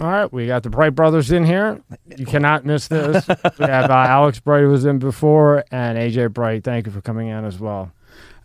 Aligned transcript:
All 0.00 0.06
right, 0.06 0.32
we 0.32 0.46
got 0.46 0.62
the 0.62 0.70
Bright 0.70 0.94
brothers 0.94 1.32
in 1.32 1.44
here. 1.44 1.82
You 2.16 2.24
cannot 2.24 2.64
miss 2.64 2.86
this. 2.86 3.26
we 3.58 3.64
have 3.66 3.90
uh, 3.90 3.94
Alex 3.94 4.38
Bright 4.38 4.60
who 4.60 4.68
was 4.68 4.84
in 4.84 5.00
before, 5.00 5.64
and 5.72 5.98
AJ 5.98 6.32
Bright. 6.32 6.62
Thank 6.62 6.86
you 6.86 6.92
for 6.92 7.00
coming 7.00 7.26
in 7.26 7.44
as 7.44 7.58
well. 7.58 7.90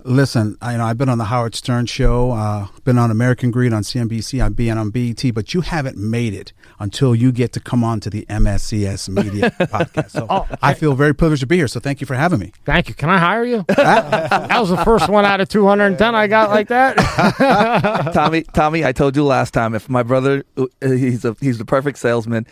Listen, 0.06 0.58
I, 0.62 0.74
you 0.74 0.78
know 0.78 0.86
I've 0.86 0.98
been 0.98 1.08
on 1.10 1.18
the 1.18 1.26
Howard 1.26 1.56
Stern 1.56 1.86
show, 1.86 2.32
uh, 2.32 2.68
been 2.84 2.98
on 2.98 3.10
American 3.10 3.52
Greed 3.52 3.72
on 3.72 3.84
CNBC, 3.84 4.44
I've 4.44 4.56
been 4.56 4.78
on 4.78 4.90
BET, 4.90 5.34
but 5.34 5.54
you 5.54 5.62
haven't 5.62 5.98
made 5.98 6.34
it 6.34 6.52
until 6.80 7.16
you 7.16 7.32
get 7.32 7.54
to 7.54 7.62
come 7.62 7.84
on 7.86 8.02
to 8.02 8.10
the 8.10 8.26
MSCS 8.30 9.08
Media 9.08 9.52
podcast. 9.60 10.12
So 10.12 10.28
Oh, 10.30 10.46
I 10.62 10.74
feel 10.74 10.94
very 10.94 11.16
privileged 11.16 11.42
to 11.42 11.48
be 11.48 11.56
here. 11.56 11.68
So 11.70 11.80
thank 11.80 12.02
you 12.02 12.08
for 12.08 12.16
having 12.16 12.40
me. 12.40 12.52
Thank 12.66 12.90
you. 12.90 12.96
Can 12.96 13.10
I 13.10 13.18
hire 13.18 13.46
you? 13.46 13.64
that 13.70 14.60
was 14.60 14.70
the 14.70 14.84
first 14.84 15.08
one 15.08 15.24
out 15.26 15.40
of 15.40 15.48
210 15.48 16.16
I 16.16 16.28
got 16.28 16.50
like 16.50 16.68
that. 16.68 16.98
Tommy, 18.14 18.44
Tommy, 18.44 18.84
I 18.84 18.92
told 18.92 19.16
you 19.16 19.24
last 19.24 19.54
time 19.54 19.74
if 19.74 19.90
my 19.90 20.04
brother, 20.04 20.44
uh, 20.58 20.66
he's 20.82 21.24
a 21.24 21.36
he's 21.40 21.58
the 21.58 21.66
perfect 21.66 21.98
salesman. 21.98 22.46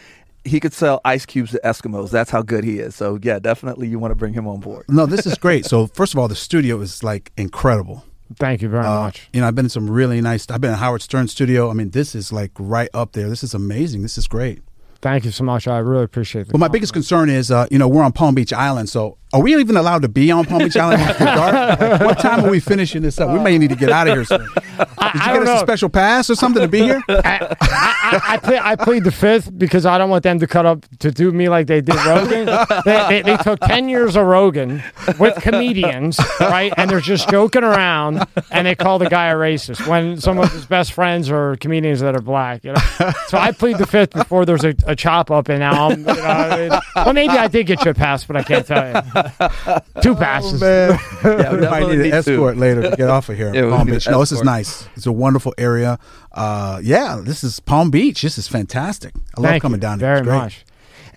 He 0.43 0.59
could 0.59 0.73
sell 0.73 1.01
ice 1.05 1.25
cubes 1.25 1.51
to 1.51 1.61
Eskimos. 1.63 2.09
That's 2.09 2.31
how 2.31 2.41
good 2.41 2.63
he 2.63 2.79
is. 2.79 2.95
So 2.95 3.19
yeah, 3.21 3.39
definitely 3.39 3.87
you 3.87 3.99
want 3.99 4.11
to 4.11 4.15
bring 4.15 4.33
him 4.33 4.47
on 4.47 4.59
board. 4.59 4.85
No, 4.89 5.05
this 5.05 5.25
is 5.25 5.37
great. 5.37 5.65
so 5.65 5.87
first 5.87 6.13
of 6.13 6.19
all, 6.19 6.27
the 6.27 6.35
studio 6.35 6.81
is 6.81 7.03
like 7.03 7.31
incredible. 7.37 8.03
Thank 8.37 8.61
you 8.61 8.69
very 8.69 8.85
Uh, 8.85 9.01
much. 9.01 9.27
You 9.33 9.41
know, 9.41 9.47
I've 9.47 9.55
been 9.55 9.65
in 9.65 9.69
some 9.69 9.89
really 9.89 10.21
nice. 10.21 10.49
I've 10.49 10.61
been 10.61 10.71
in 10.71 10.77
Howard 10.77 11.01
Stern 11.01 11.27
studio. 11.27 11.69
I 11.69 11.73
mean, 11.73 11.89
this 11.91 12.15
is 12.15 12.31
like 12.31 12.51
right 12.57 12.89
up 12.93 13.11
there. 13.11 13.27
This 13.29 13.43
is 13.43 13.53
amazing. 13.53 14.01
This 14.03 14.17
is 14.17 14.27
great. 14.27 14.61
Thank 15.01 15.25
you 15.25 15.31
so 15.31 15.43
much. 15.43 15.67
I 15.67 15.79
really 15.79 16.03
appreciate 16.03 16.43
it. 16.43 16.51
But 16.51 16.59
my 16.59 16.67
biggest 16.69 16.93
concern 16.93 17.29
is, 17.29 17.51
uh, 17.51 17.65
you 17.71 17.77
know, 17.77 17.87
we're 17.87 18.03
on 18.03 18.11
Palm 18.13 18.33
Beach 18.35 18.53
Island. 18.53 18.87
So 18.89 19.17
are 19.33 19.41
we 19.41 19.55
even 19.55 19.77
allowed 19.77 20.01
to 20.01 20.09
be 20.09 20.29
on 20.31 20.45
Palm 20.45 20.59
Beach 20.59 20.75
Island 20.75 21.01
after 21.01 21.25
dark? 21.79 22.01
what 22.01 22.19
time 22.19 22.43
are 22.43 22.49
we 22.49 22.59
finishing 22.59 23.01
this 23.01 23.19
up? 23.19 23.31
We 23.31 23.39
may 23.39 23.57
need 23.57 23.69
to 23.69 23.75
get 23.75 23.89
out 23.89 24.07
of 24.07 24.13
here 24.13 24.25
soon. 24.25 24.39
Did 24.39 24.49
you 24.77 24.87
I 24.97 25.33
get 25.33 25.47
us 25.47 25.61
a 25.61 25.65
special 25.65 25.89
pass 25.89 26.29
or 26.29 26.35
something 26.35 26.61
to 26.61 26.67
be 26.67 26.79
here? 26.79 27.01
I, 27.07 27.55
I, 27.61 28.21
I, 28.29 28.37
play, 28.37 28.59
I 28.59 28.75
plead 28.75 29.03
the 29.03 29.11
fifth 29.11 29.57
because 29.57 29.85
I 29.85 29.97
don't 29.97 30.09
want 30.09 30.23
them 30.23 30.39
to 30.39 30.47
cut 30.47 30.65
up 30.65 30.85
to 30.99 31.11
do 31.11 31.31
me 31.31 31.49
like 31.49 31.67
they 31.67 31.81
did 31.81 31.95
Rogan. 32.05 32.45
they, 32.85 33.05
they, 33.09 33.21
they 33.21 33.37
took 33.37 33.59
10 33.61 33.89
years 33.89 34.15
of 34.15 34.25
Rogan 34.25 34.83
with 35.17 35.35
comedians, 35.35 36.19
right? 36.39 36.73
And 36.77 36.89
they're 36.89 36.99
just 36.99 37.29
joking 37.29 37.63
around 37.63 38.25
and 38.51 38.67
they 38.67 38.75
call 38.75 38.99
the 38.99 39.09
guy 39.09 39.27
a 39.27 39.35
racist 39.35 39.87
when 39.87 40.19
some 40.19 40.39
of 40.39 40.51
his 40.51 40.65
best 40.65 40.93
friends 40.93 41.29
are 41.29 41.55
comedians 41.57 42.01
that 42.01 42.15
are 42.15 42.21
black. 42.21 42.63
You 42.63 42.73
know? 42.73 43.11
So 43.27 43.37
I 43.37 43.51
plead 43.51 43.77
the 43.77 43.87
fifth 43.87 44.11
before 44.11 44.45
there's 44.45 44.65
a, 44.65 44.75
a 44.85 44.95
chop 44.95 45.31
up 45.31 45.47
and 45.47 45.59
now 45.59 45.89
I'm, 45.89 45.99
you 45.99 46.05
know, 46.05 46.79
well, 46.95 47.13
maybe 47.13 47.33
I 47.33 47.47
did 47.47 47.67
get 47.67 47.85
you 47.85 47.91
a 47.91 47.93
pass, 47.93 48.25
but 48.25 48.35
I 48.35 48.43
can't 48.43 48.65
tell 48.65 48.87
you. 48.87 49.20
Two 50.01 50.15
passes. 50.15 50.61
Man, 50.61 50.99
Yeah, 51.23 51.53
we 51.53 51.61
might 51.61 51.79
need 51.83 51.91
an 51.91 52.01
need 52.03 52.09
to. 52.11 52.15
escort 52.17 52.57
later 52.57 52.81
to 52.89 52.95
get 52.95 53.09
off 53.09 53.29
of 53.29 53.37
here. 53.37 53.53
Yeah, 53.53 53.69
Palm 53.69 53.87
Beach. 53.87 54.07
No, 54.07 54.19
this 54.19 54.31
is 54.31 54.43
nice. 54.43 54.87
It's 54.95 55.05
a 55.05 55.11
wonderful 55.11 55.53
area. 55.57 55.99
Uh, 56.31 56.79
yeah, 56.83 57.21
this 57.23 57.43
is 57.43 57.59
Palm 57.59 57.91
Beach. 57.91 58.21
This 58.21 58.37
is 58.37 58.47
fantastic. 58.47 59.13
I 59.37 59.41
love 59.41 59.49
Thank 59.51 59.61
coming 59.63 59.77
you 59.77 59.81
down 59.81 59.99
here. 59.99 60.07
very 60.07 60.19
It's 60.19 60.27
great. 60.27 60.37
much. 60.37 60.65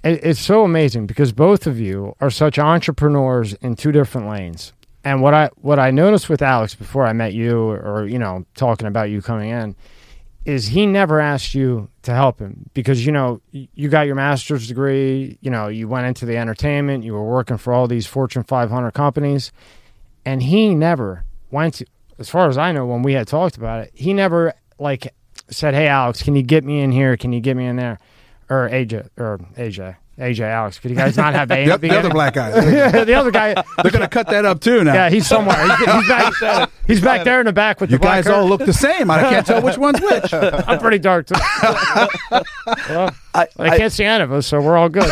It, 0.02 0.20
it's 0.24 0.40
so 0.40 0.64
amazing 0.64 1.06
because 1.06 1.32
both 1.32 1.66
of 1.66 1.78
you 1.80 2.14
are 2.20 2.30
such 2.30 2.58
entrepreneurs 2.58 3.54
in 3.54 3.74
two 3.76 3.92
different 3.92 4.28
lanes. 4.28 4.72
And 5.04 5.20
what 5.20 5.34
I 5.34 5.50
what 5.56 5.78
I 5.78 5.90
noticed 5.90 6.28
with 6.30 6.40
Alex 6.40 6.74
before 6.74 7.06
I 7.06 7.12
met 7.12 7.34
you, 7.34 7.58
or 7.70 8.06
you 8.06 8.18
know, 8.18 8.46
talking 8.54 8.86
about 8.86 9.10
you 9.10 9.20
coming 9.20 9.50
in, 9.50 9.76
is 10.44 10.68
he 10.68 10.86
never 10.86 11.20
asked 11.20 11.54
you 11.54 11.88
to 12.02 12.12
help 12.12 12.38
him 12.38 12.68
because 12.74 13.06
you 13.06 13.12
know 13.12 13.40
you 13.52 13.88
got 13.88 14.06
your 14.06 14.14
master's 14.14 14.68
degree, 14.68 15.38
you 15.40 15.50
know, 15.50 15.68
you 15.68 15.88
went 15.88 16.06
into 16.06 16.26
the 16.26 16.36
entertainment, 16.36 17.04
you 17.04 17.14
were 17.14 17.24
working 17.24 17.56
for 17.56 17.72
all 17.72 17.88
these 17.88 18.06
Fortune 18.06 18.42
500 18.42 18.92
companies, 18.92 19.52
and 20.24 20.42
he 20.42 20.74
never 20.74 21.24
went 21.50 21.74
to, 21.74 21.86
as 22.18 22.28
far 22.28 22.48
as 22.48 22.58
I 22.58 22.72
know, 22.72 22.86
when 22.86 23.02
we 23.02 23.14
had 23.14 23.26
talked 23.26 23.56
about 23.56 23.84
it, 23.84 23.90
he 23.94 24.12
never 24.12 24.52
like 24.78 25.14
said, 25.48 25.74
"Hey, 25.74 25.86
Alex, 25.88 26.22
can 26.22 26.36
you 26.36 26.42
get 26.42 26.64
me 26.64 26.80
in 26.80 26.92
here? 26.92 27.16
Can 27.16 27.32
you 27.32 27.40
get 27.40 27.56
me 27.56 27.66
in 27.66 27.76
there?" 27.76 27.98
Or 28.50 28.68
AJ 28.68 29.08
or 29.16 29.38
AJ, 29.56 29.96
AJ, 30.16 30.40
Alex, 30.42 30.78
could 30.78 30.92
you 30.92 30.96
guys 30.96 31.16
not 31.16 31.34
have 31.34 31.50
A? 31.50 31.64
The, 31.66 31.72
at 31.72 31.80
the 31.80 31.90
other 31.90 32.08
beginning? 32.08 32.12
black 32.12 32.34
guy. 32.34 32.50
the 33.04 33.14
other 33.14 33.32
guy, 33.32 33.54
They're 33.82 33.90
going 33.90 34.02
to 34.02 34.08
cut 34.08 34.28
that 34.28 34.44
up 34.44 34.60
too 34.60 34.84
now. 34.84 34.94
yeah, 34.94 35.10
he's 35.10 35.26
somewhere. 35.26 35.56
He's, 35.66 35.78
he's 35.78 36.08
back. 36.08 36.70
He's 36.86 37.00
back 37.00 37.24
there 37.24 37.40
in 37.40 37.46
the 37.46 37.52
back 37.52 37.80
with 37.80 37.90
you 37.90 37.96
the 37.98 38.02
black 38.02 38.24
guys 38.24 38.32
all 38.32 38.46
look 38.46 38.64
the 38.64 38.72
same. 38.72 39.10
I 39.10 39.22
can't 39.22 39.44
tell 39.46 39.60
which 39.60 39.76
one's 39.78 40.00
which. 40.00 40.32
I'm 40.32 40.78
pretty 40.78 40.98
dark 40.98 41.26
too. 41.26 41.34
well, 42.30 43.10
I, 43.34 43.48
I 43.58 43.76
can't 43.78 43.92
see 43.92 44.04
any 44.04 44.22
of 44.22 44.30
us, 44.32 44.46
so 44.46 44.60
we're 44.60 44.76
all 44.76 44.88
good. 44.88 45.10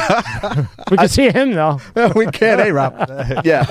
we 0.90 0.96
can 0.96 1.08
see 1.08 1.30
him 1.30 1.52
though. 1.52 1.80
we 2.14 2.26
can't, 2.26 2.60
hey, 2.60 2.70
Rob. 2.70 2.94
yeah. 3.44 3.64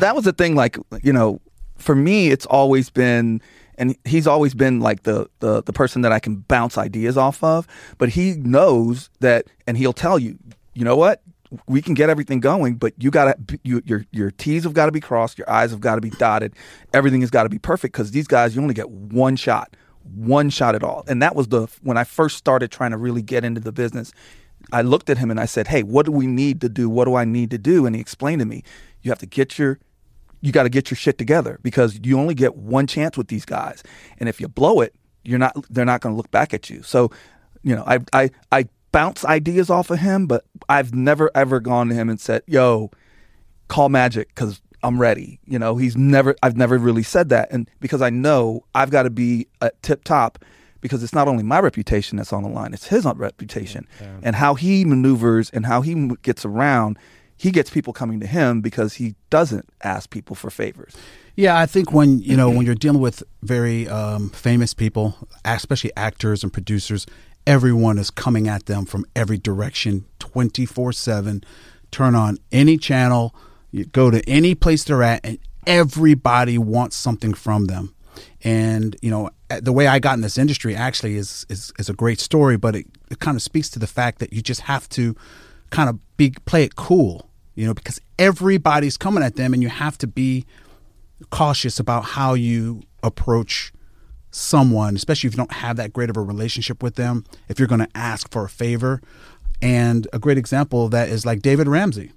That 0.00 0.12
was 0.14 0.24
the 0.24 0.32
thing. 0.32 0.54
Like 0.54 0.76
you 1.02 1.12
know, 1.12 1.40
for 1.76 1.94
me, 1.94 2.30
it's 2.30 2.46
always 2.46 2.90
been, 2.90 3.40
and 3.80 3.96
he's 4.04 4.26
always 4.26 4.54
been 4.54 4.78
like 4.78 5.02
the 5.02 5.28
the 5.40 5.62
the 5.62 5.72
person 5.72 6.02
that 6.02 6.12
I 6.12 6.20
can 6.20 6.36
bounce 6.36 6.78
ideas 6.78 7.16
off 7.16 7.42
of. 7.42 7.66
But 7.98 8.10
he 8.10 8.34
knows 8.34 9.10
that, 9.18 9.46
and 9.66 9.76
he'll 9.76 9.94
tell 9.94 10.18
you, 10.18 10.38
you 10.74 10.84
know 10.84 10.96
what. 10.96 11.22
We 11.66 11.82
can 11.82 11.94
get 11.94 12.08
everything 12.08 12.38
going, 12.38 12.76
but 12.76 12.92
you 12.96 13.10
gotta 13.10 13.34
you, 13.64 13.82
your 13.84 14.06
your 14.12 14.30
T's 14.30 14.62
have 14.62 14.74
got 14.74 14.86
to 14.86 14.92
be 14.92 15.00
crossed, 15.00 15.36
your 15.36 15.50
I's 15.50 15.72
have 15.72 15.80
got 15.80 15.96
to 15.96 16.00
be 16.00 16.10
dotted, 16.10 16.54
everything 16.94 17.22
has 17.22 17.30
got 17.30 17.42
to 17.42 17.48
be 17.48 17.58
perfect 17.58 17.92
because 17.92 18.12
these 18.12 18.28
guys 18.28 18.54
you 18.54 18.62
only 18.62 18.74
get 18.74 18.88
one 18.88 19.34
shot, 19.34 19.76
one 20.14 20.48
shot 20.48 20.76
at 20.76 20.84
all, 20.84 21.02
and 21.08 21.20
that 21.22 21.34
was 21.34 21.48
the 21.48 21.66
when 21.82 21.96
I 21.96 22.04
first 22.04 22.36
started 22.36 22.70
trying 22.70 22.92
to 22.92 22.96
really 22.96 23.22
get 23.22 23.44
into 23.44 23.60
the 23.60 23.72
business. 23.72 24.12
I 24.72 24.82
looked 24.82 25.10
at 25.10 25.18
him 25.18 25.28
and 25.28 25.40
I 25.40 25.46
said, 25.46 25.66
"Hey, 25.66 25.82
what 25.82 26.06
do 26.06 26.12
we 26.12 26.28
need 26.28 26.60
to 26.60 26.68
do? 26.68 26.88
What 26.88 27.06
do 27.06 27.16
I 27.16 27.24
need 27.24 27.50
to 27.50 27.58
do?" 27.58 27.84
And 27.84 27.96
he 27.96 28.00
explained 28.00 28.38
to 28.38 28.46
me, 28.46 28.62
"You 29.02 29.10
have 29.10 29.18
to 29.18 29.26
get 29.26 29.58
your 29.58 29.80
you 30.40 30.52
got 30.52 30.64
to 30.64 30.68
get 30.68 30.90
your 30.90 30.96
shit 30.96 31.18
together 31.18 31.58
because 31.62 31.98
you 32.02 32.18
only 32.18 32.34
get 32.34 32.56
one 32.56 32.86
chance 32.86 33.16
with 33.16 33.28
these 33.28 33.44
guys. 33.44 33.82
And 34.18 34.28
if 34.28 34.40
you 34.40 34.48
blow 34.48 34.80
it, 34.80 34.94
you're 35.24 35.38
not 35.38 35.54
they're 35.70 35.84
not 35.84 36.00
going 36.00 36.14
to 36.14 36.16
look 36.16 36.30
back 36.30 36.54
at 36.54 36.70
you." 36.70 36.82
So, 36.82 37.10
you 37.62 37.74
know, 37.74 37.84
I 37.86 38.00
I 38.12 38.30
I 38.52 38.68
bounce 38.92 39.24
ideas 39.24 39.70
off 39.70 39.90
of 39.90 39.98
him, 39.98 40.26
but 40.26 40.44
I've 40.68 40.94
never 40.94 41.30
ever 41.34 41.60
gone 41.60 41.88
to 41.88 41.94
him 41.94 42.08
and 42.08 42.20
said, 42.20 42.42
"Yo, 42.46 42.90
call 43.68 43.88
Magic 43.88 44.34
cuz 44.34 44.60
I'm 44.82 45.00
ready." 45.00 45.40
You 45.44 45.58
know, 45.58 45.76
he's 45.76 45.96
never 45.96 46.34
I've 46.42 46.56
never 46.56 46.78
really 46.78 47.02
said 47.02 47.28
that 47.28 47.48
and 47.50 47.70
because 47.80 48.02
I 48.02 48.10
know 48.10 48.64
I've 48.74 48.90
got 48.90 49.02
to 49.02 49.10
be 49.10 49.46
at 49.60 49.80
tip 49.82 50.04
top 50.04 50.38
because 50.80 51.02
it's 51.02 51.12
not 51.12 51.28
only 51.28 51.42
my 51.42 51.60
reputation 51.60 52.16
that's 52.16 52.32
on 52.32 52.42
the 52.42 52.48
line, 52.48 52.72
it's 52.72 52.86
his 52.86 53.04
reputation. 53.04 53.86
And 54.22 54.36
how 54.36 54.54
he 54.54 54.84
maneuvers 54.84 55.50
and 55.50 55.66
how 55.66 55.82
he 55.82 56.10
gets 56.22 56.44
around, 56.44 56.98
he 57.40 57.50
gets 57.50 57.70
people 57.70 57.94
coming 57.94 58.20
to 58.20 58.26
him 58.26 58.60
because 58.60 58.96
he 58.96 59.14
doesn't 59.30 59.66
ask 59.82 60.10
people 60.10 60.36
for 60.36 60.50
favors. 60.50 60.94
Yeah, 61.36 61.58
I 61.58 61.64
think 61.64 61.90
when 61.90 62.18
you 62.18 62.36
know 62.36 62.50
when 62.50 62.66
you're 62.66 62.74
dealing 62.74 63.00
with 63.00 63.22
very 63.42 63.88
um, 63.88 64.28
famous 64.28 64.74
people, 64.74 65.16
especially 65.46 65.90
actors 65.96 66.42
and 66.42 66.52
producers, 66.52 67.06
everyone 67.46 67.96
is 67.96 68.10
coming 68.10 68.46
at 68.46 68.66
them 68.66 68.84
from 68.84 69.06
every 69.16 69.38
direction, 69.38 70.04
twenty 70.18 70.66
four 70.66 70.92
seven. 70.92 71.42
Turn 71.90 72.14
on 72.14 72.36
any 72.52 72.76
channel, 72.76 73.34
you 73.70 73.86
go 73.86 74.10
to 74.10 74.20
any 74.28 74.54
place 74.54 74.84
they're 74.84 75.02
at, 75.02 75.20
and 75.24 75.38
everybody 75.66 76.58
wants 76.58 76.94
something 76.94 77.32
from 77.32 77.64
them. 77.64 77.94
And 78.44 78.96
you 79.00 79.10
know 79.10 79.30
the 79.48 79.72
way 79.72 79.86
I 79.86 79.98
got 79.98 80.12
in 80.12 80.20
this 80.20 80.36
industry 80.36 80.76
actually 80.76 81.16
is 81.16 81.46
is, 81.48 81.72
is 81.78 81.88
a 81.88 81.94
great 81.94 82.20
story, 82.20 82.58
but 82.58 82.76
it, 82.76 82.86
it 83.10 83.18
kind 83.18 83.34
of 83.34 83.42
speaks 83.42 83.70
to 83.70 83.78
the 83.78 83.86
fact 83.86 84.18
that 84.18 84.34
you 84.34 84.42
just 84.42 84.60
have 84.62 84.90
to 84.90 85.16
kind 85.70 85.88
of 85.88 85.98
be 86.18 86.34
play 86.44 86.64
it 86.64 86.76
cool, 86.76 87.29
you 87.54 87.66
know, 87.66 87.74
because 87.74 88.00
everybody's 88.18 88.96
coming 88.96 89.22
at 89.22 89.36
them, 89.36 89.52
and 89.52 89.62
you 89.62 89.68
have 89.68 89.98
to 89.98 90.06
be 90.06 90.44
cautious 91.30 91.78
about 91.78 92.04
how 92.04 92.34
you 92.34 92.82
approach 93.02 93.72
someone, 94.30 94.94
especially 94.94 95.28
if 95.28 95.34
you 95.34 95.38
don't 95.38 95.52
have 95.52 95.76
that 95.76 95.92
great 95.92 96.08
of 96.08 96.16
a 96.16 96.22
relationship 96.22 96.82
with 96.82 96.94
them, 96.94 97.24
if 97.48 97.58
you're 97.58 97.68
going 97.68 97.80
to 97.80 97.88
ask 97.94 98.30
for 98.30 98.44
a 98.44 98.48
favor. 98.48 99.02
And 99.60 100.06
a 100.12 100.18
great 100.18 100.38
example 100.38 100.84
of 100.84 100.90
that 100.92 101.08
is 101.08 101.26
like 101.26 101.42
David 101.42 101.68
Ramsey. 101.68 102.12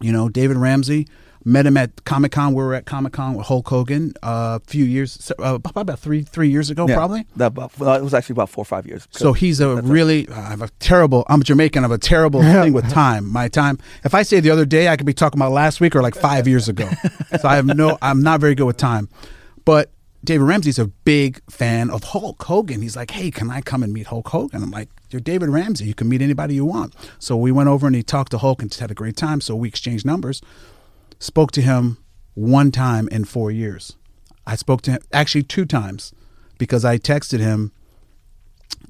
You 0.00 0.12
know, 0.12 0.28
David 0.28 0.56
Ramsey 0.56 1.06
met 1.46 1.64
him 1.64 1.76
at 1.76 2.04
Comic 2.04 2.32
Con. 2.32 2.52
We 2.52 2.62
were 2.62 2.74
at 2.74 2.84
Comic 2.84 3.12
Con 3.12 3.34
with 3.34 3.46
Hulk 3.46 3.68
Hogan 3.68 4.12
uh, 4.22 4.58
a 4.60 4.68
few 4.68 4.84
years, 4.84 5.32
uh, 5.38 5.58
about 5.64 5.98
three 5.98 6.22
three 6.22 6.50
years 6.50 6.68
ago, 6.68 6.86
Yeah, 6.88 6.96
probably. 6.96 7.26
That 7.36 7.46
about, 7.46 7.72
it 7.78 8.02
was 8.02 8.12
actually 8.12 8.34
about 8.34 8.50
four 8.50 8.62
or 8.62 8.66
five 8.66 8.86
years. 8.86 9.06
So 9.12 9.32
he's 9.32 9.60
a 9.60 9.76
really, 9.80 10.28
I 10.28 10.50
have 10.50 10.60
a 10.60 10.68
terrible, 10.80 11.24
I'm 11.28 11.42
Jamaican, 11.42 11.82
I 11.82 11.84
have 11.84 11.92
a 11.92 11.98
terrible 11.98 12.42
thing 12.62 12.72
with 12.72 12.90
time. 12.90 13.30
My 13.30 13.48
time, 13.48 13.78
if 14.04 14.14
I 14.14 14.22
say 14.22 14.40
the 14.40 14.50
other 14.50 14.66
day, 14.66 14.88
I 14.88 14.96
could 14.96 15.06
be 15.06 15.14
talking 15.14 15.38
about 15.40 15.52
last 15.52 15.80
week 15.80 15.94
or 15.94 16.02
like 16.02 16.16
five 16.16 16.46
years 16.46 16.68
ago. 16.68 16.88
So 17.40 17.48
I 17.48 17.56
have 17.56 17.66
no, 17.66 17.98
I'm 18.00 18.22
not 18.22 18.40
very 18.40 18.54
good 18.54 18.64
with 18.64 18.76
time. 18.78 19.08
But 19.64 19.90
David 20.24 20.44
Ramsey's 20.44 20.78
a 20.78 20.86
big 20.86 21.40
fan 21.50 21.90
of 21.90 22.02
Hulk 22.04 22.42
Hogan. 22.42 22.80
He's 22.82 22.96
like, 22.96 23.10
hey, 23.10 23.30
can 23.30 23.50
I 23.50 23.60
come 23.60 23.82
and 23.82 23.92
meet 23.92 24.06
Hulk 24.06 24.28
Hogan? 24.28 24.62
I'm 24.62 24.70
like, 24.70 24.88
you're 25.10 25.20
David 25.20 25.50
Ramsey. 25.50 25.84
You 25.84 25.94
can 25.94 26.08
meet 26.08 26.22
anybody 26.22 26.54
you 26.54 26.64
want. 26.64 26.94
So 27.18 27.36
we 27.36 27.52
went 27.52 27.68
over 27.68 27.86
and 27.86 27.94
he 27.94 28.02
talked 28.02 28.30
to 28.30 28.38
Hulk 28.38 28.62
and 28.62 28.70
just 28.70 28.80
had 28.80 28.90
a 28.90 28.94
great 28.94 29.16
time. 29.16 29.40
So 29.40 29.54
we 29.54 29.68
exchanged 29.68 30.06
numbers. 30.06 30.40
Spoke 31.18 31.52
to 31.52 31.62
him 31.62 31.98
one 32.34 32.70
time 32.70 33.08
in 33.08 33.24
four 33.24 33.50
years. 33.50 33.96
I 34.46 34.56
spoke 34.56 34.82
to 34.82 34.92
him 34.92 35.00
actually 35.12 35.42
two 35.42 35.64
times 35.64 36.12
because 36.58 36.84
I 36.84 36.98
texted 36.98 37.40
him 37.40 37.72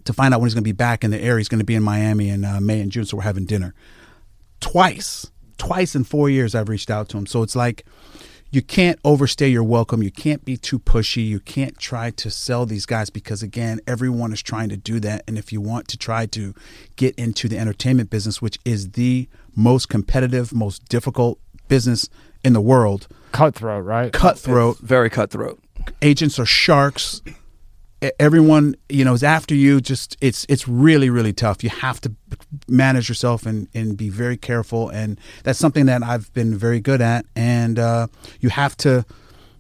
to 0.04 0.12
find 0.12 0.34
out 0.34 0.40
when 0.40 0.48
he's 0.48 0.54
going 0.54 0.64
to 0.64 0.68
be 0.68 0.72
back 0.72 1.04
in 1.04 1.10
the 1.10 1.20
area. 1.20 1.38
He's 1.38 1.48
going 1.48 1.60
to 1.60 1.64
be 1.64 1.74
in 1.74 1.82
Miami 1.82 2.28
in 2.28 2.44
uh, 2.44 2.60
May 2.60 2.80
and 2.80 2.90
June, 2.90 3.04
so 3.04 3.16
we're 3.16 3.22
having 3.22 3.46
dinner. 3.46 3.74
Twice, 4.60 5.30
twice 5.58 5.94
in 5.94 6.04
four 6.04 6.28
years, 6.28 6.54
I've 6.54 6.68
reached 6.68 6.90
out 6.90 7.08
to 7.10 7.18
him. 7.18 7.26
So 7.26 7.42
it's 7.42 7.56
like 7.56 7.84
you 8.50 8.62
can't 8.62 8.98
overstay 9.04 9.48
your 9.48 9.64
welcome. 9.64 10.02
You 10.02 10.10
can't 10.10 10.44
be 10.44 10.56
too 10.56 10.78
pushy. 10.78 11.26
You 11.26 11.40
can't 11.40 11.76
try 11.78 12.10
to 12.12 12.30
sell 12.30 12.64
these 12.64 12.86
guys 12.86 13.10
because 13.10 13.42
again, 13.42 13.80
everyone 13.86 14.32
is 14.32 14.42
trying 14.42 14.68
to 14.68 14.76
do 14.76 15.00
that. 15.00 15.24
And 15.26 15.36
if 15.36 15.52
you 15.52 15.60
want 15.60 15.88
to 15.88 15.98
try 15.98 16.26
to 16.26 16.54
get 16.96 17.14
into 17.16 17.48
the 17.48 17.58
entertainment 17.58 18.10
business, 18.10 18.40
which 18.40 18.58
is 18.64 18.92
the 18.92 19.28
most 19.54 19.88
competitive, 19.88 20.52
most 20.52 20.88
difficult 20.88 21.38
business 21.68 22.08
in 22.44 22.52
the 22.52 22.60
world, 22.60 23.08
Cutthroat, 23.32 23.84
right? 23.84 24.12
cutthroat, 24.12 24.78
Very 24.78 25.10
cutthroat. 25.10 25.58
agents 26.02 26.38
are 26.38 26.46
sharks. 26.46 27.22
Everyone, 28.20 28.76
you 28.90 29.04
know, 29.04 29.14
is 29.14 29.24
after 29.24 29.54
you. 29.54 29.80
Just 29.80 30.16
it's 30.20 30.44
it's 30.48 30.68
really 30.68 31.08
really 31.10 31.32
tough. 31.32 31.64
You 31.64 31.70
have 31.70 31.98
to 32.02 32.12
manage 32.68 33.08
yourself 33.08 33.46
and 33.46 33.68
and 33.74 33.96
be 33.96 34.10
very 34.10 34.36
careful. 34.36 34.90
And 34.90 35.18
that's 35.44 35.58
something 35.58 35.86
that 35.86 36.02
I've 36.02 36.30
been 36.34 36.56
very 36.56 36.78
good 36.80 37.00
at. 37.00 37.24
And 37.34 37.78
uh, 37.78 38.06
you 38.40 38.50
have 38.50 38.76
to. 38.78 39.04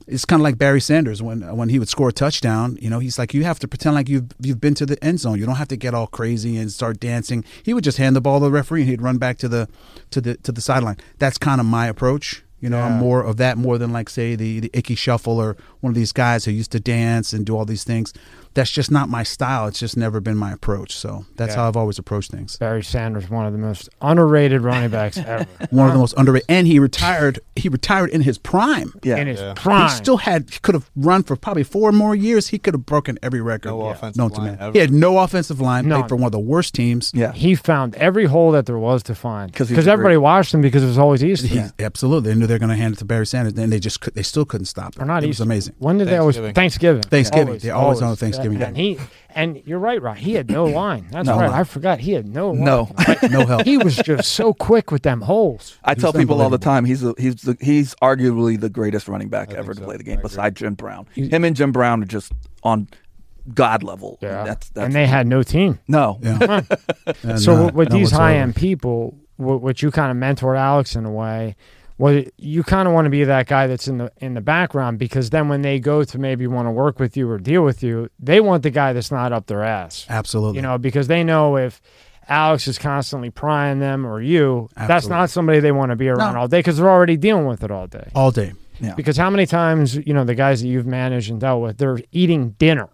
It's 0.06 0.24
kind 0.24 0.40
of 0.40 0.44
like 0.44 0.56
Barry 0.56 0.80
Sanders 0.80 1.20
when 1.20 1.56
when 1.56 1.68
he 1.68 1.78
would 1.78 1.88
score 1.88 2.10
a 2.10 2.12
touchdown. 2.12 2.78
You 2.80 2.88
know, 2.88 3.00
he's 3.00 3.18
like 3.18 3.34
you 3.34 3.44
have 3.44 3.58
to 3.58 3.68
pretend 3.68 3.96
like 3.96 4.08
you've 4.08 4.26
you've 4.40 4.60
been 4.60 4.74
to 4.74 4.86
the 4.86 5.02
end 5.04 5.20
zone. 5.20 5.38
You 5.38 5.46
don't 5.46 5.56
have 5.56 5.68
to 5.68 5.76
get 5.76 5.94
all 5.94 6.06
crazy 6.06 6.56
and 6.56 6.70
start 6.70 7.00
dancing. 7.00 7.44
He 7.62 7.74
would 7.74 7.84
just 7.84 7.98
hand 7.98 8.14
the 8.14 8.20
ball 8.20 8.38
to 8.38 8.46
the 8.46 8.52
referee 8.52 8.82
and 8.82 8.90
he'd 8.90 9.02
run 9.02 9.18
back 9.18 9.38
to 9.38 9.48
the 9.48 9.68
to 10.10 10.20
the 10.20 10.36
to 10.38 10.52
the 10.52 10.60
sideline. 10.60 10.98
That's 11.18 11.38
kind 11.38 11.60
of 11.60 11.66
my 11.66 11.86
approach. 11.86 12.44
You 12.60 12.70
know, 12.70 12.80
I'm 12.80 12.98
more 12.98 13.22
of 13.22 13.36
that 13.36 13.58
more 13.58 13.76
than 13.78 13.92
like 13.92 14.08
say 14.08 14.34
the 14.34 14.60
the 14.60 14.70
Ickey 14.72 14.94
Shuffle 14.94 15.38
or 15.38 15.56
one 15.80 15.90
of 15.90 15.94
these 15.94 16.12
guys 16.12 16.44
who 16.46 16.52
used 16.52 16.72
to 16.72 16.80
dance 16.80 17.32
and 17.32 17.44
do 17.44 17.56
all 17.56 17.64
these 17.64 17.84
things. 17.84 18.14
That's 18.56 18.70
just 18.70 18.90
not 18.90 19.08
my 19.08 19.22
style. 19.22 19.68
It's 19.68 19.78
just 19.78 19.96
never 19.96 20.20
been 20.20 20.36
my 20.36 20.52
approach. 20.52 20.96
So 20.96 21.24
that's 21.36 21.54
Yeah. 21.54 21.60
how 21.62 21.68
I've 21.68 21.76
always 21.76 21.98
approached 21.98 22.32
things. 22.32 22.56
Barry 22.56 22.82
Sanders, 22.82 23.30
one 23.30 23.46
of 23.46 23.52
the 23.52 23.58
most 23.58 23.88
underrated 24.02 24.62
running 24.62 24.90
backs 24.90 25.18
ever. 25.18 25.46
One 25.70 25.86
of 25.88 25.92
the 25.92 25.98
most 26.00 26.14
underrated, 26.16 26.46
and 26.48 26.66
he 26.66 26.78
retired. 26.78 27.38
He 27.54 27.68
retired 27.68 28.10
in 28.10 28.22
his 28.22 28.38
prime. 28.38 28.92
Yeah. 29.04 29.16
in 29.18 29.26
his 29.28 29.40
Yeah. 29.40 29.52
prime. 29.54 29.90
He 29.90 29.94
still 29.94 30.16
had. 30.16 30.48
He 30.50 30.58
could 30.60 30.74
have 30.74 30.90
run 30.96 31.22
for 31.22 31.36
probably 31.36 31.62
four 31.64 31.92
more 31.92 32.14
years. 32.14 32.48
He 32.48 32.58
could 32.58 32.74
have 32.74 32.84
broken 32.86 33.18
every 33.22 33.40
record. 33.40 33.68
No 33.70 33.86
offensive 33.90 34.16
known 34.18 34.30
to 34.30 34.38
line 34.40 34.46
man. 34.52 34.56
ever. 34.60 34.72
He 34.72 34.78
had 34.78 34.92
no 34.92 35.18
offensive 35.18 35.60
line. 35.60 35.86
None. 35.88 36.00
Played 36.02 36.08
for 36.08 36.16
one 36.16 36.24
of 36.26 36.32
the 36.32 36.38
worst 36.40 36.74
teams. 36.74 37.12
yeah. 37.14 37.32
he 37.32 37.54
found 37.54 37.94
every 37.96 38.24
hole 38.24 38.52
that 38.52 38.66
there 38.66 38.78
was 38.78 39.02
to 39.04 39.14
find 39.14 39.52
'Cause 39.52 39.68
because 39.68 39.86
everybody 39.86 40.14
great- 40.14 40.22
watched 40.22 40.54
him 40.54 40.60
because 40.62 40.82
it 40.82 40.86
was 40.86 40.98
always 40.98 41.22
East. 41.22 41.44
He, 41.46 41.62
Absolutely, 41.78 42.32
they 42.32 42.38
knew 42.38 42.46
they 42.46 42.54
were 42.54 42.58
going 42.58 42.70
to 42.70 42.76
hand 42.76 42.94
it 42.94 42.98
to 42.98 43.04
Barry 43.04 43.26
Sanders, 43.26 43.52
and 43.58 43.70
they 43.72 43.78
just 43.80 44.00
could, 44.00 44.14
they 44.14 44.22
still 44.22 44.44
couldn't 44.46 44.66
stop 44.66 44.94
it. 44.96 45.02
Or 45.02 45.04
not 45.04 45.22
it 45.22 45.28
East. 45.28 45.40
was 45.40 45.46
amazing. 45.46 45.74
When 45.78 45.98
did 45.98 46.08
they 46.08 46.16
always 46.16 46.36
Thanksgiving. 46.36 46.54
Thanksgiving? 46.54 47.02
Thanksgiving. 47.02 47.58
They're 47.58 47.74
always 47.74 48.00
on 48.02 48.12
a 48.12 48.16
Thanksgiving 48.50 48.62
And 48.62 48.76
he 48.76 48.98
and 49.30 49.62
you're 49.66 49.78
right, 49.78 50.00
Rod. 50.00 50.18
He 50.18 50.34
had 50.34 50.50
no 50.50 50.64
line. 50.82 51.06
That's 51.10 51.26
No 51.26 51.38
right. 51.38 51.50
line. 51.50 51.60
I 51.60 51.64
forgot 51.64 52.00
he 52.00 52.12
had 52.12 52.26
no 52.26 52.50
line. 52.50 52.64
No. 52.64 52.88
No 53.30 53.46
help. 53.46 53.64
he 53.64 53.78
was 53.78 53.96
just 53.96 54.32
so 54.32 54.52
quick 54.54 54.90
with 54.90 55.02
them 55.02 55.20
holes. 55.22 55.78
I 55.84 55.94
He's 55.94 56.02
tell 56.02 56.12
people 56.12 56.40
all 56.40 56.50
the 56.50 56.58
time 56.58 56.84
he's 56.84 57.02
a, 57.04 57.14
he's 57.18 57.36
the, 57.42 57.56
he's 57.60 57.94
arguably 57.96 58.58
the 58.60 58.70
greatest 58.70 59.08
running 59.08 59.28
back 59.28 59.52
I 59.52 59.56
ever 59.58 59.74
to 59.74 59.80
so. 59.80 59.84
play 59.84 59.96
the 59.96 60.04
game 60.04 60.14
agree. 60.14 60.22
beside 60.28 60.56
Jim 60.56 60.74
Brown. 60.74 61.06
He- 61.14 61.28
Him 61.28 61.44
and 61.44 61.54
Jim 61.56 61.72
Brown 61.72 62.02
are 62.02 62.06
just 62.06 62.32
on 62.62 62.88
god 63.54 63.82
level. 63.82 64.18
Yeah, 64.20 64.42
That's 64.44 64.68
that's 64.70 64.86
and 64.86 64.94
they 64.94 65.06
had 65.06 65.26
no 65.26 65.42
team. 65.42 65.78
no. 65.86 66.18
Yeah. 66.20 66.62
And, 67.22 67.40
so 67.40 67.66
uh, 67.68 67.70
with 67.72 67.90
none 67.90 67.98
these 67.98 68.10
high 68.10 68.36
end 68.36 68.56
people, 68.56 69.16
what, 69.36 69.60
what 69.60 69.82
you 69.82 69.90
kind 69.90 70.10
of 70.10 70.16
mentored 70.16 70.58
Alex 70.58 70.96
in 70.96 71.04
a 71.04 71.10
way, 71.12 71.54
well, 71.98 72.22
you 72.36 72.62
kind 72.62 72.86
of 72.86 72.94
want 72.94 73.06
to 73.06 73.10
be 73.10 73.24
that 73.24 73.46
guy 73.46 73.66
that's 73.66 73.88
in 73.88 73.98
the 73.98 74.12
in 74.18 74.34
the 74.34 74.40
background 74.40 74.98
because 74.98 75.30
then 75.30 75.48
when 75.48 75.62
they 75.62 75.78
go 75.80 76.04
to 76.04 76.18
maybe 76.18 76.46
want 76.46 76.66
to 76.66 76.70
work 76.70 76.98
with 76.98 77.16
you 77.16 77.28
or 77.30 77.38
deal 77.38 77.62
with 77.62 77.82
you, 77.82 78.10
they 78.18 78.40
want 78.40 78.62
the 78.62 78.70
guy 78.70 78.92
that's 78.92 79.10
not 79.10 79.32
up 79.32 79.46
their 79.46 79.62
ass. 79.62 80.06
Absolutely. 80.08 80.56
You 80.56 80.62
know, 80.62 80.76
because 80.78 81.08
they 81.08 81.24
know 81.24 81.56
if 81.56 81.80
Alex 82.28 82.66
is 82.68 82.76
constantly 82.78 83.30
prying 83.30 83.78
them 83.78 84.04
or 84.06 84.20
you, 84.20 84.68
that's 84.76 85.06
not 85.06 85.30
somebody 85.30 85.60
they 85.60 85.72
want 85.72 85.90
to 85.90 85.96
be 85.96 86.08
around 86.08 86.34
No. 86.34 86.40
all 86.40 86.48
day 86.48 86.58
because 86.58 86.76
they're 86.76 86.90
already 86.90 87.16
dealing 87.16 87.46
with 87.46 87.62
it 87.64 87.70
all 87.70 87.86
day. 87.86 88.10
all 88.14 88.30
day. 88.30 88.52
Yeah. 88.80 88.94
Because 88.94 89.16
how 89.16 89.30
many 89.30 89.46
times, 89.46 89.94
you 89.96 90.12
know, 90.12 90.24
the 90.24 90.34
guys 90.34 90.60
that 90.60 90.68
you've 90.68 90.86
managed 90.86 91.30
and 91.30 91.40
dealt 91.40 91.62
with, 91.62 91.78
they're 91.78 91.98
eating 92.12 92.50
dinner, 92.58 92.88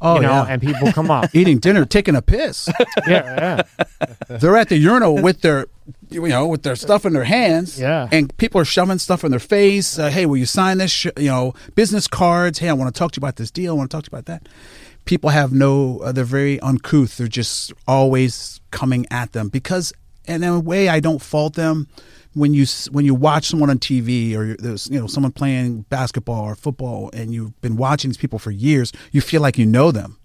Oh 0.00 0.16
you 0.16 0.20
know, 0.22 0.28
yeah. 0.28 0.46
and 0.50 0.62
people 0.62 0.92
come 0.92 1.10
up. 1.10 1.30
Eating 1.34 1.58
dinner, 1.58 1.84
taking 1.86 2.14
a 2.14 2.22
piss. 2.22 2.68
yeah, 3.08 3.62
yeah. 3.98 4.06
They're 4.28 4.56
at 4.56 4.68
the 4.68 4.76
urinal 4.76 5.20
with 5.20 5.40
their, 5.40 5.66
you 6.10 6.28
know, 6.28 6.46
with 6.46 6.62
their 6.62 6.76
stuff 6.76 7.04
in 7.04 7.12
their 7.12 7.24
hands. 7.24 7.80
Yeah. 7.80 8.08
And 8.10 8.36
people 8.36 8.60
are 8.60 8.64
shoving 8.64 8.98
stuff 8.98 9.24
in 9.24 9.30
their 9.30 9.40
face. 9.40 9.98
Uh, 9.98 10.10
hey, 10.10 10.26
will 10.26 10.36
you 10.36 10.46
sign 10.46 10.78
this? 10.78 10.90
Sh- 10.90 11.06
you 11.16 11.28
know, 11.28 11.54
business 11.74 12.06
cards. 12.06 12.58
Hey, 12.58 12.68
I 12.68 12.72
want 12.72 12.94
to 12.94 12.98
talk 12.98 13.12
to 13.12 13.18
you 13.18 13.20
about 13.20 13.36
this 13.36 13.50
deal. 13.50 13.74
I 13.74 13.76
want 13.76 13.90
to 13.90 13.96
talk 13.96 14.04
to 14.04 14.10
you 14.10 14.18
about 14.18 14.26
that. 14.26 14.48
People 15.04 15.30
have 15.30 15.52
no. 15.52 15.98
Uh, 15.98 16.12
they're 16.12 16.24
very 16.24 16.60
uncouth. 16.60 17.16
They're 17.16 17.28
just 17.28 17.72
always 17.86 18.60
coming 18.70 19.06
at 19.10 19.32
them 19.32 19.48
because, 19.48 19.92
and 20.26 20.44
in 20.44 20.50
a 20.50 20.60
way, 20.60 20.88
I 20.88 21.00
don't 21.00 21.22
fault 21.22 21.54
them. 21.54 21.88
When 22.34 22.52
you 22.52 22.66
when 22.90 23.06
you 23.06 23.14
watch 23.14 23.46
someone 23.46 23.70
on 23.70 23.78
TV 23.78 24.34
or 24.34 24.56
there's 24.58 24.88
you 24.90 25.00
know 25.00 25.06
someone 25.06 25.32
playing 25.32 25.82
basketball 25.88 26.44
or 26.44 26.54
football 26.54 27.08
and 27.14 27.32
you've 27.32 27.58
been 27.62 27.76
watching 27.76 28.10
these 28.10 28.18
people 28.18 28.38
for 28.38 28.50
years, 28.50 28.92
you 29.10 29.22
feel 29.22 29.40
like 29.40 29.56
you 29.56 29.64
know 29.64 29.90
them 29.90 30.18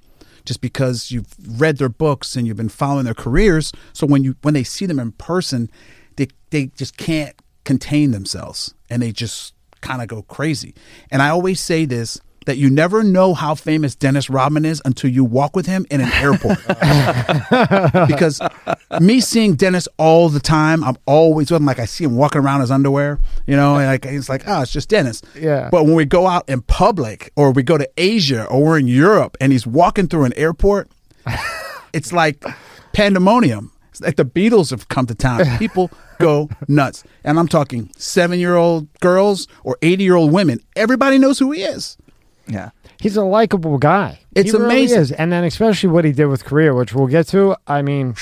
just 0.45 0.61
because 0.61 1.11
you've 1.11 1.33
read 1.59 1.77
their 1.77 1.89
books 1.89 2.35
and 2.35 2.47
you've 2.47 2.57
been 2.57 2.69
following 2.69 3.05
their 3.05 3.13
careers. 3.13 3.71
So 3.93 4.07
when 4.07 4.23
you 4.23 4.35
when 4.41 4.53
they 4.53 4.63
see 4.63 4.85
them 4.85 4.99
in 4.99 5.11
person, 5.13 5.69
they 6.15 6.27
they 6.49 6.67
just 6.67 6.97
can't 6.97 7.35
contain 7.63 8.11
themselves 8.11 8.73
and 8.89 9.01
they 9.01 9.11
just 9.11 9.53
kind 9.81 10.01
of 10.01 10.07
go 10.07 10.21
crazy. 10.23 10.73
And 11.09 11.21
I 11.21 11.29
always 11.29 11.59
say 11.59 11.85
this 11.85 12.19
that 12.45 12.57
you 12.57 12.69
never 12.69 13.03
know 13.03 13.33
how 13.33 13.53
famous 13.53 13.95
Dennis 13.95 14.29
Rodman 14.29 14.65
is 14.65 14.81
until 14.83 15.11
you 15.11 15.23
walk 15.23 15.55
with 15.55 15.67
him 15.67 15.85
in 15.91 16.01
an 16.01 16.11
airport. 16.13 16.57
because 18.07 18.41
me 18.99 19.21
seeing 19.21 19.55
Dennis 19.55 19.87
all 19.97 20.27
the 20.27 20.39
time, 20.39 20.83
I'm 20.83 20.97
always 21.05 21.51
with 21.51 21.61
him. 21.61 21.67
Like 21.67 21.77
I 21.79 21.85
see 21.85 22.03
him 22.03 22.15
walking 22.15 22.41
around 22.41 22.61
his 22.61 22.71
underwear, 22.71 23.19
you 23.45 23.55
know, 23.55 23.75
and 23.75 23.85
like 23.85 24.05
it's 24.05 24.27
like, 24.27 24.43
oh, 24.47 24.61
it's 24.61 24.71
just 24.71 24.89
Dennis. 24.89 25.21
Yeah. 25.35 25.69
But 25.71 25.83
when 25.83 25.93
we 25.93 26.05
go 26.05 26.25
out 26.25 26.49
in 26.49 26.61
public 26.63 27.31
or 27.35 27.51
we 27.51 27.61
go 27.61 27.77
to 27.77 27.87
Asia 27.97 28.45
or 28.45 28.63
we're 28.63 28.79
in 28.79 28.87
Europe 28.87 29.37
and 29.39 29.51
he's 29.51 29.67
walking 29.67 30.07
through 30.07 30.23
an 30.23 30.33
airport, 30.35 30.89
it's 31.93 32.11
like 32.11 32.43
pandemonium. 32.93 33.71
It's 33.91 34.01
like 34.01 34.15
the 34.15 34.25
Beatles 34.25 34.71
have 34.71 34.87
come 34.87 35.05
to 35.05 35.15
town. 35.15 35.43
People 35.59 35.91
go 36.17 36.49
nuts. 36.67 37.03
And 37.23 37.37
I'm 37.37 37.47
talking 37.47 37.91
seven 37.97 38.39
year 38.39 38.55
old 38.55 38.91
girls 38.99 39.47
or 39.63 39.77
80 39.83 40.03
year 40.03 40.15
old 40.15 40.31
women. 40.31 40.59
Everybody 40.75 41.19
knows 41.19 41.37
who 41.37 41.51
he 41.51 41.61
is. 41.61 41.97
Yeah. 42.47 42.69
He's 42.99 43.17
a 43.17 43.23
likable 43.23 43.77
guy. 43.77 44.19
It's 44.35 44.51
He 44.51 44.57
really 44.57 44.65
amazing. 44.65 44.99
is. 44.99 45.11
And 45.11 45.31
then 45.31 45.43
especially 45.43 45.89
what 45.89 46.05
he 46.05 46.11
did 46.11 46.25
with 46.25 46.43
Korea, 46.45 46.73
which 46.73 46.93
we'll 46.93 47.07
get 47.07 47.27
to. 47.29 47.55
I 47.67 47.81
mean, 47.81 48.15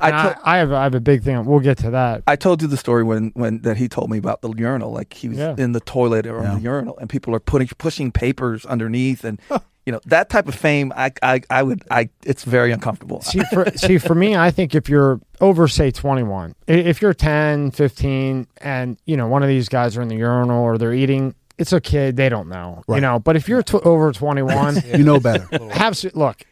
I 0.00 0.08
I, 0.08 0.10
to- 0.10 0.38
I 0.44 0.56
have 0.58 0.72
I 0.72 0.82
have 0.84 0.94
a 0.94 1.00
big 1.00 1.22
thing. 1.22 1.44
We'll 1.44 1.60
get 1.60 1.78
to 1.78 1.90
that. 1.90 2.22
I 2.26 2.36
told 2.36 2.62
you 2.62 2.68
the 2.68 2.76
story 2.76 3.02
when, 3.04 3.30
when 3.34 3.62
that 3.62 3.76
he 3.76 3.88
told 3.88 4.10
me 4.10 4.18
about 4.18 4.42
the 4.42 4.50
urinal. 4.52 4.92
Like 4.92 5.12
he 5.14 5.28
was 5.28 5.38
Yeah. 5.38 5.54
in 5.58 5.72
the 5.72 5.80
toilet 5.80 6.26
or 6.26 6.42
Yeah. 6.42 6.50
in 6.52 6.56
the 6.58 6.62
urinal, 6.62 6.96
and 6.98 7.08
people 7.10 7.34
are 7.34 7.40
putting 7.40 7.68
pushing 7.78 8.12
papers 8.12 8.64
underneath, 8.66 9.24
and 9.24 9.40
you 9.86 9.92
know 9.92 10.00
that 10.06 10.28
type 10.28 10.46
of 10.46 10.54
fame. 10.54 10.92
I 10.96 11.10
I, 11.22 11.40
I 11.50 11.62
would 11.64 11.82
I. 11.90 12.10
It's 12.24 12.44
very 12.44 12.70
uncomfortable. 12.72 13.22
see 13.22 13.40
for 13.52 13.70
see 13.76 13.98
for 13.98 14.14
me 14.14 14.36
i 14.36 14.50
think 14.50 14.74
if 14.74 14.88
you're 14.88 15.18
over 15.40 15.66
say 15.66 15.90
21 15.90 16.54
if 16.66 17.00
you're 17.00 17.14
10 17.14 17.70
15 17.70 18.46
and 18.60 18.98
you 19.06 19.16
know 19.16 19.26
one 19.28 19.42
of 19.42 19.48
these 19.48 19.68
guys 19.68 19.96
are 19.96 20.02
in 20.02 20.08
the 20.08 20.16
urinal 20.16 20.62
or 20.62 20.76
they're 20.78 20.92
eating 20.92 21.34
it's 21.58 21.72
a 21.72 21.80
kid 21.80 22.16
they 22.16 22.28
don't 22.28 22.48
know 22.48 22.82
you 22.88 23.00
know 23.00 23.18
but 23.18 23.36
if 23.36 23.48
you're 23.48 23.62
t- 23.62 23.78
over 23.78 24.12
21 24.12 24.82
You 24.86 25.04
know 25.04 25.20
better. 25.20 25.46
have 25.72 25.98
look 26.14 26.42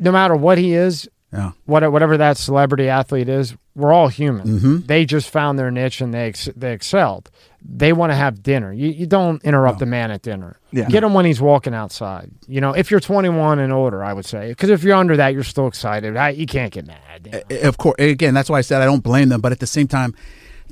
no 0.00 0.10
matter 0.12 0.34
what 0.34 0.58
he 0.58 0.72
is 0.74 1.08
Yeah. 1.32 1.52
what, 1.66 1.90
whatever 1.92 2.16
that 2.16 2.36
celebrity 2.38 2.88
athlete 2.88 3.28
is 3.28 3.54
we're 3.74 3.92
all 3.92 4.08
human 4.08 4.46
Mhm. 4.60 4.86
they 4.86 5.04
just 5.04 5.28
found 5.30 5.58
their 5.58 5.70
niche 5.70 6.00
and 6.00 6.12
they 6.14 6.28
ex- 6.28 6.48
they 6.56 6.72
excelled 6.72 7.30
they 7.68 7.92
want 7.92 8.12
to 8.12 8.16
have 8.16 8.42
dinner 8.44 8.72
you, 8.72 8.88
you 8.88 9.06
don't 9.06 9.42
interrupt 9.44 9.80
the 9.80 9.86
man 9.86 10.10
at 10.12 10.22
dinner 10.22 10.56
Yeah. 10.70 10.88
get 10.88 11.02
him 11.02 11.12
when 11.14 11.24
he's 11.26 11.40
walking 11.40 11.74
outside 11.74 12.30
you 12.46 12.60
know 12.60 12.72
if 12.72 12.90
you're 12.90 13.00
21 13.00 13.58
and 13.58 13.72
older 13.72 14.02
i 14.04 14.12
would 14.12 14.24
say 14.24 14.48
because 14.50 14.70
if 14.70 14.82
you're 14.84 14.94
under 14.96 15.16
that 15.16 15.34
you're 15.34 15.42
still 15.44 15.66
excited 15.66 16.16
I, 16.16 16.30
you 16.30 16.46
can't 16.46 16.72
get 16.72 16.86
mad 16.86 17.00
you 17.26 17.32
know? 17.32 17.68
Of 17.68 17.76
course, 17.76 17.96
again, 17.98 18.34
that's 18.34 18.48
why 18.48 18.58
I 18.58 18.60
said 18.62 18.80
I 18.82 18.84
don't 18.84 19.02
blame 19.02 19.28
them. 19.30 19.40
But 19.40 19.50
at 19.52 19.58
the 19.58 19.66
same 19.66 19.88
time, 19.88 20.14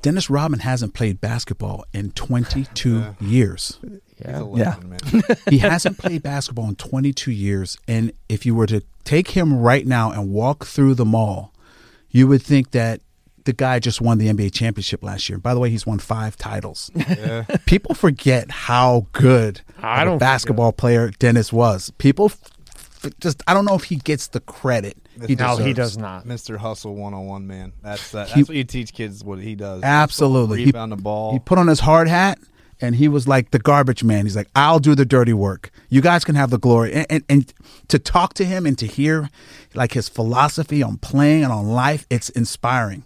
Dennis 0.04 0.28
Rodman 0.28 0.61
hasn't 0.61 0.92
played 0.92 1.18
basketball 1.18 1.87
in 1.94 2.11
22 2.11 3.16
years. 3.23 3.80
He's 3.82 4.26
a 4.26 4.28
Yeah. 4.28 4.40
legend, 4.42 4.90
man. 4.90 5.23
He 5.50 5.58
hasn't 5.58 5.96
played 5.96 6.23
basketball 6.23 6.68
in 6.68 6.76
22 6.76 7.30
years. 7.32 7.78
And 7.88 8.12
if 8.28 8.44
you 8.44 8.54
were 8.54 8.66
to 8.66 8.82
take 9.04 9.30
him 9.30 9.54
right 9.56 9.87
now 9.87 10.11
and 10.12 10.28
walk 10.30 10.66
through 10.66 10.94
the 10.96 11.06
mall, 11.06 11.54
you 12.11 12.28
would 12.28 12.42
think 12.42 12.73
that 12.73 13.00
the 13.44 13.54
guy 13.54 13.78
just 13.78 14.02
won 14.02 14.18
the 14.18 14.28
NBA 14.28 14.52
championship 14.52 15.02
last 15.02 15.28
year. 15.30 15.38
By 15.38 15.54
the 15.54 15.61
way, 15.61 15.70
he's 15.70 15.87
won 15.87 15.99
five 15.99 16.37
titles. 16.37 16.90
Yeah. 16.94 17.44
People 17.66 17.94
forget 17.94 18.50
how 18.50 19.06
good 19.12 19.62
I 19.82 20.04
don't 20.04 20.16
a 20.16 20.18
basketball 20.18 20.73
player 20.73 21.11
Dennis 21.18 21.50
was. 21.50 21.90
People 21.96 22.26
f- 22.26 22.40
f- 23.04 23.11
just, 23.20 23.42
I 23.46 23.54
don't 23.54 23.64
know 23.64 23.75
if 23.75 23.84
he 23.84 23.96
gets 23.96 24.28
the 24.28 24.40
credit 24.40 24.99
he 25.26 25.35
no 25.35 25.56
he 25.56 25.73
does 25.73 25.97
not 25.97 26.25
Mr. 26.26 26.56
Hustle 26.56 26.94
101, 26.94 27.47
man. 27.47 27.73
That's 27.83 28.11
that, 28.12 28.28
He- 28.28 28.40
that's 28.40 28.49
what 28.49 28.56
you 28.56 28.64
teach 28.64 28.92
kids 28.92 29.23
what 29.25 29.38
he 29.40 29.54
does. 29.54 29.83
Absolutely. 29.83 30.64
He- 30.64 30.73
found 30.73 30.92
the 30.92 30.97
ball. 30.97 31.33
He 31.33 31.38
put 31.38 31.59
on 31.59 31.66
his 31.68 31.80
hard 31.80 32.09
hat 32.09 32.38
and 32.80 32.94
he 32.97 33.09
was 33.09 33.26
like 33.28 33.50
the 33.50 33.59
garbage 33.59 34.02
man. 34.04 34.26
He's 34.26 34.37
like, 34.37 34.49
I'll 34.54 34.80
do 34.80 34.94
the 34.94 35.04
dirty 35.04 35.33
work. 35.33 35.71
You 35.88 36.00
guys 36.00 36.25
can 36.25 36.35
have 36.35 36.50
the 36.50 36.59
glory. 36.59 36.92
And, 36.92 37.06
and, 37.09 37.25
and 37.28 37.54
to 37.88 37.99
talk 37.99 38.35
to 38.35 38.44
him 38.44 38.66
and 38.66 38.76
to 38.78 38.87
hear 38.87 39.30
like 39.75 39.92
his 39.92 40.09
philosophy 40.09 40.83
on 40.83 40.99
playing 40.99 41.44
and 41.44 41.52
on 41.52 41.68
life, 41.68 42.06
it's 42.11 42.28
inspiring. 42.30 43.04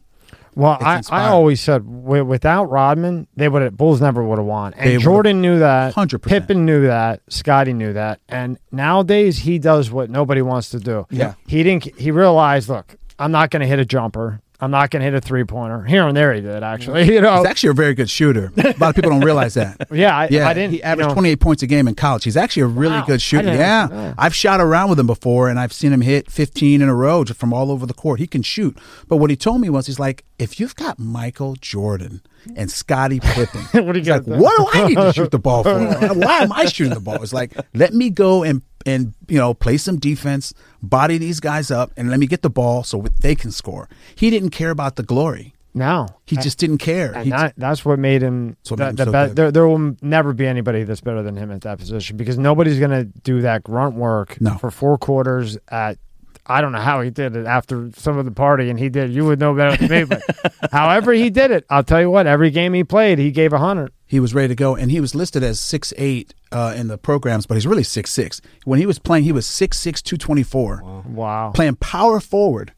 Well, 0.58 0.76
I, 0.80 1.00
I 1.10 1.28
always 1.28 1.60
said 1.60 1.84
wi- 1.84 2.22
without 2.22 2.64
Rodman, 2.64 3.28
they 3.36 3.48
would 3.48 3.62
have 3.62 3.76
Bulls 3.76 4.00
never 4.00 4.24
would 4.24 4.38
have 4.38 4.46
won. 4.46 4.74
And 4.74 4.90
They 4.90 4.96
Jordan 4.96 5.40
knew 5.40 5.60
that. 5.60 5.94
100%. 5.94 6.20
Pippen 6.22 6.66
knew 6.66 6.86
that. 6.88 7.22
Scottie 7.28 7.72
knew 7.72 7.92
that. 7.92 8.20
And 8.28 8.58
nowadays 8.72 9.38
he 9.38 9.60
does 9.60 9.92
what 9.92 10.10
nobody 10.10 10.42
wants 10.42 10.70
to 10.70 10.80
do. 10.80 11.06
Yeah. 11.10 11.34
He 11.46 11.62
didn't. 11.62 11.96
He 11.96 12.10
realized, 12.10 12.68
look, 12.68 12.96
I'm 13.20 13.30
not 13.30 13.50
going 13.50 13.60
to 13.60 13.68
hit 13.68 13.78
a 13.78 13.84
jumper. 13.84 14.40
I'm 14.60 14.72
not 14.72 14.90
going 14.90 15.00
to 15.00 15.04
hit 15.04 15.14
a 15.14 15.20
three 15.20 15.44
pointer. 15.44 15.84
Here 15.84 16.06
and 16.06 16.16
there 16.16 16.34
he 16.34 16.40
did 16.40 16.62
actually. 16.64 17.04
You 17.14 17.20
know. 17.20 17.36
He's 17.38 17.46
actually 17.46 17.70
a 17.70 17.74
very 17.74 17.94
good 17.94 18.10
shooter. 18.10 18.52
A 18.56 18.74
lot 18.78 18.90
of 18.90 18.94
people 18.96 19.10
don't 19.10 19.20
realize 19.24 19.54
that. 19.54 19.86
yeah. 19.92 20.16
I, 20.16 20.28
Yeah, 20.30 20.48
I 20.48 20.54
didn't. 20.54 20.72
he 20.72 20.82
averaged 20.82 21.04
you 21.04 21.08
know, 21.10 21.14
28 21.14 21.40
points 21.40 21.62
a 21.62 21.66
game 21.68 21.86
in 21.86 21.94
college. 21.94 22.24
He's 22.24 22.36
actually 22.36 22.62
a 22.62 22.66
really 22.66 22.96
Wow. 22.98 23.06
Good 23.06 23.22
shooter. 23.22 23.48
Yeah. 23.54 24.14
I've 24.18 24.34
shot 24.34 24.60
around 24.60 24.90
with 24.90 24.98
him 24.98 25.06
before 25.06 25.48
and 25.48 25.58
I've 25.60 25.72
seen 25.72 25.92
him 25.92 26.00
hit 26.00 26.30
15 26.30 26.82
in 26.82 26.88
a 26.88 26.94
row 26.94 27.22
just 27.24 27.38
from 27.38 27.52
all 27.52 27.70
over 27.70 27.86
the 27.86 27.94
court. 27.94 28.18
He 28.18 28.26
can 28.26 28.42
shoot. 28.42 28.76
But 29.06 29.18
what 29.18 29.30
he 29.30 29.36
told 29.36 29.60
me 29.60 29.70
was 29.70 29.86
he's 29.86 30.00
like, 30.00 30.24
if 30.38 30.58
you've 30.58 30.74
got 30.74 30.98
Michael 30.98 31.54
Jordan 31.60 32.20
and 32.56 32.70
Scottie 32.70 33.20
Pippen, 33.22 33.60
What 33.86 33.92
do 33.92 33.98
you 34.00 34.04
he's 34.04 34.08
like, 34.08 34.26
got? 34.26 34.38
what 34.38 34.56
do 34.72 34.80
I 34.80 34.88
need 34.88 34.94
to 34.96 35.12
shoot 35.12 35.30
the 35.30 35.38
ball 35.38 35.62
for? 35.62 35.78
Why 36.14 36.38
am 36.40 36.52
I 36.52 36.64
shooting 36.66 36.94
the 36.94 37.00
ball? 37.00 37.22
It's 37.22 37.32
like, 37.32 37.52
let 37.74 37.94
me 37.94 38.10
go 38.10 38.42
and 38.42 38.62
and 38.86 39.14
you 39.28 39.38
know 39.38 39.54
play 39.54 39.76
some 39.76 39.98
defense, 39.98 40.54
body 40.82 41.18
these 41.18 41.40
guys 41.40 41.70
up, 41.70 41.90
and 41.96 42.10
let 42.10 42.18
me 42.20 42.26
get 42.26 42.42
the 42.42 42.50
ball 42.50 42.82
so 42.84 43.04
they 43.20 43.34
can 43.34 43.50
score. 43.50 43.88
He 44.14 44.30
didn't 44.30 44.50
care 44.50 44.70
about 44.70 44.96
the 44.96 45.02
glory. 45.02 45.54
No. 45.74 46.08
He 46.24 46.34
just 46.36 46.58
didn't 46.58 46.78
care. 46.78 47.12
And 47.14 47.30
that, 47.30 47.54
that's 47.56 47.84
what 47.84 48.00
made 48.00 48.20
him 48.20 48.56
what 48.68 48.78
the, 48.78 48.84
made 48.84 48.88
him 48.90 48.96
the 48.96 49.04
so 49.04 49.06
be- 49.12 49.12
good. 49.28 49.36
there, 49.36 49.50
there 49.52 49.68
will 49.68 49.94
never 50.02 50.32
be 50.32 50.44
anybody 50.46 50.82
that's 50.82 51.02
better 51.02 51.22
than 51.22 51.36
him 51.36 51.52
at 51.52 51.60
that 51.60 51.78
position 51.78 52.16
because 52.16 52.36
nobody's 52.36 52.80
going 52.80 52.90
to 52.90 53.04
do 53.04 53.42
that 53.42 53.62
grunt 53.62 53.94
work 53.94 54.40
No. 54.40 54.56
for 54.58 54.72
four 54.72 54.98
quarters 54.98 55.56
at 55.68 55.98
I 56.48 56.60
don't 56.60 56.72
know 56.72 56.80
how 56.80 57.00
he 57.00 57.10
did 57.10 57.36
it 57.36 57.46
after 57.46 57.90
some 57.96 58.18
of 58.18 58.24
the 58.24 58.30
party 58.30 58.70
and 58.70 58.78
he 58.78 58.88
did 58.88 59.12
you 59.12 59.24
would 59.24 59.38
know 59.38 59.54
better 59.54 59.76
than 59.76 59.90
me 59.90 60.04
but 60.04 60.22
however 60.72 61.12
he 61.12 61.30
did 61.30 61.50
it 61.50 61.64
I'll 61.70 61.84
tell 61.84 62.00
you 62.00 62.10
what 62.10 62.26
every 62.26 62.50
game 62.50 62.74
he 62.74 62.84
played 62.84 63.18
he 63.18 63.30
gave 63.30 63.52
a 63.52 63.58
hundred 63.58 63.92
he 64.08 64.20
was 64.20 64.32
ready 64.32 64.48
to 64.48 64.54
go, 64.54 64.74
and 64.74 64.90
he 64.90 65.00
was 65.00 65.14
listed 65.14 65.42
as 65.42 65.60
six 65.60 65.92
eight 65.98 66.32
uh, 66.50 66.72
in 66.74 66.88
the 66.88 66.96
programs, 66.96 67.44
but 67.44 67.56
he's 67.56 67.66
really 67.66 67.82
six 67.82 68.10
six. 68.10 68.40
When 68.64 68.78
he 68.78 68.86
was 68.86 68.98
playing, 68.98 69.24
he 69.24 69.32
was 69.32 69.46
six 69.46 69.78
six 69.78 70.00
two 70.00 70.16
twenty 70.16 70.42
four, 70.42 70.82
wow 71.06 71.52
playing 71.54 71.76
power 71.76 72.18
forward. 72.18 72.72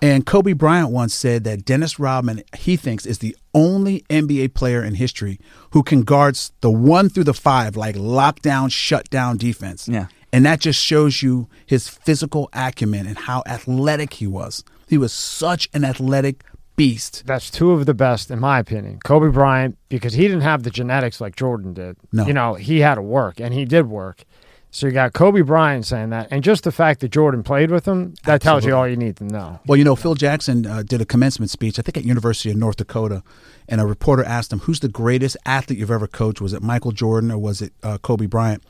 And 0.00 0.24
Kobe 0.24 0.52
Bryant 0.52 0.90
once 0.90 1.14
said 1.14 1.42
that 1.44 1.64
Dennis 1.64 1.98
Rodman, 1.98 2.44
he 2.56 2.76
thinks, 2.76 3.06
is 3.06 3.18
the 3.18 3.36
only 3.52 4.04
NBA 4.08 4.54
player 4.54 4.84
in 4.84 4.94
history 4.94 5.40
who 5.72 5.82
can 5.82 6.02
guard 6.02 6.38
the 6.60 6.70
one 6.70 7.08
through 7.08 7.24
the 7.24 7.34
five 7.34 7.76
like 7.76 7.96
lockdown, 7.96 8.70
shutdown 8.70 9.36
defense. 9.36 9.88
Yeah. 9.88 10.06
And 10.32 10.44
that 10.44 10.60
just 10.60 10.78
shows 10.80 11.22
you 11.22 11.48
his 11.66 11.88
physical 11.88 12.50
acumen 12.52 13.06
and 13.06 13.16
how 13.18 13.42
athletic 13.46 14.14
he 14.14 14.26
was. 14.26 14.62
He 14.88 14.98
was 14.98 15.12
such 15.12 15.68
an 15.72 15.84
athletic 15.84 16.44
beast. 16.76 17.24
that's 17.26 17.50
two 17.50 17.72
of 17.72 17.86
the 17.86 17.94
best 17.94 18.30
in 18.30 18.38
my 18.38 18.60
opinion 18.60 19.00
Kobe 19.02 19.30
Bryant 19.32 19.76
because 19.88 20.12
he 20.12 20.22
didn't 20.28 20.42
have 20.42 20.62
the 20.62 20.70
genetics 20.70 21.20
like 21.20 21.34
Jordan 21.34 21.74
did 21.74 21.96
No. 22.12 22.24
you 22.24 22.32
know 22.32 22.54
he 22.54 22.78
had 22.78 22.94
to 22.94 23.02
work 23.02 23.40
and 23.40 23.52
he 23.52 23.64
did 23.64 23.86
work 23.88 24.22
so 24.70 24.86
you 24.86 24.92
got 24.92 25.12
Kobe 25.12 25.40
Bryant 25.40 25.84
saying 25.86 26.10
that 26.10 26.28
and 26.30 26.44
just 26.44 26.62
the 26.62 26.70
fact 26.70 27.00
that 27.00 27.08
Jordan 27.08 27.42
played 27.42 27.72
with 27.72 27.84
him 27.84 28.14
that 28.26 28.40
tells 28.40 28.64
you 28.64 28.76
all 28.76 28.86
you 28.86 28.96
need 28.96 29.16
to 29.16 29.24
know 29.24 29.58
Well, 29.66 29.76
you 29.76 29.82
know, 29.82 29.96
Phil 29.96 30.14
Jackson 30.14 30.66
uh, 30.66 30.84
did 30.84 31.00
a 31.00 31.04
commencement 31.04 31.50
speech, 31.50 31.80
I 31.80 31.82
think 31.82 31.96
at 31.96 32.04
University 32.04 32.48
of 32.50 32.56
North 32.56 32.76
Dakota, 32.76 33.24
and 33.68 33.80
a 33.80 33.84
reporter 33.86 34.22
asked 34.22 34.52
him, 34.52 34.60
"Who's 34.60 34.78
the 34.78 34.88
greatest 34.88 35.36
athlete 35.44 35.80
you've 35.80 35.90
ever 35.90 36.06
coached? 36.06 36.40
Was 36.40 36.52
it 36.52 36.62
Michael 36.62 36.92
Jordan 36.92 37.32
or 37.32 37.38
was 37.38 37.60
it 37.60 37.72
uh, 37.82 37.98
Kobe 37.98 38.26
Bryant?" 38.26 38.62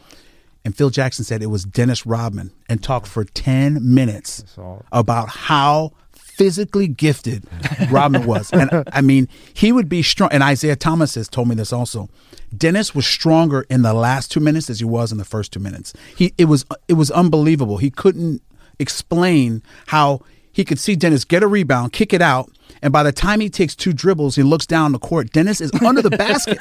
And 0.65 0.77
Phil 0.77 0.91
Jackson 0.91 1.25
said 1.25 1.43
it 1.43 1.47
was 1.47 1.65
Dennis 1.65 2.05
Rodman, 2.05 2.53
and 2.69 2.83
talked 2.83 3.07
for 3.07 3.25
ten 3.25 3.95
minutes 3.95 4.45
about 4.93 5.29
how 5.29 5.93
physically 6.13 6.87
gifted 6.87 7.45
Rodman 7.91 8.27
was. 8.27 8.51
And 8.53 8.85
I 8.93 9.01
mean, 9.01 9.29
he 9.55 9.73
would 9.73 9.89
be 9.89 10.03
strong. 10.03 10.31
And 10.33 10.43
Isiah 10.43 10.77
Thomas 10.77 11.15
has 11.17 11.29
told 11.29 11.49
me 11.49 11.55
this 11.55 11.73
also. 11.73 12.09
Dennis 12.57 12.95
was 12.95 13.07
stronger 13.07 13.67
in 13.69 13.83
the 13.83 13.93
last 13.93 14.31
two 14.31 14.41
minutes 14.41 14.71
as 14.71 14.79
he 14.79 14.85
was 14.85 15.13
in 15.13 15.19
the 15.19 15.25
first 15.25 15.53
two 15.53 15.61
minutes. 15.61 15.93
He 16.17 16.33
it 16.39 16.47
was 16.47 16.65
it 16.87 16.95
was 16.95 17.11
unbelievable. 17.11 17.79
He 17.79 17.91
couldn't 17.91 18.43
explain 18.79 19.63
how 19.87 20.23
he 20.59 20.65
could 20.65 20.81
see 20.81 20.97
Dennis 20.97 21.25
get 21.25 21.45
a 21.45 21.47
rebound, 21.47 21.93
kick 21.93 22.13
it 22.13 22.21
out, 22.21 22.51
and 22.83 22.93
by 22.93 23.05
the 23.05 23.13
time 23.13 23.39
he 23.39 23.49
takes 23.49 23.77
two 23.77 23.93
dribbles, 23.93 24.35
he 24.35 24.43
looks 24.43 24.67
down 24.67 24.91
the 24.91 24.99
court. 24.99 25.31
Dennis 25.33 25.61
is 25.61 25.71
under 25.83 26.03
the 26.03 26.11
basket, 26.11 26.59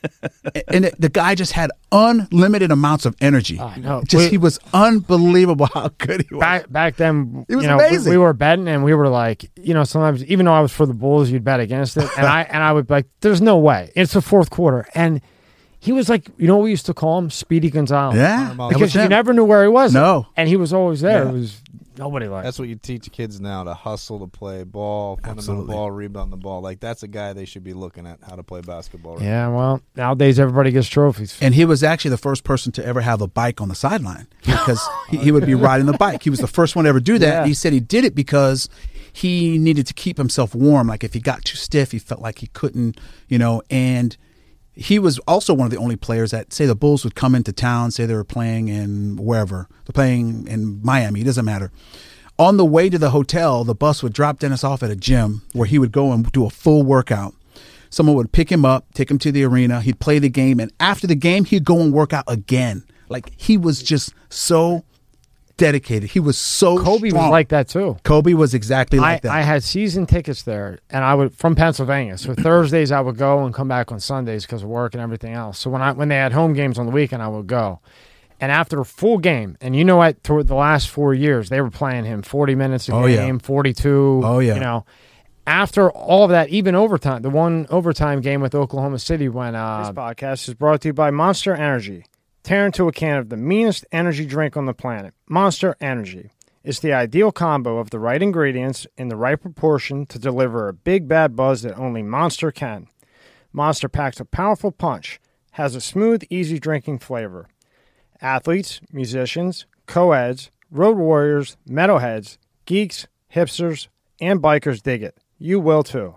and 0.68 0.84
the, 0.84 0.92
the 1.00 1.08
guy 1.08 1.34
just 1.34 1.50
had 1.52 1.72
unlimited 1.90 2.70
amounts 2.70 3.06
of 3.06 3.16
energy. 3.20 3.58
I 3.58 3.76
know. 3.78 4.02
Just 4.06 4.26
We- 4.26 4.30
he 4.30 4.38
was 4.38 4.60
unbelievable 4.72 5.66
how 5.74 5.90
good 5.98 6.26
he 6.28 6.34
was. 6.34 6.40
back 6.40 6.70
back 6.70 6.94
then, 6.94 7.44
It 7.48 7.56
was 7.56 7.64
you 7.64 7.70
know, 7.70 7.78
we- 7.78 7.86
amazing. 7.86 8.10
We, 8.12 8.18
were 8.18 8.32
betting, 8.32 8.68
and 8.68 8.84
we 8.84 8.94
were 8.94 9.08
like, 9.08 9.50
you 9.56 9.74
know, 9.74 9.82
sometimes 9.82 10.24
even 10.26 10.46
though 10.46 10.54
I 10.54 10.60
was 10.60 10.70
for 10.72 10.86
the 10.86 10.94
Bulls, 10.94 11.28
you'd 11.28 11.42
bet 11.42 11.58
against 11.58 11.96
it, 11.96 12.08
and 12.16 12.26
I 12.26 12.42
and 12.50 12.62
I 12.62 12.72
would 12.72 12.86
be 12.86 12.94
like, 12.94 13.06
"There's 13.20 13.42
no 13.42 13.58
way." 13.58 13.90
It's 13.96 14.12
the 14.12 14.22
fourth 14.22 14.50
quarter, 14.50 14.86
and 14.94 15.20
he 15.80 15.90
was 15.92 16.08
like, 16.08 16.28
you 16.38 16.46
know, 16.46 16.56
what 16.58 16.64
we 16.64 16.70
used 16.70 16.86
to 16.86 16.94
call 16.94 17.18
him 17.18 17.30
Speedy 17.30 17.68
Gonzalez, 17.70 18.16
yeah, 18.16 18.54
because 18.68 18.94
you 18.94 19.08
never 19.08 19.32
knew 19.32 19.44
where 19.44 19.62
he 19.64 19.68
was. 19.68 19.92
No. 19.92 20.26
and 20.36 20.48
he 20.48 20.54
was 20.56 20.72
always 20.72 21.00
there. 21.00 21.24
Yeah. 21.24 21.30
It 21.30 21.32
was 21.32 21.60
nobody 22.00 22.26
likes. 22.26 22.44
That's 22.44 22.58
what 22.58 22.68
you 22.68 22.74
teach 22.74 23.10
kids 23.12 23.40
now 23.40 23.62
to 23.62 23.74
hustle, 23.74 24.18
to 24.20 24.26
play 24.26 24.64
ball, 24.64 25.16
fundamental 25.16 25.38
Absolutely. 25.38 25.74
ball, 25.74 25.90
rebound 25.90 26.32
the 26.32 26.36
ball. 26.36 26.60
Like 26.62 26.80
that's 26.80 27.02
a 27.02 27.08
guy 27.08 27.32
they 27.32 27.44
should 27.44 27.62
be 27.62 27.74
looking 27.74 28.06
at 28.06 28.18
how 28.26 28.34
to 28.34 28.42
play 28.42 28.62
basketball. 28.62 29.16
Right? 29.16 29.24
yeah, 29.24 29.48
well, 29.48 29.82
nowadays 29.94 30.40
everybody 30.40 30.72
gets 30.72 30.88
trophies. 30.88 31.38
And 31.40 31.54
he 31.54 31.64
was 31.64 31.84
actually 31.84 32.10
the 32.10 32.18
first 32.18 32.42
person 32.42 32.72
to 32.72 32.84
ever 32.84 33.02
have 33.02 33.20
a 33.20 33.28
bike 33.28 33.60
on 33.60 33.68
the 33.68 33.74
sideline 33.74 34.26
because 34.44 34.80
he, 35.10 35.18
he 35.18 35.32
would 35.32 35.46
be 35.46 35.54
riding 35.54 35.86
the 35.86 35.92
bike. 35.92 36.22
He 36.22 36.30
was 36.30 36.40
the 36.40 36.48
first 36.48 36.74
one 36.74 36.86
to 36.86 36.88
ever 36.88 37.00
do 37.00 37.18
that. 37.18 37.42
Yeah. 37.42 37.46
He 37.46 37.54
said 37.54 37.72
he 37.72 37.80
did 37.80 38.04
it 38.04 38.14
because 38.14 38.68
he 39.12 39.58
needed 39.58 39.86
to 39.86 39.94
keep 39.94 40.16
himself 40.16 40.54
warm. 40.54 40.88
Like 40.88 41.04
if 41.04 41.12
he 41.12 41.20
got 41.20 41.44
too 41.44 41.56
stiff, 41.56 41.92
he 41.92 41.98
felt 41.98 42.20
like 42.20 42.38
he 42.38 42.46
couldn't, 42.48 42.98
you 43.28 43.38
know, 43.38 43.62
and 43.70 44.16
he 44.74 44.98
was 44.98 45.18
also 45.20 45.52
one 45.52 45.66
of 45.66 45.70
the 45.70 45.78
only 45.78 45.96
players 45.96 46.30
that 46.30 46.52
say 46.52 46.66
the 46.66 46.74
Bulls 46.74 47.04
would 47.04 47.14
come 47.14 47.34
into 47.34 47.52
town, 47.52 47.90
say 47.90 48.06
they 48.06 48.14
were 48.14 48.24
playing 48.24 48.68
in 48.68 49.16
wherever. 49.16 49.68
They're 49.84 49.92
playing 49.92 50.46
in 50.46 50.80
Miami, 50.82 51.20
it 51.20 51.24
doesn't 51.24 51.44
matter. 51.44 51.70
On 52.38 52.56
the 52.56 52.64
way 52.64 52.88
to 52.88 52.98
the 52.98 53.10
hotel, 53.10 53.64
the 53.64 53.74
bus 53.74 54.02
would 54.02 54.14
drop 54.14 54.38
Dennis 54.38 54.64
off 54.64 54.82
at 54.82 54.90
a 54.90 54.96
gym 54.96 55.42
where 55.52 55.66
he 55.66 55.78
would 55.78 55.92
go 55.92 56.12
and 56.12 56.30
do 56.32 56.46
a 56.46 56.50
full 56.50 56.82
workout. 56.82 57.34
Someone 57.90 58.16
would 58.16 58.32
pick 58.32 58.50
him 58.50 58.64
up, 58.64 58.86
take 58.94 59.10
him 59.10 59.18
to 59.18 59.32
the 59.32 59.44
arena, 59.44 59.80
he'd 59.80 60.00
play 60.00 60.18
the 60.18 60.30
game, 60.30 60.60
and 60.60 60.72
after 60.78 61.06
the 61.06 61.16
game, 61.16 61.44
he'd 61.44 61.64
go 61.64 61.80
and 61.80 61.92
work 61.92 62.12
out 62.12 62.24
again. 62.28 62.84
Like 63.08 63.32
he 63.36 63.56
was 63.56 63.82
just 63.82 64.14
so 64.28 64.84
dedicated. 65.60 66.10
He 66.10 66.18
was 66.18 66.36
so 66.36 66.76
Kobe 66.82 67.10
strong. 67.10 67.26
was 67.26 67.30
like 67.30 67.48
that 67.50 67.68
too. 67.68 67.96
Kobe 68.02 68.32
was 68.32 68.54
exactly 68.54 68.98
I, 68.98 69.02
like 69.02 69.22
that. 69.22 69.30
I 69.32 69.42
had 69.42 69.62
season 69.62 70.06
tickets 70.06 70.42
there, 70.42 70.80
and 70.90 71.04
I 71.04 71.14
would 71.14 71.34
from 71.36 71.54
Pennsylvania. 71.54 72.18
So 72.18 72.34
Thursdays 72.34 72.90
I 72.90 73.00
would 73.00 73.16
go 73.16 73.44
and 73.44 73.54
come 73.54 73.68
back 73.68 73.92
on 73.92 74.00
Sundays 74.00 74.44
because 74.44 74.62
of 74.64 74.68
work 74.68 74.94
and 74.94 75.00
everything 75.02 75.34
else. 75.34 75.58
So 75.60 75.70
when 75.70 75.82
I 75.82 75.92
when 75.92 76.08
they 76.08 76.16
had 76.16 76.32
home 76.32 76.54
games 76.54 76.78
on 76.78 76.86
the 76.86 76.92
weekend, 76.92 77.22
I 77.22 77.28
would 77.28 77.46
go. 77.46 77.78
And 78.42 78.50
after 78.50 78.80
a 78.80 78.86
full 78.86 79.18
game, 79.18 79.58
and 79.60 79.76
you 79.76 79.84
know 79.84 79.98
what? 79.98 80.22
Through 80.22 80.44
the 80.44 80.54
last 80.54 80.88
four 80.88 81.12
years, 81.12 81.50
they 81.50 81.60
were 81.60 81.70
playing 81.70 82.06
him 82.06 82.22
forty 82.22 82.54
minutes 82.54 82.88
a 82.88 82.94
Oh, 82.94 83.04
yeah. 83.06 83.16
game, 83.26 83.38
forty-two. 83.38 84.22
Oh, 84.24 84.38
yeah. 84.38 84.54
You 84.54 84.60
know, 84.60 84.86
after 85.46 85.90
all 85.90 86.24
of 86.24 86.30
that, 86.30 86.48
even 86.48 86.74
overtime, 86.74 87.20
the 87.20 87.28
one 87.28 87.66
overtime 87.68 88.22
game 88.22 88.40
with 88.40 88.54
Oklahoma 88.54 88.98
City 88.98 89.28
when 89.28 89.54
uh, 89.54 89.80
this 89.82 89.90
podcast 89.90 90.48
is 90.48 90.54
brought 90.54 90.80
to 90.80 90.88
you 90.88 90.92
by 90.94 91.10
Monster 91.10 91.54
Energy. 91.54 92.04
Tear 92.50 92.66
into 92.66 92.88
a 92.88 92.92
can 92.92 93.16
of 93.16 93.28
the 93.28 93.36
meanest 93.36 93.86
energy 93.92 94.26
drink 94.26 94.56
on 94.56 94.66
the 94.66 94.74
planet, 94.74 95.14
Monster 95.28 95.76
Energy. 95.80 96.30
It's 96.64 96.80
the 96.80 96.92
ideal 96.92 97.30
combo 97.30 97.78
of 97.78 97.90
the 97.90 98.00
right 98.00 98.20
ingredients 98.20 98.88
in 98.96 99.06
the 99.06 99.14
right 99.14 99.40
proportion 99.40 100.04
to 100.06 100.18
deliver 100.18 100.66
a 100.66 100.72
big 100.72 101.06
bad 101.06 101.36
buzz 101.36 101.62
that 101.62 101.78
only 101.78 102.02
Monster 102.02 102.50
can. 102.50 102.88
Monster 103.52 103.88
packs 103.88 104.18
a 104.18 104.24
powerful 104.24 104.72
punch, 104.72 105.20
has 105.52 105.76
a 105.76 105.80
smooth, 105.80 106.24
easy 106.28 106.58
drinking 106.58 106.98
flavor. 106.98 107.46
Athletes, 108.20 108.80
musicians, 108.92 109.66
co-eds, 109.86 110.50
road 110.72 110.96
warriors, 110.96 111.56
metalheads, 111.68 112.36
geeks, 112.66 113.06
hipsters, 113.32 113.86
and 114.20 114.42
bikers 114.42 114.82
dig 114.82 115.04
it. 115.04 115.16
You 115.38 115.60
will 115.60 115.84
too. 115.84 116.16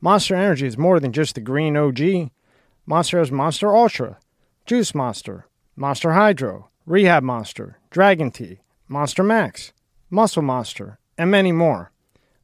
Monster 0.00 0.34
Energy 0.34 0.66
is 0.66 0.76
more 0.76 0.98
than 0.98 1.12
just 1.12 1.36
the 1.36 1.40
green 1.40 1.76
OG. 1.76 2.32
Monster 2.86 3.20
has 3.20 3.30
Monster 3.30 3.72
Ultra, 3.72 4.18
Juice 4.66 4.94
Monster, 4.94 5.46
Monster 5.76 6.12
Hydro, 6.12 6.70
Rehab 6.86 7.22
Monster, 7.22 7.78
Dragon 7.90 8.30
Tea, 8.30 8.60
Monster 8.88 9.22
Max, 9.22 9.74
Muscle 10.08 10.40
Monster, 10.42 10.98
and 11.18 11.30
many 11.30 11.52
more. 11.52 11.92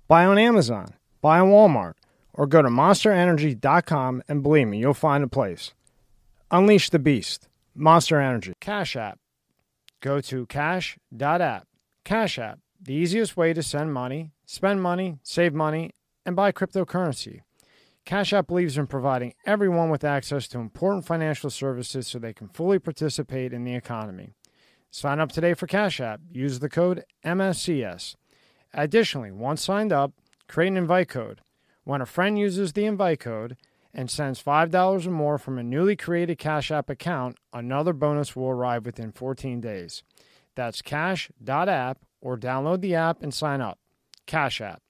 Buy 0.07 0.27
on 0.27 0.37
Amazon, 0.37 0.93
buy 1.23 1.39
on 1.39 1.49
Walmart, 1.49 1.95
or 2.35 2.47
go 2.47 2.61
to 2.61 2.69
monsterenergy.com 2.69 4.23
and 4.29 4.43
believe 4.43 4.69
me, 4.69 4.79
you'll 4.79 4.93
find 4.93 5.25
a 5.25 5.29
place. 5.29 5.73
Unleash 6.51 6.91
the 6.91 6.99
beast. 6.99 7.49
Monster 7.75 8.21
Energy. 8.21 8.53
Cash 8.61 8.97
App. 8.97 9.19
Go 10.03 10.21
to 10.21 10.45
cash.app. 10.45 11.67
Cash 12.05 12.39
App, 12.39 12.59
the 12.83 12.95
easiest 12.95 13.37
way 13.39 13.55
to 13.55 13.63
send 13.63 13.95
money, 13.95 14.33
spend 14.45 14.83
money, 14.83 15.19
save 15.23 15.55
money, 15.55 15.93
and 16.27 16.37
buy 16.37 16.53
cryptocurrency. 16.53 17.41
Cash 18.11 18.33
App 18.33 18.49
believes 18.49 18.77
in 18.77 18.89
providing 18.89 19.35
everyone 19.47 19.89
with 19.89 20.03
access 20.03 20.49
to 20.49 20.59
important 20.59 21.07
financial 21.07 21.49
services 21.49 22.09
so 22.09 22.19
they 22.19 22.33
can 22.33 22.49
fully 22.49 22.81
participate 22.81 23.53
in 23.53 23.63
the 23.63 23.77
economy. 23.77 24.35
Sign 24.91 25.21
up 25.21 25.31
today 25.31 25.55
for 25.55 25.69
Cash 25.69 26.01
App. 26.01 26.21
Use 26.33 26.59
the 26.59 26.69
code 26.69 27.05
MSCS. 27.25 28.17
Additionally, 28.75 29.31
once 29.31 29.63
signed 29.63 29.93
up, 29.93 30.13
create 30.49 30.67
an 30.67 30.77
invite 30.77 31.09
code. 31.09 31.43
When 31.85 32.01
a 32.01 32.05
friend 32.05 32.37
uses 32.37 32.73
the 32.73 32.85
invite 32.85 33.21
code 33.21 33.57
and 33.95 34.11
sends 34.11 34.43
$5 34.43 35.07
or 35.07 35.11
more 35.13 35.39
from 35.39 35.57
a 35.57 35.63
newly 35.63 35.95
created 35.95 36.37
Cash 36.37 36.73
App 36.73 36.91
account, 36.91 37.37
another 37.53 37.93
bonus 37.93 38.35
will 38.35 38.49
arrive 38.49 38.87
within 38.87 39.13
14 39.13 39.61
days. 39.61 40.03
That's 40.57 40.83
cash.app 40.83 41.99
or 42.21 42.37
download 42.37 42.81
the 42.81 42.97
app 42.97 43.23
and 43.23 43.33
sign 43.33 43.61
up. 43.61 43.79
Cash 44.27 44.61
App. 44.61 44.83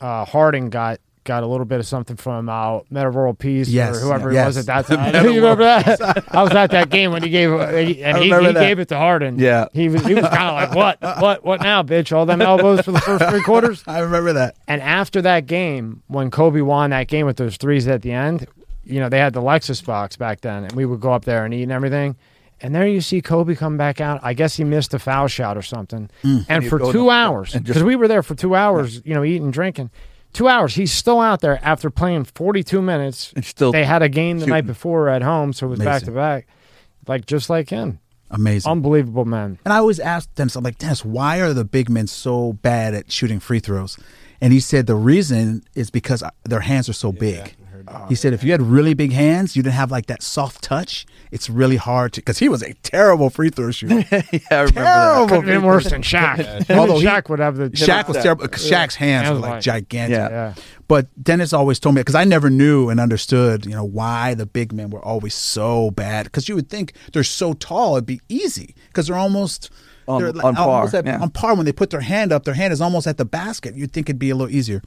Uh, 0.00 0.24
Harding 0.24 0.70
got 0.70 1.00
got 1.24 1.42
a 1.42 1.46
little 1.46 1.64
bit 1.64 1.78
of 1.80 1.86
something 1.86 2.16
from 2.16 2.48
uh, 2.48 2.80
Meta 2.90 3.10
World 3.10 3.38
Peace 3.38 3.68
Yes, 3.68 3.96
or 3.96 4.00
whoever 4.00 4.30
it 4.30 4.34
was 4.44 4.56
at 4.56 4.66
that 4.66 4.86
time. 4.94 5.14
you 5.24 5.36
remember 5.36 5.64
that? 5.64 6.24
I 6.34 6.42
was 6.42 6.52
at 6.52 6.70
that 6.70 6.90
game 6.90 7.12
when 7.12 7.22
he 7.22 7.28
gave 7.28 7.52
and 7.52 7.88
he, 7.88 7.94
he 7.94 8.52
gave 8.52 8.78
it 8.78 8.88
to 8.88 8.96
Harden. 8.96 9.38
Yeah. 9.38 9.66
he 9.72 9.88
was 9.88 10.04
he 10.04 10.14
was 10.14 10.26
kind 10.28 10.48
of 10.48 10.54
like, 10.54 10.74
what, 10.74 11.20
what, 11.22 11.44
what 11.44 11.60
now, 11.62 11.82
bitch? 11.82 12.14
All 12.16 12.26
them 12.26 12.42
elbows 12.42 12.82
for 12.84 12.92
the 12.92 13.00
first 13.00 13.28
three 13.28 13.42
quarters. 13.42 13.82
I 13.86 14.00
remember 14.00 14.32
that. 14.34 14.56
And 14.66 14.82
after 14.82 15.22
that 15.22 15.46
game, 15.46 16.02
when 16.08 16.30
Kobe 16.30 16.60
won 16.60 16.90
that 16.90 17.08
game 17.08 17.26
with 17.26 17.36
those 17.36 17.56
threes 17.56 17.86
at 17.86 18.02
the 18.02 18.12
end, 18.12 18.46
you 18.84 18.98
know, 19.00 19.08
they 19.08 19.18
had 19.18 19.32
the 19.32 19.42
Lexus 19.42 19.84
box 19.84 20.16
back 20.16 20.40
then, 20.40 20.64
and 20.64 20.72
we 20.72 20.84
would 20.84 21.00
go 21.00 21.12
up 21.12 21.24
there 21.24 21.44
and 21.44 21.54
eat 21.54 21.62
and 21.62 21.72
everything. 21.72 22.16
And 22.60 22.72
there 22.74 22.86
you 22.86 23.00
see 23.00 23.20
Kobe 23.20 23.56
come 23.56 23.76
back 23.76 24.00
out. 24.00 24.20
I 24.22 24.34
guess 24.34 24.56
he 24.56 24.62
missed 24.62 24.94
a 24.94 24.98
foul 25.00 25.26
shot 25.26 25.56
or 25.56 25.62
something. 25.62 26.08
And 26.22 26.62
he'd 26.62 26.68
for 26.68 26.78
two 26.92 27.10
hours, 27.10 27.54
because 27.54 27.82
we 27.82 27.96
were 27.96 28.06
there 28.06 28.22
for 28.22 28.36
two 28.36 28.54
hours, 28.54 29.02
you 29.04 29.14
know, 29.14 29.24
eating, 29.24 29.50
drinking. 29.50 29.90
Two 30.32 30.48
hours. 30.48 30.74
He's 30.74 30.92
still 30.92 31.20
out 31.20 31.40
there 31.40 31.60
after 31.62 31.90
playing 31.90 32.24
42 32.24 32.80
minutes. 32.80 33.32
And 33.36 33.44
still 33.44 33.72
They 33.72 33.84
had 33.84 34.02
a 34.02 34.08
game 34.08 34.38
the 34.38 34.46
night 34.46 34.66
before 34.66 35.08
at 35.08 35.22
home, 35.22 35.52
so 35.52 35.66
it 35.66 35.70
was 35.70 35.78
back 35.78 36.02
to 36.04 36.10
back. 36.10 36.46
Like, 37.06 37.26
just 37.26 37.50
like 37.50 37.68
him. 37.68 37.98
Amazing. 38.30 38.70
Unbelievable, 38.70 39.26
man. 39.26 39.58
And 39.64 39.74
I 39.74 39.76
always 39.76 40.00
asked 40.00 40.34
Dennis, 40.36 40.56
I'm 40.56 40.64
like, 40.64 40.78
Dennis, 40.78 41.04
why 41.04 41.40
are 41.40 41.52
the 41.52 41.64
big 41.66 41.90
men 41.90 42.06
so 42.06 42.54
bad 42.54 42.94
at 42.94 43.12
shooting 43.12 43.40
free 43.40 43.60
throws? 43.60 43.98
And 44.40 44.52
he 44.52 44.60
said 44.60 44.86
the 44.86 44.96
reason 44.96 45.64
is 45.74 45.90
because 45.90 46.22
uh, 46.22 46.30
their 46.44 46.60
hands 46.60 46.88
are 46.88 46.94
so 46.94 47.12
big. 47.12 47.54
He 48.08 48.14
said 48.14 48.32
if 48.32 48.42
you 48.44 48.52
had 48.52 48.62
really 48.62 48.94
big 48.94 49.12
hands, 49.12 49.56
you 49.56 49.62
didn't 49.62 49.74
have 49.74 49.90
like 49.90 50.06
that 50.06 50.22
soft 50.22 50.62
touch. 50.62 51.06
It's 51.30 51.48
really 51.48 51.76
hard 51.76 52.12
to 52.14 52.20
because 52.20 52.38
he 52.38 52.48
was 52.48 52.62
a 52.62 52.74
terrible 52.82 53.30
free 53.30 53.48
throw 53.50 53.70
shooter. 53.70 54.04
yeah, 54.10 54.20
I 54.50 54.54
remember 54.60 54.72
that. 54.74 54.74
terrible. 54.74 55.28
Could 55.28 55.34
have 55.36 55.44
been 55.46 55.62
worse 55.62 55.88
than 55.90 56.02
Shaq. 56.02 56.64
Him 56.66 56.78
Although 56.78 56.94
and 56.94 57.02
he- 57.02 57.08
Shaq 57.08 57.28
would 57.30 57.38
have 57.38 57.56
the 57.56 57.70
Shaq 57.70 58.08
was 58.08 58.18
terrible. 58.18 58.48
'cause 58.48 58.68
Shaq's 58.70 58.96
hands 58.96 59.26
Hands 59.28 59.34
were 59.36 59.40
like 59.40 59.50
like- 59.52 59.62
gigantic. 59.62 60.16
Yeah. 60.18 60.28
Yeah. 60.28 60.54
But 60.88 61.06
Dennis 61.22 61.52
always 61.54 61.80
told 61.80 61.94
me 61.94 62.00
because 62.00 62.14
I 62.14 62.24
never 62.24 62.50
knew 62.50 62.90
and 62.90 63.00
understood, 63.00 63.64
you 63.64 63.72
know, 63.72 63.84
why 63.84 64.34
the 64.34 64.44
big 64.44 64.72
men 64.74 64.90
were 64.90 65.02
always 65.02 65.34
so 65.34 65.90
bad. 65.92 66.24
Because 66.24 66.48
you 66.50 66.54
would 66.54 66.68
think 66.68 66.92
they're 67.14 67.24
so 67.24 67.54
tall, 67.54 67.94
it'd 67.96 68.04
be 68.04 68.20
easy 68.28 68.74
because 68.88 69.06
they're 69.06 69.16
almost 69.16 69.70
On- 70.08 70.20
they're 70.20 70.32
like- 70.32 70.44
on 70.44 70.54
par, 70.54 70.68
almost 70.68 70.94
at- 70.94 71.06
yeah. 71.06 71.20
on 71.20 71.30
par. 71.30 71.54
When 71.54 71.64
they 71.66 71.72
put 71.72 71.90
their 71.90 72.00
hand 72.00 72.32
up, 72.32 72.44
their 72.44 72.54
hand 72.54 72.72
is 72.72 72.80
almost 72.80 73.06
at 73.06 73.16
the 73.18 73.24
basket. 73.24 73.74
You'd 73.76 73.92
think 73.92 74.08
it'd 74.08 74.18
be 74.18 74.30
a 74.30 74.34
little 74.36 74.52
easier. 74.54 74.82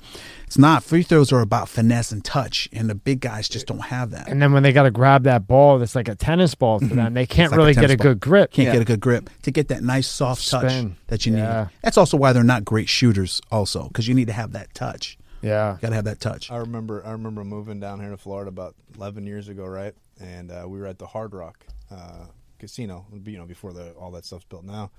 It's 0.45 0.57
not. 0.57 0.83
Free 0.83 1.03
throws 1.03 1.31
are 1.31 1.41
about 1.41 1.69
finesse 1.69 2.11
and 2.11 2.23
touch, 2.23 2.67
and 2.73 2.89
the 2.89 2.95
big 2.95 3.19
guys 3.21 3.47
just 3.49 3.67
don't 3.67 3.79
have 3.85 4.11
that. 4.11 4.27
And 4.27 4.41
then 4.41 4.51
when 4.53 4.63
they 4.63 4.71
got 4.73 4.83
to 4.83 4.91
grab 4.91 5.23
that 5.23 5.47
ball, 5.47 5.79
that's 5.79 5.95
like 5.95 6.07
a 6.07 6.15
tennis 6.15 6.53
ball 6.55 6.79
to 6.79 6.85
them. 6.87 7.13
They 7.13 7.25
can't 7.25 7.45
It's 7.45 7.51
like 7.51 7.57
a 7.57 7.61
really 7.61 7.73
get 7.73 7.91
a 7.91 7.97
ball. 7.97 8.03
good 8.03 8.19
grip. 8.19 8.51
Can't 8.51 8.67
Yeah. 8.67 8.73
get 8.73 8.81
a 8.81 8.85
good 8.85 8.99
grip 8.99 9.29
to 9.43 9.51
get 9.51 9.69
that 9.69 9.83
nice 9.83 10.07
soft 10.07 10.49
touch 10.49 10.85
that 11.07 11.25
you 11.25 11.35
Yeah. 11.35 11.61
need. 11.63 11.69
That's 11.81 11.97
also 11.97 12.17
why 12.17 12.33
they're 12.33 12.43
not 12.43 12.65
great 12.65 12.89
shooters. 12.89 13.41
Also, 13.51 13.87
because 13.87 14.07
you 14.07 14.13
need 14.13 14.27
to 14.27 14.33
have 14.33 14.51
that 14.53 14.73
touch. 14.73 15.17
Yeah. 15.41 15.77
Got 15.81 15.89
to 15.89 15.95
have 15.95 16.05
that 16.05 16.19
touch. 16.19 16.49
I 16.51 16.57
remember 16.57 17.05
I 17.05 17.11
remember 17.11 17.43
moving 17.43 17.79
down 17.79 17.99
here 17.99 18.09
to 18.09 18.17
Florida 18.17 18.49
about 18.49 18.73
11 18.95 19.27
years 19.27 19.47
ago, 19.47 19.65
right? 19.65 19.93
And 20.19 20.49
uh, 20.51 20.65
we 20.67 20.79
were 20.79 20.87
at 20.87 20.97
the 20.97 21.05
Hard 21.07 21.33
Rock 21.33 21.65
uh, 21.91 22.25
Casino, 22.57 23.05
you 23.25 23.37
know, 23.37 23.45
before 23.45 23.71
the 23.73 23.91
all 23.91 24.09
that 24.11 24.25
stuff's 24.25 24.45
built 24.45 24.63
now. 24.63 24.89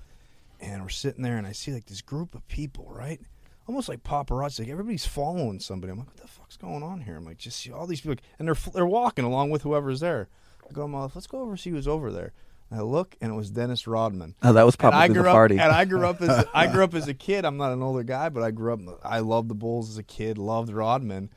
And 0.59 0.81
we're 0.81 0.89
sitting 0.89 1.23
there, 1.23 1.37
and 1.37 1.45
I 1.45 1.51
see 1.51 1.71
like 1.73 1.85
this 1.85 2.01
group 2.01 2.33
of 2.35 2.47
people, 2.47 2.87
right? 2.89 3.19
Almost 3.67 3.89
like 3.89 4.03
paparazzi. 4.03 4.59
Like 4.61 4.69
everybody's 4.69 5.05
following 5.05 5.59
somebody. 5.59 5.91
I'm 5.91 5.99
like, 5.99 6.07
what 6.07 6.17
the 6.17 6.27
fuck's 6.27 6.57
going 6.57 6.83
on 6.83 7.01
here? 7.01 7.17
I'm 7.17 7.25
like, 7.25 7.37
just 7.37 7.59
see 7.59 7.71
all 7.71 7.85
these 7.85 8.01
people, 8.01 8.15
and 8.39 8.47
they're 8.47 8.55
they're 8.73 8.85
walking 8.87 9.25
along 9.25 9.49
with 9.51 9.61
whoever's 9.63 9.99
there. 9.99 10.29
I 10.67 10.73
go, 10.73 10.85
"Well, 10.85 11.11
let's 11.13 11.27
go 11.27 11.39
over 11.41 11.51
and 11.51 11.59
see 11.59 11.69
who's 11.69 11.87
over 11.87 12.11
there. 12.11 12.33
And 12.69 12.79
I 12.79 12.83
look, 12.83 13.15
and 13.21 13.31
it 13.31 13.35
was 13.35 13.49
Dennis 13.51 13.87
Rodman. 13.87 14.35
Oh, 14.43 14.51
that 14.53 14.63
was 14.65 14.75
And 14.75 14.79
probably 14.79 15.13
the 15.13 15.21
up, 15.21 15.25
party. 15.33 15.59
and 15.59 15.71
I 15.71 15.85
grew 15.85 16.05
up 16.05 16.21
as 16.21 16.45
I 16.53 16.67
grew 16.67 16.83
up 16.83 16.93
as 16.95 17.07
a 17.07 17.13
kid. 17.27 17.45
I'm 17.45 17.57
not 17.57 17.71
an 17.71 17.81
older 17.83 18.03
guy, 18.03 18.29
but 18.29 18.43
I 18.43 18.51
grew 18.51 18.73
up. 18.73 18.79
I 19.03 19.19
loved 19.19 19.47
the 19.49 19.55
Bulls 19.55 19.89
as 19.89 19.97
a 19.97 20.03
kid. 20.03 20.37
Loved 20.37 20.71
Rodman. 20.71 21.29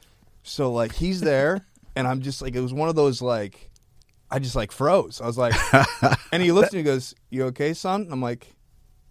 So 0.43 0.73
like 0.73 0.95
he's 0.95 1.21
there, 1.21 1.67
and 1.97 2.09
I'm 2.09 2.21
just 2.23 2.41
like 2.43 2.55
it 2.57 2.61
was 2.61 2.73
one 2.73 2.89
of 2.89 2.95
those 2.97 3.21
like 3.23 3.71
I 4.31 4.39
just 4.39 4.55
like 4.57 4.71
froze. 4.73 5.21
I 5.21 5.27
was 5.27 5.37
like, 5.39 5.55
and 6.33 6.43
he 6.43 6.53
looks 6.53 6.69
at 6.69 6.73
me 6.75 6.79
and 6.81 6.87
goes, 6.87 7.15
"You 7.29 7.45
okay, 7.47 7.75
son?" 7.75 8.09
I'm 8.11 8.23
like, 8.23 8.55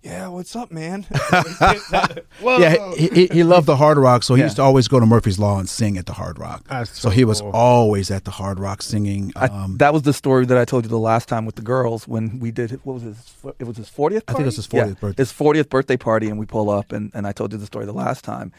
"Yeah, 0.04 0.28
what's 0.30 0.56
up, 0.56 0.72
man?" 0.72 1.06
Whoa. 2.42 2.58
Yeah, 2.58 2.94
he, 2.96 3.08
he, 3.10 3.28
he 3.28 3.44
loved 3.44 3.66
the 3.68 3.76
Hard 3.76 3.98
Rock, 3.98 4.24
so 4.24 4.36
he 4.36 4.40
Yeah. 4.42 4.46
used 4.46 4.56
to 4.58 4.62
always 4.62 4.88
go 4.88 5.00
to 5.00 5.06
Murphy's 5.06 5.38
Law 5.40 5.60
and 5.60 5.68
sing 5.68 5.98
at 5.98 6.06
the 6.06 6.14
Hard 6.14 6.40
Rock. 6.40 6.64
That's 6.70 6.92
so 6.92 7.10
so 7.10 7.10
he 7.10 7.24
was 7.26 7.42
cool. 7.42 7.52
always 7.52 8.10
at 8.12 8.24
the 8.26 8.32
Hard 8.32 8.60
Rock 8.60 8.82
singing. 8.82 9.34
I, 9.36 9.48
Um, 9.48 9.78
that 9.78 9.94
was 9.94 10.04
the 10.04 10.14
story 10.14 10.46
that 10.46 10.58
I 10.58 10.66
told 10.66 10.86
you 10.86 10.90
the 10.90 10.98
last 11.00 11.28
time 11.28 11.46
with 11.46 11.56
the 11.56 11.62
girls 11.62 12.08
when 12.08 12.40
we 12.40 12.52
did 12.52 12.72
what 12.84 12.94
was 12.94 13.04
his 13.04 13.34
it 13.60 13.66
was 13.68 13.78
his 13.78 13.90
40th 13.90 14.24
I 14.28 14.34
think 14.34 14.42
it 14.42 14.46
was 14.46 14.56
his 14.56 14.68
party? 14.68 14.92
40th 14.92 15.00
birthday. 15.00 15.22
his 15.24 15.32
40th 15.34 15.70
birthday 15.70 15.98
party 15.98 16.30
and 16.30 16.38
we 16.40 16.46
pull 16.46 16.70
up 16.70 16.92
and, 16.92 17.12
and 17.14 17.26
I 17.28 17.32
told 17.32 17.52
you 17.52 17.58
the 17.58 17.66
story 17.66 17.86
the 17.86 17.94
last 17.94 18.24
time 18.24 18.52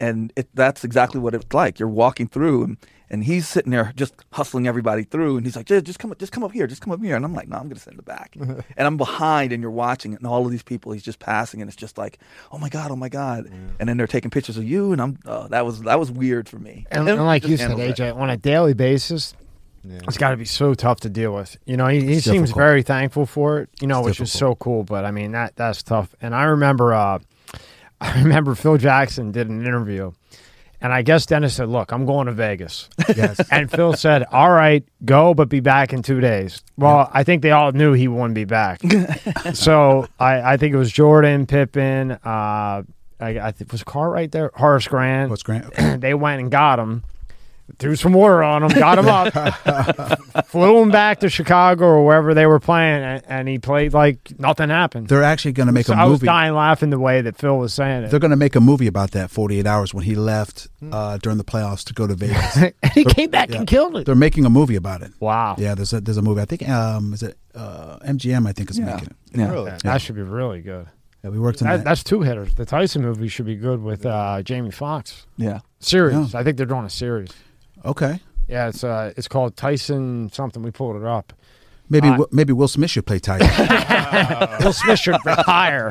and 0.00 0.32
it, 0.36 0.48
that's 0.54 0.84
exactly 0.84 1.20
what 1.20 1.34
it's 1.34 1.52
like 1.52 1.78
you're 1.78 1.88
walking 1.88 2.28
through 2.28 2.64
and, 2.64 2.76
and 3.14 3.24
he's 3.24 3.48
sitting 3.48 3.70
there 3.70 3.92
just 3.96 4.12
hustling 4.32 4.66
everybody 4.68 5.04
through 5.04 5.36
and 5.38 5.46
he's 5.46 5.56
like 5.56 5.66
just, 5.66 5.84
just 5.86 5.98
come 5.98 6.12
just 6.18 6.32
come 6.32 6.44
up 6.44 6.52
here 6.52 6.66
just 6.66 6.82
come 6.82 6.92
up 6.92 7.00
here 7.02 7.16
and 7.16 7.24
I'm 7.24 7.32
like 7.32 7.48
no 7.48 7.56
I'm 7.56 7.68
gonna 7.68 7.80
sit 7.80 7.92
in 7.92 7.96
the 7.96 8.02
back 8.02 8.34
and 8.40 8.62
I'm 8.76 8.96
behind 8.96 9.52
and 9.52 9.62
you're 9.62 9.70
watching 9.70 10.12
it 10.12 10.18
and 10.18 10.26
all 10.26 10.44
of 10.44 10.50
these 10.50 10.62
people 10.62 10.92
he's 10.92 11.02
just 11.02 11.18
passing 11.20 11.62
and 11.62 11.68
it's 11.68 11.76
just 11.76 11.96
like 11.96 12.18
oh 12.52 12.58
my 12.58 12.68
god 12.68 12.90
oh 12.90 12.96
my 12.96 13.08
god 13.08 13.50
and 13.80 13.88
then 13.88 13.96
they're 13.96 14.06
taking 14.06 14.30
pictures 14.30 14.58
of 14.58 14.64
you 14.64 14.92
and 14.92 15.00
I'm 15.00 15.18
oh, 15.24 15.48
that 15.48 15.64
was 15.64 15.80
that 15.82 15.98
was 15.98 16.10
weird 16.10 16.48
for 16.48 16.58
me 16.58 16.86
And, 16.90 17.08
Him 17.08 17.16
and 17.18 17.26
like 17.26 17.46
you 17.46 17.56
said, 17.56 17.70
AJ, 17.70 18.00
it. 18.10 18.14
on 18.16 18.28
a 18.28 18.36
daily 18.36 18.74
basis, 18.74 19.34
Yeah. 19.84 20.00
it's 20.08 20.18
got 20.18 20.30
to 20.30 20.36
be 20.36 20.44
so 20.46 20.74
tough 20.74 21.00
to 21.00 21.08
deal 21.10 21.34
with. 21.34 21.56
You 21.66 21.76
know, 21.76 21.86
he, 21.88 22.00
he 22.00 22.14
seems 22.20 22.24
difficult. 22.48 22.56
very 22.56 22.82
thankful 22.82 23.26
for 23.26 23.60
it. 23.60 23.68
You 23.80 23.86
know, 23.86 24.00
It's 24.00 24.18
which 24.18 24.20
is 24.22 24.32
so 24.32 24.54
cool. 24.54 24.82
But 24.82 25.04
I 25.04 25.10
mean, 25.10 25.32
that 25.32 25.56
that's 25.56 25.82
tough. 25.82 26.14
And 26.22 26.34
I 26.34 26.44
remember, 26.44 26.94
uh, 26.94 27.18
I 28.00 28.20
remember 28.22 28.54
Phil 28.54 28.76
Jackson 28.78 29.30
did 29.30 29.48
an 29.50 29.60
interview, 29.64 30.12
and 30.84 30.92
I 30.92 31.00
guess 31.00 31.24
Dennis 31.24 31.54
said, 31.54 31.68
"Look, 31.70 31.92
I'm 31.92 32.04
going 32.04 32.26
to 32.26 32.32
Vegas." 32.32 32.90
yes. 33.16 33.40
And 33.50 33.70
Phil 33.70 33.94
said, 33.94 34.24
"All 34.30 34.50
right, 34.50 34.84
go, 35.04 35.32
but 35.32 35.48
be 35.48 35.60
back 35.60 35.94
in 35.94 36.02
two 36.02 36.20
days." 36.20 36.62
Well, 36.76 37.10
I 37.12 37.24
think 37.24 37.40
they 37.40 37.52
all 37.52 37.72
knew 37.72 37.94
he 37.94 38.06
wouldn't 38.06 38.34
be 38.34 38.44
back. 38.44 38.82
so 39.54 40.06
I, 40.20 40.52
I 40.52 40.56
think 40.58 40.74
it 40.74 40.76
was 40.76 40.92
Jordan, 40.92 41.46
Pippen, 41.46 42.12
uh, 42.12 42.82
I, 43.24 43.38
I 43.38 43.52
think 43.52 43.72
was 43.72 43.82
Cartwright 43.82 44.32
there, 44.32 44.50
Horace 44.54 44.86
Grant. 44.86 45.30
What's 45.30 45.42
Grant? 45.42 45.72
they 46.00 46.12
went 46.12 46.40
and 46.40 46.50
got 46.50 46.78
him, 46.78 47.02
threw 47.78 47.96
some 47.96 48.12
water 48.12 48.42
on 48.42 48.62
him, 48.62 48.68
got 48.78 48.98
him 48.98 49.08
up, 49.08 50.46
flew 50.46 50.82
him 50.82 50.90
back 50.90 51.20
to 51.20 51.28
Chicago 51.28 51.86
or 51.86 52.04
wherever 52.04 52.34
they 52.34 52.46
were 52.46 52.60
playing, 52.60 53.02
and, 53.02 53.22
and 53.26 53.48
he 53.48 53.58
played 53.58 53.92
like 53.94 54.38
nothing 54.38 54.68
happened. 54.68 55.08
They're 55.08 55.22
actually 55.22 55.52
going 55.52 55.66
to 55.68 55.72
make 55.72 55.86
So 55.86 55.94
a 55.94 55.96
I 55.96 56.04
was 56.04 56.20
movie. 56.20 56.26
dying 56.26 56.54
laughing 56.54 56.90
the 56.90 56.98
way 56.98 57.20
that 57.22 57.36
Phil 57.36 57.56
was 57.58 57.72
saying 57.74 58.04
it. 58.04 58.10
They're 58.10 58.20
going 58.20 58.30
to 58.32 58.36
make 58.36 58.54
a 58.54 58.60
movie 58.60 58.86
about 58.86 59.12
that 59.12 59.30
48 59.30 59.66
hours 59.66 59.94
when 59.94 60.04
he 60.04 60.14
left 60.14 60.68
uh, 60.92 61.18
during 61.18 61.38
the 61.38 61.44
playoffs 61.44 61.84
to 61.84 61.94
go 61.94 62.06
to 62.06 62.14
Vegas. 62.16 62.56
and 62.56 62.72
he 62.92 63.04
came 63.04 63.30
back 63.30 63.50
Yeah. 63.50 63.58
and 63.58 63.66
killed 63.66 63.96
it. 63.96 64.06
They're 64.06 64.14
making 64.14 64.44
a 64.44 64.50
movie 64.50 64.76
about 64.76 65.02
it. 65.02 65.12
Wow. 65.20 65.56
Yeah, 65.58 65.74
there's 65.74 65.92
a 65.92 66.00
there's 66.00 66.18
a 66.18 66.22
movie. 66.22 66.40
I 66.42 66.44
think 66.44 66.68
um 66.68 67.12
is 67.14 67.22
it 67.22 67.38
uh, 67.54 67.98
MGM? 68.00 68.46
I 68.46 68.52
think 68.52 68.70
is 68.70 68.78
yeah. 68.78 68.84
making 68.86 69.08
it. 69.08 69.16
yeah. 69.38 69.50
Really? 69.50 69.72
That 69.84 70.00
should 70.02 70.16
be 70.16 70.22
really 70.22 70.60
good. 70.60 70.86
Yeah, 71.22 71.30
we 71.30 71.38
worked 71.38 71.62
on 71.62 71.68
That, 71.68 71.78
that. 71.78 71.84
that's 71.84 72.04
two 72.04 72.20
hitters. 72.20 72.54
The 72.54 72.66
Tyson 72.66 73.00
movie 73.00 73.28
should 73.28 73.46
be 73.46 73.56
good 73.56 73.82
with 73.82 74.04
uh, 74.04 74.42
Jamie 74.42 74.70
Foxx. 74.70 75.26
yeah 75.38 75.60
Series. 75.80 76.34
I 76.34 76.42
think 76.44 76.56
they're 76.58 76.66
doing 76.66 76.84
a 76.84 76.90
series. 76.90 77.30
Okay, 77.84 78.20
Yeah, 78.48 78.68
it's 78.68 78.82
uh, 78.84 79.12
it's 79.16 79.28
called 79.28 79.56
Tyson 79.56 80.30
something. 80.32 80.62
We 80.62 80.70
pulled 80.70 80.96
it 80.96 81.04
up. 81.04 81.32
maybe 81.90 82.08
Uh, 82.08 82.12
Wi- 82.12 82.28
maybe 82.32 82.52
Will 82.52 82.68
Smith 82.68 82.90
should 82.90 83.06
play 83.06 83.18
Tyson. 83.18 83.48
Will 84.64 84.72
Smith 84.72 84.98
should 84.98 85.16
retire. 85.24 85.90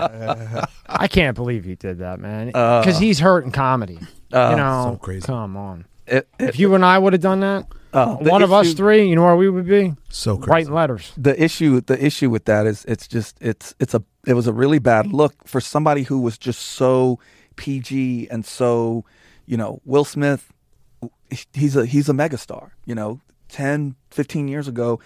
I 0.88 1.08
can't 1.08 1.36
believe 1.36 1.66
he 1.66 1.76
did 1.76 2.00
that, 2.00 2.20
man. 2.20 2.52
Uh, 2.54 2.82
Because 2.82 2.98
he's 3.00 3.20
hurt 3.20 3.44
in 3.46 3.52
comedy. 3.52 4.00
uh, 4.34 4.50
you 4.52 4.58
know, 4.58 4.92
so 4.94 4.98
crazy. 4.98 5.26
come 5.26 5.56
on. 5.58 5.86
it, 6.08 6.28
it, 6.40 6.50
If 6.50 6.60
you 6.60 6.74
and 6.76 6.84
I 6.84 6.98
would 6.98 7.14
have 7.14 7.22
done 7.22 7.42
that, 7.42 7.68
uh, 7.94 8.16
the 8.18 8.30
one 8.32 8.42
of 8.42 8.52
us 8.52 8.74
three, 8.74 9.08
you 9.08 9.16
know 9.16 9.24
where 9.24 9.36
we 9.36 9.50
would 9.50 9.68
be? 9.68 9.94
so 10.10 10.38
crazy. 10.38 10.50
Writing 10.52 10.74
letters. 10.74 11.12
the 11.16 11.42
issue 11.42 11.80
the 11.82 12.04
issue 12.04 12.30
with 12.32 12.46
that 12.46 12.66
is 12.66 12.86
it's 12.86 13.08
just 13.08 13.38
it's 13.40 13.76
it's 13.80 13.94
a 13.94 14.02
it 14.26 14.34
was 14.34 14.48
a 14.48 14.54
really 14.54 14.80
bad 14.80 15.14
look 15.14 15.34
for 15.48 15.62
somebody 15.62 16.02
who 16.04 16.20
was 16.20 16.38
just 16.40 16.60
so 16.62 17.20
PG 17.56 18.28
and 18.32 18.46
so 18.46 19.06
you 19.46 19.58
know 19.58 19.80
Will 19.86 20.06
Smith 20.06 20.52
he's 21.54 21.76
a 21.76 21.86
he's 21.86 22.10
a 22.10 22.14
megastar 22.14 22.72
you 22.86 22.96
know? 22.96 23.20
10 23.50 23.96
15 24.10 24.48
years 24.48 24.68
ago 24.68 25.00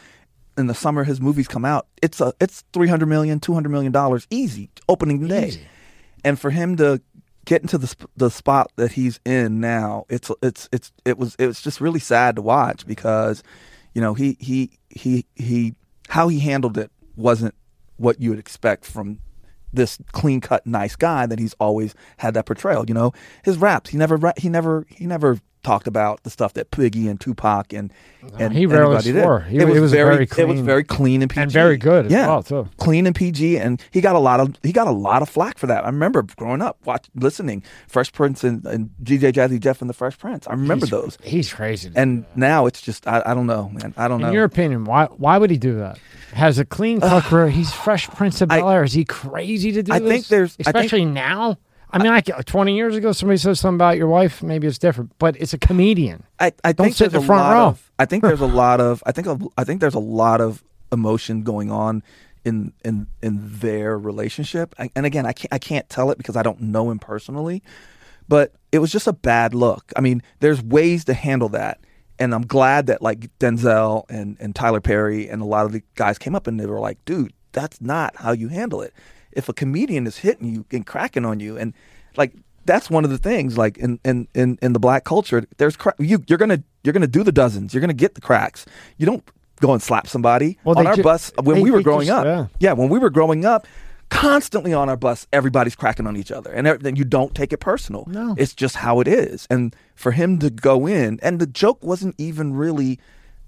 in 0.57 0.67
the 0.67 0.73
summer 0.73 1.03
his 1.03 1.19
movies 1.19 1.47
come 1.47 1.65
out 1.65 1.87
it's 2.01 2.21
a 2.21 2.33
it's 2.39 2.63
300 2.73 3.05
million 3.05 3.39
200 3.39 3.69
million 3.69 3.91
dollars 3.91 4.25
easy 4.29 4.69
opening 4.87 5.27
day. 5.27 5.67
And 6.23 6.39
for 6.39 6.49
him 6.49 6.75
to 6.77 7.01
get 7.45 7.61
into 7.61 7.77
the 7.77 7.87
sp- 7.87 8.11
the 8.15 8.29
spot 8.29 8.71
that 8.75 8.91
he's 8.93 9.19
in 9.25 9.59
now 9.59 10.05
it's 10.09 10.29
it's 10.41 10.67
it's 10.71 10.91
it 11.05 11.17
was 11.17 11.35
it 11.39 11.47
was 11.47 11.61
just 11.61 11.79
really 11.79 11.99
sad 11.99 12.35
to 12.35 12.41
watch 12.41 12.85
because 12.85 13.41
you 13.93 14.01
know 14.01 14.13
he 14.13 14.37
he 14.39 14.71
he 14.89 15.25
he 15.35 15.73
how 16.09 16.27
he 16.27 16.39
handled 16.39 16.77
it 16.77 16.91
wasn't 17.15 17.55
what 17.95 18.21
you 18.21 18.29
would 18.29 18.39
expect 18.39 18.85
from 18.85 19.19
this 19.73 19.97
clean 20.11 20.41
cut 20.41 20.65
nice 20.65 20.95
guy 20.95 21.25
that 21.25 21.39
he's 21.39 21.53
always 21.59 21.95
had 22.17 22.33
that 22.33 22.45
portrayal 22.45 22.85
you 22.87 22.93
know? 22.93 23.11
His 23.43 23.57
raps 23.57 23.89
he 23.89 23.97
never 23.97 24.33
he 24.37 24.49
never 24.49 24.85
he 24.89 25.05
never 25.05 25.39
talked 25.67 25.87
about 25.87 26.23
the 26.23 26.29
stuff 26.29 26.53
that 26.53 26.71
Biggie 26.71 27.09
and 27.09 27.19
Tupac 27.19 27.73
and 27.73 27.91
and 28.39 28.53
he 28.53 28.65
rarely 28.65 28.95
everybody 28.95 29.11
did. 29.13 29.21
swore. 29.23 29.39
He- 29.41 29.57
it 29.57 29.65
was 29.81 29.91
very, 29.91 30.11
very 30.15 30.23
it 30.23 30.29
was 30.47 30.55
clean. 30.55 30.65
very 30.65 30.83
clean 30.83 31.21
and 31.21 31.29
PG 31.31 31.41
And 31.41 31.51
very 31.51 31.77
good 31.77 32.05
as 32.07 32.11
yeah, 32.11 32.27
well, 32.27 32.43
too. 32.43 32.67
clean 32.77 33.05
and 33.07 33.15
PG, 33.15 33.57
and 33.57 33.81
he 33.91 34.01
got 34.01 34.15
a 34.15 34.19
lot 34.19 34.39
of 34.39 34.55
he 34.63 34.71
got 34.71 34.87
a 34.87 34.91
lot 34.91 35.21
of 35.21 35.29
flack 35.29 35.57
for 35.57 35.67
that. 35.67 35.83
I 35.83 35.87
remember 35.87 36.23
growing 36.35 36.61
up, 36.61 36.77
watch 36.85 37.07
listening 37.15 37.63
Fresh 37.87 38.11
Prince 38.13 38.43
and, 38.43 38.65
and 38.65 38.89
DJ 39.03 39.31
Jazzy 39.31 39.59
Jeff 39.59 39.81
and 39.81 39.89
the 39.89 39.93
Fresh 39.93 40.17
Prince. 40.19 40.47
I 40.47 40.51
remember 40.51 40.85
He's- 40.85 40.89
those, 40.91 41.17
He's 41.23 41.53
crazy. 41.53 41.91
and 41.95 42.23
that. 42.23 42.37
now 42.37 42.65
it's 42.65 42.81
just 42.81 43.07
I, 43.07 43.21
I 43.25 43.33
don't 43.33 43.47
know, 43.47 43.69
man. 43.69 43.93
I 43.97 44.07
don't 44.07 44.15
in 44.17 44.21
know. 44.23 44.27
In 44.29 44.33
your 44.33 44.43
opinion, 44.45 44.83
why 44.85 45.05
why 45.17 45.37
would 45.37 45.51
he 45.51 45.57
do 45.57 45.75
that? 45.79 45.99
Has 46.33 46.59
a 46.59 46.65
clean 46.65 46.99
cut 47.01 47.23
career. 47.23 47.49
He's 47.49 47.71
Fresh 47.71 48.07
Prince 48.09 48.41
of 48.41 48.49
Bel 48.49 48.69
Air. 48.69 48.83
Is 48.83 48.93
he 48.93 49.05
crazy 49.05 49.71
to 49.73 49.83
do 49.83 49.91
that? 49.91 49.95
I 49.95 49.99
this? 49.99 50.09
think 50.11 50.27
there's- 50.27 50.57
I 50.59 50.63
think- 50.71 50.75
especially 50.85 51.05
now. 51.05 51.57
I 51.91 51.99
mean, 51.99 52.07
like 52.07 52.45
twenty 52.45 52.75
years 52.75 52.95
ago, 52.95 53.11
somebody 53.11 53.37
says 53.37 53.59
something 53.59 53.77
about 53.77 53.97
your 53.97 54.07
wife. 54.07 54.43
Maybe 54.43 54.67
it's 54.67 54.77
different, 54.77 55.13
but 55.19 55.35
it's 55.37 55.53
a 55.53 55.57
comedian. 55.57 56.23
I, 56.39 56.51
I 56.63 56.73
Don't 56.73 56.87
think 56.87 56.97
sit 56.97 57.07
in 57.07 57.11
the 57.13 57.19
a 57.19 57.23
front 57.23 57.53
row. 57.53 57.67
Of, 57.67 57.91
I 57.97 58.05
think 58.05 58.23
there's 58.23 58.41
a 58.41 58.45
lot 58.63 58.81
of 58.81 59.01
I 59.05 59.11
think 59.11 59.27
of, 59.27 59.47
I 59.57 59.63
think 59.63 59.79
there's 59.81 59.95
a 59.95 59.99
lot 59.99 60.41
of 60.41 60.63
emotion 60.91 61.43
going 61.43 61.71
on 61.71 62.03
in 62.43 62.73
in 62.83 63.07
in 63.21 63.39
their 63.41 63.97
relationship. 63.97 64.75
I, 64.77 64.89
and 64.95 65.05
again, 65.05 65.25
I 65.25 65.33
can't 65.33 65.53
I 65.53 65.59
can't 65.59 65.87
tell 65.89 66.11
it 66.11 66.17
because 66.17 66.35
I 66.35 66.43
don't 66.43 66.61
know 66.61 66.91
him 66.91 66.99
personally, 66.99 67.63
but 68.27 68.53
it 68.71 68.79
was 68.79 68.91
just 68.91 69.07
a 69.07 69.13
bad 69.13 69.53
look. 69.53 69.91
I 69.95 70.01
mean, 70.01 70.21
there's 70.39 70.61
ways 70.61 71.05
to 71.05 71.13
handle 71.13 71.49
that. 71.49 71.79
And 72.19 72.33
I'm 72.33 72.45
glad 72.45 72.87
that 72.87 73.01
like 73.01 73.29
Denzel 73.39 74.05
and, 74.09 74.37
and 74.39 74.55
Tyler 74.55 74.81
Perry 74.81 75.29
and 75.29 75.41
a 75.41 75.45
lot 75.45 75.65
of 75.65 75.71
the 75.71 75.83
guys 75.95 76.17
came 76.17 76.35
up 76.35 76.47
and 76.47 76.59
they 76.59 76.65
were 76.65 76.79
like, 76.79 77.03
dude, 77.05 77.31
that's 77.51 77.79
not 77.79 78.15
how 78.15 78.31
you 78.31 78.47
handle 78.47 78.81
it. 78.81 78.93
If 79.37 79.47
a 79.47 79.53
comedian 79.53 80.05
is 80.07 80.17
hitting 80.17 80.53
you 80.53 80.65
and 80.71 80.85
cracking 80.85 81.23
on 81.25 81.39
you 81.39 81.57
and 81.57 81.73
like 82.17 82.33
that's 82.65 82.89
one 82.89 83.05
of 83.05 83.09
the 83.09 83.17
things 83.29 83.57
like 83.57 83.77
in 83.77 83.99
in 84.03 84.27
in, 84.33 84.57
in 84.61 84.73
the 84.73 84.79
black 84.79 85.03
culture 85.05 85.45
there's 85.57 85.77
cra- 85.77 85.93
you 85.99 86.21
you're 86.27 86.37
going 86.43 86.49
to 86.57 86.61
you're 86.83 86.91
going 86.93 87.01
to 87.01 87.07
do 87.19 87.23
the 87.23 87.31
dozens 87.31 87.73
you're 87.73 87.79
going 87.81 87.95
to 87.97 88.03
get 88.05 88.15
the 88.15 88.21
cracks 88.21 88.65
you 88.97 89.05
don't 89.05 89.23
go 89.61 89.71
and 89.73 89.81
slap 89.81 90.05
somebody 90.07 90.57
Well, 90.65 90.77
on 90.77 90.85
our 90.87 90.95
ju- 90.95 91.03
bus 91.03 91.31
when 91.41 91.55
they- 91.57 91.61
we 91.61 91.71
were 91.71 91.81
growing 91.81 92.07
just- 92.07 92.19
up 92.19 92.25
yeah. 92.25 92.47
yeah 92.59 92.73
when 92.73 92.89
we 92.89 92.99
were 92.99 93.09
growing 93.09 93.45
up 93.45 93.65
constantly 94.09 94.73
on 94.73 94.89
our 94.89 94.97
bus 94.97 95.27
everybody's 95.33 95.75
cracking 95.75 96.07
on 96.07 96.15
each 96.17 96.31
other 96.31 96.51
and 96.51 96.65
everything 96.67 96.95
you 96.95 97.03
don't 97.05 97.35
take 97.35 97.51
it 97.53 97.57
personal 97.59 98.05
No. 98.07 98.35
it's 98.37 98.53
just 98.53 98.75
how 98.77 98.99
it 99.01 99.07
is 99.07 99.47
and 99.49 99.75
for 99.95 100.11
him 100.11 100.39
to 100.39 100.49
go 100.49 100.87
in 100.87 101.19
and 101.21 101.39
the 101.39 101.47
joke 101.47 101.83
wasn't 101.83 102.15
even 102.17 102.53
really 102.55 102.99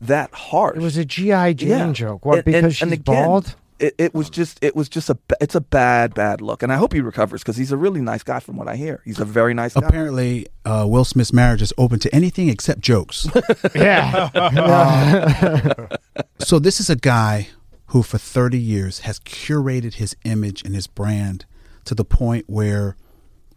that 0.02 0.34
harsh 0.34 0.78
It 0.78 0.82
was 0.82 0.98
a 0.98 1.04
GI 1.06 1.54
Jane 1.56 1.70
Yeah. 1.70 1.92
joke. 1.92 2.26
What? 2.26 2.36
And- 2.38 2.46
because 2.46 2.64
and- 2.64 2.74
she's 2.74 2.82
and 2.84 2.94
again, 2.94 3.26
bald. 3.26 3.56
It, 3.80 3.96
it 3.98 4.14
was 4.14 4.30
just 4.30 4.64
it 4.64 4.76
was 4.76 4.90
just 4.90 5.10
a 5.10 5.16
ba- 5.16 5.38
it's 5.40 5.56
a 5.56 5.62
bad 5.62 6.14
bad 6.14 6.42
look, 6.42 6.64
and 6.64 6.72
I 6.72 6.76
hope 6.76 6.94
he 6.94 7.02
recovers 7.02 7.42
because 7.42 7.56
he's 7.58 7.72
a 7.72 7.78
really 7.78 8.02
nice 8.02 8.24
guy 8.24 8.40
from 8.40 8.58
what 8.58 8.68
I 8.68 8.76
hear. 8.76 9.02
He's 9.06 9.20
a 9.20 9.26
very 9.26 9.54
nice 9.54 9.74
guy. 9.74 9.88
Apparently, 9.88 10.48
uh, 10.66 10.86
Will 10.88 11.06
Smith's 11.06 11.32
marriage 11.32 11.62
is 11.62 11.74
open 11.78 12.00
to 12.00 12.14
anything 12.14 12.50
except 12.50 12.82
jokes. 12.82 13.28
Yeah. 13.76 14.30
so 16.40 16.60
this 16.60 16.80
is 16.80 16.90
a 16.90 16.96
guy 16.96 17.50
who, 17.88 18.04
for 18.04 18.18
30 18.18 18.58
years, 18.60 19.00
has 19.00 19.20
curated 19.20 19.96
his 19.96 20.16
image 20.24 20.64
and 20.64 20.76
his 20.76 20.88
brand 20.88 21.46
to 21.86 21.96
the 21.96 22.06
point 22.06 22.46
where, 22.48 22.96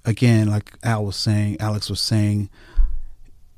again, 0.05 0.49
like 0.49 0.73
Al 0.83 1.05
was 1.05 1.17
saying, 1.17 1.57
Alex 1.61 1.91
was 1.91 2.01
saying, 2.01 2.49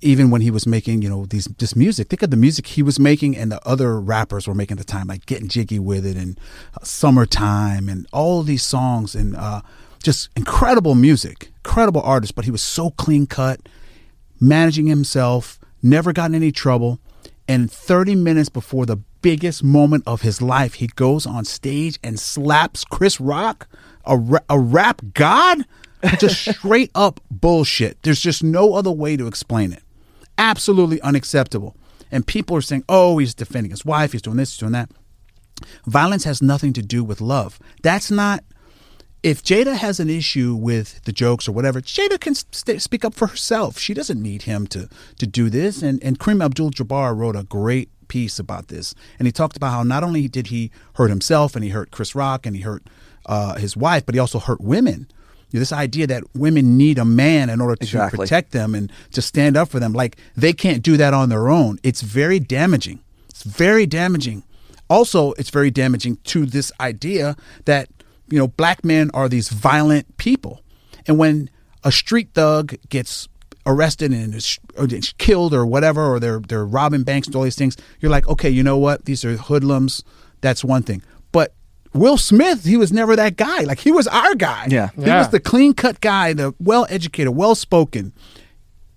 even 0.05 0.31
when 0.31 0.43
he 0.43 0.51
was 0.51 0.67
making, 0.67 1.01
you 1.01 1.09
know, 1.09 1.25
these 1.25 1.47
this 1.59 1.75
music, 1.75 2.09
think 2.09 2.23
of 2.23 2.31
the 2.31 2.37
music 2.37 2.67
he 2.67 2.83
was 2.83 3.01
making 3.01 3.37
and 3.37 3.51
the 3.51 3.67
other 3.67 3.99
rappers 3.99 4.47
were 4.47 4.55
making 4.55 4.75
at 4.75 4.79
the 4.79 4.85
time, 4.85 5.07
like 5.07 5.25
getting 5.25 5.49
jiggy 5.49 5.79
with 5.79 6.05
it 6.05 6.17
and 6.17 6.39
uh, 6.75 6.85
summertime 6.85 7.89
and 7.89 8.07
all 8.13 8.43
these 8.43 8.63
songs 8.63 9.15
and 9.15 9.35
uh, 9.35 9.63
just 10.03 10.29
incredible 10.37 10.95
music, 10.95 11.51
incredible 11.65 12.03
artist. 12.03 12.35
But 12.35 12.45
he 12.45 12.51
was 12.51 12.63
so 12.63 12.91
clean 12.91 13.27
cut, 13.27 13.61
managing 14.39 14.87
himself, 14.87 15.59
never 15.83 16.13
got 16.13 16.27
in 16.27 16.35
any 16.35 16.53
trouble. 16.53 17.01
And 17.49 17.71
30 17.71 18.15
minutes 18.15 18.51
before 18.51 18.87
the 18.87 18.97
biggest 19.23 19.65
moment 19.65 20.05
of 20.07 20.21
his 20.21 20.43
life, 20.43 20.75
he 20.75 20.87
goes 20.87 21.27
on 21.27 21.47
stage 21.47 21.99
and 22.05 22.21
slaps 22.21 22.85
Chris 22.85 23.21
Rock, 23.21 23.67
a, 24.05 24.19
ra- 24.19 24.41
a 24.51 24.59
rap 24.59 25.01
god. 25.15 25.65
Just 26.19 26.45
straight 26.57 26.91
up 26.95 27.21
bullshit. 27.31 28.03
There's 28.03 28.21
just 28.21 28.45
no 28.45 28.75
other 28.75 28.91
way 28.91 29.17
to 29.17 29.27
explain 29.27 29.73
it. 29.73 29.84
Absolutely 30.39 31.01
unacceptable. 31.01 31.77
And 32.11 32.27
people 32.27 32.57
are 32.57 32.63
saying, 32.63 32.85
oh, 32.89 33.19
he's 33.19 33.35
defending 33.35 33.71
his 33.71 33.85
wife, 33.85 34.13
he's 34.13 34.23
doing 34.23 34.37
this, 34.37 34.53
he's 34.53 34.61
doing 34.61 34.73
that. 34.73 34.91
Violence 35.87 36.25
has 36.25 36.43
nothing 36.43 36.73
to 36.73 36.83
do 36.83 37.05
with 37.05 37.21
love. 37.21 37.59
That's 37.83 38.11
not 38.11 38.45
if 39.25 39.43
Jada 39.43 39.75
has 39.75 39.99
an 40.01 40.11
issue 40.11 40.55
with 40.55 41.03
the 41.05 41.13
jokes 41.13 41.49
or 41.49 41.53
whatever, 41.53 41.81
Jada 41.81 42.21
can 42.21 42.35
st- 42.35 42.83
speak 42.83 43.07
up 43.07 43.15
for 43.15 43.27
herself. 43.27 43.79
She 43.79 43.95
doesn't 43.95 44.23
need 44.23 44.43
him 44.43 44.67
to 44.69 44.89
to 45.19 45.27
do 45.27 45.49
this. 45.49 45.83
And 45.83 46.03
and 46.05 46.19
Kareem 46.19 46.45
Abdul-Jabbar 46.45 47.17
wrote 47.17 47.35
a 47.35 47.45
great 47.45 47.89
piece 48.09 48.39
about 48.39 48.69
this, 48.69 48.95
and 49.19 49.27
he 49.27 49.33
talked 49.33 49.57
about 49.57 49.71
how 49.71 49.83
not 49.83 50.05
only 50.05 50.29
did 50.29 50.49
he 50.49 50.71
hurt 50.97 51.09
himself 51.09 51.57
and 51.57 51.65
he 51.65 51.71
hurt 51.71 51.91
Chris 51.91 52.15
Rock 52.15 52.45
and 52.45 52.55
he 52.55 52.63
hurt 52.63 52.83
uh, 53.25 53.55
his 53.55 53.77
wife, 53.77 54.05
but 54.05 54.15
he 54.15 54.19
also 54.19 54.39
hurt 54.39 54.61
women. 54.61 55.09
This 55.61 55.73
idea 55.73 56.07
that 56.09 56.25
women 56.35 56.77
need 56.77 56.99
a 56.99 57.05
man 57.05 57.49
in 57.51 57.61
order 57.61 57.77
to 57.77 57.85
Exactly. 57.85 58.19
protect 58.19 58.51
them 58.53 58.75
and 58.75 58.91
to 59.13 59.23
stand 59.23 59.57
up 59.57 59.69
for 59.69 59.79
them, 59.81 59.93
like 59.93 60.17
they 60.37 60.53
can't 60.53 60.83
do 60.83 60.97
that 60.97 61.15
on 61.15 61.29
their 61.29 61.49
own. 61.49 61.79
It's 61.83 62.03
very 62.03 62.41
damaging. 62.41 63.01
It's 63.29 63.43
very 63.45 63.87
damaging. 63.87 64.43
Also, 64.91 65.33
it's 65.33 65.51
very 65.51 65.71
damaging 65.71 66.19
to 66.25 66.45
this 66.47 66.71
idea 66.81 67.37
that 67.65 67.89
you 68.29 68.39
know 68.39 68.49
black 68.49 68.85
men 68.85 69.11
are 69.15 69.29
these 69.29 69.49
violent 69.49 70.17
people, 70.17 70.61
and 71.07 71.19
when 71.19 71.49
a 71.85 71.93
street 71.93 72.31
thug 72.35 72.75
gets 72.89 73.29
arrested 73.67 74.13
and 74.13 74.35
is 74.35 74.59
or 74.77 74.87
is 74.87 75.15
killed 75.19 75.55
or 75.55 75.65
whatever, 75.65 76.05
or 76.05 76.21
they're 76.21 76.41
they're 76.41 76.67
robbing 76.67 77.03
banks 77.03 77.27
and 77.29 77.37
all 77.37 77.43
these 77.43 77.57
things, 77.57 77.77
you're 78.01 78.11
like, 78.11 78.27
okay, 78.29 78.51
you 78.51 78.63
know 78.63 78.77
what? 78.77 79.05
These 79.07 79.25
are 79.25 79.37
hoodlums. 79.37 80.03
That's 80.41 80.65
one 80.65 80.83
thing, 80.83 81.03
but. 81.33 81.55
Will 81.95 82.17
Smith, 82.19 82.65
he 82.65 82.77
was 82.77 82.93
never 82.93 83.15
that 83.17 83.37
guy. 83.37 83.61
Like 83.61 83.79
he 83.81 83.93
was 83.93 84.07
our 84.09 84.35
guy. 84.35 84.67
Yeah. 84.69 84.91
He 84.97 85.03
Yeah. 85.07 85.19
was 85.19 85.29
the 85.29 85.41
clean 85.41 85.75
cut 85.75 86.01
guy, 86.01 86.33
the 86.33 86.55
well 86.59 86.87
educated, 86.91 87.35
well 87.37 87.55
spoken, 87.55 88.13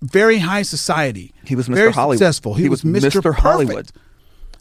very 0.02 0.38
high 0.38 0.62
society. 0.62 1.32
He 1.44 1.54
was 1.56 1.68
Mr. 1.68 1.74
Very 1.74 1.92
Hollywood. 1.92 2.18
successful. 2.18 2.54
He, 2.54 2.64
He 2.64 2.68
was, 2.68 2.84
was 2.84 3.02
Mr. 3.04 3.20
Mr. 3.20 3.34
Hollywood. 3.34 3.66
Hollywood. 3.68 3.92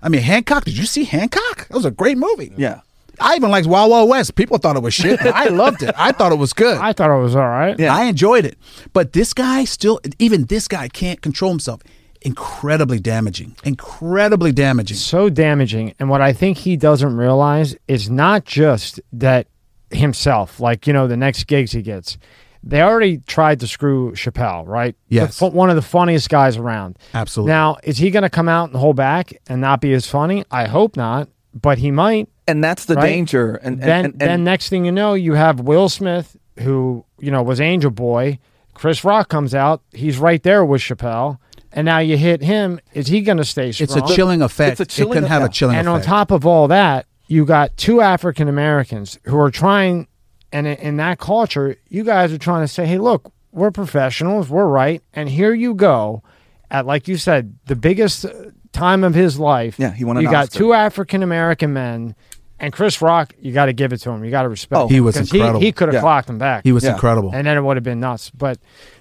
I 0.02 0.10
mean, 0.10 0.22
Hancock. 0.22 0.66
Did 0.66 0.78
you 0.78 0.86
see 0.86 1.04
Hancock? 1.06 1.68
That 1.68 1.76
was 1.76 1.86
a 1.86 1.92
great 1.92 2.18
movie. 2.18 2.54
Yeah. 2.56 2.82
I 3.20 3.36
even 3.36 3.50
liked 3.50 3.66
Wild 3.68 3.90
Wild 3.90 4.10
West. 4.10 4.36
People 4.36 4.60
thought 4.60 4.76
it 4.76 4.84
was 4.84 4.94
shit. 4.94 5.20
but 5.20 5.34
I 5.34 5.46
loved 5.64 5.82
it. 5.82 5.94
I 5.98 6.12
thought 6.12 6.32
it 6.32 6.38
was 6.38 6.54
good. 6.54 6.78
I 6.78 6.94
thought 6.94 7.10
it 7.10 7.20
was 7.22 7.36
all 7.36 7.48
right. 7.48 7.78
Yeah. 7.80 7.96
I 7.96 8.04
enjoyed 8.04 8.46
it. 8.46 8.58
But 8.94 9.14
this 9.14 9.34
guy 9.34 9.66
still, 9.66 10.00
even 10.20 10.46
this 10.46 10.68
guy 10.68 10.88
can't 10.88 11.20
control 11.22 11.50
himself. 11.50 11.82
Incredibly 12.28 13.00
damaging. 13.00 13.56
Incredibly 13.64 14.52
damaging. 14.52 14.98
so 14.98 15.30
damaging. 15.30 15.94
And 15.98 16.10
what 16.10 16.22
I 16.22 16.34
think 16.34 16.58
he 16.58 16.76
doesn't 16.76 17.16
realize 17.16 17.76
is 17.88 18.10
not 18.10 18.44
just 18.44 19.00
that 19.14 19.48
himself, 19.92 20.60
like, 20.60 20.86
you 20.88 20.92
know, 20.94 21.08
the 21.08 21.16
next 21.18 21.46
gigs 21.48 21.72
he 21.72 21.82
gets. 21.82 22.18
They 22.64 22.82
already 22.82 23.20
tried 23.20 23.62
to 23.62 23.68
screw 23.68 24.12
Chappelle, 24.12 24.68
right? 24.68 24.94
Yes. 25.08 25.40
The 25.40 25.48
one 25.48 25.70
of 25.70 25.78
the 25.78 25.82
funniest 25.82 26.28
guys 26.30 26.58
around. 26.58 26.98
Absolutely. 27.14 27.52
Now, 27.54 27.78
is 27.84 27.98
he 27.98 28.10
going 28.12 28.24
to 28.24 28.30
come 28.30 28.50
out 28.50 28.70
and 28.70 28.78
hold 28.78 28.98
back 28.98 29.32
and 29.48 29.62
not 29.62 29.80
be 29.80 29.94
as 29.94 30.06
funny? 30.06 30.44
I 30.52 30.66
hope 30.68 30.98
not, 30.98 31.30
but 31.54 31.78
he 31.78 31.92
might. 31.92 32.28
And 32.46 32.62
that's 32.62 32.84
the 32.86 32.96
Right. 32.96 33.08
danger. 33.08 33.56
And, 33.56 33.76
and 33.76 33.82
then, 33.82 34.06
and, 34.06 34.14
and 34.16 34.22
then 34.22 34.44
next 34.44 34.68
thing 34.68 34.84
you 34.84 34.92
know, 34.92 35.14
you 35.14 35.36
have 35.36 35.62
Will 35.62 35.88
Smith, 35.88 36.36
who 36.60 37.06
you 37.20 37.32
know 37.32 37.42
was 37.42 37.62
Angel 37.62 37.92
Boy. 37.92 38.40
Chris 38.74 39.04
Rock 39.04 39.30
comes 39.30 39.56
out, 39.56 39.82
he's 39.92 40.18
right 40.20 40.44
there 40.44 40.64
with 40.66 40.82
Chappelle, 40.82 41.40
and 41.78 41.86
now 41.86 42.00
you 42.00 42.18
hit 42.18 42.42
him. 42.42 42.80
Is 42.94 43.08
he 43.08 43.22
going 43.22 43.38
to 43.38 43.46
stay 43.46 43.72
strong? 43.72 43.86
It's 43.86 43.96
a 44.12 44.16
chilling 44.16 44.42
effect. 44.42 44.80
It's 44.80 44.80
a 44.82 44.86
chilling 44.98 45.18
it 45.20 45.22
can 45.22 45.30
have 45.30 45.44
a 45.44 45.50
chilling 45.50 45.76
and 45.78 45.88
effect. 45.88 46.06
And 46.06 46.14
on 46.14 46.18
top 46.20 46.32
of 46.32 46.46
all 46.46 46.68
that, 46.68 47.06
you 47.28 47.46
got 47.46 47.78
two 47.78 48.02
African 48.02 48.48
Americans 48.50 49.20
who 49.24 49.38
are 49.40 49.52
trying, 49.52 50.08
and 50.52 50.66
in- 50.68 50.78
in 50.78 50.98
that 50.98 51.20
culture, 51.20 51.76
you 51.90 52.04
guys 52.04 52.34
are 52.34 52.38
trying 52.38 52.64
to 52.64 52.68
say, 52.68 52.86
"Hey, 52.86 52.98
look, 52.98 53.32
we're 53.52 53.72
professionals, 53.72 54.50
we're 54.50 54.66
right," 54.68 55.02
and 55.14 55.30
here 55.30 55.54
you 55.54 55.74
go, 55.74 56.24
at 56.72 56.86
like 56.86 57.08
you 57.08 57.16
said, 57.18 57.54
the 57.68 57.76
biggest 57.76 58.26
uh, 58.26 58.32
time 58.74 59.04
of 59.04 59.14
his 59.14 59.40
life. 59.40 59.76
Yeah, 59.80 59.92
he 59.92 60.04
won 60.04 60.18
an 60.18 60.24
You 60.24 60.30
got 60.32 60.46
Oscar. 60.48 60.58
two 60.58 60.74
African 60.74 61.22
American 61.24 61.74
men. 61.74 62.16
And 62.60 62.74
Chris 62.74 63.04
Rock, 63.04 63.36
you 63.40 63.52
got 63.54 63.68
to 63.68 63.74
give 63.74 63.94
it 63.94 63.98
to 64.00 64.10
him. 64.10 64.26
You 64.26 64.32
got 64.32 64.42
to 64.42 64.50
respect. 64.50 64.80
Oh, 64.80 64.88
him 64.88 64.94
he 64.96 65.00
was 65.00 65.16
'cause 65.16 65.32
incredible. 65.32 65.60
He, 65.60 65.72
could 65.72 65.90
have 65.90 65.94
Yeah. 65.94 66.02
clocked 66.02 66.28
him 66.28 66.40
back. 66.40 66.64
he 66.64 66.72
was 66.72 66.84
Yeah. 66.84 66.94
incredible. 66.94 67.30
and 67.32 67.46
then 67.46 67.56
it 67.56 67.62
would 67.64 67.78
have 67.78 67.84
been 67.84 68.00
nuts. 68.00 68.32
But 68.32 68.58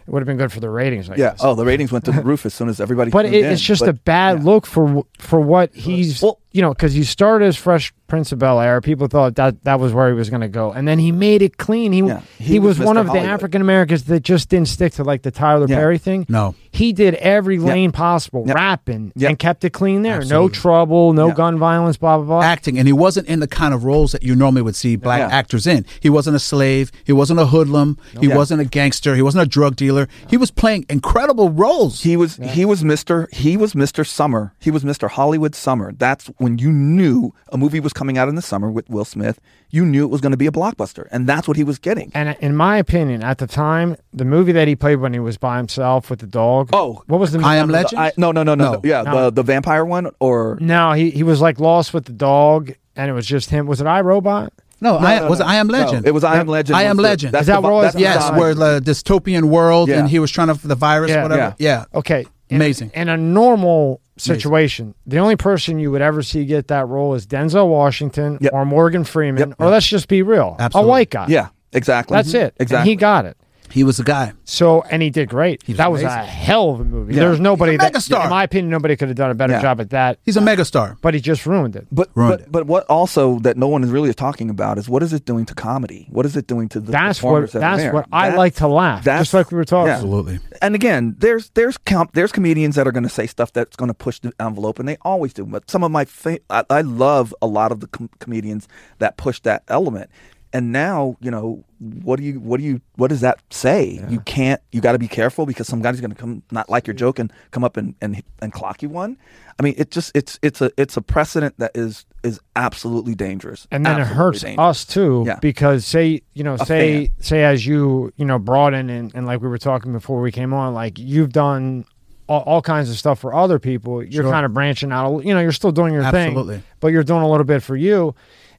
it 0.07 0.13
would 0.13 0.21
have 0.21 0.27
been 0.27 0.37
good 0.37 0.53
for 0.53 0.61
the 0.61 0.71
ratings. 0.71 1.09
I 1.11 1.15
yeah. 1.17 1.31
guess. 1.31 1.41
Oh, 1.43 1.55
the 1.55 1.65
ratings 1.65 1.91
went 1.93 2.05
to 2.07 2.13
the 2.13 2.23
roof 2.31 2.47
as 2.47 2.55
soon 2.55 2.69
as 2.69 2.81
everybody. 2.81 3.11
but 3.11 3.23
tuned 3.23 3.35
it, 3.35 3.45
in. 3.45 3.53
it's 3.53 3.63
just 3.63 3.81
But- 3.81 3.89
a 3.89 3.93
bad 3.95 4.39
yeah. 4.39 4.45
look 4.45 4.67
for 4.67 5.05
for 5.19 5.41
what 5.41 5.75
he's 5.75 6.23
Well, 6.23 6.39
you 6.53 6.63
know, 6.63 6.71
because 6.73 6.97
you 6.97 7.05
started 7.05 7.45
as 7.47 7.57
Fresh 7.57 7.93
Prince 8.07 8.33
of 8.33 8.39
Bel 8.39 8.61
Air, 8.61 8.81
people 8.81 9.09
thought 9.09 9.35
that 9.35 9.63
that 9.65 9.79
was 9.79 9.93
where 9.93 10.09
he 10.09 10.15
was 10.15 10.31
going 10.31 10.41
to 10.41 10.49
go, 10.49 10.73
and 10.73 10.87
then 10.89 10.99
he 10.99 11.13
made 11.13 11.43
it 11.43 11.59
clean. 11.59 11.93
He 11.93 12.01
Yeah, 12.01 12.21
he, 12.39 12.45
he 12.45 12.59
was, 12.59 12.79
was 12.79 12.87
one 12.87 12.97
Mr. 12.97 13.01
of 13.01 13.07
the 13.13 13.19
African 13.19 13.61
Americans 13.61 14.05
that 14.05 14.21
just 14.21 14.49
didn't 14.49 14.69
stick 14.69 14.95
to 14.95 15.05
like 15.05 15.21
the 15.23 15.31
Tyler 15.31 15.67
Yeah. 15.69 15.77
Perry 15.77 15.99
thing. 15.99 16.25
No. 16.29 16.55
He 16.73 16.93
did 16.93 17.15
every 17.17 17.59
lane 17.59 17.91
possible, 17.93 18.45
Yep. 18.47 18.55
rapping, 18.57 19.13
Yep. 19.17 19.29
and 19.29 19.39
kept 19.39 19.65
it 19.65 19.71
clean 19.71 20.03
there. 20.03 20.23
No 20.25 20.49
trouble, 20.49 21.13
no 21.13 21.29
Yeah. 21.29 21.35
gun 21.35 21.59
violence, 21.59 21.97
blah 21.97 22.17
blah 22.19 22.27
blah. 22.27 22.43
acting, 22.43 22.79
and 22.79 22.87
he 22.89 22.93
wasn't 22.93 23.27
in 23.29 23.41
the 23.41 23.49
kind 23.49 23.75
of 23.75 23.85
roles 23.85 24.13
that 24.13 24.23
you 24.23 24.35
normally 24.37 24.63
would 24.63 24.77
see 24.77 24.97
black 24.97 25.19
Yeah. 25.21 25.37
actors 25.37 25.67
in. 25.67 25.85
He 26.01 26.09
wasn't 26.09 26.37
a 26.37 26.41
slave. 26.41 26.91
He 27.05 27.13
wasn't 27.13 27.41
a 27.41 27.47
hoodlum. 27.47 27.99
He 28.21 28.29
Yeah. 28.29 28.37
wasn't 28.37 28.61
a 28.63 28.65
gangster. 28.65 29.15
He 29.17 29.23
wasn't 29.23 29.43
a 29.43 29.49
drug 29.49 29.77
dealer. 29.77 29.96
He 30.29 30.37
was 30.37 30.51
playing 30.51 30.85
incredible 30.89 31.51
roles. 31.51 32.03
He 32.03 32.17
was 32.17 32.37
he 32.37 32.65
was 32.65 32.83
Mr. 32.83 33.33
He 33.33 33.57
was 33.57 33.73
Mr. 33.75 34.07
Summer. 34.07 34.53
He 34.59 34.71
was 34.71 34.85
Mr. 34.85 35.09
Hollywood 35.09 35.55
Summer. 35.55 35.93
That's 35.93 36.27
when 36.39 36.59
you 36.59 36.71
knew 36.71 37.33
a 37.53 37.57
movie 37.57 37.81
was 37.81 37.93
coming 37.93 38.19
out 38.19 38.29
in 38.29 38.35
the 38.35 38.43
summer 38.43 38.71
with 38.71 38.89
Will 38.91 39.05
Smith. 39.05 39.41
You 39.71 39.85
knew 39.85 40.05
it 40.05 40.11
was 40.11 40.21
going 40.21 40.31
to 40.33 40.37
be 40.37 40.47
a 40.47 40.53
blockbuster, 40.53 41.09
and 41.11 41.27
that's 41.27 41.49
what 41.49 41.57
he 41.57 41.65
was 41.65 41.79
getting. 41.79 42.13
And 42.15 42.37
in 42.41 42.55
my 42.55 42.77
opinion, 42.79 43.23
at 43.25 43.39
the 43.39 43.47
time, 43.49 43.97
the 44.13 44.25
movie 44.25 44.53
that 44.53 44.69
he 44.69 44.77
played 44.77 44.97
when 44.97 45.13
he 45.13 45.19
was 45.19 45.39
by 45.39 45.57
himself 45.57 46.09
with 46.09 46.21
the 46.21 46.27
dog. 46.27 46.71
Oh, 46.73 47.03
what 47.07 47.19
was 47.19 47.33
the? 47.33 47.41
I 47.41 47.57
Am 47.57 47.69
Legend? 47.69 48.01
I- 48.01 48.13
no, 48.17 48.31
no, 48.33 48.43
no, 48.43 48.55
no, 48.55 48.73
No. 48.75 48.81
Yeah, 48.85 49.03
No. 49.03 49.25
the 49.25 49.31
the 49.33 49.43
vampire 49.43 49.85
one 49.85 50.11
or 50.21 50.59
No, 50.61 50.93
he 50.93 51.11
he 51.11 51.23
was 51.23 51.41
like 51.41 51.59
lost 51.61 51.93
with 51.95 52.05
the 52.05 52.13
dog, 52.13 52.73
and 52.95 53.11
it 53.11 53.13
was 53.15 53.27
just 53.27 53.51
him. 53.51 53.67
Was 53.67 53.81
it 53.81 53.87
iRobot? 53.87 54.51
No, 54.81 54.99
I 54.99 55.21
no, 55.21 55.29
was 55.29 55.41
no. 55.41 55.47
I 55.47 55.57
Am 55.57 55.67
No, 55.69 55.79
Legend. 55.79 56.07
it 56.07 56.11
was 56.13 56.25
I 56.25 56.37
Am 56.39 56.47
Legend. 56.47 56.77
I 56.77 56.83
Am 56.85 56.97
was 56.97 56.97
the- 56.97 57.03
Legend. 57.03 57.33
That's 57.35 57.43
Is 57.43 57.47
that 57.49 57.55
the, 57.57 57.61
what 57.63 57.71
it 57.71 57.73
was? 57.75 57.85
that's 57.95 58.01
yes, 58.01 58.31
where 58.33 58.55
the 58.55 58.81
dystopian 58.81 59.45
world, 59.45 59.89
Yeah. 59.89 60.01
and 60.01 60.09
he 60.09 60.19
was 60.19 60.31
trying 60.31 60.55
to 60.55 60.69
the 60.69 60.75
virus, 60.75 61.11
Yeah. 61.11 61.23
whatever. 61.23 61.55
Yeah. 61.59 61.85
Okay. 61.95 62.27
In, 62.49 62.57
Amazing. 62.57 62.91
In 62.95 63.09
a 63.09 63.17
normal 63.17 64.01
situation, 64.19 64.95
the 65.07 65.19
only 65.19 65.37
person 65.37 65.79
you 65.79 65.91
would 65.91 66.03
ever 66.03 66.23
see 66.23 66.45
get 66.45 66.69
that 66.69 66.87
role 66.89 67.15
is 67.15 67.27
Denzel 67.27 67.69
Washington 67.69 68.39
Yep. 68.41 68.53
or 68.53 68.65
Morgan 68.65 69.05
Freeman, 69.05 69.51
Yep. 69.51 69.61
or 69.61 69.69
let's 69.69 69.87
just 69.87 70.09
be 70.09 70.23
real, 70.23 70.57
Absolutely. 70.59 70.89
a 70.89 70.91
white 70.91 71.11
guy. 71.11 71.27
Yeah, 71.29 71.49
exactly. 71.73 72.15
That's 72.17 72.29
mm-hmm. 72.29 72.37
it. 72.37 72.55
And 72.59 72.61
Exactly. 72.61 72.91
he 72.91 72.97
got 72.97 73.25
it. 73.27 73.37
He 73.71 73.85
was 73.85 73.97
the 73.97 74.05
guy. 74.05 74.33
So, 74.45 74.83
and 74.83 75.03
he 75.03 75.11
did 75.11 75.29
great. 75.29 75.67
was 75.67 75.77
that 75.77 75.91
was 75.93 76.03
a 76.03 76.09
hell 76.25 76.71
of 76.71 76.81
a 76.81 76.85
movie. 76.85 77.15
Yeah. 77.15 77.21
There's 77.21 77.41
nobody 77.41 77.73
He's 77.73 77.81
a 77.81 77.85
that, 77.85 77.93
megastar. 77.95 78.25
in 78.25 78.31
my 78.31 78.45
opinion, 78.45 78.71
nobody 78.71 78.97
could 78.97 79.09
have 79.09 79.17
done 79.17 79.31
a 79.31 79.35
better 79.35 79.55
Yeah. 79.55 79.63
job 79.63 79.81
at 79.81 79.91
that. 79.91 80.19
He's 80.25 80.37
a 80.37 80.41
megastar. 80.41 80.97
But 81.01 81.15
he 81.15 81.21
just 81.21 81.47
ruined 81.47 81.77
it. 81.77 81.87
But 81.93 82.11
Ruined 82.15 82.43
but, 82.45 82.53
but 82.53 82.67
what 82.67 82.85
also 82.87 83.39
that 83.41 83.57
no 83.57 83.69
one 83.69 83.83
is 83.85 83.91
really 83.91 84.13
talking 84.15 84.51
about 84.51 84.79
is 84.79 84.89
what 84.89 85.03
is 85.03 85.13
it 85.13 85.25
doing 85.25 85.45
to 85.47 85.55
comedy? 85.55 86.07
What 86.11 86.27
is 86.27 86.37
it 86.37 86.47
doing 86.47 86.69
to 86.71 86.81
the 86.81 86.93
That's 86.93 87.23
what 87.23 87.31
performers 87.31 87.53
that 87.53 87.59
are 87.59 87.61
that's 87.61 87.83
there? 87.83 87.93
what 87.93 88.07
I 88.13 88.31
That- 88.31 88.39
like 88.39 88.55
to 88.57 88.69
laugh. 88.69 89.05
that's- 89.05 89.23
Just 89.27 89.35
like 89.35 89.51
we 89.51 89.57
were 89.57 89.65
talking. 89.65 89.89
yeah. 89.89 89.95
Absolutely. 89.95 90.39
And 90.63 90.75
again, 90.75 91.17
there's 91.19 91.51
there's 91.51 91.77
com- 91.79 92.09
there's 92.15 92.33
comedians 92.33 92.77
that 92.77 92.87
are 92.87 92.93
going 92.93 93.03
to 93.03 93.09
say 93.11 93.27
stuff 93.27 93.53
that's 93.53 93.77
going 93.77 93.89
to 93.89 93.95
push 93.95 94.21
the 94.21 94.33
envelope, 94.41 94.79
and 94.79 94.89
they 94.89 94.97
always 95.03 95.33
do. 95.35 95.45
But 95.45 95.71
some 95.71 95.83
of 95.85 95.91
my 95.91 96.05
fa- 96.07 96.39
I, 96.49 96.65
I 96.71 96.81
love 96.81 97.35
a 97.43 97.47
lot 97.47 97.73
of 97.73 97.81
the 97.81 97.89
com- 97.89 98.11
comedians 98.21 98.67
that 98.99 99.17
push 99.17 99.41
that 99.41 99.63
element. 99.69 100.09
And 100.53 100.73
now, 100.73 101.17
you 101.21 101.31
know, 101.31 101.65
what 101.79 102.17
do 102.19 102.23
you 102.25 102.41
what 102.41 102.59
do 102.59 102.65
you 102.65 102.81
what 102.97 103.09
does 103.09 103.21
that 103.21 103.39
say? 103.51 104.03
You 104.09 104.21
can't. 104.21 104.61
You 104.73 104.81
got 104.81 104.93
to 104.93 104.99
be 104.99 105.09
careful 105.09 105.45
because 105.47 105.67
some 105.67 105.83
guy's 105.83 106.01
going 106.01 106.11
to 106.11 106.17
come 106.17 106.43
not 106.51 106.71
like 106.71 106.87
your 106.87 106.95
joke 106.95 107.19
and 107.19 107.33
come 107.51 107.65
up 107.65 107.77
and, 107.77 107.95
and 108.01 108.23
and 108.41 108.53
clock 108.53 108.83
you 108.83 108.89
one. 108.89 109.19
I 109.59 109.63
mean, 109.63 109.75
it 109.77 109.91
just 109.91 110.13
it's 110.15 110.39
it's 110.43 110.61
a 110.63 110.71
it's 110.79 110.97
a 110.97 111.03
precedent 111.03 111.59
that 111.59 111.73
is 111.75 112.07
is 112.23 112.41
absolutely 112.57 113.15
dangerous. 113.15 113.67
and 113.71 113.85
then 113.85 114.01
it 114.01 114.07
hurts 114.07 114.41
dangerous. 114.43 114.59
us 114.67 114.85
too 114.85 115.25
Yeah. 115.27 115.39
because 115.41 115.85
say 115.87 116.23
you 116.35 116.45
know 116.45 116.55
A 116.55 116.65
say 116.67 117.07
fan. 117.09 117.15
say 117.23 117.45
as 117.45 117.67
you 117.67 118.13
you 118.17 118.25
know 118.25 118.37
in 118.37 118.91
and, 118.91 119.15
and 119.15 119.27
like 119.27 119.41
we 119.43 119.49
were 119.49 119.59
talking 119.59 119.93
before 119.93 120.21
we 120.21 120.33
came 120.33 120.53
on 120.55 120.73
like 120.75 120.99
you've 120.99 121.33
done 121.33 121.85
all, 122.29 122.41
all 122.41 122.63
kinds 122.63 122.91
of 122.91 122.97
stuff 122.97 123.21
for 123.21 123.33
other 123.35 123.59
people 123.59 124.03
you're 124.03 124.25
Sure. 124.25 124.33
kind 124.33 124.45
of 124.45 124.53
branching 124.53 124.91
out 124.93 125.21
you 125.21 125.33
know 125.35 125.41
you're 125.41 125.53
still 125.53 125.73
doing 125.73 125.93
your 125.93 126.03
Absolutely. 126.03 126.57
thing 126.57 126.65
but 126.81 126.89
you're 126.89 127.05
doing 127.05 127.23
a 127.23 127.29
little 127.29 127.45
bit 127.45 127.63
for 127.63 127.77
you 127.77 128.15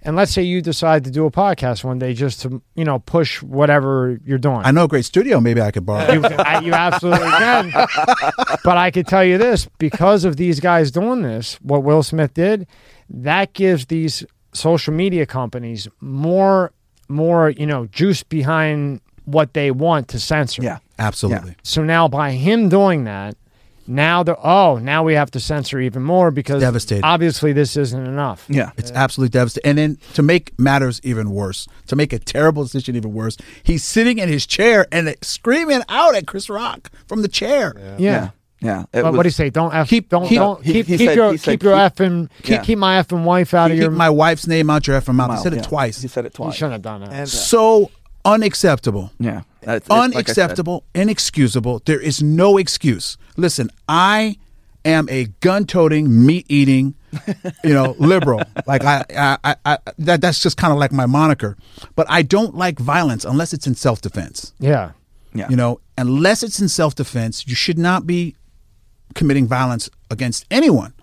and 0.07 0.15
let's 0.15 0.31
say 0.31 0.41
you 0.41 0.61
decide 0.61 1.03
to 1.03 1.11
do 1.11 1.25
a 1.25 1.31
podcast 1.31 1.83
one 1.83 1.99
day 1.99 2.13
just 2.13 2.41
to 2.41 2.61
you 2.75 2.85
know 2.85 2.99
push 2.99 3.43
whatever 3.43 4.19
you're 4.25 4.37
doing 4.37 4.61
I 4.63 4.71
know 4.71 4.85
a 4.85 4.87
great 4.87 5.05
studio. 5.05 5.39
Maybe 5.39 5.61
I 5.61 5.69
could 5.71 5.85
borrow. 5.85 6.11
you, 6.11 6.23
I, 6.23 6.61
you 6.61 6.73
absolutely 6.73 7.29
can. 7.29 7.71
but 8.63 8.77
I 8.77 8.89
could 8.89 9.05
tell 9.05 9.23
you 9.23 9.37
this 9.37 9.67
because 9.77 10.25
of 10.25 10.37
these 10.37 10.59
guys 10.59 10.89
doing 10.89 11.21
this, 11.21 11.55
what 11.61 11.83
Will 11.83 12.01
Smith 12.01 12.33
did, 12.33 12.65
that 13.09 13.53
gives 13.53 13.87
these 13.87 14.25
social 14.53 14.93
media 14.93 15.25
companies 15.25 15.87
more, 15.99 16.71
more, 17.07 17.51
you 17.51 17.65
know, 17.65 17.85
juice 17.87 18.23
behind 18.23 19.01
what 19.25 19.53
they 19.53 19.71
want 19.71 20.07
to 20.09 20.19
censor. 20.19 20.63
Yeah. 20.63 20.79
Absolutely. 20.99 21.55
So 21.63 21.83
now 21.83 22.07
by 22.07 22.31
him 22.31 22.69
doing 22.69 23.03
that, 23.03 23.35
now 23.87 24.23
the 24.23 24.37
oh 24.43 24.77
now 24.77 25.03
we 25.03 25.13
have 25.13 25.31
to 25.31 25.39
censor 25.39 25.79
even 25.79 26.03
more 26.03 26.31
because 26.31 26.61
Devastating. 26.61 27.03
obviously 27.03 27.53
this 27.53 27.77
isn't 27.77 28.05
enough. 28.05 28.45
Yeah. 28.49 28.71
It's 28.77 28.91
absolutely 28.91 29.31
devastating. 29.31 29.69
And 29.69 29.77
then 29.77 29.97
to 30.13 30.21
make 30.23 30.57
matters 30.59 30.99
even 31.03 31.31
worse, 31.31 31.67
to 31.87 31.95
make 31.95 32.11
a 32.13 32.19
terrible 32.19 32.63
decision 32.63 32.95
even 32.95 33.13
worse, 33.13 33.37
he's 33.63 33.83
sitting 33.83 34.17
in 34.19 34.29
his 34.29 34.45
chair 34.45 34.87
and 34.91 35.15
screaming 35.21 35.81
out 35.89 36.15
at 36.15 36.27
Chris 36.27 36.49
Rock 36.49 36.91
from 37.07 37.21
the 37.21 37.27
chair. 37.27 37.73
Yeah. 37.77 37.95
Yeah. 37.97 38.29
Yeah. 38.59 38.81
It 38.81 39.03
But 39.03 39.05
was- 39.05 39.17
what 39.17 39.23
do 39.23 39.27
you 39.27 39.31
say? 39.31 39.49
Don't 39.51 39.73
f. 39.73 39.87
Keep- 39.87 40.09
don't 40.09 40.27
keep- 40.27 40.37
don't 40.39 40.63
he- 40.65 40.73
keep 40.73 40.87
he 40.87 40.97
keep 40.97 41.07
said- 41.09 41.15
your 41.15 41.31
he 41.31 41.37
said 41.37 41.51
keep 41.51 41.63
your 41.63 41.75
keep- 41.75 41.93
effing 41.95 42.29
keep, 42.41 42.49
Yeah. 42.49 42.61
keep 42.63 42.77
my 42.79 43.01
effing 43.01 43.23
wife 43.23 43.53
out 43.53 43.69
of 43.71 43.77
Keep 43.79 43.91
my 43.91 44.09
wife's 44.09 44.47
name 44.47 44.69
out 44.71 44.87
your 44.87 44.99
effing 44.99 45.13
mouth. 45.15 45.27
He 45.29 45.33
Mouth, 45.35 45.43
said 45.43 45.53
it 45.53 45.57
yeah. 45.57 45.61
twice. 45.61 46.01
He 46.01 46.07
said 46.07 46.25
it 46.25 46.33
you 46.33 46.45
twice. 46.45 46.55
shouldn't 46.55 46.73
have 46.73 46.81
done 46.81 47.01
that. 47.01 47.11
And 47.11 47.21
uh, 47.21 47.25
So 47.27 47.91
unacceptable. 48.25 49.11
Yeah. 49.19 49.41
That's- 49.67 49.81
it's 49.83 49.89
like 49.89 50.29
I 50.29 50.33
said. 50.33 50.43
unacceptable, 50.43 50.83
inexcusable. 50.95 51.81
There 51.85 51.99
is 51.99 52.21
no 52.23 52.57
excuse. 52.57 53.17
Listen, 53.35 53.69
I 53.87 54.37
am 54.85 55.07
a 55.09 55.25
gun-toting, 55.41 56.25
meat-eating, 56.25 56.95
you 57.63 57.73
know, 57.73 57.95
liberal. 57.99 58.41
Like 58.65 58.83
I, 58.85 59.03
I, 59.15 59.37
I, 59.43 59.55
I 59.65 59.77
that 59.99 60.21
that's 60.21 60.39
just 60.41 60.55
kind 60.57 60.71
of 60.71 60.79
like 60.79 60.91
my 60.93 61.05
moniker. 61.05 61.57
But 61.95 62.07
I 62.09 62.21
don't 62.21 62.55
like 62.55 62.79
violence 62.79 63.25
unless 63.25 63.53
it's 63.53 63.67
in 63.67 63.75
self-defense. 63.75 64.53
yeah. 64.59 64.91
Yeah. 65.33 65.49
You 65.49 65.55
know, 65.57 65.81
unless 65.97 66.41
it's 66.41 66.59
in 66.59 66.67
self-defense, 66.69 67.45
you 67.47 67.53
should 67.53 67.77
not 67.77 68.07
be 68.07 68.35
committing 69.13 69.45
violence 69.47 69.87
against 70.09 70.45
anyone. 70.49 70.93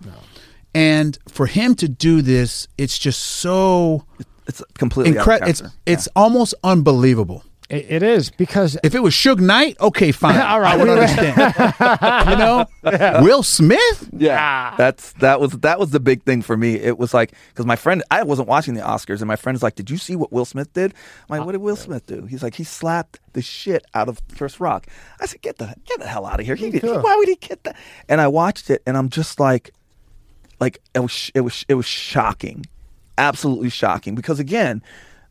And 0.74 1.16
for 1.28 1.46
him 1.46 1.74
to 1.76 1.88
do 1.88 2.20
this, 2.22 2.66
it's 2.76 2.98
just 2.98 3.20
so 3.20 4.04
It's 4.48 4.60
completely 4.74 5.12
out 5.18 5.20
incredible. 5.22 5.50
It's 5.50 5.60
character. 5.60 5.78
it's 5.86 6.08
almost 6.16 6.54
unbelievable. 6.64 7.44
It, 7.70 7.86
it 7.88 8.02
is 8.02 8.30
because 8.30 8.76
If 8.82 8.94
it 8.94 9.02
was 9.02 9.14
Suge 9.14 9.40
Knight, 9.40 9.76
okay, 9.80 10.12
fine. 10.12 10.38
All 10.38 10.60
right, 10.60 10.74
I 10.74 10.76
would 10.76 10.88
understand. 10.88 12.28
you 12.30 12.36
know, 12.36 13.22
Will 13.22 13.42
Smith. 13.42 14.10
Yeah, 14.12 14.38
ah. 14.40 14.74
that's 14.76 15.12
that 15.14 15.40
was 15.40 15.52
that 15.52 15.78
was 15.78 15.90
the 15.90 16.00
big 16.00 16.24
thing 16.24 16.42
for 16.42 16.56
me. 16.56 16.74
It 16.74 16.98
was 16.98 17.14
like 17.14 17.32
because 17.48 17.64
my 17.64 17.76
friend, 17.76 18.02
I 18.10 18.22
wasn't 18.22 18.48
watching 18.48 18.74
the 18.74 18.82
Oscars, 18.82 19.20
and 19.20 19.28
my 19.28 19.36
friend's 19.36 19.62
like, 19.62 19.76
"Did 19.76 19.88
you 19.88 19.96
see 19.96 20.14
what 20.14 20.30
Will 20.30 20.44
Smith 20.44 20.72
did?" 20.74 20.92
I'm 21.28 21.38
like, 21.38 21.46
"What 21.46 21.52
did 21.52 21.62
Will 21.62 21.76
Smith 21.76 22.06
do?" 22.06 22.26
He's 22.26 22.42
like, 22.42 22.54
"He 22.54 22.64
slapped 22.64 23.20
the 23.32 23.42
shit 23.42 23.84
out 23.94 24.08
of 24.08 24.20
Chris 24.36 24.60
Rock." 24.60 24.86
I 25.20 25.26
said, 25.26 25.40
"Get 25.40 25.56
the 25.56 25.74
get 25.86 25.98
the 26.00 26.06
hell 26.06 26.26
out 26.26 26.40
of 26.40 26.46
here! 26.46 26.56
He 26.56 26.70
did, 26.70 26.82
could. 26.82 27.02
why 27.02 27.16
would 27.16 27.28
he 27.28 27.36
get 27.36 27.64
that?" 27.64 27.76
And 28.08 28.20
I 28.20 28.28
watched 28.28 28.68
it, 28.68 28.82
and 28.86 28.96
I'm 28.96 29.08
just 29.08 29.40
like, 29.40 29.72
like 30.60 30.80
it 30.94 31.00
was 31.00 31.30
it 31.34 31.40
was 31.40 31.64
it 31.68 31.74
was 31.74 31.86
shocking, 31.86 32.66
absolutely 33.16 33.70
shocking. 33.70 34.14
Because 34.14 34.38
again, 34.38 34.82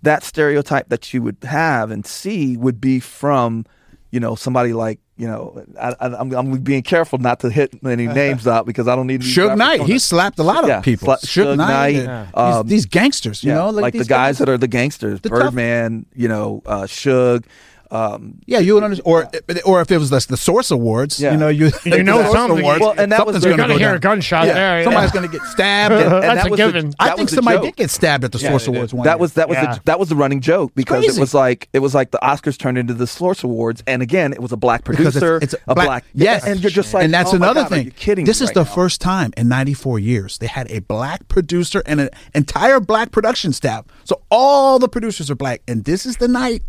that 0.03 0.23
stereotype 0.23 0.89
that 0.89 1.13
you 1.13 1.21
would 1.23 1.37
have 1.43 1.91
and 1.91 2.05
see 2.05 2.55
would 2.57 2.79
be 2.79 2.99
from, 2.99 3.65
you 4.11 4.19
know, 4.19 4.35
somebody 4.35 4.73
like. 4.73 4.99
You 5.15 5.27
know, 5.27 5.63
I, 5.79 5.89
I, 5.99 6.07
I'm, 6.19 6.33
I'm 6.33 6.57
being 6.61 6.81
careful 6.81 7.19
not 7.19 7.39
to 7.41 7.51
hit 7.51 7.71
any 7.85 8.07
names 8.21 8.47
out 8.47 8.65
because 8.65 8.87
I 8.87 8.95
don't 8.95 9.05
need 9.05 9.21
to 9.21 9.27
be 9.27 9.31
Suge 9.31 9.55
Knight. 9.55 9.81
He 9.83 9.99
slapped 9.99 10.39
a 10.39 10.43
lot 10.43 10.63
of 10.63 10.69
Yeah, 10.69 10.81
people. 10.81 11.07
sla- 11.07 11.19
Suge 11.23 11.45
Suge 11.53 11.57
Knight. 11.57 11.95
And 11.97 12.29
um, 12.33 12.63
these, 12.67 12.69
these 12.71 12.85
gangsters, 12.87 13.43
you 13.43 13.49
yeah, 13.51 13.59
know, 13.59 13.69
like, 13.69 13.93
the 13.93 13.99
these 13.99 14.07
guys 14.07 14.39
that 14.39 14.49
are 14.49 14.57
the 14.57 14.67
gangsters, 14.67 15.21
The 15.21 15.29
tough- 15.29 15.39
Birdman, 15.39 16.07
you 16.15 16.27
know, 16.27 16.63
uh, 16.65 16.81
Suge. 16.83 17.45
Um, 17.91 18.39
Yeah, 18.45 18.59
you 18.59 18.73
would 18.73 18.83
understand. 18.83 19.05
Or, 19.07 19.29
or 19.65 19.81
if 19.81 19.91
it 19.91 19.97
was 19.97 20.09
the, 20.09 20.25
the 20.29 20.37
Source 20.37 20.71
Awards, 20.71 21.19
Yeah. 21.19 21.31
you 21.33 21.37
know, 21.37 21.49
you, 21.49 21.71
You 21.85 22.03
know 22.03 22.17
the 22.23 22.31
something. 22.31 22.59
Awards, 22.59 22.79
Well, 22.81 22.95
and 22.97 23.11
that 23.11 23.25
was- 23.25 23.35
something's 23.35 23.43
You're 23.43 23.51
You're 23.51 23.57
gonna 23.57 23.67
gonna 23.67 23.73
go 23.73 23.77
hear 23.79 23.87
down. 23.89 23.95
a 23.97 23.99
gunshot 23.99 24.47
Yeah, 24.47 24.53
there. 24.53 24.83
somebody's 24.83 25.09
yeah. 25.09 25.19
going 25.19 25.31
to 25.31 25.37
get 25.37 25.47
stabbed. 25.47 25.93
and 25.95 26.11
That's 26.23 26.23
that 26.43 26.47
a 26.47 26.49
was 26.49 26.59
the- 26.59 26.71
that 26.81 26.95
I 26.99 27.15
think 27.15 27.29
somebody 27.29 27.57
joke. 27.57 27.65
did 27.65 27.75
get 27.75 27.89
stabbed 27.91 28.23
at 28.23 28.31
the 28.31 28.39
Yeah, 28.39 28.49
Source. 28.49 28.67
Awards 28.67 28.93
one 28.93 29.05
That 29.05 29.11
year. 29.13 29.17
was 29.19 29.33
that 29.33 29.49
was 29.49 29.57
Yeah. 29.57 29.75
the, 29.75 29.81
that 29.85 29.99
was 29.99 30.09
the 30.09 30.15
running 30.15 30.41
joke 30.41 30.71
because 30.75 31.05
it 31.05 31.19
was 31.19 31.33
like 31.33 31.69
it 31.73 31.79
was 31.79 31.93
like 31.93 32.11
the 32.11 32.19
Oscars 32.23 32.57
turned 32.57 32.77
into 32.77 32.93
the 32.93 33.05
Source 33.07 33.43
Awards, 33.43 33.83
and 33.85 34.01
again, 34.01 34.33
it 34.33 34.39
was 34.41 34.51
a 34.51 34.57
black 34.57 34.83
producer, 34.83 35.37
it's, 35.37 35.53
it's 35.53 35.63
a 35.67 35.75
black, 35.75 36.03
yes, 36.13 36.45
and 36.45 36.59
you're 36.61 36.69
just 36.71 36.93
like, 36.93 37.03
and 37.05 37.13
that's 37.13 37.33
oh 37.33 37.35
another 37.37 37.61
God, 37.61 37.69
thing. 37.69 37.85
you 37.85 37.91
kidding 37.91 38.25
this 38.25 38.41
is 38.41 38.51
the 38.51 38.65
first 38.65 39.01
time 39.01 39.31
in 39.37 39.47
94 39.47 39.99
years 39.99 40.37
they 40.39 40.47
had 40.47 40.69
a 40.71 40.79
black 40.79 41.27
producer 41.27 41.83
and 41.85 41.99
an 42.01 42.09
entire 42.33 42.79
black 42.79 43.11
production 43.11 43.53
staff. 43.53 43.85
So 44.03 44.21
all 44.31 44.79
the 44.79 44.89
producers 44.89 45.29
are 45.29 45.35
black, 45.35 45.61
and 45.67 45.83
this 45.85 46.05
is 46.05 46.17
the 46.17 46.27
night 46.27 46.63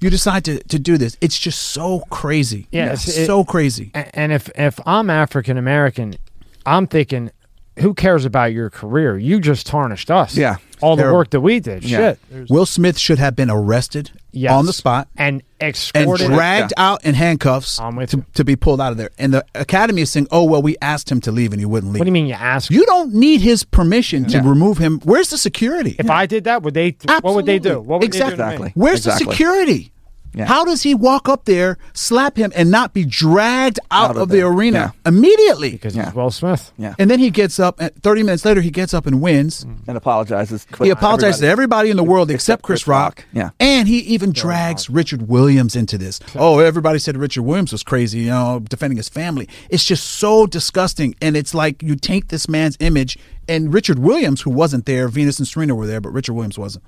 you 0.00 0.10
decide 0.10 0.44
to, 0.44 0.58
to 0.64 0.78
do 0.78 0.98
this. 0.98 1.16
It's 1.20 1.38
just 1.38 1.60
so 1.70 2.00
crazy. 2.10 2.66
Yeah, 2.72 2.92
it- 2.92 3.26
so 3.26 3.44
crazy. 3.44 3.90
And 3.94 4.32
if 4.32 4.50
if 4.56 4.78
I'm 4.86 5.10
African 5.10 5.56
American, 5.56 6.16
I'm 6.64 6.86
thinking, 6.86 7.30
who 7.78 7.94
cares 7.94 8.24
about 8.24 8.52
your 8.52 8.70
career? 8.70 9.18
You 9.18 9.40
just 9.40 9.66
tarnished 9.66 10.10
us. 10.10 10.36
Yeah. 10.36 10.56
all 10.82 10.94
the 10.96 11.04
work 11.12 11.30
that 11.30 11.40
we 11.40 11.58
did. 11.60 11.84
Yeah. 11.84 12.14
Shit. 12.30 12.50
Will 12.50 12.66
Smith 12.66 12.98
should 12.98 13.18
have 13.18 13.34
been 13.36 13.50
arrested 13.50 14.10
Yes. 14.32 14.52
on 14.52 14.66
the 14.66 14.74
spot 14.74 15.08
and 15.16 15.42
and 15.58 15.70
escorted. 15.74 16.26
dragged 16.26 16.74
out 16.76 17.02
in 17.06 17.14
handcuffs 17.14 17.78
to, 17.78 18.22
to 18.34 18.44
be 18.44 18.54
pulled 18.56 18.78
out 18.82 18.92
of 18.92 18.98
there. 18.98 19.08
And 19.18 19.32
the 19.32 19.46
Academy 19.54 20.02
is 20.02 20.10
saying, 20.10 20.28
"Oh 20.30 20.44
well, 20.44 20.60
we 20.60 20.76
asked 20.82 21.10
him 21.10 21.22
to 21.22 21.32
leave 21.32 21.52
and 21.52 21.60
he 21.60 21.64
wouldn't 21.64 21.94
leave." 21.94 22.00
what 22.00 22.04
do 22.04 22.08
you 22.10 22.12
mean 22.12 22.26
you 22.26 22.34
asked? 22.34 22.70
You 22.70 22.84
don't 22.84 23.14
need 23.14 23.40
his 23.40 23.64
permission 23.64 24.26
to 24.26 24.42
remove 24.42 24.76
him. 24.76 25.00
Where's 25.04 25.30
the 25.30 25.38
security? 25.38 25.96
if 25.98 26.10
I 26.10 26.26
did 26.26 26.44
that, 26.44 26.62
would 26.62 26.74
they? 26.74 26.94
What 27.22 27.34
would 27.34 27.46
they 27.46 27.58
do? 27.58 27.80
What 27.80 28.00
would 28.00 28.04
Exactly. 28.04 28.36
they 28.36 28.36
do 28.36 28.42
to 28.42 28.46
me? 28.46 28.52
Exactly. 28.66 28.72
Where's 28.74 28.98
Exactly. 28.98 29.24
the 29.24 29.30
security? 29.32 29.92
Yeah. 30.36 30.44
How 30.44 30.64
does 30.64 30.82
he 30.82 30.94
walk 30.94 31.28
up 31.28 31.46
there, 31.46 31.78
slap 31.94 32.36
him, 32.36 32.52
and 32.54 32.70
not 32.70 32.92
be 32.92 33.04
dragged 33.04 33.80
out, 33.90 34.10
Out 34.10 34.16
of, 34.16 34.22
of 34.24 34.28
the 34.28 34.36
there. 34.36 34.46
arena 34.48 34.92
Yeah. 34.94 35.08
immediately? 35.10 35.70
Because 35.70 35.96
Yeah. 35.96 36.04
he's 36.06 36.14
Will 36.14 36.30
Smith. 36.30 36.72
Yeah. 36.76 36.94
And 36.98 37.10
then 37.10 37.18
he 37.18 37.30
gets 37.30 37.58
up. 37.58 37.80
And 37.80 37.90
Thirty 38.02 38.22
minutes 38.22 38.44
later, 38.44 38.60
he 38.60 38.70
gets 38.70 38.92
up 38.94 39.06
and 39.06 39.20
wins. 39.22 39.64
Mm. 39.64 39.88
and 39.88 39.96
apologizes. 39.96 40.66
He 40.82 40.90
apologizes 40.90 41.40
to 41.40 41.48
everybody 41.48 41.90
in 41.90 41.96
the 41.96 42.04
world 42.04 42.30
except, 42.30 42.36
Except 42.46 42.62
Chris 42.62 42.82
Chris 42.82 42.86
Rock. 42.88 42.96
Rock. 43.18 43.24
Yeah. 43.32 43.50
And 43.58 43.88
he 43.88 43.98
even 44.00 44.30
drags 44.32 44.88
Richard 44.90 45.26
Williams 45.28 45.74
into 45.74 45.96
this. 45.98 46.20
Oh, 46.36 46.58
everybody 46.58 46.98
said 46.98 47.16
Richard 47.16 47.42
Williams 47.42 47.72
was 47.72 47.82
crazy, 47.82 48.18
you 48.20 48.26
know, 48.30 48.60
defending 48.68 48.98
his 48.98 49.08
family. 49.08 49.48
It's 49.70 49.84
just 49.84 50.04
so 50.06 50.46
disgusting. 50.46 51.14
And 51.22 51.36
it's 51.36 51.54
like 51.54 51.82
you 51.82 51.96
taint 51.96 52.28
this 52.28 52.48
man's 52.48 52.76
image. 52.78 53.18
And 53.48 53.72
Richard 53.72 53.98
Williams, 54.00 54.42
who 54.42 54.50
wasn't 54.50 54.86
there, 54.86 55.08
Venus 55.08 55.38
and 55.38 55.48
Serena 55.48 55.74
were 55.74 55.86
there, 55.86 56.00
but 56.00 56.10
Richard 56.12 56.34
Williams 56.34 56.58
wasn't. 56.58 56.84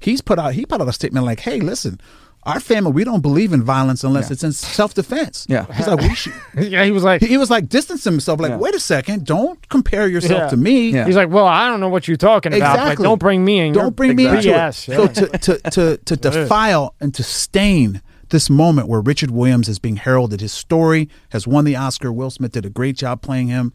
He's 0.00 0.20
put 0.20 0.38
out 0.38 0.54
he 0.54 0.64
put 0.66 0.80
out 0.80 0.88
a 0.88 0.92
statement 0.92 1.24
like, 1.26 1.40
Hey, 1.40 1.60
listen, 1.60 2.00
our 2.44 2.60
family, 2.60 2.92
we 2.92 3.04
don't 3.04 3.20
believe 3.20 3.52
in 3.52 3.62
violence 3.62 4.04
unless 4.04 4.28
Yeah. 4.28 4.32
it's 4.34 4.44
in 4.44 4.52
self 4.52 4.94
defense. 4.94 5.46
Yeah. 5.48 5.66
He's 5.74 5.86
like, 5.86 6.00
we 6.00 6.14
should 6.14 6.32
yeah, 6.58 6.84
he 6.84 6.90
was 6.92 7.02
like, 7.04 7.20
he 7.22 7.36
was 7.36 7.50
like 7.50 7.68
distancing 7.68 8.12
himself, 8.12 8.40
like, 8.40 8.50
Yeah. 8.50 8.56
wait 8.56 8.74
a 8.74 8.80
second, 8.80 9.26
don't 9.26 9.68
compare 9.68 10.06
yourself 10.08 10.40
Yeah. 10.42 10.48
to 10.48 10.56
me. 10.56 10.90
Yeah. 10.90 11.04
he's 11.04 11.16
like, 11.16 11.28
well, 11.30 11.46
I 11.46 11.68
don't 11.68 11.80
know 11.80 11.88
what 11.88 12.08
you're 12.08 12.16
talking 12.16 12.54
about, 12.54 12.76
but 12.76 12.82
Exactly. 12.82 13.04
don't 13.04 13.18
bring 13.18 13.44
me 13.44 13.58
in. 13.60 13.72
Don't 13.74 13.94
bring 13.96 14.16
me 14.16 14.26
into 14.26 14.48
BS. 14.48 14.88
it. 14.88 14.94
So 14.94 15.06
to, 15.08 15.38
to, 15.38 15.70
to, 15.70 15.96
to 15.98 16.16
defile 16.30 16.94
and 17.00 17.12
to 17.14 17.22
stain 17.22 18.00
this 18.30 18.48
moment 18.50 18.88
where 18.88 19.00
Richard 19.00 19.30
Williams 19.30 19.68
is 19.68 19.78
being 19.78 19.96
heralded, 19.96 20.40
his 20.40 20.52
story 20.52 21.08
has 21.30 21.46
won 21.46 21.64
the 21.64 21.76
Oscar. 21.76 22.12
Will 22.12 22.30
Smith 22.30 22.52
did 22.52 22.64
a 22.66 22.70
great 22.70 22.96
job 22.96 23.20
playing 23.22 23.48
him, 23.48 23.72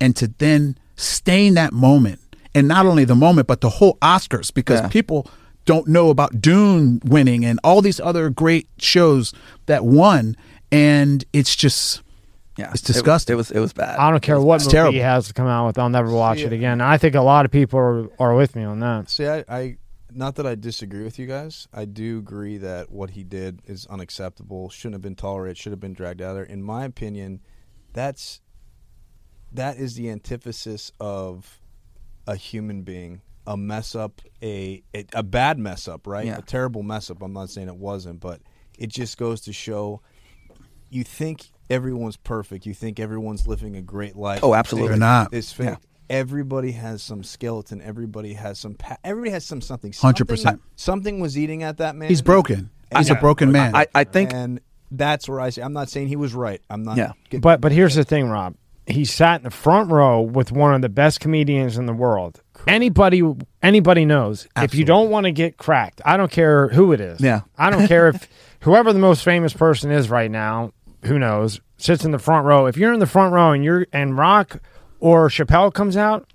and 0.00 0.16
to 0.16 0.28
then 0.38 0.76
stain 0.96 1.54
that 1.54 1.72
moment, 1.72 2.18
and 2.54 2.66
not 2.66 2.86
only 2.86 3.04
the 3.04 3.14
moment 3.14 3.46
but 3.46 3.60
the 3.60 3.68
whole 3.68 3.96
Oscars, 4.02 4.52
because 4.52 4.80
Yeah. 4.80 4.88
people 4.88 5.26
don't 5.70 5.86
know 5.88 6.10
about 6.10 6.40
Dune 6.40 7.00
winning 7.04 7.44
and 7.44 7.60
all 7.62 7.80
these 7.82 8.00
other 8.00 8.28
great 8.30 8.66
shows 8.78 9.32
that 9.66 9.84
won, 9.84 10.36
and 10.72 11.24
it's 11.32 11.54
just 11.54 12.02
Yeah, 12.56 12.70
It's 12.72 12.82
disgusting. 12.82 13.34
It, 13.34 13.36
was 13.36 13.50
it 13.50 13.60
was 13.60 13.72
bad. 13.72 13.98
I 13.98 14.10
don't 14.10 14.22
care 14.22 14.40
what 14.40 14.56
It's 14.56 14.64
movie 14.64 14.72
terrible. 14.74 14.92
he 14.92 14.98
has 14.98 15.28
to 15.28 15.34
come 15.34 15.46
out 15.46 15.66
with. 15.66 15.78
I'll 15.78 15.88
never 15.88 16.10
watch 16.10 16.38
See, 16.38 16.44
it 16.44 16.52
again. 16.52 16.80
I 16.80 16.98
think 16.98 17.14
a 17.14 17.20
lot 17.20 17.44
of 17.44 17.50
people 17.50 17.78
are, 17.78 18.08
are 18.18 18.34
with 18.34 18.56
me 18.56 18.64
on 18.64 18.80
that. 18.80 19.08
See, 19.08 19.26
I, 19.26 19.44
I, 19.48 19.76
not 20.12 20.34
that 20.36 20.46
I 20.46 20.56
disagree 20.56 21.04
with 21.04 21.18
you 21.20 21.26
guys. 21.26 21.68
I 21.72 21.84
do 21.84 22.18
agree 22.18 22.58
that 22.58 22.90
what 22.90 23.10
he 23.10 23.22
did 23.22 23.62
is 23.66 23.86
unacceptable. 23.86 24.68
Shouldn't 24.70 24.94
have 24.94 25.02
been 25.02 25.14
tolerated. 25.14 25.56
Should 25.56 25.72
have 25.72 25.80
been 25.80 25.94
dragged 25.94 26.20
out 26.20 26.30
of 26.30 26.36
there. 26.36 26.44
In 26.44 26.62
my 26.62 26.84
opinion, 26.84 27.40
that's 27.92 28.40
that 29.52 29.76
is 29.78 29.94
the 29.94 30.10
antithesis 30.10 30.90
of 31.00 31.60
a 32.26 32.34
human 32.36 32.82
being. 32.82 33.20
A 33.46 33.56
mess 33.56 33.94
up, 33.94 34.20
a 34.42 34.82
a, 34.94 35.04
a 35.14 35.22
bad 35.22 35.58
mess 35.58 35.88
up, 35.88 36.06
right? 36.06 36.26
Yeah. 36.26 36.38
A 36.38 36.42
terrible 36.42 36.82
mess 36.82 37.10
up. 37.10 37.22
I'm 37.22 37.32
not 37.32 37.50
saying 37.50 37.68
it 37.68 37.76
wasn't, 37.76 38.20
but 38.20 38.40
it 38.78 38.88
just 38.88 39.18
goes 39.18 39.40
to 39.42 39.52
show. 39.52 40.02
You 40.90 41.04
think 41.04 41.46
everyone's 41.68 42.16
perfect. 42.16 42.66
You 42.66 42.74
think 42.74 43.00
everyone's 43.00 43.46
living 43.46 43.76
a 43.76 43.82
great 43.82 44.16
life. 44.16 44.40
Oh, 44.42 44.54
absolutely. 44.54 44.88
They're 44.90 44.98
not. 44.98 45.32
It's 45.32 45.52
fake. 45.52 45.66
Yeah. 45.68 45.76
Everybody 46.08 46.72
has 46.72 47.02
some 47.02 47.22
skeleton. 47.22 47.80
Everybody 47.80 48.34
has 48.34 48.58
some. 48.58 48.74
Pa- 48.74 48.96
everybody 49.04 49.30
has 49.30 49.44
some 49.44 49.60
something. 49.60 49.92
100%. 49.92 50.38
Something- 50.38 50.60
Something 50.76 51.20
was 51.20 51.38
eating 51.38 51.62
at 51.62 51.78
that 51.78 51.94
man. 51.96 52.08
he's 52.08 52.22
broken. 52.22 52.70
He's 52.96 53.08
a 53.10 53.14
broken 53.14 53.52
man. 53.52 53.74
I, 53.76 53.86
I 53.94 54.02
think 54.04 54.32
and 54.34 54.60
that's 54.90 55.28
where 55.28 55.40
I 55.40 55.50
say 55.50 55.62
I'm 55.62 55.72
not 55.72 55.88
saying 55.88 56.08
he 56.08 56.16
was 56.16 56.34
right. 56.34 56.60
I'm 56.68 56.82
not. 56.82 56.96
Yeah. 56.96 57.12
get- 57.30 57.40
But 57.40 57.60
but 57.60 57.70
here's 57.72 57.94
the 57.94 58.04
thing, 58.04 58.28
Rob. 58.28 58.56
He 58.88 59.04
sat 59.04 59.36
in 59.36 59.44
the 59.44 59.50
front 59.52 59.92
row 59.92 60.20
with 60.20 60.50
one 60.50 60.74
of 60.74 60.82
the 60.82 60.88
best 60.88 61.20
comedians 61.20 61.78
in 61.78 61.86
the 61.86 61.92
world. 61.92 62.40
Anybody 62.66 63.22
anybody 63.62 64.04
knows. 64.04 64.44
If 64.44 64.48
you 64.48 64.62
Absolutely. 64.62 64.84
don't 64.84 65.10
want 65.10 65.24
to 65.24 65.32
get 65.32 65.56
cracked, 65.56 66.00
I 66.04 66.16
don't 66.16 66.30
care 66.30 66.68
who 66.68 66.92
it 66.92 67.00
is. 67.00 67.20
Yeah. 67.20 67.40
I 67.58 67.70
don't 67.70 67.86
care 67.86 68.08
if 68.08 68.28
whoever 68.60 68.92
the 68.92 68.98
most 68.98 69.24
famous 69.24 69.52
person 69.52 69.90
is 69.90 70.08
right 70.10 70.30
now, 70.30 70.72
who 71.04 71.18
knows, 71.18 71.60
sits 71.78 72.04
in 72.04 72.10
the 72.10 72.18
front 72.18 72.46
row. 72.46 72.66
If 72.66 72.76
you're 72.76 72.92
in 72.92 73.00
the 73.00 73.06
front 73.06 73.32
row 73.32 73.52
and 73.52 73.64
you're 73.64 73.86
and 73.92 74.16
Rock 74.16 74.60
or 75.00 75.28
Chappelle 75.28 75.72
comes 75.72 75.96
out, 75.96 76.30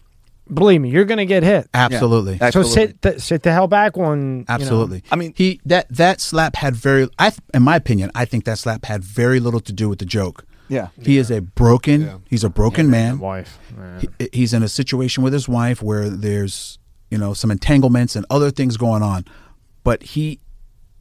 believe 0.51 0.81
me, 0.81 0.89
you're 0.89 1.05
gonna 1.05 1.25
get 1.25 1.43
hit. 1.43 1.69
Absolutely. 1.73 2.37
Yeah. 2.41 2.49
So 2.49 2.63
sit 2.63 3.01
the, 3.01 3.19
sit 3.19 3.43
the 3.43 3.51
hell 3.51 3.67
back 3.67 3.95
one. 3.95 4.19
you 4.19 4.35
know. 4.39 4.45
Absolutely. 4.49 5.03
I 5.11 5.15
mean- 5.15 5.33
he 5.37 5.61
that 5.65 5.87
that 5.89 6.19
slap 6.21 6.55
had 6.55 6.75
very. 6.75 7.07
I, 7.19 7.29
th- 7.29 7.39
in 7.53 7.63
my 7.63 7.75
opinion, 7.75 8.11
I 8.15 8.25
think 8.25 8.45
that 8.45 8.57
slap 8.57 8.85
had 8.85 9.03
very 9.03 9.39
little 9.39 9.59
to 9.61 9.71
do 9.73 9.87
with 9.89 9.99
the 9.99 10.05
joke. 10.05 10.45
Yeah. 10.67 10.87
He 11.01 11.17
is 11.17 11.29
a 11.31 11.41
broken. 11.41 12.01
Yeah. 12.01 12.17
He's 12.29 12.43
a 12.43 12.49
broken 12.49 12.89
man. 12.89 13.19
wife. 13.19 13.59
man. 13.77 14.07
He- 14.19 14.29
he's 14.33 14.53
in 14.53 14.63
a 14.63 14.67
situation 14.69 15.23
with 15.23 15.33
his 15.33 15.47
wife 15.47 15.81
where 15.81 16.09
there's 16.09 16.79
you 17.11 17.17
know 17.17 17.33
some 17.33 17.51
entanglements 17.51 18.15
and 18.15 18.25
other 18.29 18.51
things 18.51 18.77
going 18.77 19.03
on, 19.03 19.25
but 19.83 20.01
he 20.03 20.39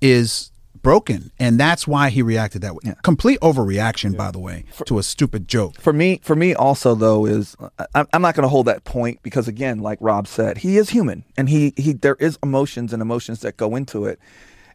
is 0.01 0.51
broken, 0.83 1.31
and 1.39 1.59
that's 1.59 1.89
why 1.89 2.11
he 2.11 2.21
reacted 2.21 2.61
that 2.61 2.75
way. 2.75 2.81
Yeah. 2.85 2.95
Complete 3.03 3.41
overreaction, 3.41 4.15
by 4.19 4.31
the 4.31 4.39
way, 4.39 4.67
to 4.85 4.99
a 4.99 5.03
stupid 5.03 5.49
joke. 5.49 5.81
for 5.81 5.95
me 5.95 6.21
for 6.23 6.37
me 6.37 6.55
also 6.55 6.95
though 6.95 7.25
is 7.25 7.57
I, 7.95 8.05
i'm 8.13 8.21
not 8.21 8.35
going 8.35 8.43
to 8.43 8.49
hold 8.51 8.67
that 8.67 8.85
point 8.85 9.23
because 9.23 9.49
again 9.49 9.79
like 9.79 9.97
rob 10.03 10.27
said 10.29 10.59
he 10.59 10.77
is 10.77 10.91
human 10.91 11.25
and 11.39 11.49
he 11.49 11.73
he 11.79 11.95
there 11.95 12.17
is 12.21 12.39
emotions 12.43 12.93
and 12.93 13.01
emotions 13.01 13.41
that 13.41 13.57
go 13.57 13.77
into 13.77 14.05
it 14.05 14.19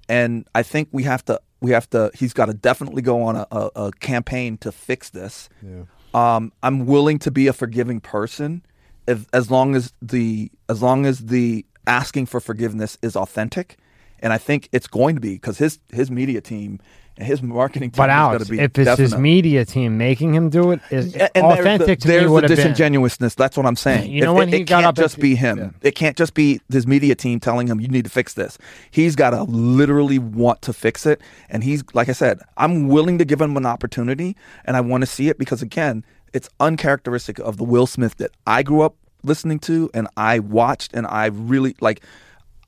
and 0.07 0.47
i 0.55 0.63
think 0.63 0.89
we 0.91 1.03
have 1.03 1.23
to 1.25 1.39
we 1.61 1.71
have 1.71 1.89
to 1.91 2.11
he's 2.13 2.33
got 2.33 2.45
to 2.45 2.53
definitely 2.53 3.01
go 3.01 3.21
on 3.23 3.35
a, 3.35 3.47
a, 3.51 3.69
a 3.75 3.91
campaign 3.99 4.57
to 4.59 4.71
fix 4.71 5.09
this 5.09 5.49
Yeah. 5.61 5.83
um, 6.13 6.51
i'm 6.63 6.85
willing 6.85 7.19
to 7.19 7.31
be 7.31 7.47
a 7.47 7.53
forgiving 7.53 7.99
person 7.99 8.63
if, 9.07 9.25
as 9.33 9.49
long 9.51 9.75
as 9.75 9.93
the 10.01 10.51
as 10.69 10.81
long 10.81 11.05
as 11.05 11.19
the 11.19 11.65
asking 11.87 12.25
for 12.27 12.39
forgiveness 12.39 12.97
is 13.01 13.15
authentic 13.15 13.77
and 14.19 14.31
i 14.33 14.37
think 14.37 14.69
it's 14.71 14.87
going 14.87 15.15
to 15.15 15.21
be 15.21 15.33
because 15.33 15.57
his 15.57 15.79
his 15.91 16.09
media 16.11 16.41
team 16.41 16.79
his 17.21 17.41
marketing 17.41 17.91
team 17.91 17.97
But 17.97 18.09
is 18.09 18.13
going 18.13 18.19
Alex, 18.19 18.45
to 18.45 18.51
be 18.51 18.59
if 18.59 18.77
it's 18.77 18.97
his 18.97 19.15
media 19.17 19.65
team 19.65 19.97
making 19.97 20.33
him 20.33 20.49
do 20.49 20.71
it, 20.71 20.79
is 20.89 21.13
and 21.15 21.29
there's 21.33 21.59
authentic 21.59 21.99
the, 21.99 22.03
to 22.03 22.07
me 22.07 22.13
there's 22.13 22.27
the 22.27 22.33
have 22.35 22.41
been. 22.47 22.55
disingenuousness. 22.57 23.35
That's 23.35 23.57
what 23.57 23.65
I'm 23.65 23.75
saying. 23.87 24.11
You 24.11 24.21
know 24.21 24.33
If- 24.33 24.37
when 24.37 24.47
it, 24.49 24.53
he 24.55 24.61
it 24.61 24.65
got 24.65 24.77
can't 24.83 24.85
up 24.87 24.95
just 24.95 25.19
be 25.19 25.35
him. 25.35 25.75
It 25.81 25.95
can't 25.95 26.15
just 26.17 26.33
be 26.33 26.61
his 26.71 26.87
media 26.87 27.15
team 27.15 27.39
telling 27.39 27.67
him 27.67 27.79
you 27.79 27.87
need 27.87 28.05
to 28.05 28.09
fix 28.11 28.33
this. 28.33 28.57
He's 28.91 29.15
got 29.15 29.31
to 29.31 29.43
literally 29.43 30.19
want 30.19 30.61
to 30.63 30.73
fix 30.73 31.05
it. 31.05 31.21
And 31.49 31.63
he's 31.63 31.83
like 31.93 32.09
I 32.09 32.13
said, 32.13 32.39
I'm 32.57 32.87
willing 32.87 33.17
to 33.19 33.25
give 33.25 33.41
him 33.41 33.57
an 33.57 33.65
opportunity, 33.65 34.35
and 34.65 34.77
I 34.77 34.81
want 34.81 35.01
to 35.01 35.07
see 35.07 35.29
it 35.29 35.37
because 35.37 35.61
again, 35.61 36.03
it's 36.33 36.49
uncharacteristic 36.59 37.39
of 37.39 37.57
the 37.57 37.63
Will 37.63 37.87
Smith 37.87 38.15
that 38.17 38.31
I 38.47 38.63
grew 38.63 38.81
up 38.81 38.95
listening 39.23 39.59
to 39.59 39.89
and 39.93 40.07
I 40.15 40.39
watched, 40.39 40.93
and 40.93 41.05
I 41.07 41.25
really 41.27 41.75
like. 41.81 42.01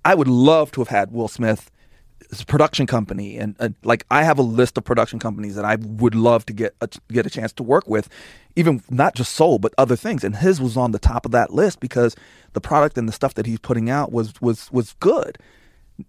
I 0.04 0.16
would 0.16 0.28
love 0.28 0.72
to 0.72 0.82
have 0.82 0.88
had 0.88 1.12
Will 1.12 1.28
Smith 1.28 1.70
production 2.48 2.88
company 2.88 3.38
and 3.38 3.56
uh, 3.60 3.70
like 3.84 4.06
I 4.12 4.24
have 4.24 4.40
a 4.40 4.44
list 4.44 4.78
of 4.78 4.84
production 4.84 5.20
companies 5.20 5.56
that 5.56 5.66
I 5.66 5.76
would 5.76 6.16
love 6.16 6.46
to 6.48 6.54
get 6.54 6.76
a, 6.82 6.90
get 7.12 7.26
a 7.26 7.30
chance 7.30 7.52
to 7.54 7.64
work 7.64 7.88
with 7.88 8.10
even 8.56 8.84
not 8.90 9.16
just 9.16 9.34
soul 9.34 9.60
but 9.60 9.74
other 9.78 9.96
things 9.96 10.24
and 10.24 10.36
his 10.36 10.62
was 10.62 10.78
on 10.78 10.92
the 10.92 11.00
top 11.00 11.26
of 11.26 11.32
that 11.32 11.54
list 11.54 11.80
because 11.80 12.16
the 12.54 12.62
product 12.62 12.98
and 12.98 13.08
the 13.08 13.14
stuff 13.14 13.34
that 13.36 13.46
he's 13.46 13.60
putting 13.60 13.90
out 13.90 14.12
was 14.12 14.40
was 14.42 14.72
was 14.72 14.94
good. 15.00 15.38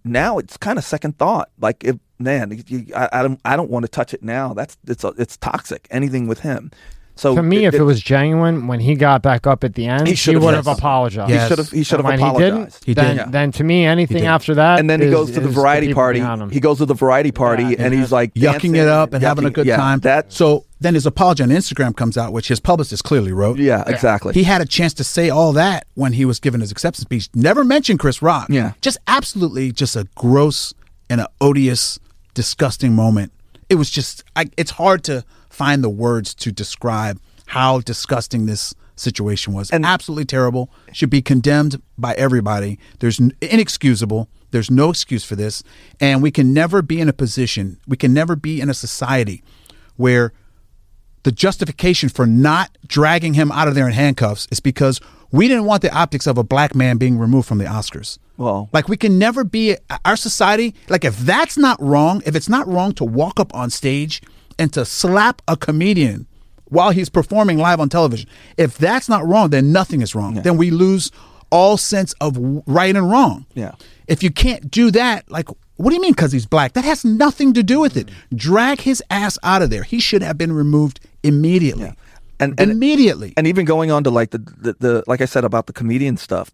Now 0.03 0.37
it's 0.37 0.57
kind 0.57 0.77
of 0.77 0.85
second 0.85 1.17
thought 1.17 1.49
like 1.59 1.83
if 1.83 1.97
man 2.19 2.63
you, 2.67 2.85
I, 2.95 3.09
I 3.11 3.21
don't 3.21 3.39
I 3.45 3.55
don't 3.55 3.69
want 3.69 3.83
to 3.83 3.89
touch 3.89 4.13
it 4.13 4.23
now. 4.23 4.53
That's 4.53 4.77
it's 4.87 5.03
a, 5.03 5.13
it's 5.17 5.37
toxic 5.37 5.87
anything 5.91 6.27
with 6.27 6.39
him 6.39 6.71
so 7.15 7.35
To 7.35 7.43
me, 7.43 7.65
if 7.65 7.75
it, 7.75 7.83
was 7.83 8.01
genuine, 8.01 8.65
when 8.67 8.79
he 8.79 8.95
got 8.95 9.21
back 9.21 9.45
up 9.45 9.63
at 9.63 9.75
the 9.75 9.85
end, 9.85 10.07
He 10.07 10.15
he, 10.15 10.35
would 10.35 10.55
have 10.55 10.65
yes. 10.65 10.77
apologized. 10.79 11.29
Yes. 11.29 11.43
he 11.43 11.47
should 11.49 11.57
have 11.59 11.69
he 11.71 11.83
should 11.83 11.99
And 11.99 12.07
have 12.09 12.19
when 12.19 12.33
he 12.33 12.39
didn't, 12.39 12.53
apologized 12.53 12.85
He 12.85 12.93
then, 12.95 13.17
did. 13.17 13.31
then 13.31 13.51
to 13.51 13.63
me, 13.63 13.85
anything 13.85 14.25
after 14.25 14.55
that, 14.55 14.79
and 14.79 14.89
then 14.89 14.99
he 14.99 15.07
is- 15.07 15.13
goes 15.13 15.31
to 15.31 15.39
the 15.39 15.47
variety 15.49 15.87
people 15.87 16.01
party. 16.01 16.21
He 16.51 16.59
goes 16.59 16.79
to 16.79 16.85
the 16.87 16.95
variety 16.95 17.31
party, 17.31 17.63
Yeah, 17.63 17.75
and 17.79 17.93
he's 17.93 18.11
like 18.11 18.33
yucking 18.33 18.75
it 18.75 18.87
up 18.87 19.13
and 19.13 19.23
having 19.23 19.45
a 19.45 19.51
good 19.51 19.67
yeah, 19.67 19.77
time. 19.77 19.99
That 19.99 20.33
so 20.33 20.65
then 20.79 20.95
his 20.95 21.05
apology 21.05 21.43
on 21.43 21.49
Instagram 21.49 21.95
comes 21.95 22.17
out, 22.17 22.33
which 22.33 22.47
his 22.49 22.59
publicist 22.59 23.03
clearly 23.03 23.31
wrote. 23.31 23.57
yeah, 23.59 23.83
exactly. 23.87 24.33
He 24.33 24.43
had 24.43 24.61
a 24.61 24.65
chance 24.65 24.93
to 24.95 25.03
say 25.03 25.29
all 25.29 25.53
that 25.53 25.85
when 25.93 26.13
he 26.13 26.25
was 26.25 26.39
giving 26.39 26.59
his 26.61 26.71
acceptance 26.71 27.03
speech. 27.03 27.29
Never 27.35 27.63
mentioned 27.63 27.99
Chris 27.99 28.21
Rock. 28.21 28.47
Yeah. 28.49 28.73
Just 28.81 28.97
absolutely 29.07 29.71
just 29.71 29.95
a 29.95 30.07
gross 30.15 30.73
and 31.09 31.21
an 31.21 31.27
odious, 31.39 31.99
disgusting 32.33 32.93
moment. 32.93 33.31
It 33.69 33.75
was 33.75 33.89
just, 33.89 34.23
I, 34.35 34.45
it's 34.57 34.71
hard 34.71 35.03
to 35.05 35.23
find 35.53 35.83
the 35.83 35.89
words 35.89 36.33
to 36.33 36.51
describe 36.51 37.19
how 37.47 37.79
disgusting 37.81 38.45
this 38.47 38.73
situation 38.95 39.53
was. 39.53 39.69
And- 39.69 39.85
absolutely 39.85 40.25
terrible. 40.25 40.69
Should 40.91 41.09
be 41.09 41.21
condemned 41.21 41.81
by 41.97 42.13
everybody. 42.15 42.79
There's 42.99 43.19
inexcusable. 43.41 44.29
There's 44.51 44.71
no 44.71 44.89
excuse 44.89 45.23
for 45.23 45.35
this. 45.35 45.63
And 45.99 46.21
we 46.21 46.31
can 46.31 46.53
never 46.53 46.81
be 46.81 46.99
in 46.99 47.09
a 47.09 47.13
position, 47.13 47.79
we 47.87 47.97
can 47.97 48.13
never 48.13 48.35
be 48.35 48.61
in 48.61 48.69
a 48.69 48.73
society 48.73 49.43
where 49.95 50.33
the 51.23 51.31
justification 51.31 52.09
for 52.09 52.25
not 52.25 52.77
dragging 52.85 53.33
him 53.35 53.51
out 53.51 53.67
of 53.67 53.75
there 53.75 53.87
in 53.87 53.93
handcuffs 53.93 54.47
is 54.51 54.59
because 54.59 54.99
we 55.31 55.47
didn't 55.47 55.65
want 55.65 55.81
the 55.81 55.95
optics 55.95 56.27
of 56.27 56.37
a 56.37 56.43
black 56.43 56.75
man 56.75 56.97
being 56.97 57.17
removed 57.17 57.47
from 57.47 57.59
the 57.59 57.65
Oscars. 57.65 58.17
Well- 58.37 58.69
like 58.73 58.89
we 58.89 58.97
can 58.97 59.17
never 59.19 59.43
be 59.43 59.77
our 60.03 60.15
society. 60.15 60.75
Like 60.89 61.05
if 61.05 61.17
that's 61.19 61.57
not 61.57 61.81
wrong, 61.81 62.21
if 62.25 62.35
it's 62.35 62.49
not 62.49 62.67
wrong 62.67 62.93
to 62.93 63.05
walk 63.05 63.39
up 63.39 63.53
on 63.55 63.69
stage 63.69 64.21
and 64.57 64.71
to 64.73 64.85
slap 64.85 65.41
a 65.47 65.57
comedian 65.57 66.27
while 66.65 66.91
he's 66.91 67.09
performing 67.09 67.57
live 67.57 67.79
on 67.79 67.89
television, 67.89 68.29
if 68.57 68.77
that's 68.77 69.07
not 69.07 69.25
wrong, 69.25 69.49
then 69.51 69.71
nothing 69.71 70.01
is 70.01 70.15
wrong. 70.15 70.33
Then 70.35 70.57
we 70.57 70.71
lose 70.71 71.11
all 71.51 71.77
sense 71.77 72.13
of 72.13 72.37
right 72.65 72.95
and 72.95 73.09
wrong. 73.09 73.45
Yeah. 73.53 73.75
If 74.07 74.23
you 74.23 74.31
can't 74.31 74.71
do 74.71 74.89
that, 74.91 75.29
like, 75.29 75.47
what 75.75 75.89
do 75.89 75.95
you 75.95 76.01
mean 76.01 76.13
because 76.13 76.31
he's 76.31 76.45
black? 76.45 76.73
That 76.73 76.83
has 76.83 77.05
nothing 77.05 77.53
to 77.53 77.63
do 77.63 77.79
with 77.79 77.95
it. 77.95 78.09
Drag 78.35 78.81
his 78.81 79.03
ass 79.09 79.37
out 79.43 79.61
of 79.61 79.69
there. 79.69 79.83
He 79.83 79.99
should 79.99 80.23
have 80.23 80.37
been 80.37 80.51
removed 80.51 80.99
immediately. 81.21 81.93
And, 82.39 82.59
and 82.59 82.71
immediately. 82.71 83.33
and 83.37 83.47
even 83.47 83.65
going 83.65 83.91
on 83.91 84.03
to 84.03 84.09
like 84.09 84.31
the, 84.31 84.39
the 84.39 84.73
the 84.79 85.03
like 85.07 85.21
I 85.21 85.25
said 85.25 85.45
about 85.45 85.67
the 85.67 85.73
comedian 85.73 86.17
stuff. 86.17 86.51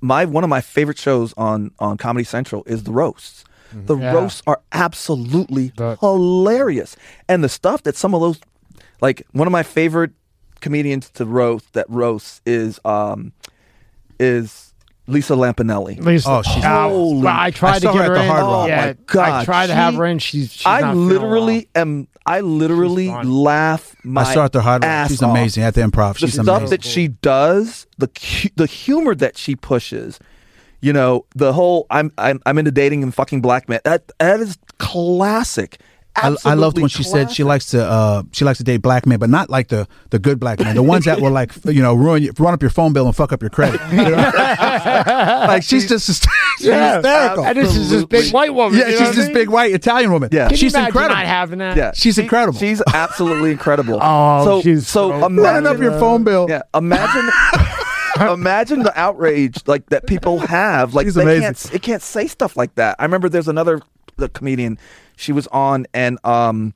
My 0.00 0.24
one 0.24 0.44
of 0.44 0.50
my 0.50 0.60
favorite 0.60 0.98
shows 0.98 1.32
on 1.36 1.70
on 1.78 1.96
Comedy 1.96 2.24
Central 2.24 2.62
is 2.66 2.82
the 2.82 2.92
roasts. 2.92 3.44
The 3.72 3.96
Yeah. 3.96 4.12
roasts 4.12 4.42
are 4.46 4.60
absolutely 4.72 5.72
The- 5.76 5.96
hilarious, 6.00 6.96
and 7.28 7.42
the 7.44 7.48
stuff 7.48 7.82
that 7.84 7.96
some 7.96 8.14
of 8.14 8.20
those, 8.20 8.40
like 9.00 9.26
one 9.32 9.46
of 9.46 9.52
my 9.52 9.62
favorite 9.62 10.10
comedians 10.60 11.08
to 11.14 11.24
roast 11.24 11.72
that 11.72 11.86
roasts 11.88 12.40
is 12.44 12.78
um 12.84 13.32
is 14.18 14.74
Lisa 15.06 15.32
Lampanelli. 15.34 15.98
Lisa, 16.04 16.28
Oh, 16.30 16.42
she's- 16.42 16.62
Holy- 16.64 17.26
I 17.26 17.50
tried 17.50 17.70
I 17.70 17.78
to 17.78 17.86
saw 17.86 17.92
get 17.94 18.02
her 18.02 18.04
her, 18.10 18.12
at 18.12 18.18
the 18.18 18.22
in. 18.24 18.28
Hard 18.28 18.42
Rock. 18.42 18.64
Oh, 18.64 18.66
yeah, 18.68 18.86
my 18.86 18.96
God, 19.06 19.28
I 19.32 19.44
tried 19.44 19.66
to 19.68 19.74
have 19.74 19.94
her 19.94 20.06
in. 20.06 20.18
She's, 20.20 20.52
she's 20.52 20.66
I 20.66 20.80
not 20.82 20.96
literally 20.96 21.68
well. 21.74 21.82
am. 21.82 22.08
I 22.26 22.40
literally 22.42 23.08
laugh 23.24 23.96
my 24.04 24.20
I 24.20 24.34
saw 24.34 24.44
at 24.44 24.52
the 24.52 24.60
Hard 24.60 24.84
Rock. 24.84 24.88
ass 24.90 25.08
She's 25.10 25.22
off. 25.22 25.30
amazing 25.30 25.64
at 25.64 25.74
the 25.74 25.80
improv. 25.80 26.12
the 26.14 26.18
She's 26.26 26.34
stuff 26.34 26.46
amazing. 26.46 26.68
that 26.70 26.84
she 26.84 27.08
does, 27.08 27.86
the 27.98 28.08
the 28.56 28.66
humor 28.66 29.14
that 29.16 29.36
she 29.36 29.56
pushes, 29.56 30.20
you 30.80 30.92
know, 30.92 31.26
the 31.34 31.52
whole 31.52 31.86
I'm 31.90 32.12
I'm 32.18 32.40
I'm 32.46 32.58
into 32.58 32.70
dating 32.70 33.02
and 33.02 33.14
fucking 33.14 33.40
black 33.40 33.68
men. 33.68 33.80
That 33.84 34.10
that 34.18 34.40
is 34.40 34.58
classic. 34.78 35.78
I, 36.16 36.22
I 36.26 36.28
loved 36.28 36.44
Absolutely 36.76 36.82
when 36.82 36.88
she 36.88 37.02
said 37.04 37.30
she 37.30 37.44
likes 37.44 37.66
to 37.66 37.84
uh, 37.84 38.24
she 38.32 38.44
likes 38.44 38.58
to 38.58 38.64
date 38.64 38.78
black 38.82 39.06
men, 39.06 39.20
but 39.20 39.30
not 39.30 39.48
like 39.48 39.68
the 39.68 39.86
the 40.10 40.18
good 40.18 40.40
black 40.40 40.58
men, 40.58 40.74
the 40.74 40.82
ones 40.82 41.04
that 41.04 41.20
will 41.20 41.30
like 41.30 41.52
you 41.66 41.80
know 41.80 41.94
ruin 41.94 42.24
you, 42.24 42.32
run 42.36 42.52
up 42.52 42.60
your 42.60 42.70
phone 42.70 42.92
bill 42.92 43.06
and 43.06 43.14
fuck 43.14 43.32
up 43.32 43.40
your 43.40 43.48
credit. 43.48 43.80
You 43.92 43.98
know? 43.98 44.10
like 45.46 45.62
she's 45.62 45.88
just 45.88 46.06
she's 46.58 46.66
Yeah. 46.66 46.96
hysterical. 46.96 47.44
And 47.44 47.56
this 47.58 47.76
is 47.76 47.90
this 47.90 48.04
big 48.04 48.34
white 48.34 48.52
woman. 48.52 48.76
yeah, 48.78 48.88
you 48.88 48.98
know 48.98 49.06
she's 49.06 49.16
this 49.16 49.26
mean? 49.26 49.34
big 49.34 49.48
white 49.50 49.72
Italian 49.72 50.10
woman. 50.10 50.30
Yeah. 50.32 50.48
Can 50.48 50.56
she's 50.56 50.74
you 50.74 50.80
incredible. 50.84 51.14
Not 51.14 51.26
having 51.26 51.60
that. 51.60 51.76
Yeah, 51.76 51.92
She's 51.94 52.16
she- 52.16 52.22
incredible. 52.22 52.58
She's 52.58 52.82
absolutely 52.92 53.52
incredible. 53.52 54.00
Oh, 54.02 54.44
so 54.44 54.62
she's 54.62 54.88
so, 54.88 55.10
so 55.10 55.26
imagine 55.26 55.36
running 55.36 55.66
up 55.68 55.78
your 55.78 55.92
phone 56.00 56.24
bill. 56.24 56.46
Yeah, 56.50 56.62
imagine. 56.74 57.30
Imagine 58.20 58.82
the 58.82 58.98
outrage 58.98 59.58
like 59.66 59.86
that 59.90 60.06
people 60.06 60.38
have. 60.40 60.94
Like 60.94 61.06
She's 61.06 61.14
they 61.14 61.22
amazing. 61.22 61.42
can't 61.42 61.74
it 61.74 61.82
can't 61.82 62.02
say 62.02 62.26
stuff 62.26 62.56
like 62.56 62.74
that. 62.76 62.96
I 62.98 63.04
remember 63.04 63.28
there's 63.28 63.48
another 63.48 63.80
the 64.16 64.28
comedian. 64.28 64.78
She 65.16 65.32
was 65.32 65.46
on 65.48 65.86
and 65.94 66.18
um 66.24 66.74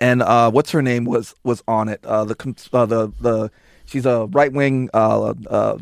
and 0.00 0.22
uh 0.22 0.50
what's 0.50 0.70
her 0.70 0.82
name 0.82 1.04
was 1.04 1.34
was 1.44 1.62
on 1.68 1.88
it. 1.88 2.04
Uh 2.04 2.24
the 2.24 2.34
com- 2.34 2.56
uh, 2.72 2.86
the 2.86 3.12
the 3.20 3.50
she's 3.84 4.06
a 4.06 4.26
right 4.26 4.52
wing 4.52 4.88
uh 4.94 5.34
uh 5.48 5.78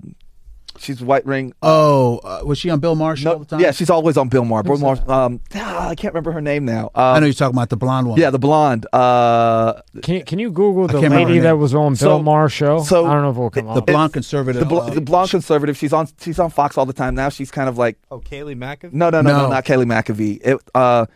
she's 0.78 1.02
white 1.02 1.24
Ring. 1.26 1.52
Oh, 1.62 2.18
uh, 2.18 2.42
was 2.44 2.58
she 2.58 2.70
on 2.70 2.80
Bill 2.80 2.94
Maher 2.94 3.16
show 3.16 3.32
all 3.32 3.38
the 3.38 3.44
time? 3.44 3.60
yeah, 3.60 3.70
she's 3.70 3.90
always 3.90 4.16
on 4.16 4.28
Bill 4.28 4.44
Maher. 4.44 4.62
Bill 4.62 4.78
Maher. 4.78 4.98
Um, 5.10 5.40
ah, 5.54 5.88
I 5.88 5.94
can't 5.94 6.14
remember 6.14 6.32
her 6.32 6.40
name 6.40 6.64
now. 6.64 6.86
Um, 6.94 7.16
I 7.16 7.18
know 7.20 7.26
you're 7.26 7.34
talking 7.34 7.56
about 7.56 7.70
the 7.70 7.76
blonde 7.76 8.08
one. 8.08 8.18
Yeah, 8.20 8.30
the 8.30 8.38
blonde. 8.38 8.86
Uh, 8.92 9.74
Can 10.02 10.14
you, 10.14 10.24
can 10.24 10.38
you 10.38 10.50
Google 10.50 10.86
the 10.86 11.00
can't 11.00 11.12
lady 11.14 11.38
that 11.40 11.52
was 11.58 11.74
on 11.74 11.92
Bill 11.92 11.96
So- 11.96 12.22
Maher 12.22 12.48
show? 12.48 12.82
so 12.82 13.06
I 13.06 13.12
don't 13.14 13.22
know 13.22 13.30
if 13.30 13.36
it 13.36 13.40
will 13.40 13.50
come 13.50 13.64
the 13.66 13.72
up. 13.72 13.86
blonde 13.86 14.12
conservative. 14.12 14.60
the, 14.60 14.66
bl- 14.66 14.78
uh, 14.80 14.90
the 14.90 15.00
blonde 15.00 15.30
conservative. 15.30 15.76
She's 15.76 15.92
on. 15.92 16.08
She's 16.20 16.38
on 16.38 16.50
Fox 16.50 16.76
all 16.78 16.86
the 16.86 16.92
time 16.92 17.14
now. 17.14 17.28
She's 17.28 17.50
kind 17.50 17.68
of 17.68 17.78
like 17.78 17.98
Oh, 18.10 18.20
Kaylee 18.20 18.56
McAfee. 18.56 18.92
no, 18.92 19.10
no, 19.10 19.20
no, 19.22 19.30
no, 19.30 19.42
No. 19.44 19.48
not 19.50 19.64
Kaylee 19.64 19.86
McAfee. 19.86 20.40
It, 20.46 20.58
uh, 20.74 21.06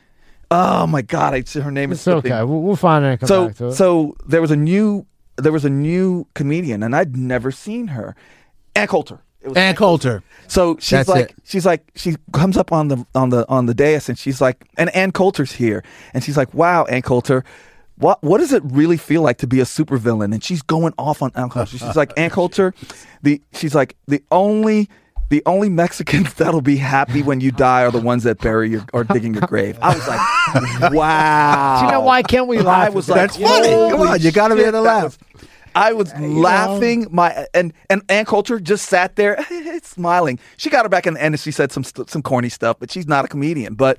oh 0.50 0.86
my 0.86 1.02
God, 1.02 1.34
I 1.34 1.42
her 1.60 1.70
name 1.70 1.90
is 1.92 1.98
it's 1.98 2.08
okay. 2.08 2.42
We'll, 2.44 2.60
we'll 2.60 2.76
find 2.76 3.04
it 3.04 3.08
and 3.08 3.20
come 3.20 3.26
So, 3.28 3.46
back 3.48 3.56
to 3.56 3.66
it. 3.68 3.72
so 3.74 4.16
there 4.26 4.40
was 4.40 4.50
a 4.50 4.56
new, 4.56 5.06
there 5.36 5.52
was 5.52 5.64
a 5.64 5.70
new 5.70 6.26
comedian, 6.34 6.82
and 6.82 6.94
I'd 6.94 7.16
never 7.16 7.50
seen 7.50 7.88
her. 7.88 8.14
Ann 8.76 8.86
Coulter. 8.88 9.20
Ann 9.56 9.74
Coulter. 9.76 10.22
So 10.46 10.76
she's 10.78 10.90
That's 10.90 11.08
like, 11.08 11.30
it. 11.30 11.34
she's 11.44 11.64
like, 11.66 11.90
she 11.94 12.16
comes 12.32 12.56
up 12.56 12.72
on 12.72 12.88
the 12.88 13.06
on 13.14 13.30
the 13.30 13.48
on 13.48 13.66
the 13.66 13.74
dais, 13.74 14.08
and 14.08 14.18
she's 14.18 14.40
like, 14.40 14.64
and 14.76 14.94
Ann 14.94 15.10
Coulter's 15.12 15.52
here, 15.52 15.82
and 16.12 16.22
she's 16.22 16.36
like, 16.36 16.52
wow, 16.54 16.84
Ann 16.84 17.02
Coulter. 17.02 17.44
What 17.96 18.22
what 18.22 18.38
does 18.38 18.52
it 18.52 18.62
really 18.66 18.96
feel 18.96 19.22
like 19.22 19.38
to 19.38 19.46
be 19.46 19.60
a 19.60 19.64
supervillain? 19.64 20.34
And 20.34 20.42
she's 20.42 20.62
going 20.62 20.92
off 20.98 21.22
on 21.22 21.30
Ann 21.36 21.48
Coulter. 21.48 21.78
She's 21.78 21.96
like, 21.96 22.12
Ann 22.16 22.30
Coulter, 22.30 22.74
the 23.22 23.40
she's 23.52 23.74
like 23.74 23.96
the 24.06 24.20
only 24.32 24.88
the 25.28 25.42
only 25.46 25.68
Mexicans 25.68 26.34
that'll 26.38 26.60
be 26.60 26.76
happy 26.76 27.22
when 27.22 27.40
you 27.40 27.50
die 27.52 27.82
are 27.84 27.90
the 27.90 28.00
ones 28.00 28.24
that 28.24 28.38
bury 28.40 28.68
your 28.70 28.84
or 28.92 29.04
digging 29.04 29.32
your 29.34 29.46
grave. 29.46 29.78
I 29.80 29.94
was 29.94 30.06
like, 30.08 30.92
wow. 30.92 31.78
Do 31.80 31.86
you 31.86 31.92
know 31.92 32.00
why 32.00 32.22
can't 32.22 32.48
we 32.48 32.58
laugh 32.58 32.86
I 32.86 32.90
was 32.90 33.08
like, 33.08 33.20
That's 33.20 33.36
funny. 33.36 33.68
Come 33.90 34.00
on, 34.00 34.20
you 34.20 34.32
gotta 34.32 34.54
be 34.54 34.60
shit, 34.62 34.68
able 34.68 34.78
to 34.80 34.82
laugh. 34.82 35.04
was- 35.04 35.18
I 35.74 35.92
was 35.92 36.12
uh, 36.12 36.20
laughing 36.20 37.06
my 37.10 37.46
and 37.54 37.72
and 37.90 38.02
Ann 38.08 38.24
Coulter 38.24 38.60
just 38.60 38.88
sat 38.88 39.16
there 39.16 39.44
smiling. 39.82 40.38
She 40.56 40.70
got 40.70 40.84
her 40.84 40.88
back 40.88 41.06
in 41.06 41.14
the 41.14 41.22
end 41.22 41.34
and 41.34 41.40
she 41.40 41.50
said 41.50 41.72
some 41.72 41.84
some 41.84 42.22
corny 42.22 42.48
stuff, 42.48 42.78
but 42.78 42.90
she's 42.90 43.06
not 43.06 43.24
a 43.24 43.28
comedian. 43.28 43.74
But 43.74 43.98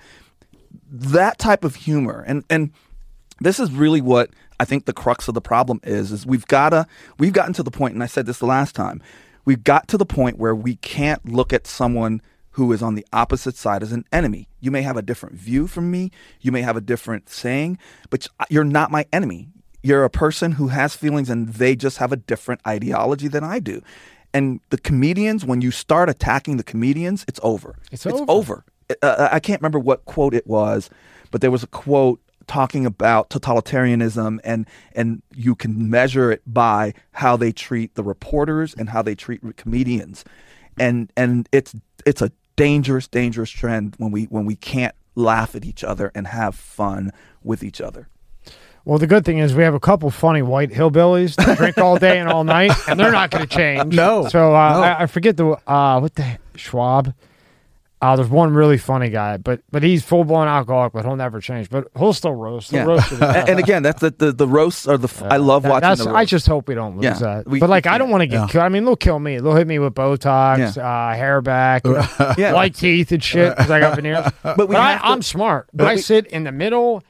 that 0.90 1.38
type 1.38 1.64
of 1.64 1.76
humor 1.76 2.24
and 2.28 2.44
and 2.50 2.72
this 3.42 3.60
is 3.60 3.72
really 3.72 4.02
what 4.02 4.30
I 4.60 4.66
think 4.66 4.86
the 4.86 4.94
crux 4.94 5.28
of 5.28 5.34
the 5.34 5.42
problem 5.42 5.80
is 5.84 6.12
is 6.12 6.26
we've 6.26 6.48
gotta 6.48 6.88
we've 7.20 7.34
gotten 7.34 7.54
to 7.54 7.64
the 7.64 7.72
point 7.72 7.94
and 7.94 8.04
I 8.04 8.08
said 8.08 8.26
this 8.26 8.40
the 8.40 8.46
last 8.46 8.76
time 8.76 9.02
we've 9.44 9.64
got 9.64 9.88
to 9.90 9.98
the 9.98 10.06
point 10.06 10.38
where 10.38 10.56
we 10.56 10.76
can't 10.78 11.26
look 11.28 11.54
at 11.54 11.68
someone 11.68 12.22
who 12.52 12.72
is 12.72 12.82
on 12.82 12.96
the 12.96 13.06
opposite 13.12 13.58
side 13.58 13.84
as 13.84 13.92
an 13.92 14.06
enemy. 14.14 14.48
You 14.62 14.72
may 14.72 14.82
have 14.82 14.96
a 14.96 15.02
different 15.02 15.36
view 15.36 15.68
from 15.68 15.92
me, 15.92 16.12
you 16.40 16.54
may 16.54 16.62
have 16.62 16.78
a 16.78 16.82
different 16.82 17.30
saying, 17.30 17.78
but 18.10 18.28
you're 18.50 18.64
not 18.64 18.92
my 18.92 19.06
enemy. 19.12 19.50
You're 19.86 20.04
a 20.04 20.10
person 20.10 20.54
who 20.54 20.70
has 20.70 20.96
feelings 20.96 21.30
and 21.30 21.50
they 21.50 21.76
just 21.76 21.98
have 21.98 22.12
a 22.12 22.18
different 22.18 22.62
ideology 22.66 23.28
than 23.28 23.44
I 23.44 23.60
do. 23.60 23.82
And 24.34 24.60
the 24.70 24.78
comedians, 24.78 25.46
when 25.46 25.62
you 25.62 25.72
start 25.72 26.10
attacking 26.10 26.58
the 26.58 26.64
comedians, 26.64 27.24
it's 27.28 27.40
over. 27.44 27.76
It's 27.92 28.06
it's 28.06 28.20
over. 28.20 28.32
over. 28.32 28.66
Uh, 29.02 29.30
I 29.32 29.40
can't 29.40 29.62
remember 29.62 29.80
what 29.80 30.06
quote 30.06 30.34
it 30.34 30.46
was, 30.48 30.90
but 31.32 31.42
there 31.42 31.52
was 31.52 31.64
a 31.64 31.68
quote 31.68 32.20
talking 32.48 32.86
about 32.86 33.30
totalitarianism 33.30 34.40
and 34.44 34.68
and 34.94 35.22
you 35.34 35.56
can 35.56 35.90
measure 35.90 36.32
it 36.32 36.42
by 36.46 36.94
how 37.12 37.38
they 37.38 37.52
treat 37.52 37.96
the 37.96 38.04
reporters 38.04 38.74
and 38.74 38.90
how 38.90 39.02
they 39.02 39.16
treat 39.16 39.42
comedians 39.58 40.24
and 40.80 41.12
and 41.18 41.50
it's 41.52 41.76
it's 42.06 42.22
a 42.22 42.32
dangerous 42.56 43.08
dangerous 43.08 43.50
trend 43.50 43.96
when 43.98 44.12
we 44.12 44.26
when 44.26 44.46
we 44.46 44.56
can't 44.56 44.94
laugh 45.16 45.56
at 45.56 45.66
each 45.66 45.84
other 45.84 46.12
and 46.14 46.28
have 46.28 46.56
fun 46.56 47.12
with 47.44 47.64
each 47.64 47.82
other 47.82 48.08
Well, 48.86 49.00
the 49.00 49.08
good 49.08 49.26
thing 49.26 49.40
is 49.40 49.56
we 49.56 49.64
have 49.64 49.74
a 49.74 49.80
couple 49.80 50.10
funny 50.12 50.44
white 50.44 50.70
hillbillies 50.70 51.36
that 51.38 51.58
drink 51.58 51.78
all 51.80 51.98
day 51.98 52.20
and 52.20 52.30
all 52.30 52.44
night, 52.44 52.72
and 52.88 53.00
they're 53.00 53.12
not 53.12 53.32
going 53.32 53.46
to 53.46 53.50
change. 53.54 53.96
No. 53.96 54.28
So 54.30 54.56
uh, 54.56 54.74
No. 54.74 54.82
I, 54.84 55.02
I 55.04 55.06
forget 55.08 55.36
the 55.38 55.58
uh, 55.68 56.00
what 56.00 56.14
the 56.16 56.38
Schwab. 56.56 57.14
Uh, 58.02 58.16
there's 58.16 58.30
one 58.30 58.54
really 58.54 58.78
funny 58.78 59.10
guy, 59.10 59.38
but 59.38 59.62
but 59.72 59.82
he's 59.82 60.04
full 60.04 60.24
blown 60.26 60.48
alcoholic, 60.48 60.94
but 60.94 61.04
he'll 61.06 61.16
never 61.16 61.40
change. 61.42 61.70
But 61.70 61.88
he'll 61.98 62.14
still 62.14 62.34
roast. 62.36 62.70
He'll 62.70 62.82
yeah 62.82 62.86
roast 62.86 63.12
and, 63.14 63.24
and 63.50 63.60
again 63.60 63.82
that's 63.82 64.02
the, 64.02 64.12
the 64.12 64.32
the 64.34 64.48
roasts 64.48 64.86
are 64.88 64.98
the 64.98 65.10
I 65.32 65.38
love 65.38 65.64
That- 65.64 65.82
watching 65.82 66.08
I 66.10 66.26
just 66.26 66.46
hope 66.46 66.68
we 66.68 66.76
don't 66.76 66.98
lose 66.98 67.06
Yeah, 67.06 67.14
that. 67.14 67.48
we- 67.48 67.60
but 67.60 67.70
like, 67.70 67.86
we 67.86 67.92
I 67.92 67.98
don't 67.98 68.12
want 68.12 68.22
to 68.22 68.28
get 68.28 68.42
Yeah. 68.42 68.48
killed. 68.48 68.64
I 68.66 68.70
mean, 68.70 68.86
they'll 68.86 68.96
kill 68.98 69.18
me. 69.18 69.40
They'll 69.40 69.56
hit 69.56 69.66
me 69.66 69.80
with 69.80 69.96
Botox, 69.96 70.78
uh, 70.78 71.16
hair 71.18 71.42
back, 71.42 71.84
Yeah. 72.38 72.54
white 72.54 72.76
teeth 72.76 73.12
and 73.12 73.24
shit 73.24 73.56
because 73.56 73.72
I 73.72 73.80
got 73.80 73.96
veneers. 73.96 74.28
but 74.44 74.68
we 74.70 74.76
I, 74.76 74.98
I'm 74.98 75.24
smart. 75.24 75.68
But, 75.74 75.86
but 75.86 75.88
I 75.88 75.96
sit 75.96 76.28
in 76.28 76.44
the 76.44 76.52
middle, 76.52 77.02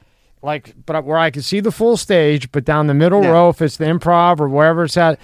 like, 0.46 0.74
but 0.86 1.04
where 1.04 1.18
I 1.18 1.30
can 1.30 1.42
see 1.42 1.60
the 1.60 1.72
full 1.72 1.96
stage, 1.98 2.50
but 2.52 2.64
down 2.64 2.86
the 2.86 2.94
middle 2.94 3.22
Yeah. 3.22 3.30
row, 3.30 3.48
if 3.50 3.60
it's 3.60 3.76
the 3.76 3.84
improv 3.84 4.40
or 4.40 4.48
wherever 4.48 4.84
it's 4.84 4.96
at, 4.96 5.18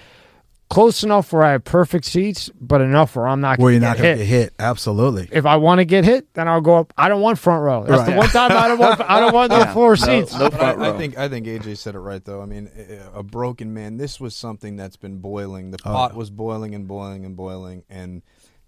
close 0.68 1.04
enough 1.04 1.32
where 1.32 1.42
I 1.42 1.52
have 1.52 1.64
perfect 1.64 2.06
seats, 2.06 2.50
but 2.60 2.80
enough 2.80 3.14
where 3.14 3.28
I'm 3.28 3.40
not 3.42 3.58
where 3.58 3.72
going 3.72 3.74
you're 3.74 3.80
to 3.80 3.86
not 3.88 3.96
get 3.98 4.02
going 4.02 4.18
hit. 4.18 4.24
to 4.24 4.30
get 4.30 4.38
hit. 4.44 4.52
Absolutely. 4.58 5.28
If 5.30 5.44
I 5.46 5.56
want 5.56 5.78
to 5.80 5.84
get 5.84 6.04
hit, 6.04 6.32
then 6.34 6.48
I'll 6.48 6.60
go 6.62 6.76
up. 6.76 6.92
I 6.96 7.08
don't 7.08 7.20
want 7.20 7.38
front 7.38 7.62
row. 7.62 7.84
That's 7.84 8.04
the 8.04 8.12
Right. 8.12 8.16
one 8.18 8.28
time 8.28 8.52
I 8.52 8.68
don't 8.68 8.78
want. 8.78 9.00
I 9.02 9.20
don't 9.20 9.34
want 9.34 9.50
no 9.52 9.58
Yeah. 9.58 9.72
floor 9.72 9.90
No, 9.90 9.94
seats. 9.96 10.32
no 10.32 10.48
But 10.50 10.54
front 10.54 10.80
I, 10.80 10.90
I 10.94 10.96
think 10.98 11.18
I 11.18 11.28
think 11.28 11.46
AJ 11.46 11.76
said 11.76 11.94
it 11.94 12.00
right 12.00 12.24
though. 12.24 12.40
I 12.42 12.46
mean, 12.46 12.70
a- 13.14 13.18
a 13.18 13.22
broken 13.22 13.72
man. 13.74 13.98
This 13.98 14.18
was 14.18 14.34
something 14.34 14.76
that's 14.76 14.96
been 14.96 15.18
boiling. 15.18 15.70
The 15.72 15.78
Oh, 15.84 15.92
pot 15.92 16.16
was 16.16 16.30
boiling 16.30 16.74
and 16.74 16.88
boiling 16.88 17.24
and 17.26 17.36
boiling, 17.36 17.82
and 17.90 18.22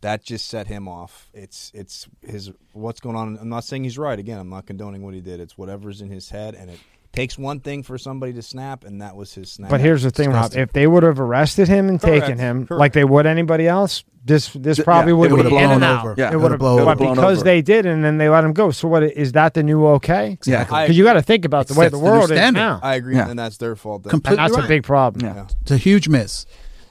that 0.04 0.22
just 0.22 0.48
set 0.48 0.66
him 0.66 0.86
off. 0.86 1.30
It's 1.32 1.72
it's 1.74 2.06
his 2.20 2.52
what's 2.72 3.00
going 3.00 3.16
on. 3.16 3.38
I'm 3.40 3.48
not 3.48 3.64
saying 3.64 3.84
he's 3.84 3.96
right. 3.96 4.18
Again, 4.18 4.38
I'm 4.38 4.50
not 4.50 4.66
condoning 4.66 5.02
what 5.02 5.14
he 5.14 5.20
did. 5.22 5.40
It's 5.40 5.56
whatever's 5.56 6.02
in 6.02 6.10
his 6.10 6.28
head, 6.28 6.54
and 6.54 6.70
it 6.70 6.78
takes 7.12 7.38
one 7.38 7.60
thing 7.60 7.82
for 7.82 7.96
somebody 7.96 8.34
to 8.34 8.42
snap, 8.42 8.84
and 8.84 9.00
that 9.00 9.16
was 9.16 9.32
his 9.32 9.50
snap. 9.50 9.70
But 9.70 9.80
here's 9.80 10.02
the 10.02 10.10
thing, 10.10 10.30
Rob. 10.30 10.52
If 10.54 10.72
they 10.72 10.86
would 10.86 11.04
have 11.04 11.18
arrested 11.20 11.68
him 11.68 11.88
and 11.88 11.98
Correct. 11.98 12.26
taken 12.26 12.38
him 12.38 12.66
Correct. 12.66 12.78
like 12.78 12.92
they 12.92 13.04
would 13.04 13.24
anybody 13.24 13.66
else, 13.66 14.04
this 14.26 14.52
this 14.52 14.78
probably 14.78 15.12
yeah, 15.12 15.16
would 15.16 15.26
it 15.26 15.30
have 15.30 15.36
would've 15.38 15.50
been 15.52 15.58
in 15.62 15.68
blown 15.68 15.74
and 15.76 15.84
out. 15.84 16.04
over. 16.04 16.14
Yeah, 16.18 16.28
it 16.28 16.34
it 16.34 16.36
would 16.36 16.50
have. 16.50 16.60
blown 16.60 16.80
over. 16.80 16.94
But 16.94 16.98
because 17.14 17.38
over. 17.38 17.44
they 17.44 17.62
did, 17.62 17.86
and 17.86 18.04
then 18.04 18.18
they 18.18 18.28
let 18.28 18.44
him 18.44 18.52
go. 18.52 18.72
So 18.72 18.88
what 18.88 19.04
is 19.04 19.32
that 19.32 19.54
the 19.54 19.62
new 19.62 19.86
okay? 19.86 20.32
Exactly. 20.32 20.76
I 20.76 20.84
Because 20.84 20.98
you 20.98 21.04
got 21.04 21.14
to 21.14 21.22
think 21.22 21.46
about 21.46 21.68
the 21.68 21.74
way 21.74 21.86
sets 21.86 21.92
the 21.92 21.98
the 21.98 22.04
world 22.04 22.30
is 22.30 22.52
now, 22.52 22.78
I 22.82 22.96
agree, 22.96 23.16
Yeah. 23.16 23.30
and 23.30 23.38
that's 23.38 23.56
their 23.56 23.74
fault. 23.74 24.02
Then. 24.02 24.10
Complete- 24.10 24.32
and 24.32 24.38
that's 24.40 24.54
You're 24.54 24.66
a 24.66 24.68
big 24.68 24.82
problem. 24.82 25.24
Yeah. 25.24 25.34
Yeah. 25.34 25.46
It's 25.62 25.70
a 25.70 25.78
huge 25.78 26.08
miss. 26.10 26.44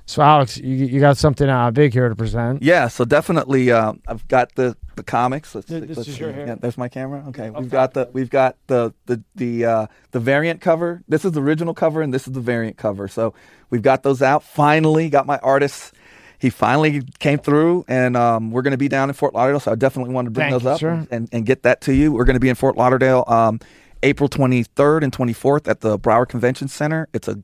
So 0.06 0.22
Alex, 0.22 0.58
you, 0.58 0.74
you 0.86 0.99
got 0.99 1.18
something 1.18 1.47
uh, 1.47 1.72
big 1.72 1.93
here 1.93 2.10
to 2.10 2.16
present. 2.16 2.62
Yeah, 2.62 2.89
so 2.89 3.06
definitely, 3.06 3.72
uh, 3.72 3.93
I've 4.08 4.28
got 4.28 4.54
the 4.56 4.76
the 4.95 5.04
comics. 5.04 5.56
Let's, 5.56 5.68
Th- 5.68 5.82
see- 5.82 5.88
this 5.88 5.97
let's 5.97 6.10
is 6.10 6.16
see. 6.16 6.22
your 6.22 6.34
hair. 6.34 6.45
Yeah, 6.47 6.56
there's 6.56 6.78
my 6.78 6.89
camera. 6.89 7.24
Okay, 7.30 7.49
we've 7.49 7.70
got 7.70 7.93
the 7.93 8.10
we've 8.12 8.30
got 8.30 8.58
the 8.68 8.93
the 9.06 9.24
the 9.36 9.66
uh, 9.66 9.88
the 10.12 10.20
variant 10.20 10.60
cover. 10.60 11.04
This 11.08 11.24
is 11.24 11.32
the 11.32 11.41
original 11.41 11.74
cover, 11.74 12.01
and 12.01 12.14
this 12.14 12.28
is 12.28 12.34
the 12.34 12.41
variant 12.41 12.76
cover. 12.78 13.08
So 13.08 13.34
we've 13.70 13.82
got 13.82 14.04
those 14.04 14.22
out. 14.22 14.43
Finally, 14.43 15.10
got 15.10 15.26
my 15.26 15.38
artist. 15.39 15.93
He 16.38 16.49
finally 16.49 17.01
came 17.20 17.38
through, 17.39 17.86
and 17.88 18.18
um, 18.18 18.51
we're 18.51 18.64
going 18.64 18.72
to 18.72 18.78
be 18.78 18.89
down 18.89 19.10
in 19.10 19.14
Fort 19.14 19.34
Lauderdale. 19.34 19.62
So 19.62 19.72
I 19.72 19.76
definitely 19.76 20.14
wanted 20.14 20.28
to 20.28 20.32
bring 20.32 20.49
Thank 20.49 20.64
those 20.64 20.64
you, 20.64 20.70
up 20.72 20.80
sir. 20.82 21.08
and, 21.10 21.30
and 21.32 21.45
get 21.45 21.64
that 21.64 21.80
to 21.82 21.93
you. 21.93 22.12
We're 22.12 22.26
going 22.26 22.34
to 22.34 22.41
be 22.41 22.49
in 22.49 22.56
Fort 22.56 22.76
Lauderdale 22.76 23.24
um, 23.30 23.62
April 24.04 24.28
23rd 24.28 25.04
and 25.04 25.14
24th 25.14 25.70
at 25.70 25.80
the 25.80 25.97
Broward 25.97 26.28
Convention 26.28 26.68
Center. 26.68 27.08
It's 27.14 27.30
a 27.30 27.41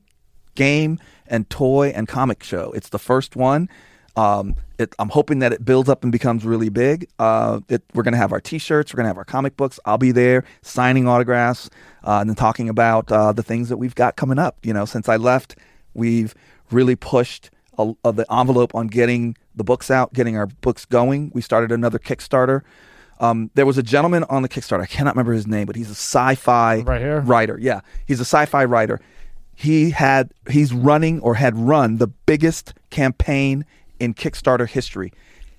game 0.54 0.98
and 1.26 1.48
toy 1.50 1.88
and 1.94 2.08
comic 2.08 2.42
show. 2.42 2.72
It's 2.72 2.88
the 2.88 2.98
first 2.98 3.36
one. 3.36 3.68
Um, 4.16 4.56
it, 4.78 4.94
I'm 4.98 5.08
hoping 5.10 5.38
that 5.38 5.52
it 5.52 5.64
builds 5.64 5.88
up 5.88 6.02
and 6.02 6.10
becomes 6.10 6.44
really 6.44 6.68
big. 6.68 7.06
Uh, 7.18 7.60
it, 7.68 7.82
we're 7.94 8.02
going 8.02 8.12
to 8.12 8.18
have 8.18 8.32
our 8.32 8.40
T-shirts. 8.40 8.92
We're 8.92 8.96
going 8.98 9.04
to 9.04 9.08
have 9.10 9.18
our 9.18 9.24
comic 9.24 9.56
books. 9.56 9.78
I'll 9.84 9.98
be 9.98 10.10
there 10.12 10.44
signing 10.62 11.06
autographs 11.06 11.70
uh, 12.04 12.18
and 12.20 12.28
then 12.28 12.34
talking 12.36 12.68
about 12.68 13.10
uh, 13.12 13.32
the 13.32 13.42
things 13.42 13.68
that 13.68 13.76
we've 13.76 13.94
got 13.94 14.16
coming 14.16 14.38
up. 14.38 14.56
You 14.64 14.72
know, 14.72 14.84
since 14.84 15.08
I 15.08 15.16
left, 15.16 15.56
we've 15.94 16.34
really 16.70 16.96
pushed 16.96 17.50
a, 17.78 17.92
a, 18.04 18.12
the 18.12 18.26
envelope 18.32 18.74
on 18.74 18.88
getting 18.88 19.36
the 19.54 19.64
books 19.64 19.90
out, 19.90 20.12
getting 20.12 20.36
our 20.36 20.46
books 20.46 20.84
going. 20.84 21.30
We 21.32 21.40
started 21.40 21.70
another 21.70 21.98
Kickstarter. 22.00 22.62
Um, 23.20 23.50
there 23.54 23.66
was 23.66 23.78
a 23.78 23.82
gentleman 23.82 24.24
on 24.24 24.42
the 24.42 24.48
Kickstarter. 24.48 24.80
I 24.82 24.86
cannot 24.86 25.14
remember 25.14 25.34
his 25.34 25.46
name, 25.46 25.66
but 25.66 25.76
he's 25.76 25.88
a 25.88 25.94
sci-fi 25.94 26.80
Right 26.80 27.00
here? 27.00 27.20
writer. 27.20 27.58
Yeah, 27.60 27.80
he's 28.06 28.18
a 28.18 28.24
sci-fi 28.24 28.64
writer. 28.64 29.00
He 29.60 29.90
had 29.90 30.32
he's 30.48 30.72
running 30.72 31.20
or 31.20 31.34
had 31.34 31.54
run 31.54 31.98
the 31.98 32.06
biggest 32.06 32.72
campaign 32.88 33.66
in 33.98 34.14
Kickstarter 34.14 34.66
history. 34.66 35.12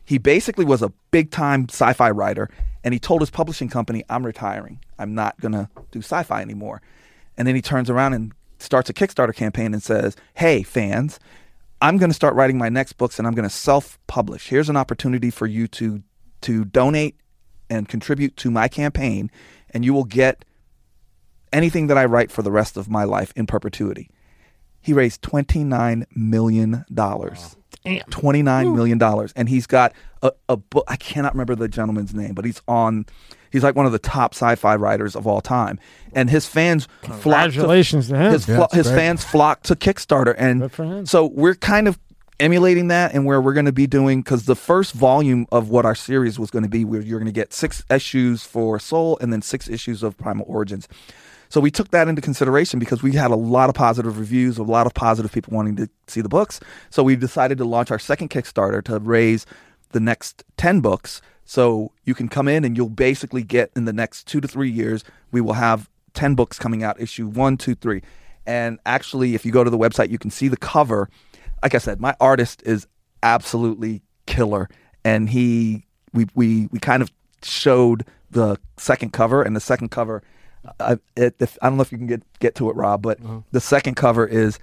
He 0.04 0.18
basically 0.18 0.66
was 0.66 0.82
a 0.82 0.91
big-time 1.12 1.68
sci-fi 1.70 2.10
writer, 2.10 2.49
and 2.84 2.95
he 2.95 2.99
told 2.99 3.22
his 3.22 3.30
publishing 3.30 3.70
company, 3.70 4.04
"I'm 4.10 4.26
retiring. 4.26 4.80
I'm 4.97 5.14
not 5.14 5.39
gonna 5.39 5.70
do 5.91 5.99
sci-fi 5.99 6.41
anymore." 6.41 6.82
And 7.38 7.47
then 7.47 7.54
he 7.54 7.62
turns 7.62 7.91
around 7.91 8.14
and 8.14 8.32
starts 8.58 8.89
a 8.89 8.93
Kickstarter 8.93 9.36
campaign 9.36 9.72
and 9.72 9.84
says, 9.84 10.16
"Hey, 10.34 10.64
fans." 10.64 11.20
I'm 11.80 11.97
going 11.97 12.12
to 12.12 12.16
start 12.16 12.36
writing 12.36 12.58
my 12.60 12.70
next 12.70 12.93
books 12.93 13.18
and 13.18 13.28
I'm 13.28 13.34
going 13.34 13.49
to 13.49 13.56
self-publish. 13.56 14.49
Here's 14.49 14.70
an 14.70 14.78
opportunity 14.78 15.30
for 15.32 15.47
you 15.47 15.68
to 15.70 16.04
to 16.41 16.66
donate 16.66 17.16
and 17.72 17.88
contribute 17.88 18.36
to 18.38 18.49
my 18.52 18.68
campaign 18.68 19.32
and 19.72 19.84
you 19.86 19.93
will 19.93 20.04
get 20.04 20.45
anything 21.54 21.88
that 21.88 21.97
I 21.97 22.06
write 22.06 22.32
for 22.32 22.41
the 22.41 22.52
rest 22.52 22.78
of 22.78 22.89
my 22.89 23.04
life 23.04 23.34
in 23.36 23.45
perpetuity. 23.47 24.10
He 24.82 24.93
raised 24.93 25.22
29 25.22 26.06
million 26.16 26.86
dollars. 26.93 27.56
Damn. 27.84 28.02
$29 28.12 28.76
million 28.76 29.02
and 29.36 29.49
he's 29.49 29.66
got 29.66 29.93
a, 30.22 30.32
a 30.47 30.56
book 30.58 30.84
I 30.88 30.97
cannot 30.97 31.34
remember 31.34 31.56
the 31.56 31.68
gentleman's 31.68 32.14
name 32.14 32.36
but 32.36 32.45
he's 32.45 32.62
on 32.68 33.08
he's 33.52 33.64
like 33.64 33.76
one 33.76 33.88
of 33.88 33.91
the 33.91 33.97
top 33.97 34.36
sci-fi 34.36 34.76
writers 34.76 35.16
of 35.16 35.26
all 35.26 35.41
time 35.41 35.80
and 36.14 36.30
his 36.30 36.45
fans 36.45 36.88
flock 37.02 37.16
to 37.16 37.22
Congratulations 37.22 38.10
to 38.10 38.16
him. 38.18 38.32
his, 38.34 38.47
Yeah, 38.47 38.58
flo- 38.58 38.68
his 38.72 38.88
fans 38.88 39.24
flock 39.24 39.64
to 39.64 39.76
Kickstarter, 39.76 40.36
and 40.38 40.62
Good 40.62 40.72
for 40.74 40.84
him. 40.84 41.06
so 41.08 41.26
we're 41.26 41.56
kind 41.56 41.88
of 41.88 41.97
emulating 42.39 42.88
that, 42.89 43.14
and 43.14 43.26
where 43.26 43.39
we're 43.41 43.54
going 43.54 43.66
to 43.68 43.72
be 43.72 43.88
doing 43.88 44.22
because 44.22 44.45
the 44.45 44.56
first 44.56 44.93
volume 44.93 45.47
of 45.52 45.70
what 45.70 45.86
our 45.86 45.95
series 45.95 46.38
was 46.39 46.49
going 46.52 46.64
to 46.64 46.70
be, 46.70 46.84
where 46.86 46.99
you're 47.02 47.20
going 47.20 47.26
to 47.28 47.32
get 47.32 47.54
six 47.54 47.84
issues 47.89 48.43
for 48.43 48.80
Soul, 48.80 49.18
and 49.22 49.32
then 49.32 49.41
six 49.43 49.70
issues 49.70 50.02
of 50.04 50.18
Primal 50.18 50.45
Origins. 50.47 50.88
So 51.52 51.60
we 51.60 51.70
took 51.70 51.91
that 51.91 52.08
into 52.08 52.22
consideration 52.22 52.80
because 52.80 53.04
we 53.04 53.12
had 53.12 53.30
a 53.30 53.36
lot 53.36 53.68
of 53.68 53.76
positive 53.76 54.18
reviews, 54.18 54.58
a 54.58 54.64
lot 54.64 54.88
of 54.88 54.93
positive 54.93 55.34
people 55.34 55.54
wanting 55.54 55.76
to 55.76 55.89
see 56.08 56.22
the 56.22 56.30
books. 56.30 56.62
So 56.89 57.04
we 57.04 57.18
decided 57.18 57.58
to 57.58 57.66
launch 57.66 57.91
our 57.91 57.99
second 57.99 58.30
Kickstarter 58.30 58.82
to 58.86 58.99
raise 58.99 59.45
the 59.91 59.99
next 59.99 60.45
10 60.56 60.80
books. 60.80 61.22
So 61.43 61.91
you 62.06 62.16
can 62.16 62.30
come 62.30 62.47
in 62.47 62.64
and 62.64 62.78
you'll 62.78 62.88
basically 62.88 63.43
get 63.43 63.70
in 63.76 63.84
the 63.84 63.91
next 63.91 64.28
two 64.28 64.39
to 64.39 64.47
three 64.47 64.70
years, 64.70 65.04
we 65.34 65.41
will 65.41 65.52
have 65.52 65.89
10 66.14 66.36
books 66.36 66.58
coming 66.58 66.84
out, 66.84 67.02
issue 67.02 67.28
one, 67.28 67.58
two, 67.58 67.76
three. 67.76 68.02
And 68.45 68.80
actually, 68.86 69.36
if 69.36 69.45
you 69.45 69.52
go 69.52 69.66
to 69.66 69.70
the 69.70 69.78
website, 69.78 70.10
you 70.10 70.18
can 70.18 70.32
see 70.32 70.47
the 70.47 70.56
cover. 70.56 71.10
Like 71.62 71.76
I 71.76 71.80
said, 71.80 71.99
my 71.99 72.16
artist 72.22 72.64
is 72.66 72.88
absolutely 73.24 74.02
killer. 74.26 74.70
And 75.04 75.30
he, 75.30 75.84
we, 76.14 76.28
we, 76.34 76.68
we 76.72 76.80
kind 76.80 77.04
of 77.04 77.12
showed 77.43 78.06
the 78.30 78.58
second 78.78 79.12
cover, 79.12 79.43
and 79.43 79.54
the 79.54 79.60
second 79.60 79.89
cover, 79.91 80.24
I, 80.80 80.97
it, 81.16 81.36
if, 81.39 81.57
I 81.62 81.68
don't 81.70 81.78
know 81.78 81.82
if 81.82 81.91
you 81.91 81.97
can 81.97 82.07
get, 82.07 82.24
get 82.39 82.55
to 82.55 82.70
it, 82.70 82.76
Rob, 82.76 83.01
but 83.01 83.20
the 83.51 83.62
second 83.62 83.95
cover 83.95 84.26
is, 84.28 84.59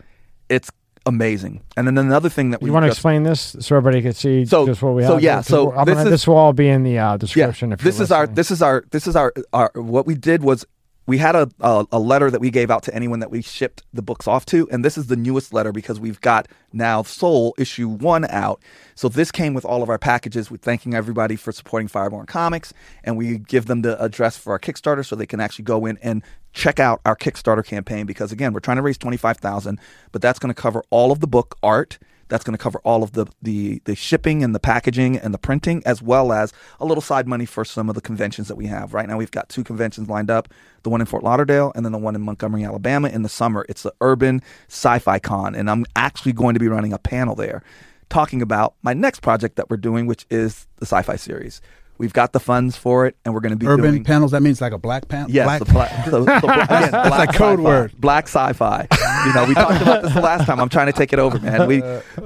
it's 0.49 0.71
amazing. 1.07 1.63
And 1.77 1.87
then 1.87 1.99
another 1.99 2.29
thing 2.29 2.51
that 2.51 2.63
we 2.63 2.69
You 2.69 2.73
want 2.73 2.85
to 2.85 2.89
explain 2.89 3.23
this 3.23 3.57
so 3.61 3.77
everybody 3.77 4.03
can 4.03 4.13
see 4.13 4.45
So- 4.45 4.67
just 4.67 4.83
what 4.83 4.95
we 4.95 5.03
so 5.03 5.15
have? 5.15 5.23
yeah, 5.23 5.41
so 5.41 5.71
gonna, 5.71 6.03
is- 6.03 6.11
this 6.11 6.27
will 6.27 6.37
all 6.37 6.53
be 6.53 6.69
in 6.69 6.83
the 6.85 6.99
uh, 6.99 7.17
description. 7.17 7.73
if 7.73 7.83
you're 7.83 7.91
this 7.93 8.01
is 8.01 8.13
our 8.13 8.27
this 8.27 8.51
is 8.51 8.63
our 8.63 8.85
this 8.91 9.07
is 9.07 9.17
our, 9.17 9.33
our 9.53 9.71
what 9.75 10.07
we 10.07 10.15
did 10.15 10.43
was 10.43 10.65
we 11.09 11.17
had 11.17 11.35
a, 11.35 11.51
a 11.61 11.87
a 11.93 11.99
letter 11.99 12.31
that 12.31 12.41
we 12.41 12.51
gave 12.51 12.71
out 12.71 12.83
to 12.83 12.95
anyone 12.95 13.21
that 13.21 13.31
we 13.31 13.41
shipped 13.41 13.83
the 13.95 14.03
books 14.03 14.29
off 14.29 14.45
to 14.45 14.69
and 14.71 14.85
this 14.85 14.99
is 14.99 15.07
the 15.07 15.17
newest 15.17 15.55
letter 15.55 15.73
because 15.73 15.99
we've 15.99 16.21
got 16.21 16.47
now 16.73 17.03
soul 17.03 17.55
issue 17.59 17.89
one 17.89 18.27
out. 18.27 18.63
So 18.95 19.09
this 19.09 19.33
came 19.33 19.55
with 19.55 19.65
all 19.65 19.83
of 19.83 19.89
our 19.89 19.99
packages. 19.99 20.51
With 20.51 20.61
thanking 20.61 20.93
everybody 20.93 21.35
for 21.35 21.51
supporting 21.51 21.89
fireborn 21.89 22.27
comics 22.27 22.75
and 23.03 23.17
we 23.17 23.39
give 23.39 23.67
them 23.67 23.81
the 23.81 24.01
address 24.03 24.37
for 24.37 24.53
our 24.53 24.59
kickstarter 24.59 25.05
so 25.05 25.17
they 25.17 25.27
can 25.27 25.41
actually 25.41 25.65
go 25.65 25.87
in 25.87 25.99
and 26.03 26.23
check 26.53 26.79
out 26.79 27.01
our 27.07 27.17
kickstarter 27.17 27.65
campaign 27.65 28.05
because 28.05 28.31
again 28.31 28.53
we're 28.53 28.61
trying 28.61 28.77
to 28.77 28.83
raise 28.83 28.99
25000 28.99 29.81
but 30.13 30.21
that's 30.21 30.39
going 30.39 30.53
to 30.53 30.61
cover 30.61 30.83
all 30.91 31.11
of 31.11 31.21
the 31.21 31.27
book 31.27 31.57
art 31.63 31.99
that's 32.29 32.45
going 32.45 32.57
to 32.57 32.63
cover 32.63 32.81
all 32.85 33.03
of 33.03 33.13
the, 33.13 33.27
the 33.43 33.81
the 33.85 33.95
shipping 33.95 34.45
and 34.45 34.55
the 34.55 34.61
packaging 34.61 35.17
and 35.17 35.33
the 35.33 35.39
printing, 35.39 35.83
as 35.85 36.03
well 36.03 36.33
as 36.33 36.53
a 36.81 36.85
little 36.85 37.01
side 37.01 37.27
money 37.27 37.47
for 37.47 37.65
some 37.65 37.89
of 37.89 37.95
the 37.95 38.01
conventions 38.01 38.49
that 38.49 38.57
we 38.57 38.67
have. 38.67 38.95
Right 38.95 39.09
now, 39.09 39.17
we've 39.17 39.31
got 39.31 39.49
two 39.49 39.65
conventions 39.65 40.09
lined 40.09 40.31
up: 40.31 40.49
the 40.83 40.91
one 40.91 41.01
in 41.01 41.07
Fort 41.07 41.25
Lauderdale 41.25 41.73
and 41.75 41.85
then 41.85 41.93
the 41.93 41.99
one 41.99 42.15
in 42.15 42.23
Montgomery, 42.23 42.65
Alabama. 42.65 43.09
In 43.09 43.23
the 43.23 43.29
summer, 43.29 43.65
it's 43.69 43.83
the 43.83 43.95
Urban 44.01 44.43
Sci-Fi 44.69 45.19
Con, 45.19 45.55
and 45.55 45.71
I'm 45.71 45.85
actually 45.97 46.33
going 46.33 46.55
to 46.55 46.61
be 46.61 46.69
running 46.69 46.93
a 46.93 46.99
panel 46.99 47.35
there, 47.35 47.63
talking 48.09 48.43
about 48.43 48.75
my 48.83 48.95
next 48.95 49.21
project 49.21 49.57
that 49.57 49.71
we're 49.71 49.77
doing, 49.77 50.07
which 50.07 50.27
is 50.31 50.67
the 50.77 50.87
Sci-Fi 50.87 51.17
series. 51.17 51.61
We've 51.99 52.13
got 52.13 52.33
the 52.33 52.41
funds 52.41 52.77
for 52.77 53.07
it, 53.07 53.17
and 53.25 53.35
we're 53.35 53.41
going 53.41 53.51
to 53.51 53.57
be 53.57 53.67
Urban 53.67 53.91
doing 53.91 54.05
panels. 54.05 54.31
That 54.31 54.41
means 54.41 54.61
like 54.61 54.73
a 54.73 54.79
black 54.79 55.09
panel. 55.09 55.31
Yes, 55.31 55.63
black 55.65 56.05
the 56.05 56.11
so, 56.11 56.25
so 56.27 56.41
bla- 56.41 56.63
again, 56.63 56.91
black 56.91 57.11
like 57.11 57.35
code 57.35 57.61
word. 57.61 57.93
Black 57.99 58.25
sci-fi. 58.25 58.87
You 59.27 59.35
know, 59.35 59.45
we 59.47 59.55
talked 59.55 59.83
about 59.83 60.03
this 60.03 60.15
the 60.15 60.21
last 60.21 60.47
time. 60.47 60.61
I'm 60.61 60.69
trying 60.69 60.87
to 60.87 60.93
take 60.93 61.13
it 61.13 61.19
over, 61.19 61.41
man. 61.41 61.67
We, 61.67 61.77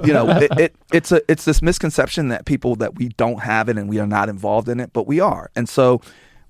you 0.03 0.13
know, 0.13 0.29
it, 0.29 0.51
it 0.59 0.75
it's 0.93 1.11
a 1.11 1.21
it's 1.29 1.45
this 1.45 1.61
misconception 1.61 2.27
that 2.29 2.45
people 2.45 2.75
that 2.77 2.95
we 2.95 3.09
don't 3.09 3.41
have 3.41 3.67
it 3.67 3.77
and 3.77 3.89
we 3.89 3.99
are 3.99 4.07
not 4.07 4.29
involved 4.29 4.69
in 4.69 4.79
it, 4.79 4.93
but 4.93 5.07
we 5.07 5.19
are. 5.19 5.49
And 5.55 5.67
so, 5.67 6.01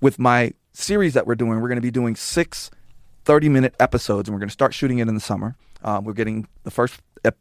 with 0.01 0.19
my 0.19 0.51
series 0.73 1.13
that 1.13 1.25
we're 1.25 1.35
doing, 1.35 1.61
we're 1.61 1.69
going 1.69 1.77
to 1.77 1.81
be 1.81 1.91
doing 1.91 2.15
six 2.15 2.69
30 3.25 3.49
minute 3.49 3.75
episodes, 3.79 4.27
and 4.27 4.35
we're 4.35 4.39
going 4.39 4.49
to 4.49 4.53
start 4.53 4.73
shooting 4.73 4.99
it 4.99 5.07
in 5.07 5.15
the 5.15 5.21
summer. 5.21 5.55
Um, 5.83 6.03
we're 6.05 6.13
getting 6.13 6.47
the 6.63 6.71
first 6.71 7.01
ep- 7.23 7.37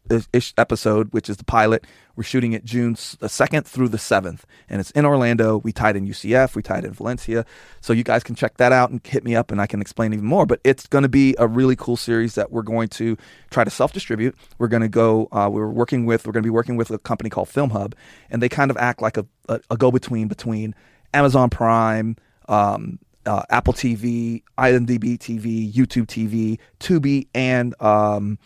episode, 0.59 1.13
which 1.13 1.29
is 1.29 1.37
the 1.37 1.45
pilot. 1.45 1.85
We're 2.17 2.25
shooting 2.25 2.53
it 2.53 2.65
June 2.65 2.93
the 2.93 3.29
2nd 3.29 3.65
through 3.65 3.89
the 3.89 3.99
7th, 3.99 4.41
and 4.69 4.81
it's 4.81 4.91
in 4.93 5.05
Orlando. 5.05 5.59
We 5.59 5.73
tied 5.73 5.97
in 5.97 6.07
UCF, 6.07 6.55
we 6.55 6.63
tied 6.63 6.85
in 6.85 6.93
Valencia. 6.93 7.45
So 7.81 7.93
you 7.93 8.05
guys 8.05 8.23
can 8.23 8.35
check 8.35 8.59
that 8.59 8.73
out 8.73 8.91
and 8.91 9.01
hit 9.05 9.25
me 9.25 9.35
up, 9.35 9.51
and 9.51 9.61
I 9.61 9.67
can 9.67 9.81
explain 9.81 10.13
even 10.13 10.27
more. 10.27 10.47
But 10.47 10.61
it's 10.65 10.87
going 10.87 11.03
to 11.03 11.09
be 11.09 11.35
a 11.39 11.47
really 11.47 11.77
cool 11.77 11.97
series 11.97 12.35
that 12.35 12.53
we're 12.53 12.63
going 12.63 12.89
to 12.91 13.17
try 13.51 13.65
to 13.65 13.71
self 13.71 13.93
distribute. 13.93 14.37
We're 14.59 14.69
going 14.69 14.83
to 14.83 14.89
go, 14.89 15.29
uh, 15.33 15.49
we're 15.51 15.69
working 15.69 16.07
with, 16.07 16.27
we're 16.27 16.33
going 16.33 16.43
to 16.43 16.47
be 16.47 16.51
working 16.51 16.77
with 16.77 16.91
a 16.91 16.99
company 16.99 17.31
called 17.31 17.49
Film 17.49 17.71
Hub, 17.71 17.95
and 18.31 18.43
they 18.43 18.49
kind 18.49 18.71
of 18.71 18.77
act 18.77 19.01
like 19.01 19.17
a, 19.17 19.27
a, 19.49 19.61
a 19.71 19.77
go 19.77 19.91
between 19.91 20.29
between 20.29 20.75
Amazon 21.15 21.51
Prime, 21.51 22.17
um, 22.49 22.99
uh, 23.27 23.43
Apple 23.51 23.73
TV, 23.73 24.43
IMDb 24.59 25.19
TV, 25.19 25.73
YouTube 25.73 26.07
TV, 26.07 26.59
Tubi, 26.81 27.29
and 27.35 27.81
um, 27.81 28.39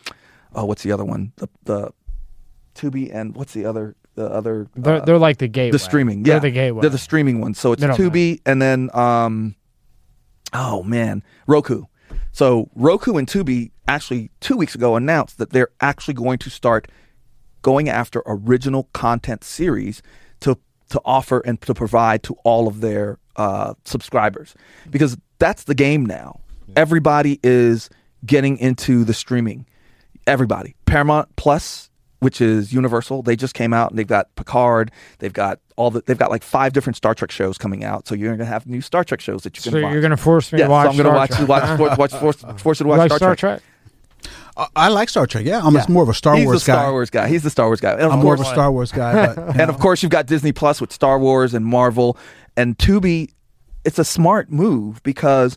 oh, 0.55 0.65
what's 0.65 0.83
the 0.83 0.93
other 0.93 1.05
one? 1.05 1.33
The 1.37 1.49
the 1.65 1.93
Tubi 2.75 3.15
and 3.15 3.35
what's 3.35 3.53
the 3.53 3.65
other 3.65 3.97
the 4.15 4.27
other 4.27 4.69
They're, 4.75 4.97
uh, 4.97 5.05
they're 5.05 5.19
like 5.19 5.39
the 5.39 5.49
gateway. 5.49 5.71
the 5.71 5.79
streaming. 5.79 6.23
They're 6.23 6.35
Yeah, 6.35 6.41
the 6.41 6.51
gateway. 6.51 6.81
They're 6.81 6.91
the 6.91 6.99
streaming 6.99 7.41
one. 7.41 7.55
So 7.55 7.73
it's. 7.73 7.83
Tubi 7.83 8.41
and 8.45 8.61
then 8.61 8.91
um, 8.95 9.55
oh 10.53 10.83
man, 10.83 11.23
Roku. 11.47 11.85
So 12.33 12.71
Roku 12.75 13.17
and 13.17 13.27
Tubi 13.27 13.71
actually 13.89 14.31
two 14.41 14.57
weeks 14.57 14.75
ago 14.75 14.97
announced 14.97 15.39
that 15.39 15.51
they're 15.51 15.71
actually 15.81 16.15
going 16.15 16.39
to 16.39 16.51
start 16.51 16.89
going 17.63 17.89
after 17.89 18.23
original 18.27 18.85
content 18.93 19.43
series 19.45 20.03
to 20.41 20.59
to 20.91 21.01
offer 21.05 21.41
and 21.41 21.61
to 21.63 21.75
provide 21.75 22.23
to 22.25 22.35
all 22.45 22.69
of 22.69 22.81
their 22.81 23.19
uh, 23.37 23.75
subscribers 23.85 24.55
because 24.91 25.17
that's 25.39 25.65
the 25.65 25.75
game 25.75 26.05
now. 26.07 26.41
Everybody 26.75 27.39
is 27.43 27.89
getting 28.25 28.59
into 28.59 29.05
the 29.05 29.15
streaming. 29.15 29.67
Everybody. 30.27 30.75
Paramount 30.87 31.35
Plus, 31.37 31.91
which 32.21 32.41
is 32.41 32.73
Universal, 32.73 33.23
they 33.23 33.37
just 33.37 33.55
came 33.55 33.73
out 33.73 33.91
and 33.91 33.99
they've 33.99 34.07
got 34.07 34.35
Picard. 34.35 34.91
They've 35.21 35.33
got 35.33 35.61
all 35.77 35.91
the. 35.91 36.03
They've 36.05 36.19
got 36.19 36.31
like 36.31 36.43
five 36.43 36.73
different 36.73 36.97
Star 36.97 37.15
Trek 37.15 37.31
shows 37.31 37.57
coming 37.59 37.85
out. 37.85 38.09
So 38.09 38.15
you're 38.15 38.29
going 38.31 38.39
to 38.41 38.45
have 38.45 38.67
new 38.67 38.81
Star 38.81 39.05
Trek 39.05 39.21
shows 39.21 39.43
that 39.45 39.57
you 39.57 39.63
can 39.63 39.73
So 39.73 39.83
watch. 39.83 39.93
you're 39.93 40.03
gonna 40.03 40.17
force 40.17 40.53
me 40.53 40.59
yeah, 40.59 40.65
to 40.67 40.71
watch. 40.71 40.87
so 40.87 40.91
I'm 40.91 40.97
gonna 40.97 41.09
Star 41.09 41.17
watch 41.17 41.31
Trek. 41.31 41.49
watch, 41.49 41.99
watch, 41.99 42.13
watch 42.13 42.21
force, 42.43 42.63
force 42.63 42.81
you 42.81 42.85
to 42.85 42.89
watch 42.89 42.99
like 42.99 43.13
Star, 43.13 43.37
Trek. 43.37 43.63
I, 44.57 44.67
I 44.75 44.89
like 44.89 45.09
Star 45.09 45.27
Trek. 45.27 45.45
Yeah, 45.45 45.61
I'm 45.63 45.75
Yeah. 45.75 45.85
more 45.89 46.03
of 46.03 46.09
a 46.09 46.15
Star 46.15 46.35
He's 46.37 46.47
Wars 46.47 46.65
the 46.65 46.73
guy. 46.73 46.79
Star 46.79 46.91
Wars 46.93 47.11
guy. 47.11 47.29
He's 47.29 47.43
the 47.43 47.51
Star 47.51 47.67
Wars 47.67 47.81
guy. 47.81 47.93
And 47.93 48.01
of 48.03 48.13
I'm 48.13 48.19
more 48.21 48.35
of 48.35 48.41
a 48.41 48.45
Star 48.45 48.73
Wars 48.73 48.91
guy. 48.91 49.27
But, 49.35 49.37
you 49.55 49.61
and 49.61 49.71
of 49.71 49.79
course, 49.79 50.03
you've 50.03 50.11
got 50.11 50.27
Disney 50.27 50.53
Plus 50.53 50.81
with 50.81 50.93
Star 50.93 51.19
Wars 51.19 51.55
and 51.55 51.65
Marvel 51.65 52.17
and 52.57 52.77
Tubi. 52.79 53.31
It's 53.85 54.01
a 54.01 54.05
smart 54.05 54.51
move 54.51 55.01
because 55.05 55.57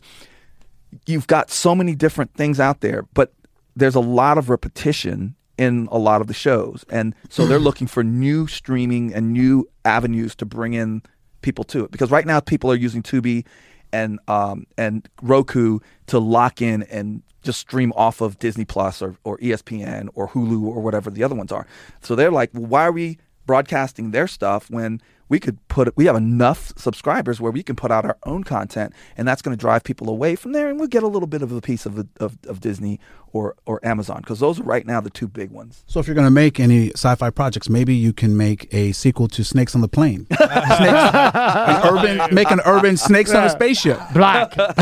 you've 1.04 1.26
got 1.26 1.50
so 1.50 1.74
many 1.74 1.96
different 1.96 2.32
things 2.34 2.60
out 2.60 2.80
there, 2.80 3.04
but 3.12 3.32
there's 3.74 3.96
a 3.96 4.00
lot 4.00 4.38
of 4.38 4.48
repetition 4.48 5.34
in 5.58 5.88
a 5.90 5.98
lot 5.98 6.20
of 6.20 6.26
the 6.26 6.34
shows. 6.34 6.84
And 6.90 7.14
so 7.28 7.46
they're 7.46 7.58
looking 7.68 7.86
for 7.86 8.02
new 8.02 8.46
streaming 8.46 9.12
and 9.12 9.32
new 9.32 9.68
avenues 9.84 10.34
to 10.36 10.46
bring 10.46 10.74
in 10.74 11.02
people 11.42 11.64
to 11.64 11.84
it. 11.84 11.90
Because 11.90 12.10
right 12.10 12.26
now 12.26 12.40
people 12.40 12.70
are 12.70 12.76
using 12.76 13.02
Tubi 13.02 13.44
and 13.92 14.18
um, 14.28 14.66
and 14.78 15.08
Roku 15.20 15.80
to 16.06 16.18
lock 16.18 16.62
in 16.62 16.84
and 16.84 17.22
just 17.42 17.58
stream 17.58 17.92
off 17.96 18.20
of 18.20 18.38
Disney 18.38 18.64
Plus 18.64 19.02
or, 19.02 19.16
or 19.24 19.38
ESPN 19.38 20.08
or 20.14 20.28
Hulu 20.28 20.62
or 20.62 20.80
whatever 20.80 21.10
the 21.10 21.24
other 21.24 21.34
ones 21.34 21.52
are. 21.52 21.66
So 22.00 22.14
they're 22.14 22.30
like, 22.30 22.50
well, 22.52 22.66
why 22.66 22.84
are 22.84 22.92
we 22.92 23.18
broadcasting 23.46 24.10
their 24.10 24.28
stuff 24.28 24.70
when 24.70 25.00
we 25.30 25.40
could 25.40 25.56
put 25.68 25.96
we 25.96 26.04
have 26.04 26.16
enough 26.16 26.72
subscribers 26.76 27.40
where 27.40 27.50
we 27.50 27.62
can 27.62 27.74
put 27.76 27.90
out 27.90 28.04
our 28.04 28.18
own 28.24 28.44
content 28.44 28.92
and 29.16 29.26
that's 29.26 29.40
going 29.40 29.56
to 29.56 29.60
drive 29.60 29.82
people 29.84 30.10
away 30.10 30.36
from 30.36 30.52
there 30.52 30.68
and 30.68 30.78
we'll 30.78 30.88
get 30.88 31.02
a 31.02 31.08
little 31.08 31.26
bit 31.28 31.40
of 31.40 31.50
a 31.52 31.62
piece 31.62 31.86
of 31.86 32.06
of, 32.18 32.36
of 32.46 32.60
Disney 32.60 33.00
or 33.32 33.54
or 33.64 33.80
Amazon 33.86 34.18
because 34.20 34.40
those 34.40 34.58
are 34.60 34.64
right 34.64 34.84
now 34.84 35.00
the 35.00 35.08
two 35.08 35.28
big 35.28 35.50
ones. 35.50 35.84
So 35.86 36.00
if 36.00 36.06
you're 36.06 36.16
going 36.16 36.26
to 36.26 36.30
make 36.32 36.58
any 36.60 36.90
sci-fi 36.90 37.30
projects, 37.30 37.68
maybe 37.70 37.94
you 37.94 38.12
can 38.12 38.36
make 38.36 38.68
a 38.74 38.92
sequel 38.92 39.28
to 39.28 39.44
Snakes 39.44 39.74
on 39.74 39.80
the 39.80 39.88
Plane. 39.88 40.26
Snakes, 40.36 40.50
an 40.50 41.80
urban, 41.86 42.34
make 42.34 42.50
an 42.50 42.60
urban 42.64 42.96
Snakes 42.96 43.32
on 43.32 43.44
a 43.44 43.50
spaceship. 43.50 43.98
Black, 44.12 44.54
black, 44.54 44.76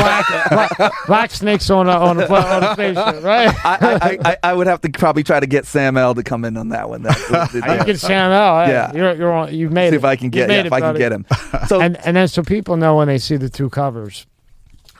black, 0.49 0.91
black 1.07 1.31
snakes 1.31 1.69
on 1.69 1.87
a 1.87 1.91
on 1.91 2.19
a, 2.19 2.25
on 2.25 2.63
a 2.63 2.73
spaceship, 2.73 3.23
right? 3.23 3.53
I, 3.63 3.77
I, 4.01 4.31
I, 4.31 4.37
I 4.43 4.53
would 4.53 4.65
have 4.67 4.81
to 4.81 4.89
probably 4.89 5.23
try 5.23 5.39
to 5.39 5.47
get 5.47 5.65
Sam 5.67 5.95
L 5.95 6.15
to 6.15 6.23
come 6.23 6.43
in 6.43 6.57
on 6.57 6.69
that 6.69 6.89
one. 6.89 7.03
That, 7.03 7.61
I 7.63 7.77
can 7.77 7.85
get 7.85 7.99
Sam 7.99 8.31
out. 8.31 8.65
Hey, 8.65 8.71
Yeah. 8.73 8.93
you're 8.93 9.15
you're 9.15 9.31
on. 9.31 9.53
You've 9.53 9.71
made 9.71 9.89
see 9.89 9.95
it. 9.95 9.99
if 9.99 10.03
I 10.05 10.15
can 10.15 10.29
get 10.29 10.38
yeah, 10.47 10.65
if 10.65 10.73
I 10.73 10.79
can 10.79 10.95
get 10.95 11.11
him. 11.11 11.25
So 11.67 11.81
And 11.81 11.97
and 12.05 12.15
then 12.15 12.27
so 12.27 12.43
people 12.43 12.77
know 12.77 12.97
when 12.97 13.07
they 13.07 13.17
see 13.17 13.37
the 13.37 13.49
two 13.49 13.69
covers. 13.69 14.25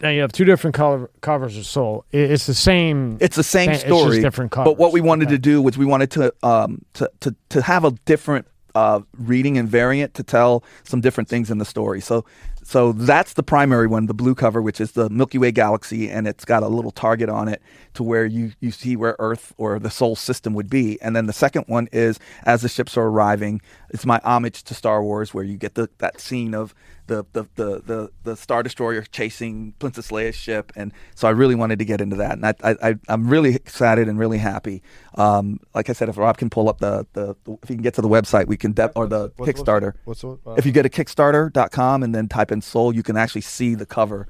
Now 0.02 0.10
you 0.10 0.22
have 0.22 0.32
two 0.32 0.46
different 0.46 0.76
color 0.76 1.10
covers 1.22 1.58
of 1.58 1.66
Soul. 1.66 2.06
It's 2.12 2.46
the 2.46 2.54
same. 2.54 3.18
It's 3.20 3.36
the 3.36 3.44
same 3.44 3.72
It's 3.72 3.84
just 3.84 3.96
story, 4.02 4.22
different 4.22 4.52
But 4.52 4.78
what 4.78 4.94
we 4.94 5.02
wanted 5.02 5.28
Okay. 5.28 5.36
to 5.36 5.40
do 5.40 5.62
was 5.62 5.78
we 5.78 5.86
wanted 5.86 6.12
to 6.12 6.34
um 6.44 6.82
to 6.94 7.10
to 7.20 7.36
to 7.50 7.62
have 7.62 7.84
a 7.86 7.92
different 8.06 8.48
uh 8.76 9.02
reading 9.18 9.58
and 9.58 9.68
variant 9.68 10.14
to 10.14 10.24
tell 10.24 10.64
some 10.84 11.02
different 11.02 11.28
things 11.30 11.52
in 11.52 11.58
the 11.58 11.66
story. 11.66 12.00
So 12.02 12.24
so 12.70 12.92
that's 12.92 13.34
the 13.34 13.42
primary 13.42 13.88
one, 13.88 14.06
the 14.06 14.14
blue 14.14 14.36
cover, 14.36 14.62
which 14.62 14.80
is 14.80 14.92
the 14.92 15.10
Milky 15.10 15.40
Way 15.40 15.52
galaxy, 15.52 16.08
and 16.08 16.28
it's 16.28 16.46
got 16.46 16.62
a 16.62 16.68
little 16.68 16.92
target 16.92 17.28
on 17.28 17.48
it 17.48 17.64
to 17.96 18.04
where 18.04 18.28
you 18.28 18.52
you 18.60 18.70
see 18.70 18.96
where 18.96 19.16
Earth 19.18 19.56
or 19.58 19.80
the 19.80 19.90
Soul 19.90 20.16
system 20.16 20.54
would 20.54 20.70
be. 20.70 21.02
And 21.02 21.16
then 21.16 21.26
the 21.26 21.34
second 21.34 21.66
one 21.66 21.90
is 21.92 22.20
as 22.44 22.62
the 22.62 22.70
ships 22.70 22.96
are 22.96 23.08
arriving. 23.08 23.60
It's 23.90 24.06
my 24.06 24.22
homage 24.24 24.62
to 24.66 24.76
Star 24.76 25.02
Wars, 25.02 25.34
where 25.34 25.44
you 25.44 25.58
get 25.58 25.74
the 25.74 25.90
that 25.98 26.22
scene 26.22 26.54
of 26.54 26.76
the 27.08 27.26
the 27.34 27.46
the 27.56 27.82
the, 27.82 28.12
the 28.24 28.36
Star 28.38 28.62
Destroyer 28.62 29.02
chasing 29.02 29.74
Princess 29.80 30.12
Leia's 30.12 30.36
ship, 30.36 30.72
and 30.76 30.94
so 31.16 31.28
I 31.28 31.32
really 31.32 31.56
wanted 31.56 31.80
to 31.80 31.86
get 31.86 32.00
into 32.02 32.16
that, 32.18 32.34
and 32.34 32.46
I 32.46 32.54
I, 32.64 32.76
I 32.90 32.96
I'm 33.10 33.28
really 33.28 33.56
excited 33.56 34.08
and 34.08 34.20
really 34.20 34.38
happy. 34.38 34.84
Um, 35.16 35.60
like 35.74 35.90
I 35.90 35.94
said, 35.94 36.08
if 36.08 36.18
Rob 36.18 36.38
can 36.38 36.50
pull 36.50 36.70
up 36.70 36.78
the 36.78 37.06
the, 37.14 37.36
the 37.44 37.58
if 37.64 37.70
you 37.70 37.76
can 37.76 37.82
get 37.82 37.96
to 37.96 38.02
the 38.02 38.08
website, 38.08 38.46
we 38.46 38.58
can 38.58 38.72
de- 38.74 38.92
or 38.96 39.08
the 39.08 39.34
What's- 39.36 39.52
Kickstarter. 39.52 39.94
What's, 40.06 40.24
what's 40.24 40.46
uh, 40.46 40.52
If 40.52 40.66
you 40.68 40.72
go 40.72 40.84
to 40.84 40.90
Kickstarter.com 40.90 42.04
and 42.04 42.14
then 42.14 42.28
type 42.28 42.52
in 42.52 42.59
Soul, 42.62 42.94
you 42.96 43.04
can 43.04 43.18
actually 43.18 43.42
see 43.42 43.76
the 43.76 43.86
cover. 43.86 44.28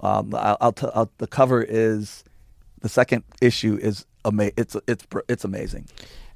Um, 0.00 0.34
I'll, 0.34 0.56
I'll, 0.60 0.72
t- 0.72 0.88
I'll 0.94 1.10
the 1.18 1.26
cover 1.26 1.62
is 1.62 2.24
the 2.80 2.88
second 2.88 3.22
issue 3.40 3.78
is 3.80 4.04
ama- 4.24 4.50
It's 4.56 4.76
it's 4.88 5.06
it's 5.28 5.44
amazing. 5.44 5.86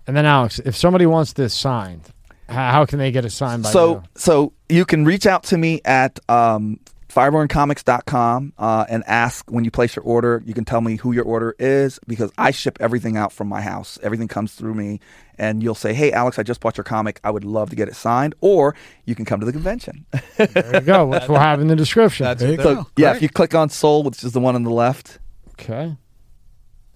and 0.06 0.16
then 0.16 0.24
Alex, 0.26 0.60
if 0.60 0.76
somebody 0.76 1.06
wants 1.06 1.32
this 1.32 1.52
signed, 1.52 2.02
how 2.48 2.86
can 2.86 2.98
they 3.00 3.10
get 3.10 3.24
it 3.24 3.30
signed 3.30 3.64
by 3.64 3.70
so 3.70 3.94
you? 3.94 4.02
so 4.14 4.52
you 4.68 4.84
can 4.84 5.04
reach 5.04 5.26
out 5.26 5.42
to 5.44 5.58
me 5.58 5.80
at 5.84 6.20
um, 6.28 6.78
fireborncomics.com 7.16 8.52
uh, 8.58 8.84
and 8.88 9.02
ask 9.06 9.50
when 9.50 9.64
you 9.64 9.70
place 9.70 9.96
your 9.96 10.04
order 10.04 10.42
you 10.44 10.54
can 10.54 10.64
tell 10.64 10.80
me 10.80 10.96
who 10.96 11.12
your 11.12 11.24
order 11.24 11.54
is 11.58 11.98
because 12.06 12.30
i 12.38 12.50
ship 12.50 12.76
everything 12.80 13.16
out 13.16 13.32
from 13.32 13.48
my 13.48 13.60
house 13.60 13.98
everything 14.02 14.28
comes 14.28 14.54
through 14.54 14.74
me 14.74 15.00
and 15.38 15.62
you'll 15.62 15.74
say 15.74 15.92
hey 15.94 16.12
alex 16.12 16.38
i 16.38 16.42
just 16.42 16.60
bought 16.60 16.76
your 16.76 16.84
comic 16.84 17.18
i 17.24 17.30
would 17.30 17.44
love 17.44 17.70
to 17.70 17.76
get 17.76 17.88
it 17.88 17.94
signed 17.96 18.34
or 18.40 18.74
you 19.06 19.14
can 19.14 19.24
come 19.24 19.40
to 19.40 19.46
the 19.46 19.52
convention 19.52 20.04
There 20.36 20.74
you 20.74 20.80
go. 20.80 21.06
Which 21.06 21.28
we'll 21.28 21.38
have 21.38 21.60
in 21.60 21.68
the 21.68 21.76
description. 21.76 22.24
That's 22.24 22.40
There 22.42 22.50
you 22.52 22.58
what 22.58 22.64
go. 22.64 22.74
so 22.82 22.90
yeah 22.96 23.14
if 23.14 23.22
you 23.22 23.28
click 23.28 23.54
on 23.54 23.70
soul 23.70 24.02
which 24.02 24.22
is 24.22 24.32
the 24.32 24.40
one 24.40 24.54
on 24.54 24.62
the 24.64 24.70
left 24.70 25.18
Okay. 25.58 25.96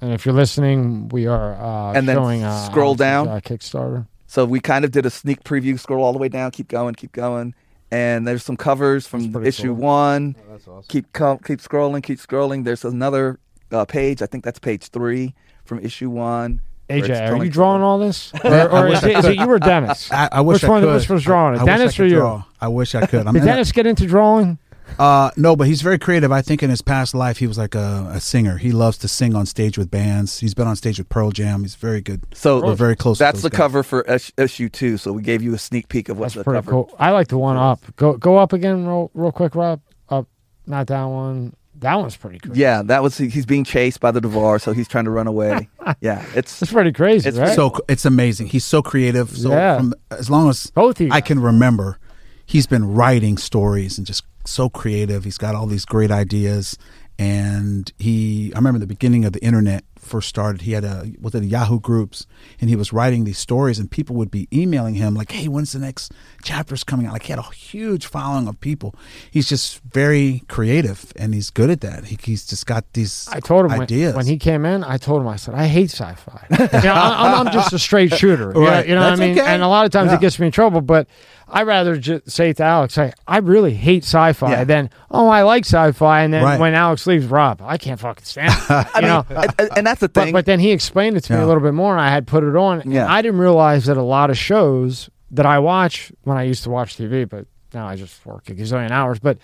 And 0.02 0.12
if 0.12 0.24
you're 0.26 0.34
listening, 0.34 1.08
we 1.10 1.26
are 1.26 1.54
uh, 1.54 1.92
And 1.92 2.06
then 2.08 2.16
showing 2.16 2.42
uh, 2.42 2.66
scroll 2.66 2.88
Alex's, 2.90 2.98
down. 3.00 3.28
uh, 3.28 3.40
Kickstarter. 3.40 4.06
so 4.26 4.44
we 4.44 4.60
kind 4.60 4.84
of 4.84 4.90
did 4.90 5.06
a 5.06 5.10
sneak 5.10 5.42
preview 5.44 5.78
scroll 5.78 6.04
all 6.04 6.12
the 6.12 6.18
way 6.18 6.28
down 6.28 6.50
keep 6.50 6.68
going 6.68 6.94
keep 6.94 7.12
going 7.12 7.54
and 7.90 8.26
there's 8.26 8.44
some 8.44 8.56
covers 8.56 9.06
from 9.06 9.32
That's 9.32 9.46
issue 9.46 9.68
cool. 9.74 9.82
one 9.84 10.36
Oh, 10.38 10.52
that's 10.52 10.68
awesome. 10.68 10.84
keep 10.88 11.12
co- 11.12 11.38
keep 11.38 11.60
scrolling, 11.60 12.02
keep 12.02 12.18
scrolling. 12.18 12.64
There's 12.64 12.84
another 12.84 13.38
uh, 13.72 13.84
page. 13.84 14.22
I 14.22 14.26
think 14.26 14.44
that's 14.44 14.58
page 14.58 14.88
three 14.88 15.34
from 15.64 15.78
issue 15.80 16.10
one. 16.10 16.60
AJ, 16.88 17.02
are 17.04 17.06
telling 17.26 17.42
you 17.42 17.50
drawing 17.50 17.82
all 17.82 17.98
this, 18.00 18.32
or, 18.44 18.68
or 18.68 18.88
is, 18.88 19.04
it, 19.04 19.16
is 19.18 19.24
it 19.24 19.36
you 19.36 19.48
or 19.48 19.60
Dennis? 19.60 20.10
I, 20.10 20.28
I 20.32 20.40
wish 20.40 20.56
Which 20.62 20.64
I 20.64 20.68
one- 20.70 20.82
could. 20.82 20.94
which 20.96 21.08
was 21.08 21.22
drawing 21.22 21.54
it? 21.54 21.58
I, 21.58 21.62
I 21.62 21.64
Dennis 21.66 21.92
I 21.92 22.02
or 22.02 22.06
could 22.06 22.10
you? 22.10 22.16
Draw. 22.18 22.42
I 22.60 22.68
wish 22.68 22.94
I 22.96 23.06
could. 23.06 23.26
I'm 23.28 23.34
Did 23.34 23.42
in 23.42 23.48
a- 23.48 23.52
Dennis 23.52 23.70
get 23.72 23.86
into 23.86 24.06
drawing? 24.06 24.58
Uh, 24.98 25.30
no, 25.36 25.56
but 25.56 25.66
he's 25.66 25.82
very 25.82 25.98
creative. 25.98 26.30
I 26.32 26.42
think 26.42 26.62
in 26.62 26.70
his 26.70 26.82
past 26.82 27.14
life 27.14 27.38
he 27.38 27.46
was 27.46 27.56
like 27.58 27.74
a, 27.74 28.10
a 28.14 28.20
singer. 28.20 28.58
He 28.58 28.70
loves 28.72 28.98
to 28.98 29.08
sing 29.08 29.34
on 29.34 29.46
stage 29.46 29.78
with 29.78 29.90
bands. 29.90 30.40
He's 30.40 30.54
been 30.54 30.66
on 30.66 30.76
stage 30.76 30.98
with 30.98 31.08
Pearl 31.08 31.30
Jam. 31.30 31.62
He's 31.62 31.74
very 31.74 32.00
good. 32.00 32.22
So 32.34 32.64
We're 32.64 32.74
very 32.74 32.96
close. 32.96 33.18
that's 33.18 33.38
those 33.38 33.42
the 33.44 33.50
guys. 33.50 33.56
cover 33.56 33.82
for 33.82 34.02
ish- 34.02 34.32
issue 34.36 34.68
two. 34.68 34.96
So 34.98 35.12
we 35.12 35.22
gave 35.22 35.42
you 35.42 35.54
a 35.54 35.58
sneak 35.58 35.88
peek 35.88 36.08
of 36.08 36.18
what's 36.18 36.34
That's 36.34 36.44
the 36.46 36.52
cover. 36.52 36.70
cool. 36.70 36.94
I 36.98 37.10
like 37.10 37.28
the 37.28 37.38
one 37.38 37.56
up. 37.56 37.80
Go 37.96 38.14
go 38.16 38.36
up 38.38 38.52
again, 38.52 38.86
real, 38.86 39.10
real 39.14 39.32
quick, 39.32 39.54
Rob. 39.54 39.80
Up, 40.08 40.26
not 40.66 40.86
that 40.88 41.04
one. 41.04 41.54
That 41.76 41.94
one's 41.94 42.14
pretty 42.16 42.38
cool. 42.40 42.54
Yeah, 42.54 42.82
that 42.82 43.02
was 43.02 43.16
he's 43.16 43.46
being 43.46 43.64
chased 43.64 44.00
by 44.00 44.10
the 44.10 44.20
Devar, 44.20 44.58
so 44.58 44.72
he's 44.74 44.86
trying 44.86 45.06
to 45.06 45.10
run 45.10 45.26
away. 45.26 45.70
yeah, 46.02 46.22
it's 46.34 46.60
It's 46.60 46.70
pretty 46.72 46.92
crazy, 46.92 47.26
It's 47.30 47.38
right? 47.38 47.54
So 47.54 47.74
it's 47.88 48.04
amazing. 48.04 48.48
He's 48.48 48.66
so 48.66 48.82
creative. 48.82 49.30
So 49.30 49.48
Yeah. 49.50 49.78
from 49.78 49.94
as 50.10 50.28
long 50.28 50.50
as 50.50 50.66
Both 50.72 51.00
of 51.00 51.06
you. 51.06 51.12
I 51.12 51.22
can 51.22 51.40
remember, 51.40 51.98
he's 52.44 52.66
been 52.66 52.92
writing 52.92 53.38
stories 53.38 53.96
and 53.96 54.06
just 54.06 54.24
so 54.44 54.68
creative. 54.68 55.24
He's 55.24 55.38
got 55.38 55.54
all 55.54 55.66
these 55.66 55.84
great 55.84 56.10
ideas. 56.10 56.76
And 57.18 57.92
he, 57.98 58.50
I 58.54 58.58
remember 58.58 58.78
the 58.80 58.86
beginning 58.86 59.26
of 59.26 59.34
the 59.34 59.44
internet 59.44 59.84
first 59.98 60.26
started. 60.30 60.62
He 60.62 60.72
had 60.72 60.84
a 60.84 61.12
was 61.20 61.34
it 61.34 61.44
Yahoo 61.44 61.78
groups, 61.78 62.26
and 62.62 62.70
he 62.70 62.76
was 62.76 62.94
writing 62.94 63.24
these 63.24 63.36
stories, 63.36 63.78
and 63.78 63.90
people 63.90 64.16
would 64.16 64.30
be 64.30 64.48
emailing 64.50 64.94
him 64.94 65.14
like, 65.14 65.30
"Hey, 65.30 65.46
when's 65.46 65.72
the 65.72 65.80
next 65.80 66.12
chapters 66.42 66.82
coming 66.82 67.04
out?" 67.04 67.12
Like 67.12 67.24
he 67.24 67.32
had 67.32 67.38
a 67.38 67.42
huge 67.50 68.06
following 68.06 68.48
of 68.48 68.58
people. 68.62 68.94
He's 69.30 69.46
just 69.46 69.82
very 69.92 70.44
creative, 70.48 71.12
and 71.16 71.34
he's 71.34 71.50
good 71.50 71.68
at 71.68 71.82
that. 71.82 72.06
He, 72.06 72.16
he's 72.22 72.46
just 72.46 72.64
got 72.64 72.90
these. 72.94 73.28
I 73.30 73.40
told 73.40 73.66
him 73.66 73.72
ideas 73.78 74.14
when 74.16 74.24
he 74.24 74.38
came 74.38 74.64
in. 74.64 74.82
I 74.82 74.96
told 74.96 75.20
him 75.20 75.28
I 75.28 75.36
said 75.36 75.54
I 75.54 75.66
hate 75.66 75.90
sci-fi. 75.90 76.46
you 76.50 76.56
know, 76.88 76.94
I'm, 76.94 77.46
I'm 77.48 77.52
just 77.52 77.74
a 77.74 77.78
straight 77.78 78.14
shooter. 78.14 78.52
You 78.56 78.62
know- 78.64 78.80
You 78.80 78.94
know, 78.94 79.02
what 79.02 79.12
I 79.12 79.16
mean. 79.16 79.38
okay. 79.38 79.46
And 79.46 79.62
a 79.62 79.68
lot 79.68 79.84
of 79.84 79.92
times 79.92 80.08
Yeah. 80.10 80.14
it 80.16 80.22
gets 80.22 80.38
me 80.38 80.46
in 80.46 80.52
trouble. 80.52 80.80
But 80.80 81.06
I 81.52 81.62
rather 81.64 81.96
just 81.96 82.30
say 82.30 82.52
to 82.52 82.62
Alex, 82.62 82.96
I, 82.98 83.12
I 83.26 83.38
really 83.38 83.74
hate 83.74 84.04
sci-fi. 84.04 84.50
Yeah. 84.50 84.64
Than 84.64 84.90
oh, 85.10 85.28
I 85.28 85.42
like 85.42 85.64
sci-fi. 85.64 86.22
And 86.22 86.32
then 86.32 86.44
Right. 86.44 86.60
when 86.60 86.74
Alex 86.74 87.06
leaves, 87.06 87.26
Rob, 87.26 87.60
I 87.62 87.76
can't 87.78 87.98
fucking 87.98 88.24
stand. 88.24 88.52
It. 88.52 88.70
I 88.70 88.86
you 88.96 89.02
mean, 89.02 89.08
know. 89.10 89.24
and, 89.58 89.70
and 89.78 89.86
that's 89.86 90.00
the 90.00 90.08
thing. 90.08 90.32
but 90.32 90.46
then 90.46 90.60
he 90.60 90.70
explained 90.70 91.16
it 91.16 91.22
to 91.24 91.32
me 91.34 91.40
a 91.40 91.46
little 91.46 91.62
bit 91.62 91.74
more, 91.74 91.92
and 91.92 92.00
I 92.00 92.10
had 92.10 92.26
put 92.26 92.44
it 92.44 92.56
on. 92.56 92.80
And 92.82 92.92
Yeah. 92.92 93.06
I 93.12 93.20
didn't 93.22 93.40
realize 93.40 93.86
that 93.86 93.96
a 93.96 94.02
lot 94.02 94.30
of 94.30 94.38
shows 94.38 95.10
that 95.32 95.46
I 95.46 95.58
watch 95.58 96.12
when 96.24 96.36
I 96.36 96.42
used 96.44 96.62
to 96.64 96.70
watch 96.70 96.96
TV, 96.96 97.28
but 97.28 97.46
now 97.74 97.86
I 97.86 97.96
just 97.96 98.24
work 98.26 98.48
a 98.48 98.54
gazillion 98.54 98.90
hours. 98.90 99.18
But 99.18 99.38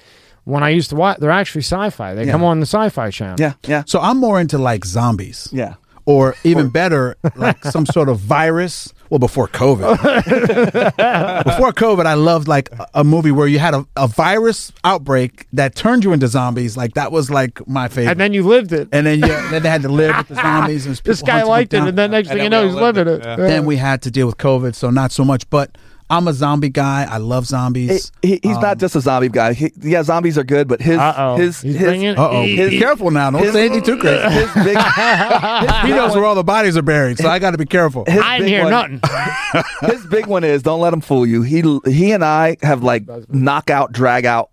when 0.44 0.62
I 0.62 0.70
used 0.70 0.90
to 0.90 0.96
watch, 0.96 1.18
they're 1.18 1.30
actually 1.30 1.62
sci-fi. 1.62 2.14
They 2.14 2.24
Yeah. 2.26 2.32
come 2.32 2.44
on 2.44 2.60
the 2.60 2.66
Sci-Fi 2.66 3.10
Channel. 3.10 3.36
yeah, 3.38 3.54
yeah, 3.66 3.82
So 3.86 4.00
I'm 4.00 4.18
more 4.18 4.40
into 4.40 4.58
like 4.58 4.84
zombies. 4.84 5.48
yeah. 5.52 5.74
or 6.04 6.36
even 6.44 6.68
better, 6.68 7.16
like 7.34 7.64
some 7.74 7.84
sort 7.84 8.08
of 8.08 8.20
virus. 8.20 8.92
Well, 9.10 9.18
before 9.18 9.46
COVID, 9.48 9.96
before 11.44 11.72
COVID, 11.72 12.06
I 12.06 12.14
loved 12.14 12.48
like 12.48 12.70
a, 12.72 12.86
a 12.94 13.04
movie 13.04 13.30
where 13.30 13.46
you 13.46 13.58
had 13.58 13.74
a, 13.74 13.86
a 13.96 14.06
virus 14.08 14.72
outbreak 14.84 15.46
that 15.52 15.74
turned 15.74 16.04
you 16.04 16.12
into 16.12 16.26
zombies. 16.28 16.76
Like 16.76 16.94
that 16.94 17.12
was 17.12 17.30
like 17.30 17.66
my 17.68 17.88
favorite. 17.88 18.12
And 18.12 18.20
then 18.20 18.32
you 18.32 18.42
lived 18.42 18.72
it. 18.72 18.88
And 18.92 19.06
then 19.06 19.20
yeah, 19.20 19.50
then 19.50 19.62
they 19.62 19.68
had 19.68 19.82
to 19.82 19.88
live 19.88 20.16
with 20.16 20.28
the 20.28 20.34
zombies. 20.42 20.86
And 20.86 20.96
this 20.96 21.22
guy 21.22 21.42
liked 21.44 21.72
it, 21.72 21.78
down. 21.78 21.88
and 21.88 21.98
then 21.98 22.10
next 22.10 22.28
And 22.30 22.36
thing 22.38 22.44
you 22.44 22.50
know, 22.50 22.66
he's 22.66 22.74
living 22.74 23.06
it, 23.06 23.20
it. 23.20 23.22
yeah. 23.24 23.30
Yeah. 23.38 23.46
then 23.46 23.64
we 23.64 23.76
had 23.76 24.02
to 24.02 24.10
deal 24.10 24.26
with 24.26 24.38
COVID, 24.38 24.74
so 24.74 24.90
not 24.90 25.12
so 25.12 25.24
much. 25.24 25.48
But 25.50 25.76
I'm 26.08 26.28
a 26.28 26.32
zombie 26.32 26.68
guy. 26.68 27.04
I 27.10 27.16
love 27.16 27.44
He, 27.44 27.48
zombies. 27.48 28.12
he, 28.22 28.38
he's 28.42 28.56
Um, 28.56 28.62
not 28.62 28.78
just 28.78 28.94
a 28.94 29.00
zombie 29.00 29.28
guy. 29.28 29.54
He, 29.54 29.72
yeah, 29.80 30.02
zombies 30.04 30.38
are 30.38 30.44
good, 30.44 30.68
but 30.68 30.80
his 30.80 30.98
Uh-oh. 30.98 31.36
his 31.36 31.60
He's 31.60 31.74
his 31.74 31.82
bringing- 31.84 32.16
Uh 32.16 32.28
oh. 32.30 32.42
his- 32.42 32.78
careful 32.78 33.10
now. 33.10 33.30
Don't 33.32 33.42
his- 33.42 33.52
say 33.52 33.66
anything 33.66 33.82
too 33.82 33.98
crazy. 33.98 34.22
his 34.30 34.50
big, 34.54 34.76
his 34.78 35.82
He 35.82 35.88
knows 35.90 36.10
one- 36.10 36.18
where 36.20 36.24
all 36.26 36.34
the 36.36 36.44
bodies 36.44 36.76
are 36.76 36.82
buried, 36.82 37.18
so 37.18 37.28
I 37.28 37.38
got 37.40 37.50
to 37.52 37.58
be 37.58 37.66
careful. 37.66 38.04
his 38.06 38.22
I 38.22 38.38
didn't 38.38 38.46
big 38.46 38.54
hear 38.54 38.62
one- 38.70 39.00
nothing. 39.02 39.62
his 39.90 40.06
big 40.06 40.26
one 40.26 40.44
is 40.44 40.62
don't 40.62 40.80
let 40.80 40.92
him 40.92 41.00
fool 41.00 41.26
you. 41.26 41.42
He 41.42 41.62
he 41.86 42.12
and 42.12 42.24
I 42.24 42.56
have 42.62 42.82
like 42.84 43.04
knockout, 43.28 43.90
drag 43.92 44.26
out 44.26 44.50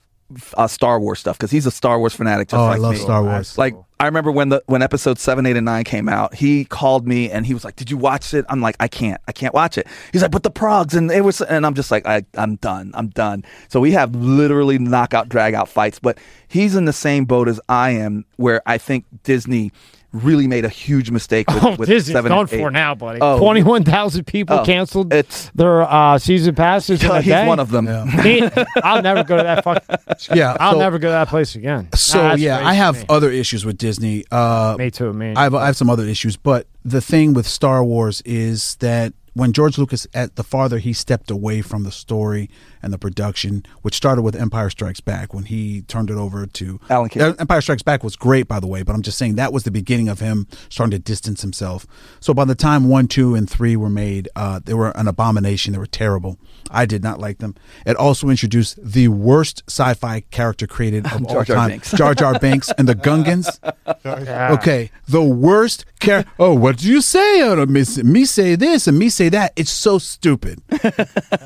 uh, 0.57 0.67
Star 0.67 0.99
Wars 0.99 1.19
stuff 1.19 1.37
because 1.37 1.51
he's 1.51 1.65
a 1.65 1.71
Star 1.71 1.99
Wars 1.99 2.13
fanatic. 2.13 2.49
Just 2.49 2.59
Oh, 2.59 2.65
like 2.65 2.75
I 2.77 2.79
love 2.79 2.93
me. 2.93 2.99
Star 2.99 3.23
Wars. 3.23 3.57
Like 3.57 3.75
I 3.99 4.05
remember 4.05 4.31
when 4.31 4.49
the 4.49 4.61
when 4.65 4.81
episode 4.81 5.17
seven, 5.19 5.45
eight, 5.45 5.55
and 5.55 5.65
nine 5.65 5.83
came 5.85 6.09
out, 6.09 6.35
he 6.35 6.65
called 6.65 7.07
me 7.07 7.31
and 7.31 7.45
he 7.45 7.53
was 7.53 7.63
like, 7.63 7.75
"Did 7.75 7.89
you 7.89 7.97
watch 7.97 8.33
it?" 8.33 8.45
I'm 8.49 8.59
like, 8.61 8.75
"I 8.79 8.87
can't, 8.87 9.21
I 9.27 9.31
can't 9.31 9.53
watch 9.53 9.77
it." 9.77 9.87
He's 10.11 10.21
like, 10.21 10.31
"But 10.31 10.43
the 10.43 10.51
porgs 10.51 10.93
and 10.93 11.09
it 11.11 11.21
was," 11.21 11.41
and 11.41 11.65
I'm 11.65 11.73
just 11.73 11.89
like, 11.91 12.05
I, 12.05 12.25
"I'm 12.35 12.55
done, 12.57 12.91
I'm 12.95 13.07
done." 13.09 13.45
So 13.69 13.79
we 13.79 13.91
have 13.91 14.13
literally 14.15 14.77
knockout, 14.77 15.29
drag 15.29 15.53
out 15.53 15.69
fights, 15.69 15.99
but 15.99 16.17
he's 16.47 16.75
in 16.75 16.85
the 16.85 16.93
same 16.93 17.25
boat 17.25 17.47
as 17.47 17.61
I 17.69 17.91
am, 17.91 18.25
where 18.35 18.61
I 18.65 18.77
think 18.77 19.05
Disney 19.23 19.71
really 20.13 20.47
made 20.47 20.63
a 20.63 20.69
huge 20.69 21.11
mistake 21.11 21.49
with, 21.49 21.63
Oh, 21.63 21.75
with 21.75 21.89
Disney's 21.89 22.13
seven 22.13 22.29
gone 22.31 22.47
eight. 22.51 22.59
for 22.59 22.71
now, 22.71 22.95
buddy. 22.95 23.19
Oh. 23.21 23.39
Twenty-one 23.39 23.83
thousand 23.83 24.25
people 24.25 24.59
Oh, 24.59 24.63
canceled 24.65 25.11
it's- 25.13 25.51
their 25.55 25.81
uh, 25.81 26.17
season 26.19 26.55
passes. 26.55 27.03
in 27.03 27.09
a 27.11 27.15
He's 27.21 27.25
day. 27.33 27.47
one 27.47 27.59
of 27.59 27.71
them. 27.71 27.87
Yeah. 27.87 28.05
Me- 28.23 28.49
I'll 28.83 29.01
never 29.01 29.23
go 29.23 29.37
to 29.37 29.43
that. 29.43 29.63
Fuck, 29.63 29.83
Yeah. 30.35 30.55
I'll 30.59 30.73
so, 30.73 30.79
never 30.79 30.99
go 30.99 31.07
to 31.09 31.11
that 31.13 31.27
place 31.29 31.55
again. 31.55 31.89
So 31.95 32.21
Nah, 32.21 32.35
yeah, 32.35 32.65
I 32.65 32.73
have 32.75 32.99
me. 32.99 33.05
other 33.09 33.29
issues 33.31 33.65
with 33.65 33.77
Disney. 33.77 34.23
Uh, 34.31 34.75
Me 34.77 34.91
too, 34.91 35.11
man. 35.13 35.35
I 35.37 35.43
have, 35.43 35.55
I 35.55 35.65
have 35.65 35.75
some 35.75 35.89
other 35.89 36.05
issues, 36.05 36.37
but 36.37 36.67
the 36.85 37.01
thing 37.01 37.33
with 37.33 37.47
Star 37.47 37.83
Wars 37.83 38.21
is 38.23 38.75
that 38.77 39.13
when 39.33 39.51
George 39.51 39.79
Lucas, 39.79 40.05
at 40.13 40.35
the 40.35 40.43
farther 40.43 40.77
he 40.77 40.93
stepped 40.93 41.31
away 41.31 41.61
from 41.61 41.83
the 41.83 41.91
story 41.91 42.49
and 42.83 42.93
the 42.93 42.97
production, 42.97 43.65
which 43.81 43.95
started 43.95 44.21
with 44.21 44.35
Empire 44.35 44.69
Strikes 44.69 44.99
Back, 44.99 45.33
when 45.33 45.45
he 45.45 45.81
turned 45.83 46.09
it 46.09 46.17
over 46.17 46.45
to 46.45 46.79
Alan 46.89 47.09
King. 47.09 47.21
Empire 47.39 47.61
Strikes 47.61 47.81
Back 47.81 48.03
was 48.03 48.15
great, 48.15 48.47
by 48.47 48.59
the 48.59 48.67
way, 48.67 48.83
but 48.83 48.93
I'm 48.95 49.01
just 49.01 49.17
saying 49.17 49.35
that 49.35 49.53
was 49.53 49.63
the 49.63 49.71
beginning 49.71 50.09
of 50.09 50.19
him 50.19 50.47
starting 50.69 50.91
to 50.91 50.99
distance 50.99 51.41
himself. 51.41 51.85
So 52.19 52.33
by 52.33 52.45
the 52.45 52.55
time 52.55 52.89
one, 52.89 53.07
two, 53.07 53.35
and 53.35 53.49
three 53.49 53.75
were 53.75 53.89
made, 53.89 54.29
uh, 54.35 54.59
they 54.63 54.73
were 54.73 54.91
an 54.97 55.07
abomination. 55.07 55.73
They 55.73 55.79
were 55.79 55.85
terrible. 55.85 56.37
I 56.71 56.85
did 56.85 57.03
not 57.03 57.19
like 57.19 57.37
them. 57.39 57.55
It 57.85 57.95
also 57.95 58.29
introduced 58.29 58.77
the 58.83 59.07
worst 59.09 59.63
sci-fi 59.67 60.21
character 60.31 60.65
created 60.67 61.05
of 61.05 61.25
all 61.27 61.33
Jar 61.33 61.43
Jar 61.45 61.55
time, 61.55 61.69
Binks. 61.69 61.91
Jar 61.91 62.13
Jar 62.15 62.39
Binks 62.39 62.71
and 62.77 62.87
the 62.87 62.95
Gungans. 62.95 63.47
Yeah. 64.05 64.53
Okay, 64.53 64.91
the 65.07 65.21
worst 65.23 65.85
character. 65.99 66.31
Oh, 66.39 66.53
what 66.53 66.77
do 66.77 66.87
you 66.89 67.01
say? 67.01 67.41
Oh, 67.43 67.65
me, 67.65 67.83
me 68.03 68.25
say 68.25 68.55
this 68.55 68.87
and 68.87 68.97
me 68.97 69.09
say 69.09 69.29
that. 69.29 69.53
It's 69.55 69.69
so 69.71 69.97
stupid. 69.97 70.61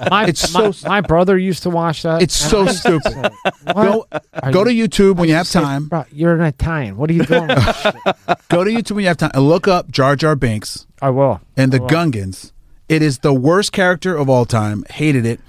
My, 0.09 0.25
It's 0.27 0.53
my, 0.53 0.71
so- 0.71 0.87
my 0.87 1.01
brother 1.01 1.26
used 1.35 1.63
to 1.63 1.69
watch 1.71 2.03
that. 2.03 2.21
It's 2.21 2.35
so 2.35 2.67
stupid. 2.67 3.31
Go, 3.73 4.05
Are 4.43 4.51
go 4.51 4.63
to 4.63 4.69
YouTube 4.69 5.15
when 5.17 5.27
you 5.27 5.35
have 5.35 5.47
Say, 5.47 5.59
time. 5.59 5.87
Bro, 5.87 6.05
you're 6.11 6.35
an 6.35 6.41
Italian. 6.41 6.95
What 6.95 7.09
are 7.09 7.13
you 7.13 7.23
doing? 7.25 7.47
with 7.47 7.65
this 7.65 7.81
shit? 7.81 7.93
Go 8.49 8.63
to 8.63 8.69
YouTube 8.71 8.91
when 8.91 9.01
you 9.01 9.07
have 9.07 9.17
time 9.17 9.31
and 9.33 9.49
look 9.49 9.67
up 9.67 9.89
Jar 9.89 10.15
Jar 10.15 10.35
Binks 10.35 10.85
I 11.01 11.09
will. 11.09 11.41
and 11.57 11.71
the 11.73 11.77
I 11.79 11.81
will. 11.81 11.89
Gungans. 11.89 12.51
It 12.87 13.01
is 13.01 13.17
the 13.19 13.33
worst 13.33 13.71
character 13.73 14.15
of 14.15 14.29
all 14.29 14.45
time. 14.45 14.85
Hated 14.91 15.25
it. 15.25 15.41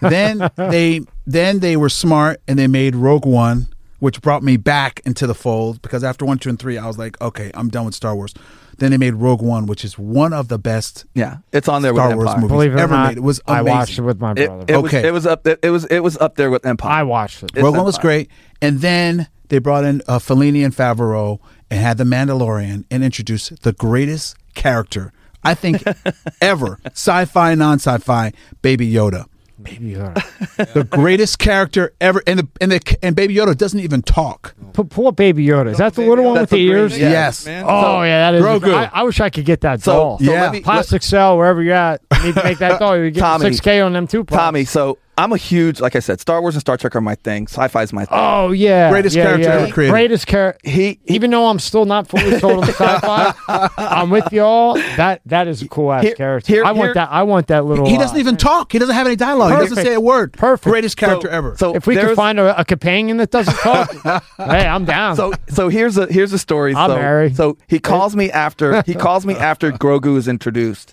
Then 0.00 0.50
they 0.56 1.00
then 1.26 1.60
they 1.60 1.76
were 1.76 1.88
smart 1.88 2.40
and 2.46 2.58
they 2.58 2.66
made 2.68 2.94
Rogue 2.94 3.24
One, 3.26 3.68
which 3.98 4.20
brought 4.20 4.42
me 4.42 4.56
back 4.58 5.00
into 5.06 5.26
the 5.26 5.34
fold 5.34 5.80
because 5.82 6.04
after 6.04 6.24
one, 6.26 6.38
two, 6.38 6.50
and 6.50 6.58
three, 6.58 6.76
I 6.78 6.86
was 6.86 6.98
like, 6.98 7.18
okay, 7.20 7.50
I'm 7.54 7.68
done 7.70 7.86
with 7.86 7.94
Star 7.94 8.14
Wars. 8.14 8.34
Then 8.78 8.90
they 8.90 8.96
made 8.98 9.14
Rogue 9.14 9.42
One, 9.42 9.66
which 9.66 9.84
is 9.84 9.98
one 9.98 10.32
of 10.32 10.48
the 10.48 10.58
best 10.58 11.04
Yeah, 11.14 11.38
it's 11.52 11.68
on 11.68 11.82
there 11.82 11.92
Star 11.94 12.08
with 12.08 12.16
Wars 12.16 12.28
Empire. 12.28 12.40
movies 12.42 12.52
Believe 12.52 12.72
it 12.72 12.76
or 12.76 12.78
ever 12.80 12.94
not, 12.94 13.08
made. 13.08 13.16
It 13.18 13.22
was 13.22 13.40
I 13.46 13.60
amazing. 13.60 13.76
watched 13.78 13.98
it 13.98 14.02
with 14.02 14.20
my 14.20 14.30
It, 14.32 14.46
brother. 14.46 14.64
it 14.68 14.76
was 14.82 14.94
Okay. 14.94 15.08
it 15.08 15.12
was 15.12 15.26
up 15.26 15.42
there, 15.44 15.58
it 15.62 15.70
was 15.70 15.84
it 15.86 16.00
was 16.00 16.16
up 16.18 16.36
there 16.36 16.50
with 16.50 16.64
Empire. 16.66 16.90
I 16.92 17.02
watched 17.02 17.42
it. 17.42 17.50
It's 17.54 17.62
Rogue 17.62 17.76
One 17.76 17.84
was 17.84 17.98
great, 17.98 18.30
and 18.62 18.80
then 18.80 19.28
they 19.48 19.58
brought 19.58 19.84
in 19.84 20.02
uh, 20.08 20.18
Filoni 20.18 20.64
and 20.64 20.74
Favreau 20.74 21.38
and 21.70 21.80
had 21.80 21.98
the 21.98 22.04
Mandalorian 22.04 22.84
and 22.90 23.04
introduced 23.04 23.62
the 23.62 23.72
greatest 23.72 24.36
character 24.54 25.12
I 25.42 25.54
think 25.54 25.82
ever, 26.40 26.78
sci-fi, 26.92 27.54
non-sci-fi, 27.54 28.32
Baby 28.62 28.90
Yoda. 28.90 29.26
Baby 29.62 29.92
Yoda. 29.94 30.72
the 30.74 30.84
greatest 30.84 31.38
character 31.38 31.92
ever, 32.00 32.22
and 32.26 32.40
the 32.40 32.48
and 32.60 32.72
the 32.72 32.98
and 33.02 33.14
Baby 33.14 33.36
Yoda 33.36 33.56
doesn't 33.56 33.78
even 33.80 34.02
talk. 34.02 34.54
P- 34.74 34.82
pull 34.84 35.06
up 35.06 35.16
Baby 35.16 35.46
Yoda. 35.46 35.70
Is 35.70 35.78
that 35.78 35.94
the 35.94 36.00
Baby 36.02 36.08
little 36.10 36.24
one 36.24 36.34
Yoda. 36.36 36.40
with 36.40 36.50
the 36.50 36.56
That's 36.56 36.60
the 36.60 36.66
green- 36.68 36.78
ears? 36.78 36.98
yeah. 36.98 37.10
Yes. 37.10 37.46
man. 37.46 37.64
Oh 37.66 37.82
So- 37.82 38.02
yeah, 38.02 38.30
that 38.30 38.34
is. 38.38 38.44
Grogu. 38.44 38.74
I, 38.74 38.90
I 38.92 39.02
wish 39.04 39.20
I 39.20 39.30
could 39.30 39.44
get 39.44 39.60
that 39.60 39.80
So, 39.80 39.92
doll. 39.92 40.18
so 40.18 40.24
Yeah. 40.24 40.50
me, 40.50 40.60
Plastic 40.60 41.02
cell, 41.02 41.36
wherever 41.38 41.62
you're 41.62 41.74
at. 41.74 42.00
You 42.18 42.24
need 42.24 42.34
to 42.34 42.42
make 42.44 42.58
that 42.58 42.78
doll. 42.80 42.96
You 42.96 43.10
get 43.10 43.20
Tommy. 43.20 43.44
six 43.44 43.60
K 43.60 43.80
on 43.80 43.92
them 43.92 44.06
too. 44.08 44.24
props. 44.24 44.40
Tommy. 44.40 44.64
So 44.64 44.98
I'm 45.16 45.32
a 45.32 45.36
huge, 45.36 45.80
like 45.80 45.94
I 45.94 46.00
said, 46.00 46.20
Star 46.20 46.40
Wars 46.40 46.54
and 46.54 46.60
Star 46.60 46.76
Trek 46.76 46.96
are 46.96 47.00
my 47.00 47.14
thing. 47.14 47.46
Sci-fi 47.46 47.82
is 47.82 47.92
my 47.92 48.04
thing. 48.04 48.18
Oh 48.20 48.50
yeah, 48.50 48.90
Greatest 48.90 49.14
yeah, 49.14 49.24
character 49.24 49.48
yeah. 49.48 49.54
ever 49.54 49.72
created. 49.72 49.92
Greatest 49.92 50.26
character. 50.26 50.68
he, 50.68 50.98
he 51.04 51.14
Even 51.14 51.30
though 51.30 51.46
I'm 51.46 51.58
still 51.60 51.84
not 51.84 52.08
fully 52.08 52.38
sold 52.40 52.64
on 52.64 52.68
sci-fi, 52.68 53.32
I'm 53.78 54.10
with 54.10 54.32
y'all. 54.32 54.74
That 54.74 55.20
that 55.26 55.46
is 55.46 55.62
a 55.62 55.68
cool 55.68 55.92
ass 55.92 56.02
Here- 56.02 56.14
character. 56.14 56.52
here- 56.52 56.64
I 56.64 56.72
want 56.72 56.86
here- 56.88 56.94
that. 56.94 57.10
I 57.12 57.22
want 57.22 57.46
that 57.46 57.64
little. 57.64 57.86
He 57.86 57.96
doesn't 57.96 58.16
uh, 58.16 58.20
even 58.20 58.36
talk. 58.36 58.72
He 58.72 58.78
doesn't 58.78 58.94
have 58.94 59.06
any 59.06 59.16
dialogue. 59.16 59.52
He 59.52 59.58
doesn't 59.58 59.84
say 59.84 59.94
a 59.94 60.00
word. 60.00 60.32
Perfect. 60.32 60.64
Greatest 60.70 60.96
character 60.96 61.28
so, 61.28 61.32
ever. 61.32 61.56
So 61.58 61.74
If 61.76 61.86
we 61.86 61.94
could 61.94 62.02
there's- 62.04 62.16
find 62.16 62.40
a, 62.40 62.58
a 62.58 62.64
companion 62.64 63.18
that 63.18 63.30
doesn't 63.30 63.54
talk, 63.58 63.92
hey, 64.36 64.66
I'm 64.66 64.84
down. 64.84 65.14
so 65.16 65.32
so 65.48 65.68
here's 65.68 65.96
a 65.96 66.06
here's 66.12 66.32
a 66.32 66.38
story. 66.38 66.74
I'm 66.74 66.90
so, 66.90 66.96
married. 66.96 67.36
so 67.36 67.56
he 67.68 67.78
calls 67.78 68.16
me 68.16 68.30
after 68.32 68.82
he 68.82 68.94
calls 68.94 69.24
me 69.24 69.34
after 69.34 69.70
Grogu 69.84 70.16
is 70.16 70.26
introduced, 70.28 70.92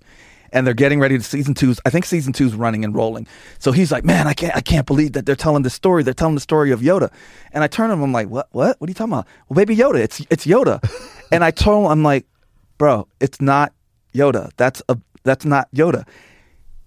and 0.51 0.65
they're 0.65 0.73
getting 0.73 0.99
ready 0.99 1.17
to 1.17 1.23
season 1.23 1.53
two's. 1.53 1.79
I 1.85 1.89
think 1.89 2.05
season 2.05 2.33
two's 2.33 2.53
running 2.53 2.83
and 2.83 2.95
rolling. 2.95 3.27
So 3.59 3.71
he's 3.71 3.91
like, 3.91 4.03
"Man, 4.03 4.27
I 4.27 4.33
can't 4.33 4.55
I 4.55 4.61
can't 4.61 4.85
believe 4.85 5.13
that 5.13 5.25
they're 5.25 5.35
telling 5.35 5.63
this 5.63 5.73
story. 5.73 6.03
They're 6.03 6.13
telling 6.13 6.35
the 6.35 6.41
story 6.41 6.71
of 6.71 6.81
Yoda." 6.81 7.11
And 7.51 7.63
I 7.63 7.67
turn 7.67 7.89
to 7.89 7.93
him. 7.93 8.01
I'm 8.03 8.11
like, 8.11 8.29
"What? 8.29 8.47
What? 8.51 8.79
What 8.79 8.87
are 8.87 8.91
you 8.91 8.95
talking 8.95 9.13
about?" 9.13 9.27
Well, 9.49 9.55
baby 9.55 9.75
Yoda. 9.75 9.99
It's 9.99 10.19
it's 10.29 10.45
Yoda. 10.45 10.79
and 11.31 11.43
I 11.43 11.51
told 11.51 11.85
him, 11.85 11.91
I'm 11.91 12.03
like, 12.03 12.25
"Bro, 12.77 13.07
it's 13.19 13.41
not 13.41 13.73
Yoda. 14.13 14.51
That's 14.57 14.81
a 14.89 14.97
that's 15.23 15.45
not 15.45 15.71
Yoda." 15.71 16.07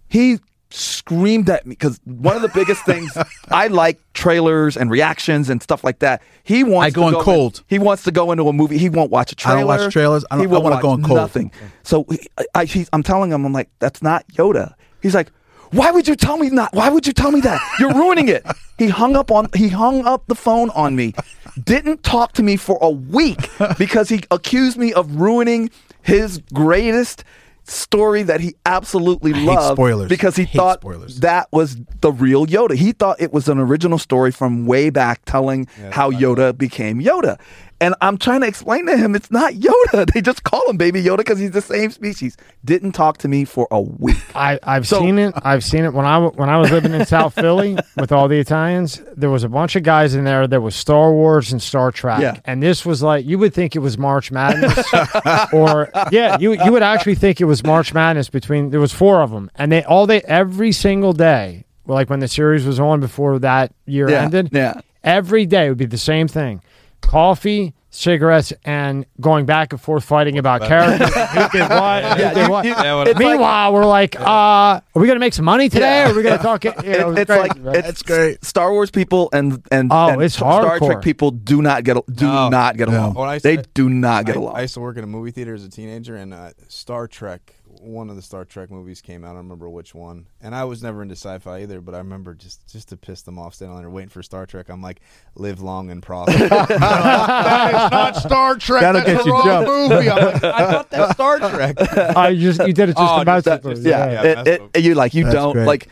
He 0.09 0.39
screamed 0.75 1.49
at 1.49 1.67
me 1.67 1.71
because 1.71 2.01
one 2.05 2.37
of 2.37 2.43
the 2.43 2.49
biggest 2.49 2.85
things 2.85 3.17
I 3.51 3.69
like 3.69 4.01
trailers 4.13 4.77
and 4.77 4.91
reactions 4.91 5.49
and 5.51 5.63
stuff 5.63 5.85
like 5.85 6.01
that. 6.01 6.23
He 6.43 6.65
wants 6.65 6.87
I 6.87 6.91
go 6.91 7.11
to 7.11 7.19
in 7.19 7.23
cold. 7.25 7.63
He 7.69 7.79
wants 7.79 8.03
to 8.05 8.11
go 8.13 8.33
into 8.33 8.49
a 8.49 8.53
movie. 8.53 8.79
He 8.79 8.89
won't 8.89 9.11
watch 9.11 9.33
a 9.33 9.35
trailer. 9.37 9.59
don't 9.61 9.67
watch 9.69 9.93
trailers. 9.93 10.25
I 10.31 10.37
don't- 10.37 10.41
He 10.43 10.47
won't 10.47 10.65
I 10.67 10.71
wanna 10.71 10.83
go 10.83 10.95
in 10.95 11.03
cold. 11.03 11.17
Nothing. 11.19 11.53
So 11.83 12.05
he, 12.11 12.19
I, 12.39 12.45
I, 12.55 12.65
he's, 12.65 12.89
I'm 12.93 13.03
telling 13.03 13.31
him, 13.33 13.45
I'm 13.45 13.53
like, 13.53 13.71
that's 13.79 14.03
not 14.03 14.27
Yoda. 14.29 14.75
He's 15.01 15.15
like, 15.15 15.31
why 15.71 15.91
would 15.91 16.07
you 16.07 16.15
tell 16.17 16.37
me 16.39 16.51
not? 16.51 16.73
Why 16.73 16.89
would 16.89 17.07
you 17.07 17.13
tell 17.13 17.33
me 17.33 17.41
that? 17.41 17.61
You're 17.79 17.93
ruining 17.95 18.29
it. 18.29 18.45
He 18.77 18.89
hung 18.89 19.15
up 19.15 19.31
on. 19.31 19.47
He 19.55 19.69
hung 19.69 20.05
up 20.05 20.27
the 20.27 20.35
phone 20.35 20.71
on 20.71 20.97
me. 20.97 21.15
Didn't 21.63 22.03
talk 22.03 22.33
to 22.33 22.43
me 22.43 22.57
for 22.57 22.77
a 22.83 22.91
week 22.91 23.49
because 23.79 24.09
he 24.09 24.25
accused 24.33 24.77
me 24.77 24.93
of 24.93 25.15
ruining 25.15 25.71
his 26.03 26.39
greatest 26.53 27.23
story 27.65 28.23
that 28.23 28.41
he 28.41 28.55
absolutely 28.67 29.33
loved 29.33 29.75
spoilers. 29.77 30.09
because 30.09 30.37
he 30.37 30.45
thought 30.45 30.81
spoilers. 30.81 31.21
that 31.21 31.49
was 31.53 31.77
the 32.01 32.13
real 32.13 32.47
Yoda. 32.47 32.75
He 32.75 32.93
thought 32.93 33.21
it 33.21 33.33
was 33.33 33.49
an 33.49 33.59
original 33.59 33.99
story 33.99 34.31
from 34.31 34.67
way 34.67 34.91
back 34.91 35.23
telling 35.25 35.67
how 35.91 36.11
Yoda 36.11 36.57
became 36.57 37.01
Yoda. 37.01 37.39
And 37.81 37.95
I'm 38.01 38.17
trying 38.19 38.41
to 38.43 38.47
explain 38.47 38.87
to 38.87 38.97
him 38.97 39.15
it's 39.15 39.31
not 39.31 39.53
Yoda. 39.55 40.11
They 40.15 40.21
just 40.23 40.45
call 40.45 40.69
him 40.71 40.77
Baby 40.77 41.03
Yoda 41.03 41.19
because 41.19 41.39
he's 41.39 41.51
the 41.51 41.61
same 41.61 41.91
species. 41.91 42.37
Didn't 42.65 42.93
talk 42.93 43.19
to 43.19 43.29
me 43.29 43.45
for 43.45 43.67
a 43.71 43.81
week. 43.81 44.17
I, 44.35 44.59
I've 44.63 44.87
So- 44.87 45.01
seen 45.01 45.19
it. 45.19 45.35
I've 45.43 45.65
seen 45.65 45.85
it 45.85 45.93
when 45.93 46.07
I 46.07 46.19
when 46.19 46.49
I 46.49 46.57
was 46.59 46.71
living 46.71 46.95
in 46.95 47.05
South 47.05 47.35
Philly 47.43 47.77
with 47.97 48.13
all 48.13 48.29
the 48.29 48.39
Italians. 48.39 49.03
There 49.17 49.29
was 49.31 49.45
a 49.45 49.49
bunch 49.49 49.77
of 49.77 49.83
guys 49.83 50.15
in 50.15 50.25
there 50.25 50.47
that 50.47 50.61
was 50.61 50.75
Star 50.77 51.13
Wars 51.13 51.53
and 51.53 51.61
Star 51.61 51.91
Trek, 51.91 52.21
Yeah. 52.21 52.37
and 52.45 52.63
this 52.63 52.87
was 52.87 53.03
like 53.03 53.27
you 53.27 53.39
would 53.39 53.53
think 53.53 53.75
it 53.77 53.81
was 53.81 53.99
March 53.99 54.31
Madness, 54.31 54.79
or 55.53 55.91
yeah, 56.13 56.39
you 56.39 56.53
you 56.53 56.73
would 56.73 56.83
actually 56.83 57.17
think 57.17 57.41
it 57.41 57.45
was 57.45 57.65
March 57.65 57.93
Madness 57.93 58.29
between 58.31 58.71
there 58.71 58.81
was 58.81 58.93
four 58.93 59.21
of 59.21 59.31
them, 59.31 59.51
and 59.57 59.71
they 59.73 59.83
all 59.85 60.07
they 60.07 60.21
every 60.23 60.73
single 60.73 61.13
day, 61.13 61.65
like 61.87 62.09
when 62.09 62.21
the 62.21 62.29
series 62.29 62.65
was 62.65 62.79
on 62.81 63.01
before 63.01 63.39
that 63.41 63.73
year 63.87 64.09
Yeah, 64.11 64.23
ended, 64.23 64.51
yeah. 64.53 64.81
every 65.03 65.45
day 65.47 65.69
would 65.69 65.79
be 65.79 65.87
the 65.87 65.99
same 65.99 66.29
thing: 66.29 66.63
coffee. 67.09 67.75
Cigarettes 67.91 68.53
and 68.65 69.07
going 69.21 69.47
back 69.47 69.73
and 69.73 69.81
forth 69.81 70.03
fighting 70.03 70.37
about 70.37 70.63
characters. 70.63 71.15
who 71.15 71.49
did 71.51 71.71
what? 71.71 72.03
who 72.05 72.19
did 72.25 72.37
you- 72.37 72.51
what. 72.51 72.65
you- 72.65 72.71
Yeah, 72.73 72.95
what- 72.97 73.07
it's 73.07 73.19
Meanwhile, 73.21 73.73
we're 73.73 73.85
like, 73.85 74.19
uh, 74.19 74.25
are 74.25 74.83
we 74.95 75.07
gonna 75.07 75.21
make 75.21 75.33
some 75.33 75.45
money 75.45 75.69
today? 75.69 75.99
Yeah. 76.01 76.09
Or 76.09 76.13
are 76.13 76.17
we 76.17 76.25
gonna 76.25 76.39
talk? 76.43 76.65
It, 76.65 76.75
you 76.85 76.91
know, 76.99 77.13
It- 77.13 77.19
it's 77.21 77.29
great, 77.31 77.39
like 77.41 77.53
right? 77.61 77.77
it's 77.77 77.87
That's 77.87 78.03
great. 78.03 78.45
Star 78.45 78.73
Wars 78.73 78.91
people 78.91 79.29
and 79.33 79.63
and, 79.71 79.93
Oh, 79.93 80.09
and 80.09 80.21
it's 80.25 80.35
Star 80.35 80.65
hardcore. 80.81 80.87
Trek 80.87 81.03
people 81.03 81.31
do 81.31 81.63
not 81.63 81.85
get 81.85 81.97
do 82.13 82.27
No. 82.27 82.49
not 82.49 82.77
get 82.77 82.89
Yeah. 82.89 82.99
along. 82.99 83.15
When 83.15 83.29
I 83.29 83.39
they 83.39 83.57
said- 83.59 83.69
do 83.75 83.89
not 83.89 84.27
get 84.27 84.35
I, 84.35 84.41
along. 84.41 84.57
I 84.57 84.63
used 84.63 84.75
to 84.75 84.81
work 84.81 84.97
in 84.97 85.05
a 85.05 85.07
movie 85.07 85.31
theater 85.31 85.55
as 85.55 85.63
a 85.65 85.71
teenager, 85.71 86.17
and 86.17 86.35
uh, 86.35 86.51
Star 86.67 87.07
Trek, 87.07 87.55
one 87.85 88.11
of 88.11 88.17
the 88.17 88.23
Star 88.23 88.45
Trek 88.45 88.71
movies 88.71 89.01
came 89.01 89.25
out. 89.25 89.29
I 89.29 89.35
don't 89.35 89.45
remember 89.45 89.69
which 89.69 89.95
one, 89.95 90.27
and 90.41 90.55
I 90.55 90.65
was 90.65 90.83
never 90.83 91.03
into 91.03 91.15
sci-fi 91.17 91.61
either. 91.63 91.81
But 91.81 91.95
I 91.95 91.99
remember 91.99 92.35
just 92.35 92.67
just 92.73 92.89
to 92.89 92.97
piss 92.97 93.23
them 93.23 93.39
off, 93.39 93.55
standing 93.55 93.77
there 93.79 93.91
waiting 93.91 94.09
for 94.09 94.23
Star 94.23 94.47
Trek. 94.47 94.69
I'm 94.69 94.83
like, 94.83 95.01
live 95.35 95.61
long 95.61 95.91
and 95.91 96.03
prosper. 96.03 96.33
that 96.49 97.69
is 97.69 97.91
not 97.91 98.17
Star 98.17 98.57
Trek. 98.57 98.83
That'll 98.83 99.01
That's 99.03 99.13
get 99.13 99.19
the 99.25 99.25
you 99.25 99.33
wrong 99.33 99.45
jumped. 99.45 99.69
movie. 99.71 100.11
I'm 100.11 100.25
like, 100.25 100.45
I 100.45 100.73
thought 100.73 100.91
that's 100.91 101.13
Star 101.15 101.39
Trek. 101.39 101.77
I 102.17 102.35
just 102.35 102.61
you 102.67 102.73
did 102.73 102.89
it 102.91 102.97
just 102.97 103.13
Oh, 103.13 103.21
about 103.21 103.45
just 103.45 103.63
that- 103.63 103.71
just- 103.75 103.83
yeah, 103.87 104.11
yeah, 104.11 104.23
it- 104.23 104.35
that's 104.37 104.49
it- 104.49 104.63
what- 104.63 104.83
you 104.83 104.95
like 104.95 105.15
you 105.15 105.25
That's 105.25 105.35
don't 105.35 105.53
great. 105.53 105.67
like 105.67 105.89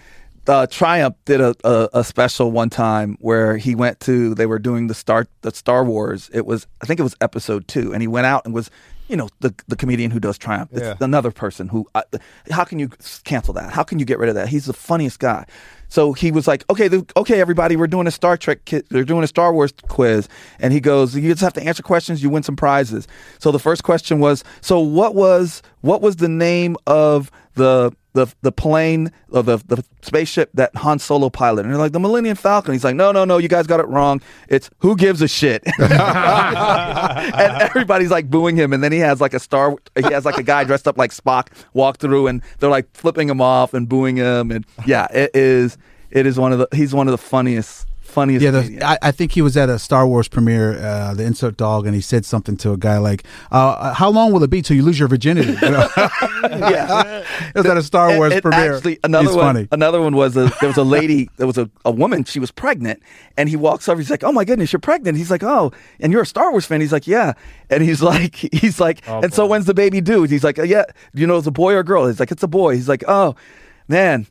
uh, 0.46 0.66
Triumph 0.66 1.14
did 1.24 1.40
a, 1.40 1.54
a, 1.62 1.88
a 2.00 2.04
special 2.04 2.50
one 2.50 2.68
time 2.68 3.16
where 3.20 3.56
he 3.56 3.74
went 3.76 4.00
to 4.00 4.34
they 4.34 4.46
were 4.46 4.58
doing 4.58 4.88
the 4.88 4.94
Star 4.94 5.26
the 5.42 5.52
Star 5.52 5.84
Wars. 5.84 6.30
It 6.32 6.46
was 6.46 6.66
I 6.82 6.86
think 6.86 6.98
it 6.98 7.04
was 7.04 7.14
episode 7.20 7.68
two, 7.68 7.92
and 7.92 8.02
he 8.02 8.08
went 8.08 8.26
out 8.26 8.44
and 8.44 8.52
was 8.54 8.70
you 9.12 9.16
know 9.18 9.28
the 9.40 9.54
the 9.68 9.76
comedian 9.76 10.10
who 10.10 10.18
does 10.18 10.38
Triumph. 10.38 10.70
It's 10.72 10.80
Yeah. 10.82 10.94
another 11.00 11.30
person 11.30 11.68
who 11.68 11.86
uh, 11.94 12.02
how 12.50 12.64
can 12.64 12.78
you 12.80 12.88
cancel 13.24 13.52
that? 13.54 13.70
How 13.72 13.82
can 13.84 13.98
you 14.00 14.06
get 14.06 14.18
rid 14.18 14.28
of 14.30 14.34
that? 14.34 14.48
He's 14.48 14.64
the 14.64 14.72
funniest 14.72 15.18
guy. 15.20 15.44
So 15.88 16.14
he 16.14 16.32
was 16.32 16.48
like, 16.48 16.64
okay, 16.70 16.88
the, 16.88 17.04
okay, 17.18 17.38
everybody, 17.38 17.76
we're 17.76 17.86
doing 17.86 18.06
a 18.06 18.10
Star 18.10 18.38
Trek, 18.38 18.64
ki- 18.64 18.80
they're 18.88 19.04
doing 19.04 19.22
a 19.22 19.26
Star 19.26 19.52
Wars 19.52 19.74
quiz, 19.88 20.26
and 20.58 20.72
he 20.72 20.80
goes, 20.80 21.14
you 21.14 21.28
just 21.30 21.42
have 21.42 21.52
to 21.52 21.62
answer 21.62 21.82
questions, 21.82 22.22
you 22.22 22.30
win 22.30 22.42
some 22.42 22.56
prizes. 22.56 23.06
So 23.38 23.52
the 23.52 23.58
first 23.58 23.82
question 23.84 24.18
was, 24.18 24.42
so 24.62 24.80
what 24.80 25.14
was 25.14 25.60
what 25.82 26.00
was 26.00 26.16
the 26.16 26.28
name 26.30 26.76
of 26.86 27.30
the 27.56 27.92
the 28.12 28.26
the 28.42 28.52
plane 28.52 29.10
or 29.30 29.42
the 29.42 29.56
the 29.58 29.84
spaceship 30.02 30.50
that 30.54 30.74
Han 30.76 30.98
Solo 30.98 31.30
piloted? 31.30 31.66
And 31.66 31.74
they're 31.74 31.80
like, 31.80 31.92
the 31.92 32.00
Millennium 32.00 32.36
Falcon. 32.36 32.72
He's 32.72 32.84
like, 32.84 32.96
no, 32.96 33.12
no, 33.12 33.24
no, 33.24 33.38
you 33.38 33.48
guys 33.48 33.66
got 33.66 33.80
it 33.80 33.88
wrong. 33.88 34.20
It's 34.48 34.70
who 34.78 34.96
gives 34.96 35.22
a 35.22 35.28
shit. 35.28 35.62
and 35.78 35.92
everybody's 37.62 38.10
like 38.10 38.30
booing 38.30 38.56
him, 38.56 38.72
and 38.72 38.82
then 38.82 38.92
he 38.92 38.98
has 38.98 39.20
like 39.20 39.34
a 39.34 39.40
star. 39.40 39.76
He 39.96 40.02
has 40.12 40.24
like 40.24 40.38
a 40.38 40.42
guy 40.42 40.64
dressed 40.64 40.88
up 40.88 40.98
like 40.98 41.10
Spock 41.12 41.48
walk 41.72 41.98
through, 41.98 42.26
and 42.26 42.42
they're 42.58 42.70
like 42.70 42.94
flipping 42.94 43.28
him 43.28 43.40
off 43.40 43.74
and 43.74 43.88
booing 43.88 44.16
him, 44.16 44.50
and 44.50 44.66
yeah, 44.86 45.06
it 45.12 45.30
is. 45.34 45.78
It 46.10 46.26
is 46.26 46.38
one 46.38 46.52
of 46.52 46.58
the. 46.58 46.68
He's 46.76 46.94
one 46.94 47.08
of 47.08 47.12
the 47.12 47.18
funniest, 47.18 47.86
funniest. 48.12 48.44
Yeah, 48.44 48.50
the. 48.52 48.84
I, 48.84 48.98
I 49.02 49.10
think 49.10 49.32
he 49.32 49.42
was 49.42 49.56
at 49.56 49.68
a 49.68 49.78
Star 49.78 50.06
Wars 50.06 50.28
premiere, 50.28 50.78
uh, 50.78 51.14
the 51.14 51.24
Insult 51.24 51.56
Dog, 51.56 51.86
and 51.86 51.94
he 51.94 52.00
said 52.00 52.24
something 52.24 52.56
to 52.58 52.72
a 52.72 52.76
guy 52.76 52.98
like, 52.98 53.24
uh, 53.50 53.92
"How 53.94 54.08
long 54.10 54.32
will 54.32 54.42
it 54.44 54.50
be 54.50 54.62
till 54.62 54.76
you 54.76 54.82
lose 54.82 54.98
your 54.98 55.08
virginity?" 55.08 55.52
You 55.52 55.70
know? 55.70 55.88
yeah. 55.96 57.24
it 57.48 57.54
was 57.56 57.66
at 57.66 57.76
a 57.76 57.82
Star 57.82 58.16
Wars 58.16 58.32
it 58.32 58.42
premiere. 58.42 58.76
Actually, 58.76 58.98
another 59.02 59.28
He's 59.28 59.36
one. 59.36 59.44
funny. 59.54 59.68
Another 59.72 60.00
one 60.00 60.14
was 60.14 60.36
a, 60.36 60.52
there 60.60 60.68
was 60.68 60.76
a 60.76 60.84
lady. 60.84 61.28
There 61.42 61.46
was 61.46 61.58
a, 61.58 61.68
a 61.84 61.90
woman. 61.90 62.22
She 62.24 62.38
was 62.38 62.50
pregnant, 62.52 63.02
and 63.36 63.48
he 63.48 63.56
walks 63.56 63.88
over. 63.88 64.00
He's 64.00 64.10
like, 64.10 64.22
"Oh 64.22 64.32
my 64.32 64.44
goodness, 64.44 64.72
you're 64.72 64.80
pregnant." 64.80 65.16
He's 65.16 65.30
like, 65.30 65.42
"Oh, 65.42 65.72
and 65.98 66.12
you're 66.12 66.22
a 66.22 66.26
Star 66.26 66.50
Wars 66.52 66.66
fan." 66.66 66.80
He's 66.80 66.92
like, 66.92 67.06
"Yeah," 67.06 67.32
and 67.70 67.82
he's 67.82 68.02
like, 68.12 68.36
"He's 68.36 68.78
like, 68.78 69.02
Oh, 69.08 69.20
and 69.22 69.34
so 69.34 69.46
when's 69.46 69.66
the 69.66 69.74
baby 69.74 70.00
due?" 70.00 70.22
He's 70.24 70.44
like, 70.44 70.58
"Yeah, 70.58 70.84
you 71.14 71.26
know 71.26 71.38
it's 71.38 71.46
a 71.46 71.50
boy 71.50 71.72
or 71.74 71.80
a 71.80 71.84
girl?" 71.84 72.06
He's 72.06 72.20
like, 72.20 72.30
"It's 72.30 72.42
a 72.42 72.48
boy." 72.48 72.74
He's 72.76 72.88
like, 72.88 73.02
"Oh, 73.08 73.34
man." 73.88 74.26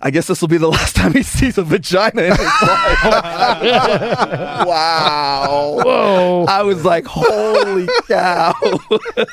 I 0.00 0.10
guess 0.10 0.26
this 0.26 0.40
will 0.40 0.48
be 0.48 0.58
the 0.58 0.68
last 0.70 0.96
time 0.96 1.12
he 1.12 1.22
sees 1.22 1.58
a 1.58 1.62
vagina 1.62 2.22
in 2.22 2.30
his 2.30 2.38
life. 2.38 3.04
wow. 4.66 5.80
Whoa. 5.84 6.44
I 6.48 6.62
was 6.62 6.84
like, 6.84 7.04
holy 7.06 7.88
cow. 8.06 8.54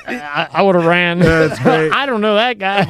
I, 0.08 0.48
I 0.52 0.62
would 0.62 0.76
have 0.76 0.86
ran. 0.86 1.20
That's 1.20 1.60
great. 1.60 1.92
I 1.94 2.06
don't 2.06 2.22
know 2.22 2.36
that 2.36 2.58
guy. 2.58 2.86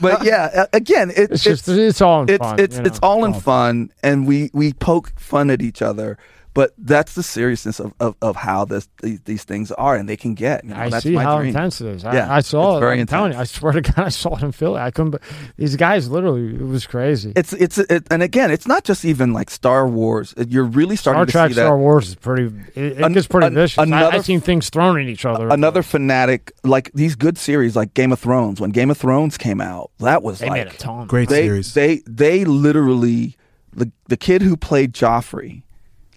but 0.00 0.24
yeah, 0.24 0.66
again, 0.72 1.10
it, 1.10 1.30
it's 1.32 1.42
just 1.44 1.68
it's 1.68 2.00
all 2.00 2.22
in 2.22 2.30
it's 2.30 2.38
fun. 2.38 2.58
it's 2.58 2.78
you 2.78 2.84
it's 2.84 2.98
all 3.02 3.24
in 3.24 3.34
fun, 3.34 3.90
and 4.02 4.26
we 4.26 4.50
we 4.52 4.72
poke 4.72 5.18
fun 5.18 5.50
at 5.50 5.62
each 5.62 5.82
other. 5.82 6.18
But 6.54 6.74
that's 6.76 7.14
the 7.14 7.22
seriousness 7.22 7.80
of, 7.80 7.94
of, 7.98 8.14
of 8.20 8.36
how 8.36 8.66
this 8.66 8.86
these, 9.02 9.20
these 9.22 9.42
things 9.44 9.72
are, 9.72 9.96
and 9.96 10.06
they 10.06 10.18
can 10.18 10.34
get. 10.34 10.64
You 10.64 10.70
know, 10.74 10.76
I 10.76 10.88
that's 10.90 11.02
see 11.04 11.12
my 11.14 11.22
how 11.22 11.38
dream. 11.38 11.48
intense 11.48 11.80
it 11.80 11.86
is. 11.86 12.04
I, 12.04 12.12
Yeah, 12.14 12.30
I 12.30 12.40
saw 12.40 12.72
it's 12.72 12.76
it. 12.76 12.80
very 12.80 13.00
I'm 13.00 13.06
telling 13.06 13.32
you, 13.32 13.38
I 13.38 13.44
swear 13.56 13.72
to 13.72 13.80
God, 13.80 13.98
I 13.98 14.08
saw 14.10 14.36
it 14.36 14.42
in 14.42 14.52
Philly. 14.52 14.78
I 14.78 14.90
couldn't. 14.90 15.12
be- 15.12 15.18
These 15.56 15.76
guys, 15.76 16.10
literally, 16.10 16.54
it 16.54 16.60
was 16.66 16.86
crazy. 16.86 17.32
It's 17.36 17.54
it's 17.54 17.78
it, 17.78 18.06
and 18.10 18.22
again, 18.22 18.50
it's 18.50 18.66
not 18.66 18.84
just 18.84 19.06
even 19.06 19.32
like 19.32 19.48
Star 19.48 19.88
Wars. 19.88 20.34
You're 20.46 20.64
really 20.64 20.96
starting 20.96 21.20
Star 21.20 21.24
to 21.26 21.32
Trek, 21.32 21.50
see 21.52 21.54
that. 21.54 21.62
Star 21.68 21.78
Wars 21.78 22.08
is 22.08 22.14
pretty. 22.16 22.54
It, 22.74 22.98
it 22.98 23.00
An- 23.00 23.14
gets 23.14 23.26
pretty 23.28 23.46
an- 23.46 23.54
vicious. 23.54 23.78
I, 23.78 23.84
another- 23.84 24.16
I've 24.16 24.24
seen 24.26 24.42
things 24.42 24.68
thrown 24.68 25.00
at 25.00 25.06
each 25.06 25.24
other. 25.24 25.48
Another 25.48 25.82
fanatic, 25.82 26.52
like 26.64 26.92
these 26.92 27.14
good 27.14 27.38
series, 27.38 27.76
like 27.76 27.94
Game 27.94 28.12
of 28.12 28.20
Thrones. 28.20 28.60
When 28.60 28.72
Game 28.72 28.90
of 28.90 28.98
Thrones 28.98 29.38
came 29.38 29.62
out, 29.62 29.90
that 30.00 30.22
was 30.22 30.40
they 30.40 30.50
like 30.50 30.66
made 30.66 30.74
a 30.74 30.76
ton. 30.76 31.06
Great 31.06 31.30
they 31.30 31.44
series. 31.46 31.72
they 31.72 32.02
they 32.06 32.44
literally 32.44 33.36
the 33.72 33.90
the 34.08 34.18
kid 34.18 34.42
who 34.42 34.54
played 34.54 34.92
Joffrey 34.92 35.62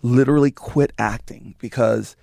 literally 0.05 0.51
quit 0.51 0.93
acting 0.97 1.55
because 1.59 2.15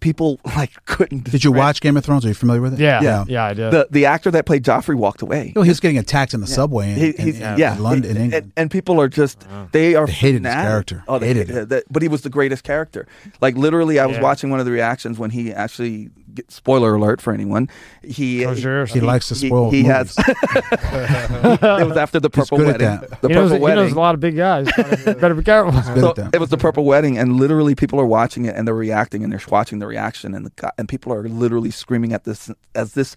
people 0.00 0.38
like 0.56 0.84
couldn't. 0.86 1.24
Did 1.30 1.42
you 1.44 1.52
watch 1.52 1.80
Game 1.80 1.96
of 1.96 2.04
Thrones? 2.04 2.24
Are 2.24 2.28
you 2.28 2.34
familiar 2.34 2.60
with 2.62 2.74
it? 2.74 2.80
Yeah, 2.80 3.00
Yeah. 3.02 3.24
yeah, 3.28 3.44
I 3.44 3.54
did. 3.54 3.70
the 3.72 3.88
the 3.90 4.06
actor 4.06 4.30
that 4.30 4.44
played 4.46 4.62
Joffrey 4.64 4.94
walked 4.94 5.22
away. 5.22 5.52
Oh, 5.56 5.62
he 5.62 5.68
was 5.70 5.80
getting 5.80 5.98
attacked 5.98 6.34
in 6.34 6.40
the 6.40 6.46
subway 6.46 6.90
in, 6.92 6.96
He- 6.96 7.06
in- 7.10 7.24
he's- 7.26 7.36
in- 7.40 7.58
yeah, 7.58 7.76
in 7.76 7.82
London, 7.82 8.10
in 8.10 8.16
and, 8.16 8.24
England. 8.26 8.42
and, 8.44 8.52
and 8.56 8.70
people 8.70 9.00
are 9.00 9.08
just 9.08 9.42
uh-huh. 9.44 9.66
they 9.72 9.94
are 9.94 10.06
They 10.06 10.12
hated 10.12 10.44
his 10.44 10.52
character. 10.54 11.02
Oh, 11.08 11.18
they 11.18 11.28
Hated 11.28 11.46
hated 11.48 11.62
it. 11.62 11.68
that. 11.70 11.84
But 11.90 12.02
he 12.02 12.08
was 12.08 12.22
the 12.22 12.30
greatest 12.30 12.62
character. 12.64 13.06
Like 13.40 13.56
literally, 13.56 13.98
I 13.98 14.06
was 14.06 14.16
Yeah. 14.16 14.22
watching 14.22 14.50
one 14.50 14.60
of 14.60 14.66
the 14.66 14.72
reactions 14.72 15.18
when 15.18 15.30
he 15.30 15.52
actually. 15.52 16.10
Get- 16.36 16.50
Spoiler 16.52 16.94
alert 16.94 17.20
for 17.20 17.32
anyone. 17.34 17.68
He 18.02 18.42
Close 18.44 18.62
your. 18.62 18.86
He 18.86 19.00
likes 19.00 19.28
to 19.28 19.34
spoil 19.34 19.70
He, 19.70 19.82
movies. 19.82 20.16
has. 20.16 20.16
it 20.18 21.86
was 21.86 21.96
after 21.96 22.20
the 22.20 22.30
purple 22.30 22.58
wedding. 22.58 22.78
The 23.20 23.28
he, 23.28 23.34
knows, 23.34 23.50
purple 23.50 23.66
he 23.68 23.74
knows 23.74 23.92
a 23.92 23.98
lot 23.98 24.14
of 24.14 24.20
big 24.20 24.36
guys. 24.36 24.68
Better 25.04 25.34
be 25.34 25.42
careful. 25.42 25.72
good 25.72 26.00
So 26.00 26.10
at 26.10 26.16
that. 26.16 26.34
it 26.34 26.40
was 26.40 26.50
the 26.50 26.56
purple 26.58 26.84
wedding, 26.84 27.18
and 27.18 27.36
literally 27.36 27.74
people 27.74 28.00
are 28.00 28.06
watching 28.06 28.44
it 28.44 28.54
and 28.56 28.66
they're 28.66 28.74
reacting 28.74 29.22
and 29.24 29.32
they're 29.32 29.40
watching 29.48 29.78
the 29.78 29.86
reaction, 29.86 30.34
and 30.34 30.46
the 30.46 30.72
and 30.78 30.88
people 30.88 31.12
are 31.12 31.28
literally 31.28 31.70
screaming 31.70 32.12
at 32.12 32.24
this 32.24 32.50
as 32.74 32.92
this 32.94 33.16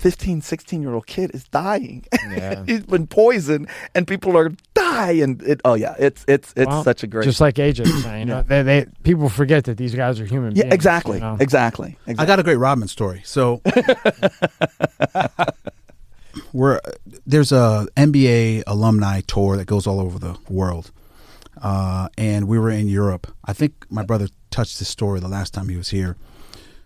15, 0.00 0.40
16 0.40 0.82
year 0.82 0.94
old 0.94 1.06
kid 1.06 1.30
is 1.34 1.44
dying. 1.44 2.06
Yeah. 2.30 2.64
He's 2.66 2.84
been 2.84 3.06
poisoned, 3.06 3.68
and 3.94 4.08
people 4.08 4.36
are 4.36 4.50
dying. 4.72 5.40
It, 5.44 5.60
oh 5.64 5.74
yeah, 5.74 5.94
it's 5.98 6.24
it's 6.26 6.52
it's 6.56 6.68
Well, 6.68 6.82
such 6.82 7.02
a 7.02 7.06
great. 7.06 7.24
Just 7.24 7.40
like 7.40 7.56
AJ 7.56 7.80
was 7.80 8.02
saying, 8.02 8.20
you 8.20 8.26
know, 8.34 8.42
they, 8.42 8.62
they 8.62 8.86
people 9.02 9.28
forget 9.28 9.64
that 9.64 9.76
these 9.76 9.94
guys 9.94 10.18
are 10.18 10.24
human 10.24 10.56
yeah, 10.56 10.64
beings. 10.64 10.74
exactly, 10.74 11.18
you 11.18 11.20
know? 11.20 11.36
exactly, 11.38 11.98
I 12.06 12.24
got 12.24 12.38
a 12.38 12.42
great 12.42 12.56
Rodman 12.56 12.88
story. 12.88 13.20
So 13.24 13.60
we're 16.52 16.80
there's 17.26 17.52
a 17.52 17.86
NBA 17.96 18.64
alumni 18.66 19.20
tour 19.20 19.56
that 19.56 19.66
goes 19.66 19.86
all 19.86 20.00
over 20.00 20.18
the 20.18 20.38
world, 20.48 20.90
uh, 21.60 22.08
and 22.16 22.48
we 22.48 22.58
were 22.58 22.70
in 22.70 22.88
Europe. 22.88 23.26
I 23.44 23.52
think 23.52 23.86
my 23.90 24.02
brother 24.02 24.28
touched 24.50 24.78
this 24.78 24.88
story 24.88 25.20
the 25.20 25.28
last 25.28 25.52
time 25.52 25.68
he 25.68 25.76
was 25.76 25.90
here. 25.90 26.16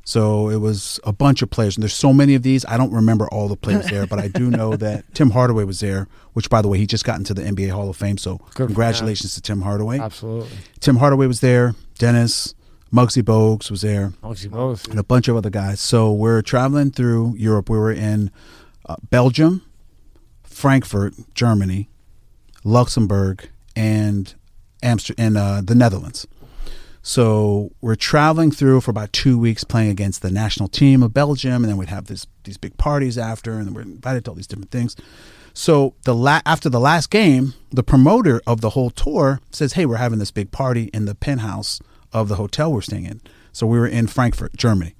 So 0.05 0.51
it 0.51 0.59
was 0.59 1.01
a 1.05 1.13
bunch 1.13 1.41
of 1.41 1.49
players, 1.49 1.77
and 1.77 1.83
there's 1.83 1.95
so 1.95 2.13
many 2.13 2.35
of 2.35 2.43
these. 2.43 2.65
I 2.67 2.77
don't 2.77 2.93
remember 2.93 3.27
all 3.29 3.49
the 3.49 3.57
players 3.57 3.87
there, 3.89 4.07
but 4.07 4.19
I 4.19 4.29
do 4.29 4.51
know 4.51 4.77
that 4.77 5.15
Tim 5.15 5.31
Hardaway 5.31 5.65
was 5.65 5.81
there. 5.81 6.09
Which, 6.35 6.51
by 6.51 6.61
the 6.61 6.69
way, 6.69 6.79
he 6.79 6.87
just 6.87 7.05
got 7.05 7.17
into 7.19 7.33
the 7.33 7.43
NBA 7.43 7.71
Hall 7.71 7.89
of 7.89 7.97
Fame. 7.97 8.19
So 8.19 8.33
him. 8.37 8.41
congratulations 8.67 9.35
to 9.35 9.41
Tim 9.41 9.63
Hardaway. 9.63 9.99
Absolutely. 9.99 10.51
Tim 10.81 10.97
Hardaway 10.97 11.27
was 11.27 11.41
there. 11.41 11.75
Dennis 11.99 12.55
Muggsy 12.93 13.23
Bogues 13.23 13.71
was 13.71 13.81
there 13.81 14.13
Mostly 14.23 14.49
both. 14.49 14.87
and 14.89 14.99
a 14.99 15.05
bunch 15.05 15.27
of 15.29 15.37
other 15.37 15.51
guys. 15.51 15.81
So 15.81 16.13
we're 16.13 16.43
traveling 16.43 16.91
through 16.91 17.35
Europe. 17.37 17.71
We 17.71 17.79
were 17.79 17.93
in 17.93 18.31
uh, 18.87 18.97
Belgium, 19.11 19.63
Frankfurt, 20.45 21.15
Germany, 21.35 21.89
Luxembourg, 22.63 23.49
and 23.75 24.35
Amsterdam, 24.83 25.27
and 25.27 25.37
uh, 25.37 25.61
the 25.63 25.75
Netherlands. 25.75 26.27
So 27.07 27.71
we're 27.83 27.97
traveling 27.97 28.51
through 28.51 28.81
for 28.81 28.91
about 28.91 29.13
two 29.13 29.39
weeks, 29.39 29.63
playing 29.63 29.91
against 29.91 30.23
the 30.23 30.31
national 30.31 30.71
team 30.71 31.03
of 31.03 31.13
Belgium, 31.13 31.63
and 31.63 31.67
then 31.67 31.77
we'd 31.77 31.91
have 31.91 32.07
this 32.07 32.27
these 32.45 32.57
big 32.57 32.79
parties 32.79 33.19
after, 33.19 33.53
and 33.53 33.75
we're 33.75 33.83
invited 33.83 34.25
to 34.25 34.31
all 34.31 34.35
these 34.35 34.47
different 34.47 34.71
things. 34.71 34.97
So 35.53 35.95
the 36.05 36.15
la- 36.15 36.41
after 36.47 36.71
the 36.71 36.81
last 36.81 37.11
game, 37.11 37.53
the 37.71 37.83
promoter 37.83 38.41
of 38.47 38.63
the 38.63 38.71
whole 38.71 38.89
tour 38.89 39.41
says, 39.53 39.75
"Hey, 39.75 39.85
we're 39.85 39.97
having 39.97 40.19
this 40.19 40.31
big 40.31 40.51
party 40.51 40.85
in 40.95 41.05
the 41.05 41.15
penthouse 41.15 41.79
of 42.11 42.29
the 42.29 42.37
hotel 42.37 42.73
we're 42.73 42.81
staying 42.81 43.05
in." 43.05 43.21
So 43.53 43.67
we 43.67 43.79
were 43.79 43.87
in 43.87 44.07
Frankfurt, 44.07 44.57
Germany. 44.57 44.95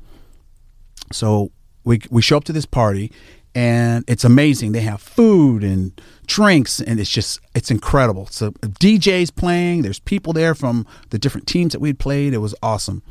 So 1.11 1.53
we 1.85 2.03
we 2.11 2.21
show 2.21 2.37
up 2.37 2.45
to 2.45 2.53
this 2.53 2.67
party, 2.67 3.13
and 3.55 4.05
it's 4.09 4.25
amazing. 4.25 4.73
They 4.73 4.81
have 4.81 5.01
food 5.01 5.63
and 5.63 5.99
drinks, 6.27 6.81
and 6.81 6.99
it's 6.99 7.11
just 7.11 7.41
it's 7.55 7.71
incredible. 7.71 8.27
So 8.27 8.51
DJ's 8.51 9.31
playing. 9.31 9.83
There's 9.83 10.01
people 10.01 10.33
there 10.33 10.55
from 10.55 10.87
the 11.11 11.19
different 11.19 11.47
teams 11.47 11.73
that 11.73 11.81
we'd 11.81 11.99
played. 11.99 12.35
It 12.35 12.39
was 12.39 12.55
awesome. 12.63 13.03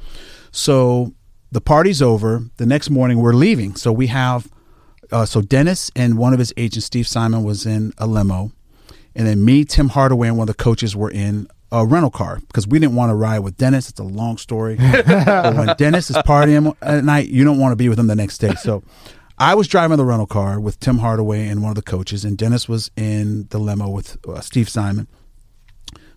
So 0.51 1.13
the 1.51 1.61
party's 1.61 2.01
over. 2.01 2.43
The 2.57 2.65
next 2.65 2.89
morning 2.89 3.19
we're 3.19 3.33
leaving. 3.33 3.75
So 3.75 3.91
we 3.91 4.07
have 4.07 4.49
uh, 5.11 5.25
so 5.25 5.41
Dennis 5.41 5.91
and 5.95 6.17
one 6.17 6.33
of 6.33 6.39
his 6.39 6.53
agents, 6.57 6.87
Steve 6.87 7.07
Simon, 7.07 7.43
was 7.43 7.65
in 7.65 7.93
a 7.97 8.07
limo, 8.07 8.51
and 9.15 9.27
then 9.27 9.45
me, 9.45 9.63
Tim 9.63 9.89
Hardaway, 9.89 10.27
and 10.27 10.37
one 10.37 10.49
of 10.49 10.57
the 10.57 10.63
coaches 10.63 10.95
were 10.95 11.11
in 11.11 11.47
a 11.71 11.85
rental 11.85 12.11
car 12.11 12.39
because 12.47 12.67
we 12.67 12.79
didn't 12.79 12.95
want 12.95 13.09
to 13.09 13.15
ride 13.15 13.39
with 13.39 13.57
Dennis. 13.57 13.89
It's 13.89 13.99
a 13.99 14.03
long 14.03 14.37
story. 14.37 14.75
but 15.05 15.55
when 15.55 15.75
Dennis 15.77 16.09
is 16.09 16.17
partying 16.17 16.75
at 16.81 17.03
night, 17.03 17.29
you 17.29 17.43
don't 17.43 17.59
want 17.59 17.71
to 17.71 17.75
be 17.75 17.89
with 17.89 17.99
him 17.99 18.07
the 18.07 18.15
next 18.15 18.37
day. 18.37 18.53
So 18.55 18.83
I 19.37 19.55
was 19.55 19.67
driving 19.67 19.97
the 19.97 20.05
rental 20.05 20.27
car 20.27 20.59
with 20.59 20.79
Tim 20.79 20.99
Hardaway 20.99 21.47
and 21.47 21.61
one 21.61 21.71
of 21.71 21.75
the 21.75 21.81
coaches, 21.81 22.23
and 22.23 22.37
Dennis 22.37 22.69
was 22.69 22.91
in 22.95 23.47
the 23.49 23.57
limo 23.57 23.89
with 23.89 24.17
uh, 24.27 24.41
Steve 24.41 24.69
Simon. 24.69 25.07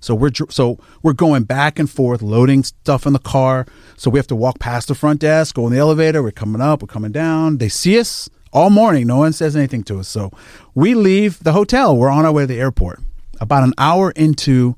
So 0.01 0.15
we're 0.15 0.31
so 0.51 0.79
we're 1.03 1.15
going 1.15 1.45
back 1.45 1.79
and 1.79 1.91
forth, 1.91 2.23
loading 2.23 2.63
stuff 2.63 3.07
in 3.07 3.13
the 3.13 3.19
car. 3.19 3.67
So 3.97 4.11
we 4.11 4.19
have 4.19 4.27
to 4.29 4.37
walk 4.37 4.59
past 4.59 4.89
the 4.89 4.95
front 4.95 5.21
desk, 5.21 5.57
go 5.57 5.67
in 5.67 5.73
the 5.73 5.79
elevator. 5.79 6.23
We're 6.23 6.31
coming 6.31 6.61
up, 6.61 6.83
we're 6.83 6.89
coming 6.89 7.13
down. 7.13 7.59
They 7.59 7.69
see 7.69 7.99
us 7.99 8.29
all 8.53 8.71
morning. 8.71 9.07
No 9.07 9.17
one 9.17 9.33
says 9.33 9.57
anything 9.57 9.83
to 9.85 9.99
us. 10.01 10.09
So 10.09 10.31
we 10.75 10.95
leave 10.95 11.43
the 11.43 11.53
hotel. 11.53 11.97
We're 11.97 12.11
on 12.11 12.27
our 12.27 12.33
way 12.33 12.43
to 12.43 12.47
the 12.47 12.61
airport. 12.61 13.01
About 13.41 13.65
an 13.65 13.73
hour 13.79 14.13
into 14.13 14.77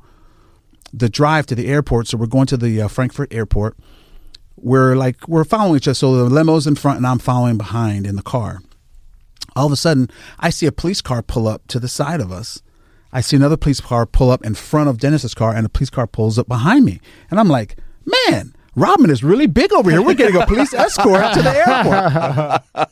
the 0.92 1.08
drive 1.08 1.46
to 1.46 1.54
the 1.54 1.66
airport, 1.66 2.08
so 2.08 2.16
we're 2.16 2.26
going 2.26 2.46
to 2.46 2.56
the 2.56 2.82
uh, 2.82 2.88
Frankfurt 2.88 3.32
airport. 3.32 3.76
We're 4.62 4.96
like 4.96 5.26
we're 5.28 5.44
following 5.44 5.76
each 5.76 5.88
other. 5.88 5.94
So 5.94 6.16
the 6.16 6.34
limo's 6.34 6.66
in 6.66 6.74
front, 6.74 6.98
and 6.98 7.06
I'm 7.06 7.18
following 7.18 7.58
behind 7.58 8.06
in 8.06 8.16
the 8.16 8.22
car. 8.22 8.60
All 9.56 9.66
of 9.66 9.72
a 9.72 9.76
sudden, 9.76 10.08
I 10.38 10.50
see 10.50 10.66
a 10.66 10.72
police 10.72 11.00
car 11.00 11.22
pull 11.22 11.48
up 11.48 11.66
to 11.68 11.80
the 11.80 11.88
side 11.88 12.20
of 12.20 12.30
us. 12.30 12.62
I 13.12 13.20
see 13.20 13.36
another 13.36 13.56
police 13.56 13.80
car 13.80 14.06
pull 14.06 14.30
up 14.30 14.44
in 14.44 14.54
front 14.54 14.88
of 14.88 14.98
Dennis's 14.98 15.34
car, 15.34 15.54
and 15.54 15.64
a 15.64 15.68
police 15.68 15.90
car 15.90 16.06
pulls 16.06 16.38
up 16.38 16.46
behind 16.46 16.84
me, 16.84 17.00
and 17.30 17.40
I'm 17.40 17.48
like, 17.48 17.76
man. 18.04 18.54
Rodman 18.76 19.10
is 19.10 19.24
really 19.24 19.48
big 19.48 19.72
over 19.72 19.90
here. 19.90 20.00
We're 20.00 20.14
getting 20.14 20.40
a 20.40 20.46
police 20.46 20.72
escort 20.72 21.34
to 21.34 21.42
the 21.42 22.62
airport. 22.76 22.86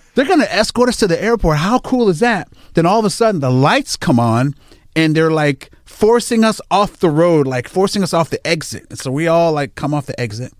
They're 0.14 0.24
going 0.24 0.40
to 0.40 0.50
escort 0.50 0.88
us 0.88 0.96
to 0.98 1.06
the 1.06 1.22
airport. 1.22 1.58
How 1.58 1.78
cool 1.80 2.08
is 2.08 2.20
that? 2.20 2.48
Then 2.72 2.86
all 2.86 3.00
of 3.00 3.04
a 3.04 3.10
sudden, 3.10 3.42
the 3.42 3.50
lights 3.50 3.98
come 3.98 4.18
on, 4.18 4.54
and 4.96 5.14
they're 5.14 5.30
like 5.30 5.70
forcing 5.84 6.42
us 6.42 6.60
off 6.70 6.98
the 6.98 7.10
road, 7.10 7.46
like 7.46 7.68
forcing 7.68 8.02
us 8.02 8.14
off 8.14 8.30
the 8.30 8.44
exit. 8.46 8.98
So 8.98 9.12
we 9.12 9.28
all 9.28 9.52
like 9.52 9.74
come 9.74 9.92
off 9.92 10.06
the 10.06 10.18
exit, 10.18 10.52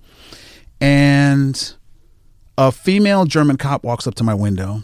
and 0.80 1.74
a 2.58 2.72
female 2.72 3.24
German 3.24 3.56
cop 3.56 3.84
walks 3.84 4.06
up 4.06 4.14
to 4.16 4.24
my 4.24 4.34
window, 4.34 4.82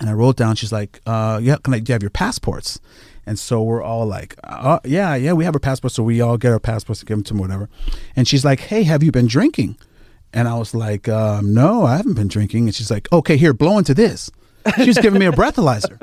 and 0.00 0.08
I 0.08 0.12
wrote 0.12 0.36
down. 0.36 0.56
She's 0.56 0.72
like, 0.72 1.00
uh, 1.06 1.40
"Yeah, 1.42 1.56
can 1.62 1.74
I? 1.74 1.78
Do 1.80 1.90
you 1.90 1.94
have 1.94 2.02
your 2.02 2.10
passports?" 2.10 2.80
And 3.24 3.38
so 3.38 3.62
we're 3.62 3.82
all 3.82 4.06
like, 4.06 4.36
uh, 4.44 4.80
"Yeah, 4.84 5.14
yeah, 5.14 5.32
we 5.32 5.44
have 5.44 5.54
our 5.54 5.60
passports." 5.60 5.94
So 5.94 6.02
we 6.02 6.20
all 6.20 6.36
get 6.36 6.52
our 6.52 6.60
passports 6.60 7.00
and 7.00 7.08
give 7.08 7.18
them 7.18 7.24
to 7.24 7.34
them, 7.34 7.40
whatever. 7.40 7.68
And 8.16 8.26
she's 8.26 8.44
like, 8.44 8.60
"Hey, 8.60 8.82
have 8.84 9.02
you 9.02 9.12
been 9.12 9.26
drinking?" 9.26 9.76
And 10.32 10.48
I 10.48 10.54
was 10.56 10.74
like, 10.74 11.08
um, 11.08 11.52
"No, 11.52 11.84
I 11.84 11.96
haven't 11.96 12.14
been 12.14 12.28
drinking." 12.28 12.66
And 12.66 12.74
she's 12.74 12.90
like, 12.90 13.10
"Okay, 13.12 13.36
here, 13.36 13.52
blow 13.52 13.78
into 13.78 13.94
this." 13.94 14.30
She's 14.76 14.98
giving 14.98 15.18
me 15.18 15.26
a 15.26 15.32
breathalyzer. 15.32 15.98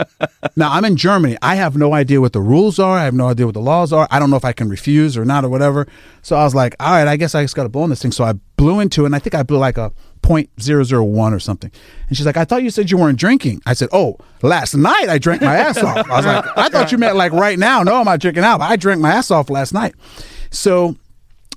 Now 0.55 0.72
I'm 0.72 0.86
in 0.86 0.95
Germany. 0.95 1.38
I 1.41 1.55
have 1.55 1.78
no 1.78 1.93
idea 1.93 2.22
what 2.22 2.34
the 2.34 2.41
rules 2.41 2.80
are. 2.80 2.97
I 2.97 3.05
have 3.05 3.14
no 3.14 3.28
idea 3.28 3.45
what 3.45 3.53
the 3.53 3.62
laws 3.62 3.93
are. 3.93 4.07
I 4.12 4.20
don't 4.20 4.30
know 4.30 4.36
if 4.36 4.45
I 4.45 4.51
can 4.53 4.70
refuse 4.70 5.18
or 5.18 5.26
not 5.26 5.45
or 5.45 5.49
whatever. 5.49 5.88
So 6.22 6.36
I 6.36 6.43
was 6.43 6.55
like, 6.55 6.76
all 6.80 6.91
right, 6.91 7.07
I 7.07 7.18
guess 7.18 7.36
I 7.36 7.43
just 7.43 7.55
got 7.55 7.64
to 7.64 7.70
blow 7.70 7.84
on 7.84 7.89
this 7.89 8.01
thing. 8.01 8.12
So 8.12 8.24
I 8.24 8.34
blew 8.57 8.80
into 8.80 9.03
it, 9.03 9.07
and 9.07 9.16
I 9.16 9.20
think 9.20 9.36
I 9.36 9.43
blew 9.43 9.57
like 9.57 9.78
a 9.78 9.91
point 10.22 10.49
zero 10.62 10.84
zero 10.84 11.03
one 11.03 11.34
or 11.34 11.39
something. 11.39 11.72
And 12.07 12.18
she's 12.18 12.26
like, 12.26 12.38
I 12.38 12.45
thought 12.45 12.64
you 12.64 12.70
said 12.70 12.91
you 12.91 12.97
weren't 12.97 13.20
drinking. 13.20 13.62
I 13.66 13.74
said, 13.74 13.89
Oh, 13.91 14.18
last 14.41 14.76
night 14.76 15.07
I 15.10 15.18
drank 15.18 15.41
my 15.41 15.55
ass 15.55 15.78
off. 15.78 16.10
I 16.10 16.18
was 16.18 16.26
like, 16.26 16.45
I 16.57 16.70
thought 16.70 16.91
you 16.91 16.97
meant 16.97 17.16
like 17.16 17.32
right 17.32 17.57
now. 17.57 17.84
No, 17.84 17.95
I'm 17.95 18.05
not 18.05 18.20
drinking 18.20 18.43
out. 18.43 18.62
I 18.62 18.76
drank 18.76 19.01
my 19.01 19.12
ass 19.12 19.32
off 19.32 19.49
last 19.49 19.74
night. 19.74 19.95
So 20.51 20.95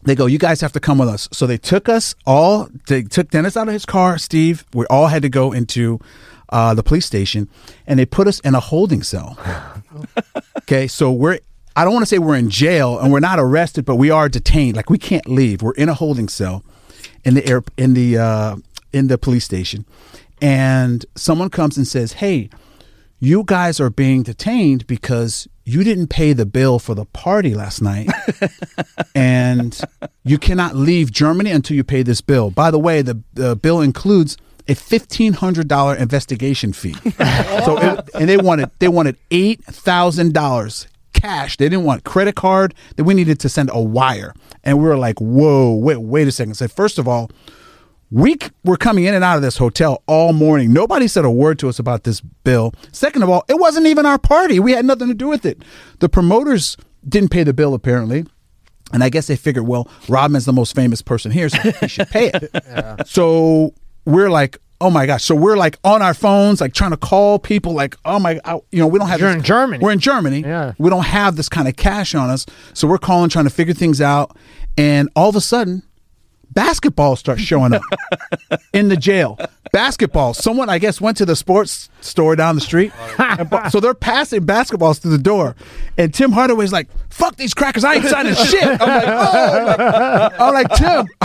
they 0.04 0.14
go, 0.14 0.26
you 0.26 0.38
guys 0.38 0.60
have 0.60 0.72
to 0.72 0.80
come 0.80 0.98
with 0.98 1.08
us. 1.08 1.28
So 1.32 1.46
they 1.46 1.58
took 1.58 1.88
us 1.88 2.14
all, 2.26 2.68
they 2.88 3.02
took 3.02 3.30
Dennis 3.30 3.56
out 3.56 3.68
of 3.68 3.72
his 3.72 3.86
car, 3.86 4.18
Steve. 4.18 4.64
We 4.74 4.84
all 4.86 5.06
had 5.06 5.22
to 5.22 5.28
go 5.28 5.52
into 5.52 6.00
uh, 6.52 6.74
the 6.74 6.82
police 6.82 7.06
station 7.06 7.48
and 7.86 7.98
they 7.98 8.06
put 8.06 8.28
us 8.28 8.38
in 8.40 8.54
a 8.54 8.60
holding 8.60 9.02
cell. 9.02 9.38
okay. 10.58 10.86
So 10.86 11.10
we're, 11.10 11.38
I 11.74 11.84
don't 11.84 11.92
want 11.94 12.02
to 12.02 12.06
say 12.06 12.18
we're 12.18 12.36
in 12.36 12.50
jail 12.50 12.98
and 12.98 13.12
we're 13.12 13.20
not 13.20 13.40
arrested, 13.40 13.84
but 13.84 13.96
we 13.96 14.10
are 14.10 14.28
detained. 14.28 14.76
Like 14.76 14.90
we 14.90 14.98
can't 14.98 15.28
leave. 15.28 15.62
We're 15.62 15.72
in 15.72 15.88
a 15.88 15.94
holding 15.94 16.28
cell 16.28 16.62
in 17.24 17.34
the 17.34 17.46
air, 17.46 17.64
in 17.76 17.94
the, 17.94 18.18
uh, 18.18 18.56
in 18.92 19.08
the 19.08 19.18
police 19.18 19.44
station. 19.44 19.86
And 20.40 21.06
someone 21.16 21.50
comes 21.50 21.76
and 21.76 21.86
says, 21.86 22.14
Hey, 22.14 22.50
you 23.18 23.44
guys 23.46 23.80
are 23.80 23.90
being 23.90 24.22
detained 24.22 24.86
because 24.86 25.48
you 25.64 25.84
didn't 25.84 26.08
pay 26.08 26.32
the 26.32 26.44
bill 26.44 26.78
for 26.78 26.94
the 26.94 27.04
party 27.04 27.54
last 27.54 27.80
night 27.80 28.10
and 29.14 29.80
you 30.24 30.38
cannot 30.38 30.74
leave 30.74 31.12
Germany 31.12 31.52
until 31.52 31.76
you 31.76 31.84
pay 31.84 32.02
this 32.02 32.20
bill. 32.20 32.50
By 32.50 32.72
the 32.72 32.80
way, 32.80 33.00
the, 33.00 33.22
the 33.32 33.54
bill 33.54 33.80
includes 33.80 34.36
a 34.68 34.74
fifteen 34.74 35.32
hundred 35.32 35.68
dollar 35.68 35.94
investigation 35.94 36.72
fee. 36.72 36.94
so 37.64 37.78
it, 37.78 38.10
and 38.14 38.28
they 38.28 38.36
wanted 38.36 38.70
they 38.78 38.88
wanted 38.88 39.16
eight 39.30 39.64
thousand 39.64 40.34
dollars 40.34 40.86
cash. 41.12 41.56
They 41.56 41.68
didn't 41.68 41.84
want 41.84 42.04
credit 42.04 42.34
card. 42.34 42.74
That 42.96 43.04
we 43.04 43.14
needed 43.14 43.40
to 43.40 43.48
send 43.48 43.70
a 43.72 43.80
wire. 43.80 44.34
And 44.64 44.78
we 44.78 44.84
were 44.84 44.96
like, 44.98 45.20
whoa, 45.20 45.74
wait, 45.74 45.96
wait 45.96 46.28
a 46.28 46.32
second. 46.32 46.54
Said, 46.54 46.70
first 46.70 46.98
of 46.98 47.08
all, 47.08 47.30
we 48.10 48.36
were 48.64 48.76
coming 48.76 49.04
in 49.04 49.14
and 49.14 49.24
out 49.24 49.36
of 49.36 49.42
this 49.42 49.56
hotel 49.56 50.02
all 50.06 50.32
morning. 50.32 50.72
Nobody 50.72 51.08
said 51.08 51.24
a 51.24 51.30
word 51.30 51.58
to 51.60 51.68
us 51.68 51.78
about 51.78 52.04
this 52.04 52.20
bill. 52.20 52.74
Second 52.92 53.22
of 53.22 53.30
all, 53.30 53.44
it 53.48 53.58
wasn't 53.58 53.86
even 53.86 54.04
our 54.04 54.18
party. 54.18 54.60
We 54.60 54.72
had 54.72 54.84
nothing 54.84 55.08
to 55.08 55.14
do 55.14 55.28
with 55.28 55.46
it. 55.46 55.62
The 56.00 56.08
promoters 56.08 56.76
didn't 57.08 57.30
pay 57.30 57.42
the 57.42 57.54
bill 57.54 57.74
apparently. 57.74 58.26
And 58.92 59.02
I 59.02 59.08
guess 59.08 59.26
they 59.26 59.36
figured, 59.36 59.66
well, 59.66 59.88
Rodman's 60.08 60.44
the 60.44 60.52
most 60.52 60.74
famous 60.74 61.00
person 61.00 61.30
here, 61.30 61.48
so 61.48 61.58
he 61.58 61.88
should 61.88 62.08
pay 62.08 62.30
it. 62.34 62.50
yeah. 62.54 62.96
So 63.06 63.72
we're 64.04 64.30
like, 64.30 64.58
oh 64.80 64.90
my 64.90 65.06
gosh. 65.06 65.24
So 65.24 65.34
we're 65.34 65.56
like 65.56 65.78
on 65.84 66.02
our 66.02 66.14
phones, 66.14 66.60
like 66.60 66.74
trying 66.74 66.90
to 66.90 66.96
call 66.96 67.38
people, 67.38 67.72
like, 67.72 67.96
oh 68.04 68.18
my, 68.18 68.40
I, 68.44 68.54
you 68.70 68.78
know, 68.80 68.86
we 68.86 68.98
don't 68.98 69.08
have. 69.08 69.20
You're 69.20 69.30
this, 69.30 69.38
in 69.38 69.44
Germany. 69.44 69.82
We're 69.82 69.92
in 69.92 70.00
Germany. 70.00 70.40
Yeah. 70.40 70.72
We 70.78 70.90
don't 70.90 71.04
have 71.04 71.36
this 71.36 71.48
kind 71.48 71.68
of 71.68 71.76
cash 71.76 72.14
on 72.14 72.30
us, 72.30 72.46
so 72.74 72.88
we're 72.88 72.98
calling, 72.98 73.30
trying 73.30 73.44
to 73.44 73.50
figure 73.50 73.74
things 73.74 74.00
out, 74.00 74.36
and 74.76 75.08
all 75.14 75.28
of 75.28 75.36
a 75.36 75.40
sudden, 75.40 75.82
basketball 76.54 77.16
starts 77.16 77.42
showing 77.42 77.72
up 77.74 77.82
in 78.72 78.88
the 78.88 78.96
jail. 78.96 79.38
Basketball. 79.72 80.34
Someone, 80.34 80.68
I 80.68 80.78
guess, 80.78 81.00
went 81.00 81.16
to 81.18 81.24
the 81.24 81.34
sports 81.34 81.88
store 82.02 82.36
down 82.36 82.56
the 82.56 82.60
street. 82.60 82.92
Bu- 83.50 83.70
so 83.70 83.80
they're 83.80 83.94
passing 83.94 84.44
basketballs 84.44 85.00
through 85.00 85.12
the 85.12 85.18
door. 85.22 85.56
And 85.96 86.12
Tim 86.12 86.32
Hardaway's 86.32 86.72
like, 86.72 86.88
fuck 87.08 87.36
these 87.36 87.54
crackers. 87.54 87.82
I 87.84 87.94
ain't 87.94 88.04
signing 88.04 88.34
shit. 88.46 88.62
I'm 88.64 88.78
like, 88.78 89.04
oh. 89.08 90.28
I'm 90.38 90.52
like, 90.54 90.68
Tim. 90.74 91.06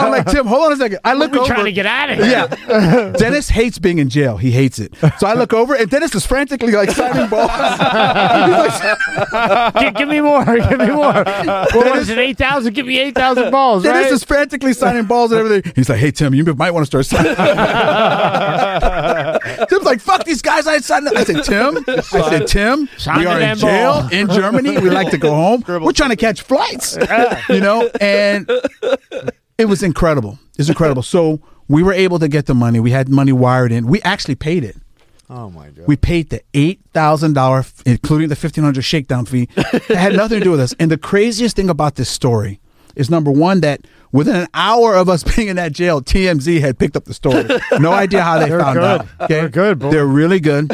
I'm 0.00 0.10
like, 0.10 0.26
Tim, 0.26 0.46
hold 0.46 0.64
on 0.66 0.72
a 0.72 0.76
second. 0.76 0.98
I 1.04 1.14
look 1.14 1.30
We're 1.32 1.40
over. 1.40 1.54
trying 1.54 1.66
to 1.66 1.72
get 1.72 1.86
out 1.86 2.10
of 2.10 2.18
here. 2.18 2.26
Yeah. 2.26 3.12
Dennis 3.12 3.48
hates 3.50 3.78
being 3.78 3.98
in 3.98 4.08
jail. 4.08 4.36
He 4.36 4.50
hates 4.50 4.80
it. 4.80 4.94
So 5.18 5.26
I 5.28 5.34
look 5.34 5.52
over, 5.52 5.74
and 5.76 5.88
Dennis 5.88 6.12
is 6.16 6.26
frantically 6.26 6.72
like 6.72 6.90
signing 6.90 7.28
balls. 7.28 7.50
Give, 9.80 9.94
give 9.94 10.08
me 10.08 10.20
more. 10.20 10.44
Give 10.44 10.78
me 10.78 10.90
more. 10.90 11.12
What 11.12 11.96
was 11.96 12.08
it? 12.08 12.18
Eight 12.18 12.38
thousand. 12.38 12.74
Give 12.74 12.86
me 12.86 12.98
eight 12.98 13.14
thousand 13.14 13.50
balls. 13.52 13.82
Dennis 13.84 14.04
right? 14.04 14.12
is 14.12 14.23
frantically 14.24 14.72
signing 14.72 15.04
balls 15.04 15.32
and 15.32 15.40
everything. 15.40 15.72
He's 15.76 15.88
like, 15.88 15.98
"Hey 15.98 16.10
Tim, 16.10 16.34
you 16.34 16.44
might 16.44 16.72
want 16.72 16.82
to 16.82 16.86
start 16.86 17.06
signing." 17.06 17.34
Tim's 19.68 19.84
like, 19.84 20.00
"Fuck 20.00 20.24
these 20.24 20.42
guys!" 20.42 20.66
I 20.66 20.78
signed. 20.78 21.08
I 21.08 21.24
said, 21.24 21.44
"Tim," 21.44 21.84
I 21.88 22.00
said, 22.00 22.46
"Tim, 22.46 22.88
we 23.16 23.26
are 23.26 23.40
in 23.40 23.58
jail 23.58 24.08
in 24.10 24.28
Germany. 24.28 24.78
We 24.78 24.90
like 24.90 25.10
to 25.10 25.18
go 25.18 25.30
home. 25.30 25.64
We're 25.66 25.92
trying 25.92 26.10
to 26.10 26.16
catch 26.16 26.42
flights, 26.42 26.96
you 27.48 27.60
know." 27.60 27.90
And 28.00 28.50
it 29.58 29.66
was 29.66 29.82
incredible. 29.82 30.38
It's 30.58 30.68
incredible. 30.68 31.02
So 31.02 31.40
we 31.68 31.82
were 31.82 31.92
able 31.92 32.18
to 32.18 32.28
get 32.28 32.46
the 32.46 32.54
money. 32.54 32.80
We 32.80 32.90
had 32.90 33.08
money 33.08 33.32
wired 33.32 33.72
in. 33.72 33.86
We 33.86 34.02
actually 34.02 34.34
paid 34.34 34.64
it. 34.64 34.76
Oh 35.30 35.50
my 35.50 35.70
god. 35.70 35.86
We 35.86 35.96
paid 35.96 36.30
the 36.30 36.42
eight 36.52 36.80
thousand 36.92 37.32
dollar, 37.32 37.64
including 37.86 38.28
the 38.28 38.36
fifteen 38.36 38.64
hundred 38.64 38.82
shakedown 38.82 39.26
fee. 39.26 39.48
It 39.56 39.96
had 39.96 40.14
nothing 40.14 40.38
to 40.38 40.44
do 40.44 40.50
with 40.50 40.60
us. 40.60 40.74
And 40.78 40.90
the 40.90 40.98
craziest 40.98 41.56
thing 41.56 41.70
about 41.70 41.94
this 41.94 42.10
story 42.10 42.60
is 42.96 43.10
number 43.10 43.30
one 43.30 43.60
that 43.60 43.86
within 44.12 44.36
an 44.36 44.48
hour 44.54 44.94
of 44.94 45.08
us 45.08 45.22
being 45.36 45.48
in 45.48 45.56
that 45.56 45.72
jail, 45.72 46.00
TMZ 46.00 46.60
had 46.60 46.78
picked 46.78 46.96
up 46.96 47.04
the 47.04 47.14
story. 47.14 47.44
No 47.78 47.92
idea 47.92 48.22
how 48.22 48.38
they 48.38 48.48
found 48.48 48.74
good. 48.74 48.84
out. 48.84 49.00
Okay? 49.20 49.26
They're 49.28 49.48
good, 49.48 49.78
boy. 49.78 49.90
They're 49.90 50.06
really 50.06 50.40
good. 50.40 50.72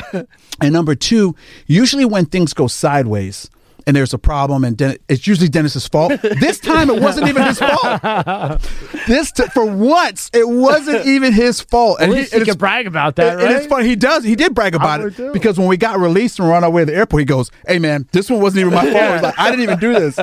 And 0.60 0.72
number 0.72 0.94
two, 0.94 1.34
usually 1.66 2.04
when 2.04 2.26
things 2.26 2.52
go 2.52 2.66
sideways. 2.66 3.50
And 3.90 3.96
there's 3.96 4.14
a 4.14 4.18
problem, 4.18 4.62
and 4.62 4.76
Den- 4.76 4.98
it's 5.08 5.26
usually 5.26 5.48
Dennis's 5.48 5.88
fault. 5.88 6.12
This 6.22 6.60
time, 6.60 6.90
it 6.90 7.02
wasn't 7.02 7.26
even 7.26 7.42
his 7.42 7.58
fault. 7.58 8.60
This 9.08 9.32
t- 9.32 9.42
for 9.52 9.64
once, 9.66 10.30
it 10.32 10.48
wasn't 10.48 11.06
even 11.06 11.32
his 11.32 11.60
fault. 11.60 11.98
At 12.00 12.04
And 12.04 12.12
least 12.12 12.32
he, 12.32 12.38
he 12.38 12.44
can 12.44 12.56
brag 12.56 12.86
about 12.86 13.16
that, 13.16 13.32
and- 13.32 13.42
and 13.42 13.50
it's 13.50 13.62
right? 13.62 13.68
funny. 13.70 13.88
He 13.88 13.96
does. 13.96 14.22
He 14.22 14.36
did 14.36 14.54
brag 14.54 14.76
about 14.76 15.00
would 15.00 15.14
it 15.14 15.16
too. 15.16 15.32
because 15.32 15.58
when 15.58 15.66
we 15.66 15.76
got 15.76 15.98
released 15.98 16.38
and 16.38 16.46
we're 16.48 16.54
on 16.54 16.62
our 16.62 16.70
way 16.70 16.82
to 16.82 16.86
the 16.86 16.94
airport, 16.94 17.22
he 17.22 17.24
goes, 17.24 17.50
"Hey 17.66 17.80
man, 17.80 18.06
this 18.12 18.30
one 18.30 18.40
wasn't 18.40 18.60
even 18.60 18.74
my 18.74 18.82
fault." 18.92 19.12
He's 19.14 19.22
like, 19.22 19.38
"I 19.40 19.50
didn't 19.50 19.64
even 19.64 19.78
do 19.80 19.92
this." 19.94 20.16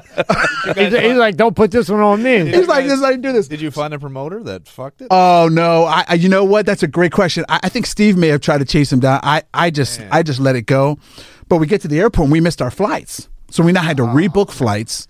He's, 0.77 0.97
he's 0.97 1.17
like, 1.17 1.35
don't 1.35 1.53
put 1.55 1.71
this 1.71 1.89
one 1.89 1.99
on 1.99 2.23
me. 2.23 2.45
He's 2.49 2.67
like, 2.69 2.85
"This 2.85 3.01
I 3.03 3.09
didn't 3.11 3.23
do 3.23 3.33
this." 3.33 3.49
Did 3.49 3.59
you 3.59 3.69
find 3.71 3.93
a 3.93 3.99
promoter 3.99 4.41
that 4.43 4.65
fucked 4.69 5.01
it? 5.01 5.07
Oh 5.11 5.49
no! 5.51 5.83
I, 5.83 6.05
I 6.07 6.13
you 6.13 6.29
know 6.29 6.45
what? 6.45 6.65
That's 6.65 6.83
a 6.83 6.87
great 6.87 7.11
question. 7.11 7.43
I, 7.49 7.59
I 7.63 7.69
think 7.69 7.85
Steve 7.85 8.15
may 8.15 8.29
have 8.29 8.39
tried 8.39 8.59
to 8.59 8.65
chase 8.65 8.93
him 8.93 9.01
down. 9.01 9.19
I 9.23 9.43
I 9.53 9.71
just 9.71 9.99
I 10.09 10.23
just 10.23 10.39
let 10.39 10.55
it 10.55 10.61
go. 10.67 10.97
But 11.49 11.57
we 11.57 11.67
get 11.67 11.81
to 11.81 11.87
the 11.87 11.99
airport 11.99 12.25
and 12.25 12.31
we 12.33 12.41
missed 12.41 12.61
our 12.61 12.69
flights, 12.71 13.29
so 13.49 13.63
we 13.63 13.71
now 13.71 13.81
had 13.81 13.97
to 13.97 14.03
oh. 14.03 14.07
rebook 14.07 14.51
flights. 14.51 15.07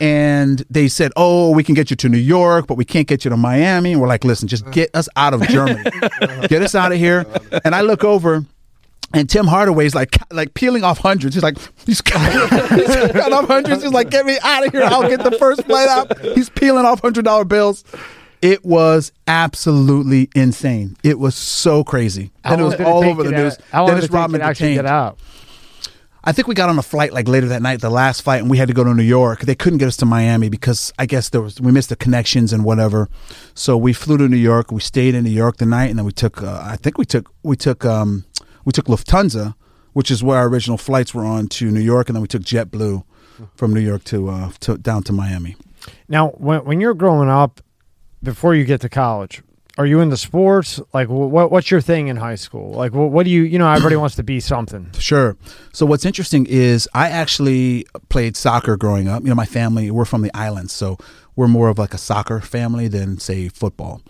And 0.00 0.64
they 0.70 0.86
said, 0.86 1.10
"Oh, 1.16 1.50
we 1.50 1.64
can 1.64 1.74
get 1.74 1.90
you 1.90 1.96
to 1.96 2.08
New 2.08 2.18
York, 2.18 2.68
but 2.68 2.76
we 2.76 2.84
can't 2.84 3.08
get 3.08 3.24
you 3.24 3.30
to 3.30 3.36
Miami." 3.36 3.92
And 3.92 4.00
we're 4.00 4.06
like, 4.06 4.24
"Listen, 4.24 4.46
just 4.46 4.70
get 4.70 4.94
us 4.94 5.08
out 5.16 5.34
of 5.34 5.42
Germany, 5.48 5.82
get 6.48 6.62
us 6.62 6.76
out 6.76 6.92
of 6.92 6.98
here." 6.98 7.26
And 7.64 7.74
I 7.74 7.80
look 7.80 8.04
over. 8.04 8.44
And 9.12 9.28
Tim 9.28 9.46
Hardaway's 9.46 9.94
like 9.94 10.16
like 10.30 10.54
peeling 10.54 10.84
off 10.84 10.98
hundreds. 10.98 11.34
He's 11.34 11.42
like 11.42 11.56
he's 11.86 12.00
cut, 12.02 12.20
he's 12.70 12.86
cut 13.10 13.32
off 13.32 13.48
hundreds. 13.48 13.82
He's 13.82 13.92
like, 13.92 14.10
get 14.10 14.26
me 14.26 14.38
out 14.42 14.66
of 14.66 14.72
here. 14.72 14.82
I'll 14.84 15.08
get 15.08 15.24
the 15.24 15.32
first 15.32 15.64
flight 15.64 15.88
out. 15.88 16.20
He's 16.20 16.50
peeling 16.50 16.84
off 16.84 17.00
hundred 17.00 17.24
dollar 17.24 17.44
bills. 17.44 17.84
It 18.40 18.64
was 18.64 19.10
absolutely 19.26 20.28
insane. 20.34 20.96
It 21.02 21.18
was 21.18 21.34
so 21.34 21.82
crazy, 21.82 22.30
and 22.44 22.60
it 22.60 22.64
was 22.64 22.80
all 22.80 23.04
over 23.04 23.24
the 23.24 23.30
to- 23.30 23.36
news. 23.36 23.58
How 23.72 23.80
long 23.80 23.88
Dennis 23.88 24.02
did 24.02 24.10
it 24.10 24.12
take 24.12 24.20
Rodman 24.20 24.40
to 24.40 24.46
actually 24.46 24.68
detained. 24.68 24.86
get 24.86 24.92
out? 24.92 25.18
I 26.28 26.32
think 26.32 26.46
we 26.46 26.54
got 26.54 26.68
on 26.68 26.78
a 26.78 26.82
flight 26.82 27.14
like 27.14 27.26
later 27.26 27.48
that 27.48 27.62
night, 27.62 27.80
the 27.80 27.88
last 27.88 28.20
flight, 28.20 28.42
and 28.42 28.50
we 28.50 28.58
had 28.58 28.68
to 28.68 28.74
go 28.74 28.84
to 28.84 28.92
New 28.92 29.02
York. 29.02 29.40
They 29.40 29.54
couldn't 29.54 29.78
get 29.78 29.88
us 29.88 29.96
to 29.96 30.04
Miami 30.04 30.50
because 30.50 30.92
I 30.98 31.06
guess 31.06 31.30
there 31.30 31.40
was 31.40 31.58
we 31.58 31.72
missed 31.72 31.88
the 31.88 31.96
connections 31.96 32.52
and 32.52 32.66
whatever. 32.66 33.08
So 33.54 33.78
we 33.78 33.94
flew 33.94 34.18
to 34.18 34.28
New 34.28 34.36
York. 34.36 34.70
We 34.70 34.82
stayed 34.82 35.14
in 35.14 35.24
New 35.24 35.30
York 35.30 35.56
the 35.56 35.64
night, 35.64 35.88
and 35.88 35.98
then 35.98 36.04
we 36.04 36.12
took. 36.12 36.42
Uh, 36.42 36.60
I 36.62 36.76
think 36.76 36.98
we 36.98 37.06
took 37.06 37.32
we 37.42 37.56
took 37.56 37.82
um, 37.86 38.26
we 38.66 38.72
took 38.72 38.88
Lufthansa, 38.88 39.54
which 39.94 40.10
is 40.10 40.22
where 40.22 40.36
our 40.36 40.48
original 40.48 40.76
flights 40.76 41.14
were 41.14 41.24
on 41.24 41.48
to 41.48 41.70
New 41.70 41.80
York, 41.80 42.10
and 42.10 42.14
then 42.14 42.20
we 42.20 42.28
took 42.28 42.42
JetBlue 42.42 43.04
from 43.54 43.72
New 43.72 43.80
York 43.80 44.04
to 44.04 44.28
uh, 44.28 44.52
to 44.60 44.76
down 44.76 45.04
to 45.04 45.14
Miami. 45.14 45.56
Now, 46.10 46.28
when 46.32 46.62
when 46.66 46.78
you're 46.78 46.92
growing 46.92 47.30
up, 47.30 47.62
before 48.22 48.54
you 48.54 48.66
get 48.66 48.82
to 48.82 48.90
college, 48.90 49.42
are 49.78 49.86
you 49.86 50.00
into 50.00 50.16
sports? 50.16 50.80
Like, 50.92 51.08
what 51.08 51.50
what's 51.50 51.70
your 51.70 51.80
thing 51.80 52.08
in 52.08 52.16
high 52.16 52.34
school? 52.34 52.72
Like, 52.72 52.92
wh- 52.92 53.10
what 53.10 53.24
do 53.24 53.30
you 53.30 53.42
you 53.42 53.58
know? 53.58 53.70
Everybody 53.70 53.96
wants 53.96 54.16
to 54.16 54.22
be 54.22 54.40
something. 54.40 54.90
Sure. 54.98 55.36
So 55.72 55.86
what's 55.86 56.04
interesting 56.04 56.44
is 56.46 56.88
I 56.92 57.08
actually 57.08 57.86
played 58.08 58.36
soccer 58.36 58.76
growing 58.76 59.08
up. 59.08 59.22
You 59.22 59.28
know, 59.28 59.34
my 59.36 59.46
family 59.46 59.90
we're 59.90 60.04
from 60.04 60.22
the 60.22 60.36
islands, 60.36 60.72
so 60.72 60.98
we're 61.36 61.48
more 61.48 61.68
of 61.68 61.78
like 61.78 61.94
a 61.94 61.98
soccer 61.98 62.40
family 62.40 62.88
than 62.88 63.18
say 63.18 63.48
football. 63.48 64.02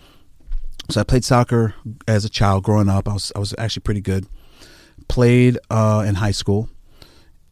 So 0.89 0.99
I 0.99 1.03
played 1.03 1.23
soccer 1.23 1.75
as 2.07 2.25
a 2.25 2.29
child 2.29 2.63
growing 2.63 2.89
up. 2.89 3.07
I 3.07 3.13
was 3.13 3.31
I 3.35 3.39
was 3.39 3.53
actually 3.59 3.81
pretty 3.81 4.01
good. 4.01 4.25
Played 5.07 5.59
uh, 5.69 6.03
in 6.07 6.15
high 6.15 6.31
school, 6.31 6.69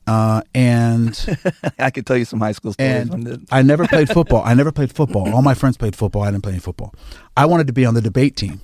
uh, 0.07 0.41
and 0.55 1.37
I 1.79 1.89
could 1.91 2.05
tell 2.07 2.17
you 2.17 2.25
some 2.25 2.39
high 2.39 2.53
school 2.53 2.73
stories. 2.73 3.09
and 3.09 3.45
I 3.51 3.61
never 3.61 3.87
played 3.87 4.09
football. 4.09 4.41
I 4.45 4.53
never 4.53 4.71
played 4.71 4.91
football. 4.93 5.33
All 5.33 5.41
my 5.41 5.53
friends 5.53 5.77
played 5.77 5.95
football. 5.95 6.23
I 6.23 6.31
didn't 6.31 6.43
play 6.43 6.53
any 6.53 6.61
football. 6.61 6.93
I 7.35 7.45
wanted 7.45 7.67
to 7.67 7.73
be 7.73 7.85
on 7.85 7.93
the 7.93 8.01
debate 8.01 8.35
team, 8.35 8.61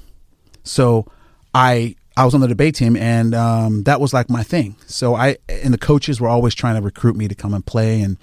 so 0.64 1.06
I 1.54 1.96
I 2.16 2.26
was 2.26 2.36
on 2.36 2.42
the 2.42 2.48
debate 2.48 2.76
team, 2.76 2.96
and 2.96 3.34
um, 3.34 3.84
that 3.84 4.00
was 4.00 4.14
like 4.14 4.30
my 4.30 4.44
thing. 4.44 4.76
So 4.86 5.16
I 5.16 5.38
and 5.50 5.74
the 5.74 5.78
coaches 5.80 6.22
were 6.22 6.30
always 6.30 6.54
trying 6.56 6.76
to 6.76 6.82
recruit 6.82 7.16
me 7.16 7.28
to 7.28 7.36
come 7.36 7.54
and 7.54 7.66
play, 7.66 8.02
and 8.02 8.18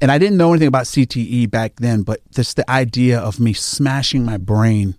and 0.00 0.10
I 0.10 0.18
didn't 0.18 0.36
know 0.38 0.50
anything 0.52 0.68
about 0.68 0.84
CTE 0.84 1.50
back 1.50 1.76
then, 1.76 2.02
but 2.02 2.20
just 2.30 2.56
the 2.56 2.68
idea 2.70 3.18
of 3.18 3.38
me 3.38 3.52
smashing 3.52 4.24
my 4.24 4.36
brain 4.38 4.96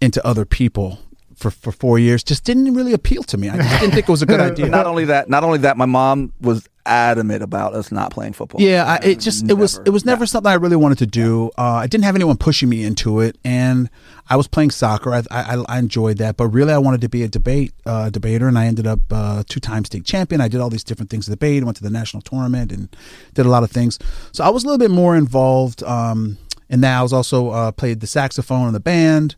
into 0.00 0.24
other 0.26 0.44
people. 0.44 1.00
For, 1.36 1.52
for 1.52 1.70
four 1.70 2.00
years 2.00 2.24
just 2.24 2.42
didn't 2.42 2.74
really 2.74 2.92
appeal 2.92 3.22
to 3.22 3.38
me. 3.38 3.48
I 3.48 3.58
just 3.58 3.78
didn't 3.78 3.94
think 3.94 4.08
it 4.08 4.10
was 4.10 4.22
a 4.22 4.26
good 4.26 4.40
idea. 4.50 4.66
not 4.68 4.86
only 4.86 5.04
that, 5.04 5.30
not 5.30 5.44
only 5.44 5.58
that, 5.58 5.76
my 5.76 5.86
mom 5.86 6.32
was 6.40 6.68
adamant 6.88 7.42
about 7.42 7.74
us 7.74 7.92
not 7.92 8.10
playing 8.10 8.32
football. 8.32 8.60
Yeah, 8.60 8.84
I, 8.84 8.96
it 9.04 9.20
just 9.20 9.48
it 9.48 9.54
was 9.54 9.80
it 9.84 9.90
was 9.90 10.04
never 10.04 10.26
something 10.26 10.50
I 10.50 10.54
really 10.54 10.76
wanted 10.76 10.98
to 10.98 11.06
do. 11.06 11.50
Uh, 11.58 11.74
I 11.74 11.86
didn't 11.86 12.04
have 12.04 12.14
anyone 12.14 12.36
pushing 12.36 12.68
me 12.68 12.84
into 12.84 13.20
it, 13.20 13.36
and 13.44 13.90
I 14.28 14.36
was 14.36 14.48
playing 14.48 14.70
soccer. 14.70 15.14
I, 15.14 15.22
I, 15.30 15.64
I 15.68 15.78
enjoyed 15.78 16.18
that, 16.18 16.36
but 16.36 16.48
really 16.48 16.72
I 16.72 16.78
wanted 16.78 17.00
to 17.02 17.08
be 17.08 17.22
a 17.22 17.28
debate 17.28 17.72
uh, 17.86 18.10
debater, 18.10 18.48
and 18.48 18.58
I 18.58 18.66
ended 18.66 18.86
up 18.86 19.00
uh, 19.10 19.44
two 19.46 19.60
time 19.60 19.84
state 19.84 20.04
champion. 20.04 20.40
I 20.40 20.48
did 20.48 20.60
all 20.60 20.70
these 20.70 20.84
different 20.84 21.10
things 21.10 21.28
in 21.28 21.32
debate. 21.32 21.62
Went 21.62 21.76
to 21.76 21.82
the 21.82 21.90
national 21.90 22.22
tournament 22.22 22.72
and 22.72 22.94
did 23.34 23.46
a 23.46 23.50
lot 23.50 23.62
of 23.62 23.70
things. 23.70 23.98
So 24.32 24.42
I 24.42 24.48
was 24.48 24.64
a 24.64 24.66
little 24.66 24.78
bit 24.78 24.90
more 24.90 25.16
involved. 25.16 25.82
Um, 25.82 26.38
in 26.70 26.82
that 26.82 26.98
I 26.98 27.02
was 27.02 27.14
also 27.14 27.48
uh, 27.48 27.72
played 27.72 28.00
the 28.00 28.06
saxophone 28.06 28.66
in 28.66 28.74
the 28.74 28.80
band, 28.80 29.36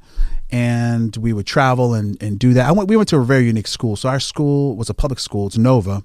and 0.51 1.17
we 1.17 1.33
would 1.33 1.47
travel 1.47 1.95
and, 1.95 2.21
and 2.21 2.39
do 2.39 2.55
that. 2.55 2.67
I 2.67 2.73
went. 2.73 2.89
We 2.89 2.97
went 2.97 3.09
to 3.11 3.17
a 3.19 3.25
very 3.25 3.45
unique 3.45 3.69
school. 3.69 3.97
So 3.97 4.09
our 4.09 4.21
school 4.21 4.77
was 4.77 4.91
a 4.91 4.95
public 4.95 5.21
school. 5.21 5.47
It's 5.47 5.59
Nova 5.59 6.05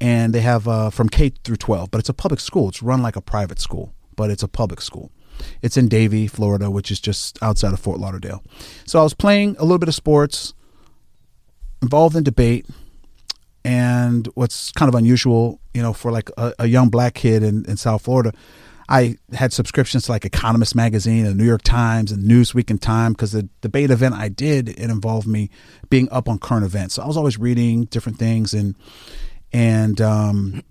and 0.00 0.34
they 0.34 0.40
have 0.40 0.68
uh, 0.68 0.90
from 0.90 1.08
K 1.08 1.32
through 1.44 1.56
12, 1.56 1.90
but 1.90 1.98
it's 1.98 2.08
a 2.08 2.14
public 2.14 2.40
school. 2.40 2.68
It's 2.68 2.82
run 2.82 3.02
like 3.02 3.16
a 3.16 3.20
private 3.20 3.58
school, 3.58 3.94
but 4.14 4.30
it's 4.30 4.42
a 4.42 4.48
public 4.48 4.80
school. 4.80 5.10
It's 5.62 5.76
in 5.76 5.88
Davie, 5.88 6.26
Florida, 6.26 6.70
which 6.70 6.90
is 6.90 7.00
just 7.00 7.42
outside 7.42 7.72
of 7.72 7.80
Fort 7.80 7.98
Lauderdale. 7.98 8.42
So 8.86 9.00
I 9.00 9.02
was 9.02 9.14
playing 9.14 9.56
a 9.58 9.62
little 9.62 9.78
bit 9.78 9.88
of 9.88 9.94
sports, 9.94 10.54
involved 11.82 12.16
in 12.16 12.24
debate, 12.24 12.66
and 13.64 14.28
what's 14.34 14.70
kind 14.72 14.88
of 14.88 14.94
unusual, 14.94 15.60
you 15.74 15.82
know, 15.82 15.92
for 15.92 16.12
like 16.12 16.30
a, 16.38 16.52
a 16.60 16.66
young 16.66 16.88
black 16.88 17.14
kid 17.14 17.42
in, 17.42 17.64
in 17.66 17.76
South 17.76 18.02
Florida, 18.02 18.32
I 18.88 19.16
had 19.32 19.52
subscriptions 19.52 20.04
to 20.04 20.12
like 20.12 20.24
Economist 20.24 20.76
magazine 20.76 21.26
and 21.26 21.36
New 21.36 21.44
York 21.44 21.62
Times 21.62 22.12
and 22.12 22.22
Newsweek 22.22 22.70
and 22.70 22.80
Time 22.80 23.12
because 23.12 23.32
the 23.32 23.48
debate 23.60 23.90
event 23.90 24.14
I 24.14 24.28
did 24.28 24.68
it 24.68 24.78
involved 24.78 25.26
me 25.26 25.50
being 25.90 26.08
up 26.12 26.28
on 26.28 26.38
current 26.38 26.64
events. 26.64 26.94
So 26.94 27.02
I 27.02 27.06
was 27.06 27.16
always 27.16 27.38
reading 27.38 27.86
different 27.86 28.18
things 28.18 28.54
and 28.54 28.76
and 29.56 30.00
um, 30.02 30.62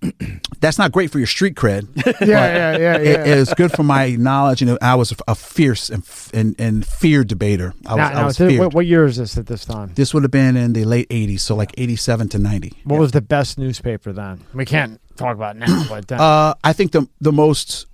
that's 0.59 0.77
not 0.77 0.91
great 0.91 1.09
for 1.09 1.17
your 1.17 1.25
street 1.27 1.55
cred. 1.55 1.87
Yeah, 2.21 2.77
yeah, 2.77 2.77
yeah, 2.77 2.97
It, 2.97 3.27
it's 3.27 3.53
good 3.55 3.71
for 3.71 3.81
my 3.83 4.11
knowledge. 4.11 4.61
You 4.61 4.67
know, 4.67 4.77
I 4.81 4.93
was 4.95 5.13
a 5.27 5.33
fierce 5.33 5.89
and 5.89 6.03
and, 6.33 6.55
and 6.59 6.85
feared 6.85 7.27
debater. 7.27 7.73
I 7.87 7.95
was, 7.95 7.97
Now, 7.97 8.21
I 8.21 8.25
was 8.25 8.37
feared. 8.37 8.59
what, 8.59 8.73
what 8.73 8.85
year 8.85 9.05
is 9.05 9.17
this 9.17 9.37
at 9.37 9.47
this 9.47 9.65
time? 9.65 9.91
this 9.95 10.13
would 10.13 10.23
have 10.23 10.31
been 10.31 10.55
in 10.55 10.73
the 10.73 10.85
late 10.85 11.09
'80s, 11.09 11.39
so 11.39 11.55
like 11.55 11.71
'87 11.77 12.29
to 12.29 12.37
'90. 12.39 12.73
What 12.83 12.99
was 12.99 13.11
the 13.11 13.21
best 13.21 13.57
newspaper 13.57 14.13
then? 14.13 14.41
We 14.53 14.65
can't 14.65 15.01
talk 15.17 15.35
about 15.35 15.55
it 15.55 15.59
now, 15.59 15.85
but 15.89 16.07
then. 16.07 16.19
Uh, 16.21 16.53
I 16.63 16.73
think 16.73 16.91
the 16.91 17.07
the 17.19 17.31
most 17.31 17.87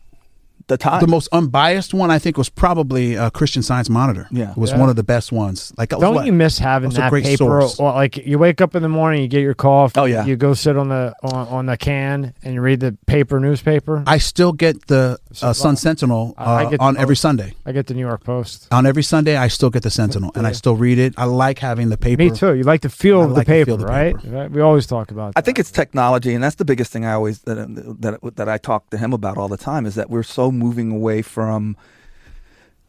the 0.72 0.78
time. 0.78 1.01
the 1.01 1.07
most 1.07 1.28
unbiased 1.32 1.93
one 1.93 2.09
I 2.11 2.19
think 2.19 2.38
was 2.38 2.49
probably 2.49 3.17
uh, 3.17 3.30
Christian 3.30 3.61
Science 3.63 3.89
Monitor. 3.89 4.28
Yeah. 4.32 4.51
it 4.51 4.57
was 4.57 4.72
Yeah. 4.72 4.80
one 4.80 4.89
of 4.89 4.95
the 4.95 5.03
best 5.03 5.32
ones. 5.32 5.74
Like, 5.78 5.89
Don't 5.89 6.15
what- 6.15 6.26
you 6.26 6.34
miss 6.34 6.57
having 6.59 6.89
that 6.91 7.07
a 7.07 7.09
great 7.09 7.24
paper? 7.26 7.38
source. 7.38 7.80
Or, 7.80 7.91
like 7.93 8.17
you 8.17 8.38
wake 8.39 8.61
up 8.61 8.76
in 8.76 8.82
the 8.84 8.89
morning, 8.89 9.22
you 9.22 9.28
get 9.28 9.41
your 9.41 9.53
coffee. 9.53 9.99
Oh, 9.99 10.05
yeah. 10.05 10.26
You 10.26 10.36
go 10.36 10.53
sit 10.53 10.78
on 10.78 10.89
the 10.89 11.13
on, 11.24 11.47
on 11.47 11.65
the 11.67 11.78
can 11.78 12.34
and 12.43 12.53
you 12.53 12.61
read 12.61 12.80
the 12.80 12.97
paper 13.05 13.39
newspaper. 13.39 14.03
I, 14.07 14.13
I 14.15 14.17
still 14.19 14.53
get 14.53 14.88
the 14.88 15.17
uh, 15.41 15.53
Sun 15.53 15.76
Sentinel 15.78 16.34
uh, 16.38 16.41
I- 16.41 16.61
I 16.61 16.69
get 16.69 16.80
on 16.80 16.93
both. 16.93 17.01
every 17.03 17.15
Sunday. 17.15 17.53
I 17.65 17.72
get 17.72 17.88
the 17.88 17.93
New 17.93 18.05
York 18.07 18.24
Post. 18.24 18.67
On 18.72 18.86
every 18.86 19.03
Sunday, 19.03 19.36
I 19.36 19.47
still 19.49 19.69
get 19.69 19.84
the 19.84 19.89
Sentinel, 19.89 20.32
and 20.36 20.45
I 20.47 20.51
still 20.53 20.76
read 20.76 20.97
it. 20.99 21.13
I 21.17 21.26
like 21.26 21.59
having 21.59 21.89
the 21.89 21.97
paper. 21.97 22.24
Me 22.24 22.30
too. 22.32 22.53
You 22.55 22.63
like 22.63 22.82
the 22.82 22.89
feel 22.89 23.22
I 23.22 23.24
of 23.26 23.32
like 23.32 23.45
the 23.47 23.51
the 23.53 23.59
paper, 23.59 23.65
feel 23.65 23.78
the 23.78 23.86
right? 23.86 24.15
paper. 24.15 24.36
Right? 24.36 24.51
We 24.51 24.61
always 24.61 24.86
talk 24.88 25.11
about. 25.11 25.34
I 25.36 25.41
think 25.41 25.59
it's 25.59 25.72
technology, 25.72 26.34
and 26.34 26.43
that's 26.43 26.55
the 26.55 26.65
biggest 26.65 26.91
thing 26.93 27.03
I 27.05 27.13
always 27.13 27.39
that 27.41 27.57
that 28.01 28.36
that 28.38 28.47
I 28.49 28.57
talk 28.57 28.89
to 28.91 28.97
him 28.97 29.13
about 29.13 29.38
all 29.38 29.47
the 29.47 29.57
time 29.57 29.86
is 29.86 29.95
that 29.95 30.09
we're 30.09 30.24
so 30.24 30.51
moving 30.62 30.91
away 30.91 31.22
from 31.22 31.76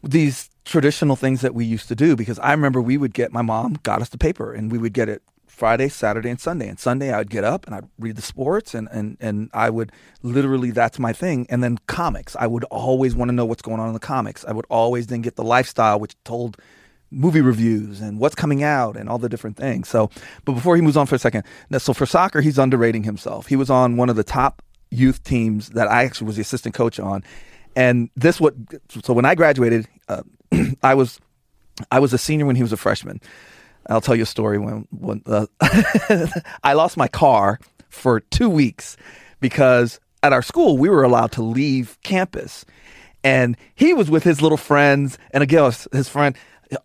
these 0.03 0.49
traditional 0.65 1.15
things 1.15 1.41
that 1.41 1.53
we 1.53 1.65
used 1.65 1.87
to 1.87 1.95
do. 1.95 2.15
Because 2.15 2.39
I 2.39 2.51
remember 2.51 2.81
we 2.81 2.97
would 2.97 3.13
get 3.13 3.31
my 3.31 3.41
mom 3.41 3.79
got 3.83 4.01
us 4.01 4.09
the 4.09 4.17
paper, 4.17 4.53
and 4.53 4.71
we 4.71 4.77
would 4.77 4.93
get 4.93 5.09
it 5.09 5.21
Friday, 5.47 5.87
Saturday, 5.87 6.29
and 6.29 6.39
Sunday. 6.39 6.67
And 6.67 6.79
Sunday 6.79 7.13
I 7.13 7.19
would 7.19 7.29
get 7.29 7.43
up 7.43 7.65
and 7.65 7.75
I'd 7.75 7.87
read 7.99 8.15
the 8.15 8.21
sports, 8.21 8.73
and 8.73 8.87
and 8.91 9.17
and 9.19 9.49
I 9.53 9.69
would 9.69 9.91
literally 10.21 10.71
that's 10.71 10.99
my 10.99 11.13
thing. 11.13 11.47
And 11.49 11.63
then 11.63 11.77
comics, 11.87 12.35
I 12.37 12.47
would 12.47 12.63
always 12.65 13.15
want 13.15 13.29
to 13.29 13.33
know 13.33 13.45
what's 13.45 13.61
going 13.61 13.79
on 13.79 13.87
in 13.87 13.93
the 13.93 13.99
comics. 13.99 14.45
I 14.45 14.51
would 14.51 14.65
always 14.69 15.07
then 15.07 15.21
get 15.21 15.35
the 15.35 15.43
lifestyle, 15.43 15.99
which 15.99 16.15
told 16.23 16.57
movie 17.13 17.41
reviews 17.41 18.01
and 18.01 18.19
what's 18.19 18.35
coming 18.35 18.63
out 18.63 18.97
and 18.97 19.07
all 19.07 19.19
the 19.19 19.29
different 19.29 19.55
things. 19.55 19.87
So, 19.87 20.09
but 20.45 20.53
before 20.53 20.75
he 20.75 20.81
moves 20.81 20.97
on 20.97 21.05
for 21.05 21.15
a 21.15 21.19
second, 21.19 21.43
so 21.77 21.93
for 21.93 22.05
soccer, 22.05 22.41
he's 22.41 22.57
underrating 22.57 23.03
himself. 23.03 23.47
He 23.47 23.55
was 23.55 23.69
on 23.69 23.97
one 23.97 24.09
of 24.09 24.15
the 24.15 24.23
top 24.23 24.63
youth 24.89 25.23
teams 25.23 25.69
that 25.69 25.87
I 25.87 26.03
actually 26.03 26.27
was 26.27 26.35
the 26.35 26.41
assistant 26.41 26.75
coach 26.75 26.99
on, 26.99 27.23
and 27.75 28.09
this 28.15 28.39
what. 28.39 28.55
So 29.03 29.13
when 29.13 29.25
I 29.25 29.35
graduated, 29.35 29.87
uh, 30.07 30.23
I 30.83 30.93
was 30.93 31.19
I 31.91 31.99
was 31.99 32.13
a 32.13 32.17
senior 32.17 32.45
when 32.45 32.55
he 32.55 32.61
was 32.61 32.73
a 32.73 32.77
freshman. 32.77 33.21
I'll 33.89 34.01
tell 34.01 34.15
you 34.15 34.23
a 34.23 34.27
story 34.27 34.57
when 34.57 34.87
when 34.91 35.21
uh, 35.25 35.47
I 36.63 36.73
lost 36.73 36.97
my 36.97 37.07
car 37.07 37.59
for 37.89 38.21
two 38.21 38.49
weeks 38.49 38.97
because 39.39 39.99
at 40.21 40.33
our 40.33 40.41
school 40.41 40.77
we 40.77 40.89
were 40.89 41.03
allowed 41.03 41.31
to 41.33 41.41
leave 41.43 41.97
campus, 42.03 42.65
and 43.23 43.57
he 43.75 43.93
was 43.93 44.09
with 44.09 44.23
his 44.23 44.41
little 44.41 44.57
friends, 44.57 45.17
and 45.31 45.43
again 45.43 45.71
his 45.91 46.09
friend. 46.09 46.35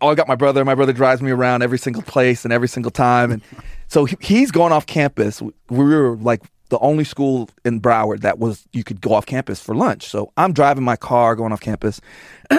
Oh, 0.01 0.09
I 0.09 0.15
got 0.15 0.27
my 0.27 0.35
brother. 0.35 0.63
My 0.63 0.75
brother 0.75 0.93
drives 0.93 1.19
me 1.19 1.31
around 1.31 1.63
every 1.63 1.79
single 1.79 2.03
place 2.03 2.43
and 2.43 2.53
every 2.53 2.67
single 2.67 2.91
time, 2.91 3.31
and 3.31 3.41
so 3.87 4.05
he's 4.05 4.51
going 4.51 4.71
off 4.71 4.85
campus. 4.85 5.41
We 5.41 5.51
were 5.69 6.15
like 6.17 6.43
the 6.69 6.79
only 6.79 7.03
school 7.03 7.49
in 7.65 7.81
Broward 7.81 8.21
that 8.21 8.39
was 8.39 8.67
you 8.73 8.83
could 8.83 9.01
go 9.01 9.13
off 9.13 9.25
campus 9.25 9.59
for 9.61 9.75
lunch. 9.75 10.07
So 10.07 10.31
I'm 10.37 10.53
driving 10.53 10.83
my 10.83 10.95
car 10.95 11.35
going 11.35 11.51
off 11.51 11.61
campus, 11.61 11.99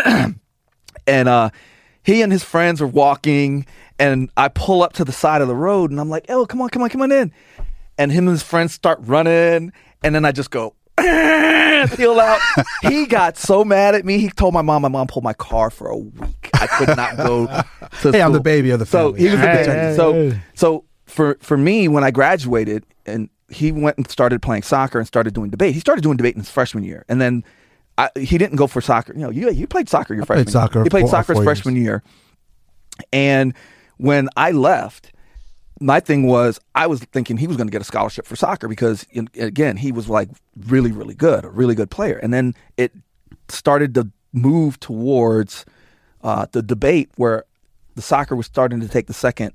and 1.06 1.28
uh, 1.28 1.50
he 2.02 2.22
and 2.22 2.32
his 2.32 2.44
friends 2.44 2.80
are 2.82 2.86
walking, 2.86 3.66
and 3.98 4.30
I 4.36 4.48
pull 4.48 4.82
up 4.82 4.92
to 4.94 5.04
the 5.04 5.12
side 5.12 5.42
of 5.42 5.48
the 5.48 5.54
road, 5.56 5.90
and 5.90 6.00
I'm 6.00 6.08
like, 6.10 6.26
"Oh, 6.28 6.46
come 6.46 6.60
on, 6.60 6.68
come 6.70 6.82
on, 6.82 6.88
come 6.90 7.02
on 7.02 7.12
in!" 7.12 7.32
And 7.98 8.10
him 8.10 8.26
and 8.26 8.34
his 8.34 8.42
friends 8.42 8.72
start 8.72 8.98
running, 9.02 9.72
and 10.02 10.14
then 10.14 10.24
I 10.24 10.32
just 10.32 10.50
go. 10.50 10.74
Peel 11.00 12.20
out. 12.20 12.40
He 12.82 13.06
got 13.06 13.38
so 13.38 13.64
mad 13.64 13.94
at 13.94 14.04
me. 14.04 14.18
He 14.18 14.28
told 14.28 14.52
my 14.52 14.60
mom. 14.60 14.82
My 14.82 14.88
mom 14.88 15.06
pulled 15.06 15.24
my 15.24 15.32
car 15.32 15.70
for 15.70 15.88
a 15.88 15.96
week. 15.96 16.50
I 16.54 16.66
could 16.66 16.94
not 16.94 17.16
go. 17.16 17.46
To 18.02 18.12
Hey, 18.12 18.20
I'm 18.20 18.32
the 18.32 18.40
baby 18.40 18.70
of 18.70 18.78
the 18.80 18.86
So 18.86 19.12
family. 19.12 19.20
he 19.20 19.24
was 19.30 19.40
the 19.40 19.46
baby. 19.46 19.70
hey, 19.70 19.94
so 19.96 20.12
hey. 20.12 20.40
so 20.54 20.84
for 21.06 21.38
for 21.40 21.56
me, 21.56 21.88
when 21.88 22.04
I 22.04 22.10
graduated, 22.10 22.84
and 23.06 23.30
he 23.50 23.72
went 23.72 23.96
and 23.96 24.08
started 24.10 24.42
playing 24.42 24.62
soccer 24.62 24.98
and 24.98 25.06
started 25.06 25.34
doing 25.34 25.50
debate. 25.50 25.74
He 25.74 25.80
started 25.80 26.02
doing 26.02 26.16
debate 26.16 26.34
in 26.34 26.40
his 26.40 26.50
freshman 26.50 26.84
year, 26.84 27.04
and 27.08 27.20
then 27.20 27.44
I, 27.98 28.10
he 28.18 28.38
didn't 28.38 28.56
go 28.56 28.66
for 28.66 28.80
soccer. 28.80 29.12
You 29.12 29.20
know, 29.20 29.30
you 29.30 29.50
you 29.50 29.66
played 29.66 29.88
soccer 29.88 30.14
your 30.14 30.24
freshman. 30.24 30.44
played 30.46 30.52
soccer 30.52 30.78
Year. 30.78 30.84
He 30.84 30.90
played 30.90 31.04
for- 31.04 31.10
soccer 31.10 31.32
his 31.32 31.38
four 31.38 31.44
freshman 31.44 31.76
year, 31.76 32.02
and 33.12 33.54
when 33.96 34.28
I 34.36 34.52
left. 34.52 35.12
My 35.82 35.98
thing 35.98 36.26
was, 36.26 36.60
I 36.74 36.86
was 36.86 37.00
thinking 37.00 37.38
he 37.38 37.46
was 37.46 37.56
going 37.56 37.66
to 37.66 37.70
get 37.70 37.80
a 37.80 37.86
scholarship 37.86 38.26
for 38.26 38.36
soccer 38.36 38.68
because, 38.68 39.06
again, 39.38 39.78
he 39.78 39.92
was 39.92 40.10
like 40.10 40.28
really, 40.66 40.92
really 40.92 41.14
good, 41.14 41.42
a 41.42 41.48
really 41.48 41.74
good 41.74 41.90
player. 41.90 42.18
And 42.18 42.34
then 42.34 42.54
it 42.76 42.92
started 43.48 43.94
to 43.94 44.10
move 44.34 44.78
towards 44.80 45.64
uh, 46.22 46.46
the 46.52 46.60
debate 46.60 47.08
where 47.16 47.44
the 47.94 48.02
soccer 48.02 48.36
was 48.36 48.44
starting 48.44 48.80
to 48.80 48.88
take 48.88 49.06
the 49.06 49.14
second 49.14 49.52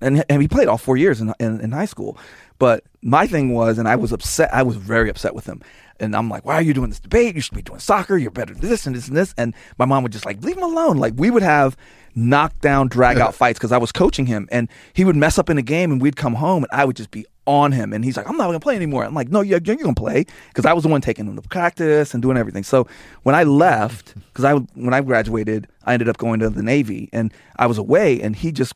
and, 0.00 0.24
and 0.28 0.42
he 0.42 0.48
played 0.48 0.68
all 0.68 0.78
four 0.78 0.96
years 0.96 1.20
in, 1.20 1.32
in, 1.38 1.60
in 1.60 1.72
high 1.72 1.86
school. 1.86 2.18
But 2.58 2.84
my 3.02 3.26
thing 3.26 3.52
was, 3.52 3.78
and 3.78 3.88
I 3.88 3.96
was 3.96 4.12
upset, 4.12 4.52
I 4.52 4.62
was 4.62 4.76
very 4.76 5.10
upset 5.10 5.34
with 5.34 5.46
him. 5.46 5.60
And 5.98 6.14
I'm 6.14 6.28
like, 6.28 6.44
why 6.44 6.54
are 6.54 6.62
you 6.62 6.74
doing 6.74 6.90
this 6.90 7.00
debate? 7.00 7.34
You 7.34 7.40
should 7.40 7.54
be 7.54 7.62
doing 7.62 7.80
soccer. 7.80 8.16
You're 8.18 8.30
better 8.30 8.52
than 8.52 8.68
this 8.68 8.86
and 8.86 8.94
this 8.94 9.08
and 9.08 9.16
this. 9.16 9.34
And 9.38 9.54
my 9.78 9.86
mom 9.86 10.02
would 10.02 10.12
just 10.12 10.26
like, 10.26 10.42
leave 10.42 10.56
him 10.56 10.62
alone. 10.62 10.98
Like 10.98 11.14
we 11.16 11.30
would 11.30 11.42
have 11.42 11.76
knockdown, 12.14 12.88
drag 12.88 13.18
out 13.18 13.34
fights 13.42 13.58
because 13.58 13.72
I 13.72 13.78
was 13.78 13.92
coaching 13.92 14.26
him 14.26 14.48
and 14.52 14.68
he 14.92 15.04
would 15.04 15.16
mess 15.16 15.38
up 15.38 15.48
in 15.48 15.56
a 15.56 15.62
game 15.62 15.92
and 15.92 16.00
we'd 16.00 16.16
come 16.16 16.34
home 16.34 16.64
and 16.64 16.72
I 16.72 16.84
would 16.84 16.96
just 16.96 17.10
be 17.10 17.26
on 17.46 17.72
him, 17.72 17.92
and 17.92 18.04
he's 18.04 18.16
like, 18.16 18.28
"I'm 18.28 18.36
not 18.36 18.46
going 18.46 18.58
to 18.58 18.62
play 18.62 18.76
anymore." 18.76 19.04
I'm 19.04 19.14
like, 19.14 19.28
"No, 19.28 19.40
you're, 19.40 19.60
you're 19.64 19.76
going 19.76 19.94
to 19.94 20.00
play," 20.00 20.24
because 20.48 20.66
I 20.66 20.72
was 20.72 20.82
the 20.82 20.88
one 20.88 21.00
taking 21.00 21.26
him 21.26 21.36
to 21.36 21.42
practice 21.42 22.12
and 22.12 22.22
doing 22.22 22.36
everything. 22.36 22.64
So 22.64 22.86
when 23.22 23.34
I 23.34 23.44
left, 23.44 24.14
because 24.14 24.44
I 24.44 24.54
when 24.54 24.92
I 24.92 25.00
graduated, 25.00 25.68
I 25.84 25.94
ended 25.94 26.08
up 26.08 26.18
going 26.18 26.40
to 26.40 26.50
the 26.50 26.62
Navy, 26.62 27.08
and 27.12 27.32
I 27.56 27.66
was 27.66 27.78
away, 27.78 28.20
and 28.20 28.34
he 28.34 28.52
just 28.52 28.74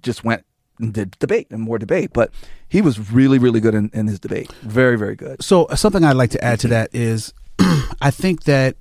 just 0.00 0.24
went 0.24 0.44
and 0.78 0.92
did 0.94 1.18
debate 1.18 1.48
and 1.50 1.60
more 1.60 1.78
debate. 1.78 2.10
But 2.12 2.30
he 2.68 2.80
was 2.80 3.12
really, 3.12 3.38
really 3.38 3.60
good 3.60 3.74
in, 3.74 3.90
in 3.92 4.06
his 4.06 4.18
debate. 4.18 4.52
Very, 4.62 4.96
very 4.96 5.16
good. 5.16 5.42
So 5.42 5.64
uh, 5.64 5.76
something 5.76 6.04
I'd 6.04 6.16
like 6.16 6.30
to 6.30 6.44
add 6.44 6.60
to 6.60 6.68
that 6.68 6.90
is, 6.94 7.32
I 8.00 8.10
think 8.10 8.44
that 8.44 8.76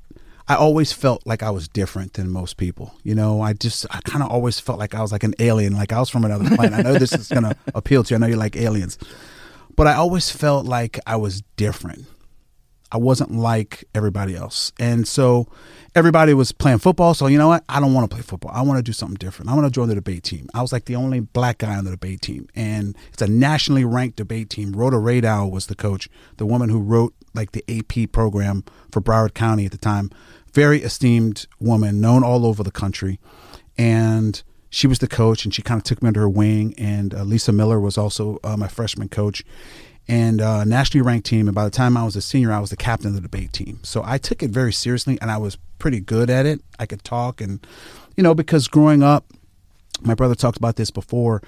I 0.47 0.55
always 0.55 0.91
felt 0.91 1.25
like 1.25 1.43
I 1.43 1.49
was 1.49 1.67
different 1.67 2.13
than 2.13 2.29
most 2.29 2.57
people. 2.57 2.93
You 3.03 3.15
know, 3.15 3.41
I 3.41 3.53
just 3.53 3.85
I 3.91 4.01
kind 4.01 4.23
of 4.23 4.31
always 4.31 4.59
felt 4.59 4.79
like 4.79 4.93
I 4.93 5.01
was 5.01 5.11
like 5.11 5.23
an 5.23 5.35
alien, 5.39 5.73
like 5.73 5.93
I 5.93 5.99
was 5.99 6.09
from 6.09 6.25
another 6.25 6.53
planet. 6.55 6.79
I 6.79 6.81
know 6.81 6.97
this 6.97 7.13
is 7.13 7.29
going 7.29 7.43
to 7.49 7.55
appeal 7.73 8.03
to 8.03 8.11
you. 8.11 8.15
I 8.15 8.19
know 8.19 8.27
you 8.27 8.35
like 8.35 8.55
aliens, 8.55 8.97
but 9.75 9.88
I 9.88 9.93
always 9.93 10.29
felt 10.29 10.65
like 10.65 10.99
I 11.05 11.15
was 11.15 11.41
different. 11.55 12.05
I 12.91 12.97
wasn't 12.97 13.31
like 13.31 13.85
everybody 13.95 14.35
else, 14.35 14.72
and 14.80 15.07
so 15.07 15.47
everybody 15.95 16.34
was 16.34 16.51
playing 16.51 16.80
football. 16.80 17.13
So 17.13 17.27
you 17.27 17.38
know 17.38 17.47
what? 17.47 17.63
I 17.69 17.80
don't 17.80 17.93
want 17.93 18.09
to 18.09 18.13
play 18.13 18.23
football. 18.23 18.51
I 18.53 18.61
want 18.61 18.77
to 18.77 18.84
do 18.84 18.93
something 18.93 19.15
different. 19.15 19.49
I 19.49 19.55
want 19.55 19.65
to 19.65 19.72
join 19.72 19.88
the 19.88 19.95
debate 19.95 20.23
team. 20.23 20.49
I 20.53 20.61
was 20.61 20.72
like 20.72 20.85
the 20.85 20.95
only 20.95 21.19
black 21.19 21.59
guy 21.59 21.76
on 21.76 21.85
the 21.85 21.91
debate 21.91 22.22
team, 22.22 22.47
and 22.55 22.95
it's 23.13 23.22
a 23.22 23.27
nationally 23.27 23.85
ranked 23.85 24.18
debate 24.18 24.49
team. 24.49 24.73
Rhoda 24.73 24.97
Radow 24.97 25.49
was 25.49 25.68
the 25.68 25.76
coach, 25.76 26.09
the 26.38 26.45
woman 26.45 26.69
who 26.69 26.80
wrote 26.80 27.13
like 27.34 27.51
the 27.51 27.63
AP 27.69 28.11
program 28.11 28.63
for 28.91 29.01
Broward 29.01 29.34
County 29.34 29.65
at 29.65 29.72
the 29.72 29.77
time. 29.77 30.09
Very 30.53 30.81
esteemed 30.81 31.47
woman, 31.59 32.01
known 32.01 32.23
all 32.26 32.45
over 32.45 32.61
the 32.61 32.72
country, 32.72 33.19
and 33.77 34.43
she 34.72 34.88
was 34.88 34.99
the 34.99 35.07
coach, 35.07 35.43
and 35.43 35.53
she 35.53 35.61
kind 35.61 35.77
of 35.77 35.84
took 35.84 36.01
me 36.01 36.07
under 36.07 36.22
her 36.22 36.30
wing. 36.30 36.73
And 36.77 37.13
uh, 37.13 37.23
Lisa 37.23 37.51
Miller 37.51 37.80
was 37.80 37.97
also 37.97 38.39
uh, 38.43 38.57
my 38.57 38.68
freshman 38.68 39.09
coach, 39.09 39.43
and 40.11 40.41
uh, 40.41 40.65
nationally 40.65 41.01
ranked 41.01 41.25
team. 41.25 41.47
And 41.47 41.55
by 41.55 41.63
the 41.63 41.71
time 41.71 41.95
I 41.95 42.03
was 42.03 42.17
a 42.17 42.21
senior, 42.21 42.51
I 42.51 42.59
was 42.59 42.69
the 42.69 42.75
captain 42.75 43.07
of 43.07 43.15
the 43.15 43.21
debate 43.21 43.53
team. 43.53 43.79
So 43.81 44.03
I 44.05 44.17
took 44.17 44.43
it 44.43 44.51
very 44.51 44.73
seriously, 44.73 45.17
and 45.21 45.31
I 45.31 45.38
was 45.38 45.57
pretty 45.79 46.01
good 46.01 46.29
at 46.29 46.45
it. 46.45 46.59
I 46.77 46.85
could 46.85 47.01
talk, 47.05 47.39
and 47.39 47.65
you 48.17 48.23
know, 48.23 48.35
because 48.35 48.67
growing 48.67 49.01
up, 49.03 49.25
my 50.01 50.13
brother 50.13 50.35
talked 50.35 50.57
about 50.57 50.75
this 50.75 50.91
before. 50.91 51.41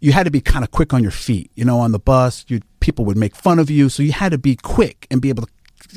You 0.00 0.12
had 0.12 0.24
to 0.24 0.30
be 0.30 0.40
kind 0.40 0.64
of 0.64 0.70
quick 0.70 0.92
on 0.92 1.02
your 1.02 1.12
feet. 1.12 1.52
You 1.54 1.64
know, 1.64 1.78
on 1.78 1.92
the 1.92 1.98
bus, 2.00 2.44
you 2.48 2.60
people 2.80 3.04
would 3.04 3.16
make 3.16 3.36
fun 3.36 3.60
of 3.60 3.70
you, 3.70 3.88
so 3.88 4.02
you 4.02 4.12
had 4.12 4.32
to 4.32 4.38
be 4.38 4.56
quick 4.56 5.06
and 5.08 5.22
be 5.22 5.28
able 5.28 5.46
to 5.46 5.52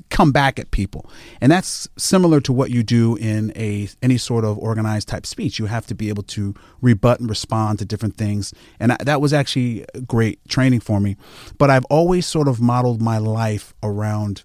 come 0.09 0.31
back 0.31 0.59
at 0.59 0.71
people. 0.71 1.09
And 1.41 1.51
that's 1.51 1.87
similar 1.97 2.41
to 2.41 2.53
what 2.53 2.71
you 2.71 2.83
do 2.83 3.15
in 3.15 3.51
a 3.55 3.89
any 4.01 4.17
sort 4.17 4.45
of 4.45 4.57
organized 4.57 5.07
type 5.07 5.25
speech. 5.25 5.59
You 5.59 5.65
have 5.65 5.87
to 5.87 5.95
be 5.95 6.09
able 6.09 6.23
to 6.23 6.53
rebut 6.81 7.19
and 7.19 7.29
respond 7.29 7.79
to 7.79 7.85
different 7.85 8.17
things. 8.17 8.53
And 8.79 8.93
I, 8.93 8.97
that 9.03 9.21
was 9.21 9.33
actually 9.33 9.85
great 10.07 10.39
training 10.47 10.81
for 10.81 10.99
me. 10.99 11.17
But 11.57 11.69
I've 11.69 11.85
always 11.85 12.25
sort 12.25 12.47
of 12.47 12.61
modeled 12.61 13.01
my 13.01 13.17
life 13.17 13.73
around 13.81 14.43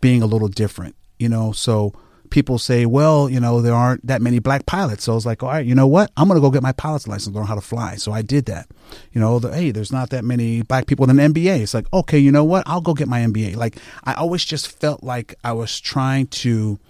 being 0.00 0.22
a 0.22 0.26
little 0.26 0.48
different, 0.48 0.96
you 1.18 1.28
know, 1.28 1.52
so 1.52 1.92
people 2.32 2.58
say, 2.58 2.86
well, 2.86 3.28
you 3.28 3.38
know, 3.38 3.60
there 3.60 3.74
aren't 3.74 4.04
that 4.06 4.22
many 4.22 4.40
black 4.40 4.66
pilots. 4.66 5.04
So 5.04 5.12
I 5.12 5.14
was 5.14 5.26
like, 5.26 5.42
all 5.42 5.50
right, 5.50 5.64
you 5.64 5.74
know 5.74 5.86
what? 5.86 6.10
I'm 6.16 6.26
going 6.26 6.36
to 6.36 6.40
go 6.40 6.50
get 6.50 6.62
my 6.62 6.72
pilot's 6.72 7.06
license, 7.06 7.36
learn 7.36 7.46
how 7.46 7.54
to 7.54 7.60
fly. 7.60 7.94
So 7.96 8.10
I 8.10 8.22
did 8.22 8.46
that. 8.46 8.68
You 9.12 9.20
know, 9.20 9.38
the, 9.38 9.54
hey, 9.54 9.70
there's 9.70 9.92
not 9.92 10.10
that 10.10 10.24
many 10.24 10.62
black 10.62 10.86
people 10.86 11.08
in 11.08 11.14
the 11.14 11.22
NBA. 11.22 11.60
It's 11.60 11.74
like, 11.74 11.86
okay, 11.92 12.18
you 12.18 12.32
know 12.32 12.42
what? 12.42 12.64
I'll 12.66 12.80
go 12.80 12.94
get 12.94 13.06
my 13.06 13.20
MBA. 13.20 13.54
Like, 13.54 13.76
I 14.02 14.14
always 14.14 14.44
just 14.44 14.80
felt 14.80 15.04
like 15.04 15.34
I 15.44 15.52
was 15.52 15.78
trying 15.78 16.26
to 16.28 16.80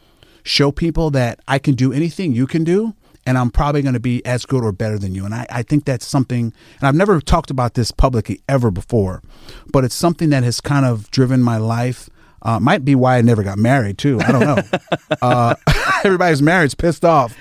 show 0.45 0.73
people 0.73 1.11
that 1.11 1.41
I 1.47 1.59
can 1.59 1.75
do 1.75 1.93
anything 1.93 2.33
you 2.33 2.47
can 2.47 2.65
do. 2.65 2.95
And 3.27 3.37
I'm 3.37 3.51
probably 3.51 3.83
going 3.83 3.95
to 3.95 4.01
be 4.01 4.25
as 4.25 4.47
good 4.47 4.65
or 4.65 4.73
better 4.73 4.99
than 4.99 5.15
you. 5.15 5.25
And 5.25 5.35
I, 5.35 5.47
I 5.51 5.63
think 5.63 5.85
that's 5.85 6.07
something, 6.07 6.53
and 6.81 6.89
I've 6.89 6.95
never 6.95 7.21
talked 7.21 7.51
about 7.51 7.75
this 7.75 7.91
publicly 7.91 8.41
ever 8.49 8.71
before, 8.71 9.23
but 9.73 9.85
it's 9.85 9.95
something 9.95 10.31
that 10.31 10.43
has 10.43 10.61
kind 10.61 10.85
of 10.85 11.09
driven 11.13 11.41
my 11.43 11.57
life. 11.57 12.09
Uh, 12.45 12.59
might 12.59 12.85
be 12.85 12.95
why 12.95 13.19
I 13.19 13.23
never 13.23 13.43
got 13.43 13.57
married 13.57 13.99
too. 13.99 14.21
I 14.21 14.33
don't 14.33 14.41
know. 14.41 14.63
uh, 15.23 15.55
everybody's 16.05 16.43
married's 16.43 16.75
pissed 16.75 17.05
off. 17.05 17.37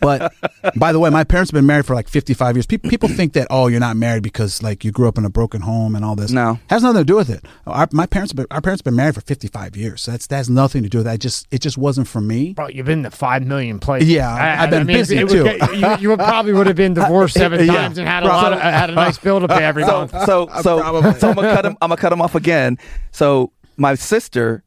But 0.00 0.32
by 0.76 0.92
the 0.92 1.00
way, 1.00 1.10
my 1.10 1.24
parents 1.24 1.50
have 1.50 1.56
been 1.56 1.66
married 1.66 1.86
for 1.86 1.94
like 1.94 2.08
55 2.08 2.56
years. 2.56 2.66
People 2.66 2.88
people 2.90 3.08
think 3.08 3.32
that 3.32 3.46
oh, 3.50 3.66
you're 3.66 3.80
not 3.80 3.96
married 3.96 4.22
because 4.22 4.62
like 4.62 4.84
you 4.84 4.92
grew 4.92 5.08
up 5.08 5.18
in 5.18 5.24
a 5.24 5.30
broken 5.30 5.60
home 5.62 5.94
and 5.96 6.04
all 6.04 6.14
this. 6.16 6.30
No. 6.30 6.58
has 6.70 6.82
nothing 6.82 7.00
to 7.00 7.04
do 7.04 7.16
with 7.16 7.30
it. 7.30 7.44
Our, 7.66 7.88
my 7.92 8.06
parents 8.06 8.30
have 8.32 8.36
been, 8.36 8.46
our 8.50 8.60
parents 8.60 8.80
have 8.80 8.84
been 8.84 8.96
married 8.96 9.14
for 9.14 9.20
55 9.22 9.76
years. 9.76 10.02
So 10.02 10.12
that's 10.12 10.26
that 10.28 10.36
has 10.36 10.48
nothing 10.50 10.82
to 10.84 10.88
do 10.88 10.98
with 10.98 11.06
that. 11.06 11.12
I 11.12 11.16
just 11.16 11.46
it 11.50 11.60
just 11.60 11.76
wasn't 11.76 12.06
for 12.08 12.20
me. 12.20 12.52
Bro, 12.54 12.68
you've 12.68 12.86
been 12.86 13.02
to 13.02 13.10
five 13.10 13.44
million 13.44 13.78
places. 13.78 14.08
Yeah, 14.08 14.32
I've 14.32 14.70
been 14.70 14.86
busy, 14.86 15.18
it 15.18 15.24
would 15.24 15.32
too. 15.32 15.44
get- 15.44 15.76
you, 15.76 16.02
you 16.02 16.08
would 16.10 16.18
probably 16.20 16.52
would 16.52 16.66
have 16.68 16.76
been 16.76 16.94
divorced 16.94 17.34
seven 17.34 17.64
Yeah, 17.66 17.74
times 17.74 17.98
and 17.98 18.06
had 18.06 18.22
a 18.22 18.26
lot 18.26 18.52
of, 18.52 18.60
had 18.60 18.90
a 18.90 18.94
nice 18.94 19.18
bill 19.18 19.40
to 19.40 19.48
pay 19.48 19.64
every 19.64 19.82
so 19.84 19.98
month. 19.98 20.10
so 20.26 20.48
so, 20.62 20.80
Probably. 20.80 21.12
so 21.18 21.30
I'm 21.30 21.34
gonna 21.34 21.54
cut 21.54 21.64
him. 21.66 21.76
I'm 21.80 21.88
gonna 21.88 22.00
cut 22.00 22.12
him 22.12 22.22
off 22.22 22.34
again. 22.34 22.78
So 23.10 23.52
my 23.76 23.94
sister, 23.94 24.62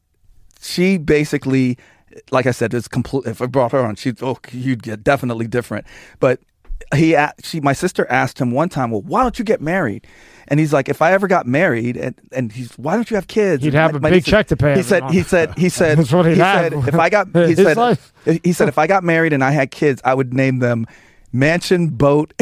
she 0.60 0.98
basically, 0.98 1.78
like 2.30 2.46
I 2.46 2.50
said, 2.52 2.74
is 2.74 2.88
complete. 2.88 3.26
If 3.26 3.40
I 3.40 3.46
brought 3.46 3.72
her 3.72 3.80
on, 3.80 3.96
she'd 3.96 4.22
oh, 4.22 4.38
you'd 4.52 4.82
get 4.82 5.02
definitely 5.02 5.46
different. 5.46 5.86
But 6.18 6.40
he, 6.94 7.16
she, 7.42 7.60
my 7.60 7.72
sister 7.72 8.06
asked 8.10 8.38
him 8.40 8.50
one 8.50 8.68
time, 8.68 8.90
well, 8.90 9.02
why 9.02 9.22
don't 9.22 9.38
you 9.38 9.44
get 9.44 9.60
married? 9.60 10.06
And 10.48 10.58
he's 10.58 10.72
like, 10.72 10.88
if 10.88 11.00
I 11.00 11.12
ever 11.12 11.28
got 11.28 11.46
married, 11.46 11.96
and, 11.96 12.14
and 12.32 12.50
he's, 12.50 12.76
why 12.76 12.96
don't 12.96 13.08
you 13.10 13.14
have 13.14 13.28
kids? 13.28 13.62
He'd 13.62 13.74
have 13.74 13.94
a 13.94 14.00
big 14.00 14.24
said- 14.24 14.30
check 14.30 14.46
to 14.48 14.56
pay 14.56 14.76
He 14.76 14.82
said, 14.82 15.08
he 15.10 15.22
said, 15.22 15.56
he 15.56 15.68
said, 15.68 15.98
That's 15.98 16.12
what 16.12 16.26
he'd 16.26 16.32
he 16.32 16.38
said, 16.38 16.72
if 16.72 16.94
I 16.96 17.08
got, 17.08 17.28
he 17.34 17.54
said, 17.54 17.76
life. 17.76 18.12
he 18.24 18.52
said, 18.52 18.68
if 18.68 18.78
I 18.78 18.86
got 18.86 19.04
married 19.04 19.32
and 19.32 19.44
I 19.44 19.52
had 19.52 19.70
kids, 19.70 20.02
I 20.04 20.14
would 20.14 20.34
name 20.34 20.58
them 20.58 20.86
mansion, 21.32 21.88
boat, 21.88 22.34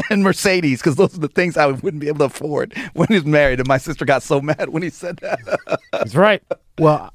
and 0.10 0.22
Mercedes 0.22 0.80
because 0.80 0.96
those 0.96 1.14
are 1.16 1.20
the 1.20 1.28
things 1.28 1.56
I 1.56 1.66
wouldn't 1.66 2.00
be 2.00 2.08
able 2.08 2.18
to 2.20 2.24
afford 2.26 2.76
when 2.94 3.08
he's 3.08 3.24
married. 3.24 3.58
And 3.60 3.68
my 3.68 3.78
sister 3.78 4.04
got 4.04 4.22
so 4.22 4.40
mad 4.40 4.68
when 4.70 4.82
he 4.82 4.90
said 4.90 5.16
that. 5.18 5.38
That's 5.92 6.14
right. 6.14 6.42
Well, 6.78 7.10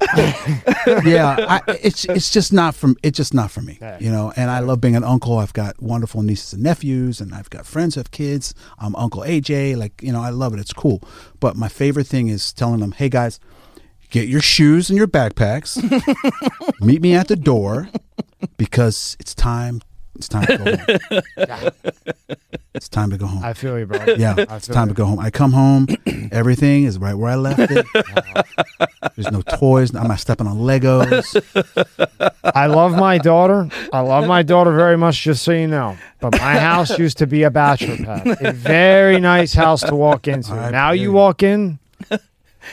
yeah, 1.03 1.35
I, 1.49 1.61
it's 1.81 2.05
it's 2.05 2.29
just 2.31 2.53
not 2.53 2.75
from 2.75 2.95
it's 3.01 3.17
just 3.17 3.33
not 3.33 3.49
for 3.49 3.61
me, 3.61 3.79
Yeah. 3.81 3.97
you 3.99 4.11
know. 4.11 4.31
And 4.35 4.51
I 4.51 4.59
love 4.59 4.79
being 4.81 4.95
an 4.95 5.03
uncle. 5.03 5.39
I've 5.39 5.53
got 5.53 5.81
wonderful 5.81 6.21
nieces 6.21 6.53
and 6.53 6.61
nephews, 6.63 7.19
and 7.19 7.33
I've 7.33 7.49
got 7.49 7.65
friends 7.65 7.95
who 7.95 7.99
have 7.99 8.11
kids. 8.11 8.53
I'm 8.77 8.95
Uncle 8.95 9.23
AJ, 9.23 9.75
like 9.75 10.01
you 10.03 10.11
know, 10.11 10.21
I 10.21 10.29
love 10.29 10.53
it. 10.53 10.59
It's 10.59 10.73
cool. 10.73 11.01
But 11.39 11.55
my 11.55 11.67
favorite 11.69 12.05
thing 12.07 12.27
is 12.27 12.53
telling 12.53 12.81
them, 12.81 12.91
"Hey 12.91 13.09
guys, 13.09 13.39
get 14.11 14.27
your 14.27 14.41
shoes 14.41 14.89
and 14.91 14.97
your 14.97 15.07
backpacks. 15.07 15.75
Meet 16.79 17.01
me 17.01 17.15
at 17.15 17.27
the 17.27 17.35
door 17.35 17.89
because 18.57 19.17
it's 19.19 19.33
time. 19.33 19.81
It's 20.17 20.27
time 20.27 20.45
to 20.45 20.57
go 20.57 20.77
home. 20.77 21.71
It's 22.73 22.89
time 22.89 23.09
to 23.09 23.17
go 23.17 23.25
home." 23.25 23.43
I 23.43 23.53
feel 23.53 23.79
you, 23.79 23.87
bro. 23.87 24.03
Yeah, 24.17 24.35
it's 24.37 24.67
time 24.67 24.87
you. 24.87 24.93
to 24.93 24.97
go 24.97 25.05
home. 25.05 25.19
I 25.19 25.31
come 25.31 25.51
home, 25.51 25.87
everything 26.31 26.83
is 26.83 26.99
right 26.99 27.15
where 27.15 27.31
I 27.31 27.35
left 27.35 27.59
it. 27.71 27.85
There's 29.15 29.31
no 29.31 29.41
toys. 29.41 29.95
I'm 29.95 30.07
not 30.07 30.19
stepping 30.19 30.45
on 30.45 30.57
Legos. 30.57 31.25
I 32.43 32.67
love 32.67 32.91
my 32.95 33.17
daughter. 33.17 33.67
I 33.91 34.01
love 34.01 34.27
my 34.27 34.43
daughter 34.43 34.71
very 34.75 34.95
much, 34.95 35.23
just 35.23 35.41
so 35.41 35.53
you 35.53 35.65
know. 35.67 35.97
But 36.19 36.33
my 36.33 36.59
house 36.59 36.99
used 37.05 37.17
to 37.17 37.25
be 37.25 37.41
a 37.43 37.49
bachelor 37.49 37.97
pad. 37.97 38.37
A 38.41 38.51
very 38.51 39.19
nice 39.19 39.53
house 39.55 39.81
to 39.81 39.95
walk 39.95 40.27
into. 40.27 40.51
I 40.53 40.69
now 40.69 40.91
you 40.91 41.11
walk 41.11 41.41
in, 41.41 41.79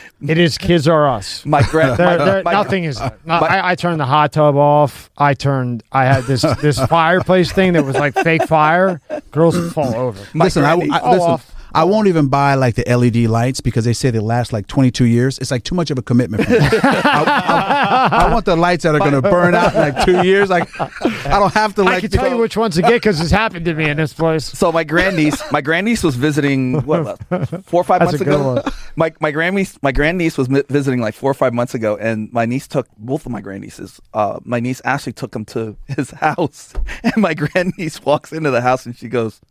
it 0.27 0.37
is 0.37 0.57
kids 0.57 0.87
are 0.87 1.07
us. 1.07 1.45
My 1.45 1.61
grand, 1.63 1.97
There, 1.97 2.17
my, 2.17 2.25
there- 2.25 2.43
my- 2.43 2.51
nothing 2.53 2.83
is. 2.85 2.99
No, 2.99 3.33
I, 3.33 3.71
I 3.71 3.75
turned 3.75 3.99
the 3.99 4.05
hot 4.05 4.31
tub 4.31 4.55
off. 4.55 5.09
I 5.17 5.33
turned. 5.33 5.83
I 5.91 6.05
had 6.05 6.23
this 6.25 6.41
this 6.61 6.79
fireplace 6.87 7.51
thing 7.51 7.73
that 7.73 7.83
was 7.85 7.95
like 7.95 8.13
fake 8.13 8.43
fire. 8.47 9.01
Girls 9.31 9.57
would 9.57 9.71
fall 9.73 9.93
over. 9.95 10.23
My 10.33 10.45
listen, 10.45 10.63
I, 10.63 10.75
granny- 10.75 10.91
I- 10.91 11.11
listen. 11.11 11.54
Off. 11.75 11.81
I 11.81 11.83
won't 11.83 12.07
even 12.07 12.27
buy 12.27 12.55
like 12.55 12.75
the 12.75 12.83
LED 12.95 13.29
lights 13.29 13.61
because 13.61 13.85
they 13.85 13.93
say 13.93 14.09
they 14.11 14.19
last 14.19 14.53
like 14.53 14.67
22 14.67 15.05
years. 15.05 15.37
It's 15.39 15.51
like 15.51 15.63
too 15.63 15.75
much 15.75 15.91
of 15.91 15.97
a 15.97 16.01
commitment. 16.01 16.45
For 16.45 16.51
me. 16.51 16.57
I, 16.61 17.23
I- 17.25 18.25
I 18.25 18.31
want 18.33 18.45
the 18.45 18.55
lights 18.55 18.83
that 18.83 18.93
are 18.95 18.99
going 18.99 19.11
to 19.13 19.21
burn 19.21 19.55
out 19.55 19.73
in 19.73 19.79
like 19.79 20.05
two 20.05 20.23
years. 20.23 20.49
Like 20.49 20.69
I 20.79 21.39
don't 21.39 21.53
have 21.53 21.73
to 21.75 21.81
I 21.81 21.85
like. 21.85 22.01
can 22.01 22.11
tell 22.11 22.29
you 22.29 22.37
which 22.37 22.55
ones 22.57 22.75
to 22.75 22.81
get 22.81 22.93
because 22.93 23.19
it's 23.19 23.31
happened 23.31 23.65
to 23.65 23.73
me 23.73 23.89
in 23.89 23.97
this 23.97 24.13
place. 24.13 24.45
so 24.45 24.71
my 24.71 24.83
grandniece, 24.83 25.41
my 25.51 25.61
grandniece 25.61 26.03
was 26.03 26.15
visiting 26.15 26.81
what 26.85 27.17
four 27.65 27.81
or 27.81 27.83
five 27.83 27.99
That's 28.01 28.11
months 28.13 28.21
a 28.21 28.25
good 28.25 28.33
ago. 28.35 28.53
one. 28.55 28.63
My 28.95 29.13
my 29.19 29.31
grandniece, 29.31 29.77
my 29.81 29.91
grandniece 29.91 30.37
was 30.37 30.47
visiting 30.47 31.01
like 31.01 31.15
four 31.15 31.31
or 31.31 31.33
five 31.33 31.53
months 31.53 31.73
ago, 31.73 31.97
and 31.97 32.31
my 32.31 32.45
niece 32.45 32.67
took 32.67 32.87
both 32.97 33.25
of 33.25 33.31
my 33.31 33.41
grandnieces. 33.41 33.99
Uh, 34.13 34.39
my 34.43 34.59
niece 34.59 34.81
Ashley 34.85 35.13
took 35.13 35.31
them 35.31 35.45
to 35.45 35.75
his 35.87 36.11
house, 36.25 36.73
and 37.03 37.17
my 37.17 37.33
grandniece 37.33 38.03
walks 38.03 38.31
into 38.31 38.51
the 38.51 38.61
house 38.61 38.85
and 38.85 38.95
she 38.95 39.07
goes. 39.09 39.41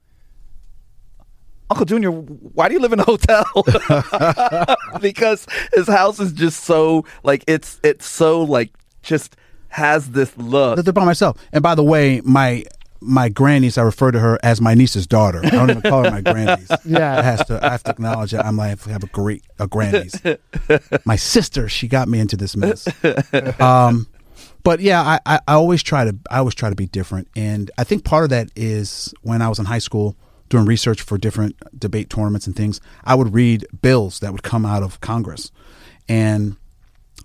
Uncle 1.70 1.86
Junior, 1.86 2.11
why 2.11 2.69
do 2.69 2.74
you 2.74 2.81
live 2.81 2.93
in 2.93 3.01
a 3.01 3.05
hotel? 3.05 3.45
because 5.01 5.47
his 5.73 5.86
house 5.86 6.20
is 6.20 6.32
just 6.32 6.65
so 6.65 7.05
like 7.23 7.43
it's 7.47 7.81
it's 7.82 8.07
so 8.07 8.43
like 8.43 8.70
just 9.03 9.36
has 9.69 10.11
this 10.11 10.36
look. 10.36 10.82
They're 10.82 10.93
by 10.93 11.05
myself. 11.05 11.39
And 11.53 11.62
by 11.62 11.74
the 11.74 11.82
way, 11.82 12.20
my 12.24 12.65
my 13.01 13.28
grandniece, 13.28 13.77
I 13.77 13.82
refer 13.82 14.11
to 14.11 14.19
her 14.19 14.39
as 14.43 14.61
my 14.61 14.74
niece's 14.74 15.07
daughter. 15.07 15.41
I 15.45 15.51
don't 15.51 15.70
even 15.70 15.82
call 15.82 16.05
her 16.05 16.11
my 16.11 16.20
grandniece. 16.32 16.70
Yeah. 16.85 17.19
I 17.19 17.23
has 17.23 17.45
to. 17.47 17.65
I 17.65 17.70
have 17.70 17.82
to 17.85 17.91
acknowledge 17.91 18.32
that 18.32 18.45
I'm 18.45 18.57
like 18.57 18.86
I 18.86 18.91
have 18.91 19.03
a 19.03 19.09
great 19.09 19.43
a 19.59 19.66
grandniece. 19.66 20.20
my 21.05 21.16
sister, 21.16 21.69
she 21.69 21.89
got 21.89 22.09
me 22.09 22.20
into 22.20 22.36
this 22.36 22.57
mess. 22.57 22.86
Um, 23.61 24.07
but 24.62 24.81
yeah, 24.81 25.03
I, 25.03 25.20
I, 25.27 25.41
I 25.47 25.55
always 25.55 25.82
try 25.82 26.05
to 26.05 26.16
I 26.31 26.39
always 26.39 26.55
try 26.55 26.70
to 26.70 26.77
be 26.77 26.86
different, 26.86 27.28
and 27.36 27.70
I 27.77 27.85
think 27.85 28.05
part 28.05 28.24
of 28.24 28.31
that 28.31 28.51
is 28.57 29.12
when 29.23 29.43
I 29.43 29.49
was 29.49 29.59
in 29.59 29.66
high 29.66 29.78
school 29.78 30.16
doing 30.55 30.67
research 30.67 31.03
for 31.03 31.19
different 31.19 31.57
debate 31.79 32.09
tournaments 32.09 32.47
and 32.47 32.55
things, 32.55 32.81
I 33.05 33.15
would 33.17 33.35
read 33.35 33.67
bills 33.83 34.21
that 34.21 34.33
would 34.33 34.45
come 34.45 34.65
out 34.65 34.83
of 34.83 35.01
Congress, 35.01 35.51
and 36.09 36.57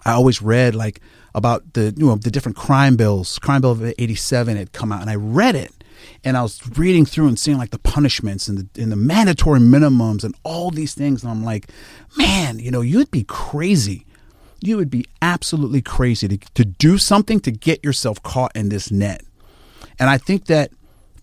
I 0.04 0.12
always 0.12 0.42
read 0.42 0.74
like 0.76 1.00
about 1.36 1.74
the 1.74 1.94
you 1.96 2.08
know 2.08 2.16
the 2.16 2.32
different 2.32 2.58
crime 2.58 2.96
bills. 2.96 3.38
Crime 3.40 3.62
bill 3.62 3.72
of 3.72 3.84
'87 3.84 4.58
had 4.58 4.72
come 4.72 4.92
out, 4.92 5.02
and 5.02 5.10
I 5.10 5.16
read 5.16 5.56
it, 5.56 5.72
and 6.24 6.36
I 6.36 6.42
was 6.42 6.60
reading 6.78 7.06
through 7.06 7.28
and 7.28 7.38
seeing 7.38 7.58
like 7.58 7.70
the 7.70 7.80
punishments 7.80 8.48
and 8.48 8.58
the 8.58 8.82
and 8.82 8.92
the 8.92 8.96
mandatory 8.96 9.60
minimums 9.60 10.24
and 10.24 10.36
all 10.44 10.72
these 10.72 10.96
things, 10.96 11.22
and 11.22 11.32
I'm 11.32 11.44
like, 11.44 11.70
man, 12.18 12.58
you 12.58 12.72
know, 12.72 12.82
you'd 12.82 13.12
be 13.12 13.24
crazy. 13.24 14.06
You 14.62 14.76
would 14.76 14.90
be 14.90 15.06
absolutely 15.22 15.82
crazy 15.82 16.28
to, 16.28 16.38
to 16.56 16.66
do 16.66 16.98
something 16.98 17.40
to 17.42 17.52
get 17.52 17.82
yourself 17.82 18.22
caught 18.24 18.54
in 18.56 18.68
this 18.68 18.92
net. 18.92 19.22
And 19.98 20.10
I 20.10 20.18
think 20.18 20.48
that 20.48 20.72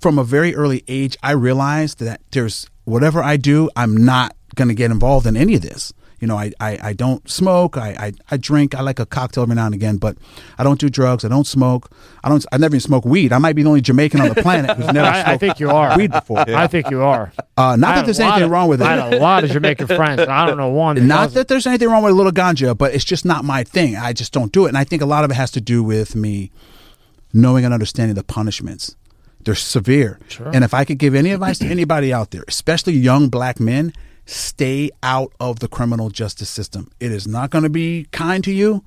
from 0.07 0.21
a 0.21 0.25
very 0.25 0.55
early 0.55 0.85
age, 0.87 1.17
I 1.21 1.33
realized 1.33 1.99
that 1.99 2.21
there's 2.31 2.69
whatever 2.85 3.21
I 3.25 3.37
do, 3.37 3.69
I'm 3.75 3.97
not 3.97 4.37
going 4.55 4.69
to 4.69 4.75
get 4.75 4.93
involved 4.93 5.27
in 5.27 5.37
any 5.37 5.57
of 5.57 5.63
this. 5.63 5.93
You 6.21 6.29
know, 6.29 6.37
I, 6.39 6.53
I, 6.61 6.79
I 6.81 6.93
don't 6.93 7.29
smoke. 7.29 7.77
I, 7.77 7.89
I, 7.99 8.13
I 8.31 8.37
drink. 8.37 8.77
I 8.77 8.83
like 8.83 9.01
a 9.01 9.05
cocktail 9.05 9.43
every 9.43 9.57
now 9.57 9.67
and 9.67 9.75
again, 9.75 9.97
but 9.97 10.17
I 10.59 10.63
don't 10.63 10.79
do 10.79 10.89
drugs. 10.89 11.25
I 11.25 11.29
don't 11.29 11.45
smoke. 11.47 11.91
I 12.23 12.29
don't. 12.29 12.47
I 12.53 12.59
never 12.59 12.77
even 12.77 12.81
smoke 12.83 13.05
weed. 13.05 13.33
I 13.33 13.39
might 13.39 13.55
be 13.57 13.65
the 13.65 13.69
only 13.69 13.81
Jamaican 13.81 14.21
on 14.21 14.29
the 14.29 14.41
planet 14.43 14.77
who's 14.77 14.87
never 14.93 15.09
I, 15.13 15.19
I 15.19 15.25
smoked 15.25 15.41
think 15.41 15.59
you 15.59 15.71
are. 15.71 15.99
weed 15.99 16.13
before. 16.13 16.39
I 16.49 16.69
think 16.69 16.89
you 16.89 17.03
are. 17.03 17.33
Uh, 17.57 17.75
not 17.75 17.97
that 17.97 18.05
there's 18.05 18.21
anything 18.21 18.45
of- 18.45 18.51
wrong 18.53 18.69
with 18.69 18.81
it. 18.81 18.85
I 18.87 18.97
had 18.97 19.13
a 19.15 19.19
lot 19.19 19.43
of 19.43 19.51
Jamaican 19.51 19.89
friends. 19.89 20.21
I 20.21 20.47
don't 20.47 20.57
know 20.57 20.71
one. 20.71 20.95
that 20.95 21.03
Not 21.03 21.17
doesn't. 21.25 21.35
that 21.35 21.49
there's 21.49 21.67
anything 21.67 21.89
wrong 21.91 22.05
with 22.05 22.13
a 22.13 22.17
little 22.17 22.31
ganja, 22.31 22.79
but 22.79 22.95
it's 22.95 23.05
just 23.05 23.25
not 23.25 23.45
my 23.45 23.65
thing. 23.65 23.97
I 23.97 24.13
just 24.13 24.33
don't 24.33 24.53
do 24.53 24.67
it. 24.67 24.69
And 24.69 24.79
I 24.79 24.85
think 24.85 25.03
a 25.03 25.07
lot 25.07 25.25
of 25.25 25.33
it 25.33 25.35
has 25.35 25.51
to 25.51 25.61
do 25.61 25.83
with 25.83 26.15
me 26.15 26.53
knowing 27.35 27.65
and 27.65 27.75
understanding 27.75 28.15
the 28.15 28.23
punishments. 28.25 28.95
They're 29.47 29.55
severe. 29.55 30.19
Sure. 30.29 30.51
And 30.53 30.65
if 30.65 30.75
I 30.75 30.85
could 30.85 30.99
give 30.99 31.15
any 31.15 31.31
advice 31.31 31.59
to 31.61 31.67
anybody 31.67 32.13
out 32.13 32.33
there, 32.33 32.45
especially 32.49 32.95
young 32.95 33.29
black 33.29 33.61
men, 33.61 33.93
stay 34.27 34.91
out 35.05 35.33
of 35.39 35.61
the 35.61 35.69
criminal 35.69 36.11
justice 36.11 36.51
system. 36.51 36.91
It 36.99 37.13
is 37.13 37.29
not 37.29 37.51
going 37.51 37.63
to 37.63 37.71
be 37.71 38.09
kind 38.11 38.43
to 38.43 38.53
you. 38.53 38.83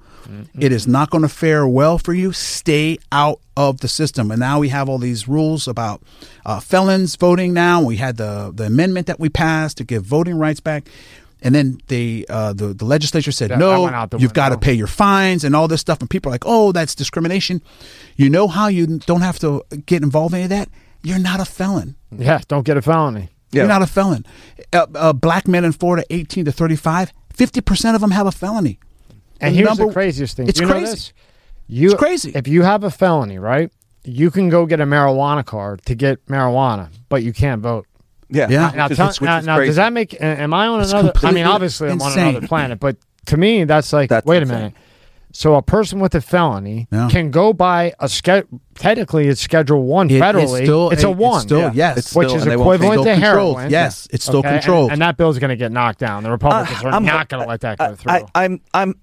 It 0.60 0.72
is 0.72 0.86
not 0.86 1.10
going 1.10 1.22
to 1.22 1.30
fare 1.30 1.66
well 1.66 1.98
for 1.98 2.14
you. 2.14 2.34
Stay 2.34 2.98
out 3.12 3.40
of 3.56 3.80
the 3.80 3.88
system. 3.88 4.32
And 4.32 4.40
now 4.42 4.60
we 4.60 4.70
have 4.70 4.90
all 4.90 4.98
these 4.98 5.28
rules 5.30 5.68
about 5.68 6.04
uh, 6.46 6.60
felons 6.60 7.16
voting. 7.16 7.54
Now 7.54 7.82
we 7.82 7.96
had 7.96 8.18
the 8.18 8.52
the 8.54 8.66
amendment 8.66 9.08
that 9.08 9.20
we 9.20 9.30
passed 9.30 9.78
to 9.78 9.84
give 9.86 10.04
voting 10.04 10.38
rights 10.38 10.60
back. 10.60 10.90
And 11.42 11.56
then 11.56 11.80
they, 11.88 12.26
uh, 12.30 12.54
the 12.54 12.74
the 12.74 12.86
legislature 12.86 13.32
said, 13.32 13.50
that 13.50 13.60
no, 13.60 13.84
went 13.84 13.96
out 13.96 14.12
the 14.12 14.18
you've 14.18 14.34
got 14.34 14.50
to 14.50 14.58
pay 14.58 14.74
your 14.74 14.88
fines 14.88 15.44
and 15.44 15.56
all 15.56 15.68
this 15.68 15.80
stuff. 15.80 16.00
And 16.02 16.10
people 16.10 16.30
are 16.30 16.34
like, 16.34 16.44
oh, 16.46 16.72
that's 16.72 16.96
discrimination. 16.96 17.62
You 18.18 18.30
know 18.30 18.48
how 18.48 18.68
you 18.68 19.00
don't 19.00 19.22
have 19.22 19.40
to 19.40 19.64
get 19.86 20.04
involved 20.04 20.34
in 20.34 20.40
any 20.40 20.44
of 20.46 20.50
that? 20.50 20.70
You're 21.02 21.20
not 21.20 21.40
a 21.40 21.46
felon. 21.46 21.96
Yeah, 22.12 22.42
don't 22.48 22.66
get 22.66 22.76
a 22.76 22.82
felony. 22.82 23.30
Yeah. 23.52 23.62
You're 23.62 23.70
not 23.70 23.82
a 23.82 23.88
felon. 23.88 24.26
Uh, 24.74 24.88
uh, 24.96 25.14
black 25.14 25.48
men 25.48 25.64
in 25.64 25.72
Florida, 25.72 26.06
18 26.10 26.46
to 26.46 26.52
35, 26.52 27.14
50% 27.34 27.96
of 27.96 28.02
them 28.02 28.12
have 28.12 28.28
a 28.28 28.32
felony. 28.32 28.80
And 29.42 29.56
The 29.56 29.60
here's 29.60 29.78
the 29.78 29.92
craziest 29.92 30.38
thing. 30.38 30.48
It's 30.48 30.60
you 30.60 30.68
know 30.68 30.74
crazy. 30.74 30.92
this? 30.92 31.14
You, 31.68 31.92
It's 31.92 32.00
crazy. 32.00 32.32
If 32.36 32.48
you 32.48 32.64
have 32.64 32.84
a 32.84 32.92
felony, 32.92 33.40
right, 33.40 33.72
you 34.04 34.32
can 34.32 34.50
go 34.50 34.66
get 34.66 34.80
a 34.80 34.86
marijuana 34.86 35.46
card 35.46 35.84
to 35.86 35.96
get 35.96 36.26
marijuana, 36.26 36.90
but 37.10 37.24
you 37.24 37.32
can't 37.32 37.62
vote. 37.62 37.86
Yeah. 38.30 38.48
Yeah. 38.50 38.72
Now, 38.76 38.84
Which 38.86 38.92
is- 38.92 38.98
tell- 38.98 39.08
which 39.08 39.22
now, 39.22 39.40
now, 39.42 39.60
does 39.60 39.76
that 39.78 39.92
make? 39.94 40.16
Am 40.22 40.54
I 40.54 40.68
on 40.68 40.82
It's 40.82 40.92
another? 40.92 41.08
I 41.08 41.08
mean, 41.08 41.14
completely 41.14 41.44
obviously, 41.44 41.90
I'm 41.90 42.02
on 42.02 42.18
another 42.18 42.48
planet, 42.48 42.80
but 42.80 42.98
to 43.28 43.38
me, 43.38 43.64
that's 43.64 43.92
like, 43.94 44.10
That's 44.10 44.26
wait 44.26 44.42
insane. 44.44 44.56
a 44.56 44.60
minute. 44.60 44.74
So 45.32 45.54
a 45.56 45.62
person 45.62 46.00
with 46.00 46.16
a 46.16 46.22
felony 46.22 46.88
Yeah. 46.92 47.08
can 47.12 47.30
go 47.30 47.54
by 47.54 47.94
a 48.00 48.10
ske- 48.10 48.48
technically 48.74 49.28
it's 49.28 49.40
Schedule 49.40 49.84
One 49.84 50.10
It 50.10 50.14
is 50.14 50.22
federally. 50.24 50.64
still 50.64 50.90
it's 50.90 51.04
a, 51.04 51.12
one, 51.12 51.36
It's 51.36 51.44
still, 51.44 51.60
Yeah. 51.60 51.72
yes. 51.76 51.98
It's 51.98 52.16
which 52.16 52.28
still- 52.30 52.38
is 52.38 52.42
and 52.44 52.52
they 52.52 52.56
won't 52.58 52.76
equivalent 52.82 52.94
still 53.02 53.04
to 53.16 53.22
controlled. 53.22 53.58
heroin. 53.58 53.72
Yes, 53.72 54.08
it's 54.12 54.26
still 54.26 54.40
Okay, 54.40 54.50
controlled. 54.54 54.92
and, 54.92 55.02
that 55.04 55.18
bill's 55.18 55.38
going 55.38 55.52
to 55.52 55.56
get 55.56 55.72
knocked 55.72 56.00
down. 56.00 56.24
The 56.24 56.32
Republicans 56.32 56.84
are 56.84 56.90
I'm- 56.94 57.06
not 57.06 57.30
going 57.30 57.44
to 57.44 57.48
let 57.50 57.62
that 57.62 57.78
go 57.78 57.94
through. 57.94 58.12
I, 58.12 58.24
I'm, 58.34 58.60
I'm, 58.74 58.96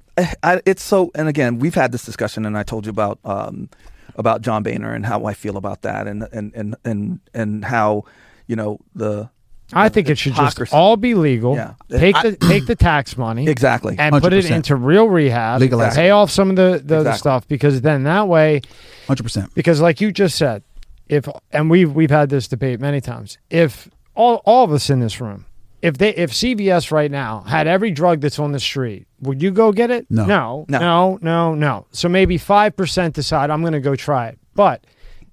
I, 0.42 0.60
it's 0.66 0.82
so. 0.82 1.12
And 1.14 1.28
again, 1.28 1.60
we've 1.60 1.74
had 1.76 1.92
this 1.92 2.04
discussion, 2.04 2.44
and 2.44 2.58
I 2.58 2.64
told 2.64 2.86
you 2.86 2.90
about, 2.90 3.20
um, 3.24 3.68
about 4.16 4.40
John 4.42 4.62
Boehner 4.64 4.92
and 4.94 5.06
how 5.06 5.26
I 5.26 5.34
feel 5.34 5.56
about 5.56 5.82
that, 5.82 6.06
and 6.08 6.26
and 6.32 6.52
and 6.54 6.74
and 6.84 7.20
and 7.34 7.64
how, 7.66 8.02
you 8.46 8.56
know, 8.56 8.78
the 8.94 9.28
I 9.72 9.88
think 9.88 10.08
it 10.08 10.16
should 10.16 10.34
just 10.34 10.58
hypocrisy. 10.58 10.76
all 10.76 10.96
be 10.96 11.14
legal. 11.14 11.56
Yeah. 11.56 11.74
Take 11.90 12.14
the 12.22 12.36
take 12.36 12.66
the 12.66 12.76
tax 12.76 13.16
money 13.16 13.48
exactly. 13.48 13.96
and 13.98 14.14
put 14.20 14.32
it 14.32 14.44
100%. 14.44 14.50
into 14.52 14.76
real 14.76 15.08
rehab. 15.08 15.60
Legalize 15.60 15.94
it. 15.94 15.96
Pay 15.96 16.10
off 16.10 16.30
some 16.30 16.50
of 16.50 16.56
the, 16.56 16.80
the 16.84 16.98
other 16.98 17.10
Exactly. 17.10 17.18
stuff 17.18 17.48
because 17.48 17.80
then 17.80 18.04
that 18.04 18.28
way, 18.28 18.60
100%. 19.08 19.52
because 19.54 19.80
like 19.80 20.00
you 20.00 20.12
just 20.12 20.36
said, 20.36 20.62
if 21.08 21.28
and 21.52 21.68
we've 21.70 21.92
we've 21.92 22.10
had 22.10 22.28
this 22.30 22.46
debate 22.48 22.80
many 22.80 23.00
times. 23.00 23.38
If 23.50 23.88
all 24.14 24.40
all 24.44 24.64
of 24.64 24.72
us 24.72 24.88
in 24.88 25.00
this 25.00 25.20
room, 25.20 25.46
if 25.82 25.98
they 25.98 26.14
if 26.14 26.30
CVS 26.32 26.90
right 26.92 27.10
now 27.10 27.40
had 27.40 27.66
every 27.66 27.90
drug 27.90 28.20
that's 28.20 28.38
on 28.38 28.52
the 28.52 28.60
street, 28.60 29.06
would 29.20 29.42
you 29.42 29.50
go 29.50 29.72
get 29.72 29.90
it? 29.90 30.06
No. 30.10 30.26
no, 30.26 30.64
No. 30.68 30.78
no, 30.78 31.18
no. 31.22 31.54
no. 31.54 31.86
So 31.90 32.08
maybe 32.08 32.38
five 32.38 32.76
percent 32.76 33.14
decide 33.14 33.50
I'm 33.50 33.62
going 33.62 33.72
to 33.72 33.80
go 33.80 33.96
try 33.96 34.28
it, 34.28 34.38
but. 34.54 34.84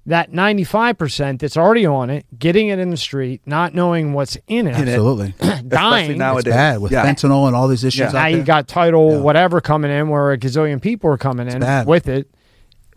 That 0.06 0.32
95% 0.34 1.40
that's 1.40 1.56
already 1.56 1.86
on 1.86 2.10
it, 2.10 2.26
getting 2.38 2.68
it 2.68 2.78
in 2.78 2.90
the 2.90 2.98
street, 2.98 3.42
not 3.46 3.74
knowing 3.74 4.12
what's 4.12 4.38
in 4.48 4.68
it, 4.68 4.76
In 4.78 4.88
it. 4.90 4.92
Absolutely. 4.92 5.34
Especially 5.40 5.70
dying. 5.70 6.22
It's 6.22 6.44
bad 6.44 6.82
with 6.82 6.92
yeah. 6.92 7.06
fentanyl 7.06 7.48
and 7.48 7.56
all 7.56 7.70
these 7.70 7.86
issues 7.86 8.00
Yeah. 8.00 8.08
out 8.08 8.14
now 8.14 8.26
you 8.26 8.44
got 8.44 8.68
title 8.68 9.12
Yeah. 9.12 9.18
whatever 9.20 9.62
coming 9.62 9.92
in 9.92 10.10
where 10.10 10.34
a 10.34 10.38
gazillion 10.38 10.82
people 10.82 11.10
are 11.10 11.18
coming 11.18 11.48
in 11.48 11.62
bad. 11.62 11.88
with 11.88 12.10
it 12.10 12.30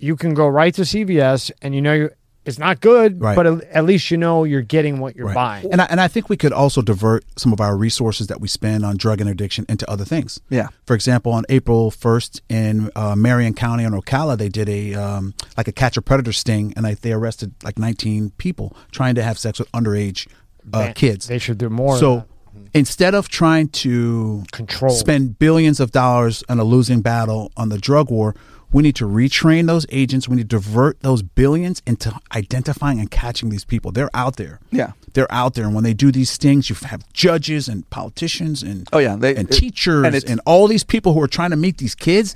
you 0.00 0.16
can 0.16 0.34
go 0.34 0.46
right 0.48 0.74
to 0.74 0.82
cvs 0.82 1.50
and 1.62 1.74
you 1.76 1.80
know 1.80 1.92
you 1.94 2.10
it's 2.46 2.58
not 2.58 2.80
good 2.80 3.20
Right. 3.20 3.34
but 3.36 3.46
at, 3.46 3.62
at 3.64 3.84
least 3.84 4.10
you 4.10 4.16
know 4.16 4.44
you're 4.44 4.62
getting 4.62 4.98
what 5.00 5.16
you're 5.16 5.26
Right. 5.26 5.34
buying 5.34 5.72
And 5.72 5.82
I, 5.82 5.84
and 5.90 6.00
I 6.00 6.08
think 6.08 6.28
we 6.28 6.36
could 6.36 6.52
also 6.52 6.80
divert 6.82 7.24
some 7.38 7.52
of 7.52 7.60
our 7.60 7.76
resources 7.76 8.28
that 8.28 8.40
we 8.40 8.48
spend 8.48 8.84
on 8.84 8.96
drug 8.96 9.20
and 9.20 9.28
addiction 9.28 9.66
into 9.68 9.88
other 9.90 10.04
things. 10.04 10.40
Yeah. 10.48 10.68
For 10.86 10.94
example, 10.94 11.32
on 11.32 11.44
April 11.48 11.90
1st 11.90 12.40
in 12.48 12.90
uh, 12.96 13.16
Marion 13.16 13.52
County 13.54 13.84
on 13.84 13.92
Ocala, 13.92 14.38
they 14.38 14.48
did 14.48 14.68
a 14.68 14.94
um, 14.94 15.34
like 15.56 15.68
a 15.68 15.72
catch 15.72 15.96
a 15.96 16.02
predator 16.02 16.32
sting, 16.32 16.72
and 16.76 16.84
they, 16.86 16.94
they 16.94 17.12
arrested 17.12 17.52
like 17.64 17.78
19 17.78 18.30
people 18.38 18.76
trying 18.92 19.14
to 19.16 19.22
have 19.22 19.38
sex 19.38 19.58
with 19.58 19.70
underage 19.72 20.26
uh, 20.72 20.78
Man, 20.78 20.94
kids. 20.94 21.26
they 21.28 21.38
should 21.38 21.58
do 21.58 21.68
more 21.68 21.94
of 21.94 22.00
so 22.00 22.16
that. 22.16 22.26
instead 22.74 23.14
of 23.14 23.28
trying 23.28 23.68
to 23.68 24.44
Control. 24.52 24.90
spend 24.94 25.38
billions 25.38 25.80
of 25.80 25.90
dollars 25.92 26.42
on 26.48 26.58
a 26.58 26.64
losing 26.64 27.00
battle 27.02 27.50
on 27.56 27.68
the 27.68 27.78
drug 27.78 28.10
war, 28.10 28.34
we 28.72 28.82
need 28.82 28.96
to 28.96 29.06
retrain 29.06 29.66
those 29.66 29.86
agents. 29.90 30.28
We 30.28 30.36
need 30.36 30.50
to 30.50 30.56
divert 30.56 31.00
those 31.00 31.22
billions 31.22 31.82
into 31.86 32.12
identifying 32.34 32.98
and 33.00 33.10
catching 33.10 33.48
these 33.48 33.64
people. 33.64 33.92
They're 33.92 34.10
out 34.14 34.36
there. 34.36 34.60
Yeah. 34.70 34.92
They're 35.14 35.32
out 35.32 35.54
there. 35.54 35.64
And 35.64 35.74
when 35.74 35.84
they 35.84 35.94
do 35.94 36.12
these 36.12 36.28
stings, 36.30 36.68
you 36.68 36.76
have 36.86 37.10
judges 37.12 37.68
and 37.68 37.88
politicians 37.90 38.62
and 38.62 38.86
Oh, 38.92 38.98
yeah, 38.98 39.16
they- 39.16 39.34
and 39.36 39.48
it- 39.48 39.52
teachers 39.56 40.04
and 40.04 40.14
and, 40.30 40.40
all 40.44 40.66
these 40.68 40.84
people 40.84 41.14
who 41.14 41.22
are 41.22 41.28
trying 41.28 41.50
to 41.50 41.56
meet 41.56 41.78
these 41.78 41.94
kids. 41.94 42.34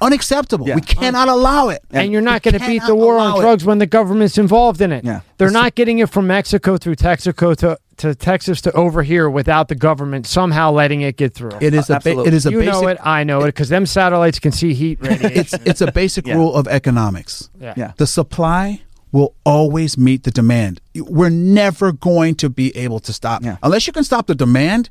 Unacceptable. 0.00 0.66
Yeah. 0.66 0.74
We 0.76 0.80
cannot 0.80 1.28
allow 1.28 1.68
it. 1.68 1.82
and 1.90 2.12
you're 2.12 2.20
not 2.22 2.42
going 2.42 2.58
to 2.58 2.66
beat 2.66 2.82
the 2.86 2.94
war 2.94 3.16
allow 3.16 3.32
on 3.34 3.38
it. 3.38 3.40
drugs 3.42 3.64
when 3.64 3.78
the 3.78 3.86
government's 3.86 4.38
involved 4.38 4.80
in 4.80 4.92
it. 4.92 5.04
Yeah. 5.04 5.20
They're 5.38 5.50
not 5.50 5.74
getting 5.74 5.98
it 5.98 6.10
from 6.10 6.26
Mexico 6.26 6.76
through 6.76 6.96
Texaco 6.96 7.56
to, 7.58 7.78
to 7.98 8.14
Texas 8.14 8.60
to 8.62 8.72
over 8.72 9.02
here 9.02 9.28
without 9.30 9.68
the 9.68 9.74
government 9.74 10.26
somehow 10.26 10.70
letting 10.70 11.00
it 11.02 11.16
get 11.16 11.34
through. 11.34 11.50
It 11.60 11.74
is 11.74 11.88
a 11.90 11.94
ba- 11.94 11.96
Absolutely. 11.96 12.26
it 12.28 12.34
is 12.34 12.46
a 12.46 12.50
you 12.50 12.58
basic 12.58 12.72
know 12.72 12.88
it, 12.88 12.98
I 13.02 13.24
know 13.24 13.42
it, 13.42 13.46
because 13.46 13.68
them 13.68 13.86
satellites 13.86 14.38
can 14.38 14.52
see 14.52 14.74
heat 14.74 14.98
radiation. 15.02 15.30
it's 15.40 15.52
it's 15.66 15.80
a 15.80 15.90
basic 15.92 16.26
Yeah. 16.26 16.34
rule 16.34 16.54
of 16.54 16.66
economics. 16.68 17.50
yeah. 17.60 17.74
Yeah. 17.76 17.92
The 17.96 18.06
supply 18.06 18.82
will 19.10 19.34
always 19.44 19.96
meet 19.96 20.24
the 20.24 20.30
demand. 20.30 20.80
We're 20.94 21.30
never 21.30 21.92
going 21.92 22.34
to 22.36 22.50
be 22.50 22.76
able 22.76 23.00
to 23.00 23.12
stop. 23.12 23.42
Yeah. 23.42 23.56
Unless 23.62 23.86
you 23.86 23.92
can 23.94 24.04
stop 24.04 24.26
the 24.26 24.34
demand, 24.34 24.90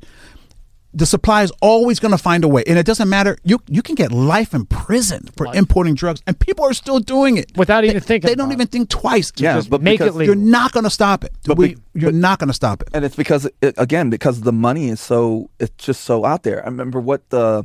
the 0.94 1.04
supply 1.06 1.42
is 1.42 1.52
always 1.60 2.00
going 2.00 2.12
to 2.12 2.18
find 2.18 2.44
a 2.44 2.48
way. 2.48 2.64
And 2.66 2.78
it 2.78 2.86
doesn't 2.86 3.08
matter. 3.08 3.36
You 3.44 3.60
you 3.68 3.82
can 3.82 3.94
get 3.94 4.10
life 4.10 4.54
in 4.54 4.64
prison 4.66 5.28
for 5.36 5.46
Life. 5.46 5.56
importing 5.56 5.94
drugs, 5.94 6.22
and 6.26 6.38
people 6.38 6.64
are 6.64 6.72
still 6.72 6.98
doing 6.98 7.36
it 7.36 7.52
Without 7.56 7.82
They- 7.82 7.88
even 7.90 8.00
thinking 8.00 8.26
They 8.28 8.34
don't 8.34 8.46
about 8.46 8.54
even 8.54 8.66
think 8.68 8.88
twice. 8.88 9.30
Yeah, 9.36 9.54
Just 9.56 9.68
but 9.70 9.82
make 9.82 10.00
it 10.00 10.14
legal. 10.14 10.24
You're 10.34 10.44
not 10.44 10.72
going 10.72 10.84
to 10.84 10.90
stop 10.90 11.24
it. 11.24 11.32
But 11.46 11.58
We- 11.58 11.74
be- 11.74 11.80
you're 11.94 12.10
but- 12.10 12.18
not 12.18 12.38
going 12.38 12.48
to 12.48 12.54
stop 12.54 12.80
it. 12.82 12.88
and 12.94 13.04
it's 13.04 13.16
because 13.16 13.46
it, 13.60 13.74
again 13.76 14.08
because 14.10 14.40
the 14.42 14.52
money 14.52 14.88
is 14.88 15.00
so 15.00 15.50
it's 15.60 15.84
just 15.84 16.02
so 16.04 16.24
out 16.24 16.42
there. 16.42 16.62
I 16.62 16.68
remember 16.68 17.00
what 17.00 17.28
the 17.30 17.64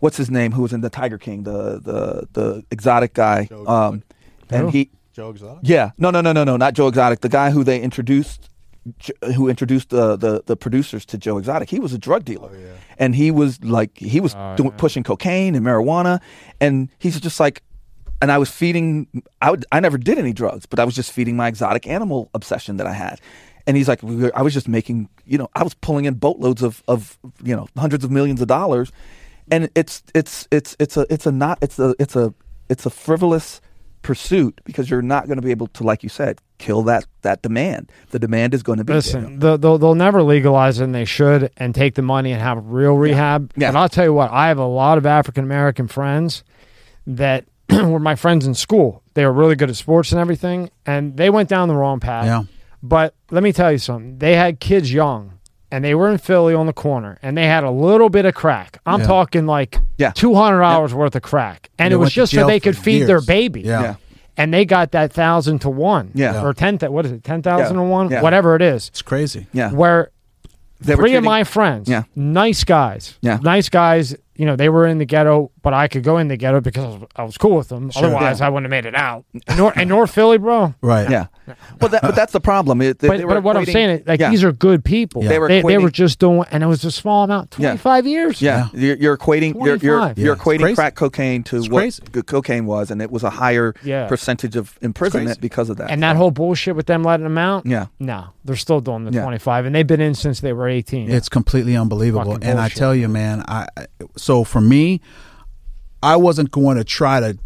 what's 0.00 0.16
his 0.16 0.30
name 0.30 0.52
who 0.52 0.62
was 0.62 0.72
in 0.72 0.80
the 0.80 0.90
Tiger 0.90 1.18
King 1.18 1.42
the 1.42 1.80
the 1.82 2.28
the 2.34 2.64
exotic 2.70 3.14
guy 3.14 3.46
Joe 3.46 3.66
um 3.66 4.02
Who? 4.50 4.56
and 4.56 4.70
he 4.70 4.90
Joe 5.12 5.30
Exotic. 5.30 5.58
yeah 5.62 5.90
no 5.98 6.10
no 6.10 6.20
no 6.20 6.32
no 6.32 6.44
no 6.44 6.56
not 6.56 6.74
Joe 6.74 6.88
Exotic 6.88 7.20
the 7.20 7.28
guy 7.28 7.50
who 7.50 7.64
they 7.64 7.80
introduced 7.80 8.42
J- 8.42 8.48
who 9.36 9.48
introduced 9.48 9.90
the, 9.90 10.16
the 10.16 10.42
the 10.46 10.56
producers 10.56 11.04
to 11.06 11.18
Joe 11.18 11.38
Exotic. 11.38 11.70
He 11.70 11.80
was 11.80 11.92
a 11.92 11.98
drug 11.98 12.24
dealer. 12.24 12.50
Oh, 12.52 12.58
yeah. 12.58 12.72
and 12.98 13.14
he 13.14 13.30
was 13.30 13.62
like 13.64 13.96
he 13.98 14.20
was 14.20 14.34
Oh, 14.34 14.54
doing 14.56 14.70
yeah. 14.70 14.76
pushing 14.76 15.02
cocaine 15.02 15.54
and 15.54 15.64
marijuana. 15.64 16.20
And 16.60 16.88
he's 16.98 17.18
just 17.20 17.40
like 17.40 17.62
and 18.22 18.30
I 18.30 18.38
was 18.38 18.50
feeding 18.50 19.06
I 19.40 19.50
would 19.50 19.64
I 19.72 19.80
never 19.80 19.98
did 19.98 20.18
any 20.18 20.32
drugs 20.32 20.66
but 20.66 20.78
I 20.78 20.84
was 20.84 20.94
just 20.94 21.12
feeding 21.12 21.36
my 21.36 21.48
exotic 21.48 21.86
animal 21.86 22.30
obsession 22.34 22.76
that 22.76 22.86
I 22.86 22.92
had. 22.92 23.20
And 23.66 23.76
he's 23.76 23.88
like 23.88 24.02
we 24.02 24.16
were- 24.16 24.32
I 24.38 24.42
was 24.42 24.52
just 24.54 24.68
making 24.68 25.08
you 25.24 25.38
know 25.38 25.48
I 25.54 25.62
was 25.62 25.74
pulling 25.74 26.04
in 26.04 26.14
boatloads 26.14 26.62
of 26.62 26.82
of 26.86 27.18
you 27.42 27.56
know 27.56 27.66
hundreds 27.76 28.04
of 28.04 28.10
millions 28.10 28.40
of 28.40 28.48
dollars. 28.48 28.92
And 29.50 29.70
it's 29.74 30.02
it's 30.14 30.46
it's 30.50 30.76
it's 30.78 30.96
a 30.96 31.06
it's 31.10 31.26
a 31.26 31.32
not 31.32 31.58
it's 31.62 31.78
a 31.78 31.94
it's 31.98 32.16
a 32.16 32.32
it's 32.68 32.86
a 32.86 32.90
frivolous 32.90 33.60
pursuit 34.02 34.60
because 34.64 34.90
you're 34.90 35.02
not 35.02 35.26
going 35.26 35.36
to 35.36 35.42
be 35.42 35.50
able 35.50 35.66
to, 35.68 35.82
like 35.82 36.02
you 36.02 36.08
said, 36.10 36.40
kill 36.58 36.82
that 36.84 37.06
that 37.22 37.42
demand. 37.42 37.90
The 38.10 38.18
demand 38.18 38.54
is 38.54 38.62
going 38.62 38.78
to 38.78 38.84
be. 38.84 38.92
Listen, 38.92 39.38
the, 39.38 39.56
they'll, 39.56 39.78
they'll 39.78 39.94
never 39.94 40.22
legalize 40.22 40.80
it, 40.80 40.84
and 40.84 40.94
they 40.94 41.04
should, 41.04 41.50
and 41.56 41.74
take 41.74 41.94
the 41.94 42.02
money 42.02 42.32
and 42.32 42.40
have 42.40 42.64
real 42.66 42.94
rehab. 42.94 43.52
Yeah. 43.56 43.72
But 43.72 43.78
I'll 43.78 43.88
tell 43.88 44.04
you 44.04 44.12
what, 44.14 44.30
I 44.30 44.48
have 44.48 44.58
a 44.58 44.66
lot 44.66 44.98
of 44.98 45.06
African 45.06 45.44
American 45.44 45.88
friends 45.88 46.44
that 47.06 47.44
were 47.70 47.98
my 47.98 48.14
friends 48.14 48.46
in 48.46 48.54
school. 48.54 49.02
They 49.14 49.24
were 49.24 49.32
really 49.32 49.54
good 49.56 49.70
at 49.70 49.76
sports 49.76 50.12
and 50.12 50.20
everything, 50.20 50.70
and 50.86 51.16
they 51.16 51.30
went 51.30 51.48
down 51.48 51.68
the 51.68 51.74
wrong 51.76 52.00
path. 52.00 52.26
Yeah. 52.26 52.44
But 52.82 53.14
let 53.30 53.42
me 53.42 53.52
tell 53.52 53.72
you 53.72 53.78
something. 53.78 54.18
They 54.18 54.34
had 54.36 54.60
kids 54.60 54.92
young, 54.92 55.38
and 55.70 55.84
they 55.84 55.94
were 55.94 56.10
in 56.10 56.18
Philly 56.18 56.52
on 56.54 56.66
the 56.66 56.72
corner, 56.72 57.18
and 57.22 57.36
they 57.38 57.46
had 57.46 57.64
a 57.64 57.70
little 57.70 58.08
bit 58.10 58.26
of 58.26 58.34
crack. 58.34 58.78
I'm 58.84 59.00
Yeah. 59.00 59.06
talking 59.06 59.46
like 59.46 59.78
Yeah. 59.96 60.10
two 60.10 60.34
hundred 60.34 60.62
hours 60.62 60.92
worth 60.92 61.14
of 61.16 61.22
crack, 61.22 61.70
and 61.78 61.92
They 61.92 61.94
it 61.94 61.98
was 61.98 62.12
just 62.12 62.32
so 62.34 62.46
they 62.46 62.60
could 62.60 62.76
feed 62.76 63.04
their 63.04 63.16
years. 63.16 63.26
baby. 63.26 63.60
Yeah. 63.62 63.94
Yeah. 64.36 64.42
And 64.42 64.52
they 64.52 64.64
got 64.64 64.90
that 64.92 65.12
thousand 65.12 65.60
to 65.60 65.70
one. 65.70 66.10
Yeah. 66.14 66.42
Or 66.44 66.52
ten. 66.54 66.78
Th- 66.78 66.90
what 66.90 67.06
is 67.06 67.12
it? 67.12 67.22
Ten 67.24 67.42
thousand 67.42 67.76
to 67.76 67.82
one. 67.82 68.10
Yeah. 68.10 68.22
Whatever 68.22 68.56
it 68.56 68.62
is. 68.62 68.88
It's 68.88 69.02
crazy. 69.02 69.46
Yeah. 69.52 69.70
Where 69.72 70.10
They 70.80 70.94
were 70.94 71.02
three 71.02 71.14
of 71.14 71.24
my 71.24 71.44
friends, 71.44 71.88
Yeah. 71.88 72.02
nice 72.16 72.64
guys, 72.64 73.16
Yeah. 73.22 73.38
nice 73.42 73.68
guys. 73.68 74.14
You 74.36 74.46
know, 74.46 74.56
they 74.56 74.68
were 74.68 74.86
in 74.86 74.98
the 74.98 75.04
ghetto, 75.04 75.50
but 75.62 75.72
I 75.74 75.86
could 75.88 76.02
go 76.02 76.18
in 76.18 76.28
the 76.28 76.36
ghetto 76.36 76.60
because 76.60 76.84
I 76.84 76.88
was, 76.88 77.08
I 77.16 77.22
was 77.24 77.38
cool 77.38 77.56
with 77.56 77.68
them. 77.68 77.90
Otherwise, 77.94 78.40
I 78.40 78.48
wouldn't 78.48 78.64
have 78.72 78.84
made 78.84 78.86
it 78.88 78.94
out. 78.96 79.24
In 79.32 79.56
North, 79.56 79.76
in 79.78 79.88
North 79.88 80.10
Philly, 80.12 80.38
bro. 80.38 80.74
Right. 80.80 81.08
Yeah. 81.08 81.26
But 81.78 81.92
that, 81.92 82.02
but 82.02 82.14
that's 82.16 82.32
the 82.32 82.40
problem. 82.40 82.80
It, 82.80 82.98
they, 82.98 83.08
But, 83.08 83.18
they 83.18 83.24
were 83.24 83.34
but 83.34 83.44
what 83.44 83.56
I'm 83.56 83.64
saying 83.66 83.90
is, 84.00 84.06
like, 84.06 84.18
yeah. 84.18 84.30
these 84.30 84.42
are 84.42 84.50
good 84.50 84.84
people. 84.84 85.22
Yeah. 85.22 85.28
They 85.28 85.38
were 85.38 85.48
they, 85.48 85.62
they 85.62 85.78
were 85.78 85.90
just 85.90 86.18
doing, 86.18 86.44
and 86.50 86.62
it 86.62 86.66
was 86.66 86.84
a 86.84 86.90
small 86.90 87.24
amount, 87.24 87.54
Yeah. 87.58 87.68
25 87.70 88.06
years. 88.06 88.42
Yeah, 88.42 88.68
You're, 88.72 88.96
you're 88.96 89.16
equating 89.16 89.54
you're 89.54 89.76
you're, 89.76 89.98
25. 89.98 90.18
you're 90.18 90.36
equating 90.36 90.74
crack 90.74 90.94
cocaine 90.96 91.42
to 91.44 91.58
It's 91.58 91.68
what 91.68 91.80
crazy. 91.80 92.02
cocaine 92.26 92.66
was, 92.66 92.90
and 92.90 93.00
it 93.02 93.10
was 93.10 93.22
a 93.22 93.30
higher 93.30 93.74
Yeah. 93.84 94.08
percentage 94.08 94.56
of 94.56 94.76
imprisonment 94.82 95.40
because 95.40 95.70
of 95.70 95.76
that. 95.76 95.90
And 95.90 96.02
that 96.02 96.16
whole 96.16 96.30
bullshit 96.30 96.74
with 96.74 96.86
them 96.86 97.04
letting 97.04 97.24
them 97.24 97.38
out, 97.38 97.66
yeah, 97.66 97.86
no, 98.00 98.28
they're 98.44 98.56
still 98.56 98.80
doing 98.80 99.04
the 99.04 99.12
Yeah. 99.12 99.22
25, 99.22 99.66
and 99.66 99.74
they've 99.74 99.86
been 99.86 100.00
in 100.00 100.14
since 100.14 100.40
they 100.40 100.52
were 100.52 100.68
18. 100.68 101.10
It's 101.10 101.28
completely 101.28 101.76
unbelievable. 101.76 102.32
Fucking 102.32 102.48
And 102.48 102.58
I 102.58 102.68
tell 102.68 102.94
you, 102.94 103.08
man, 103.08 103.44
I 103.46 103.68
I- 103.76 103.86
so 104.24 104.42
for 104.42 104.60
me, 104.60 105.02
I 106.02 106.16
wasn't 106.16 106.50
going 106.50 106.78
to 106.78 106.84
try 106.84 107.20
to 107.20 107.38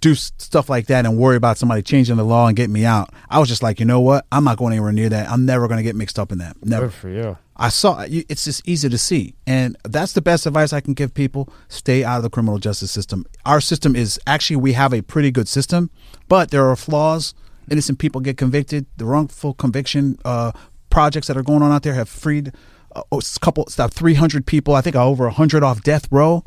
do 0.00 0.14
stuff 0.14 0.68
like 0.68 0.86
that 0.88 1.06
and 1.06 1.16
worry 1.16 1.36
about 1.36 1.58
somebody 1.58 1.80
changing 1.80 2.16
the 2.16 2.24
law 2.24 2.48
and 2.48 2.56
getting 2.56 2.72
me 2.72 2.84
out. 2.84 3.10
I 3.30 3.38
was 3.38 3.48
just 3.48 3.62
like, 3.62 3.78
you 3.78 3.86
know 3.86 4.00
what? 4.00 4.26
I'm 4.32 4.42
not 4.42 4.58
going 4.58 4.72
anywhere 4.72 4.92
near 4.92 5.08
that. 5.08 5.30
I'm 5.30 5.46
never 5.46 5.68
going 5.68 5.78
to 5.78 5.84
get 5.84 5.94
mixed 5.94 6.18
up 6.18 6.32
in 6.32 6.38
that. 6.38 6.56
Never. 6.62 6.86
Good 6.86 6.94
for 6.94 7.08
you. 7.08 7.38
I 7.56 7.68
saw 7.68 8.04
it's 8.08 8.44
just 8.46 8.68
easy 8.68 8.88
to 8.88 8.98
see, 8.98 9.36
and 9.46 9.76
that's 9.84 10.12
the 10.12 10.20
best 10.20 10.44
advice 10.44 10.72
I 10.72 10.80
can 10.80 10.92
give 10.92 11.14
people: 11.14 11.48
stay 11.68 12.02
out 12.02 12.16
of 12.16 12.24
the 12.24 12.30
criminal 12.30 12.58
justice 12.58 12.90
system. 12.90 13.24
Our 13.46 13.60
system 13.60 13.94
is 13.94 14.18
actually 14.26 14.56
we 14.56 14.72
have 14.72 14.92
a 14.92 15.02
pretty 15.02 15.30
good 15.30 15.46
system, 15.46 15.88
but 16.28 16.50
there 16.50 16.68
are 16.68 16.74
flaws. 16.74 17.32
Innocent 17.70 18.00
people 18.00 18.20
get 18.20 18.36
convicted. 18.36 18.86
The 18.96 19.04
wrongful 19.04 19.54
conviction 19.54 20.18
uh, 20.24 20.50
projects 20.90 21.28
that 21.28 21.36
are 21.36 21.44
going 21.44 21.62
on 21.62 21.70
out 21.70 21.84
there 21.84 21.94
have 21.94 22.08
freed 22.08 22.52
a 22.94 23.20
couple, 23.40 23.66
stop 23.68 23.92
three 23.92 24.14
hundred 24.14 24.46
people. 24.46 24.74
I 24.74 24.80
think 24.80 24.96
over 24.96 25.28
hundred 25.30 25.62
off 25.62 25.82
death 25.82 26.06
row. 26.10 26.44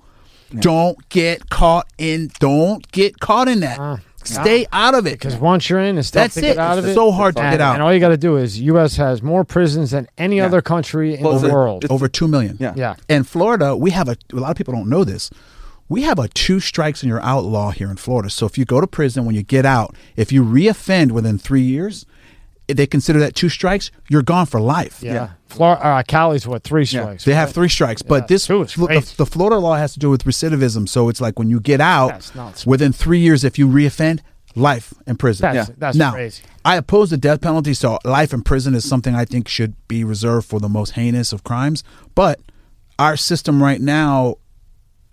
Don't 0.60 0.98
get 1.10 1.50
caught 1.50 1.88
in. 1.98 2.32
Don't 2.40 2.90
get 2.92 3.20
caught 3.20 3.50
in 3.50 3.60
that. 3.60 3.80
Uh, 3.80 3.98
stay 4.24 4.66
out 4.72 4.96
of 4.96 5.06
it. 5.06 5.14
Because 5.14 5.36
once 5.36 5.70
you're 5.70 5.82
in, 5.82 5.98
it's 5.98 6.10
tough 6.10 6.24
That's 6.24 6.36
to 6.36 6.42
get 6.42 6.52
it. 6.52 6.58
out 6.58 6.78
of 6.78 6.86
It's 6.86 6.92
it. 6.92 6.96
so 6.96 7.12
hard 7.12 7.36
to 7.36 7.42
and, 7.42 7.54
get 7.54 7.60
out. 7.62 7.74
And 7.74 7.84
all 7.84 7.94
you 7.94 8.00
got 8.00 8.10
to 8.10 8.18
do 8.18 8.38
is, 8.38 8.58
U.S. 8.62 8.96
has 8.96 9.22
more 9.22 9.44
prisons 9.44 9.92
than 9.92 10.08
any 10.18 10.38
Yeah. 10.38 10.46
other 10.46 10.62
country 10.62 11.16
in 11.18 11.24
Well, 11.24 11.38
the 11.40 11.50
a- 11.50 11.54
world. 11.54 11.86
over 11.90 12.08
two 12.08 12.30
million. 12.30 12.56
yeah, 12.62 12.74
yeah. 12.78 12.96
In 13.10 13.24
Florida, 13.24 13.76
we 13.76 13.92
have 13.92 14.08
a, 14.08 14.16
a 14.32 14.38
lot 14.38 14.52
of 14.52 14.56
people 14.58 14.74
don't 14.74 14.88
know 14.90 15.04
this. 15.04 15.30
We 15.90 16.04
have 16.04 16.18
a 16.20 16.30
two 16.30 16.60
strikes 16.62 17.02
and 17.04 17.10
you're 17.10 17.22
outlaw 17.24 17.72
here 17.72 17.90
in 17.92 17.98
Florida. 17.98 18.30
So 18.30 18.46
if 18.46 18.58
you 18.58 18.64
go 18.64 18.80
to 18.80 18.88
prison, 18.88 19.26
when 19.26 19.36
you 19.36 19.44
get 19.44 19.66
out, 19.66 19.96
if 20.16 20.32
you 20.32 20.44
reoffend 20.44 21.12
within 21.12 21.38
three 21.38 21.62
years, 21.62 22.06
they 22.68 22.88
consider 22.88 23.20
that 23.20 23.36
two 23.36 23.50
strikes, 23.50 23.92
you're 24.10 24.22
gone 24.22 24.46
for 24.46 24.60
life. 24.60 25.02
Yeah. 25.02 25.14
Yeah. 25.14 25.30
Flor- 25.48 25.84
uh, 25.84 26.04
Cali's 26.04 26.46
what, 26.46 26.64
three 26.64 26.86
strikes? 26.86 27.24
They 27.24 27.34
have 27.34 27.52
three 27.52 27.70
strikes, 27.70 28.02
Yeah, 28.04 28.10
but 28.10 28.28
this 28.28 28.48
two 28.48 28.62
is 28.64 28.74
the, 28.74 29.14
the 29.18 29.26
Florida 29.26 29.58
law 29.58 29.76
has 29.76 29.94
to 29.94 30.00
do 30.00 30.10
with 30.10 30.26
recidivism. 30.26 30.90
So 30.90 31.08
it's 31.10 31.22
like 31.22 31.40
when 31.40 31.50
you 31.50 31.60
get 31.60 31.80
out 31.80 32.32
within 32.66 32.92
three 32.92 33.20
years, 33.20 33.44
if 33.44 33.58
you 33.58 33.68
reoffend, 33.68 34.20
life 34.56 34.94
in 35.06 35.16
prison. 35.16 35.44
That's, 35.54 35.70
Yeah. 35.70 35.76
that's 35.78 35.98
now, 35.98 36.12
crazy. 36.12 36.44
I 36.66 36.76
oppose 36.76 37.10
the 37.12 37.18
death 37.18 37.42
penalty, 37.42 37.74
so 37.74 38.00
life 38.04 38.34
in 38.34 38.42
prison 38.42 38.76
is 38.76 38.88
something 38.88 39.16
I 39.16 39.24
think 39.24 39.48
should 39.48 39.76
be 39.88 40.04
reserved 40.04 40.48
for 40.48 40.60
the 40.60 40.68
most 40.70 40.92
heinous 40.92 41.32
of 41.32 41.44
crimes. 41.44 41.84
But 42.16 42.42
our 43.00 43.16
system 43.16 43.64
right 43.64 43.80
now, 43.80 44.36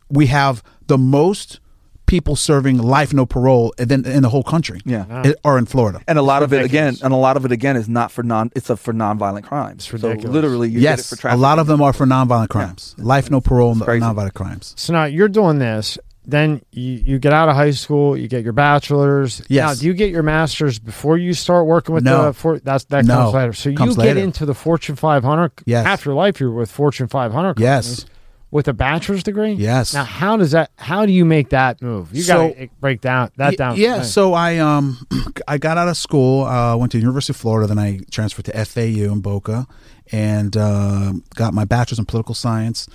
we 0.08 0.26
have 0.26 0.62
the 0.86 0.98
most 0.98 1.60
people 2.06 2.36
serving 2.36 2.78
life 2.78 3.12
no 3.12 3.26
parole 3.26 3.72
than 3.78 4.04
in 4.06 4.22
the 4.22 4.28
whole 4.28 4.42
country. 4.42 4.80
Yeah. 4.84 5.04
i- 5.08 5.34
are 5.44 5.58
in 5.58 5.66
Florida. 5.66 6.00
and 6.06 6.18
a 6.18 6.22
lot 6.22 6.42
of 6.42 6.52
it 6.52 6.64
again, 6.64 6.96
and 7.02 7.12
a 7.12 7.16
lot 7.16 7.36
of 7.36 7.44
it 7.44 7.52
again 7.52 7.76
is 7.76 7.88
not 7.88 8.10
for 8.12 8.22
non. 8.22 8.50
It's 8.54 8.70
a, 8.70 8.76
for 8.76 8.92
nonviolent 8.92 9.44
crimes. 9.44 9.88
It's 9.92 10.00
So 10.00 10.08
literally, 10.12 10.68
you 10.68 10.80
get 10.80 10.98
it 10.98 10.98
yes, 10.98 11.20
for 11.20 11.28
a 11.28 11.36
lot 11.36 11.58
of 11.58 11.66
them 11.66 11.80
are 11.82 11.92
for 11.92 12.06
nonviolent 12.06 12.48
crimes. 12.48 12.94
Life 12.98 13.30
no 13.30 13.40
parole, 13.40 13.72
and 13.72 13.82
crazy. 13.82 14.04
nonviolent 14.04 14.34
crimes. 14.34 14.74
So 14.76 14.92
now 14.92 15.04
you're 15.04 15.28
doing 15.28 15.58
this. 15.58 15.98
Then 16.26 16.62
you, 16.72 16.92
you 17.04 17.18
get 17.18 17.34
out 17.34 17.50
of 17.50 17.54
high 17.54 17.72
school, 17.72 18.16
you 18.16 18.28
get 18.28 18.44
your 18.44 18.54
bachelor's. 18.54 19.42
Yes. 19.48 19.68
Now, 19.76 19.80
do 19.80 19.86
you 19.86 19.92
get 19.92 20.10
your 20.10 20.22
master's 20.22 20.78
before 20.78 21.18
you 21.18 21.34
start 21.34 21.66
working 21.66 21.94
with 21.94 22.02
No. 22.04 22.26
the 22.26 22.32
for, 22.32 22.58
that's 22.60 22.84
that 22.86 23.04
No. 23.04 23.14
comes 23.16 23.34
later. 23.34 23.52
So 23.52 23.68
you 23.68 23.76
Comes 23.76 23.96
get 23.96 24.06
later. 24.06 24.20
into 24.20 24.46
the 24.46 24.54
Fortune 24.54 24.96
500. 24.96 25.52
Yes. 25.66 25.84
After 25.86 26.14
life, 26.14 26.40
you're 26.40 26.50
with 26.50 26.70
Fortune 26.70 27.08
500. 27.08 27.60
Yes. 27.60 28.06
With 28.54 28.68
a 28.68 28.72
bachelor's 28.72 29.24
degree. 29.24 29.54
Yes. 29.54 29.92
Now, 29.94 30.04
how 30.04 30.36
does 30.36 30.52
that? 30.52 30.70
How 30.76 31.04
do 31.06 31.10
you 31.12 31.24
make 31.24 31.48
that 31.48 31.82
move? 31.82 32.14
You 32.14 32.22
So- 32.22 32.48
got 32.50 32.56
to 32.56 32.68
break 32.80 33.00
down 33.00 33.30
that 33.36 33.50
Y- 33.50 33.56
down. 33.56 33.76
Yeah, 33.76 33.98
me. 33.98 34.04
so 34.04 34.32
I 34.32 34.58
um 34.58 35.04
I 35.48 35.58
got 35.58 35.76
out 35.76 35.88
of 35.88 35.96
school, 35.96 36.44
uh, 36.44 36.76
went 36.76 36.92
to 36.92 36.98
University 37.00 37.32
of 37.32 37.36
Florida, 37.36 37.66
then 37.66 37.80
I 37.80 37.98
transferred 38.12 38.44
to 38.44 38.64
FAU 38.64 39.12
in 39.12 39.20
Boca, 39.20 39.66
and 40.12 40.56
uh, 40.56 41.14
got 41.34 41.52
my 41.52 41.64
bachelor's 41.64 41.98
in 41.98 42.04
political 42.06 42.34
science. 42.36 42.86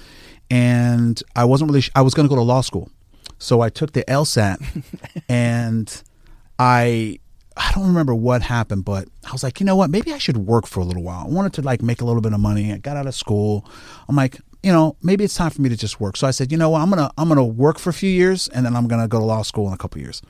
And 0.49 1.21
I 1.35 1.43
wasn't 1.43 1.69
really 1.69 1.81
sh- 1.81 1.91
I 1.93 2.03
was 2.03 2.13
going 2.13 2.25
to 2.27 2.29
go 2.29 2.37
to 2.37 2.41
law 2.41 2.61
school, 2.61 2.89
so 3.37 3.59
I 3.59 3.69
took 3.69 3.91
the 3.91 4.03
LSAT, 4.07 4.57
and 5.29 6.03
I 6.57 7.19
I 7.57 7.71
don't 7.73 7.87
remember 7.87 8.15
what 8.15 8.41
happened, 8.43 8.85
but 8.85 9.09
I 9.27 9.31
was 9.33 9.43
like, 9.43 9.59
you 9.59 9.65
know 9.65 9.75
what? 9.75 9.89
Maybe 9.89 10.13
I 10.13 10.17
should 10.19 10.37
work 10.37 10.65
for 10.65 10.79
a 10.79 10.85
little 10.85 11.03
while. 11.03 11.25
I 11.25 11.29
wanted 11.29 11.53
to 11.55 11.61
like 11.61 11.81
make 11.81 11.99
a 12.01 12.05
little 12.05 12.21
bit 12.21 12.31
of 12.31 12.39
money. 12.39 12.71
I 12.71 12.77
got 12.77 12.95
out 12.95 13.05
of 13.07 13.13
school. 13.13 13.69
I'm 14.07 14.15
like, 14.15 14.39
you 14.63 14.71
know, 14.71 14.95
maybe 15.01 15.23
it's 15.23 15.35
time 15.35 15.51
for 15.51 15.61
me 15.61 15.69
to 15.69 15.77
just 15.77 15.99
work. 15.99 16.17
So 16.17 16.27
I 16.27 16.31
said, 16.31 16.51
you 16.51 16.57
know 16.57 16.69
what? 16.69 16.81
I'm 16.81 16.89
gonna 16.89 17.11
I'm 17.17 17.27
gonna 17.27 17.45
work 17.45 17.79
for 17.79 17.89
a 17.89 17.93
few 17.93 18.09
years, 18.09 18.47
and 18.49 18.65
then 18.65 18.75
I'm 18.75 18.87
gonna 18.87 19.07
go 19.07 19.19
to 19.19 19.25
law 19.25 19.41
school 19.41 19.67
in 19.67 19.73
a 19.73 19.77
couple 19.77 20.01
years. 20.01 20.21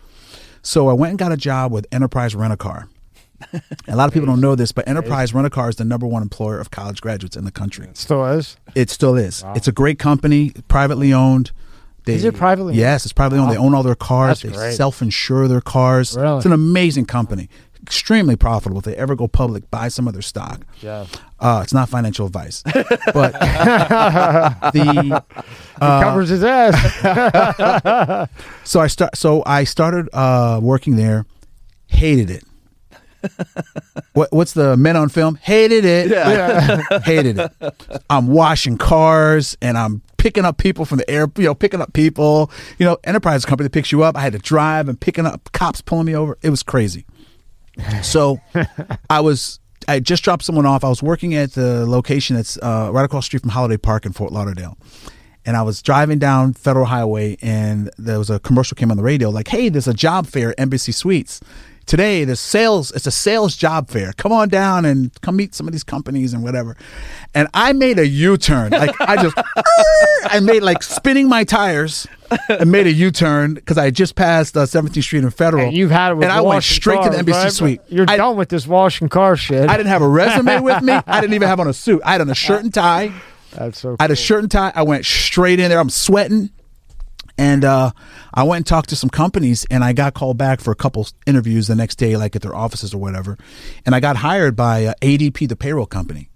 So 0.61 0.89
I 0.89 0.93
went 0.93 1.11
and 1.11 1.19
got 1.19 1.31
a 1.31 1.37
job 1.37 1.71
with 1.71 1.87
Enterprise 1.91 2.35
Rent 2.35 2.53
a 2.53 2.57
Car. 2.57 2.89
a 3.87 3.95
lot 3.95 4.07
of 4.07 4.13
people 4.13 4.27
don't 4.27 4.41
know 4.41 4.53
this, 4.55 4.71
but 4.73 4.87
Enterprise 4.87 5.33
Rent 5.33 5.47
a 5.47 5.49
Car 5.49 5.69
is 5.69 5.77
the 5.77 5.85
number 5.85 6.05
one 6.05 6.21
employer 6.21 6.59
of 6.59 6.71
college 6.71 7.01
graduates 7.01 7.37
in 7.37 7.45
the 7.45 7.51
country. 7.51 7.87
still 7.93 8.25
is. 8.25 8.57
It 8.75 8.89
still 8.89 9.15
is. 9.15 9.43
It's 9.55 9.67
a 9.67 9.71
great 9.71 9.97
company, 9.97 10.51
privately 10.67 11.13
owned. 11.13 11.51
They, 12.05 12.15
Is 12.15 12.23
it 12.23 12.35
privately 12.35 12.73
owned? 12.73 12.79
Yes, 12.79 13.05
it's 13.05 13.13
privately 13.13 13.39
owned. 13.39 13.51
They 13.51 13.57
own 13.57 13.73
all 13.73 13.83
their 13.83 13.95
cars. 13.95 14.41
That's 14.41 14.53
they 14.55 14.61
great. 14.61 14.73
self-insure 14.73 15.47
their 15.47 15.61
cars. 15.61 16.15
Really? 16.17 16.37
It's 16.37 16.45
an 16.45 16.53
amazing 16.53 17.05
company. 17.05 17.49
Extremely 17.81 18.35
profitable. 18.35 18.79
If 18.79 18.85
they 18.85 18.95
ever 18.95 19.15
go 19.15 19.27
public, 19.27 19.69
buy 19.71 19.87
some 19.87 20.07
of 20.07 20.13
their 20.13 20.21
stock. 20.21 20.61
Yeah. 20.81 21.07
Uh, 21.39 21.61
it's 21.63 21.73
not 21.73 21.89
financial 21.89 22.27
advice, 22.27 22.61
but 23.13 23.33
the 24.73 25.23
He 25.73 25.79
covers 25.79 26.29
his 26.29 26.43
ass. 26.43 26.75
so 28.63 28.79
I 28.81 28.87
start. 28.87 29.15
So 29.15 29.43
I 29.45 29.63
started 29.63 30.09
uh, 30.13 30.59
working 30.61 30.97
there. 30.97 31.25
Hated 31.87 32.29
it. 32.29 32.43
what, 34.13 34.31
what's 34.31 34.53
the 34.53 34.77
men 34.77 34.95
on 34.95 35.09
film? 35.09 35.35
Hated 35.35 35.85
it. 35.85 36.09
yeah. 36.09 36.81
Hated 37.03 37.39
it. 37.39 37.51
I'm 38.09 38.27
washing 38.27 38.77
cars 38.77 39.57
and 39.61 39.77
I'm 39.77 40.01
picking 40.17 40.45
up 40.45 40.57
people 40.57 40.85
from 40.85 40.99
the 40.99 41.09
air. 41.09 41.27
You 41.37 41.45
know, 41.45 41.55
picking 41.55 41.81
up 41.81 41.93
people. 41.93 42.51
You 42.77 42.85
know, 42.85 42.97
enterprise 43.03 43.45
company 43.45 43.65
that 43.65 43.73
picks 43.73 43.91
you 43.91 44.03
up. 44.03 44.15
I 44.15 44.21
had 44.21 44.33
to 44.33 44.39
drive 44.39 44.87
and 44.89 44.99
picking 44.99 45.25
up 45.25 45.51
cops 45.53 45.81
pulling 45.81 46.05
me 46.05 46.15
over. 46.15 46.37
It 46.41 46.49
was 46.49 46.63
crazy. 46.63 47.05
So 48.03 48.39
I 49.09 49.19
was. 49.21 49.59
I 49.87 49.99
just 49.99 50.23
dropped 50.23 50.43
someone 50.43 50.65
off. 50.65 50.83
I 50.83 50.89
was 50.89 51.01
working 51.01 51.33
at 51.33 51.53
the 51.53 51.85
location 51.87 52.35
that's 52.35 52.57
uh, 52.57 52.89
right 52.93 53.05
across 53.05 53.23
the 53.23 53.27
street 53.27 53.41
from 53.41 53.49
Holiday 53.49 53.77
Park 53.77 54.05
in 54.05 54.11
Fort 54.11 54.31
Lauderdale. 54.31 54.77
And 55.45 55.57
I 55.57 55.63
was 55.63 55.81
driving 55.81 56.19
down 56.19 56.53
Federal 56.53 56.85
Highway, 56.85 57.37
and 57.41 57.89
there 57.97 58.19
was 58.19 58.29
a 58.29 58.39
commercial 58.39 58.75
came 58.75 58.91
on 58.91 58.97
the 58.97 59.03
radio 59.03 59.29
like, 59.29 59.47
"Hey, 59.47 59.69
there's 59.69 59.87
a 59.87 59.93
job 59.93 60.27
fair 60.27 60.49
at 60.49 60.59
Embassy 60.59 60.91
Suites 60.91 61.39
today. 61.89 62.23
the 62.23 62.35
sales. 62.35 62.91
It's 62.91 63.07
a 63.07 63.11
sales 63.11 63.55
job 63.55 63.89
fair. 63.89 64.13
Come 64.13 64.31
on 64.31 64.47
down 64.47 64.85
and 64.85 65.11
come 65.21 65.35
meet 65.35 65.53
some 65.55 65.67
of 65.67 65.73
these 65.73 65.83
companies 65.83 66.33
and 66.33 66.43
whatever." 66.43 66.77
And 67.33 67.47
I 67.53 67.73
made 67.73 67.99
a 67.99 68.07
U-turn. 68.07 68.71
Like 68.71 68.95
I 69.01 69.21
just, 69.21 69.37
I 70.23 70.39
made 70.39 70.63
like 70.63 70.81
spinning 70.81 71.27
my 71.27 71.43
tires 71.43 72.07
and 72.47 72.71
made 72.71 72.87
a 72.87 72.91
U-turn 72.91 73.55
because 73.55 73.77
I 73.77 73.85
had 73.85 73.95
just 73.95 74.15
passed 74.15 74.55
uh, 74.55 74.61
17th 74.61 75.03
Street 75.03 75.23
and 75.23 75.33
Federal. 75.33 75.67
And 75.67 75.75
you've 75.75 75.91
had 75.91 76.11
it 76.11 76.15
with 76.15 76.23
and 76.25 76.31
I 76.31 76.41
went 76.41 76.63
straight 76.63 77.03
to 77.03 77.09
the 77.09 77.17
Embassy 77.17 77.37
right? 77.37 77.51
Suite. 77.51 77.81
You're 77.89 78.05
I, 78.07 78.17
done 78.17 78.37
with 78.37 78.49
this 78.49 78.67
washing 78.67 79.09
car 79.09 79.35
shit. 79.35 79.69
I 79.69 79.77
didn't 79.77 79.89
have 79.89 80.01
a 80.01 80.07
resume 80.07 80.59
with 80.61 80.81
me. 80.81 80.93
I 80.93 81.21
didn't 81.21 81.33
even 81.33 81.47
have 81.47 81.59
on 81.59 81.67
a 81.67 81.73
suit. 81.73 82.01
I 82.05 82.13
had 82.13 82.21
on 82.21 82.29
a 82.29 82.35
shirt 82.35 82.63
and 82.63 82.73
tie. 82.73 83.11
That's 83.51 83.79
so. 83.79 83.95
I 83.99 84.03
had 84.03 84.11
a 84.11 84.15
shirt 84.15 84.43
and 84.43 84.51
tie. 84.51 84.71
I 84.75 84.83
went 84.83 85.05
straight 85.05 85.59
in 85.59 85.69
there. 85.69 85.79
I'm 85.79 85.89
sweating. 85.89 86.49
And 87.39 87.63
uh, 87.63 87.91
I 88.33 88.43
went 88.43 88.57
and 88.57 88.67
talked 88.67 88.89
to 88.89 88.97
some 88.97 89.09
companies, 89.09 89.65
and 89.71 89.81
I 89.81 89.93
got 89.93 90.13
called 90.13 90.37
back 90.37 90.59
for 90.59 90.71
a 90.71 90.75
couple 90.75 91.07
interviews 91.25 91.67
the 91.67 91.75
next 91.75 91.95
day, 91.95 92.17
like 92.17 92.35
at 92.35 92.41
their 92.41 92.53
offices 92.53 92.93
or 92.93 92.97
whatever. 92.97 93.37
And 93.85 93.95
I 93.95 94.01
got 94.01 94.17
hired 94.17 94.57
by 94.57 94.85
uh, 94.85 94.93
ADP, 95.01 95.47
the 95.47 95.55
payroll 95.55 95.85
company. 95.85 96.29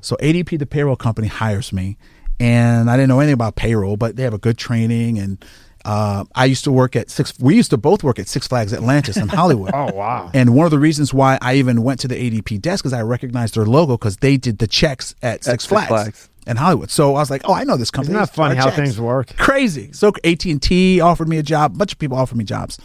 So 0.00 0.14
ADP, 0.16 0.60
the 0.60 0.66
payroll 0.66 0.94
company, 0.94 1.26
hires 1.26 1.72
me, 1.72 1.96
and 2.38 2.88
I 2.88 2.96
didn't 2.96 3.08
know 3.08 3.18
anything 3.18 3.34
about 3.34 3.56
payroll, 3.56 3.96
but 3.96 4.14
they 4.14 4.22
have 4.22 4.32
a 4.32 4.38
good 4.38 4.56
training. 4.56 5.18
And 5.18 5.44
uh, 5.84 6.24
I 6.36 6.44
used 6.44 6.62
to 6.64 6.72
work 6.72 6.94
at 6.94 7.10
Six. 7.10 7.36
We 7.40 7.56
used 7.56 7.70
to 7.70 7.76
both 7.76 8.04
work 8.04 8.20
at 8.20 8.28
Six 8.28 8.46
Flags 8.46 8.72
Atlantis 8.72 9.16
in 9.16 9.26
Hollywood. 9.26 9.72
Oh 9.78 9.92
wow. 9.92 10.30
And 10.32 10.54
one 10.54 10.66
of 10.66 10.70
the 10.70 10.78
reasons 10.78 11.12
why 11.12 11.36
I 11.42 11.54
even 11.54 11.82
went 11.82 11.98
to 12.00 12.08
the 12.08 12.14
ADP 12.14 12.60
desk 12.60 12.86
is 12.86 12.92
I 12.92 13.02
recognized 13.02 13.56
their 13.56 13.66
logo 13.66 13.96
because 13.96 14.18
they 14.18 14.36
did 14.36 14.58
the 14.58 14.68
checks 14.68 15.16
at 15.20 15.42
Six 15.42 15.64
Six 15.64 15.66
Flags, 15.66 15.88
Flags. 15.88 16.30
In 16.48 16.56
Hollywood. 16.56 16.90
So 16.90 17.14
I 17.14 17.20
was 17.20 17.30
like, 17.30 17.42
oh, 17.44 17.54
I 17.54 17.64
know 17.64 17.76
this 17.76 17.90
company. 17.90 18.14
Isn't 18.14 18.26
that 18.26 18.34
funny 18.34 18.56
how 18.56 18.64
checks. 18.64 18.76
things 18.76 19.00
work? 19.00 19.36
Crazy. 19.36 19.92
So 19.92 20.12
AT 20.24 20.44
and 20.46 20.60
T 20.60 21.00
offered 21.00 21.28
me 21.28 21.38
a 21.38 21.42
job. 21.42 21.74
A 21.74 21.78
bunch 21.78 21.92
of 21.92 21.98
people 21.98 22.16
offered 22.16 22.38
me 22.38 22.44
jobs. 22.44 22.78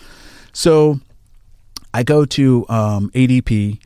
So 0.52 1.00
I 1.94 2.04
go 2.04 2.26
to 2.26 2.66
um, 2.70 3.10
ADP, 3.12 3.80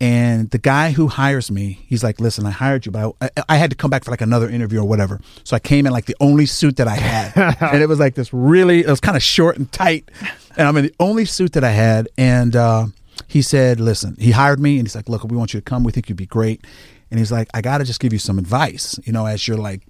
and 0.00 0.50
the 0.50 0.58
guy 0.58 0.90
who 0.90 1.08
hires 1.08 1.50
me, 1.50 1.84
he's 1.86 2.02
like, 2.02 2.20
"Listen, 2.20 2.44
I 2.46 2.50
hired 2.50 2.86
you, 2.86 2.92
but 2.92 3.14
I, 3.20 3.30
I 3.50 3.56
had 3.56 3.70
to 3.70 3.76
come 3.76 3.90
back 3.90 4.04
for 4.04 4.10
like 4.10 4.20
another 4.20 4.48
interview 4.48 4.80
or 4.80 4.88
whatever. 4.88 5.20
So 5.44 5.54
I 5.54 5.58
came 5.58 5.86
in 5.86 5.92
like 5.92 6.06
the 6.06 6.16
only 6.20 6.46
suit 6.46 6.76
that 6.76 6.88
I 6.88 6.96
had, 6.96 7.56
and 7.72 7.82
it 7.82 7.86
was 7.86 8.00
like 8.00 8.14
this 8.14 8.32
really, 8.32 8.80
it 8.80 8.88
was 8.88 9.00
kind 9.00 9.16
of 9.16 9.22
short 9.22 9.58
and 9.58 9.70
tight, 9.70 10.10
and 10.56 10.66
I'm 10.66 10.76
in 10.76 10.86
the 10.86 10.94
only 10.98 11.24
suit 11.24 11.52
that 11.52 11.64
I 11.64 11.70
had. 11.70 12.08
And 12.18 12.56
uh, 12.56 12.86
he 13.28 13.42
said, 13.42 13.78
"Listen," 13.78 14.16
he 14.18 14.32
hired 14.32 14.58
me, 14.58 14.78
and 14.78 14.86
he's 14.86 14.96
like, 14.96 15.08
"Look, 15.08 15.22
we 15.24 15.36
want 15.36 15.54
you 15.54 15.60
to 15.60 15.64
come. 15.64 15.84
We 15.84 15.92
think 15.92 16.08
you'd 16.08 16.16
be 16.16 16.26
great." 16.26 16.64
And 17.10 17.18
he's 17.18 17.32
like, 17.32 17.48
"I 17.54 17.60
got 17.60 17.78
to 17.78 17.84
just 17.84 18.00
give 18.00 18.12
you 18.12 18.18
some 18.18 18.38
advice, 18.38 18.98
you 19.04 19.12
know, 19.12 19.26
as 19.26 19.46
your 19.48 19.56
like, 19.56 19.82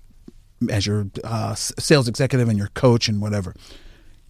as 0.71 0.87
your 0.87 1.07
uh, 1.25 1.55
sales 1.55 2.09
executive 2.09 2.49
and 2.49 2.59
your 2.59 2.69
coach 2.69 3.09
and 3.09 3.21
whatever." 3.21 3.55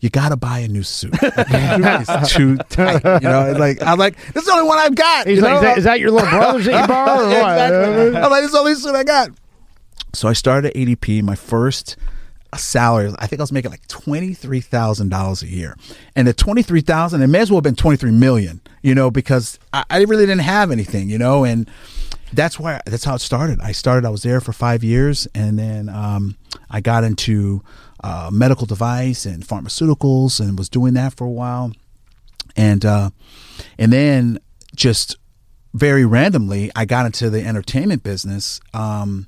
you 0.03 0.09
gotta 0.09 0.37
buy 0.37 0.61
a 0.61 0.69
new 0.69 0.83
suit. 0.83 1.13
it's 1.23 2.33
too 2.33 2.57
tight. 2.71 3.05
You 3.23 3.29
know, 3.29 3.53
like 3.59 3.83
I'm 3.83 3.99
like, 3.99 4.17
this 4.33 4.43
is 4.43 4.47
the 4.47 4.53
only 4.53 4.67
one 4.67 4.79
I've 4.79 4.95
got. 4.95 5.27
He's 5.27 5.37
you 5.37 5.43
like, 5.45 5.53
know? 5.53 5.59
is 5.59 5.63
that, 5.63 5.79
is 5.79 5.85
that 5.85 6.01
your 6.01 6.11
little 6.11 6.31
brothers 6.31 6.65
that 6.65 6.81
you 6.81 6.87
borrowed? 6.89 7.27
or 7.27 7.31
Yeah, 7.31 7.43
what? 7.43 7.53
exactly. 7.53 8.17
I'm 8.23 8.31
like, 8.31 8.41
this 8.41 8.47
is 8.47 8.53
the 8.53 8.59
only 8.59 8.75
suit 8.77 8.95
I 8.95 9.05
got. 9.05 9.31
So 10.15 10.27
I 10.27 10.33
started 10.33 10.69
at 10.71 10.75
ADP. 10.75 11.23
My 11.23 11.35
first 11.35 11.97
salary, 12.57 13.13
I 13.19 13.27
think 13.27 13.41
I 13.41 13.43
was 13.43 13.53
making 13.53 13.71
like 13.71 13.87
twenty 13.89 14.33
three 14.33 14.63
thousand 14.63 15.11
dollars 15.11 15.43
a 15.43 15.49
year, 15.49 15.77
and 16.17 16.27
the 16.27 16.33
twenty 16.33 16.63
three 16.63 16.81
thousand, 16.81 17.21
it 17.21 17.27
may 17.27 17.41
as 17.41 17.51
well 17.51 17.59
have 17.59 17.65
been 17.65 17.77
twenty 17.77 17.99
three 17.99 18.11
million. 18.11 18.63
You 18.83 18.95
know, 18.95 19.11
because 19.11 19.59
I, 19.75 19.85
I 19.91 19.99
really 20.05 20.25
didn't 20.25 20.39
have 20.41 20.71
anything. 20.71 21.11
You 21.11 21.19
know, 21.19 21.45
and 21.45 21.71
that's 22.33 22.59
why 22.59 22.81
that's 22.87 23.05
how 23.05 23.15
it 23.15 23.21
started. 23.21 23.61
I 23.61 23.73
started. 23.73 24.07
I 24.07 24.11
was 24.11 24.23
there 24.23 24.41
for 24.41 24.53
five 24.53 24.85
years, 24.85 25.27
and 25.35 25.59
then 25.59 25.89
um, 25.89 26.37
I 26.71 26.81
got 26.81 27.05
into 27.05 27.63
uh, 28.03 28.31
medical 28.33 28.67
device 28.67 29.27
and 29.27 29.45
pharmaceuticals, 29.45 30.41
and 30.41 30.59
was 30.59 30.69
doing 30.69 30.95
that 30.95 31.15
for 31.15 31.25
a 31.25 31.31
while, 31.31 31.73
and 32.57 32.85
uh, 32.85 33.11
and 33.79 33.93
then 33.93 34.39
just 34.75 35.17
very 35.75 36.05
randomly, 36.05 36.71
I 36.75 36.85
got 36.85 37.07
into 37.07 37.31
the 37.31 37.45
entertainment 37.45 38.03
business. 38.03 38.61
Um, 38.75 39.27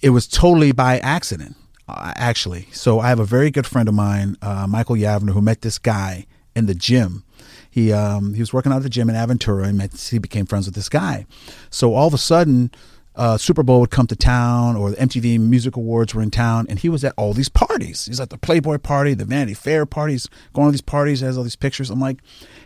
it 0.00 0.10
was 0.10 0.26
totally 0.26 0.72
by 0.72 0.98
accident, 0.98 1.56
uh, 1.88 2.12
actually. 2.16 2.68
So 2.72 3.00
I 3.00 3.08
have 3.08 3.20
a 3.20 3.24
very 3.24 3.50
good 3.50 3.66
friend 3.66 3.88
of 3.88 3.94
mine, 3.94 4.36
uh, 4.42 4.66
Michael 4.68 4.96
Yavner, 4.96 5.30
who 5.32 5.40
met 5.40 5.62
this 5.62 5.78
guy 5.78 6.26
in 6.54 6.66
the 6.66 6.74
gym. 6.74 7.24
He 7.78 7.92
um, 7.92 8.34
he 8.34 8.40
was 8.40 8.52
working 8.52 8.72
out 8.72 8.76
at 8.76 8.82
the 8.82 8.88
gym 8.88 9.08
in 9.08 9.16
Aventura 9.16 9.68
and 9.68 9.78
met, 9.78 9.96
he 9.96 10.18
became 10.18 10.46
friends 10.46 10.66
with 10.66 10.74
this 10.74 10.88
guy. 10.88 11.26
So 11.70 11.94
all 11.94 12.08
of 12.08 12.14
a 12.14 12.18
sudden, 12.18 12.70
uh, 13.14 13.38
Super 13.38 13.62
Bowl 13.62 13.80
would 13.80 13.90
come 13.90 14.06
to 14.08 14.16
town 14.16 14.76
or 14.76 14.90
the 14.90 14.96
MTV 14.96 15.38
Music 15.38 15.76
Awards 15.76 16.14
were 16.14 16.22
in 16.22 16.30
town, 16.30 16.66
and 16.68 16.78
he 16.78 16.88
was 16.88 17.04
at 17.04 17.14
all 17.16 17.32
these 17.32 17.48
parties. 17.48 18.06
He's 18.06 18.20
at 18.20 18.30
the 18.30 18.38
Playboy 18.38 18.78
party, 18.78 19.14
the 19.14 19.24
Vanity 19.24 19.54
Fair 19.54 19.86
parties, 19.86 20.28
going 20.52 20.68
to 20.68 20.72
these 20.72 20.80
parties, 20.80 21.20
has 21.20 21.38
all 21.38 21.44
these 21.44 21.56
pictures. 21.56 21.90
I'm 21.90 22.00
like, 22.00 22.18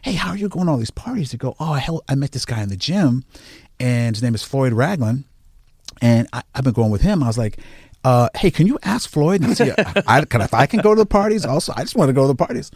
hey, 0.02 0.12
how 0.12 0.30
are 0.30 0.36
you 0.36 0.48
going 0.48 0.66
to 0.66 0.72
all 0.72 0.78
these 0.78 0.90
parties? 0.90 1.30
They 1.32 1.38
go, 1.38 1.56
oh, 1.60 1.74
hell, 1.74 2.02
I 2.08 2.14
met 2.14 2.32
this 2.32 2.44
guy 2.44 2.62
in 2.62 2.68
the 2.68 2.76
gym, 2.76 3.24
and 3.78 4.16
his 4.16 4.22
name 4.22 4.34
is 4.34 4.42
Floyd 4.42 4.72
Ragland 4.72 5.24
and 6.00 6.28
I, 6.32 6.42
I've 6.54 6.64
been 6.64 6.72
going 6.72 6.90
with 6.90 7.02
him. 7.02 7.22
I 7.22 7.26
was 7.26 7.38
like, 7.38 7.58
uh, 8.04 8.28
"Hey, 8.34 8.50
can 8.50 8.66
you 8.66 8.78
ask 8.82 9.08
Floyd 9.08 9.42
and 9.42 9.56
see 9.56 9.64
if 9.76 10.08
I, 10.08 10.24
can, 10.24 10.40
if 10.40 10.54
I 10.54 10.66
can 10.66 10.80
go 10.80 10.94
to 10.94 10.98
the 10.98 11.06
parties?" 11.06 11.44
Also, 11.44 11.72
I 11.76 11.82
just 11.82 11.96
want 11.96 12.08
to 12.08 12.12
go 12.12 12.22
to 12.22 12.28
the 12.28 12.34
parties. 12.34 12.70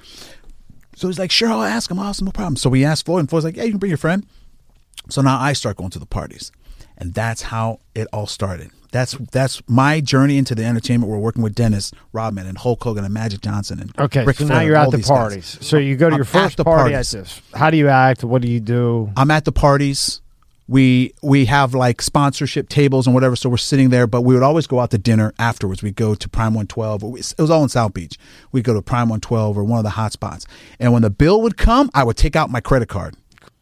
So 0.97 1.07
he's 1.09 1.19
like, 1.19 1.31
"Sure, 1.31 1.49
I'll 1.51 1.63
ask 1.63 1.91
him. 1.91 1.99
Awesome, 1.99 2.25
no 2.25 2.33
problem." 2.33 2.57
So 2.57 2.69
we 2.71 2.85
asked 2.85 3.05
Floyd, 3.07 3.21
and 3.21 3.31
Floyd's 3.31 3.45
like, 3.45 3.57
"Yeah, 3.57 3.65
you 3.65 3.71
can 3.71 3.79
bring 3.79 3.91
your 3.91 3.99
friend." 3.99 4.27
So 5.11 5.21
now 5.23 5.39
I 5.39 5.53
start 5.53 5.77
going 5.77 5.91
to 5.91 5.99
the 5.99 6.07
parties, 6.07 6.51
and 6.99 7.15
that's 7.15 7.43
how 7.43 7.79
it 7.95 8.09
all 8.13 8.27
started. 8.27 8.71
That's 8.93 9.13
that's 9.31 9.61
my 9.69 10.01
journey 10.01 10.39
into 10.39 10.55
the 10.55 10.65
entertainment. 10.65 11.11
We're 11.13 11.19
working 11.19 11.43
with 11.43 11.55
Dennis 11.55 11.93
Rodman 12.13 12.47
and 12.47 12.57
Hulk 12.57 12.83
Hogan 12.83 13.05
and 13.05 13.13
Magic 13.13 13.43
Johnson 13.43 13.79
and 13.79 13.93
Okay, 13.99 14.25
Ric 14.25 14.37
so 14.39 14.45
now 14.47 14.55
Flair, 14.55 14.67
you're 14.67 14.77
at 14.77 14.91
the 14.91 14.97
these 14.97 15.09
guys. 15.09 15.19
parties. 15.19 15.59
So 15.61 15.77
you 15.77 15.97
go 15.97 16.09
to 16.09 16.15
I'm 16.15 16.19
your 16.19 16.25
first 16.25 16.57
party 16.57 16.93
parties. 16.93 17.15
at 17.15 17.21
this. 17.25 17.43
How 17.55 17.69
do 17.71 17.77
you 17.77 17.89
act? 17.89 18.25
What 18.25 18.41
do 18.41 18.49
you 18.49 18.61
do? 18.61 19.11
I'm 19.17 19.31
at 19.31 19.45
the 19.45 19.53
parties. 19.53 20.23
We 20.69 21.15
we 21.23 21.45
have 21.45 21.75
like 21.75 22.03
sponsorship 22.03 22.69
tables 22.69 23.07
and 23.07 23.15
whatever, 23.15 23.37
so 23.37 23.49
we're 23.49 23.57
sitting 23.57 23.91
there. 23.91 24.07
But 24.07 24.23
we 24.23 24.35
would 24.35 24.43
always 24.43 24.67
go 24.67 24.81
out 24.81 24.91
to 24.91 24.99
dinner 24.99 25.33
afterwards. 25.39 25.83
We'd 25.83 25.97
go 25.97 26.15
to 26.15 26.29
Prime 26.29 26.55
One 26.55 26.67
Twelve. 26.67 27.03
It 27.03 27.35
was 27.39 27.51
all 27.51 27.63
in 27.63 27.69
South 27.69 27.95
Beach. 27.95 28.19
We'd 28.53 28.65
go 28.65 28.75
to 28.75 28.83
Prime 28.83 29.09
One 29.09 29.21
Twelve 29.21 29.57
or 29.57 29.65
one 29.65 29.79
of 29.79 29.85
the 29.85 29.91
hot 29.91 30.13
spots. 30.13 30.47
And 30.81 30.93
when 30.93 31.03
the 31.03 31.11
bill 31.11 31.41
would 31.43 31.57
come, 31.57 31.91
I 31.95 32.03
would 32.03 32.17
take 32.17 32.35
out 32.35 32.51
my 32.51 32.61
credit 32.61 32.89
card 32.89 33.17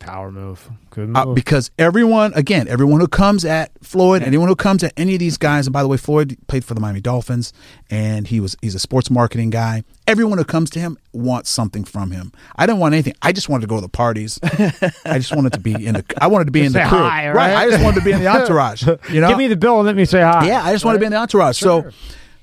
Power 0.05 0.31
move. 0.31 0.68
Good 0.90 1.09
move. 1.09 1.16
uh, 1.16 1.26
because 1.32 1.70
everyone, 1.78 2.32
again, 2.35 2.68
everyone 2.68 3.01
who 3.01 3.09
comes 3.09 3.44
at 3.44 3.70
Floyd, 3.82 4.22
anyone 4.22 4.48
who 4.48 4.55
comes 4.56 4.85
at 4.85 4.93
any 4.97 5.14
of 5.14 5.18
these 5.20 5.36
guys, 5.39 5.66
and 5.66 5.72
by 5.72 5.82
the 5.82 5.89
way, 5.89 5.97
Floyd 5.97 6.36
played 6.47 6.64
for 6.64 6.74
the 6.74 6.81
Miami 6.81 7.01
Dolphins, 7.01 7.52
and 7.90 8.26
he 8.26 8.39
was 8.40 8.56
he's 8.60 8.74
a 8.74 8.78
sports 8.78 9.10
marketing 9.10 9.51
guy. 9.51 9.82
Everyone 10.06 10.36
who 10.36 10.44
comes 10.44 10.68
to 10.70 10.78
him 10.81 10.98
wants 11.14 11.48
something 11.48 11.85
from 11.85 12.10
him. 12.10 12.32
I 12.56 12.66
didn't 12.66 12.81
want 12.81 12.93
anything. 12.94 13.14
I 13.22 13.32
just 13.32 13.48
wanted 13.48 13.62
to 13.62 13.66
go 13.68 13.76
to 13.76 13.81
the 13.81 13.89
parties. 13.89 14.39
I 14.43 15.18
just 15.18 15.35
wanted 15.35 15.55
to 15.55 15.60
be 15.60 15.72
in 15.72 15.94
the. 15.94 16.05
I 16.20 16.26
wanted 16.26 16.44
to 16.47 16.52
be 16.52 16.60
in 16.66 16.72
the 16.72 16.81
crew. 16.81 16.98
hi, 16.98 17.31
right? 17.31 17.55
I 17.55 17.70
just 17.70 17.82
wanted 17.82 18.01
to 18.01 18.05
be 18.05 18.12
in 18.12 18.20
the 18.20 18.26
entourage. 18.28 18.86
You 19.10 19.20
know, 19.20 19.28
Give 19.28 19.39
me 19.39 19.47
the 19.48 19.56
bill 19.56 19.78
and 19.78 19.86
let 19.86 19.97
me 19.97 20.05
say 20.05 20.20
hi. 20.20 20.47
yeah, 20.47 20.62
I 20.62 20.72
just 20.72 20.85
wanted 20.85 20.98
to 20.98 21.01
be 21.01 21.06
in 21.06 21.12
the 21.12 21.18
entourage. 21.18 21.59
So 21.59 21.90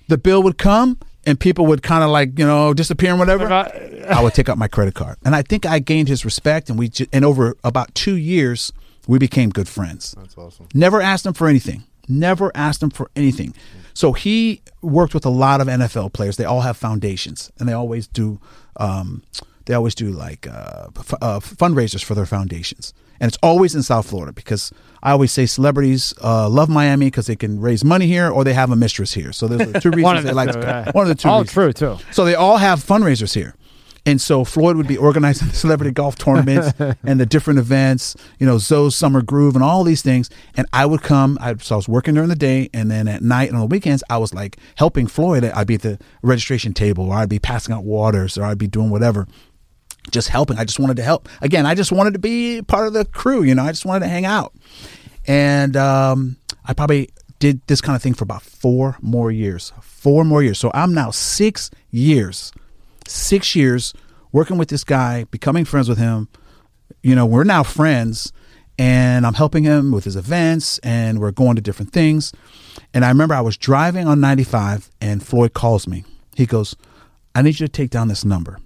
the 0.07 0.17
bill 0.17 0.41
would 0.43 0.57
come, 0.57 0.97
and 1.25 1.39
people 1.39 1.65
would 1.67 1.83
kind 1.83 2.03
of 2.03 2.09
like 2.09 2.37
you 2.39 2.45
know 2.45 2.73
disappear 2.73 3.11
and 3.11 3.19
whatever. 3.19 3.47
I 4.09 4.21
would 4.21 4.33
take 4.33 4.49
out 4.49 4.57
my 4.57 4.67
credit 4.67 4.93
card, 4.95 5.17
and 5.25 5.35
I 5.35 5.41
think 5.41 5.65
I 5.65 5.79
gained 5.79 6.07
his 6.07 6.25
respect. 6.25 6.69
And 6.69 6.77
we, 6.79 6.89
ju- 6.89 7.05
and 7.13 7.23
over 7.25 7.55
about 7.63 7.93
two 7.95 8.15
years, 8.15 8.71
we 9.07 9.17
became 9.19 9.49
good 9.49 9.67
friends. 9.69 10.15
That's 10.17 10.37
awesome. 10.37 10.67
Never 10.73 11.01
asked 11.01 11.25
him 11.25 11.33
for 11.33 11.47
anything. 11.47 11.83
Never 12.07 12.51
asked 12.55 12.81
him 12.83 12.89
for 12.89 13.09
anything. 13.15 13.53
So 13.93 14.13
he 14.13 14.61
worked 14.81 15.13
with 15.13 15.25
a 15.25 15.29
lot 15.29 15.61
of 15.61 15.67
NFL 15.67 16.13
players. 16.13 16.37
They 16.37 16.45
all 16.45 16.61
have 16.61 16.75
foundations, 16.77 17.51
and 17.59 17.69
they 17.69 17.73
always 17.73 18.07
do. 18.07 18.39
Um, 18.77 19.21
they 19.65 19.73
always 19.75 19.93
do 19.95 20.09
like 20.09 20.47
uh, 20.47 20.87
f- 20.97 21.13
uh, 21.21 21.39
fundraisers 21.39 22.03
for 22.03 22.15
their 22.15 22.25
foundations, 22.25 22.93
and 23.21 23.29
it's 23.29 23.37
always 23.43 23.75
in 23.75 23.83
South 23.83 24.09
Florida 24.09 24.33
because 24.33 24.73
I 25.03 25.11
always 25.11 25.31
say 25.31 25.45
celebrities 25.45 26.11
uh, 26.23 26.49
love 26.49 26.69
Miami 26.69 27.05
because 27.05 27.27
they 27.27 27.35
can 27.35 27.61
raise 27.61 27.85
money 27.85 28.07
here 28.07 28.31
or 28.31 28.43
they 28.43 28.53
have 28.53 28.71
a 28.71 28.75
mistress 28.75 29.13
here. 29.13 29.31
So 29.31 29.47
there's 29.47 29.71
the 29.71 29.79
two 29.79 29.91
reasons 29.91 30.23
they 30.23 30.29
the 30.29 30.35
like 30.35 30.51
two, 30.51 30.59
to 30.59 30.67
yeah. 30.67 30.91
One 30.91 31.03
of 31.03 31.09
the 31.09 31.15
two. 31.15 31.29
All 31.29 31.41
reasons. 31.41 31.53
true 31.53 31.71
too. 31.71 31.97
So 32.11 32.25
they 32.25 32.33
all 32.33 32.57
have 32.57 32.79
fundraisers 32.79 33.35
here. 33.35 33.55
And 34.03 34.19
so 34.19 34.43
Floyd 34.43 34.77
would 34.77 34.87
be 34.87 34.97
organizing 34.97 35.49
the 35.49 35.53
celebrity 35.63 35.91
golf 35.91 36.17
tournaments 36.17 36.73
and 37.03 37.19
the 37.19 37.27
different 37.27 37.59
events, 37.59 38.15
you 38.39 38.47
know, 38.47 38.57
Zo's 38.57 38.95
Summer 38.95 39.21
Groove 39.21 39.53
and 39.53 39.63
all 39.63 39.83
these 39.83 40.01
things. 40.01 40.31
And 40.55 40.65
I 40.73 40.87
would 40.87 41.03
come, 41.03 41.37
I, 41.39 41.55
so 41.57 41.75
I 41.75 41.77
was 41.77 41.87
working 41.87 42.15
during 42.15 42.29
the 42.29 42.35
day. 42.35 42.71
And 42.73 42.89
then 42.89 43.07
at 43.07 43.21
night 43.21 43.49
and 43.49 43.55
on 43.55 43.61
the 43.61 43.67
weekends, 43.67 44.03
I 44.09 44.17
was 44.17 44.33
like 44.33 44.57
helping 44.77 45.05
Floyd. 45.05 45.43
I'd 45.43 45.67
be 45.67 45.75
at 45.75 45.83
the 45.83 45.99
registration 46.23 46.73
table 46.73 47.11
or 47.11 47.15
I'd 47.17 47.29
be 47.29 47.37
passing 47.37 47.75
out 47.75 47.83
waters 47.83 48.35
or 48.39 48.45
I'd 48.45 48.57
be 48.57 48.65
doing 48.65 48.89
whatever, 48.89 49.27
just 50.09 50.29
helping. 50.29 50.57
I 50.57 50.65
just 50.65 50.79
wanted 50.79 50.97
to 50.97 51.03
help. 51.03 51.29
Again, 51.41 51.65
I 51.65 51.75
just 51.75 51.91
wanted 51.91 52.13
to 52.13 52.19
be 52.19 52.61
part 52.61 52.87
of 52.87 52.93
the 52.93 53.05
crew, 53.05 53.43
you 53.43 53.53
know, 53.53 53.63
I 53.63 53.71
just 53.71 53.85
wanted 53.85 54.01
to 54.01 54.07
hang 54.07 54.25
out. 54.25 54.53
And 55.27 55.77
um, 55.77 56.37
I 56.65 56.73
probably 56.73 57.09
did 57.39 57.61
this 57.67 57.81
kind 57.81 57.95
of 57.95 58.01
thing 58.01 58.13
for 58.13 58.23
about 58.23 58.41
four 58.41 58.97
more 59.01 59.31
years. 59.31 59.73
Four 59.81 60.23
more 60.25 60.41
years. 60.41 60.57
So 60.59 60.71
I'm 60.73 60.93
now 60.93 61.11
six 61.11 61.69
years, 61.91 62.51
six 63.07 63.55
years 63.55 63.93
working 64.31 64.57
with 64.57 64.69
this 64.69 64.83
guy, 64.83 65.25
becoming 65.25 65.65
friends 65.65 65.89
with 65.89 65.97
him. 65.97 66.27
You 67.03 67.15
know, 67.15 67.25
we're 67.25 67.43
now 67.43 67.63
friends, 67.63 68.31
and 68.77 69.25
I'm 69.25 69.33
helping 69.33 69.63
him 69.63 69.91
with 69.91 70.03
his 70.03 70.15
events, 70.15 70.77
and 70.79 71.19
we're 71.19 71.31
going 71.31 71.55
to 71.55 71.61
different 71.61 71.93
things. 71.93 72.31
And 72.93 73.03
I 73.03 73.09
remember 73.09 73.33
I 73.33 73.41
was 73.41 73.57
driving 73.57 74.07
on 74.07 74.19
95, 74.19 74.89
and 74.99 75.23
Floyd 75.23 75.53
calls 75.53 75.87
me. 75.87 76.03
He 76.35 76.45
goes, 76.45 76.75
I 77.33 77.41
need 77.41 77.59
you 77.59 77.67
to 77.67 77.71
take 77.71 77.89
down 77.89 78.07
this 78.07 78.25
number. 78.25 78.59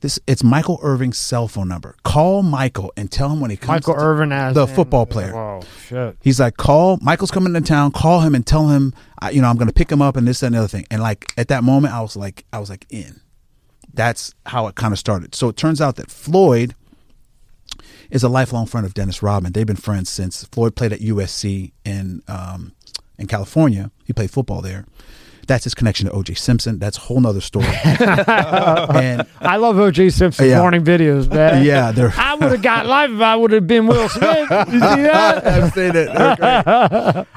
This 0.00 0.18
it's 0.26 0.44
Michael 0.44 0.78
Irvin's 0.82 1.16
cell 1.16 1.48
phone 1.48 1.68
number. 1.68 1.96
Call 2.04 2.42
Michael 2.42 2.92
and 2.96 3.10
tell 3.10 3.30
him 3.30 3.40
when 3.40 3.50
he 3.50 3.56
comes. 3.56 3.68
Michael 3.86 3.94
to- 3.94 4.00
Irvin 4.00 4.30
as 4.32 4.54
the 4.54 4.66
in- 4.66 4.74
football 4.74 5.06
player. 5.06 5.34
Oh 5.34 5.62
shit. 5.86 6.16
He's 6.22 6.38
like, 6.38 6.56
call 6.56 6.98
Michael's 7.00 7.30
coming 7.30 7.54
to 7.54 7.60
town. 7.62 7.92
Call 7.92 8.20
him 8.20 8.34
and 8.34 8.46
tell 8.46 8.68
him, 8.68 8.92
I, 9.20 9.30
you 9.30 9.40
know, 9.40 9.48
I'm 9.48 9.56
going 9.56 9.68
to 9.68 9.72
pick 9.74 9.90
him 9.90 10.02
up 10.02 10.16
and 10.16 10.28
this 10.28 10.40
that, 10.40 10.46
and 10.46 10.54
the 10.54 10.58
other 10.58 10.68
thing. 10.68 10.86
And 10.90 11.00
like 11.00 11.32
at 11.38 11.48
that 11.48 11.64
moment, 11.64 11.94
I 11.94 12.02
was 12.02 12.14
like, 12.16 12.44
I 12.52 12.58
was 12.58 12.68
like 12.70 12.86
in. 12.90 13.20
That's 13.94 14.34
how 14.44 14.66
it 14.66 14.74
kind 14.74 14.92
of 14.92 14.98
started. 14.98 15.34
So 15.34 15.48
it 15.48 15.56
turns 15.56 15.80
out 15.80 15.96
that 15.96 16.10
Floyd 16.10 16.74
is 18.10 18.22
a 18.22 18.28
lifelong 18.28 18.66
friend 18.66 18.84
of 18.86 18.92
Dennis 18.94 19.22
Rodman. 19.22 19.52
They've 19.52 19.66
been 19.66 19.76
friends 19.76 20.10
since 20.10 20.44
Floyd 20.44 20.76
played 20.76 20.92
at 20.92 21.00
USC 21.00 21.72
in 21.84 22.22
um, 22.28 22.72
in 23.18 23.26
California. 23.26 23.90
He 24.04 24.12
played 24.12 24.30
football 24.30 24.60
there. 24.60 24.84
That's 25.46 25.64
his 25.64 25.74
connection 25.74 26.06
to 26.06 26.12
O.J. 26.12 26.34
Simpson. 26.34 26.78
That's 26.78 26.96
a 26.98 27.00
whole 27.00 27.20
nother 27.20 27.40
story. 27.40 27.66
and 27.84 29.26
I 29.40 29.56
love 29.56 29.78
O.J. 29.78 30.10
Simpson's 30.10 30.48
Yeah. 30.50 30.60
morning 30.60 30.84
videos, 30.84 31.28
man. 31.32 31.64
yeah, 31.64 31.92
they're. 31.92 32.12
I 32.16 32.34
would 32.34 32.50
have 32.52 32.62
got 32.62 32.86
life 32.86 33.10
if 33.10 33.20
I 33.20 33.36
would 33.36 33.52
have 33.52 33.66
been 33.66 33.86
Will 33.86 34.08
Smith. 34.08 34.50
You 34.50 34.64
see 34.64 34.78
that? 34.78 35.46
I've 35.46 35.72
seen 35.72 35.92
it. 35.94 36.08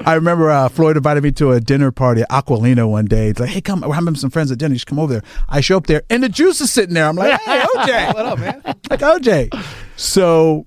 I 0.05 0.13
remember 0.15 0.49
uh, 0.49 0.69
Floyd 0.69 0.97
invited 0.97 1.23
me 1.23 1.31
to 1.33 1.51
a 1.51 1.59
dinner 1.59 1.91
party 1.91 2.21
at 2.21 2.29
Acqualina 2.29 2.89
one 2.89 3.05
day. 3.05 3.29
It's 3.29 3.39
like, 3.39 3.49
hey, 3.49 3.61
come, 3.61 3.81
we're 3.81 3.93
having 3.93 4.15
some 4.15 4.29
friends 4.29 4.51
at 4.51 4.57
dinner. 4.57 4.73
You 4.73 4.79
should 4.79 4.87
come 4.87 4.99
over 4.99 5.13
there. 5.13 5.23
I 5.47 5.61
show 5.61 5.77
up 5.77 5.87
there, 5.87 6.03
and 6.09 6.23
the 6.23 6.29
juice 6.29 6.61
is 6.61 6.71
sitting 6.71 6.95
there. 6.95 7.05
I'm 7.07 7.15
like, 7.15 7.39
hey, 7.41 7.59
OJ, 7.59 8.13
what 8.13 8.25
up, 8.25 8.39
man? 8.39 8.61
Like 8.89 8.99
OJ. 9.01 9.65
So 9.95 10.65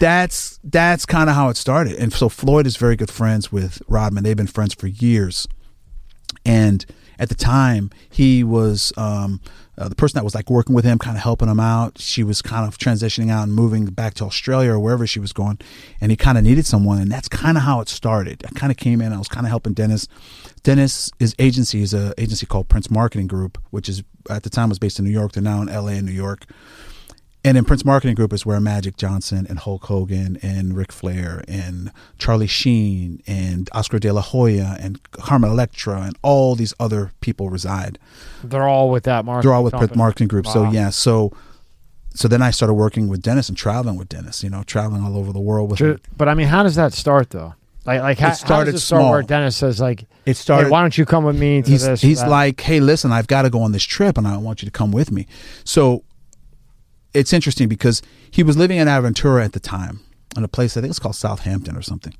that's 0.00 0.58
that's 0.64 1.06
kind 1.06 1.30
of 1.30 1.36
how 1.36 1.48
it 1.48 1.56
started. 1.56 1.94
And 1.96 2.12
so 2.12 2.28
Floyd 2.28 2.66
is 2.66 2.76
very 2.76 2.96
good 2.96 3.10
friends 3.10 3.50
with 3.52 3.80
Rodman. 3.88 4.24
They've 4.24 4.36
been 4.36 4.46
friends 4.46 4.74
for 4.74 4.86
years. 4.88 5.46
And 6.44 6.84
at 7.18 7.28
the 7.28 7.34
time, 7.34 7.90
he 8.08 8.44
was 8.44 8.92
um, 8.96 9.40
uh, 9.76 9.88
the 9.88 9.94
person 9.94 10.18
that 10.18 10.24
was 10.24 10.34
like 10.34 10.50
working 10.50 10.74
with 10.74 10.84
him, 10.84 10.98
kind 10.98 11.16
of 11.16 11.22
helping 11.22 11.48
him 11.48 11.60
out. 11.60 11.98
She 11.98 12.22
was 12.22 12.42
kind 12.42 12.66
of 12.66 12.78
transitioning 12.78 13.30
out 13.30 13.44
and 13.44 13.54
moving 13.54 13.86
back 13.86 14.14
to 14.14 14.24
Australia 14.24 14.72
or 14.72 14.80
wherever 14.80 15.06
she 15.06 15.20
was 15.20 15.32
going, 15.32 15.58
and 16.00 16.10
he 16.10 16.16
kind 16.16 16.38
of 16.38 16.44
needed 16.44 16.66
someone, 16.66 16.98
and 16.98 17.10
that's 17.10 17.28
kind 17.28 17.56
of 17.56 17.64
how 17.64 17.80
it 17.80 17.88
started. 17.88 18.44
I 18.46 18.50
kind 18.58 18.70
of 18.70 18.76
came 18.76 19.00
in, 19.00 19.12
I 19.12 19.18
was 19.18 19.28
kind 19.28 19.46
of 19.46 19.50
helping 19.50 19.74
Dennis. 19.74 20.08
Dennis, 20.62 21.10
his 21.18 21.34
agency 21.38 21.82
is 21.82 21.94
a 21.94 22.12
agency 22.18 22.46
called 22.46 22.68
Prince 22.68 22.90
Marketing 22.90 23.26
Group, 23.26 23.58
which 23.70 23.88
is 23.88 24.02
at 24.30 24.42
the 24.42 24.50
time 24.50 24.68
was 24.68 24.78
based 24.78 24.98
in 24.98 25.04
New 25.04 25.10
York. 25.10 25.32
They're 25.32 25.42
now 25.42 25.62
in 25.62 25.68
L.A. 25.68 25.92
and 25.92 26.06
New 26.06 26.12
York. 26.12 26.44
And 27.44 27.56
in 27.56 27.64
Prince 27.64 27.84
Marketing 27.84 28.16
Group 28.16 28.32
is 28.32 28.44
where 28.44 28.60
Magic 28.60 28.96
Johnson 28.96 29.46
and 29.48 29.60
Hulk 29.60 29.84
Hogan 29.84 30.38
and 30.42 30.76
Ric 30.76 30.90
Flair 30.90 31.44
and 31.46 31.92
Charlie 32.18 32.48
Sheen 32.48 33.22
and 33.26 33.70
Oscar 33.72 33.98
De 34.00 34.12
La 34.12 34.20
Hoya 34.20 34.76
and 34.80 35.00
Carmen 35.12 35.50
Electra 35.50 36.02
and 36.02 36.18
all 36.22 36.56
these 36.56 36.74
other 36.80 37.12
people 37.20 37.48
reside. 37.48 37.98
They're 38.42 38.66
all 38.66 38.90
with 38.90 39.04
that 39.04 39.24
market. 39.24 39.46
They're 39.46 39.54
all 39.54 39.62
with 39.64 39.72
Prince. 39.74 39.94
Marketing 39.94 40.28
Group. 40.28 40.46
So 40.46 40.68
yeah, 40.70 40.90
so 40.90 41.32
so 42.12 42.26
then 42.26 42.42
I 42.42 42.50
started 42.50 42.74
working 42.74 43.08
with 43.08 43.22
Dennis 43.22 43.48
and 43.48 43.56
traveling 43.56 43.96
with 43.96 44.08
Dennis. 44.08 44.42
You 44.42 44.50
know, 44.50 44.64
traveling 44.64 45.04
all 45.04 45.16
over 45.16 45.32
the 45.32 45.40
world 45.40 45.70
with 45.70 45.78
him. 45.80 46.00
But 46.16 46.28
I 46.28 46.34
mean, 46.34 46.48
how 46.48 46.64
does 46.64 46.74
that 46.74 46.92
start 46.92 47.30
though? 47.30 47.54
Like, 47.84 48.02
like 48.02 48.18
how, 48.18 48.32
It 48.32 48.34
started 48.34 48.54
how 48.54 48.64
does 48.64 48.74
it 48.74 48.80
start 48.84 49.00
small. 49.00 49.10
where 49.12 49.22
Dennis 49.22 49.56
says 49.56 49.80
like, 49.80 50.02
It 50.02 50.08
hey, 50.26 50.32
started. 50.34 50.70
why 50.70 50.82
don't 50.82 50.98
you 50.98 51.06
come 51.06 51.24
with 51.24 51.38
me 51.38 51.62
to 51.62 51.70
he's 51.70 51.86
this? 51.86 52.02
he's 52.02 52.22
like, 52.22 52.60
hey, 52.60 52.80
listen, 52.80 53.12
I've 53.12 53.28
got 53.28 53.42
to 53.42 53.50
go 53.50 53.62
on 53.62 53.72
this 53.72 53.84
trip, 53.84 54.18
and 54.18 54.28
I 54.28 54.36
want 54.36 54.60
you 54.60 54.66
to 54.66 54.72
come 54.72 54.92
with 54.92 55.10
me. 55.10 55.26
So 55.64 56.04
it's 57.18 57.32
interesting 57.32 57.68
because 57.68 58.00
he 58.30 58.42
was 58.42 58.56
living 58.56 58.78
in 58.78 58.88
Aventura 58.88 59.44
at 59.44 59.52
the 59.52 59.60
time, 59.60 60.00
in 60.36 60.44
a 60.44 60.48
place 60.48 60.76
I 60.76 60.80
think 60.80 60.90
it's 60.90 60.98
called 60.98 61.16
Southampton 61.16 61.76
or 61.76 61.82
something. 61.82 62.14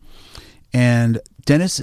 And 0.73 1.21
Dennis, 1.45 1.83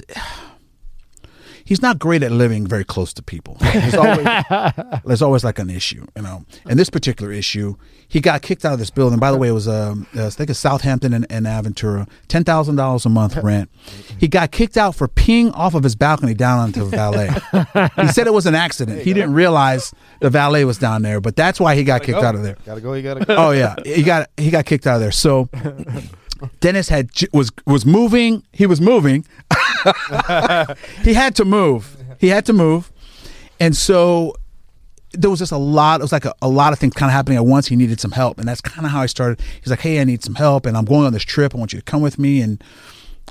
he's 1.66 1.82
not 1.82 1.98
great 1.98 2.22
at 2.22 2.32
living 2.32 2.66
very 2.66 2.84
close 2.84 3.12
to 3.12 3.22
people. 3.22 3.58
There's 3.60 3.94
always, 3.94 4.26
there's 5.04 5.20
always 5.20 5.44
like 5.44 5.58
an 5.58 5.68
issue, 5.68 6.06
you 6.16 6.22
know. 6.22 6.46
And 6.64 6.78
this 6.78 6.88
particular 6.88 7.30
issue, 7.32 7.76
he 8.08 8.20
got 8.20 8.40
kicked 8.40 8.64
out 8.64 8.72
of 8.72 8.78
this 8.78 8.88
building. 8.88 9.18
By 9.18 9.30
the 9.32 9.36
way, 9.36 9.48
it 9.48 9.52
was 9.52 9.68
um, 9.68 10.06
uh, 10.16 10.26
I 10.26 10.30
think 10.30 10.48
it's 10.48 10.58
Southampton 10.58 11.12
and, 11.12 11.26
and 11.28 11.44
Aventura, 11.44 12.08
ten 12.28 12.44
thousand 12.44 12.76
dollars 12.76 13.04
a 13.04 13.10
month 13.10 13.36
rent. 13.36 13.68
He 14.18 14.28
got 14.28 14.52
kicked 14.52 14.78
out 14.78 14.94
for 14.94 15.08
peeing 15.08 15.52
off 15.54 15.74
of 15.74 15.82
his 15.82 15.94
balcony 15.94 16.34
down 16.34 16.60
onto 16.60 16.88
the 16.88 16.96
valet. 16.96 17.28
he 18.06 18.08
said 18.08 18.26
it 18.26 18.32
was 18.32 18.46
an 18.46 18.54
accident. 18.54 19.02
He 19.02 19.12
didn't 19.12 19.34
realize 19.34 19.92
the 20.20 20.30
valet 20.30 20.64
was 20.64 20.78
down 20.78 21.02
there, 21.02 21.20
but 21.20 21.36
that's 21.36 21.60
why 21.60 21.74
he 21.74 21.84
got 21.84 22.02
kicked 22.02 22.22
out 22.22 22.34
of 22.34 22.42
there. 22.42 22.56
Gotta 22.64 22.80
go. 22.80 22.94
You 22.94 23.02
gotta 23.02 23.24
go. 23.24 23.36
Oh 23.36 23.50
yeah, 23.50 23.74
he 23.84 24.02
got 24.02 24.30
he 24.36 24.50
got 24.50 24.64
kicked 24.64 24.86
out 24.86 24.96
of 24.96 25.00
there. 25.00 25.12
So 25.12 25.48
Dennis 26.60 26.88
had 26.88 27.10
was 27.32 27.50
was 27.66 27.84
moving. 27.84 28.44
He 28.52 28.66
was 28.66 28.80
moving. 28.80 29.26
he 31.02 31.14
had 31.14 31.34
to 31.36 31.44
move. 31.44 31.96
He 32.18 32.28
had 32.28 32.46
to 32.46 32.52
move, 32.52 32.90
and 33.60 33.76
so 33.76 34.34
there 35.12 35.30
was 35.30 35.38
just 35.38 35.52
a 35.52 35.56
lot. 35.58 36.00
It 36.00 36.04
was 36.04 36.12
like 36.12 36.24
a, 36.24 36.34
a 36.42 36.48
lot 36.48 36.72
of 36.72 36.78
things 36.78 36.94
kind 36.94 37.08
of 37.10 37.14
happening 37.14 37.36
at 37.38 37.46
once. 37.46 37.66
He 37.68 37.76
needed 37.76 38.00
some 38.00 38.10
help, 38.12 38.38
and 38.38 38.48
that's 38.48 38.60
kind 38.60 38.84
of 38.86 38.92
how 38.92 39.00
I 39.00 39.06
started. 39.06 39.40
He's 39.60 39.70
like, 39.70 39.80
"Hey, 39.80 40.00
I 40.00 40.04
need 40.04 40.22
some 40.22 40.34
help, 40.34 40.66
and 40.66 40.76
I'm 40.76 40.84
going 40.84 41.06
on 41.06 41.12
this 41.12 41.22
trip. 41.24 41.54
I 41.54 41.58
want 41.58 41.72
you 41.72 41.78
to 41.78 41.84
come 41.84 42.02
with 42.02 42.18
me." 42.18 42.40
And 42.40 42.62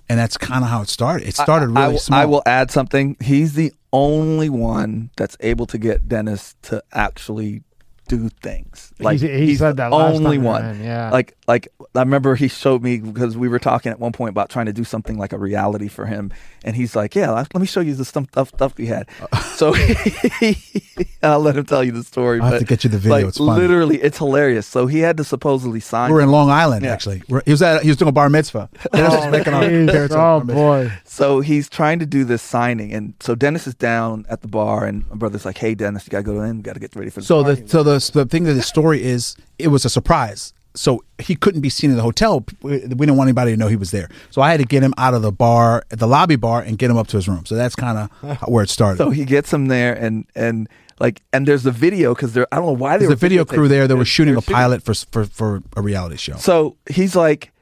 and 0.09 0.19
that's 0.19 0.37
kind 0.37 0.63
of 0.63 0.69
how 0.69 0.81
it 0.81 0.89
started. 0.89 1.27
It 1.27 1.35
started 1.35 1.75
I, 1.75 1.81
really 1.81 1.93
will- 1.93 1.99
small. 1.99 2.19
I 2.19 2.25
will 2.25 2.43
add 2.45 2.71
something. 2.71 3.17
He's 3.21 3.53
the 3.53 3.73
only 3.91 4.49
one 4.49 5.09
that's 5.15 5.37
able 5.39 5.65
to 5.67 5.77
get 5.77 6.07
Dennis 6.07 6.55
to 6.63 6.83
actually 6.91 7.63
do 8.07 8.29
things. 8.43 8.91
Like 8.99 9.19
He- 9.19 9.27
he 9.47 9.55
said 9.55 9.77
that 9.77 9.91
last 9.91 10.15
only 10.15 10.37
time 10.37 10.45
one. 10.45 10.65
in, 10.65 10.83
yeah. 10.83 11.09
Like 11.11 11.35
like 11.47 11.67
I 11.95 11.99
remember 11.99 12.35
he 12.35 12.47
showed 12.47 12.81
me 12.83 12.97
because 12.97 13.35
we 13.37 13.47
were 13.47 13.59
talking 13.59 13.91
at 13.91 13.99
one 13.99 14.11
point 14.11 14.29
about 14.31 14.49
trying 14.49 14.65
to 14.67 14.73
do 14.73 14.83
something 14.83 15.17
like 15.17 15.33
a 15.33 15.37
reality 15.37 15.87
for 15.87 16.05
him, 16.05 16.31
and 16.63 16.75
he's 16.75 16.95
like, 16.95 17.15
"Yeah, 17.15 17.31
let 17.31 17.53
me 17.55 17.65
show 17.65 17.79
you 17.81 17.93
the 17.95 18.05
stuff 18.05 18.25
stuff, 18.29 18.49
stuff 18.49 18.73
we 18.77 18.85
had." 18.87 19.07
so 19.55 19.73
I'll 21.23 21.39
let 21.39 21.57
him 21.57 21.65
tell 21.65 21.83
you 21.83 21.91
the 21.91 22.03
story. 22.03 22.39
I'll 22.39 22.51
have 22.51 22.59
to 22.59 22.65
get 22.65 22.83
you 22.83 22.89
the 22.89 22.97
video. 22.97 23.17
Like, 23.17 23.25
It's 23.25 23.37
funny. 23.37 23.61
literally, 23.61 23.97
it's 24.01 24.17
hilarious. 24.17 24.67
So 24.67 24.85
he 24.87 24.99
had 24.99 25.17
to 25.17 25.23
supposedly 25.23 25.79
sign. 25.79 26.09
we 26.09 26.15
were 26.15 26.21
in 26.21 26.31
Long 26.31 26.49
Island 26.49 26.85
Yeah. 26.85 26.93
actually. 26.93 27.23
We're- 27.29 27.41
He 27.45 27.51
was 27.51 27.61
at 27.61 27.81
he 27.83 27.89
was 27.89 27.97
doing 27.97 28.09
a 28.09 28.11
bar 28.11 28.29
mitzvah. 28.29 28.69
Dennis 28.93 29.13
was 29.15 29.25
Oh, 29.25 29.29
making 29.31 29.53
our 29.53 29.63
jeez. 29.63 29.91
parents 29.91 30.13
a 30.15 30.17
oh 30.17 30.39
bar 30.41 30.41
boy. 30.41 30.91
So 31.05 31.39
he's 31.41 31.69
trying 31.69 31.99
to 31.99 32.05
do 32.05 32.23
this 32.23 32.41
signing, 32.41 32.93
and 32.93 33.13
so 33.19 33.35
Dennis 33.35 33.67
is 33.67 33.75
down 33.75 34.25
at 34.29 34.41
the 34.41 34.47
bar, 34.47 34.85
and 34.85 35.07
my 35.09 35.15
brother's 35.15 35.45
like, 35.45 35.57
"Hey, 35.57 35.73
Dennis, 35.75 36.05
you 36.05 36.11
gotta 36.11 36.23
go 36.23 36.41
in, 36.41 36.61
gotta 36.61 36.79
get 36.79 36.95
ready 36.95 37.09
for 37.09 37.21
the 37.21 37.25
So 37.25 37.43
party." 37.43 37.61
the 37.61 37.69
so 37.69 37.83
the 37.83 37.94
the 37.99 38.25
thing 38.25 38.47
of 38.47 38.55
the 38.55 38.61
story 38.63 39.03
is 39.03 39.35
it 39.59 39.67
was 39.69 39.85
a 39.85 39.89
surprise. 39.89 40.53
So 40.77 41.05
he 41.19 41.35
couldn't 41.37 41.61
be 41.61 41.69
seen 41.69 41.89
in 41.89 41.95
the 41.95 42.01
hotel. 42.03 42.45
We 42.61 42.79
didn't 42.81 43.15
want 43.15 43.29
anybody 43.29 43.51
to 43.51 43.57
know 43.57 43.67
he 43.69 43.77
was 43.77 43.91
there. 43.91 44.09
So 44.29 44.41
I 44.41 44.51
had 44.51 44.59
to 44.59 44.65
get 44.65 44.83
him 44.83 44.93
out 44.97 45.13
of 45.13 45.21
the 45.21 45.31
bar, 45.31 45.85
the 45.89 46.05
lobby 46.07 46.35
bar, 46.35 46.61
and 46.61 46.77
get 46.77 46.91
him 46.91 46.97
up 46.97 47.07
to 47.07 47.17
his 47.17 47.29
room. 47.29 47.45
So 47.45 47.55
that's 47.55 47.75
kind 47.75 47.97
of 48.21 48.37
where 48.49 48.61
it 48.63 48.69
started. 48.69 48.97
So 48.97 49.09
he 49.09 49.23
gets 49.23 49.53
him 49.53 49.67
there, 49.67 49.93
and 49.93 50.25
and 50.35 50.67
like, 50.99 51.21
and 51.31 51.47
there's 51.47 51.65
a 51.65 51.71
video 51.71 52.13
because 52.13 52.33
there. 52.33 52.45
I 52.51 52.57
don't 52.57 52.65
know 52.65 52.71
why 52.73 52.97
they 52.97 53.05
There's 53.05 53.09
were 53.09 53.13
a 53.13 53.17
video 53.17 53.45
crew 53.45 53.69
there 53.69 53.87
that 53.87 53.95
was 53.95 54.05
They're- 54.07 54.11
shooting 54.11 54.35
a 54.35 54.41
pilot 54.41 54.83
for 54.83 54.93
for 54.93 55.23
for 55.25 55.63
a 55.77 55.81
reality 55.81 56.17
show. 56.17 56.35
So 56.35 56.75
he's 56.89 57.15
like, 57.15 57.53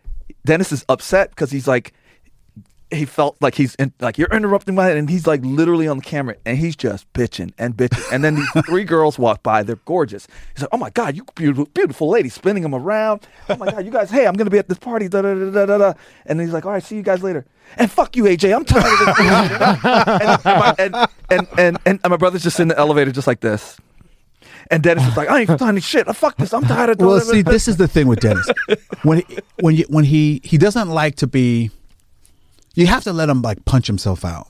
Dennis 0.46 0.72
is 0.72 0.84
upset 0.90 1.30
because 1.30 1.52
he's 1.52 1.68
like, 1.68 1.94
he 2.94 3.06
felt 3.06 3.38
like 3.42 3.56
he's 3.56 3.76
in, 3.76 3.94
like 4.00 4.18
you're 4.18 4.32
interrupting 4.32 4.76
my, 4.76 4.92
and 4.92 5.10
he's 5.10 5.28
like 5.28 5.42
literally 5.44 5.88
on 5.88 5.98
the 5.98 6.04
camera, 6.04 6.36
and 6.46 6.58
he's 6.58 6.76
just 6.76 7.12
bitching 7.14 7.54
and 7.58 7.76
bitching, 7.76 8.04
and 8.12 8.24
then 8.24 8.36
these 8.36 8.50
three 8.66 8.84
girls 8.84 9.20
walk 9.20 9.44
by, 9.44 9.64
they're 9.64 9.78
gorgeous. 9.86 10.28
He's 10.54 10.62
like, 10.62 10.70
oh 10.72 10.78
my 10.78 10.90
god, 10.90 11.16
you 11.16 11.26
beautiful, 11.36 11.66
beautiful 11.74 12.10
lady, 12.10 12.30
spinning 12.30 12.64
them 12.64 12.76
around. 12.76 13.28
Oh 13.50 13.58
my 13.58 13.70
god, 13.70 13.86
you 13.86 13.92
guys, 13.92 14.10
hey, 14.10 14.28
I'm 14.28 14.36
gonna 14.36 14.50
be 14.50 14.60
at 14.60 14.70
this 14.70 14.80
party, 14.80 15.08
da 15.08 15.22
da 15.22 15.34
da 15.34 15.50
da 15.52 15.66
da 15.66 15.78
da. 15.78 15.94
And 16.26 16.40
he's 16.40 16.52
like, 16.52 16.66
all 16.66 16.72
right, 16.72 16.84
see 16.84 16.96
you 16.96 17.04
guys 17.04 17.24
later. 17.24 17.46
And 17.78 17.90
fuck 17.90 18.16
you, 18.16 18.26
AJ, 18.26 18.56
I'm 18.56 18.66
tired 18.66 18.86
of 18.86 19.16
this. 19.16 19.20
and, 20.46 20.46
my, 20.46 20.76
and, 20.78 20.96
and, 21.30 21.48
and, 21.58 21.78
and, 21.86 22.00
and 22.04 22.10
my 22.10 22.18
brother's 22.18 22.44
just 22.44 22.60
in 22.60 22.68
the 22.68 22.78
elevator, 22.78 23.12
just 23.12 23.28
like 23.28 23.40
this. 23.40 23.78
And 24.72 24.82
Dennis 24.84 25.08
is 25.08 25.18
like, 25.18 25.30
I 25.30 25.42
ain't 25.42 25.60
signing 25.60 25.82
shit. 25.82 26.08
I 26.08 26.14
fuck 26.14 26.38
this. 26.38 26.54
I'm 26.54 26.64
tired 26.64 26.90
of 26.92 27.00
Well, 27.00 27.20
see, 27.20 27.42
this 27.42 27.68
is 27.68 27.78
the 27.78 27.88
thing 27.88 28.08
with 28.08 28.20
Dennis. 28.20 28.48
when 29.04 29.20
he, 29.20 29.40
when 29.60 29.76
you, 29.76 29.86
when 29.90 30.04
he 30.06 30.42
he 30.44 30.58
doesn't 30.58 30.90
like 30.90 31.16
to 31.18 31.28
be, 31.28 31.72
you 32.76 32.88
have 32.88 33.04
to 33.04 33.14
let 33.14 33.30
him 33.30 33.42
like 33.42 33.64
punch 33.66 33.88
himself 33.88 34.24
out. 34.26 34.48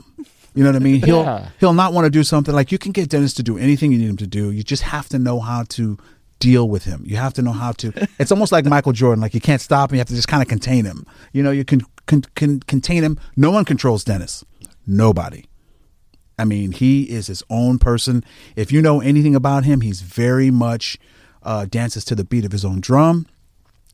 You 0.56 0.64
know 0.64 0.70
what 0.70 0.76
I 0.76 0.80
mean? 0.80 1.02
He'll 1.02 1.24
Yeah. 1.24 1.50
he'll 1.60 1.74
not 1.74 1.94
want 1.94 2.06
to 2.06 2.10
do 2.12 2.24
something 2.24 2.54
like 2.54 2.72
you 2.72 2.78
can 2.78 2.92
get 2.92 3.10
Dennis 3.10 3.34
to 3.36 3.44
do 3.44 3.58
anything 3.58 3.92
you 3.92 3.98
need 3.98 4.10
him 4.10 4.18
to 4.18 4.28
do. 4.28 4.52
You 4.52 4.64
just 4.64 4.84
have 4.84 5.10
to 5.10 5.20
know 5.20 5.40
how 5.40 5.64
to 5.70 5.98
deal 6.40 6.70
with 6.70 6.84
him. 6.84 7.04
You 7.08 7.18
have 7.18 7.34
to 7.36 7.42
know 7.42 7.54
how 7.54 7.72
to. 7.74 7.92
It's 8.20 8.32
almost 8.32 8.52
like 8.52 8.66
Michael 8.66 8.92
Jordan. 8.92 9.22
Like 9.22 9.34
you 9.34 9.42
can't 9.42 9.62
stop 9.62 9.90
him. 9.92 9.96
You 9.96 10.00
have 10.00 10.08
to 10.10 10.16
just 10.16 10.28
kind 10.28 10.42
of 10.44 10.48
contain 10.48 10.86
him. 10.86 11.06
You 11.32 11.42
know, 11.42 11.52
you 11.52 11.66
can, 11.66 11.82
can 12.06 12.22
can 12.36 12.60
contain 12.62 13.04
him. 13.04 13.18
No 13.36 13.50
one 13.52 13.66
controls 13.66 14.04
Dennis. 14.04 14.44
Nobody. 14.86 15.46
I 16.38 16.46
mean, 16.46 16.72
he 16.72 17.04
is 17.04 17.28
his 17.28 17.44
own 17.50 17.78
person. 17.80 18.24
If 18.56 18.72
you 18.72 18.82
know 18.82 19.02
anything 19.02 19.36
about 19.36 19.64
him, 19.66 19.82
he's 19.82 20.02
very 20.02 20.52
much 20.52 20.98
uh, 21.44 21.66
dances 21.66 22.04
to 22.06 22.16
the 22.16 22.24
beat 22.24 22.44
of 22.46 22.52
his 22.52 22.66
own 22.66 22.80
drum. 22.82 23.28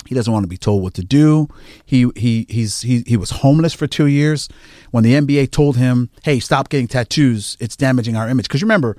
He 0.07 0.15
doesn't 0.15 0.31
want 0.31 0.43
to 0.43 0.47
be 0.47 0.57
told 0.57 0.81
what 0.81 0.93
to 0.95 1.03
do. 1.03 1.47
He 1.85 2.09
he 2.15 2.45
he's 2.49 2.81
he 2.81 3.03
he 3.05 3.15
was 3.17 3.29
homeless 3.29 3.73
for 3.73 3.85
two 3.85 4.07
years. 4.07 4.49
When 4.91 5.03
the 5.03 5.13
NBA 5.13 5.51
told 5.51 5.77
him, 5.77 6.09
"Hey, 6.23 6.39
stop 6.39 6.69
getting 6.69 6.87
tattoos. 6.87 7.57
It's 7.59 7.75
damaging 7.75 8.15
our 8.15 8.27
image." 8.27 8.47
Because 8.47 8.61
remember, 8.63 8.97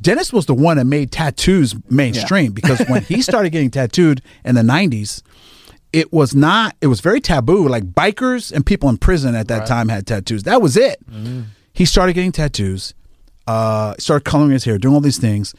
Dennis 0.00 0.32
was 0.32 0.46
the 0.46 0.54
one 0.54 0.76
that 0.76 0.84
made 0.84 1.10
tattoos 1.10 1.74
mainstream. 1.90 2.52
Because 2.52 2.78
when 2.88 3.02
he 3.02 3.20
started 3.22 3.50
getting 3.50 3.70
tattooed 3.70 4.22
in 4.44 4.54
the 4.54 4.62
'90s, 4.62 5.22
it 5.92 6.12
was 6.12 6.34
not. 6.34 6.76
It 6.80 6.86
was 6.88 7.00
very 7.00 7.20
taboo. 7.20 7.66
Like 7.68 7.84
bikers 7.92 8.52
and 8.52 8.64
people 8.64 8.88
in 8.90 8.98
prison 8.98 9.34
at 9.34 9.48
that 9.48 9.66
time 9.66 9.88
had 9.88 10.06
tattoos. 10.06 10.44
That 10.44 10.62
was 10.62 10.76
it. 10.76 10.98
He 11.72 11.84
started 11.84 12.12
getting 12.12 12.32
tattoos. 12.32 12.94
Uh, 13.46 13.94
started 13.98 14.24
coloring 14.24 14.52
his 14.52 14.64
hair, 14.64 14.78
doing 14.78 14.94
all 14.94 15.00
these 15.00 15.18
things. 15.18 15.52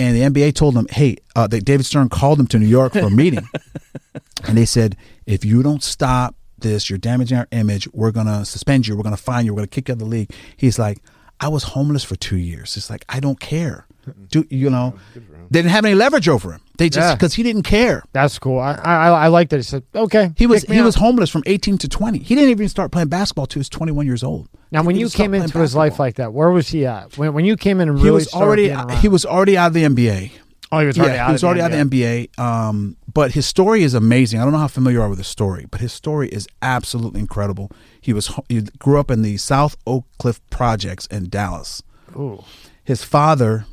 And 0.00 0.16
the 0.16 0.22
NBA 0.22 0.54
told 0.54 0.74
him, 0.74 0.86
"Hey, 0.90 1.16
uh, 1.36 1.46
that 1.48 1.64
David 1.64 1.84
Stern 1.84 2.08
called 2.08 2.40
him 2.40 2.46
to 2.48 2.58
New 2.58 2.66
York 2.66 2.94
for 2.94 3.00
a 3.00 3.10
meeting." 3.10 3.46
and 4.48 4.56
they 4.56 4.64
said, 4.64 4.96
if 5.26 5.44
you 5.44 5.62
don't 5.62 5.82
stop 5.82 6.34
this, 6.58 6.90
you're 6.90 6.98
damaging 6.98 7.38
our 7.38 7.46
image. 7.52 7.88
We're 7.92 8.10
gonna 8.10 8.44
suspend 8.44 8.86
you. 8.86 8.96
We're 8.96 9.02
gonna 9.02 9.16
fine 9.16 9.46
you. 9.46 9.52
We're 9.52 9.58
gonna 9.58 9.68
kick 9.68 9.88
you 9.88 9.92
out 9.92 9.96
of 9.96 9.98
the 10.00 10.06
league. 10.06 10.30
He's 10.56 10.78
like, 10.78 10.98
I 11.38 11.48
was 11.48 11.62
homeless 11.62 12.04
for 12.04 12.16
two 12.16 12.36
years. 12.36 12.76
It's 12.76 12.90
like 12.90 13.04
I 13.08 13.20
don't 13.20 13.38
care. 13.40 13.86
Do 14.30 14.46
you 14.50 14.70
know? 14.70 14.94
Good 15.14 15.26
for 15.26 15.34
him. 15.34 15.46
They 15.50 15.58
didn't 15.60 15.72
have 15.72 15.84
any 15.84 15.94
leverage 15.94 16.28
over 16.28 16.52
him. 16.52 16.60
They 16.78 16.88
just 16.88 17.08
Yeah. 17.08 17.14
because 17.14 17.34
he 17.34 17.42
didn't 17.42 17.64
care. 17.64 18.02
That's 18.12 18.38
cool. 18.38 18.58
I 18.58 18.72
I, 18.74 19.08
I 19.08 19.26
like 19.28 19.50
that. 19.50 19.56
He 19.58 19.62
said, 19.62 19.82
"Okay." 19.94 20.32
He 20.36 20.46
was 20.46 20.62
he 20.64 20.78
up." 20.78 20.84
was 20.84 20.94
homeless 20.96 21.28
from 21.30 21.42
18 21.46 21.78
to 21.78 21.88
20. 21.88 22.18
He 22.18 22.34
didn't 22.34 22.50
even 22.50 22.68
start 22.68 22.92
playing 22.92 23.08
basketball 23.08 23.46
till 23.46 23.54
he 23.54 23.60
was 23.60 23.68
21 23.68 24.06
years 24.06 24.22
old. 24.22 24.48
Now, 24.72 24.82
when 24.82 24.94
He 24.94 25.00
you 25.02 25.10
came 25.10 25.32
playing 25.32 25.44
into 25.44 25.58
his 25.58 25.74
life 25.74 25.98
like 25.98 26.14
that, 26.16 26.32
where 26.32 26.50
was 26.50 26.68
he 26.68 26.86
at? 26.86 27.18
When 27.18 27.34
when 27.34 27.44
you 27.44 27.56
came 27.56 27.80
in 27.80 27.88
and 27.88 27.98
he 27.98 28.10
was 28.10 28.32
already 28.32 28.68
being 28.68 28.88
he 29.00 29.08
was 29.08 29.26
already 29.26 29.56
out 29.58 29.68
of 29.68 29.74
the 29.74 29.84
NBA. 29.84 30.30
oh 30.72 30.78
he 30.80 30.86
was 30.86 30.98
already 30.98 31.14
yeah, 31.14 31.24
out 31.24 31.26
he 31.28 31.32
was 31.32 31.42
of 31.42 31.46
already 31.48 31.60
the 31.60 31.66
out 31.66 31.72
of 31.72 31.90
the 31.90 32.02
NBA. 32.02 32.38
Um, 32.38 32.96
but 33.12 33.32
his 33.32 33.44
story 33.46 33.82
is 33.82 33.92
amazing. 33.94 34.40
I 34.40 34.44
don't 34.44 34.52
know 34.52 34.58
how 34.60 34.68
familiar 34.68 34.98
you 34.98 35.02
are 35.02 35.08
with 35.08 35.18
his 35.18 35.26
story, 35.26 35.66
but 35.70 35.80
his 35.80 35.92
story 35.92 36.28
is 36.28 36.46
absolutely 36.62 37.20
incredible. 37.20 37.70
He 38.00 38.12
was 38.12 38.32
he 38.48 38.62
grew 38.78 38.98
up 39.00 39.10
in 39.10 39.22
the 39.22 39.36
South 39.36 39.76
Oak 39.86 40.06
Cliff 40.18 40.40
projects 40.50 41.06
in 41.06 41.28
Dallas. 41.28 41.82
Ooh. 42.16 42.44
His 42.84 43.04
father, 43.04 43.66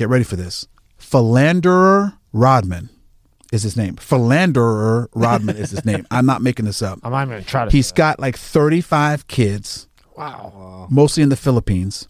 get 0.00 0.08
ready 0.08 0.24
for 0.24 0.36
this, 0.36 0.66
Philander 0.96 2.14
Rodman 2.32 2.88
is 3.52 3.62
his 3.62 3.76
name. 3.76 3.96
Philander 3.96 5.10
Rodman 5.12 5.56
is 5.56 5.70
his 5.70 5.84
name. 5.84 6.06
I'm 6.10 6.24
not 6.24 6.40
making 6.40 6.64
this 6.64 6.80
up. 6.80 7.00
I'm 7.02 7.12
not 7.12 7.22
even 7.22 7.34
gonna 7.34 7.42
try 7.42 7.66
to. 7.66 7.70
He's 7.70 7.92
got 7.92 8.18
like 8.18 8.36
35 8.36 9.28
kids, 9.28 9.88
wow. 10.16 10.88
mostly 10.90 11.22
in 11.22 11.28
the 11.28 11.36
Philippines. 11.36 12.08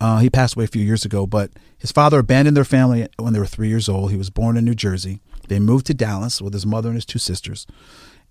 Uh, 0.00 0.18
he 0.18 0.30
passed 0.30 0.54
away 0.54 0.64
a 0.64 0.68
few 0.68 0.82
years 0.82 1.04
ago, 1.04 1.26
but 1.26 1.50
his 1.78 1.90
father 1.90 2.20
abandoned 2.20 2.56
their 2.56 2.64
family 2.64 3.08
when 3.18 3.32
they 3.32 3.40
were 3.40 3.46
three 3.46 3.68
years 3.68 3.88
old. 3.88 4.12
He 4.12 4.16
was 4.16 4.30
born 4.30 4.56
in 4.56 4.64
New 4.64 4.74
Jersey. 4.74 5.20
They 5.48 5.58
moved 5.58 5.86
to 5.86 5.94
Dallas 5.94 6.40
with 6.40 6.52
his 6.52 6.64
mother 6.64 6.90
and 6.90 6.96
his 6.96 7.06
two 7.06 7.18
sisters, 7.18 7.66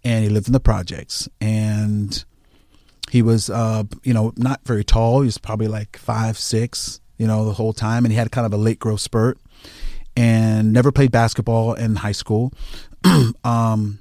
and 0.06 0.24
he 0.24 0.30
lived 0.30 0.48
in 0.48 0.54
the 0.54 0.60
projects. 0.62 1.28
And 1.42 2.24
he 3.12 3.22
was, 3.22 3.50
uh, 3.50 3.84
you 4.04 4.14
know, 4.14 4.32
not 4.38 4.62
very 4.66 4.86
tall. 4.86 5.22
He 5.22 5.26
was 5.26 5.38
probably 5.38 5.68
like 5.68 5.98
five, 5.98 6.38
six, 6.38 7.02
you 7.18 7.28
know, 7.28 7.46
the 7.46 7.54
whole 7.54 7.74
time. 7.74 8.06
And 8.06 8.12
he 8.12 8.18
had 8.18 8.32
kind 8.32 8.46
of 8.46 8.54
a 8.54 8.58
late 8.58 8.80
growth 8.80 9.02
spurt, 9.02 9.38
and 10.16 10.72
never 10.74 10.92
played 10.92 11.12
basketball 11.12 11.74
in 11.74 11.96
high 11.98 12.12
school. 12.12 12.54
um, 13.44 14.00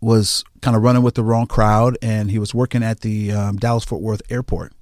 was 0.00 0.44
kind 0.60 0.76
of 0.76 0.82
running 0.82 1.02
with 1.02 1.14
the 1.14 1.22
wrong 1.24 1.46
crowd, 1.46 1.96
and 2.02 2.30
he 2.30 2.38
was 2.38 2.54
working 2.54 2.82
at 2.82 3.00
the 3.00 3.32
um, 3.32 3.56
Dallas 3.56 3.84
Fort 3.84 4.02
Worth 4.02 4.22
airport, 4.30 4.72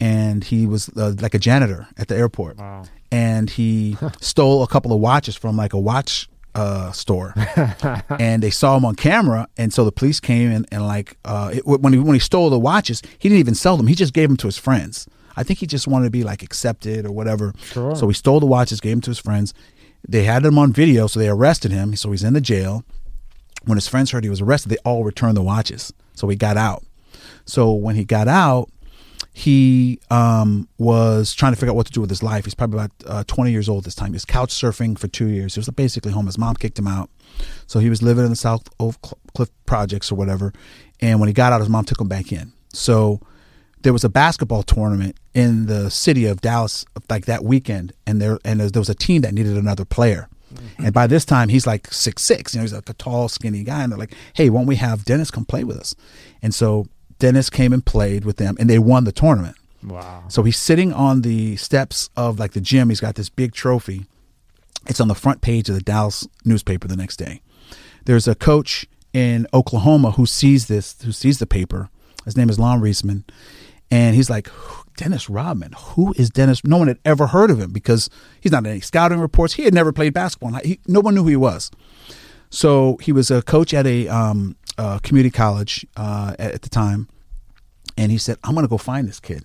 and 0.00 0.44
he 0.44 0.66
was 0.66 0.88
uh, 0.90 1.14
like 1.20 1.34
a 1.34 1.38
janitor 1.38 1.88
at 1.96 2.08
the 2.08 2.16
airport, 2.16 2.58
Wow. 2.58 2.84
and 3.10 3.48
he 3.50 3.96
stole 4.20 4.62
a 4.62 4.66
couple 4.66 4.92
of 4.92 5.00
watches 5.00 5.34
from 5.36 5.56
like 5.56 5.72
a 5.72 5.78
watch 5.78 6.28
uh, 6.54 6.92
store, 6.92 7.34
and 8.10 8.42
they 8.42 8.50
saw 8.50 8.76
him 8.76 8.84
on 8.84 8.94
camera, 8.94 9.48
and 9.56 9.72
so 9.72 9.84
the 9.84 9.92
police 9.92 10.20
came 10.20 10.50
and, 10.52 10.66
and 10.70 10.86
like 10.86 11.16
uh, 11.24 11.50
it, 11.54 11.66
when 11.66 11.92
he 11.92 11.98
when 11.98 12.14
he 12.14 12.20
stole 12.20 12.50
the 12.50 12.58
watches, 12.58 13.02
he 13.18 13.28
didn't 13.28 13.40
even 13.40 13.54
sell 13.54 13.76
them; 13.76 13.86
he 13.86 13.94
just 13.94 14.12
gave 14.12 14.28
them 14.28 14.36
to 14.36 14.46
his 14.46 14.58
friends. 14.58 15.08
I 15.38 15.42
think 15.44 15.58
he 15.60 15.66
just 15.66 15.86
wanted 15.86 16.06
to 16.06 16.10
be 16.10 16.24
like 16.24 16.42
accepted 16.42 17.06
or 17.06 17.12
whatever. 17.12 17.54
Sure. 17.62 17.94
So 17.96 18.08
he 18.08 18.14
stole 18.14 18.40
the 18.40 18.46
watches, 18.46 18.80
gave 18.80 18.92
them 18.92 19.00
to 19.02 19.10
his 19.10 19.18
friends. 19.18 19.54
They 20.06 20.24
had 20.24 20.44
him 20.44 20.58
on 20.58 20.72
video, 20.72 21.06
so 21.06 21.18
they 21.18 21.28
arrested 21.28 21.72
him. 21.72 21.96
So 21.96 22.10
he's 22.10 22.24
in 22.24 22.34
the 22.34 22.40
jail 22.40 22.84
when 23.64 23.76
his 23.76 23.88
friends 23.88 24.10
heard 24.10 24.24
he 24.24 24.30
was 24.30 24.40
arrested, 24.40 24.70
they 24.70 24.78
all 24.78 25.04
returned 25.04 25.36
the 25.36 25.42
watches. 25.42 25.92
So 26.14 26.28
he 26.28 26.36
got 26.36 26.56
out. 26.56 26.84
So 27.44 27.72
when 27.72 27.96
he 27.96 28.04
got 28.04 28.28
out, 28.28 28.70
he 29.32 30.00
um, 30.10 30.68
was 30.78 31.34
trying 31.34 31.52
to 31.52 31.56
figure 31.56 31.70
out 31.70 31.76
what 31.76 31.86
to 31.86 31.92
do 31.92 32.00
with 32.00 32.10
his 32.10 32.22
life. 32.22 32.44
He's 32.44 32.54
probably 32.54 32.78
about 32.78 32.90
uh, 33.06 33.24
20 33.26 33.50
years 33.52 33.68
old 33.68 33.84
this 33.84 33.94
time. 33.94 34.08
He 34.08 34.14
was 34.14 34.24
couch 34.24 34.50
surfing 34.50 34.98
for 34.98 35.06
two 35.06 35.26
years. 35.26 35.54
He 35.54 35.60
was 35.60 35.68
basically 35.70 36.12
home. 36.12 36.26
His 36.26 36.38
mom 36.38 36.56
kicked 36.56 36.78
him 36.78 36.88
out. 36.88 37.10
So 37.66 37.78
he 37.78 37.90
was 37.90 38.02
living 38.02 38.24
in 38.24 38.30
the 38.30 38.36
South 38.36 38.68
Oak 38.80 38.96
Cliff 39.34 39.50
projects 39.66 40.10
or 40.10 40.16
whatever. 40.16 40.52
And 41.00 41.20
when 41.20 41.28
he 41.28 41.32
got 41.32 41.52
out, 41.52 41.60
his 41.60 41.68
mom 41.68 41.84
took 41.84 42.00
him 42.00 42.08
back 42.08 42.32
in. 42.32 42.52
So 42.72 43.20
there 43.82 43.92
was 43.92 44.04
a 44.04 44.08
basketball 44.08 44.62
tournament 44.62 45.16
in 45.34 45.66
the 45.66 45.90
city 45.90 46.26
of 46.26 46.40
Dallas 46.40 46.84
like 47.08 47.26
that 47.26 47.44
weekend, 47.44 47.92
and 48.06 48.20
there 48.20 48.38
and 48.44 48.60
there 48.60 48.80
was 48.80 48.88
a 48.88 48.94
team 48.94 49.22
that 49.22 49.34
needed 49.34 49.56
another 49.56 49.84
player. 49.84 50.28
Mm-hmm. 50.52 50.86
And 50.86 50.94
by 50.94 51.06
this 51.06 51.24
time, 51.24 51.48
he's 51.48 51.66
like 51.66 51.92
six 51.92 52.22
six. 52.22 52.54
You 52.54 52.58
know, 52.58 52.62
he's 52.62 52.72
like 52.72 52.88
a 52.88 52.94
tall, 52.94 53.28
skinny 53.28 53.64
guy. 53.64 53.82
And 53.82 53.92
they're 53.92 53.98
like, 53.98 54.14
"Hey, 54.34 54.50
won't 54.50 54.66
we 54.66 54.76
have 54.76 55.04
Dennis 55.04 55.30
come 55.30 55.44
play 55.44 55.64
with 55.64 55.78
us?" 55.78 55.94
And 56.42 56.54
so 56.54 56.86
Dennis 57.18 57.50
came 57.50 57.72
and 57.72 57.84
played 57.84 58.24
with 58.24 58.36
them, 58.36 58.56
and 58.58 58.68
they 58.68 58.78
won 58.78 59.04
the 59.04 59.12
tournament. 59.12 59.56
Wow. 59.82 60.24
So 60.28 60.42
he's 60.42 60.58
sitting 60.58 60.92
on 60.92 61.22
the 61.22 61.56
steps 61.56 62.10
of 62.16 62.38
like 62.38 62.52
the 62.52 62.60
gym. 62.60 62.88
He's 62.88 63.00
got 63.00 63.14
this 63.14 63.28
big 63.28 63.52
trophy. 63.52 64.06
It's 64.86 65.00
on 65.00 65.08
the 65.08 65.14
front 65.14 65.40
page 65.40 65.68
of 65.68 65.74
the 65.74 65.82
Dallas 65.82 66.26
newspaper 66.44 66.88
the 66.88 66.96
next 66.96 67.16
day. 67.16 67.42
There's 68.06 68.26
a 68.26 68.34
coach 68.34 68.86
in 69.12 69.46
Oklahoma 69.52 70.12
who 70.12 70.26
sees 70.26 70.66
this, 70.66 71.00
who 71.02 71.12
sees 71.12 71.38
the 71.38 71.46
paper. 71.46 71.90
His 72.24 72.36
name 72.36 72.50
is 72.50 72.58
Lon 72.58 72.80
Reisman, 72.80 73.24
and 73.90 74.14
he's 74.14 74.28
like, 74.30 74.48
Dennis 74.96 75.30
Rodman. 75.30 75.72
Who 75.76 76.12
is 76.16 76.28
Dennis? 76.28 76.64
No 76.64 76.76
one 76.76 76.88
had 76.88 76.98
ever 77.04 77.28
heard 77.28 77.50
of 77.50 77.60
him 77.60 77.72
because 77.72 78.10
he's 78.40 78.52
not 78.52 78.64
in 78.64 78.70
any 78.70 78.80
scouting 78.80 79.20
reports. 79.20 79.54
He 79.54 79.62
had 79.62 79.72
never 79.72 79.92
played 79.92 80.12
basketball. 80.12 80.60
He, 80.64 80.80
no 80.86 81.00
one 81.00 81.14
knew 81.14 81.22
who 81.22 81.28
he 81.28 81.36
was. 81.36 81.70
So 82.50 82.98
he 83.00 83.12
was 83.12 83.30
a 83.30 83.42
coach 83.42 83.72
at 83.72 83.86
a 83.86 84.08
um, 84.08 84.56
uh, 84.76 84.98
community 84.98 85.30
college 85.30 85.86
uh, 85.96 86.34
at, 86.38 86.52
at 86.52 86.62
the 86.62 86.68
time, 86.68 87.08
and 87.96 88.10
he 88.10 88.18
said, 88.18 88.38
"I'm 88.42 88.54
going 88.54 88.64
to 88.64 88.70
go 88.70 88.78
find 88.78 89.06
this 89.06 89.20
kid." 89.20 89.44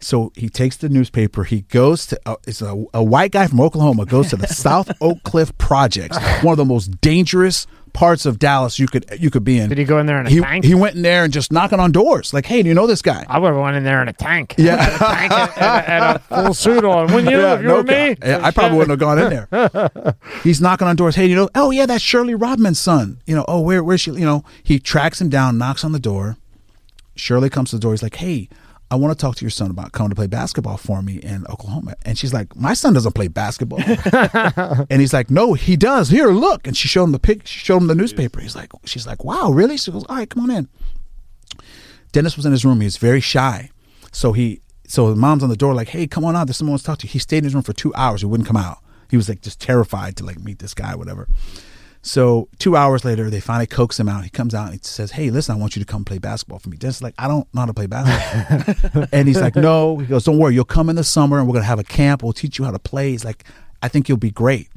So 0.00 0.32
he 0.36 0.48
takes 0.48 0.76
the 0.76 0.88
newspaper. 0.88 1.44
He 1.44 1.62
goes 1.62 2.06
to 2.06 2.20
uh, 2.24 2.36
it's 2.46 2.62
a, 2.62 2.84
a 2.94 3.02
white 3.02 3.32
guy 3.32 3.46
from 3.46 3.60
Oklahoma 3.60 4.04
goes 4.04 4.30
to 4.30 4.36
the 4.36 4.46
South 4.48 4.90
Oak 5.00 5.22
Cliff 5.24 5.56
Projects, 5.58 6.18
one 6.42 6.52
of 6.52 6.58
the 6.58 6.64
most 6.64 7.00
dangerous 7.00 7.66
parts 7.98 8.26
of 8.26 8.38
Dallas 8.38 8.78
you 8.78 8.86
could 8.86 9.04
you 9.18 9.28
could 9.28 9.42
be 9.42 9.58
in. 9.58 9.68
Did 9.68 9.76
he 9.76 9.84
go 9.84 9.98
in 9.98 10.06
there 10.06 10.20
in 10.20 10.26
a 10.28 10.30
he, 10.30 10.40
tank? 10.40 10.64
he 10.64 10.76
went 10.76 10.94
in 10.94 11.02
there 11.02 11.24
and 11.24 11.32
just 11.32 11.50
knocking 11.50 11.80
on 11.80 11.90
doors, 11.90 12.32
like, 12.32 12.46
"Hey, 12.46 12.62
do 12.62 12.68
you 12.68 12.74
know 12.74 12.86
this 12.86 13.02
guy?" 13.02 13.26
I 13.28 13.40
would 13.40 13.48
have 13.48 13.60
went 13.60 13.74
in 13.74 13.82
there 13.82 14.00
in 14.00 14.06
a 14.06 14.12
tank. 14.12 14.54
Yeah. 14.56 14.76
tank 14.98 15.32
and, 15.32 15.50
and, 15.56 15.86
and 15.86 16.16
a 16.16 16.18
full 16.20 16.54
suit 16.54 16.84
on. 16.84 17.12
Wouldn't 17.12 17.28
you? 17.28 17.44
if 17.44 17.60
you 17.60 17.68
were 17.68 17.82
me. 17.82 18.16
Yeah, 18.24 18.38
I 18.40 18.52
probably 18.52 18.78
wouldn't 18.78 18.90
have 18.90 19.00
gone 19.00 19.18
in 19.18 19.30
there. 19.50 20.14
He's 20.44 20.60
knocking 20.60 20.86
on 20.86 20.94
doors. 20.94 21.16
Hey, 21.16 21.26
you 21.26 21.34
know, 21.34 21.48
oh 21.56 21.72
yeah, 21.72 21.86
that's 21.86 22.02
Shirley 22.02 22.36
Rodman's 22.36 22.78
son. 22.78 23.20
You 23.26 23.34
know, 23.34 23.44
oh 23.48 23.60
where 23.62 23.82
where's 23.82 24.02
she? 24.02 24.12
You 24.12 24.24
know, 24.24 24.44
he 24.62 24.78
tracks 24.78 25.20
him 25.20 25.28
down, 25.28 25.58
knocks 25.58 25.82
on 25.82 25.90
the 25.90 25.98
door. 25.98 26.36
Shirley 27.16 27.50
comes 27.50 27.70
to 27.70 27.76
the 27.76 27.80
door. 27.80 27.92
He's 27.94 28.02
like, 28.04 28.14
hey. 28.14 28.48
I 28.90 28.96
want 28.96 29.16
to 29.16 29.20
talk 29.20 29.36
to 29.36 29.44
your 29.44 29.50
son 29.50 29.70
about 29.70 29.92
coming 29.92 30.08
to 30.10 30.16
play 30.16 30.26
basketball 30.26 30.78
for 30.78 31.02
me 31.02 31.16
in 31.16 31.46
Oklahoma. 31.48 31.94
And 32.06 32.16
she's 32.16 32.32
like, 32.32 32.56
My 32.56 32.72
son 32.72 32.94
doesn't 32.94 33.12
play 33.12 33.28
basketball. 33.28 33.80
and 34.90 35.00
he's 35.00 35.12
like, 35.12 35.30
No, 35.30 35.52
he 35.54 35.76
does. 35.76 36.08
Here, 36.08 36.28
look. 36.28 36.66
And 36.66 36.76
she 36.76 36.88
showed 36.88 37.04
him 37.04 37.12
the 37.12 37.18
pic 37.18 37.46
she 37.46 37.60
showed 37.60 37.78
him 37.78 37.86
the 37.86 37.94
newspaper. 37.94 38.40
He's 38.40 38.56
like, 38.56 38.70
She's 38.84 39.06
like, 39.06 39.24
Wow, 39.24 39.50
really? 39.50 39.76
She 39.76 39.90
goes, 39.90 40.04
All 40.04 40.16
right, 40.16 40.28
come 40.28 40.42
on 40.42 40.50
in. 40.50 40.68
Dennis 42.12 42.36
was 42.36 42.46
in 42.46 42.52
his 42.52 42.64
room. 42.64 42.80
He 42.80 42.86
was 42.86 42.96
very 42.96 43.20
shy. 43.20 43.70
So 44.10 44.32
he 44.32 44.62
so 44.86 45.10
the 45.10 45.16
mom's 45.16 45.42
on 45.42 45.50
the 45.50 45.56
door, 45.56 45.74
like, 45.74 45.88
hey, 45.88 46.06
come 46.06 46.24
on 46.24 46.34
out. 46.34 46.46
There's 46.46 46.56
someone 46.56 46.72
wants 46.72 46.84
to 46.84 46.86
talk 46.86 46.98
to 47.00 47.06
you. 47.06 47.10
He 47.10 47.18
stayed 47.18 47.38
in 47.38 47.44
his 47.44 47.54
room 47.54 47.62
for 47.62 47.74
two 47.74 47.94
hours. 47.94 48.22
He 48.22 48.26
wouldn't 48.26 48.46
come 48.46 48.56
out. 48.56 48.78
He 49.10 49.18
was 49.18 49.28
like 49.28 49.42
just 49.42 49.60
terrified 49.60 50.16
to 50.16 50.24
like 50.24 50.38
meet 50.40 50.60
this 50.60 50.72
guy, 50.72 50.94
whatever. 50.94 51.28
So 52.08 52.48
two 52.58 52.74
hours 52.74 53.04
later, 53.04 53.28
they 53.28 53.38
finally 53.38 53.66
coax 53.66 54.00
him 54.00 54.08
out. 54.08 54.24
He 54.24 54.30
comes 54.30 54.54
out 54.54 54.70
and 54.70 54.72
he 54.72 54.80
says, 54.82 55.10
Hey, 55.10 55.28
listen, 55.28 55.54
I 55.54 55.58
want 55.58 55.76
you 55.76 55.84
to 55.84 55.86
come 55.86 56.06
play 56.06 56.16
basketball 56.16 56.58
for 56.58 56.70
me. 56.70 56.78
Dennis 56.78 56.96
is 56.96 57.02
like, 57.02 57.12
I 57.18 57.28
don't 57.28 57.46
know 57.52 57.60
how 57.60 57.66
to 57.66 57.74
play 57.74 57.84
basketball. 57.84 59.04
and 59.12 59.28
he's 59.28 59.38
like, 59.38 59.54
No. 59.54 59.98
He 59.98 60.06
goes, 60.06 60.24
Don't 60.24 60.38
worry, 60.38 60.54
you'll 60.54 60.64
come 60.64 60.88
in 60.88 60.96
the 60.96 61.04
summer 61.04 61.38
and 61.38 61.46
we're 61.46 61.52
gonna 61.52 61.66
have 61.66 61.78
a 61.78 61.84
camp. 61.84 62.22
We'll 62.22 62.32
teach 62.32 62.58
you 62.58 62.64
how 62.64 62.70
to 62.70 62.78
play. 62.78 63.10
He's 63.10 63.26
like, 63.26 63.44
I 63.82 63.88
think 63.88 64.08
you'll 64.08 64.16
be 64.16 64.30
great. 64.30 64.70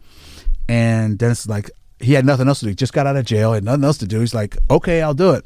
And 0.67 1.17
Dennis 1.17 1.39
is 1.41 1.47
like, 1.47 1.71
he 2.01 2.13
had 2.13 2.25
nothing 2.25 2.49
else 2.49 2.59
to 2.59 2.65
do. 2.65 2.71
He 2.71 2.75
just 2.75 2.91
got 2.91 3.07
out 3.07 3.15
of 3.15 3.23
jail, 3.23 3.53
had 3.53 3.63
nothing 3.63 3.85
else 3.85 3.99
to 3.99 4.07
do. 4.07 4.19
He's 4.19 4.33
like, 4.33 4.57
Okay, 4.69 5.01
I'll 5.01 5.13
do 5.13 5.31
it. 5.31 5.45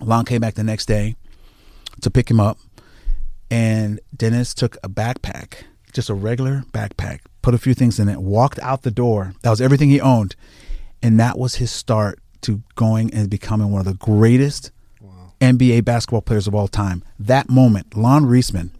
Lon 0.00 0.24
came 0.24 0.40
back 0.40 0.54
the 0.54 0.64
next 0.64 0.86
day 0.86 1.16
to 2.00 2.10
pick 2.10 2.30
him 2.30 2.40
up, 2.40 2.56
and 3.50 4.00
Dennis 4.16 4.54
took 4.54 4.78
a 4.82 4.88
backpack, 4.88 5.64
just 5.92 6.08
a 6.08 6.14
regular 6.14 6.64
backpack, 6.72 7.20
put 7.42 7.52
a 7.52 7.58
few 7.58 7.74
things 7.74 8.00
in 8.00 8.08
it, 8.08 8.22
walked 8.22 8.58
out 8.60 8.82
the 8.82 8.90
door. 8.90 9.34
That 9.42 9.50
was 9.50 9.60
everything 9.60 9.90
he 9.90 10.00
owned, 10.00 10.34
and 11.04 11.20
that 11.20 11.38
was 11.38 11.56
his 11.56 11.70
start 11.70 12.18
to 12.40 12.62
going 12.76 13.12
and 13.12 13.28
becoming 13.28 13.70
one 13.70 13.80
of 13.80 13.86
the 13.86 13.94
greatest 13.94 14.72
NBA 15.38 15.84
basketball 15.84 16.22
players 16.22 16.46
of 16.46 16.54
all 16.54 16.66
time. 16.66 17.04
That 17.18 17.50
moment, 17.50 17.94
Lon 17.94 18.24
Reisman, 18.24 18.70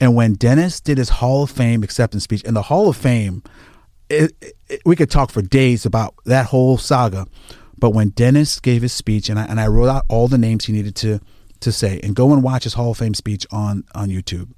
and 0.00 0.14
when 0.14 0.32
Dennis 0.32 0.80
did 0.80 0.96
his 0.96 1.10
Hall 1.10 1.42
of 1.42 1.50
Fame 1.50 1.82
acceptance 1.82 2.24
speech, 2.24 2.42
and 2.44 2.56
the 2.56 2.62
Hall 2.62 2.88
of 2.88 2.96
Fame, 2.96 3.42
it, 4.08 4.32
it, 4.68 4.80
we 4.86 4.96
could 4.96 5.10
talk 5.10 5.30
for 5.30 5.42
days 5.42 5.84
about 5.84 6.14
that 6.24 6.46
whole 6.46 6.78
saga. 6.78 7.26
But 7.76 7.90
when 7.90 8.08
Dennis 8.10 8.60
gave 8.60 8.80
his 8.80 8.94
speech, 8.94 9.28
and 9.28 9.38
I, 9.38 9.44
and 9.44 9.60
I 9.60 9.66
wrote 9.66 9.88
out 9.88 10.06
all 10.08 10.26
the 10.26 10.38
names 10.38 10.64
he 10.64 10.72
needed 10.72 10.96
to 10.96 11.20
to 11.60 11.72
say, 11.72 12.00
and 12.02 12.16
go 12.16 12.32
and 12.32 12.42
watch 12.42 12.64
his 12.64 12.74
Hall 12.74 12.92
of 12.92 12.98
Fame 12.98 13.14
speech 13.14 13.46
on 13.50 13.84
on 13.94 14.08
YouTube. 14.08 14.52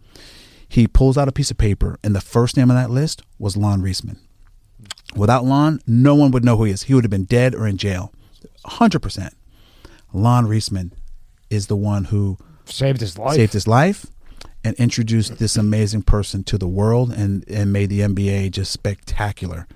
He 0.69 0.87
pulls 0.87 1.19
out 1.19 1.27
a 1.27 1.33
piece 1.33 1.51
of 1.51 1.59
paper, 1.59 1.99
and 2.05 2.15
the 2.15 2.21
first 2.21 2.57
name 2.57 2.71
on 2.71 2.77
that 2.77 2.91
list 2.91 3.23
was 3.39 3.57
Lon 3.57 3.83
Reisman. 3.83 4.19
Without 5.17 5.45
Lon, 5.45 5.81
no 5.87 6.15
one 6.15 6.31
would 6.31 6.45
know 6.45 6.57
who 6.57 6.65
he 6.65 6.73
is. 6.73 6.85
He 6.85 6.95
would 6.95 7.05
have 7.05 7.11
been 7.11 7.25
dead 7.25 7.55
or 7.55 7.67
in 7.67 7.77
jail, 7.77 8.13
hundred 8.65 9.01
percent. 9.01 9.35
Lon 10.13 10.47
Reisman 10.47 10.93
is 11.51 11.67
the 11.67 11.77
one 11.77 12.05
who 12.05 12.37
Saved 12.65 13.01
his 13.01 13.19
life. 13.19 13.35
saved 13.35 13.53
his 13.53 13.67
life 13.67 14.07
and 14.63 14.75
introduced 14.77 15.39
this 15.39 15.57
amazing 15.57 16.03
person 16.03 16.45
to 16.45 16.59
the 16.59 16.69
world 16.69 17.13
and, 17.13 17.45
and 17.49 17.73
made 17.73 17.91
the 17.91 18.01
NBA 18.01 18.51
just 18.53 18.71
spectacular 18.71 19.67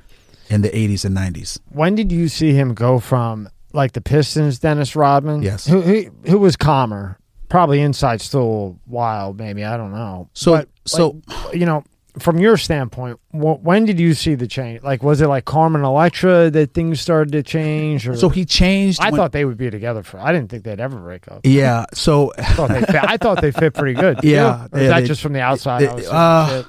in 0.51 0.61
the 0.63 0.69
80s 0.71 1.05
and 1.05 1.17
90s. 1.17 1.59
when 1.71 1.95
did 1.95 2.13
you 2.13 2.29
see 2.29 2.53
him 2.53 2.75
go 2.75 2.99
from 3.01 3.49
like 3.73 3.93
the 3.93 4.01
Pistons, 4.01 4.59
Dennis 4.59 4.95
Rodman? 4.95 5.43
Yes. 5.43 5.67
Who 5.67 5.81
who, 5.81 6.05
who 6.27 6.39
was 6.39 6.55
calmer? 6.57 7.19
Probably 7.49 7.81
inside 7.81 8.21
still 8.21 8.79
wild, 8.87 9.39
maybe. 9.39 9.65
I 9.65 9.77
don't 9.77 9.93
know. 9.93 10.29
So- 10.35 10.53
But, 10.53 10.69
so- 10.87 11.21
like, 11.47 11.55
you 11.57 11.67
know, 11.67 11.83
from 12.19 12.39
your 12.39 12.57
standpoint, 12.57 13.19
wh- 13.33 13.63
when 13.65 13.85
did 13.87 13.99
you 13.99 14.15
see 14.15 14.35
the 14.37 14.47
change? 14.47 14.83
Like, 14.83 15.03
was 15.03 15.21
it 15.21 15.27
like 15.27 15.45
Carmen 15.45 15.83
Electra 15.83 16.49
that 16.51 16.73
things 16.75 17.01
started 17.01 17.33
to 17.33 17.43
change? 17.43 18.07
Or 18.09 18.17
So 18.17 18.29
he 18.29 18.45
changed. 18.45 19.01
I 19.01 19.11
when- 19.11 19.17
thought 19.19 19.33
they 19.33 19.45
would 19.45 19.57
be 19.57 19.69
together 19.71 20.03
for. 20.03 20.19
I 20.21 20.33
didn't 20.33 20.51
think 20.51 20.63
they'd 20.65 20.79
ever 20.81 20.97
break 20.99 21.27
up. 21.29 21.41
Yeah. 21.45 21.87
So 21.93 22.33
I 22.39 22.43
thought 22.45 22.69
they 22.71 22.81
fit, 22.83 22.95
I 23.05 23.17
thought 23.17 23.41
they 23.41 23.51
fit 23.51 23.75
pretty 23.75 23.95
good. 23.95 24.21
Yeah, 24.25 24.69
Or 24.73 24.79
is 24.79 24.83
yeah, 24.85 24.89
that 24.91 25.01
they- 25.01 25.07
just 25.07 25.21
from 25.23 25.33
the 25.33 25.41
outside? 25.41 25.81
they- 25.83 25.89
I 25.89 25.95
was 25.95 26.09
uh, 26.09 26.65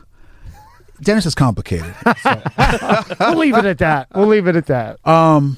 Dennis 1.01 1.26
is 1.26 1.35
complicated. 1.35 1.93
shit. 2.17 2.43
we'll 3.19 3.35
leave 3.35 3.55
it 3.57 3.65
at 3.65 3.77
that. 3.80 4.07
We'll 4.15 4.27
leave 4.27 4.47
it 4.47 4.55
at 4.55 4.65
that. 4.67 5.05
Um, 5.07 5.57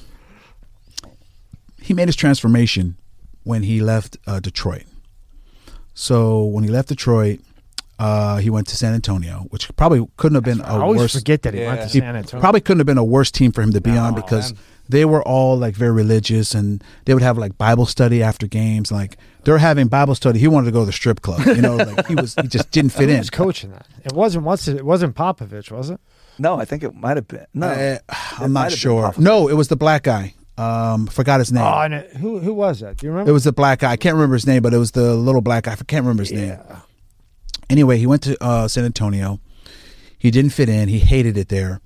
he 1.80 1.94
made 1.94 2.08
his 2.08 2.16
transformation 2.16 2.96
when 3.44 3.62
he 3.62 3.80
left 3.80 4.16
uh, 4.26 4.40
Detroit. 4.40 4.82
So 5.94 6.44
when 6.44 6.64
he 6.64 6.70
left 6.70 6.88
Detroit, 6.88 7.40
uh, 7.98 8.36
he 8.36 8.48
went 8.50 8.66
to 8.68 8.76
San 8.76 8.94
Antonio, 8.94 9.46
which 9.50 9.74
probably 9.76 10.06
couldn't 10.16 10.34
have 10.36 10.44
been 10.44 10.60
I 10.62 10.76
a 10.76 10.80
always 10.80 11.00
worse. 11.00 11.14
forget 11.14 11.42
that 11.42 11.54
he 11.54 11.60
went 11.64 11.80
to 11.82 11.86
he 11.88 11.98
San 12.00 12.14
Antonio. 12.16 12.40
probably 12.40 12.60
couldn't 12.60 12.78
have 12.80 12.86
been 12.86 12.98
a 12.98 13.04
worse 13.04 13.30
team 13.30 13.52
for 13.52 13.62
him 13.62 13.72
to 13.72 13.80
be 13.80 13.90
No, 13.90 14.04
on 14.04 14.14
because 14.14 14.52
man. 14.52 14.62
they 14.88 15.04
were 15.04 15.22
all 15.22 15.56
like 15.58 15.74
very 15.74 15.90
religious 15.92 16.54
and 16.54 16.82
they 17.06 17.14
would 17.14 17.22
have 17.24 17.36
like 17.38 17.58
Bible 17.58 17.86
study 17.86 18.22
after 18.22 18.46
games. 18.46 18.92
Like 18.92 19.16
they 19.44 19.50
were 19.52 19.58
having 19.58 19.88
Bible 19.88 20.14
study. 20.14 20.38
He 20.38 20.46
wanted 20.48 20.66
to 20.66 20.72
go 20.72 20.80
to 20.80 20.86
the 20.86 20.92
strip 20.92 21.22
club. 21.22 21.44
You 21.46 21.60
know, 21.62 21.76
like 21.76 22.06
he 22.06 22.14
was 22.14 22.34
he 22.40 22.46
just 22.46 22.70
didn't 22.76 22.90
fit 22.92 23.08
Who 23.08 23.14
in. 23.14 23.18
was 23.18 23.30
coaching 23.30 23.70
that? 23.72 23.86
It 24.04 24.12
wasn't. 24.12 24.44
What's 24.44 24.68
it? 24.68 24.76
It 24.76 24.84
wasn't 24.86 25.16
Popovich, 25.16 25.70
was 25.72 25.90
it? 25.90 26.00
No, 26.38 26.60
I 26.60 26.64
think 26.64 26.84
it 26.84 26.94
might 26.94 27.16
have 27.16 27.26
been. 27.26 27.46
No, 27.52 27.66
Uh, 27.68 27.72
It 27.74 28.02
I'm 28.38 28.52
might 28.52 28.62
not 28.62 28.68
been 28.70 28.78
sure. 28.78 29.10
Popovich. 29.10 29.18
No, 29.18 29.48
it 29.48 29.54
was 29.54 29.66
the 29.68 29.76
black 29.76 30.04
guy. 30.04 30.34
Um, 30.56 31.06
forgot 31.08 31.38
his 31.40 31.52
name. 31.52 31.62
Oh, 31.64 31.80
and 31.80 31.94
it, 31.94 32.16
who 32.16 32.38
who 32.40 32.52
was 32.52 32.78
that? 32.80 32.96
Do 32.98 33.06
you 33.06 33.10
remember? 33.12 33.30
It 33.30 33.32
was 33.32 33.44
the 33.44 33.52
black 33.52 33.80
guy. 33.80 33.90
I 33.92 33.96
can't 33.96 34.14
remember 34.14 34.34
his 34.36 34.46
name, 34.46 34.62
but 34.62 34.72
it 34.74 34.78
was 34.78 34.92
the 34.92 35.14
little 35.14 35.40
black 35.40 35.64
guy. 35.64 35.72
I 35.72 35.76
can't 35.76 36.04
remember 36.04 36.22
his 36.22 36.32
name. 36.32 36.58
Anyway, 37.70 37.98
he 37.98 38.06
went 38.06 38.22
to 38.22 38.42
uh, 38.42 38.68
San 38.68 38.84
Antonio. 38.84 39.40
He 40.18 40.30
didn't 40.30 40.50
fit 40.50 40.68
in. 40.68 40.88
He 40.88 40.98
hated 40.98 41.36
it 41.36 41.48
there. 41.48 41.80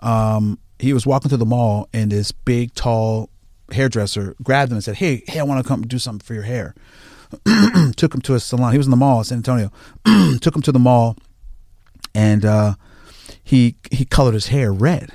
Um, 0.00 0.58
he 0.78 0.92
was 0.92 1.06
walking 1.06 1.28
through 1.28 1.38
the 1.38 1.46
mall, 1.46 1.88
and 1.92 2.10
this 2.10 2.32
big, 2.32 2.74
tall 2.74 3.30
hairdresser 3.72 4.34
grabbed 4.42 4.70
him 4.70 4.76
and 4.76 4.84
said, 4.84 4.96
"Hey, 4.96 5.22
hey, 5.26 5.40
I 5.40 5.42
want 5.42 5.62
to 5.62 5.68
come 5.68 5.82
do 5.82 5.98
something 5.98 6.24
for 6.24 6.34
your 6.34 6.44
hair." 6.44 6.74
Took 7.96 8.14
him 8.14 8.20
to 8.22 8.34
a 8.34 8.40
salon. 8.40 8.72
He 8.72 8.78
was 8.78 8.86
in 8.86 8.90
the 8.90 8.96
mall 8.96 9.22
San 9.24 9.38
Antonio. 9.38 9.70
Took 10.40 10.56
him 10.56 10.62
to 10.62 10.72
the 10.72 10.78
mall, 10.78 11.16
and 12.14 12.44
uh, 12.44 12.74
he 13.42 13.76
he 13.90 14.04
colored 14.04 14.34
his 14.34 14.48
hair 14.48 14.72
red. 14.72 15.12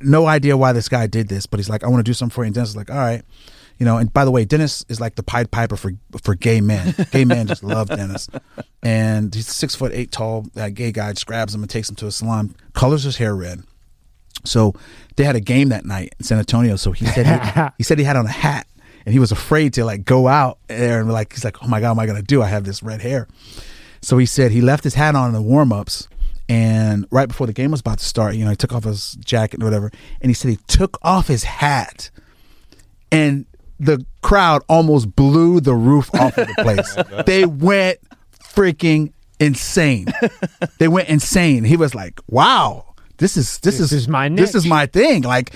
No 0.00 0.26
idea 0.26 0.56
why 0.56 0.72
this 0.72 0.88
guy 0.88 1.06
did 1.06 1.28
this, 1.28 1.46
but 1.46 1.60
he's 1.60 1.68
like, 1.68 1.84
"I 1.84 1.88
want 1.88 2.04
to 2.04 2.08
do 2.08 2.14
something 2.14 2.34
for 2.34 2.42
you." 2.42 2.46
And 2.46 2.54
Dennis 2.54 2.70
is 2.70 2.76
like, 2.76 2.90
"All 2.90 2.96
right." 2.96 3.22
You 3.82 3.86
know, 3.86 3.96
and 3.96 4.12
by 4.12 4.24
the 4.24 4.30
way, 4.30 4.44
Dennis 4.44 4.86
is 4.88 5.00
like 5.00 5.16
the 5.16 5.24
Pied 5.24 5.50
Piper 5.50 5.74
for 5.74 5.90
for 6.22 6.36
gay 6.36 6.60
men. 6.60 6.94
Gay 7.10 7.24
men 7.24 7.48
just 7.48 7.64
love 7.64 7.88
Dennis, 7.88 8.28
and 8.80 9.34
he's 9.34 9.48
six 9.48 9.74
foot 9.74 9.90
eight 9.92 10.12
tall. 10.12 10.46
That 10.54 10.74
gay 10.74 10.92
guy 10.92 11.12
just 11.12 11.26
grabs 11.26 11.52
him 11.52 11.62
and 11.62 11.68
takes 11.68 11.90
him 11.90 11.96
to 11.96 12.06
a 12.06 12.12
salon, 12.12 12.54
colors 12.74 13.02
his 13.02 13.16
hair 13.16 13.34
red. 13.34 13.64
So 14.44 14.74
they 15.16 15.24
had 15.24 15.34
a 15.34 15.40
game 15.40 15.70
that 15.70 15.84
night 15.84 16.14
in 16.16 16.24
San 16.24 16.38
Antonio. 16.38 16.76
So 16.76 16.92
he 16.92 17.06
said 17.06 17.26
he, 17.26 17.62
he 17.78 17.82
said 17.82 17.98
he 17.98 18.04
had 18.04 18.14
on 18.14 18.24
a 18.24 18.30
hat, 18.30 18.68
and 19.04 19.12
he 19.12 19.18
was 19.18 19.32
afraid 19.32 19.74
to 19.74 19.84
like 19.84 20.04
go 20.04 20.28
out 20.28 20.60
there 20.68 21.00
and 21.00 21.10
like 21.10 21.32
he's 21.32 21.42
like, 21.42 21.60
oh 21.60 21.66
my 21.66 21.80
god, 21.80 21.96
what 21.96 22.04
am 22.04 22.04
I 22.04 22.06
gonna 22.06 22.22
do? 22.22 22.40
I 22.40 22.46
have 22.46 22.62
this 22.62 22.84
red 22.84 23.00
hair. 23.00 23.26
So 24.00 24.16
he 24.16 24.26
said 24.26 24.52
he 24.52 24.60
left 24.60 24.84
his 24.84 24.94
hat 24.94 25.16
on 25.16 25.26
in 25.26 25.34
the 25.34 25.42
warm 25.42 25.72
ups, 25.72 26.06
and 26.48 27.04
right 27.10 27.26
before 27.26 27.48
the 27.48 27.52
game 27.52 27.72
was 27.72 27.80
about 27.80 27.98
to 27.98 28.04
start, 28.04 28.36
you 28.36 28.44
know, 28.44 28.50
he 28.52 28.56
took 28.56 28.74
off 28.74 28.84
his 28.84 29.14
jacket 29.24 29.54
and 29.54 29.64
whatever, 29.64 29.90
and 30.20 30.30
he 30.30 30.34
said 30.34 30.52
he 30.52 30.58
took 30.68 30.98
off 31.02 31.26
his 31.26 31.42
hat, 31.42 32.12
and 33.10 33.44
the 33.82 34.04
crowd 34.22 34.62
almost 34.68 35.14
blew 35.14 35.60
the 35.60 35.74
roof 35.74 36.14
off 36.14 36.38
of 36.38 36.46
the 36.46 36.54
place. 36.62 36.96
Oh, 37.12 37.22
they 37.22 37.44
went 37.44 37.98
freaking 38.38 39.12
insane. 39.40 40.06
they 40.78 40.88
went 40.88 41.08
insane. 41.08 41.64
He 41.64 41.76
was 41.76 41.94
like, 41.94 42.20
"Wow, 42.28 42.94
this 43.18 43.36
is 43.36 43.58
this, 43.58 43.78
This 43.78 43.92
is 43.92 44.08
my 44.08 44.28
this 44.28 44.54
is 44.54 44.66
my 44.66 44.86
thing." 44.86 45.22
Like, 45.22 45.52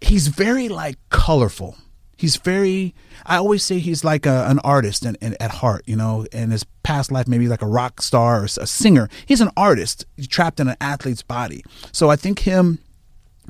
he's 0.00 0.28
very 0.28 0.68
like 0.68 0.96
colorful. 1.10 1.76
He's 2.16 2.36
very. 2.36 2.94
I 3.24 3.36
always 3.36 3.62
say 3.62 3.78
he's 3.78 4.04
like 4.04 4.26
a, 4.26 4.46
an 4.48 4.58
artist 4.60 5.04
and, 5.04 5.16
and 5.20 5.36
at 5.40 5.50
heart, 5.50 5.82
you 5.86 5.96
know. 5.96 6.26
In 6.32 6.50
his 6.50 6.64
past 6.82 7.10
life, 7.10 7.26
maybe 7.26 7.48
like 7.48 7.62
a 7.62 7.66
rock 7.66 8.02
star 8.02 8.42
or 8.42 8.44
a 8.44 8.66
singer. 8.66 9.08
He's 9.26 9.40
an 9.40 9.50
artist. 9.56 10.04
He's 10.16 10.28
trapped 10.28 10.60
in 10.60 10.68
an 10.68 10.76
athlete's 10.80 11.22
body. 11.22 11.64
So 11.92 12.10
I 12.10 12.16
think 12.16 12.40
him 12.40 12.78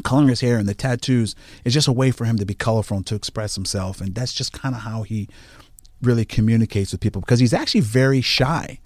coloring 0.04 0.28
his 0.28 0.40
hair 0.40 0.58
and 0.58 0.68
the 0.68 0.74
tattoos 0.74 1.34
is 1.64 1.74
just 1.74 1.88
a 1.88 1.92
way 1.92 2.10
for 2.10 2.24
him 2.24 2.36
to 2.38 2.46
be 2.46 2.54
colorful 2.54 2.96
and 2.96 3.06
to 3.06 3.14
express 3.14 3.54
himself. 3.54 4.00
And 4.00 4.14
that's 4.14 4.32
just 4.32 4.52
kind 4.52 4.74
of 4.74 4.82
how 4.82 5.02
he 5.02 5.28
really 6.02 6.24
communicates 6.24 6.92
with 6.92 7.00
people 7.00 7.20
because 7.20 7.40
he's 7.40 7.54
actually 7.54 7.80
very 7.80 8.20
shy. 8.20 8.80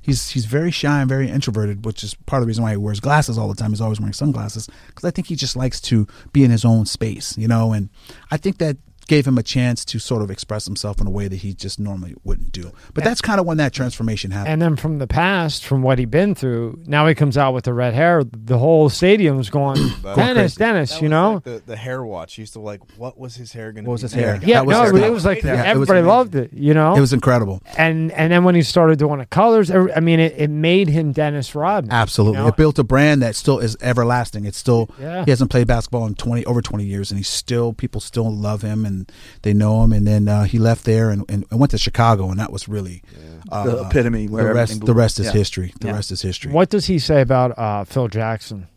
He's 0.00 0.30
he's 0.30 0.44
very 0.44 0.70
shy 0.70 1.00
and 1.00 1.08
very 1.08 1.28
introverted 1.28 1.84
which 1.84 2.04
is 2.04 2.14
part 2.14 2.40
of 2.40 2.46
the 2.46 2.48
reason 2.48 2.62
why 2.62 2.70
he 2.70 2.76
wears 2.76 3.00
glasses 3.00 3.36
all 3.36 3.48
the 3.48 3.56
time. 3.56 3.70
He's 3.70 3.80
always 3.80 4.00
wearing 4.00 4.12
sunglasses 4.12 4.68
because 4.86 5.04
i 5.04 5.10
think 5.10 5.26
he 5.26 5.34
just 5.34 5.56
likes 5.56 5.80
to 5.80 6.06
be 6.32 6.44
in 6.44 6.50
his 6.52 6.64
own 6.64 6.86
space 6.86 7.36
you 7.36 7.48
know? 7.48 7.72
And 7.72 7.90
i 8.30 8.36
think 8.36 8.58
that 8.58 8.76
gave 9.06 9.26
him 9.26 9.38
a 9.38 9.42
chance 9.42 9.84
to 9.84 9.98
sort 9.98 10.22
of 10.22 10.30
express 10.30 10.64
himself 10.66 11.00
in 11.00 11.06
a 11.06 11.10
way 11.10 11.28
that 11.28 11.36
he 11.36 11.54
just 11.54 11.78
normally 11.78 12.14
wouldn't 12.24 12.52
do 12.52 12.72
but 12.94 13.04
that's 13.04 13.20
kind 13.20 13.38
of 13.40 13.46
when 13.46 13.56
that 13.56 13.72
transformation 13.72 14.30
happened 14.30 14.52
And 14.52 14.62
then 14.62 14.76
from 14.76 14.98
the 14.98 15.06
past, 15.06 15.64
from 15.64 15.82
what 15.82 15.98
he'd 15.98 16.10
been 16.10 16.34
through, 16.34 16.82
now 16.86 17.06
he 17.06 17.14
comes 17.14 17.36
out 17.38 17.52
with 17.54 17.64
the 17.64 17.74
red 17.74 17.94
hair. 17.94 18.22
The 18.24 18.58
whole 18.58 18.88
stadium's 18.88 19.50
going, 19.50 19.76
Dennis, 20.14 20.54
Dennis, 20.54 20.90
That 20.90 21.02
you 21.02 21.06
was 21.06 21.10
know? 21.10 21.32
like 21.34 21.42
the, 21.44 21.62
the 21.66 21.76
hair 21.76 22.02
watch. 22.04 22.38
You 22.38 22.42
used 22.42 22.54
to 22.54 22.60
like, 22.60 22.80
what 22.96 23.18
was 23.18 23.34
his 23.36 23.52
hair 23.52 23.72
going 23.72 23.84
to 23.84 23.88
What 23.88 23.94
was 23.94 24.02
his 24.02 24.12
hair? 24.12 24.38
made? 24.38 24.48
yeah, 24.48 24.56
that 24.60 24.66
was 24.66 24.76
no, 24.76 24.82
his 24.96 25.02
it 25.04 25.12
was 25.12 25.24
like 25.24 25.42
Yeah, 25.42 25.52
it 25.54 25.56
was 25.56 25.88
everybody 25.90 25.98
amazing. 26.00 26.08
loved 26.08 26.34
it, 26.36 26.52
you 26.52 26.74
know. 26.74 26.94
it 26.94 27.00
was 27.00 27.12
incredible 27.12 27.60
and 27.76 28.10
and 28.12 28.32
then 28.32 28.44
when 28.44 28.54
he 28.54 28.62
started 28.62 28.98
doing 28.98 29.18
the 29.18 29.26
colors, 29.26 29.70
I 29.70 30.00
mean, 30.00 30.20
it, 30.20 30.34
it 30.36 30.50
made 30.50 30.88
him 30.88 31.12
Dennis 31.12 31.54
Rodman. 31.54 31.92
Absolutely, 31.92 32.38
you 32.38 32.44
know? 32.44 32.48
it 32.48 32.56
built 32.56 32.78
a 32.78 32.84
brand 32.84 33.22
that 33.22 33.36
still 33.36 33.58
is 33.58 33.76
everlasting. 33.80 34.44
It's 34.46 34.58
still 34.58 34.88
Yeah. 35.00 35.24
he 35.24 35.30
hasn't 35.30 35.50
played 35.50 35.66
basketball 35.66 36.06
in 36.06 36.14
twenty 36.14 36.44
over 36.46 36.62
twenty 36.62 36.84
years, 36.84 37.10
and 37.10 37.18
he's 37.18 37.28
still 37.28 37.72
people 37.72 38.00
still 38.00 38.30
love 38.34 38.62
him 38.62 38.84
and 38.86 38.95
they 39.42 39.52
know 39.52 39.82
him. 39.82 39.92
And 39.92 40.06
then 40.06 40.28
uh, 40.28 40.44
he 40.44 40.58
left 40.58 40.84
there 40.84 41.10
and, 41.10 41.24
and, 41.28 41.44
and 41.50 41.60
went 41.60 41.70
to 41.72 41.78
Chicago, 41.78 42.30
and 42.30 42.38
that 42.40 42.50
was 42.52 42.68
really 42.68 43.02
uh, 43.52 43.64
The 43.64 43.82
epitome 43.86 44.28
where 44.28 44.44
the 44.48 44.54
rest. 44.54 44.84
The 44.86 44.94
rest 44.94 45.20
is 45.20 45.26
yeah. 45.26 45.32
history. 45.32 45.72
The 45.80 45.88
Yeah. 45.88 45.94
rest 45.94 46.10
is 46.12 46.22
history. 46.22 46.52
What 46.52 46.70
does 46.70 46.86
he 46.86 46.98
say 46.98 47.20
about 47.20 47.58
uh, 47.58 47.84
Phil 47.84 48.08
Jackson? 48.08 48.68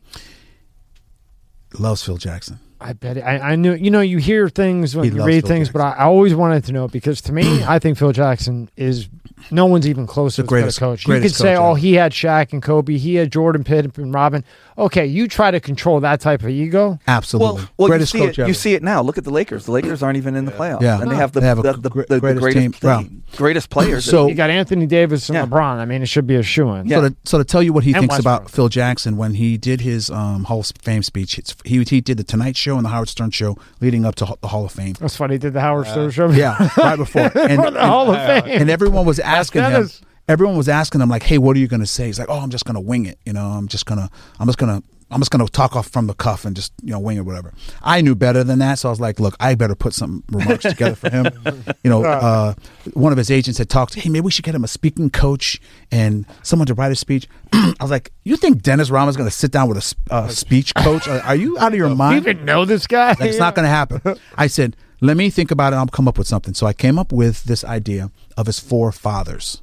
loves 1.77 2.03
Phil 2.03 2.17
Jackson? 2.17 2.59
I 2.81 2.93
bet 2.93 3.17
it, 3.17 3.21
I, 3.21 3.39
I 3.51 3.55
knew. 3.57 3.73
You 3.73 3.91
know, 3.91 3.99
you 3.99 4.19
hear 4.19 4.47
things 4.47 4.95
when 4.95 5.03
He 5.11 5.15
you 5.15 5.25
read 5.25 5.41
Phil 5.41 5.49
things, 5.49 5.69
but 5.69 5.81
I, 5.81 5.91
I 5.91 6.03
always 6.05 6.33
wanted 6.33 6.63
to 6.65 6.71
know 6.71 6.87
because 6.87 7.19
to 7.23 7.33
me, 7.33 7.61
I 7.67 7.77
think 7.77 7.97
Phil 7.97 8.13
Jackson 8.13 8.69
is 8.77 9.09
no 9.51 9.65
one's 9.65 9.85
even 9.85 10.07
close 10.07 10.35
to 10.37 10.43
The 10.43 10.45
as 10.45 10.49
good 10.49 10.55
a 10.55 10.61
greatest- 10.61 10.79
coach. 10.79 11.01
You 11.01 11.13
could 11.13 11.19
greatest 11.19 11.37
say, 11.41 11.55
coach 11.55 11.61
oh, 11.61 11.73
he 11.75 11.95
had 11.95 12.13
Shaq 12.13 12.53
and 12.53 12.63
Kobe, 12.63 12.97
he 12.97 13.15
had 13.15 13.31
Jordan 13.33 13.65
Pitt 13.65 13.97
and 13.97 14.13
Robin. 14.13 14.45
Okay, 14.79 15.05
you 15.05 15.27
try 15.27 15.51
to 15.51 15.59
control 15.59 15.99
that 15.99 16.21
type 16.21 16.41
of 16.41 16.49
ego. 16.49 16.97
Absolutely, 17.07 17.45
Well, 17.61 17.69
well 17.77 17.87
you 17.87 17.91
greatest 17.91 18.11
see 18.13 18.19
coach 18.19 18.39
it. 18.39 18.41
ever. 18.43 18.47
You 18.47 18.53
see 18.53 18.73
it 18.75 18.81
now. 18.81 19.01
Look 19.01 19.17
at 19.17 19.25
the 19.25 19.29
Lakers. 19.31 19.65
The 19.65 19.71
Lakers 19.73 20.01
aren't 20.01 20.17
even 20.17 20.35
in 20.35 20.45
the 20.45 20.51
playoffs. 20.53 20.81
Yeah. 20.81 21.01
and 21.01 21.11
they 21.11 21.15
have 21.15 21.33
the 21.33 21.41
They 21.41 21.47
have 21.47 21.61
the, 21.61 21.73
the, 21.73 21.89
gr- 21.89 22.01
the, 22.03 22.15
the 22.15 22.19
greatest 22.21 22.41
greatest 22.41 22.81
team. 22.81 22.99
team, 23.03 23.23
greatest 23.35 23.69
players. 23.69 24.05
So- 24.05 24.27
You 24.27 24.35
got 24.35 24.49
Anthony 24.49 24.85
Davis 24.85 25.27
and 25.29 25.35
Yeah. 25.35 25.45
LeBron. 25.45 25.77
I 25.79 25.85
mean, 25.85 26.01
it 26.01 26.05
should 26.07 26.25
be 26.25 26.35
a 26.35 26.43
shoe 26.43 26.69
in. 26.75 26.87
Yeah. 26.87 27.01
So 27.01 27.09
to, 27.09 27.15
so 27.25 27.37
to 27.39 27.43
tell 27.43 27.61
you 27.61 27.73
what 27.73 27.83
he 27.83 27.91
And 27.91 28.01
thinks 28.03 28.13
Westbrook. 28.15 28.39
about 28.41 28.51
Phil 28.51 28.69
Jackson 28.69 29.17
when 29.17 29.33
he 29.33 29.57
did 29.57 29.81
his 29.81 30.09
um, 30.09 30.45
Hall 30.45 30.61
of 30.61 30.71
Fame 30.81 31.03
speech, 31.03 31.37
it's, 31.37 31.55
he 31.65 31.83
he 31.83 31.99
did 31.99 32.17
the 32.17 32.23
Tonight 32.23 32.55
Show 32.55 32.77
and 32.77 32.85
the 32.85 32.89
Howard 32.89 33.09
Stern 33.09 33.31
Show 33.31 33.57
leading 33.81 34.05
up 34.05 34.15
to 34.15 34.37
the 34.41 34.47
Hall 34.47 34.63
of 34.65 34.71
Fame. 34.71 34.93
That's 34.99 35.15
funny. 35.15 35.33
He 35.35 35.39
did 35.39 35.53
the 35.53 35.61
Howard 35.61 35.87
Stern 35.87 36.11
show. 36.11 36.29
Yeah, 36.29 36.69
right 36.77 36.95
before. 36.95 37.23
And, 37.35 37.61
For 37.63 37.71
the 37.71 37.85
Hall 37.85 38.11
of 38.13 38.17
Fame. 38.45 38.61
and 38.61 38.69
everyone 38.69 39.05
was 39.05 39.19
asking 39.19 39.63
him. 39.63 39.71
Dennis. 39.71 40.01
Everyone 40.29 40.55
was 40.55 40.69
asking 40.69 41.01
him 41.01 41.09
like, 41.09 41.23
"Hey, 41.23 41.37
what 41.39 41.57
are 41.57 41.59
you 41.59 41.67
going 41.67 41.79
to 41.81 41.87
say?" 41.87 42.05
He's 42.05 42.19
like, 42.19 42.29
"Oh, 42.29 42.39
I'm 42.39 42.51
just 42.51 42.63
going 42.63 42.75
to 42.75 42.79
wing 42.81 43.05
it. 43.05 43.19
You 43.25 43.33
know, 43.33 43.45
I'm 43.45 43.67
just 43.67 43.85
gonna, 43.85 44.09
I'm 44.39 44.47
just 44.47 44.59
gonna, 44.59 44.83
I'm 45.09 45.19
just 45.19 45.31
gonna 45.31 45.47
talk 45.47 45.75
off 45.75 45.87
from 45.87 46.05
the 46.05 46.13
cuff 46.13 46.45
and 46.45 46.55
just 46.55 46.71
you 46.83 46.91
know 46.91 46.99
wing 46.99 47.17
it, 47.17 47.21
whatever." 47.25 47.51
I 47.81 48.01
knew 48.01 48.13
better 48.13 48.43
than 48.43 48.59
that, 48.59 48.77
so 48.77 48.89
I 48.89 48.91
was 48.91 48.99
like, 48.99 49.19
"Look, 49.19 49.35
I 49.39 49.55
better 49.55 49.73
put 49.73 49.93
some 49.93 50.23
remarks 50.29 50.63
together 50.65 50.95
for 50.95 51.09
him." 51.09 51.25
You 51.81 51.89
know, 51.89 52.03
uh, 52.03 52.53
one 52.93 53.11
of 53.13 53.17
his 53.17 53.31
agents 53.31 53.57
had 53.57 53.69
talked. 53.69 53.95
Hey, 53.95 54.09
maybe 54.09 54.21
we 54.25 54.31
should 54.31 54.43
get 54.45 54.53
him 54.53 54.63
a 54.63 54.67
speaking 54.67 55.09
coach 55.09 55.59
and 55.91 56.25
someone 56.43 56.67
to 56.67 56.73
write 56.73 56.91
a 56.91 56.95
speech. 56.95 57.27
I 57.53 57.73
was 57.81 57.89
like, 57.89 58.11
"You 58.23 58.35
think 58.35 58.61
Dennis 58.61 58.89
Rodman's 58.89 59.17
going 59.17 59.29
to 59.29 59.35
sit 59.35 59.51
down 59.51 59.67
with 59.69 59.77
a 59.77 60.13
uh, 60.13 60.27
speech 60.27 60.75
coach? 60.75 61.07
Are 61.07 61.35
you 61.35 61.57
out 61.57 61.71
of 61.71 61.77
your 61.77 61.87
Do 61.87 61.91
you 61.93 61.97
mind?" 61.97 62.27
even 62.27 62.45
know 62.45 62.65
this 62.65 62.85
guy? 62.85 63.09
Like, 63.11 63.21
it's 63.21 63.39
not 63.39 63.55
going 63.55 63.63
to 63.63 63.69
happen. 63.69 64.01
I 64.37 64.47
said, 64.47 64.75
let 65.01 65.17
me 65.17 65.29
think 65.29 65.49
about 65.51 65.73
it. 65.73 65.77
I'll 65.77 65.87
come 65.87 66.07
up 66.07 66.17
with 66.17 66.27
something. 66.27 66.53
So 66.53 66.67
I 66.67 66.73
came 66.73 66.99
up 66.99 67.11
with 67.11 67.45
this 67.45 67.63
idea 67.63 68.11
of 68.37 68.45
his 68.45 68.59
four 68.59 68.91
fathers. 68.91 69.61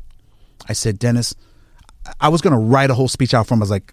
I 0.69 0.73
said, 0.73 0.99
Dennis, 0.99 1.35
I 2.21 2.29
was 2.29 2.41
going 2.41 2.53
to 2.53 2.59
write 2.59 2.91
a 2.91 2.95
whole 2.95 3.09
speech 3.09 3.35
out 3.35 3.47
for 3.47 3.55
him. 3.55 3.61
I 3.61 3.65
was 3.65 3.71
like, 3.71 3.93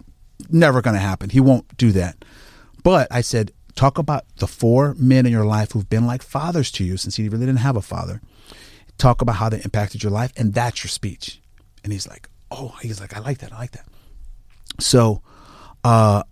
never 0.50 0.82
going 0.82 0.94
to 0.94 1.00
happen. 1.00 1.30
He 1.30 1.40
won't 1.40 1.76
do 1.76 1.92
that. 1.92 2.24
But 2.82 3.08
I 3.10 3.20
said, 3.22 3.52
talk 3.74 3.98
about 3.98 4.24
the 4.36 4.46
four 4.46 4.94
men 4.98 5.26
in 5.26 5.32
your 5.32 5.44
life 5.46 5.72
who've 5.72 5.88
been 5.88 6.06
like 6.06 6.22
fathers 6.22 6.70
to 6.72 6.84
you 6.84 6.96
since 6.96 7.18
you 7.18 7.30
really 7.30 7.46
didn't 7.46 7.60
have 7.60 7.76
a 7.76 7.82
father. 7.82 8.20
Talk 8.98 9.20
about 9.22 9.36
how 9.36 9.48
they 9.48 9.60
impacted 9.62 10.02
your 10.02 10.12
life, 10.12 10.32
and 10.36 10.54
that's 10.54 10.84
your 10.84 10.88
speech. 10.88 11.40
And 11.82 11.92
he's 11.92 12.06
like, 12.06 12.28
oh, 12.50 12.76
he's 12.82 13.00
like, 13.00 13.16
I 13.16 13.20
like 13.20 13.38
that. 13.38 13.52
I 13.52 13.58
like 13.58 13.72
that. 13.72 13.86
So, 14.78 15.22
uh, 15.82 16.22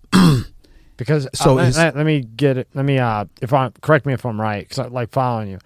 because 0.96 1.28
So 1.34 1.52
uh, 1.52 1.54
let, 1.54 1.74
let- 1.76 1.96
let 1.96 2.06
me 2.06 2.20
get 2.20 2.56
it. 2.58 2.68
Let 2.74 2.84
me 2.84 2.98
uh, 2.98 3.24
if 3.40 3.52
I 3.52 3.70
correct 3.80 4.06
me 4.06 4.12
if 4.12 4.24
I'm 4.24 4.40
right 4.40 4.62
because 4.62 4.78
I 4.78 4.86
like 4.88 5.10
following 5.10 5.48
you. 5.50 5.58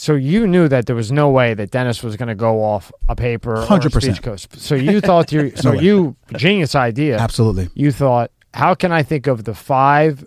So 0.00 0.14
you 0.14 0.46
knew 0.46 0.68
that 0.68 0.86
there 0.86 0.94
was 0.94 1.10
no 1.10 1.28
way 1.28 1.54
that 1.54 1.72
Dennis 1.72 2.04
was 2.04 2.14
going 2.14 2.28
to 2.28 2.36
go 2.36 2.62
off 2.62 2.92
a 3.08 3.16
paper 3.16 3.56
or 3.56 3.62
a 3.62 3.66
100%. 3.66 4.00
speech 4.00 4.22
coach. 4.22 4.46
So 4.56 4.76
you 4.76 5.00
thought 5.00 5.26
to 5.28 5.34
your, 5.34 5.56
so 5.56 5.72
way. 5.72 5.82
you 5.82 6.14
genius 6.36 6.76
idea. 6.76 7.18
Absolutely. 7.18 7.68
You 7.74 7.90
thought, 7.90 8.30
how 8.54 8.76
can 8.76 8.92
I 8.92 9.02
think 9.02 9.26
of 9.26 9.42
the 9.42 9.54
five 9.54 10.24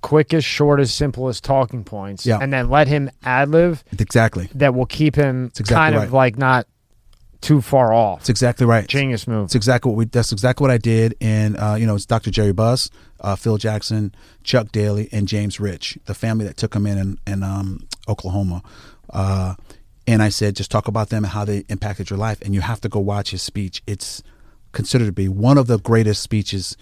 quickest, 0.00 0.48
shortest, 0.48 0.96
simplest 0.96 1.44
talking 1.44 1.84
points, 1.84 2.24
Yeah. 2.24 2.38
and 2.40 2.50
then 2.50 2.70
let 2.70 2.88
him 2.88 3.10
ad 3.22 3.50
lib 3.50 3.80
Exactly. 3.98 4.48
that 4.54 4.74
will 4.74 4.86
keep 4.86 5.14
him 5.14 5.52
exactly 5.58 5.74
kind 5.74 5.94
of 5.94 6.14
like 6.14 6.38
not 6.38 6.66
too 7.42 7.60
far 7.60 7.92
off. 7.92 8.20
That's 8.20 8.30
exactly 8.30 8.64
right. 8.66 8.86
Genius 8.88 9.26
move. 9.28 9.44
That's 9.48 9.56
exactly 9.56 9.90
what 9.90 9.98
we. 9.98 10.04
That's 10.06 10.32
exactly 10.32 10.64
what 10.64 10.70
I 10.70 10.78
did. 10.78 11.16
And 11.20 11.58
uh, 11.58 11.74
you 11.78 11.84
know, 11.86 11.96
it's 11.96 12.06
Dr. 12.06 12.30
Jerry 12.30 12.52
Buss, 12.52 12.88
uh, 13.20 13.36
Phil 13.36 13.58
Jackson, 13.58 14.14
Chuck 14.42 14.72
Daly, 14.72 15.08
and 15.12 15.28
James 15.28 15.60
Rich, 15.60 15.98
the 16.06 16.14
family 16.14 16.46
that 16.46 16.56
took 16.56 16.74
him 16.74 16.86
in 16.86 16.96
in, 16.98 17.18
in 17.26 17.42
um, 17.42 17.86
Oklahoma. 18.08 18.62
Uh, 19.10 19.54
and 20.06 20.22
I 20.22 20.30
said, 20.30 20.56
just 20.56 20.70
talk 20.70 20.88
about 20.88 21.10
them 21.10 21.24
and 21.24 21.32
how 21.32 21.44
they 21.44 21.64
impacted 21.68 22.10
your 22.10 22.18
life. 22.18 22.40
And 22.42 22.54
you 22.54 22.60
have 22.60 22.80
to 22.80 22.88
go 22.88 22.98
watch 22.98 23.30
his 23.30 23.42
speech. 23.42 23.82
It's 23.86 24.22
considered 24.72 25.06
to 25.06 25.12
be 25.12 25.28
one 25.28 25.58
of 25.58 25.66
the 25.66 25.78
greatest 25.78 26.22
speeches 26.22 26.76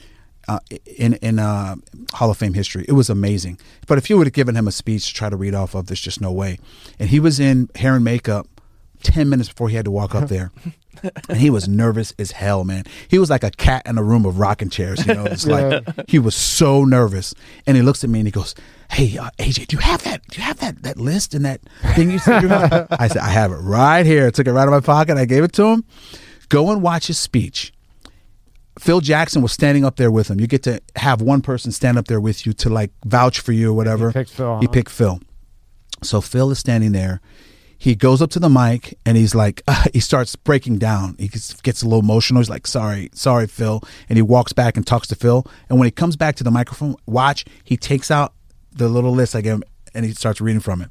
uh, 0.48 0.58
in 0.96 1.14
in 1.14 1.38
uh, 1.38 1.76
Hall 2.14 2.30
of 2.30 2.38
Fame 2.38 2.54
history. 2.54 2.84
It 2.88 2.92
was 2.92 3.10
amazing. 3.10 3.58
But 3.86 3.98
if 3.98 4.08
you 4.08 4.16
would 4.16 4.26
have 4.26 4.32
given 4.32 4.56
him 4.56 4.66
a 4.66 4.72
speech 4.72 5.08
to 5.08 5.14
try 5.14 5.28
to 5.28 5.36
read 5.36 5.54
off 5.54 5.74
of, 5.74 5.86
there's 5.86 6.00
just 6.00 6.20
no 6.20 6.32
way. 6.32 6.58
And 6.98 7.10
he 7.10 7.20
was 7.20 7.38
in 7.38 7.68
hair 7.74 7.94
and 7.94 8.04
makeup 8.04 8.46
ten 9.02 9.28
minutes 9.28 9.48
before 9.48 9.68
he 9.68 9.76
had 9.76 9.84
to 9.84 9.90
walk 9.90 10.14
up 10.14 10.28
there. 10.28 10.50
And 11.28 11.38
he 11.38 11.48
was 11.50 11.66
nervous 11.66 12.12
as 12.18 12.32
hell, 12.32 12.62
man. 12.64 12.84
He 13.08 13.18
was 13.18 13.30
like 13.30 13.42
a 13.44 13.50
cat 13.50 13.82
in 13.86 13.96
a 13.96 14.02
room 14.02 14.26
of 14.26 14.38
rocking 14.38 14.68
chairs. 14.68 15.06
You 15.06 15.14
know, 15.14 15.24
it's 15.24 15.46
like 15.46 15.82
he 16.08 16.18
was 16.18 16.34
so 16.34 16.84
nervous. 16.84 17.32
And 17.66 17.76
he 17.76 17.82
looks 17.82 18.04
at 18.04 18.10
me 18.10 18.18
and 18.20 18.26
he 18.28 18.32
goes, 18.32 18.54
"Hey, 18.90 19.16
uh, 19.16 19.30
AJ, 19.38 19.68
do 19.68 19.76
you 19.76 19.80
have 19.80 20.02
that? 20.04 20.20
Do 20.28 20.38
you 20.38 20.44
have 20.44 20.58
that 20.60 20.82
that 20.82 20.98
list 20.98 21.32
and 21.34 21.44
that 21.44 21.60
thing 21.94 22.10
you 22.10 22.18
said?" 22.18 22.44
I 22.90 23.08
said, 23.08 23.18
"I 23.18 23.30
have 23.30 23.50
it 23.52 23.56
right 23.56 24.04
here." 24.04 24.26
I 24.26 24.30
took 24.30 24.46
it 24.46 24.52
right 24.52 24.62
out 24.62 24.68
of 24.68 24.72
my 24.72 24.80
pocket. 24.80 25.16
I 25.16 25.24
gave 25.24 25.42
it 25.44 25.52
to 25.54 25.64
him. 25.66 25.84
Go 26.50 26.70
and 26.70 26.82
watch 26.82 27.06
his 27.06 27.18
speech. 27.18 27.72
Phil 28.78 29.00
Jackson 29.00 29.42
was 29.42 29.52
standing 29.52 29.84
up 29.84 29.96
there 29.96 30.10
with 30.10 30.28
him. 30.28 30.40
You 30.40 30.46
get 30.46 30.62
to 30.64 30.80
have 30.96 31.20
one 31.22 31.42
person 31.42 31.70
stand 31.72 31.98
up 31.98 32.08
there 32.08 32.20
with 32.20 32.46
you 32.46 32.52
to 32.54 32.68
like 32.70 32.90
vouch 33.04 33.40
for 33.40 33.52
you 33.52 33.70
or 33.70 33.74
whatever. 33.74 34.08
He 34.08 34.14
picked 34.14 34.30
Phil, 34.30 34.58
He 34.60 34.66
huh? 34.66 34.72
picked 34.72 34.90
Phil. 34.90 35.20
So 36.02 36.20
Phil 36.20 36.50
is 36.50 36.58
standing 36.58 36.92
there. 36.92 37.20
He 37.80 37.94
goes 37.94 38.20
up 38.20 38.28
to 38.32 38.38
the 38.38 38.50
mic 38.50 38.98
and 39.06 39.16
he's 39.16 39.34
like, 39.34 39.62
he 39.94 40.00
starts 40.00 40.36
breaking 40.36 40.76
down. 40.76 41.16
He 41.18 41.28
gets, 41.28 41.58
gets 41.62 41.80
a 41.80 41.86
little 41.86 42.00
emotional. 42.00 42.40
He's 42.40 42.50
like, 42.50 42.66
sorry, 42.66 43.08
sorry, 43.14 43.46
Phil. 43.46 43.82
And 44.10 44.18
he 44.18 44.22
walks 44.22 44.52
back 44.52 44.76
and 44.76 44.86
talks 44.86 45.08
to 45.08 45.14
Phil. 45.14 45.46
And 45.70 45.78
when 45.78 45.86
he 45.86 45.90
comes 45.90 46.14
back 46.14 46.36
to 46.36 46.44
the 46.44 46.50
microphone, 46.50 46.96
watch, 47.06 47.46
he 47.64 47.78
takes 47.78 48.10
out 48.10 48.34
the 48.70 48.90
little 48.90 49.12
list 49.12 49.34
I 49.34 49.40
gave 49.40 49.54
him 49.54 49.64
and 49.94 50.04
he 50.04 50.12
starts 50.12 50.42
reading 50.42 50.60
from 50.60 50.82
it. 50.82 50.90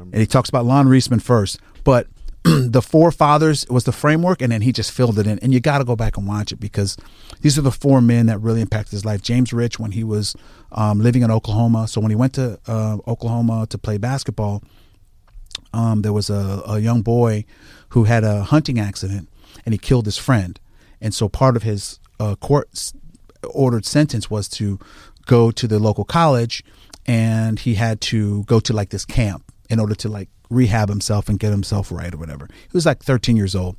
And 0.00 0.16
he 0.16 0.26
talks 0.26 0.48
about 0.48 0.64
Lon 0.64 0.88
Reisman 0.88 1.22
first. 1.22 1.60
But 1.84 2.08
the 2.42 2.82
four 2.82 3.12
fathers 3.12 3.64
was 3.70 3.84
the 3.84 3.92
framework 3.92 4.42
and 4.42 4.50
then 4.50 4.62
he 4.62 4.72
just 4.72 4.90
filled 4.90 5.20
it 5.20 5.28
in. 5.28 5.38
And 5.38 5.54
you 5.54 5.60
got 5.60 5.78
to 5.78 5.84
go 5.84 5.94
back 5.94 6.16
and 6.16 6.26
watch 6.26 6.50
it 6.50 6.56
because 6.56 6.96
these 7.40 7.56
are 7.56 7.62
the 7.62 7.70
four 7.70 8.00
men 8.00 8.26
that 8.26 8.38
really 8.38 8.62
impacted 8.62 8.90
his 8.90 9.04
life. 9.04 9.22
James 9.22 9.52
Rich, 9.52 9.78
when 9.78 9.92
he 9.92 10.02
was 10.02 10.34
um, 10.72 10.98
living 10.98 11.22
in 11.22 11.30
Oklahoma. 11.30 11.86
So 11.86 12.00
when 12.00 12.10
he 12.10 12.16
went 12.16 12.32
to 12.34 12.58
uh, 12.66 12.98
Oklahoma 13.06 13.68
to 13.70 13.78
play 13.78 13.96
basketball, 13.96 14.64
um, 15.76 16.02
there 16.02 16.12
was 16.12 16.30
a, 16.30 16.62
a 16.66 16.78
young 16.78 17.02
boy 17.02 17.44
who 17.90 18.04
had 18.04 18.24
a 18.24 18.42
hunting 18.42 18.78
accident 18.78 19.28
and 19.64 19.72
he 19.72 19.78
killed 19.78 20.06
his 20.06 20.18
friend. 20.18 20.58
And 21.00 21.12
so 21.14 21.28
part 21.28 21.56
of 21.56 21.62
his 21.62 22.00
uh, 22.18 22.36
court 22.36 22.92
ordered 23.50 23.84
sentence 23.84 24.30
was 24.30 24.48
to 24.48 24.78
go 25.26 25.50
to 25.50 25.66
the 25.66 25.78
local 25.78 26.04
college 26.04 26.64
and 27.04 27.58
he 27.58 27.74
had 27.74 28.00
to 28.00 28.44
go 28.44 28.60
to 28.60 28.72
like 28.72 28.90
this 28.90 29.04
camp 29.04 29.52
in 29.68 29.78
order 29.78 29.94
to 29.94 30.08
like 30.08 30.28
rehab 30.50 30.88
himself 30.88 31.28
and 31.28 31.38
get 31.38 31.50
himself 31.50 31.92
right 31.92 32.14
or 32.14 32.18
whatever. 32.18 32.48
He 32.50 32.70
was 32.72 32.86
like 32.86 33.02
13 33.02 33.36
years 33.36 33.54
old. 33.54 33.76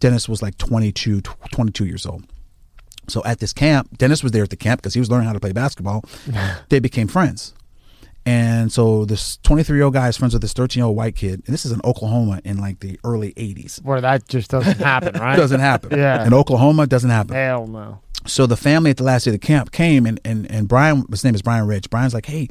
Dennis 0.00 0.28
was 0.28 0.42
like 0.42 0.58
22, 0.58 1.22
22 1.22 1.86
years 1.86 2.06
old. 2.06 2.24
So 3.08 3.22
at 3.24 3.38
this 3.38 3.52
camp, 3.52 3.96
Dennis 3.96 4.22
was 4.22 4.32
there 4.32 4.42
at 4.42 4.50
the 4.50 4.56
camp 4.56 4.82
because 4.82 4.94
he 4.94 5.00
was 5.00 5.10
learning 5.10 5.26
how 5.26 5.32
to 5.32 5.40
play 5.40 5.52
basketball. 5.52 6.04
they 6.68 6.78
became 6.78 7.08
friends. 7.08 7.54
And 8.28 8.70
so 8.70 9.06
this 9.06 9.38
23 9.38 9.78
year 9.78 9.84
old 9.86 9.94
guy 9.94 10.08
is 10.08 10.18
friends 10.18 10.34
with 10.34 10.42
this 10.42 10.52
13 10.52 10.80
year 10.80 10.86
old 10.86 10.96
white 10.96 11.16
kid. 11.16 11.42
And 11.46 11.54
this 11.54 11.64
is 11.64 11.72
in 11.72 11.80
Oklahoma 11.82 12.42
in 12.44 12.58
like 12.58 12.80
the 12.80 13.00
early 13.02 13.32
80s. 13.32 13.82
Where 13.82 14.02
that 14.02 14.28
just 14.28 14.50
doesn't 14.50 14.78
happen, 14.78 15.14
right? 15.20 15.34
Doesn't 15.34 15.60
happen. 15.60 15.98
Yeah. 15.98 16.26
In 16.26 16.34
Oklahoma, 16.34 16.82
it 16.82 16.90
doesn't 16.90 17.08
happen. 17.08 17.34
Hell 17.34 17.66
no. 17.66 18.00
So 18.28 18.46
the 18.46 18.56
family 18.56 18.90
at 18.90 18.98
the 18.98 19.04
last 19.04 19.24
day 19.24 19.30
of 19.30 19.40
the 19.40 19.46
camp 19.46 19.72
came 19.72 20.04
and, 20.04 20.20
and, 20.24 20.50
and 20.50 20.68
Brian, 20.68 21.04
his 21.10 21.24
name 21.24 21.34
is 21.34 21.40
Brian 21.42 21.66
Rich. 21.66 21.88
Brian's 21.88 22.12
like, 22.12 22.26
hey, 22.26 22.48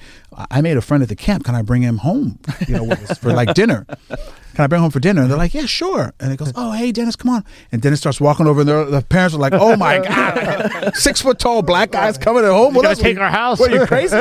I 0.50 0.62
made 0.62 0.76
a 0.76 0.82
friend 0.82 1.04
at 1.04 1.10
the 1.10 1.16
camp. 1.16 1.46
Can 1.46 1.54
I 1.54 1.62
bring 1.62 1.84
him 1.84 1.98
home, 1.98 2.40
you 2.68 2.74
know, 2.74 2.96
for 3.22 3.32
like 3.32 3.54
dinner? 3.54 3.86
Can 4.10 4.64
I 4.64 4.68
bring 4.68 4.80
him 4.80 4.84
home 4.84 4.92
for 4.92 5.00
dinner? 5.00 5.22
And 5.22 5.30
they're 5.30 5.38
like, 5.38 5.54
yeah, 5.54 5.68
sure. 5.68 6.14
And 6.20 6.32
he 6.32 6.38
goes, 6.38 6.52
oh, 6.56 6.72
hey, 6.72 6.92
Dennis, 6.92 7.16
come 7.16 7.30
on. 7.30 7.46
And 7.72 7.80
Dennis 7.82 8.00
starts 8.00 8.20
walking 8.20 8.48
over 8.48 8.62
and 8.62 8.70
the 8.70 9.06
parents 9.08 9.36
are 9.36 9.40
like, 9.40 9.54
oh 9.54 9.76
my 9.76 10.00
God, 10.04 10.96
six 10.96 11.22
foot 11.22 11.38
tall 11.38 11.62
black 11.62 11.92
guys 11.92 12.18
coming 12.18 12.44
at 12.44 12.52
home 12.52 12.74
with 12.74 12.84
gonna 12.84 12.94
us. 12.94 13.00
take 13.00 13.20
our 13.20 13.30
house? 13.30 13.60
What, 13.60 13.72
are 13.72 13.82
you 13.82 13.86
crazy? 13.86 14.18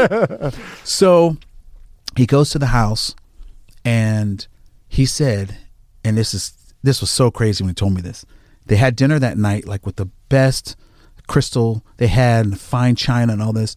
so 0.84 1.38
he 2.16 2.26
goes 2.26 2.50
to 2.50 2.58
the 2.58 2.66
house 2.66 3.14
and 3.82 4.46
he 4.88 5.06
said, 5.06 5.56
and 6.04 6.18
this 6.18 6.34
is, 6.34 6.52
this 6.82 7.00
was 7.00 7.10
so 7.10 7.30
crazy 7.30 7.64
when 7.64 7.70
he 7.70 7.74
told 7.74 7.94
me 7.94 8.02
this. 8.02 8.26
They 8.66 8.76
had 8.76 8.94
dinner 8.94 9.18
that 9.18 9.38
night, 9.38 9.66
like 9.66 9.86
with 9.86 9.96
the 9.96 10.06
best 10.28 10.76
crystal 11.26 11.84
they 11.96 12.06
had, 12.08 12.46
and 12.46 12.60
fine 12.60 12.94
china 12.96 13.32
and 13.32 13.42
all 13.42 13.52
this. 13.52 13.74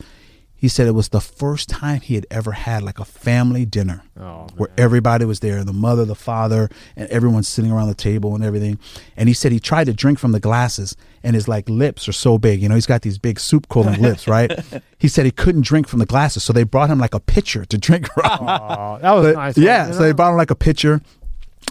He 0.56 0.68
said 0.68 0.88
it 0.88 0.92
was 0.92 1.08
the 1.08 1.22
first 1.22 1.70
time 1.70 2.02
he 2.02 2.16
had 2.16 2.28
ever 2.30 2.52
had 2.52 2.84
like 2.84 3.00
a 3.00 3.06
family 3.06 3.64
dinner 3.64 4.04
Oh, 4.20 4.46
where 4.58 4.68
everybody 4.78 5.24
was 5.24 5.40
there 5.40 5.64
the 5.64 5.72
mother, 5.72 6.04
the 6.04 6.16
father, 6.16 6.70
and 6.98 7.08
everyone's 7.10 7.48
sitting 7.48 7.72
around 7.72 7.88
the 7.88 7.94
table 7.96 8.36
and 8.36 8.44
everything. 8.44 8.78
And 9.16 9.30
he 9.30 9.34
said 9.34 9.54
he 9.54 9.62
tried 9.62 9.86
to 9.86 9.94
drink 9.94 10.20
from 10.20 10.34
the 10.34 10.40
glasses 10.42 10.98
and 11.24 11.34
his 11.34 11.48
like 11.48 11.70
lips 11.70 12.10
are 12.10 12.12
so 12.12 12.38
big. 12.38 12.62
You 12.62 12.68
know, 12.68 12.76
he's 12.76 12.86
got 12.86 13.04
these 13.04 13.18
big 13.18 13.40
soup 13.40 13.70
cooling 13.70 14.02
lips, 14.08 14.28
right? 14.28 14.52
He 14.98 15.08
said 15.08 15.24
he 15.24 15.32
couldn't 15.32 15.62
drink 15.64 15.88
from 15.88 16.00
the 16.00 16.06
glasses. 16.06 16.44
So 16.44 16.52
they 16.52 16.64
brought 16.64 16.90
him 16.90 17.00
like 17.00 17.14
a 17.14 17.22
pitcher 17.22 17.64
to 17.64 17.78
drink 17.78 18.12
from. 18.12 18.26
Oh, 18.26 19.00
that 19.02 19.12
was 19.14 19.26
But, 19.28 19.36
nice. 19.36 19.58
Yeah, 19.58 19.88
you 19.88 19.94
so 19.94 20.00
they 20.02 20.12
brought 20.12 20.32
him 20.32 20.38
like 20.38 20.52
a 20.52 20.56
pitcher, 20.56 21.02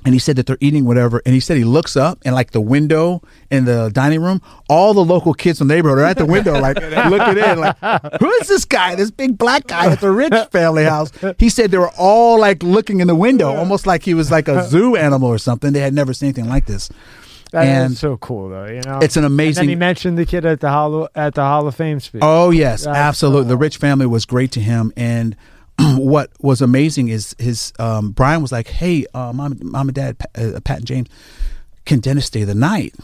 and 0.05 0.15
he 0.15 0.19
said 0.20 0.36
that 0.36 0.47
they're 0.47 0.59
eating 0.60 0.85
whatever. 0.85 1.20
And 1.27 1.35
he 1.35 1.40
said 1.40 1.56
he 1.56 1.65
looks 1.65 1.97
up 1.97 2.19
and 2.24 2.35
like 2.35 2.52
the 2.52 2.60
window 2.60 3.20
in 3.51 3.65
the 3.65 3.90
dining 3.93 4.23
room, 4.23 4.40
all 4.69 4.94
the 4.94 5.05
local 5.05 5.35
kids 5.35 5.59
from 5.59 5.69
the 5.69 5.74
neighborhood 5.74 5.98
are 5.98 6.05
at 6.05 6.16
the 6.19 6.24
window, 6.27 6.59
like 6.60 6.77
looking 6.81 7.43
in, 7.43 7.59
like 7.59 7.77
who 8.20 8.31
is 8.35 8.48
this 8.48 8.65
guy? 8.65 8.94
This 8.94 9.10
big 9.10 9.36
black 9.36 9.66
guy 9.66 9.90
at 9.90 10.01
the 10.01 10.10
Rich 10.10 10.32
family 10.52 10.85
house. 10.85 11.10
He 11.39 11.48
said 11.48 11.70
they 11.73 11.78
were 11.78 11.90
all 11.98 12.39
like 12.39 12.62
looking 12.62 13.01
in 13.01 13.09
the 13.09 13.15
window, 13.16 13.55
almost 13.55 13.86
like 13.86 14.02
he 14.05 14.15
was 14.15 14.31
like 14.31 14.47
a 14.48 14.62
zoo 14.69 14.94
animal 14.97 15.28
or 15.28 15.39
something. 15.39 15.73
They 15.73 15.81
had 15.81 15.94
never 15.94 16.15
seen 16.15 16.28
anything 16.28 16.48
like 16.48 16.66
this. 16.66 16.89
That 17.51 17.65
is 17.65 17.69
and 17.70 17.97
so 17.97 18.19
cool, 18.19 18.51
though. 18.51 18.66
You 18.66 18.82
know, 18.85 18.98
It's 19.01 19.16
an 19.16 19.24
And 19.24 19.32
amazing. 19.32 19.62
then 19.62 19.69
he 19.70 19.74
mentioned 19.74 20.19
the 20.19 20.27
kid 20.27 20.44
at 20.44 20.60
the 20.60 20.69
Hall 20.69 21.09
at 21.15 21.35
the 21.35 21.40
Hall 21.43 21.66
of 21.66 21.74
Fame 21.74 21.98
speech. 21.98 22.20
Oh 22.23 22.51
yes, 22.51 22.85
That's 22.85 22.97
absolutely. 22.97 23.44
so 23.44 23.48
The 23.48 23.56
Rich 23.56 23.78
family 23.78 24.06
was 24.06 24.27
great 24.27 24.52
to 24.52 24.60
him, 24.60 24.93
and 24.97 25.35
what 25.96 26.30
was 26.40 26.60
amazing 26.60 27.09
is 27.09 27.34
his 27.38 27.72
um, 27.78 28.10
Brian 28.10 28.42
was 28.42 28.52
like, 28.52 28.68
"Hey, 28.68 29.06
uh, 29.14 29.32
mom, 29.32 29.59
mom 29.62 29.88
and 29.88 29.94
dad, 29.94 30.18
Pa- 30.18 30.40
uh, 30.40 30.60
Pat 30.60 30.78
and 30.78 30.86
James, 30.86 31.09
can 31.86 32.00
Dennis 32.00 32.26
stay 32.26 32.44
the 32.44 32.55
night?" 32.55 32.94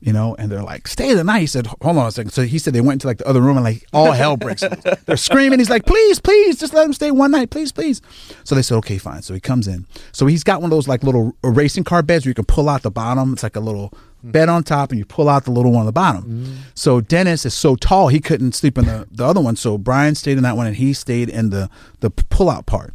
You 0.00 0.12
know, 0.12 0.34
and 0.38 0.50
they're 0.50 0.62
like, 0.62 0.86
"Stay 0.88 1.14
the 1.14 1.24
night." 1.24 1.40
He 1.40 1.46
said, 1.46 1.66
"Hold 1.66 1.96
on 1.96 2.06
a 2.06 2.10
second. 2.10 2.32
So 2.32 2.42
he 2.42 2.58
said 2.58 2.74
they 2.74 2.80
went 2.80 2.96
into 2.96 3.06
like 3.06 3.18
the 3.18 3.28
other 3.28 3.40
room 3.40 3.56
and 3.56 3.64
like 3.64 3.86
all 3.92 4.12
hell 4.12 4.36
breaks 4.36 4.62
loose. 4.62 4.74
They're 5.06 5.16
screaming. 5.16 5.60
He's 5.60 5.70
like, 5.70 5.86
"Please, 5.86 6.20
please, 6.20 6.58
just 6.58 6.74
let 6.74 6.84
him 6.84 6.92
stay 6.92 7.10
one 7.10 7.30
night, 7.30 7.50
please, 7.50 7.72
please." 7.72 8.02
So 8.42 8.54
they 8.54 8.62
said, 8.62 8.76
"Okay, 8.78 8.98
fine." 8.98 9.22
So 9.22 9.32
he 9.32 9.40
comes 9.40 9.68
in. 9.68 9.86
So 10.12 10.26
he's 10.26 10.44
got 10.44 10.60
one 10.60 10.70
of 10.70 10.76
those 10.76 10.88
like 10.88 11.04
little 11.04 11.36
racing 11.42 11.84
car 11.84 12.02
beds 12.02 12.24
where 12.26 12.30
you 12.30 12.34
can 12.34 12.44
pull 12.44 12.68
out 12.68 12.82
the 12.82 12.90
bottom. 12.90 13.32
It's 13.32 13.42
like 13.42 13.56
a 13.56 13.60
little 13.60 13.92
bed 14.24 14.48
on 14.48 14.64
top, 14.64 14.90
and 14.90 14.98
you 14.98 15.04
pull 15.04 15.28
out 15.28 15.44
the 15.44 15.50
little 15.50 15.72
one 15.72 15.80
on 15.80 15.86
the 15.86 15.92
bottom. 15.92 16.24
Mm. 16.24 16.56
So 16.74 17.00
Dennis 17.00 17.44
is 17.44 17.54
so 17.54 17.76
tall 17.76 18.08
he 18.08 18.20
couldn't 18.20 18.52
sleep 18.52 18.78
in 18.78 18.86
the, 18.86 19.06
the 19.10 19.24
other 19.24 19.40
one. 19.40 19.56
So 19.56 19.78
Brian 19.78 20.14
stayed 20.14 20.36
in 20.36 20.42
that 20.42 20.56
one, 20.56 20.66
and 20.66 20.76
he 20.76 20.92
stayed 20.92 21.28
in 21.28 21.50
the 21.50 21.70
the 22.00 22.10
pull 22.10 22.50
out 22.50 22.66
part. 22.66 22.94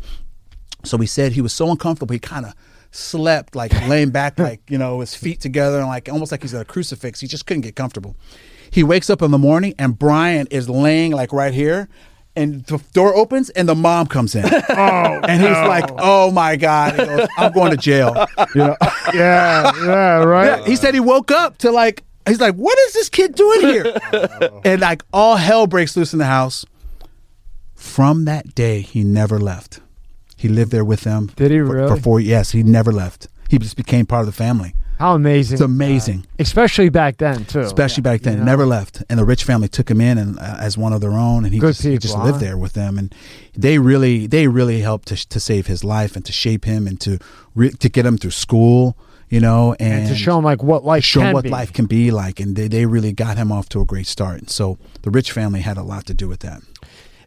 So 0.83 0.97
he 0.97 1.07
said 1.07 1.33
he 1.33 1.41
was 1.41 1.53
so 1.53 1.69
uncomfortable 1.69 2.13
he 2.13 2.19
kind 2.19 2.45
of 2.45 2.53
slept 2.91 3.55
like 3.55 3.73
laying 3.87 4.09
back 4.09 4.39
like 4.39 4.61
you 4.69 4.77
know 4.77 4.99
his 5.01 5.13
feet 5.13 5.39
together 5.39 5.79
and 5.79 5.87
like 5.87 6.09
almost 6.09 6.31
like 6.31 6.41
he's 6.41 6.53
at 6.53 6.61
a 6.61 6.65
crucifix. 6.65 7.19
He 7.19 7.27
just 7.27 7.45
couldn't 7.45 7.61
get 7.61 7.75
comfortable. 7.75 8.15
He 8.71 8.83
wakes 8.83 9.09
up 9.09 9.21
in 9.21 9.31
the 9.31 9.37
morning 9.37 9.73
and 9.79 9.97
Brian 9.97 10.47
is 10.51 10.69
laying 10.69 11.11
like 11.11 11.33
right 11.33 11.53
here. 11.53 11.89
And 12.39 12.63
the 12.65 12.77
door 12.93 13.13
opens 13.15 13.49
and 13.49 13.67
the 13.67 13.75
mom 13.75 14.07
comes 14.07 14.35
in. 14.35 14.45
Oh, 14.69 15.19
and 15.27 15.41
he's 15.41 15.51
like, 15.51 15.89
"Oh 15.97 16.31
my 16.31 16.55
god!" 16.55 16.95
Goes, 16.95 17.27
"I'm 17.37 17.51
going 17.51 17.71
to 17.71 17.77
jail." 17.77 18.27
You 18.55 18.61
know? 18.61 18.77
yeah, 19.13 19.71
yeah, 19.83 20.23
right. 20.23 20.59
Yeah, 20.59 20.65
he 20.65 20.75
said 20.75 20.93
he 20.93 20.99
woke 20.99 21.31
up 21.31 21.57
to 21.59 21.71
like 21.71 22.03
he's 22.29 22.39
like, 22.39 22.55
what 22.55 22.77
is 22.79 22.93
this 22.93 23.09
kid 23.09 23.35
doing 23.35 23.61
here? 23.61 23.97
and 24.65 24.81
like 24.81 25.03
all 25.11 25.35
hell 25.35 25.67
breaks 25.67 25.97
loose 25.97 26.13
in 26.13 26.19
the 26.19 26.25
house. 26.25 26.65
From 27.75 28.25
that 28.25 28.55
day, 28.55 28.81
he 28.81 29.03
never 29.03 29.39
left. 29.39 29.81
He 30.35 30.47
lived 30.47 30.71
there 30.71 30.85
with 30.85 31.01
them. 31.01 31.27
Did 31.35 31.51
he 31.51 31.57
for, 31.59 31.65
really? 31.65 31.95
for 31.95 32.01
four? 32.01 32.19
Yes, 32.19 32.51
he 32.51 32.63
never 32.63 32.91
left. 32.91 33.27
He 33.49 33.57
just 33.57 33.75
became 33.75 34.05
part 34.05 34.21
of 34.21 34.25
the 34.27 34.31
family. 34.31 34.73
How 34.99 35.15
amazing! 35.15 35.55
It's 35.55 35.61
amazing. 35.61 36.25
uh, 36.27 36.35
especially 36.39 36.89
back 36.89 37.17
then 37.17 37.45
too. 37.45 37.61
especially 37.61 38.01
back 38.01 38.19
then. 38.21 38.33
You 38.33 38.39
know? 38.39 38.45
Never 38.45 38.65
left, 38.65 39.01
and 39.09 39.17
the 39.17 39.23
rich 39.23 39.45
family 39.45 39.69
took 39.69 39.89
him 39.89 40.01
in 40.01 40.17
and 40.17 40.37
uh, 40.37 40.57
as 40.59 40.77
one 40.77 40.91
of 40.91 40.99
their 40.99 41.13
own, 41.13 41.45
and 41.45 41.53
he 41.53 41.59
Good 41.59 41.69
just, 41.69 41.83
he 41.83 41.97
just 41.97 42.15
people, 42.15 42.25
lived 42.25 42.41
there 42.41 42.57
with 42.57 42.73
them, 42.73 42.97
and 42.97 43.15
they 43.55 43.79
really 43.79 44.27
they 44.27 44.49
really 44.49 44.81
helped 44.81 45.07
to 45.07 45.29
to 45.29 45.39
save 45.39 45.67
his 45.67 45.85
life 45.85 46.17
and 46.17 46.25
to 46.25 46.33
shape 46.33 46.65
him 46.65 46.85
and 46.85 46.99
to 46.99 47.17
re- 47.55 47.71
to 47.71 47.87
get 47.87 48.05
him 48.05 48.17
through 48.17 48.31
school, 48.31 48.97
you 49.29 49.39
know, 49.39 49.73
and, 49.79 50.03
and 50.03 50.09
to 50.09 50.15
show 50.15 50.37
him 50.37 50.43
like 50.43 50.61
what 50.61 50.83
life 50.83 51.05
show 51.05 51.21
him 51.21 51.33
what 51.33 51.45
be. 51.45 51.49
life 51.49 51.71
can 51.71 51.85
be 51.85 52.11
like, 52.11 52.41
and 52.41 52.57
they 52.57 52.67
they 52.67 52.85
really 52.85 53.13
got 53.13 53.37
him 53.37 53.53
off 53.53 53.69
to 53.69 53.79
a 53.79 53.85
great 53.85 54.05
start. 54.05 54.39
And 54.39 54.49
so 54.49 54.77
the 55.03 55.11
rich 55.11 55.31
family 55.31 55.61
had 55.61 55.77
a 55.77 55.83
lot 55.83 56.07
to 56.07 56.13
do 56.13 56.27
with 56.27 56.41
that. 56.41 56.61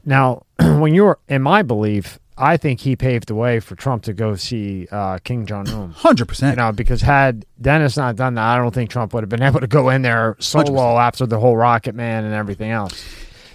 Now, 0.04 0.44
when 0.60 0.92
you 0.94 1.04
were 1.04 1.18
in 1.26 1.40
my 1.40 1.62
belief, 1.62 2.18
I 2.42 2.56
think 2.56 2.80
he 2.80 2.96
paved 2.96 3.28
the 3.28 3.34
way 3.36 3.60
for 3.60 3.76
Trump 3.76 4.02
to 4.04 4.12
go 4.12 4.34
see 4.34 4.88
uh, 4.90 5.18
King 5.22 5.46
Jong 5.46 5.68
Un. 5.68 5.90
Hundred 5.96 6.24
You 6.24 6.26
percent. 6.26 6.56
know, 6.56 6.72
because 6.72 7.00
had 7.00 7.46
Dennis 7.60 7.96
not 7.96 8.16
done 8.16 8.34
that, 8.34 8.44
I 8.44 8.56
don't 8.56 8.74
think 8.74 8.90
Trump 8.90 9.14
would 9.14 9.22
have 9.22 9.28
been 9.30 9.42
able 9.50 9.60
to 9.60 9.66
go 9.68 9.88
in 9.90 10.02
there 10.02 10.36
solo 10.40 10.64
100%. 10.64 11.00
after 11.00 11.26
the 11.26 11.38
whole 11.38 11.56
Rocket 11.56 11.94
Man 11.94 12.24
and 12.24 12.34
everything 12.34 12.70
else. 12.70 13.04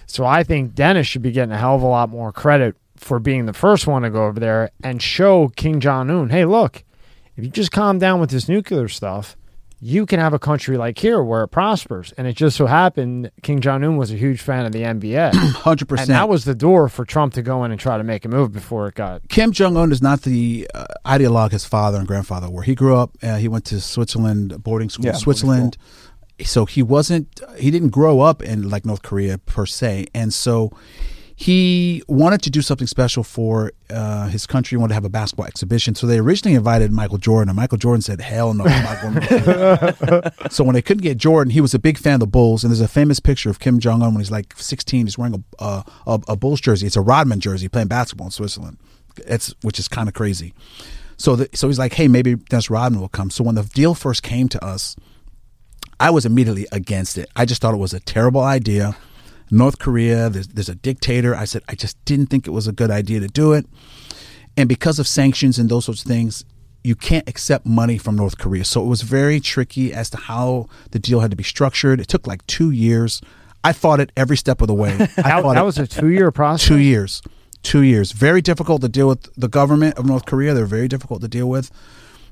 So 0.06 0.24
I 0.24 0.42
think 0.42 0.74
Dennis 0.74 1.06
should 1.06 1.20
be 1.22 1.32
getting 1.32 1.52
a 1.52 1.58
hell 1.58 1.76
of 1.76 1.82
a 1.82 1.86
lot 1.86 2.08
more 2.08 2.32
credit 2.32 2.76
for 2.96 3.18
being 3.18 3.44
the 3.46 3.52
first 3.52 3.86
one 3.86 4.02
to 4.02 4.10
go 4.10 4.24
over 4.24 4.40
there 4.40 4.70
and 4.82 5.02
show 5.02 5.48
King 5.50 5.80
Jong 5.80 6.10
Un, 6.10 6.30
hey, 6.30 6.44
look, 6.46 6.82
if 7.36 7.44
you 7.44 7.50
just 7.50 7.70
calm 7.70 7.98
down 7.98 8.18
with 8.20 8.30
this 8.30 8.48
nuclear 8.48 8.88
stuff, 8.88 9.36
you 9.80 10.06
can 10.06 10.18
have 10.18 10.32
a 10.32 10.38
country 10.38 10.76
like 10.76 10.98
here 10.98 11.22
where 11.22 11.44
it 11.44 11.48
prospers. 11.48 12.12
And 12.18 12.26
it 12.26 12.32
just 12.34 12.56
so 12.56 12.66
happened 12.66 13.30
King 13.42 13.60
Jong 13.60 13.84
Un 13.84 13.96
was 13.96 14.10
a 14.10 14.16
huge 14.16 14.40
fan 14.40 14.66
of 14.66 14.72
the 14.72 14.82
NBA. 14.82 15.34
Hundred 15.34 15.82
and 15.82 15.88
percent. 15.88 16.08
that 16.08 16.28
was 16.28 16.44
the 16.44 16.54
door 16.54 16.88
for 16.88 17.04
Trump 17.04 17.34
to 17.34 17.42
go 17.42 17.62
in 17.64 17.70
and 17.70 17.78
try 17.80 17.96
to 17.96 18.04
make 18.04 18.24
a 18.24 18.28
move 18.28 18.52
before 18.52 18.88
it 18.88 18.94
got. 18.94 19.28
Kim 19.28 19.52
Jong 19.52 19.76
Un 19.76 19.92
is 19.92 20.02
not 20.02 20.22
the 20.22 20.68
uh, 20.74 20.86
ideologue 21.06 21.52
his 21.52 21.64
father 21.64 21.98
and 21.98 22.06
grandfather 22.08 22.50
were. 22.50 22.62
He 22.62 22.74
grew 22.74 22.96
up. 22.96 23.16
Uh, 23.22 23.36
he 23.36 23.46
went 23.48 23.64
to 23.66 23.80
Switzerland 23.80 24.62
boarding 24.62 24.90
school, 24.90 25.04
Yeah, 25.04 25.10
in 25.10 25.12
boarding 25.14 25.22
Switzerland. 25.22 25.76
So 26.44 26.66
he 26.66 26.82
wasn't. 26.82 27.40
He 27.56 27.70
didn't 27.70 27.90
grow 27.90 28.20
up 28.20 28.42
in 28.42 28.68
like 28.68 28.84
North 28.84 29.02
Korea 29.02 29.38
per 29.38 29.66
se, 29.66 30.06
and 30.14 30.32
so 30.32 30.70
he 31.40 32.02
wanted 32.08 32.42
to 32.42 32.50
do 32.50 32.62
something 32.62 32.88
special 32.88 33.22
for 33.22 33.70
uh, 33.90 34.26
his 34.26 34.44
country. 34.44 34.74
He 34.74 34.76
wanted 34.76 34.88
to 34.88 34.94
have 34.94 35.04
a 35.04 35.08
basketball 35.08 35.46
exhibition. 35.46 35.94
So 35.94 36.04
they 36.04 36.18
originally 36.18 36.56
invited 36.56 36.90
Michael 36.90 37.18
Jordan, 37.18 37.48
and 37.48 37.54
Michael 37.54 37.78
Jordan 37.78 38.02
said, 38.02 38.20
"Hell 38.20 38.54
no, 38.54 38.64
I'm 38.64 38.82
not 38.82 39.00
going." 39.00 39.14
to 39.14 40.32
So 40.50 40.64
when 40.64 40.74
they 40.74 40.82
couldn't 40.82 41.04
get 41.04 41.16
Jordan, 41.16 41.52
he 41.52 41.60
was 41.60 41.74
a 41.74 41.78
big 41.78 41.96
fan 41.96 42.14
of 42.14 42.20
the 42.20 42.26
Bulls, 42.26 42.64
and 42.64 42.72
there's 42.72 42.80
a 42.80 42.88
famous 42.88 43.20
picture 43.20 43.50
of 43.50 43.60
Kim 43.60 43.78
Jong 43.78 44.02
Un 44.02 44.14
when 44.14 44.20
he's 44.20 44.32
like 44.32 44.52
16. 44.56 45.06
He's 45.06 45.16
wearing 45.16 45.44
a 45.60 45.84
a, 46.08 46.20
a 46.26 46.34
Bulls 46.36 46.60
jersey. 46.60 46.88
It's 46.88 46.96
a 46.96 47.00
Rodman 47.00 47.38
jersey, 47.38 47.68
playing 47.68 47.86
basketball 47.86 48.26
in 48.26 48.30
Switzerland. 48.32 48.78
It's 49.18 49.54
which 49.62 49.78
is 49.78 49.86
kind 49.86 50.08
of 50.08 50.14
crazy. 50.14 50.54
So 51.18 51.36
the, 51.36 51.48
so 51.54 51.68
he's 51.68 51.78
like, 51.78 51.92
hey, 51.92 52.08
maybe 52.08 52.34
Dennis 52.34 52.68
Rodman 52.68 53.00
will 53.00 53.08
come. 53.08 53.30
So 53.30 53.44
when 53.44 53.54
the 53.54 53.62
deal 53.62 53.94
first 53.94 54.24
came 54.24 54.48
to 54.48 54.64
us, 54.64 54.96
I 56.00 56.10
was 56.10 56.26
immediately 56.26 56.66
against 56.72 57.16
it. 57.16 57.30
I 57.36 57.44
just 57.44 57.62
thought 57.62 57.74
it 57.74 57.78
was 57.78 57.94
a 57.94 58.00
terrible 58.00 58.40
idea. 58.40 58.96
North 59.50 59.78
Korea, 59.78 60.28
there's, 60.28 60.48
there's 60.48 60.68
a 60.68 60.74
dictator. 60.74 61.34
I 61.34 61.44
said 61.44 61.62
I 61.68 61.74
just 61.74 62.02
didn't 62.04 62.26
think 62.26 62.46
it 62.46 62.50
was 62.50 62.66
a 62.66 62.72
good 62.72 62.90
idea 62.90 63.20
to 63.20 63.28
do 63.28 63.52
it. 63.52 63.66
And 64.56 64.68
because 64.68 64.98
of 64.98 65.06
sanctions 65.06 65.58
and 65.58 65.68
those 65.68 65.84
sorts 65.84 66.02
of 66.02 66.08
things, 66.08 66.44
you 66.84 66.94
can't 66.94 67.28
accept 67.28 67.66
money 67.66 67.98
from 67.98 68.16
North 68.16 68.38
Korea. 68.38 68.64
So 68.64 68.82
it 68.82 68.86
was 68.86 69.02
very 69.02 69.40
tricky 69.40 69.92
as 69.92 70.10
to 70.10 70.16
how 70.16 70.68
the 70.90 70.98
deal 70.98 71.20
had 71.20 71.30
to 71.30 71.36
be 71.36 71.44
structured. 71.44 72.00
It 72.00 72.08
took 72.08 72.26
like 72.26 72.46
two 72.46 72.70
years. 72.70 73.20
I 73.64 73.72
fought 73.72 74.00
it 74.00 74.12
every 74.16 74.36
step 74.36 74.60
of 74.60 74.68
the 74.68 74.74
way. 74.74 74.92
I 74.94 74.96
That, 74.96 75.42
that 75.42 75.56
it 75.58 75.64
was 75.64 75.78
a 75.78 75.86
two 75.86 76.08
year 76.08 76.30
process. 76.30 76.66
two 76.66 76.76
years. 76.78 77.22
Two 77.62 77.82
years. 77.82 78.12
Very 78.12 78.40
difficult 78.40 78.82
to 78.82 78.88
deal 78.88 79.08
with 79.08 79.28
the 79.34 79.48
government 79.48 79.98
of 79.98 80.06
North 80.06 80.24
Korea. 80.26 80.54
They're 80.54 80.66
very 80.66 80.88
difficult 80.88 81.20
to 81.22 81.28
deal 81.28 81.48
with. 81.48 81.70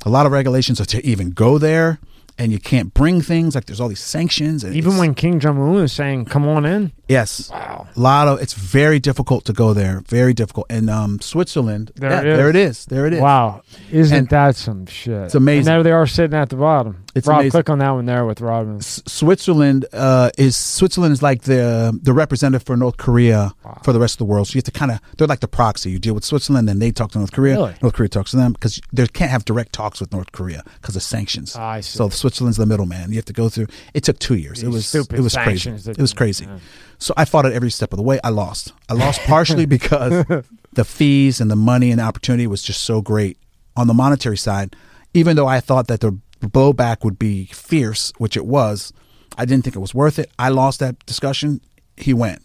A 0.05 0.09
lot 0.09 0.25
of 0.25 0.33
regulations 0.33 0.85
to 0.87 1.07
even 1.07 1.31
go 1.31 1.59
there, 1.59 1.99
and 2.39 2.53
you 2.53 2.59
can't 2.59 2.93
bring 2.93 3.21
things 3.23 3.55
like 3.55 3.65
there's 3.67 3.81
all 3.81 3.89
these 3.89 4.01
sanctions. 4.01 4.63
And 4.65 4.75
Even 4.77 4.99
when 4.99 5.15
King 5.15 5.41
Jong 5.41 5.59
Un 5.59 5.83
is 5.83 5.93
saying, 5.93 6.27
come 6.27 6.47
on 6.47 6.65
in. 6.67 6.93
yes, 7.09 7.51
Wow. 7.51 7.87
a 7.97 8.01
lot 8.01 8.29
of 8.29 8.41
it's 8.43 8.53
very 8.55 8.99
difficult 8.99 9.45
to 9.47 9.53
go 9.53 9.73
there. 9.73 10.03
Very 10.09 10.35
difficult. 10.35 10.67
And 10.69 10.91
um, 10.91 11.19
Switzerland, 11.21 11.93
There 11.97 12.11
yeah, 12.11 12.21
it 12.21 12.27
is. 12.27 12.37
there 12.37 12.49
it 12.51 12.57
is. 12.57 12.85
There 12.87 13.07
it 13.07 13.13
is. 13.15 13.21
Wow. 13.21 13.63
Isn't 13.91 14.19
And- 14.19 14.29
that 14.29 14.57
some 14.57 14.85
shit? 14.87 15.15
It's 15.25 15.35
amazing. 15.35 15.61
And 15.61 15.67
there 15.79 15.83
they 15.83 15.93
are 15.93 16.07
sitting 16.07 16.37
at 16.39 16.51
the 16.51 16.57
bottom. 16.57 17.05
It's 17.17 17.27
Rob, 17.27 17.39
amazing. 17.41 17.51
click 17.53 17.71
on 17.71 17.79
that 17.81 17.91
one 17.91 18.05
there 18.07 18.25
with 18.27 18.41
Rodman. 18.41 18.77
S- 18.77 19.03
Switzerland 19.07 19.87
uh, 19.93 20.31
is 20.37 20.57
Switzerland 20.57 21.13
is 21.13 21.23
like 21.23 21.43
the 21.43 21.99
the 22.03 22.13
representative 22.13 22.65
for 22.67 22.77
North 22.77 22.99
Korea 22.99 23.55
for 23.83 23.93
the 23.93 23.99
rest 23.99 24.15
of 24.15 24.19
the 24.19 24.25
world. 24.27 24.49
So 24.49 24.53
you 24.55 24.59
have 24.59 24.65
to 24.65 24.71
kind 24.71 24.91
of 24.93 25.01
they're 25.17 25.27
like 25.27 25.41
the 25.41 25.49
proxy. 25.49 25.91
You 25.91 25.99
deal 25.99 26.15
with 26.15 26.25
Switzerland, 26.25 26.69
then 26.69 26.79
they 26.79 26.91
talk 26.91 27.13
to 27.13 27.19
North 27.19 27.33
Korea. 27.33 27.55
Really? 27.57 27.75
North 27.83 27.95
Korea 27.95 28.09
talks 28.11 28.31
to 28.33 28.37
them 28.37 28.53
because 28.53 28.81
they 28.93 29.07
can't 29.07 29.31
have 29.31 29.45
direct 29.45 29.73
talks 29.73 30.01
with 30.01 30.13
North 30.13 30.31
Korea 30.33 30.63
because 30.81 30.95
of 30.95 31.03
sanctions. 31.03 31.57
Ah, 31.57 31.71
I 31.71 31.81
see. 31.81 31.97
So 31.97 32.09
Switzerland's 32.11 32.59
the 32.59 32.67
middleman. 32.67 33.11
You 33.11 33.17
have 33.17 33.25
to 33.25 33.33
go 33.33 33.49
through. 33.49 33.69
It 33.95 34.05
took 34.05 34.19
two 34.19 34.35
years. 34.37 34.63
it 34.63 34.69
was 34.69 34.87
stupid 34.87 35.19
it 35.19 35.23
was 35.23 35.35
crazy. 35.37 35.71
It 35.71 35.99
was 35.99 36.13
crazy. 36.13 36.45
yeah. 36.45 36.59
So 36.99 37.15
I 37.17 37.25
fought 37.25 37.47
it 37.47 37.53
every 37.53 37.71
step 37.71 37.93
of 37.93 37.97
the 37.97 38.03
way. 38.03 38.21
I 38.23 38.29
lost. 38.29 38.73
I 38.89 38.95
lost 38.95 39.21
partially 39.27 39.65
because 39.67 40.25
the 40.73 40.85
fees 40.85 41.41
and 41.41 41.51
the 41.51 41.57
money 41.57 41.91
and 41.91 41.99
the 42.01 42.05
opportunity 42.05 42.47
was 42.47 42.63
just 42.63 42.83
so 42.83 43.01
great 43.01 43.39
on 43.75 43.87
the 43.87 43.95
monetary 43.95 44.37
side. 44.37 44.77
Even 45.15 45.35
though 45.37 45.47
I 45.47 45.61
thought 45.61 45.87
that 45.89 46.01
the 46.01 46.19
blowback 46.47 47.05
would 47.05 47.19
be 47.19 47.47
fierce, 47.47 48.13
which 48.19 48.37
it 48.37 48.47
was, 48.47 48.93
I 49.37 49.45
didn't 49.45 49.65
think 49.65 49.77
it 49.77 49.81
was 49.81 49.95
worth 49.95 50.19
it. 50.19 50.31
I 50.39 50.49
lost 50.49 50.81
that 50.81 51.05
discussion. 51.07 51.61
He 51.97 52.15
went. 52.15 52.43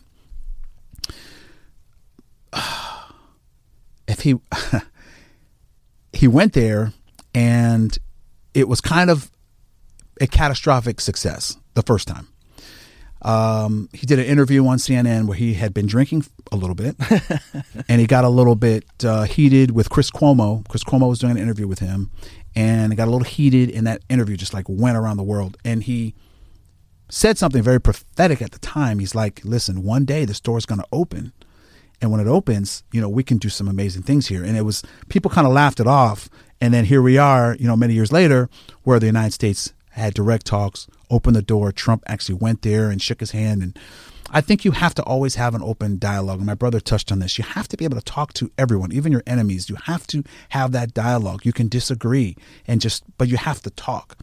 If 4.08 4.22
he 4.22 4.36
he 6.14 6.28
went 6.28 6.52
there 6.52 6.92
and 7.34 7.98
it 8.54 8.68
was 8.68 8.82
kind 8.82 9.10
of 9.10 9.32
a 10.20 10.28
catastrophic 10.28 11.00
success 11.00 11.56
the 11.76 11.82
first 11.82 12.10
time. 12.10 12.28
Um, 13.22 13.88
he 13.94 14.06
did 14.06 14.20
an 14.20 14.26
interview 14.26 14.66
on 14.68 14.80
CNN 14.80 15.28
where 15.28 15.38
he 15.38 15.54
had 15.54 15.74
been 15.74 15.86
drinking 15.86 16.26
a 16.52 16.56
little 16.56 16.76
bit, 16.76 16.96
and 17.88 18.02
he 18.02 18.08
got 18.08 18.24
a 18.26 18.30
little 18.30 18.56
bit 18.56 18.84
uh, 19.06 19.24
heated 19.24 19.72
with 19.72 19.90
Chris 19.90 20.10
Cuomo. 20.10 20.68
Chris 20.68 20.84
Cuomo 20.84 21.08
was 21.08 21.20
doing 21.20 21.32
an 21.32 21.38
interview 21.38 21.68
with 21.68 21.80
him, 21.80 22.10
and 22.56 22.92
it 22.92 22.96
got 22.96 23.08
a 23.08 23.12
little 23.12 23.26
heated 23.26 23.70
in 23.70 23.84
that 23.86 24.02
interview. 24.10 24.38
Just 24.38 24.54
like 24.54 24.66
went 24.68 24.98
around 24.98 25.18
the 25.18 25.24
world, 25.24 25.58
and 25.64 25.84
he 25.84 26.14
said 27.10 27.38
something 27.38 27.62
very 27.62 27.80
prophetic 27.80 28.42
at 28.42 28.52
the 28.52 28.60
time. 28.60 29.00
He's 29.00 29.16
like, 29.16 29.42
"Listen, 29.44 29.84
one 29.84 30.06
day 30.06 30.26
the 30.26 30.34
store's 30.34 30.66
going 30.66 30.82
to 30.82 30.88
open, 30.92 31.34
and 32.02 32.12
when 32.12 32.22
it 32.22 32.28
opens, 32.28 32.84
you 32.92 33.02
know, 33.02 33.10
we 33.10 33.24
can 33.24 33.38
do 33.38 33.50
some 33.50 33.68
amazing 33.68 34.04
things 34.04 34.28
here." 34.28 34.44
And 34.44 34.58
it 34.58 34.64
was 34.64 34.84
people 35.10 35.32
kind 35.32 35.48
of 35.48 35.54
laughed 35.54 35.80
it 35.80 35.88
off, 35.88 36.30
and 36.60 36.74
then 36.74 36.86
here 36.86 37.02
we 37.02 37.18
are, 37.18 37.56
you 37.60 37.68
know, 37.68 37.76
many 37.76 37.94
years 37.94 38.12
later, 38.12 38.50
where 38.84 39.00
the 39.00 39.08
United 39.08 39.34
States 39.34 39.74
had 39.92 40.14
direct 40.14 40.46
talks, 40.46 40.88
opened 41.10 41.36
the 41.36 41.42
door. 41.42 41.72
Trump 41.72 42.04
actually 42.08 42.36
went 42.36 42.62
there 42.62 42.90
and 42.90 43.02
shook 43.02 43.20
his 43.20 43.32
hand, 43.32 43.62
and 43.62 43.78
I 44.32 44.42
think 44.42 44.64
you 44.66 44.72
have 44.72 44.96
to 44.96 45.04
always 45.04 45.36
have 45.36 45.54
an 45.54 45.62
open 45.62 46.00
dialogue. 46.00 46.38
And 46.38 46.48
my 46.48 46.56
brother 46.56 46.80
touched 46.80 47.12
on 47.12 47.20
this. 47.20 47.38
You 47.38 47.44
have 47.44 47.68
to 47.68 47.78
be 47.78 47.86
able 47.86 47.98
to 47.98 48.04
talk 48.04 48.34
to 48.34 48.50
everyone, 48.58 48.92
even 48.92 49.12
your 49.12 49.24
enemies. 49.28 49.70
You 49.70 49.76
have 49.84 50.08
to 50.08 50.24
have 50.50 50.72
that 50.72 50.94
dialogue. 50.94 51.46
You 51.46 51.54
can 51.54 51.68
disagree 51.68 52.36
and 52.66 52.80
just, 52.80 53.04
but 53.18 53.28
you 53.28 53.38
have 53.38 53.62
to 53.64 53.70
talk. 53.72 54.18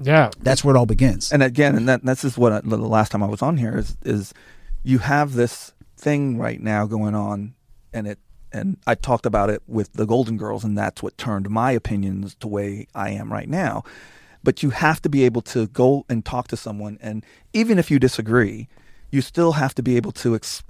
Yeah. 0.00 0.30
That's 0.40 0.62
where 0.62 0.74
it 0.74 0.78
all 0.78 0.86
begins. 0.86 1.32
and 1.32 1.42
again, 1.42 1.74
and 1.74 1.88
that 1.88 2.04
this 2.04 2.24
is 2.24 2.36
what 2.36 2.52
I, 2.52 2.60
the 2.60 2.76
last 2.76 3.12
time 3.12 3.22
I 3.22 3.26
was 3.26 3.42
on 3.42 3.56
here 3.56 3.78
is 3.78 3.96
is 4.04 4.34
you 4.82 4.98
have 4.98 5.32
this 5.32 5.72
thing 5.96 6.38
right 6.38 6.60
now 6.60 6.86
going 6.86 7.14
on, 7.14 7.54
and 7.92 8.06
it 8.06 8.18
and 8.52 8.76
I 8.86 8.94
talked 8.94 9.26
about 9.26 9.50
it 9.50 9.62
with 9.66 9.92
the 9.94 10.06
Golden 10.06 10.36
Girls, 10.36 10.64
and 10.64 10.76
that's 10.76 11.02
what 11.02 11.16
turned 11.18 11.48
my 11.50 11.72
opinions 11.72 12.34
to 12.36 12.48
way 12.48 12.86
I 12.94 13.10
am 13.10 13.32
right 13.32 13.48
now. 13.48 13.84
But 14.42 14.62
you 14.62 14.70
have 14.70 15.02
to 15.02 15.08
be 15.08 15.24
able 15.24 15.42
to 15.42 15.66
go 15.68 16.04
and 16.08 16.24
talk 16.24 16.48
to 16.48 16.56
someone, 16.56 16.98
and 17.00 17.24
even 17.52 17.78
if 17.78 17.90
you 17.90 17.98
disagree, 17.98 18.68
you 19.10 19.20
still 19.22 19.52
have 19.52 19.74
to 19.76 19.82
be 19.82 19.96
able 19.96 20.12
to 20.12 20.34
ex- 20.34 20.62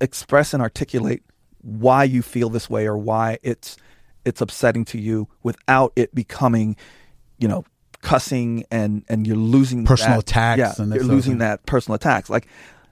express 0.00 0.52
and 0.54 0.62
articulate 0.62 1.22
why 1.62 2.04
you 2.04 2.22
feel 2.22 2.48
this 2.50 2.68
way 2.70 2.86
or 2.86 2.96
why 2.96 3.38
it's 3.42 3.76
it's 4.24 4.40
upsetting 4.40 4.84
to 4.84 4.98
you 4.98 5.26
without 5.42 5.92
it 5.96 6.14
becoming, 6.14 6.76
you 7.38 7.48
know, 7.48 7.64
cussing 8.02 8.64
and 8.70 9.04
and 9.08 9.26
you're 9.26 9.36
losing 9.36 9.84
Personal 9.84 10.18
that- 10.18 10.30
attacks 10.30 10.58
Yeah, 10.58 10.74
and 10.78 10.92
you're 10.94 11.04
losing 11.04 11.32
thing. 11.34 11.38
that 11.38 11.66
personal 11.66 11.94
attacks. 11.96 12.28
Like 12.30 12.46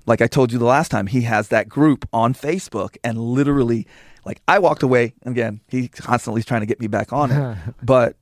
like 0.06 0.20
I 0.22 0.26
told 0.26 0.52
you 0.52 0.58
the 0.58 0.64
last 0.64 0.90
time, 0.90 1.06
he 1.08 1.22
has 1.22 1.48
that 1.48 1.68
group 1.68 2.08
on 2.12 2.32
Facebook 2.34 2.96
and 3.04 3.18
literally 3.18 3.86
like 4.24 4.40
I 4.48 4.58
walked 4.58 4.82
away 4.82 5.14
again, 5.24 5.60
he 5.68 5.88
constantly 5.88 6.40
is 6.40 6.44
trying 6.46 6.60
to 6.62 6.66
get 6.66 6.80
me 6.80 6.86
back 6.88 7.12
on 7.12 7.30
it. 7.30 7.58
but 7.82 8.16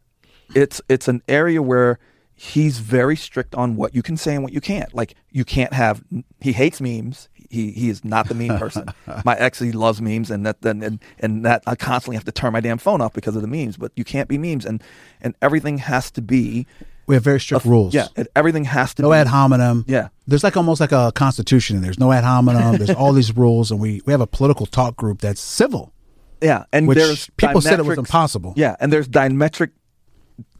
it's 0.54 0.80
it's 0.88 1.08
an 1.08 1.22
area 1.28 1.62
where 1.62 1.98
he's 2.34 2.78
very 2.78 3.16
strict 3.16 3.54
on 3.54 3.76
what 3.76 3.94
you 3.94 4.02
can 4.02 4.16
say 4.16 4.34
and 4.34 4.42
what 4.42 4.52
you 4.52 4.60
can't. 4.60 4.92
Like 4.94 5.14
you 5.30 5.44
can't 5.44 5.72
have 5.72 6.02
he 6.40 6.52
hates 6.52 6.80
memes. 6.80 7.28
He 7.50 7.70
he 7.70 7.88
is 7.88 8.04
not 8.04 8.28
the 8.28 8.34
meme 8.34 8.58
person. 8.58 8.86
my 9.24 9.34
ex 9.36 9.58
he 9.58 9.72
loves 9.72 10.00
memes 10.00 10.30
and 10.30 10.44
that 10.44 10.62
then 10.62 10.82
and, 10.82 11.00
and 11.20 11.44
that 11.44 11.62
I 11.66 11.76
constantly 11.76 12.16
have 12.16 12.24
to 12.24 12.32
turn 12.32 12.52
my 12.52 12.60
damn 12.60 12.78
phone 12.78 13.00
off 13.00 13.12
because 13.12 13.36
of 13.36 13.42
the 13.42 13.48
memes. 13.48 13.76
But 13.76 13.92
you 13.96 14.04
can't 14.04 14.28
be 14.28 14.38
memes 14.38 14.64
and 14.64 14.82
and 15.20 15.34
everything 15.40 15.78
has 15.78 16.10
to 16.12 16.22
be 16.22 16.66
we 17.06 17.14
have 17.14 17.24
very 17.24 17.38
strict 17.38 17.66
rules. 17.66 17.92
yeah, 17.92 18.08
it, 18.16 18.28
everything 18.34 18.64
has 18.64 18.94
to 18.94 19.02
No 19.02 19.10
be 19.10 19.16
ad 19.16 19.26
hominem. 19.26 19.84
Yeah. 19.86 20.08
There's 20.26 20.42
like 20.42 20.56
almost 20.56 20.80
like 20.80 20.92
a 20.92 21.12
constitution. 21.14 21.82
There's 21.82 21.98
no 21.98 22.10
ad 22.12 22.24
hominem. 22.24 22.78
There's 22.78 22.90
all 22.90 23.12
these 23.12 23.36
rules, 23.36 23.70
and 23.70 23.78
we, 23.78 24.00
we 24.06 24.12
have 24.12 24.22
a 24.22 24.26
political 24.26 24.64
talk 24.64 24.96
group 24.96 25.20
that's 25.20 25.40
civil. 25.40 25.92
Yeah, 26.40 26.64
and 26.72 26.88
Which 26.88 26.96
there's 26.96 27.30
people 27.36 27.60
said 27.60 27.78
it 27.78 27.84
was 27.84 27.98
impossible. 27.98 28.54
Yeah, 28.56 28.76
and 28.80 28.92
there's 28.92 29.08
diametric 29.08 29.70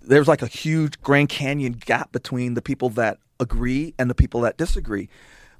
there's 0.06 0.28
like 0.28 0.42
a 0.42 0.46
huge 0.46 1.00
Grand 1.02 1.28
Canyon 1.28 1.72
gap 1.72 2.12
between 2.12 2.54
the 2.54 2.62
people 2.62 2.90
that 2.90 3.18
agree 3.40 3.94
and 3.98 4.08
the 4.10 4.14
people 4.14 4.40
that 4.42 4.56
disagree. 4.56 5.08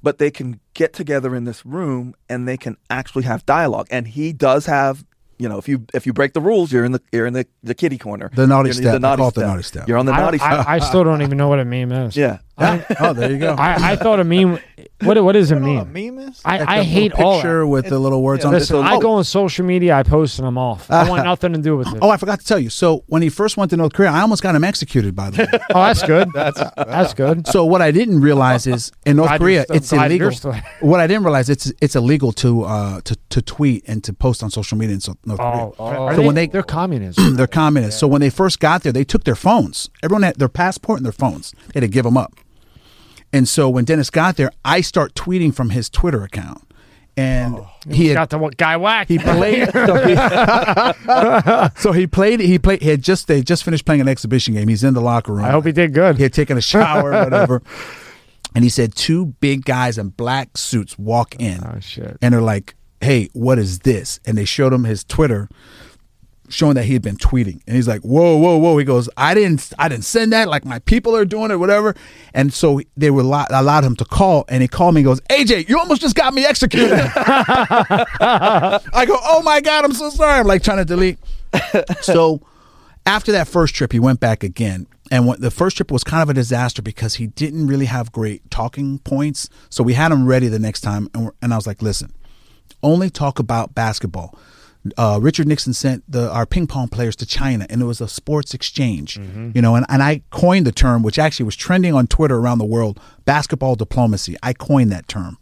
But 0.03 0.19
they 0.19 0.31
can 0.31 0.61
get 0.75 0.93
together 0.93 1.35
in 1.35 1.45
this 1.45 1.65
room 1.65 2.15
and 2.29 2.47
they 2.47 2.57
can 2.59 2.77
actually 2.91 3.25
have 3.25 3.47
dialogue. 3.47 3.87
And 3.91 4.07
he 4.07 4.35
does 4.35 4.67
have, 4.67 5.03
you 5.39 5.49
know, 5.49 5.57
if 5.57 5.67
you 5.67 5.87
if 5.95 6.07
you 6.07 6.13
break 6.13 6.35
the 6.35 6.43
rules, 6.43 6.71
you're 6.71 6.85
in 6.85 6.93
the 6.93 7.01
you're 7.11 7.27
in 7.27 7.33
the, 7.33 7.47
the 7.63 7.75
kitty 7.75 7.97
corner. 7.97 8.31
The 8.35 8.47
naughty 8.47 8.69
You're 8.69 8.93
in 8.95 9.01
step. 9.01 9.05
I 9.05 9.17
call 9.17 9.29
it 9.29 9.35
the 9.35 9.47
naughty 9.47 9.63
step. 9.63 9.89
You're 9.89 9.97
on 9.97 10.05
the 10.05 10.13
I, 10.13 10.19
naughty 10.21 10.39
step. 10.39 10.67
I, 10.69 10.75
I 10.75 10.79
still 10.79 11.05
don't 11.05 11.23
even 11.27 11.39
know 11.39 11.49
what 11.49 11.59
a 11.59 11.65
meme 11.65 11.91
is. 11.93 12.17
yeah. 12.17 12.39
Oh, 12.59 13.13
there 13.13 13.31
you 13.31 13.39
go. 13.39 13.55
I, 13.55 13.93
I 13.93 13.97
thought 13.97 14.21
a 14.21 14.25
meme. 14.25 14.59
What 15.03 15.23
what 15.23 15.37
is 15.37 15.51
a 15.51 15.57
You 15.57 15.61
meme? 15.61 15.79
a 15.79 15.85
meme 15.85 16.29
is? 16.29 16.41
I, 16.45 16.79
I 16.79 16.83
hate 16.83 17.13
all. 17.13 17.35
picture 17.37 17.61
that. 17.61 17.67
with 17.67 17.89
the 17.89 17.99
little 17.99 18.23
words 18.23 18.43
yeah, 18.43 18.49
on 18.49 18.55
it. 18.55 18.59
Listen, 18.59 18.77
I 18.77 18.95
oh. 18.95 19.01
go 19.01 19.13
on 19.13 19.25
social 19.25 19.65
media. 19.65 19.95
I 19.97 20.03
post 20.03 20.39
and 20.39 20.47
I'm 20.47 20.57
off. 20.57 20.91
I 20.91 21.09
want 21.09 21.25
nothing 21.33 21.53
to 21.53 21.59
do 21.59 21.77
with 21.77 21.89
it. 21.89 21.99
Oh, 22.01 22.11
I 22.11 22.17
forgot 22.17 22.41
to 22.41 22.47
tell 22.47 22.59
you. 22.59 22.71
So 22.71 23.05
when 23.09 23.23
he 23.23 23.29
first 23.29 23.57
went 23.57 23.71
to 23.71 23.77
North 23.77 23.93
Korea, 23.93 24.11
I 24.11 24.21
almost 24.21 24.43
got 24.43 24.55
him 24.55 24.65
executed. 24.65 25.15
By 25.15 25.31
the 25.31 25.43
way. 25.43 25.61
Oh, 25.75 25.83
that's 25.83 26.03
good. 26.03 26.29
that's 26.35 26.61
that's 26.77 27.15
good. 27.15 27.47
so 27.49 27.65
what 27.65 27.83
I 27.83 27.91
didn't 27.91 28.21
realize 28.21 28.67
is 28.67 28.93
in 29.05 29.17
North 29.17 29.39
Korea, 29.39 29.65
you're- 29.69 29.77
it's 29.77 29.93
illegal. 29.93 30.31
What 30.81 31.01
I 31.01 31.07
didn't 31.07 31.25
realize 31.25 31.51
it's 31.51 31.73
it's 31.81 31.97
illegal 31.97 32.33
to 32.33 32.65
uh 32.65 33.01
to, 33.03 33.17
to 33.31 33.43
tweet 33.43 33.85
and 33.87 34.03
to 34.05 34.13
post 34.13 34.43
on 34.43 34.51
social 34.51 34.79
media 34.79 34.95
in 34.95 35.01
so, 35.01 35.17
North 35.25 35.41
Korea. 35.41 35.71
Oh, 35.79 35.85
are 35.85 36.15
So 36.15 36.23
when 36.23 36.35
they- 36.35 36.47
they're 36.47 36.63
communists. 36.63 37.23
They're 37.35 37.47
communists. 37.49 37.99
So 37.99 38.07
when 38.07 38.21
they 38.21 38.31
first 38.31 38.61
got 38.61 38.83
there, 38.83 38.93
they 38.93 39.05
took 39.05 39.25
their 39.25 39.35
phones. 39.35 39.91
Everyone 40.03 40.23
had 40.23 40.37
their 40.37 40.49
passport 40.49 40.99
and 40.99 41.05
their 41.07 41.13
phones. 41.13 41.53
They 41.73 41.81
had 41.81 41.81
to 41.81 41.89
give 41.89 42.05
them 42.05 42.17
up. 42.17 42.33
And 43.35 43.49
so 43.49 43.69
when 43.69 43.85
Dennis 43.85 44.11
got 44.11 44.37
there, 44.37 44.53
I 44.65 44.81
start 44.81 45.15
tweeting 45.15 45.53
from 45.53 45.71
his 45.71 45.91
Twitter 45.91 46.23
account, 46.23 46.63
and 47.17 47.57
oh. 47.57 47.69
he 47.91 48.07
had 48.07 48.15
got 48.15 48.31
the 48.31 48.39
guy 48.57 48.77
whacked. 48.77 49.11
he 49.11 49.19
played. 49.19 49.69
so, 49.73 50.07
he, 50.07 50.15
so 51.81 51.91
he 51.91 52.07
played. 52.07 52.39
He 52.39 52.61
played. 52.61 52.81
He 52.81 52.91
had 52.91 53.03
just 53.03 53.27
they 53.27 53.43
just 53.43 53.65
finished 53.65 53.85
playing 53.85 54.01
an 54.01 54.07
exhibition 54.07 54.55
game. 54.55 54.69
He's 54.69 54.85
in 54.85 54.95
the 54.95 55.01
locker 55.01 55.33
room. 55.33 55.45
I 55.45 55.51
hope 55.51 55.67
he 55.67 55.73
did 55.73 55.93
good. 55.93 56.17
He 56.17 56.23
had 56.23 56.33
taken 56.33 56.57
a 56.57 56.61
shower, 56.61 57.13
or 57.13 57.25
whatever. 57.25 57.61
And 58.55 58.63
he 58.63 58.71
said 58.71 58.95
two 58.95 59.27
big 59.27 59.65
guys 59.65 59.99
in 59.99 60.11
black 60.11 60.57
suits 60.57 60.97
walk 60.97 61.35
in, 61.41 61.59
Oh 61.65 61.81
shit. 61.81 62.17
and 62.23 62.33
they're 62.33 62.41
like, 62.41 62.77
"Hey, 63.01 63.31
what 63.33 63.59
is 63.59 63.81
this?" 63.81 64.21
And 64.25 64.39
they 64.39 64.45
showed 64.45 64.73
him 64.73 64.85
his 64.85 65.03
Twitter, 65.03 65.49
showing 66.49 66.75
that 66.75 66.85
he 66.85 66.93
had 66.93 67.03
been 67.03 67.17
tweeting. 67.17 67.61
And 67.67 67.77
he's 67.77 67.89
like, 67.89 68.03
"Whoa, 68.03 68.37
whoa, 68.37 68.57
whoa!" 68.57 68.77
He 68.79 68.85
goes, 68.85 69.09
"I 69.17 69.35
didn't, 69.35 69.73
I 69.79 69.89
didn't 69.89 70.05
send 70.05 70.33
that. 70.33 70.49
Like 70.49 70.65
my 70.65 70.79
people 70.81 71.17
are 71.17 71.25
doing 71.25 71.51
it, 71.51 71.57
whatever." 71.57 71.95
And 72.33 72.53
so 72.53 72.81
they 72.97 73.11
were 73.11 73.23
allo- 73.23 73.47
allowed 73.51 73.85
him 73.85 73.97
to 73.97 74.05
call, 74.05 74.45
and 74.49 74.63
he 74.63 74.69
called 74.69 74.95
me. 74.95 75.01
and 75.01 75.07
goes, 75.07 75.21
"AJ, 75.23 75.69
you 75.69 75.79
almost 75.79 76.01
just 76.01 76.17
got 76.17 76.35
me 76.35 76.45
executed." 76.45 76.93
I 77.17 79.05
go, 79.07 79.17
"Oh 79.23 79.43
my 79.43 79.61
god, 79.61 79.85
I'm 79.85 79.93
so 79.93 80.11
sorry." 80.11 80.41
I'm 80.41 80.47
like 80.47 80.63
trying 80.63 80.79
to 80.79 80.85
delete. 80.85 81.19
so 82.01 82.41
after 83.07 83.33
that 83.33 83.49
first 83.49 83.75
trip, 83.75 83.93
he 83.93 84.01
went 84.01 84.21
back 84.21 84.43
again. 84.43 84.87
And 85.11 85.27
what, 85.27 85.41
the 85.41 85.51
first 85.51 85.77
trip 85.77 85.91
was 85.91 86.03
kind 86.03 86.23
of 86.23 86.31
a 86.31 86.35
disaster 86.35 86.81
because 86.81 87.17
he 87.17 87.27
didn't 87.27 87.67
really 87.67 87.85
have 87.87 88.11
great 88.11 88.51
talking 88.51 88.99
points. 89.01 89.51
So 89.69 89.85
we 89.85 89.93
had 89.93 90.11
him 90.11 90.27
ready 90.27 90.49
the 90.49 90.59
next 90.59 90.81
time, 90.81 91.09
and, 91.15 91.31
and 91.43 91.53
I 91.53 91.57
was 91.57 91.67
like, 91.67 91.83
"Listen, 91.83 92.15
only 92.83 93.11
talk 93.11 93.39
about 93.39 93.75
basketball." 93.75 94.37
Uh, 94.99 95.19
Richard 95.23 95.49
Nixon 95.49 95.73
sent 95.73 96.05
the 96.11 96.31
our 96.31 96.45
ping 96.45 96.67
pong 96.67 96.89
players 96.89 97.17
to 97.17 97.27
China, 97.27 97.67
and 97.71 97.81
it 97.81 97.87
was 97.87 98.01
a 98.01 98.09
sports 98.09 98.53
exchange, 98.53 99.17
you 99.55 99.63
know. 99.63 99.75
And, 99.77 99.87
and 99.89 100.03
I 100.03 100.23
coined 100.31 100.67
the 100.67 100.73
term, 100.73 101.03
which 101.03 101.19
actually 101.19 101.45
was 101.47 101.57
trending 101.57 101.95
on 101.95 102.07
Twitter 102.07 102.37
around 102.37 102.59
the 102.59 102.67
world, 102.67 103.01
basketball 103.25 103.77
diplomacy. 103.77 104.37
I 104.43 104.53
coined 104.53 104.93
that 104.93 105.09
term, 105.09 105.39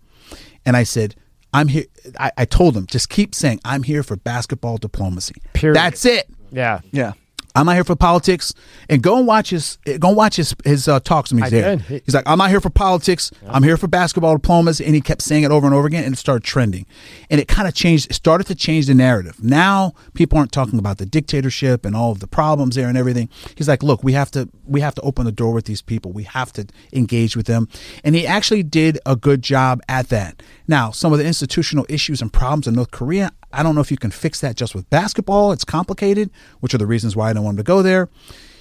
and 0.64 0.76
I 0.76 0.84
said, 0.84 1.16
"I'm 1.52 1.68
here." 1.68 1.86
I, 2.20 2.30
I 2.38 2.44
told 2.44 2.76
him, 2.76 2.86
just 2.86 3.08
keep 3.08 3.34
saying, 3.34 3.58
"I'm 3.64 3.82
here 3.82 4.04
for 4.04 4.16
basketball 4.16 4.76
diplomacy." 4.76 5.34
Period. 5.54 5.74
That's 5.76 6.04
it. 6.04 6.28
Yeah. 6.52 6.80
Yeah. 6.92 7.12
I'm 7.54 7.66
not 7.66 7.74
here 7.74 7.84
for 7.84 7.96
politics. 7.96 8.54
And 8.88 9.02
go 9.02 9.18
and 9.18 9.26
watch 9.26 9.50
his 9.50 9.78
go 9.98 10.08
and 10.08 10.16
watch 10.16 10.36
his 10.36 10.54
his 10.64 10.88
uh, 10.88 11.00
talks 11.00 11.32
when 11.32 11.42
he's 11.42 11.52
I 11.52 11.56
there. 11.56 11.76
did. 11.76 12.02
He's 12.04 12.14
like, 12.14 12.26
I'm 12.26 12.38
not 12.38 12.50
here 12.50 12.60
for 12.60 12.70
politics. 12.70 13.30
I'm 13.46 13.62
here 13.62 13.76
for 13.76 13.88
basketball 13.88 14.36
diplomas. 14.36 14.80
And 14.80 14.94
he 14.94 15.00
kept 15.00 15.22
saying 15.22 15.44
it 15.44 15.50
over 15.50 15.66
and 15.66 15.74
over 15.74 15.86
again, 15.86 16.04
and 16.04 16.14
it 16.14 16.18
started 16.18 16.44
trending. 16.44 16.86
And 17.30 17.40
it 17.40 17.48
kind 17.48 17.68
of 17.68 17.74
changed. 17.74 18.10
It 18.10 18.14
started 18.14 18.46
to 18.48 18.54
change 18.54 18.86
the 18.86 18.94
narrative. 18.94 19.42
Now 19.42 19.94
people 20.14 20.38
aren't 20.38 20.52
talking 20.52 20.78
about 20.78 20.98
the 20.98 21.06
dictatorship 21.06 21.84
and 21.84 21.94
all 21.94 22.12
of 22.12 22.20
the 22.20 22.26
problems 22.26 22.76
there 22.76 22.88
and 22.88 22.96
everything. 22.96 23.28
He's 23.56 23.68
like, 23.68 23.82
look, 23.82 24.02
we 24.02 24.12
have 24.12 24.30
to 24.32 24.48
we 24.64 24.80
have 24.80 24.94
to 24.94 25.02
open 25.02 25.24
the 25.24 25.32
door 25.32 25.52
with 25.52 25.66
these 25.66 25.82
people. 25.82 26.12
We 26.12 26.24
have 26.24 26.52
to 26.54 26.66
engage 26.92 27.36
with 27.36 27.46
them. 27.46 27.68
And 28.04 28.14
he 28.14 28.26
actually 28.26 28.62
did 28.62 28.98
a 29.04 29.16
good 29.16 29.42
job 29.42 29.80
at 29.88 30.08
that. 30.08 30.42
Now, 30.66 30.90
some 30.90 31.12
of 31.12 31.18
the 31.18 31.26
institutional 31.26 31.84
issues 31.88 32.22
and 32.22 32.32
problems 32.32 32.66
in 32.66 32.74
North 32.74 32.90
Korea, 32.90 33.32
I 33.52 33.62
don't 33.62 33.74
know 33.74 33.80
if 33.80 33.90
you 33.90 33.96
can 33.98 34.10
fix 34.10 34.40
that 34.40 34.56
just 34.56 34.74
with 34.74 34.88
basketball. 34.88 35.52
It's 35.52 35.64
complicated, 35.64 36.30
which 36.60 36.72
are 36.74 36.78
the 36.78 36.86
reasons 36.86 37.14
why 37.14 37.30
I 37.30 37.32
don't 37.32 37.41
want 37.42 37.54
him 37.54 37.64
to 37.64 37.66
go 37.66 37.82
there. 37.82 38.08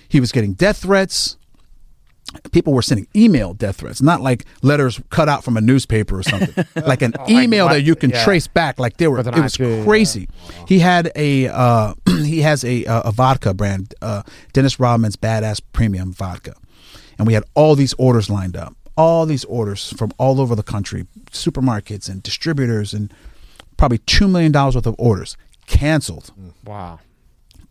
He 0.08 0.20
was 0.20 0.32
getting 0.32 0.54
death 0.54 0.78
threats. 0.78 1.38
People 2.52 2.72
were 2.74 2.82
sending 2.82 3.08
email 3.16 3.54
death 3.54 3.78
threats, 3.78 4.02
not 4.02 4.22
like 4.22 4.46
letters 4.62 5.02
cut 5.10 5.28
out 5.28 5.44
from 5.44 5.58
a 5.58 5.62
newspaper 5.62 6.20
or 6.20 6.24
something. 6.24 6.66
like 6.86 7.02
an 7.02 7.14
email 7.30 7.66
what- 7.66 7.74
that 7.74 7.82
you 7.82 7.96
can 7.96 8.10
yeah. 8.12 8.24
trace 8.24 8.48
back. 8.48 8.80
Like 8.80 8.98
they 8.98 9.08
were, 9.08 9.20
it 9.20 9.26
was 9.26 9.56
IP, 9.56 9.60
yeah. 9.60 9.84
crazy. 9.84 10.30
He 10.68 10.80
had 10.80 11.12
a 11.16 11.48
uh, 11.48 11.94
he 12.08 12.42
has 12.42 12.64
a 12.64 12.86
uh, 12.86 13.02
a 13.10 13.12
vodka 13.12 13.54
brand, 13.54 13.94
uh, 14.02 14.24
Dennis 14.54 14.80
Rodman's 14.80 15.18
Badass 15.18 15.62
Premium 15.74 16.14
Vodka, 16.14 16.54
and 17.18 17.28
we 17.28 17.34
had 17.34 17.44
all 17.54 17.76
these 17.76 17.94
orders 17.96 18.30
lined 18.30 18.56
up, 18.56 18.76
all 18.96 19.26
these 19.26 19.44
orders 19.46 19.92
from 19.98 20.12
all 20.18 20.40
over 20.40 20.56
the 20.56 20.64
country, 20.64 21.08
supermarkets 21.32 22.08
and 22.08 22.24
distributors, 22.24 22.94
and 22.94 23.14
probably 23.76 23.98
two 23.98 24.28
million 24.30 24.54
dollars 24.54 24.76
worth 24.76 24.88
of 24.88 24.96
orders 24.98 25.36
canceled, 25.68 26.32
Wow. 26.66 27.00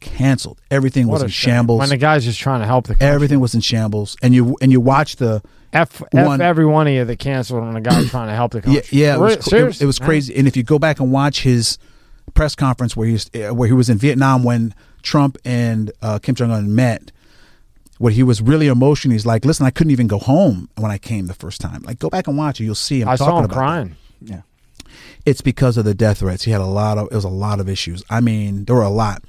Canceled. 0.00 0.60
Everything 0.70 1.06
was 1.06 1.20
What 1.20 1.22
a 1.22 1.24
in 1.26 1.30
shame. 1.30 1.50
shambles. 1.52 1.78
When 1.80 1.88
the 1.88 1.96
guy's 1.96 2.24
just 2.24 2.40
trying 2.40 2.60
to 2.60 2.66
help 2.66 2.86
the 2.86 2.94
country. 2.94 3.06
Everything 3.06 3.40
was 3.40 3.54
in 3.54 3.60
shambles, 3.60 4.16
and 4.22 4.34
you 4.34 4.56
and 4.60 4.72
you 4.72 4.80
watch 4.80 5.16
the 5.16 5.42
F, 5.72 6.02
one- 6.12 6.40
F 6.40 6.44
every 6.44 6.66
one 6.66 6.86
of 6.88 6.92
you 6.92 7.04
that 7.04 7.18
canceled 7.18 7.62
on 7.62 7.76
a 7.76 7.80
guy 7.80 8.04
trying 8.06 8.28
to 8.28 8.34
help 8.34 8.52
the 8.52 8.58
yeah 8.58 8.62
country. 8.80 8.98
yeah 8.98 9.14
it 9.14 9.20
was, 9.20 9.52
it, 9.52 9.82
it 9.82 9.86
was 9.86 9.98
crazy. 9.98 10.34
And 10.36 10.48
if 10.48 10.56
you 10.56 10.62
go 10.64 10.78
back 10.78 10.98
and 11.00 11.12
watch 11.12 11.42
his 11.42 11.78
press 12.34 12.54
conference 12.54 12.96
where 12.96 13.06
he 13.06 13.12
was, 13.14 13.30
uh, 13.34 13.54
where 13.54 13.68
he 13.68 13.74
was 13.74 13.88
in 13.88 13.98
Vietnam 13.98 14.42
when 14.42 14.74
Trump 15.02 15.36
and 15.44 15.92
uh, 16.02 16.18
Kim 16.18 16.34
Jong 16.34 16.50
Un 16.50 16.74
met, 16.74 17.12
where 17.98 18.12
he 18.12 18.22
was 18.22 18.40
really 18.42 18.66
emotional. 18.66 19.12
He's 19.12 19.26
like, 19.26 19.44
"Listen, 19.44 19.64
I 19.66 19.70
couldn't 19.70 19.90
even 19.92 20.06
go 20.08 20.18
home 20.18 20.68
when 20.76 20.90
I 20.90 20.98
came 20.98 21.26
the 21.26 21.34
first 21.34 21.60
time. 21.60 21.82
Like, 21.82 21.98
go 21.98 22.08
back 22.10 22.26
and 22.26 22.36
watch 22.36 22.60
it. 22.60 22.64
You'll 22.64 22.74
see 22.74 23.02
him 23.02 23.08
I 23.08 23.14
saw 23.16 23.30
him 23.38 23.44
about 23.44 23.48
that. 23.50 23.54
crying. 23.54 23.96
Yeah. 24.22 24.40
It's 25.26 25.40
because 25.42 25.76
of 25.76 25.84
the 25.84 25.94
death 25.94 26.18
threats. 26.18 26.44
He 26.44 26.50
had 26.50 26.60
a 26.62 26.66
lot 26.66 26.98
of 26.98 27.08
it 27.12 27.14
was 27.14 27.24
a 27.24 27.28
lot 27.28 27.60
of 27.60 27.68
issues. 27.68 28.02
I 28.10 28.20
mean, 28.20 28.64
there 28.64 28.74
were 28.74 28.82
a 28.82 28.88
lot. 28.90 29.22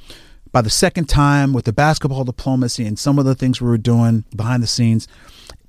By 0.52 0.62
the 0.62 0.70
second 0.70 1.08
time 1.08 1.54
with 1.54 1.66
the 1.66 1.74
basketball 1.74 2.24
diplomacy 2.24 2.86
and 2.86 3.00
some 3.00 3.18
of 3.18 3.26
the 3.26 3.36
things 3.36 3.62
we 3.62 3.70
were 3.70 3.78
doing 3.78 4.26
behind 4.36 4.62
the 4.62 4.68
scenes, 4.68 5.08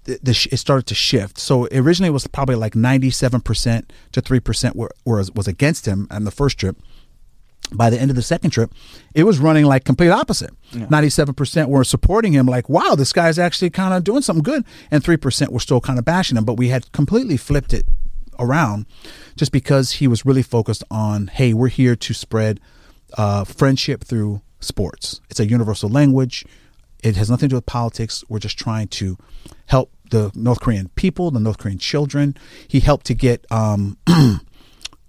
the, 0.05 0.19
the 0.23 0.35
sh- 0.35 0.49
it 0.51 0.57
started 0.57 0.87
to 0.87 0.95
shift. 0.95 1.39
So 1.39 1.69
originally 1.73 2.09
it 2.09 2.13
was 2.13 2.27
probably 2.27 2.57
like 2.57 2.75
97% 2.75 3.85
to 4.13 4.23
3% 4.23 4.75
were, 4.75 4.91
was, 5.05 5.31
was 5.33 5.47
against 5.47 5.87
him 5.87 6.09
on 6.11 6.25
the 6.25 6.31
first 6.31 6.59
trip. 6.59 6.77
By 7.75 7.89
the 7.89 7.99
end 7.99 8.11
of 8.11 8.17
the 8.17 8.23
second 8.23 8.51
trip, 8.51 8.73
it 9.15 9.25
was 9.25 9.39
running 9.39 9.65
like 9.65 9.85
complete 9.85 10.11
opposite. 10.11 10.51
97% 10.73 11.69
were 11.69 11.85
supporting 11.85 12.33
him, 12.33 12.45
like, 12.45 12.69
wow, 12.69 12.95
this 12.95 13.15
guy's 13.15 13.39
actually 13.39 13.71
kind 13.71 13.95
of 13.95 14.05
doing 14.05 14.21
something 14.21 14.43
good. 14.43 14.65
And 14.91 15.03
3% 15.03 15.49
were 15.49 15.61
still 15.61 15.81
kind 15.81 15.99
of 15.99 16.05
bashing 16.05 16.37
him. 16.37 16.45
But 16.45 16.55
we 16.55 16.69
had 16.69 16.91
completely 16.93 17.39
flipped 17.39 17.73
it 17.73 17.87
around 18.39 18.85
just 19.37 19.53
because 19.53 19.93
he 19.93 20.09
was 20.09 20.27
really 20.27 20.43
focused 20.43 20.85
on, 20.91 21.29
hey, 21.29 21.55
we're 21.55 21.69
here 21.69 21.97
to 21.97 22.13
spread 22.13 22.61
uh, 23.17 23.45
friendship 23.45 24.05
through 24.05 24.43
sports. 24.63 25.21
It's 25.31 25.41
a 25.41 25.47
universal 25.47 25.89
language. 25.89 26.45
It 27.03 27.17
has 27.17 27.29
nothing 27.31 27.49
to 27.49 27.53
do 27.55 27.57
with 27.57 27.67
politics. 27.67 28.23
We're 28.29 28.39
just 28.39 28.59
trying 28.59 28.89
to 28.89 29.17
help 29.67 29.91
the 30.11 30.31
North 30.35 30.61
Korean 30.61 30.89
people, 30.95 31.31
the 31.31 31.41
North 31.41 31.59
Korean 31.59 31.79
children. 31.79 32.37
He 32.69 32.81
helped 32.81 33.07
to 33.07 33.15
get 33.15 33.45
um, 33.51 33.97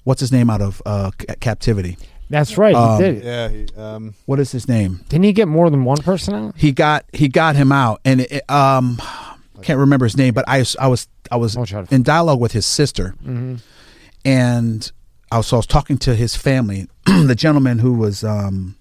what's 0.04 0.22
his 0.22 0.32
name 0.32 0.50
out 0.50 0.62
of 0.62 0.82
uh, 0.86 1.12
c- 1.20 1.28
captivity. 1.40 1.98
That's 2.30 2.58
right. 2.58 2.74
Um, 2.74 2.98
he 3.04 3.12
did. 3.12 3.24
Yeah. 3.24 3.48
He, 3.50 3.68
um, 3.78 4.16
What 4.26 4.40
is 4.40 4.52
his 4.52 4.68
name? 4.68 5.02
Didn't 5.10 5.26
he 5.26 5.34
get 5.34 5.48
more 5.48 5.70
than 5.70 5.84
one 5.86 5.98
person 5.98 6.34
out? 6.34 6.58
He 6.58 6.72
got 6.72 7.06
he 7.14 7.28
got 7.28 7.56
him 7.56 7.72
out, 7.72 8.02
and 8.06 8.22
it, 8.22 8.50
um, 8.50 9.00
can't 9.62 9.78
remember 9.80 10.06
his 10.06 10.18
name, 10.18 10.34
but 10.34 10.46
I 10.48 10.60
was 10.60 10.76
I 10.80 10.88
was 10.88 11.08
I 11.30 11.36
was 11.36 11.56
I'll 11.56 11.66
try 11.66 11.84
to- 11.84 11.94
in 11.94 12.02
dialogue 12.02 12.40
with 12.40 12.54
his 12.54 12.66
sister, 12.66 13.14
and 14.26 14.92
I 15.32 15.38
was, 15.38 15.48
so 15.48 15.58
I 15.58 15.60
was 15.60 15.68
talking 15.68 15.98
to 16.00 16.16
his 16.16 16.36
family. 16.36 16.88
the 17.06 17.36
gentleman 17.36 17.80
who 17.80 17.94
was 17.94 18.24
um, 18.24 18.78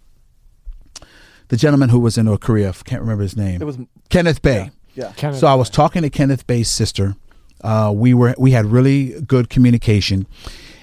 the 1.53 1.59
gentleman 1.59 1.91
who 1.91 2.01
was 2.01 2.17
in 2.17 2.25
North 2.25 2.41
Korea, 2.41 2.71
I 2.71 2.73
can't 2.73 3.03
remember 3.03 3.23
his 3.23 3.37
name. 3.37 3.61
It 3.61 3.67
was 3.67 3.77
Kenneth 4.09 4.41
Bae. 4.41 4.71
yeah. 4.95 5.13
Kenneth 5.17 5.39
So 5.39 5.47
I 5.47 5.55
was 5.55 5.69
talking 5.69 6.01
to 6.01 6.09
Kenneth 6.09 6.47
Bae's 6.47 6.71
sister. 6.71 7.15
Uh, 7.61 7.93
we 7.95 8.15
were 8.15 8.35
we 8.39 8.53
had 8.53 8.65
really 8.65 9.21
good 9.21 9.51
communication, 9.51 10.27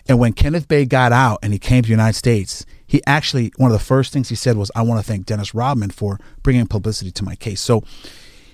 and 0.08 0.20
when 0.20 0.32
Kenneth 0.32 0.68
Bae 0.68 0.84
got 0.84 1.12
out 1.12 1.40
and 1.41 1.54
he 1.54 1.58
came 1.58 1.82
to 1.82 1.88
the 1.88 1.91
United 1.91 2.16
States, 2.16 2.68
he 2.86 3.02
actually 3.08 3.52
one 3.58 3.72
of 3.72 3.80
the 3.80 3.84
first 3.84 4.14
things 4.14 4.30
he 4.30 4.36
said 4.36 4.58
was, 4.58 4.70
"I 4.76 4.84
want 4.84 5.04
to 5.04 5.12
thank 5.12 5.26
Dennis 5.26 5.56
Rodman 5.56 5.90
for 5.90 6.20
bringing 6.44 6.68
publicity 6.68 7.10
to 7.14 7.24
my 7.24 7.34
case." 7.34 7.62
So 7.62 7.84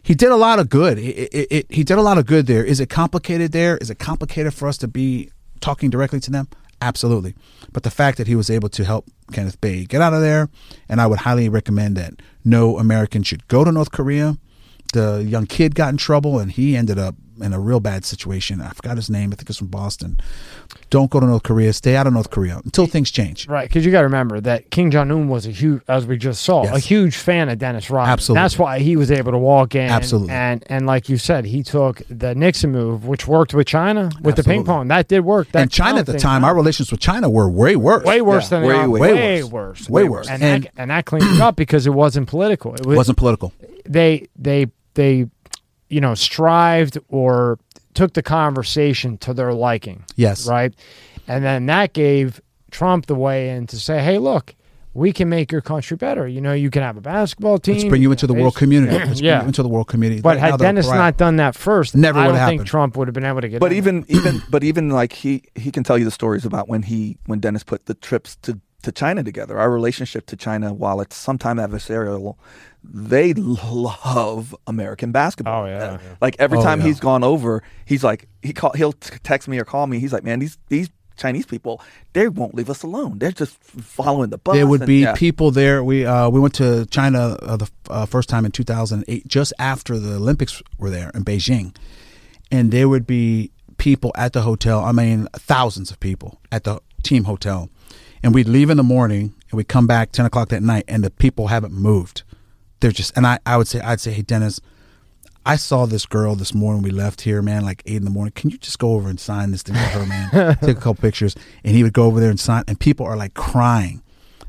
he 0.02 0.16
did 0.16 0.32
a 0.32 0.38
lot 0.38 0.58
of 0.58 0.70
good. 0.70 0.98
It, 0.98 1.34
it, 1.34 1.48
it, 1.52 1.66
he 1.70 1.84
did 1.84 1.98
a 1.98 2.02
lot 2.02 2.18
of 2.18 2.26
good 2.26 2.48
there. 2.48 2.64
Is 2.64 2.80
it 2.80 2.90
complicated 2.90 3.52
there? 3.52 3.76
Is 3.80 3.90
it 3.90 4.00
complicated 4.00 4.54
for 4.54 4.70
us 4.70 4.78
to 4.78 4.88
be 4.88 5.32
talking 5.60 5.90
directly 5.90 6.22
to 6.22 6.32
them? 6.32 6.48
Absolutely. 6.81 7.35
But 7.72 7.84
the 7.84 7.89
fact 7.89 8.18
that 8.18 8.27
he 8.27 8.35
was 8.35 8.49
able 8.49 8.69
to 8.69 8.84
help 8.84 9.06
Kenneth 9.31 9.60
Bae 9.61 9.85
get 9.88 10.02
out 10.02 10.14
of 10.14 10.22
there, 10.22 10.49
and 10.89 11.02
I 11.02 11.07
would 11.07 11.19
highly 11.19 11.49
recommend 11.49 11.97
that 11.97 12.22
no 12.43 12.77
American 12.77 13.23
should 13.23 13.47
go 13.47 13.64
to 13.64 13.72
North 13.72 13.91
Korea. 13.91 14.38
The 14.93 15.23
young 15.27 15.45
kid 15.45 15.76
got 15.76 15.89
in 15.89 15.97
trouble, 15.97 16.39
and 16.39 16.52
he 16.52 16.76
ended 16.76 16.99
up 16.99 17.15
in 17.41 17.53
a 17.53 17.60
real 17.60 17.80
bad 17.80 18.06
situation. 18.06 18.61
I 18.61 18.69
forgot 18.69 18.95
his 18.97 19.10
name. 19.10 19.31
I 19.34 19.35
think 19.35 19.49
it's 19.49 19.60
from 19.60 19.68
Boston. 19.68 20.19
Don't 20.91 21.10
go 21.10 21.20
to 21.20 21.26
North 21.26 21.44
Korea. 21.44 21.74
Stay 21.74 21.95
out 21.95 22.07
of 22.07 22.14
North 22.14 22.30
Korea 22.30 22.62
until 22.64 22.86
things 22.86 23.12
change. 23.12 23.48
Right, 23.48 23.68
because 23.68 23.86
you 23.86 23.91
got 23.91 24.02
to 24.02 24.06
remember 24.06 24.40
that 24.41 24.70
King 24.70 24.91
Jong 24.91 25.12
Un 25.12 25.28
was 25.28 25.45
a 25.48 25.52
huge, 25.52 25.82
as 25.88 26.06
we 26.06 26.16
just 26.18 26.44
saw, 26.44 26.64
Yes. 26.64 26.76
a 26.76 26.80
huge 26.80 27.16
fan 27.18 27.49
of 27.49 27.57
Dennis 27.57 27.90
Rodman. 27.90 28.14
Absolutely. 28.14 28.41
That's 28.44 28.60
why 28.60 28.80
he 28.80 28.95
was 28.95 29.12
able 29.12 29.32
to 29.32 29.38
walk 29.38 29.76
in. 29.76 29.90
Absolutely. 29.90 30.32
and 30.34 30.64
and 30.68 30.86
like 30.86 31.10
you 31.10 31.18
said, 31.18 31.45
he 31.45 31.64
took 31.64 32.02
the 32.10 32.36
Nixon 32.36 32.72
move, 32.72 33.06
which 33.06 33.28
worked 33.28 33.53
with 33.53 33.68
China 33.68 34.10
with 34.22 34.36
the 34.36 34.44
ping 34.44 34.64
pong. 34.64 34.88
That 34.90 35.07
did 35.07 35.22
work. 35.22 35.52
That 35.52 35.62
and 35.64 35.72
China 35.72 35.99
at 35.99 36.06
the 36.06 36.18
time, 36.20 36.41
huh? 36.41 36.48
our 36.48 36.56
relations 36.56 36.91
with 36.91 36.99
China 36.99 37.30
were 37.30 37.49
way 37.49 37.76
worse. 37.76 38.06
way 38.06 38.22
worse 38.22 38.45
Yeah, 38.45 38.49
than 38.60 38.62
they 38.62 38.68
way, 38.70 38.76
are. 38.76 38.90
way 38.90 38.99
Way, 39.14 39.44
worse. 39.44 39.52
worse. 39.52 39.90
Way 39.90 40.03
worse. 40.06 40.30
And, 40.30 40.44
And- 40.44 40.64
that, 40.66 40.72
and 40.78 40.91
that 40.91 41.06
cleaned 41.06 41.26
it 41.26 41.41
up 41.41 41.56
because 41.56 41.88
it 41.88 41.94
wasn't 41.94 42.28
political. 42.28 42.74
It 42.76 42.82
It 42.82 42.86
was, 42.86 42.98
wasn't 42.98 43.18
political. 43.18 43.53
they 43.86 44.28
they 44.38 44.68
they 44.94 45.28
you 45.90 46.02
know 46.02 46.14
strived 46.16 46.98
or 47.10 47.60
took 47.95 48.13
the 48.13 48.22
conversation 48.23 49.17
to 49.17 49.34
their 49.34 49.53
liking 49.53 50.03
Yes. 50.15 50.47
right 50.47 50.73
and 51.27 51.43
then 51.43 51.65
that 51.65 51.93
gave 51.93 52.39
trump 52.72 53.07
the 53.07 53.15
way 53.15 53.49
in 53.49 53.65
to 53.67 53.77
say 53.80 54.01
hey 54.03 54.17
look 54.19 54.53
we 54.93 55.11
can 55.11 55.27
make 55.27 55.51
your 55.51 55.61
country 55.61 55.97
better 55.97 56.27
you 56.27 56.39
know 56.39 56.53
you 56.53 56.69
can 56.69 56.81
have 56.84 56.95
a 56.97 57.01
basketball 57.01 57.57
team 57.57 57.76
Let's 57.76 57.89
bring 57.89 58.01
you 58.01 58.11
into 58.11 58.27
the 58.27 58.34
world 58.34 58.55
community. 58.55 58.93
Let's 58.97 59.19
bring 59.19 59.23
Yeah. 59.26 59.41
you 59.41 59.47
into 59.47 59.61
the 59.63 59.67
world 59.69 59.88
community. 59.88 60.22
but 60.22 60.35
Right 60.38 60.41
now 60.41 60.51
had 60.51 60.59
dennis 60.59 60.88
not 60.88 61.17
done 61.17 61.35
that 61.38 61.55
first 61.55 61.95
Never 61.95 62.19
would've 62.19 62.34
think 62.35 62.39
happened. 62.61 62.67
trump 62.67 62.95
would 62.97 63.07
have 63.09 63.13
been 63.15 63.26
able 63.26 63.41
to 63.41 63.49
get 63.49 63.59
But 63.59 63.72
in. 63.72 63.77
even 63.77 64.05
even 64.07 64.41
but 64.49 64.63
even 64.63 64.89
like 64.89 65.11
he 65.13 65.43
he 65.55 65.69
can 65.72 65.84
tell 65.84 65.97
you 65.97 66.05
the 66.05 66.11
stories 66.11 66.45
about 66.45 66.67
when 66.69 66.84
he 66.84 67.17
when 67.26 67.39
Dennis 67.39 67.63
put 67.63 67.88
the 67.88 67.93
trips 67.93 68.35
to 68.43 68.59
to 68.84 68.91
China 68.91 69.23
together. 69.23 69.57
Our 69.57 69.72
relationship 69.72 70.27
to 70.27 70.35
China, 70.35 70.72
while 70.72 71.01
it's 71.01 71.15
sometime 71.15 71.57
adversarial, 71.57 72.35
they 72.94 73.34
love 73.34 74.56
American 74.68 75.12
basketball. 75.12 75.64
Oh, 75.64 75.68
yeah. 75.68 75.84
Uh, 75.84 75.98
Like 76.22 76.36
every 76.40 76.57
Oh, 76.60 76.64
time 76.64 76.80
yeah. 76.80 76.88
he's 76.88 76.99
gone 76.99 77.24
over, 77.24 77.64
he's 77.86 78.03
like 78.03 78.28
he 78.41 78.53
call 78.53 78.72
he'll 78.74 78.94
t- 78.94 79.18
text 79.24 79.48
me 79.48 79.57
or 79.60 79.66
call 79.66 79.88
me. 79.88 79.99
He's 79.99 80.14
like, 80.14 80.24
man, 80.24 80.40
these 80.40 80.57
these 80.70 80.90
Chinese 81.18 81.45
people, 81.45 81.82
they 82.12 82.28
won't 82.28 82.53
leave 82.56 82.70
us 82.70 82.84
alone. 82.84 83.20
They're 83.20 83.32
just 83.32 83.56
following 83.64 84.32
the 84.32 84.38
bus. 84.38 84.56
There 84.56 84.68
would 84.68 84.82
and- 84.82 84.88
be 84.88 85.02
yeah. 85.03 85.14
people 85.16 85.49
there. 85.52 85.84
We 85.84 86.06
uh, 86.06 86.30
we 86.30 86.40
went 86.40 86.53
to 86.56 86.86
China 86.88 87.38
uh, 87.41 87.57
the 87.57 87.70
uh, 87.90 88.06
first 88.06 88.28
time 88.30 88.44
in 88.45 88.52
2008, 88.52 89.26
just 89.28 89.53
after 89.57 89.98
the 89.98 90.16
Olympics 90.16 90.62
were 90.78 90.90
there 90.90 91.12
in 91.14 91.24
Beijing, 91.24 91.76
and 92.52 92.72
there 92.72 92.90
would 92.90 93.07
be 93.07 93.52
people 93.78 94.12
at 94.16 94.34
the 94.34 94.41
hotel. 94.41 94.84
I 94.84 94.91
mean, 94.91 95.28
thousands 95.34 95.90
of 95.91 95.99
people 95.99 96.40
at 96.52 96.64
the 96.66 96.80
team 97.03 97.24
hotel, 97.26 97.70
and 98.24 98.34
we'd 98.34 98.48
leave 98.48 98.70
in 98.70 98.78
the 98.78 98.84
morning 98.84 99.34
and 99.52 99.57
we'd 99.57 99.68
come 99.68 99.86
back 99.88 100.12
10 100.12 100.26
o'clock 100.26 100.49
that 100.49 100.64
night, 100.64 100.84
and 100.88 101.03
the 101.03 101.12
people 101.12 101.48
haven't 101.48 101.74
moved. 101.74 102.24
They're 102.80 102.91
just, 102.91 103.15
and 103.15 103.26
I, 103.26 103.39
I 103.45 103.57
would 103.57 103.68
say, 103.68 103.80
I'd 103.80 104.02
say, 104.02 104.11
hey 104.11 104.22
Dennis, 104.22 104.60
I 105.45 105.57
saw 105.57 105.85
this 105.85 106.06
girl 106.07 106.35
this 106.35 106.56
morning. 106.56 106.81
We 106.81 106.89
left 106.89 107.22
here, 107.22 107.41
man, 107.41 107.64
like 107.64 107.84
eight 107.85 107.97
in 107.97 108.03
the 108.03 108.10
morning. 108.10 108.31
Can 108.35 108.49
you 108.49 108.57
just 108.57 108.80
go 108.80 108.93
over 108.93 109.07
and 109.07 109.19
sign 109.19 109.52
this 109.52 109.61
thing 109.61 109.76
for 109.76 109.99
her, 109.99 110.06
man? 110.06 110.57
Take 110.61 110.77
a 110.77 110.81
couple 110.81 110.95
pictures. 110.95 111.35
And 111.64 111.76
he 111.76 111.84
would 111.84 111.93
go 111.93 112.06
over 112.06 112.19
there 112.19 112.31
and 112.31 112.39
sign, 112.39 112.64
and 112.68 112.80
people 112.80 113.06
are 113.06 113.15
like 113.15 113.35
crying. 113.35 114.02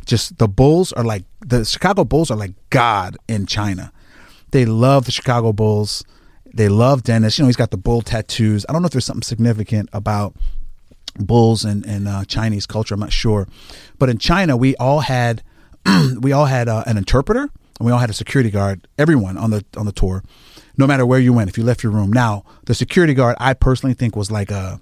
Just 0.06 0.38
the 0.38 0.48
Bulls 0.48 0.92
are 0.94 1.04
like, 1.04 1.24
the 1.40 1.64
Chicago 1.64 2.04
Bulls 2.04 2.30
are 2.30 2.36
like 2.36 2.52
God 2.70 3.18
in 3.28 3.44
China. 3.44 3.92
They 4.52 4.64
love 4.64 5.04
the 5.04 5.12
Chicago 5.12 5.52
Bulls. 5.52 6.02
They 6.46 6.70
love 6.70 7.02
Dennis. 7.02 7.36
You 7.36 7.42
know, 7.42 7.48
he's 7.48 7.56
got 7.56 7.70
the 7.70 7.76
bull 7.76 8.00
tattoos. 8.00 8.64
I 8.66 8.72
don't 8.72 8.80
know 8.80 8.86
if 8.86 8.92
there's 8.92 9.04
something 9.04 9.22
significant 9.22 9.90
about 9.92 10.34
bulls 11.18 11.64
and, 11.64 11.84
and 11.84 12.08
uh, 12.08 12.24
Chinese 12.24 12.64
culture. 12.64 12.94
I'm 12.94 13.00
not 13.00 13.12
sure. 13.12 13.46
But 13.98 14.08
in 14.08 14.16
China, 14.16 14.56
we 14.56 14.74
all 14.76 15.00
had 15.00 15.42
we 16.20 16.32
all 16.32 16.46
had 16.46 16.68
uh, 16.68 16.84
an 16.86 16.96
interpreter 16.96 17.50
and 17.78 17.86
we 17.86 17.92
all 17.92 17.98
had 17.98 18.10
a 18.10 18.14
security 18.14 18.50
guard. 18.50 18.86
Everyone 18.98 19.36
on 19.36 19.50
the 19.50 19.64
on 19.76 19.86
the 19.86 19.92
tour, 19.92 20.22
no 20.76 20.86
matter 20.86 21.04
where 21.04 21.20
you 21.20 21.32
went, 21.32 21.50
if 21.50 21.58
you 21.58 21.64
left 21.64 21.82
your 21.82 21.92
room. 21.92 22.12
Now, 22.12 22.44
the 22.66 22.74
security 22.74 23.14
guard, 23.14 23.36
I 23.40 23.54
personally 23.54 23.94
think 23.94 24.16
was 24.16 24.30
like 24.30 24.50
a 24.50 24.80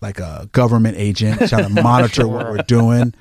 like 0.00 0.18
a 0.18 0.48
government 0.52 0.96
agent 0.96 1.40
trying 1.48 1.74
to 1.74 1.82
monitor 1.82 2.26
what 2.26 2.50
we're 2.50 2.62
doing. 2.62 3.14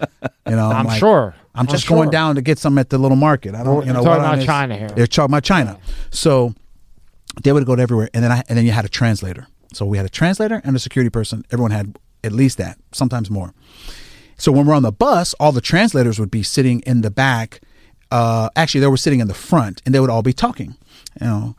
You 0.48 0.56
know, 0.56 0.70
i'm 0.70 0.86
like, 0.86 1.00
sure 1.00 1.36
I'm 1.60 1.68
just 1.68 1.88
going 1.88 2.06
sure. 2.06 2.12
down 2.12 2.36
to 2.36 2.42
get 2.42 2.58
some 2.58 2.78
at 2.78 2.90
the 2.90 2.98
little 2.98 3.18
market. 3.18 3.54
I 3.54 3.64
don't, 3.64 3.76
We're 3.76 3.86
you 3.86 3.88
know, 3.88 4.04
talking 4.04 4.24
what 4.24 4.34
about 4.34 4.46
China 4.46 4.78
here. 4.78 4.88
They're 4.90 5.08
talking 5.08 5.32
about 5.32 5.44
China. 5.44 5.78
So 6.10 6.54
they 7.44 7.52
would 7.52 7.66
go 7.66 7.76
to 7.76 7.82
everywhere, 7.82 8.10
and 8.14 8.24
then 8.24 8.32
I 8.32 8.44
and 8.48 8.58
then 8.58 8.66
you 8.66 8.72
had 8.72 8.86
a 8.86 8.90
translator. 8.90 9.48
So 9.74 9.86
we 9.86 9.98
had 9.98 10.06
a 10.06 10.10
translator 10.10 10.62
and 10.64 10.76
a 10.76 10.80
security 10.80 11.10
person. 11.10 11.44
Everyone 11.52 11.72
had 11.72 11.98
at 12.24 12.32
least 12.32 12.58
that, 12.58 12.78
sometimes 12.94 13.30
more. 13.30 13.54
So 14.38 14.52
when 14.52 14.66
we're 14.66 14.74
on 14.74 14.84
the 14.84 14.92
bus, 14.92 15.34
all 15.40 15.52
the 15.52 15.62
translators 15.62 16.18
would 16.18 16.32
be 16.32 16.44
sitting 16.44 16.80
in 16.82 17.02
the 17.02 17.12
back. 17.12 17.62
Uh, 18.12 18.50
actually, 18.56 18.82
they 18.82 18.88
were 18.88 18.98
sitting 18.98 19.20
in 19.20 19.28
the 19.28 19.34
front, 19.34 19.82
and 19.86 19.94
they 19.94 20.00
would 20.00 20.10
all 20.10 20.24
be 20.24 20.34
talking. 20.34 20.76
You 21.22 21.28
know, 21.28 21.56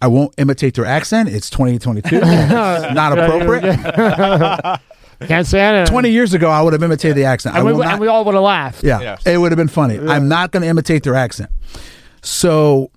I 0.00 0.06
won't 0.06 0.34
imitate 0.38 0.74
their 0.74 0.86
accent. 0.86 1.28
It's 1.28 1.50
2022. 1.50 2.16
It's 2.22 2.94
not 2.94 3.18
appropriate. 3.18 4.80
can't 5.26 5.46
say 5.46 5.60
anything 5.60 5.86
20 5.92 6.10
years 6.10 6.32
ago, 6.32 6.48
I 6.48 6.62
would 6.62 6.72
have 6.72 6.82
imitated 6.82 7.16
the 7.16 7.24
accent. 7.24 7.54
I 7.54 7.58
and 7.58 7.66
we, 7.66 7.72
will 7.74 7.84
and 7.84 8.00
we 8.00 8.06
all 8.06 8.24
would 8.24 8.34
have 8.34 8.42
laughed 8.42 8.82
yeah, 8.82 9.00
Yes. 9.00 9.26
it 9.26 9.36
would 9.36 9.52
have 9.52 9.56
been 9.56 9.68
funny. 9.68 9.98
I'm 9.98 10.28
not 10.28 10.50
going 10.50 10.62
to 10.62 10.68
imitate 10.68 11.02
their 11.02 11.14
accent. 11.14 11.50
So 12.22 12.90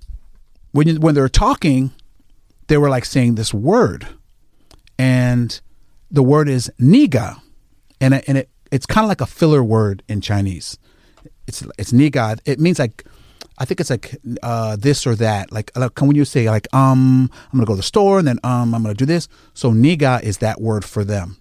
when 0.72 0.88
you, 0.88 1.00
when 1.00 1.16
they're 1.16 1.30
talking, 1.30 1.92
they 2.68 2.78
were 2.78 2.90
like 2.90 3.06
saying 3.06 3.36
this 3.36 3.54
word, 3.54 4.08
and 4.98 5.60
the 6.10 6.24
word 6.24 6.48
is 6.48 6.72
niga, 6.80 7.42
and 8.00 8.14
it, 8.16 8.24
and 8.28 8.38
it 8.38 8.50
it's 8.72 8.86
kind 8.86 9.04
of 9.06 9.10
like 9.10 9.22
a 9.22 9.26
filler 9.26 9.64
word 9.64 10.04
in 10.08 10.22
Chinese. 10.22 10.78
It's 11.48 11.64
it's 11.78 11.92
niga. 11.92 12.40
It 12.46 12.60
means 12.60 12.80
like. 12.80 13.06
I 13.56 13.66
think 13.66 13.80
it's 13.80 13.92
like 13.92 14.16
uh, 14.42 14.78
this 14.78 15.06
or 15.06 15.14
that. 15.18 15.52
Like, 15.52 15.70
like 15.78 16.02
when 16.02 16.16
you 16.16 16.26
say 16.26 16.50
like 16.50 16.68
um, 16.74 17.30
I'm 17.32 17.60
gonna 17.60 17.68
go 17.68 17.74
to 17.74 17.78
the 17.78 17.84
store 17.84 18.18
and 18.18 18.28
then 18.28 18.40
um, 18.44 18.74
I'm 18.74 18.82
gonna 18.82 18.96
do 18.96 19.06
this. 19.06 19.28
So 19.54 19.72
niga 19.72 20.24
is 20.24 20.40
that 20.40 20.60
word 20.60 20.84
for 20.84 21.04
them 21.04 21.38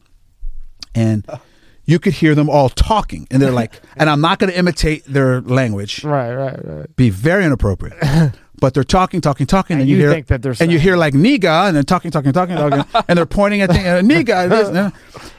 and 0.95 1.27
you 1.85 1.99
could 1.99 2.15
hear 2.15 2.35
them 2.35 2.49
all 2.49 2.69
talking 2.69 3.27
and 3.31 3.43
they're 3.43 3.51
like 3.51 3.81
and 3.97 4.09
i'm 4.09 4.21
not 4.21 4.39
to 4.51 4.59
imitate 4.59 5.05
their 5.05 5.41
language 5.43 6.05
right 6.05 6.33
right 6.35 6.65
right 6.65 6.97
be 6.97 7.11
very 7.11 7.45
inappropriate 7.45 7.97
but 8.63 8.75
they're 8.75 8.85
talking 8.85 9.21
talking 9.21 9.45
talking 9.45 9.75
and, 9.75 9.83
And 9.83 9.91
you, 9.91 9.97
you 9.97 10.03
hear 10.03 10.13
think 10.13 10.29
that 10.29 10.41
they're 10.41 10.55
and 10.61 10.71
you 10.71 10.79
hear 10.79 10.97
like 10.97 11.15
niga 11.15 11.67
and 11.67 11.75
they're 11.75 11.83
talking 11.83 12.13
talking 12.13 12.33
talking 12.33 12.55
talking 12.57 12.85
and 13.09 13.19
they're 13.19 13.27
pointing 13.27 13.61
at 13.61 13.69
the 13.71 13.75
niga 13.75 14.49
this, 14.49 14.69
uh, 14.69 14.91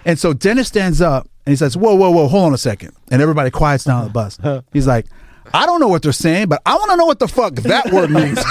and 0.04 0.20
so 0.20 0.34
dennis 0.34 0.68
stands 0.68 1.02
up 1.02 1.30
and 1.46 1.54
he 1.54 1.56
says 1.56 1.78
whoa 1.78 1.96
whoa 1.96 2.12
whoa 2.12 2.28
hold 2.28 2.48
on 2.48 2.54
a 2.54 2.58
second. 2.58 2.92
And 3.12 3.22
everybody 3.22 3.50
quiets 3.50 3.86
down 3.86 4.00
on 4.00 4.04
the 4.08 4.12
bus. 4.12 4.38
He's 4.74 4.88
like 4.88 5.06
I 5.56 5.68
don't 5.68 5.80
know 5.80 5.88
what 5.88 6.02
they're 6.02 6.12
saying, 6.12 6.48
but 6.48 6.62
I 6.66 6.76
want 6.76 6.92
to 6.92 6.98
know 6.98 7.06
what 7.06 7.20
the 7.20 7.28
fuck 7.28 7.54
that 7.56 7.92
word 7.92 8.10
means. 8.10 8.38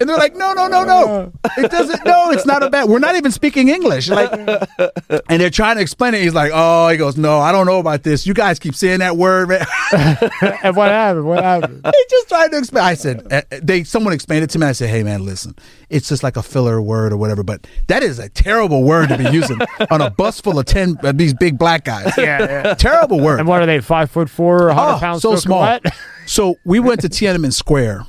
and 0.00 0.08
they're 0.08 0.16
like, 0.16 0.34
no, 0.34 0.54
no, 0.54 0.66
no, 0.66 0.84
no. 0.84 1.32
It 1.58 1.70
doesn't. 1.70 2.04
No, 2.04 2.30
it's 2.30 2.46
not 2.46 2.62
a 2.62 2.70
bad. 2.70 2.88
We're 2.88 3.00
not 3.00 3.16
even 3.16 3.32
speaking 3.32 3.68
English. 3.68 4.08
Like, 4.08 4.32
and 4.32 5.40
they're 5.40 5.50
trying 5.50 5.76
to 5.76 5.82
explain 5.82 6.14
it. 6.14 6.22
He's 6.22 6.34
like, 6.34 6.52
oh, 6.54 6.88
he 6.88 6.96
goes, 6.96 7.18
no, 7.18 7.38
I 7.38 7.52
don't 7.52 7.66
know 7.66 7.78
about 7.78 8.02
this. 8.02 8.26
You 8.26 8.32
guys 8.32 8.58
keep 8.58 8.74
saying 8.74 9.00
that 9.00 9.16
word, 9.16 9.50
man. 9.50 9.66
and 10.62 10.74
what 10.74 10.88
happened 10.88 11.26
what 11.26 11.42
happened 11.42 11.82
they 11.82 12.04
just 12.10 12.28
tried 12.28 12.50
to 12.52 12.58
explain. 12.58 12.84
I 12.84 12.94
said, 12.94 13.32
uh, 13.32 13.42
they 13.62 13.84
someone 13.84 14.14
explained 14.14 14.44
it 14.44 14.50
to 14.50 14.58
me. 14.58 14.66
I 14.66 14.72
said, 14.72 14.88
hey, 14.88 15.02
man, 15.02 15.24
listen, 15.24 15.54
it's 15.90 16.08
just 16.08 16.22
like 16.22 16.36
a 16.36 16.42
filler 16.42 16.80
word 16.80 17.12
or 17.12 17.16
whatever. 17.16 17.42
But 17.42 17.66
that 17.88 18.02
is 18.02 18.18
a 18.18 18.28
terrible 18.30 18.84
word 18.84 19.10
to 19.10 19.18
be 19.18 19.28
using 19.30 19.60
on 19.90 20.00
a 20.00 20.10
bus 20.10 20.40
full 20.40 20.58
of 20.58 20.66
ten 20.66 20.96
of 21.02 21.18
these 21.18 21.34
big 21.34 21.58
black 21.58 21.84
guys. 21.84 22.12
yeah, 22.16 22.40
yeah. 22.40 22.74
Terrible 22.74 23.20
word. 23.20 23.40
and 23.40 23.48
what 23.48 23.60
are 23.60 23.66
they 23.66 23.80
five 23.80 24.10
foot 24.14 24.30
four 24.30 24.68
100 24.68 24.96
Oh, 24.96 24.98
pounds 24.98 25.22
so 25.22 25.36
small. 25.36 25.78
so 26.26 26.56
we 26.64 26.80
went 26.80 27.00
to 27.02 27.08
Tiananmen 27.08 27.52
Square, 27.52 28.06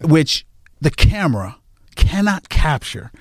which 0.00 0.44
the 0.80 0.90
camera 0.90 1.56
cannot 1.94 2.48
capture 2.48 3.12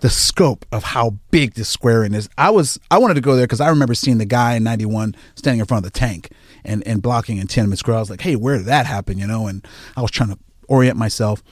the 0.00 0.10
scope 0.10 0.66
of 0.72 0.82
how 0.84 1.10
big 1.30 1.54
this 1.54 1.68
square 1.68 2.04
is. 2.04 2.28
I 2.36 2.50
was 2.50 2.78
I 2.90 2.98
wanted 2.98 3.14
to 3.14 3.20
go 3.20 3.36
there 3.36 3.46
because 3.46 3.60
I 3.60 3.68
remember 3.68 3.94
seeing 3.94 4.18
the 4.18 4.24
guy 4.24 4.54
in 4.56 4.64
'91 4.64 5.14
standing 5.34 5.60
in 5.60 5.66
front 5.66 5.84
of 5.86 5.92
the 5.92 5.98
tank 5.98 6.30
and 6.64 6.86
and 6.86 7.00
blocking 7.00 7.36
in 7.36 7.46
Tiananmen 7.46 7.76
Square. 7.76 7.98
I 7.98 8.00
was 8.00 8.10
like, 8.10 8.22
hey, 8.22 8.36
where 8.36 8.56
did 8.56 8.66
that 8.66 8.86
happen? 8.86 9.18
You 9.18 9.26
know, 9.26 9.46
and 9.46 9.66
I 9.96 10.02
was 10.02 10.10
trying 10.10 10.30
to 10.30 10.38
orient 10.68 10.96
myself. 10.96 11.42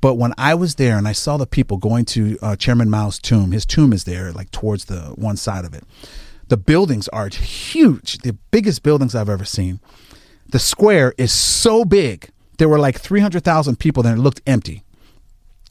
But 0.00 0.14
when 0.16 0.34
I 0.36 0.54
was 0.54 0.74
there 0.74 0.98
and 0.98 1.08
I 1.08 1.12
saw 1.12 1.38
the 1.38 1.46
people 1.46 1.78
going 1.78 2.04
to 2.06 2.38
uh, 2.42 2.56
Chairman 2.56 2.90
Mao's 2.90 3.18
tomb, 3.18 3.52
his 3.52 3.64
tomb 3.64 3.90
is 3.90 4.04
there, 4.04 4.32
like 4.32 4.50
towards 4.50 4.84
the 4.84 5.14
one 5.16 5.36
side 5.38 5.64
of 5.64 5.72
it. 5.72 5.82
The 6.54 6.58
buildings 6.58 7.08
are 7.08 7.28
huge, 7.30 8.18
the 8.18 8.34
biggest 8.52 8.84
buildings 8.84 9.16
I've 9.16 9.28
ever 9.28 9.44
seen. 9.44 9.80
The 10.50 10.60
square 10.60 11.12
is 11.18 11.32
so 11.32 11.84
big. 11.84 12.30
There 12.58 12.68
were 12.68 12.78
like 12.78 12.96
300,000 12.96 13.76
people 13.80 14.04
there 14.04 14.12
and 14.12 14.20
it 14.20 14.22
looked 14.22 14.40
empty. 14.46 14.84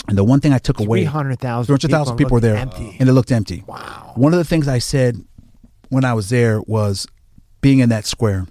And 0.09 0.17
the 0.17 0.25
one 0.25 0.41
thing 0.41 0.51
I 0.51 0.57
took 0.57 0.81
away 0.81 1.03
300,000 1.03 1.67
300,000 1.67 2.17
people, 2.17 2.17
people 2.17 2.35
were 2.35 2.39
there 2.41 2.57
empty. 2.57 2.97
and 2.99 3.07
it 3.07 3.13
looked 3.13 3.31
empty. 3.31 3.63
Wow. 3.65 4.11
One 4.15 4.33
of 4.33 4.39
the 4.39 4.43
things 4.43 4.67
I 4.67 4.79
said 4.79 5.23
when 5.87 6.03
I 6.03 6.13
was 6.13 6.27
there 6.27 6.61
was 6.63 7.07
being 7.61 7.79
in 7.79 7.87
that 7.87 8.05
square 8.05 8.45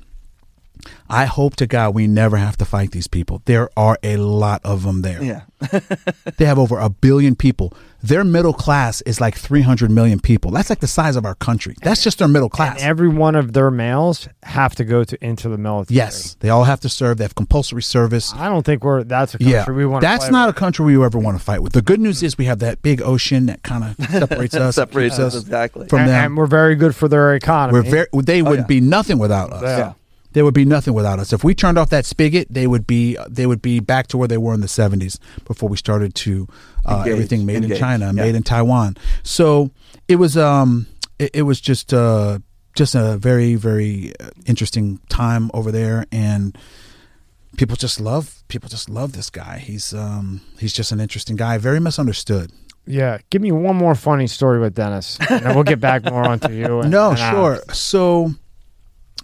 I 1.13 1.27
hope 1.27 1.57
to 1.57 1.67
God 1.67 1.95
we 1.95 2.07
never 2.07 2.37
have 2.39 2.57
to 2.57 2.65
fight 2.65 2.93
these 2.93 3.07
people. 3.07 3.43
There 3.45 3.69
are 3.77 3.99
a 4.03 4.17
lot 4.17 4.61
of 4.65 4.83
them 4.85 5.03
there. 5.03 5.23
Yeah. 5.23 5.43
They 6.39 6.47
have 6.47 6.59
over 6.59 6.79
a 6.79 6.89
billion 6.89 7.37
people. 7.37 7.73
Their 8.03 8.25
middle 8.25 8.53
class 8.55 9.01
is 9.03 9.21
like 9.21 9.37
300 9.37 9.91
million 9.91 10.19
people. 10.19 10.51
That's 10.51 10.71
like 10.71 10.81
the 10.81 10.87
size 10.89 11.15
of 11.15 11.25
our 11.25 11.35
country. 11.37 11.77
That's 11.83 12.03
just 12.03 12.19
their 12.19 12.27
middle 12.27 12.47
And 12.47 12.53
class. 12.53 12.83
every 12.83 13.09
one 13.09 13.37
of 13.37 13.53
their 13.53 13.71
males 13.71 14.29
have 14.43 14.75
to 14.77 14.85
go 14.85 15.05
to 15.05 15.25
into 15.25 15.49
the 15.49 15.59
military. 15.59 15.97
yes, 15.97 16.35
they 16.41 16.49
all 16.49 16.65
have 16.65 16.81
to 16.81 16.89
serve. 16.89 17.19
They 17.19 17.25
have 17.25 17.35
compulsory 17.37 17.83
service. 17.83 18.33
I 18.35 18.49
don't 18.49 18.65
think 18.65 18.83
we're 18.83 19.05
that's 19.05 19.35
a 19.35 19.39
country 19.39 19.53
Yeah, 19.53 19.71
we 19.71 19.87
want. 19.87 20.03
that's 20.03 20.31
not 20.31 20.49
a 20.49 20.53
country 20.53 20.85
we 20.85 21.05
ever 21.05 21.19
want 21.19 21.39
to 21.39 21.45
fight 21.45 21.63
with. 21.63 21.75
The 21.75 21.83
good 21.83 22.01
news 22.01 22.23
is 22.23 22.37
we 22.39 22.47
have 22.47 22.59
that 22.61 22.83
big 22.83 23.01
ocean 23.03 23.47
that 23.47 23.63
kind 23.63 23.85
of 23.85 24.07
separates 24.11 24.55
us, 24.55 24.75
Separates 24.75 25.19
us 25.19 25.35
exactly. 25.37 25.87
from 25.89 26.01
and, 26.01 26.09
them. 26.09 26.25
and 26.25 26.37
we're 26.37 26.47
very 26.47 26.75
good 26.75 26.97
for 26.97 27.07
their 27.09 27.35
economy. 27.35 27.79
We're 27.79 27.91
very. 27.91 28.07
They 28.25 28.41
oh, 28.43 28.51
would 28.51 28.61
yeah. 28.61 28.67
be 28.67 28.81
nothing 28.81 29.19
without 29.19 29.53
us. 29.53 29.63
Yeah. 29.63 29.93
They 30.33 30.43
would 30.43 30.55
be 30.55 30.65
nothing 30.65 30.95
without 30.95 31.19
us. 31.19 31.33
If 31.33 31.45
we 31.45 31.55
turned 31.55 31.79
off 31.79 31.91
that 31.91 32.07
spigot, 32.07 32.49
they 32.51 32.67
would 32.67 32.87
be. 32.87 33.17
They 33.29 33.47
would 33.47 33.61
be 33.63 33.81
back 33.81 34.07
to 34.09 34.19
where 34.19 34.29
they 34.29 34.39
were 34.39 34.55
in 34.55 34.61
the 34.61 34.67
'70s 34.67 35.19
before 35.45 35.69
we 35.69 35.77
started 35.77 36.15
to 36.17 36.49
uh, 36.87 36.99
Engage. 36.99 37.13
everything 37.13 37.47
made 37.47 37.65
in 37.65 37.77
China, 37.77 38.07
Yeah. 38.07 38.13
made 38.25 38.35
in 38.35 38.43
Taiwan. 38.43 38.97
So 39.23 39.71
it 40.09 40.17
was. 40.17 40.37
Um, 40.37 40.87
it, 41.19 41.31
it 41.35 41.43
was 41.43 41.61
just. 41.61 41.93
Uh, 41.95 42.39
just 42.75 42.95
a 42.95 43.19
very 43.19 43.55
very 43.55 44.15
uh, 44.19 44.31
interesting 44.47 44.99
time 45.11 45.51
over 45.53 45.71
there, 45.71 46.07
and 46.11 46.57
people 47.59 47.77
just 47.77 48.01
love. 48.01 48.43
People 48.49 48.69
just 48.71 48.89
love 48.89 49.13
this 49.13 49.29
guy. 49.31 49.59
He's. 49.59 49.93
Um, 49.93 50.41
he's 50.59 50.73
just 50.73 50.91
an 50.93 50.99
interesting 51.01 51.37
guy. 51.37 51.59
Very 51.59 51.81
misunderstood. 51.81 52.51
yeah. 52.87 53.19
Give 53.29 53.43
me 53.43 53.53
one 53.53 53.77
more 53.77 53.95
funny 53.95 54.27
story 54.27 54.59
with 54.59 54.75
Dennis, 54.75 55.19
and 55.29 55.55
we'll 55.55 55.65
get 55.65 55.81
back 55.81 56.05
more 56.05 56.25
onto 56.27 56.51
you. 56.53 56.81
And, 56.81 56.91
no, 56.91 57.11
and 57.11 57.19
Alex. 57.19 57.67
sure. 57.69 57.75
So. 57.75 58.35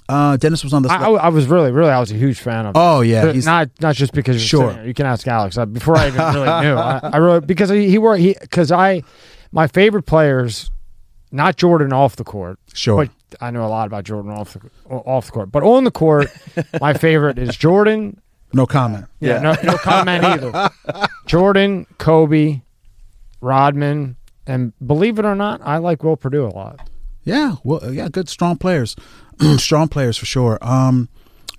Uh, 0.09 0.37
Dennis 0.39 0.65
was 0.65 0.73
on 0.73 0.83
the. 0.83 0.91
I, 0.91 0.97
I, 0.97 1.11
I 1.11 1.29
was 1.29 1.47
really, 1.47 1.71
really, 1.71 1.91
I 1.91 2.01
was 2.01 2.11
a 2.11 2.15
huge 2.15 2.39
fan 2.41 2.65
of. 2.67 2.73
oh 2.77 3.03
yeah, 3.03 3.27
But 3.27 3.35
he's 3.35 3.45
not 3.45 3.69
not 3.81 3.95
just 3.95 4.13
because 4.15 4.37
you're 4.37 4.63
Sure. 4.73 4.85
You 4.85 4.95
can 4.95 5.05
ask 5.05 5.27
Alex. 5.29 5.59
Uh, 5.59 5.67
before 5.67 5.97
I 5.99 6.09
even 6.09 6.21
really 6.21 6.61
knew, 6.63 6.75
I, 6.77 7.01
I 7.13 7.17
really 7.19 7.41
because 7.41 7.69
he, 7.69 7.91
he 7.91 7.99
worked 7.99 8.21
he 8.21 8.35
because 8.41 8.73
I 8.73 9.03
my 9.53 9.67
favorite 9.67 10.05
players, 10.05 10.71
not 11.31 11.57
Jordan 11.57 11.93
off 11.93 12.17
the 12.17 12.25
court, 12.25 12.59
sure. 12.73 13.05
but 13.05 13.39
I 13.43 13.51
know 13.51 13.67
a 13.67 13.69
lot 13.69 13.87
about 13.87 14.05
Jordan 14.05 14.31
off 14.33 14.55
the 14.55 14.61
off 14.91 15.27
the 15.27 15.33
court. 15.33 15.53
But 15.53 15.63
on 15.63 15.85
the 15.85 15.91
court, 15.91 16.29
my 16.81 16.95
favorite 16.95 17.39
is 17.39 17.55
Jordan. 17.57 18.19
no 18.55 18.65
comment. 18.67 19.05
Yeah, 19.21 19.35
Yeah. 19.35 19.41
no, 19.63 19.73
no 19.73 19.77
comment 19.77 20.25
either. 20.25 20.71
Jordan, 21.27 21.87
Kobe, 21.99 22.63
Rodman, 23.43 24.17
and 24.47 24.73
believe 24.85 25.19
it 25.19 25.27
or 25.27 25.35
not, 25.35 25.61
I 25.63 25.77
like 25.77 26.03
Will 26.03 26.17
Perdue 26.17 26.47
a 26.47 26.49
lot. 26.49 26.89
Yeah, 27.25 27.57
well, 27.63 27.93
yeah, 27.93 28.09
good, 28.09 28.27
strong 28.31 28.57
players, 28.57 28.97
strong 29.59 29.89
players 29.89 30.17
for 30.17 30.27
sure. 30.27 30.59
Um, 30.63 31.09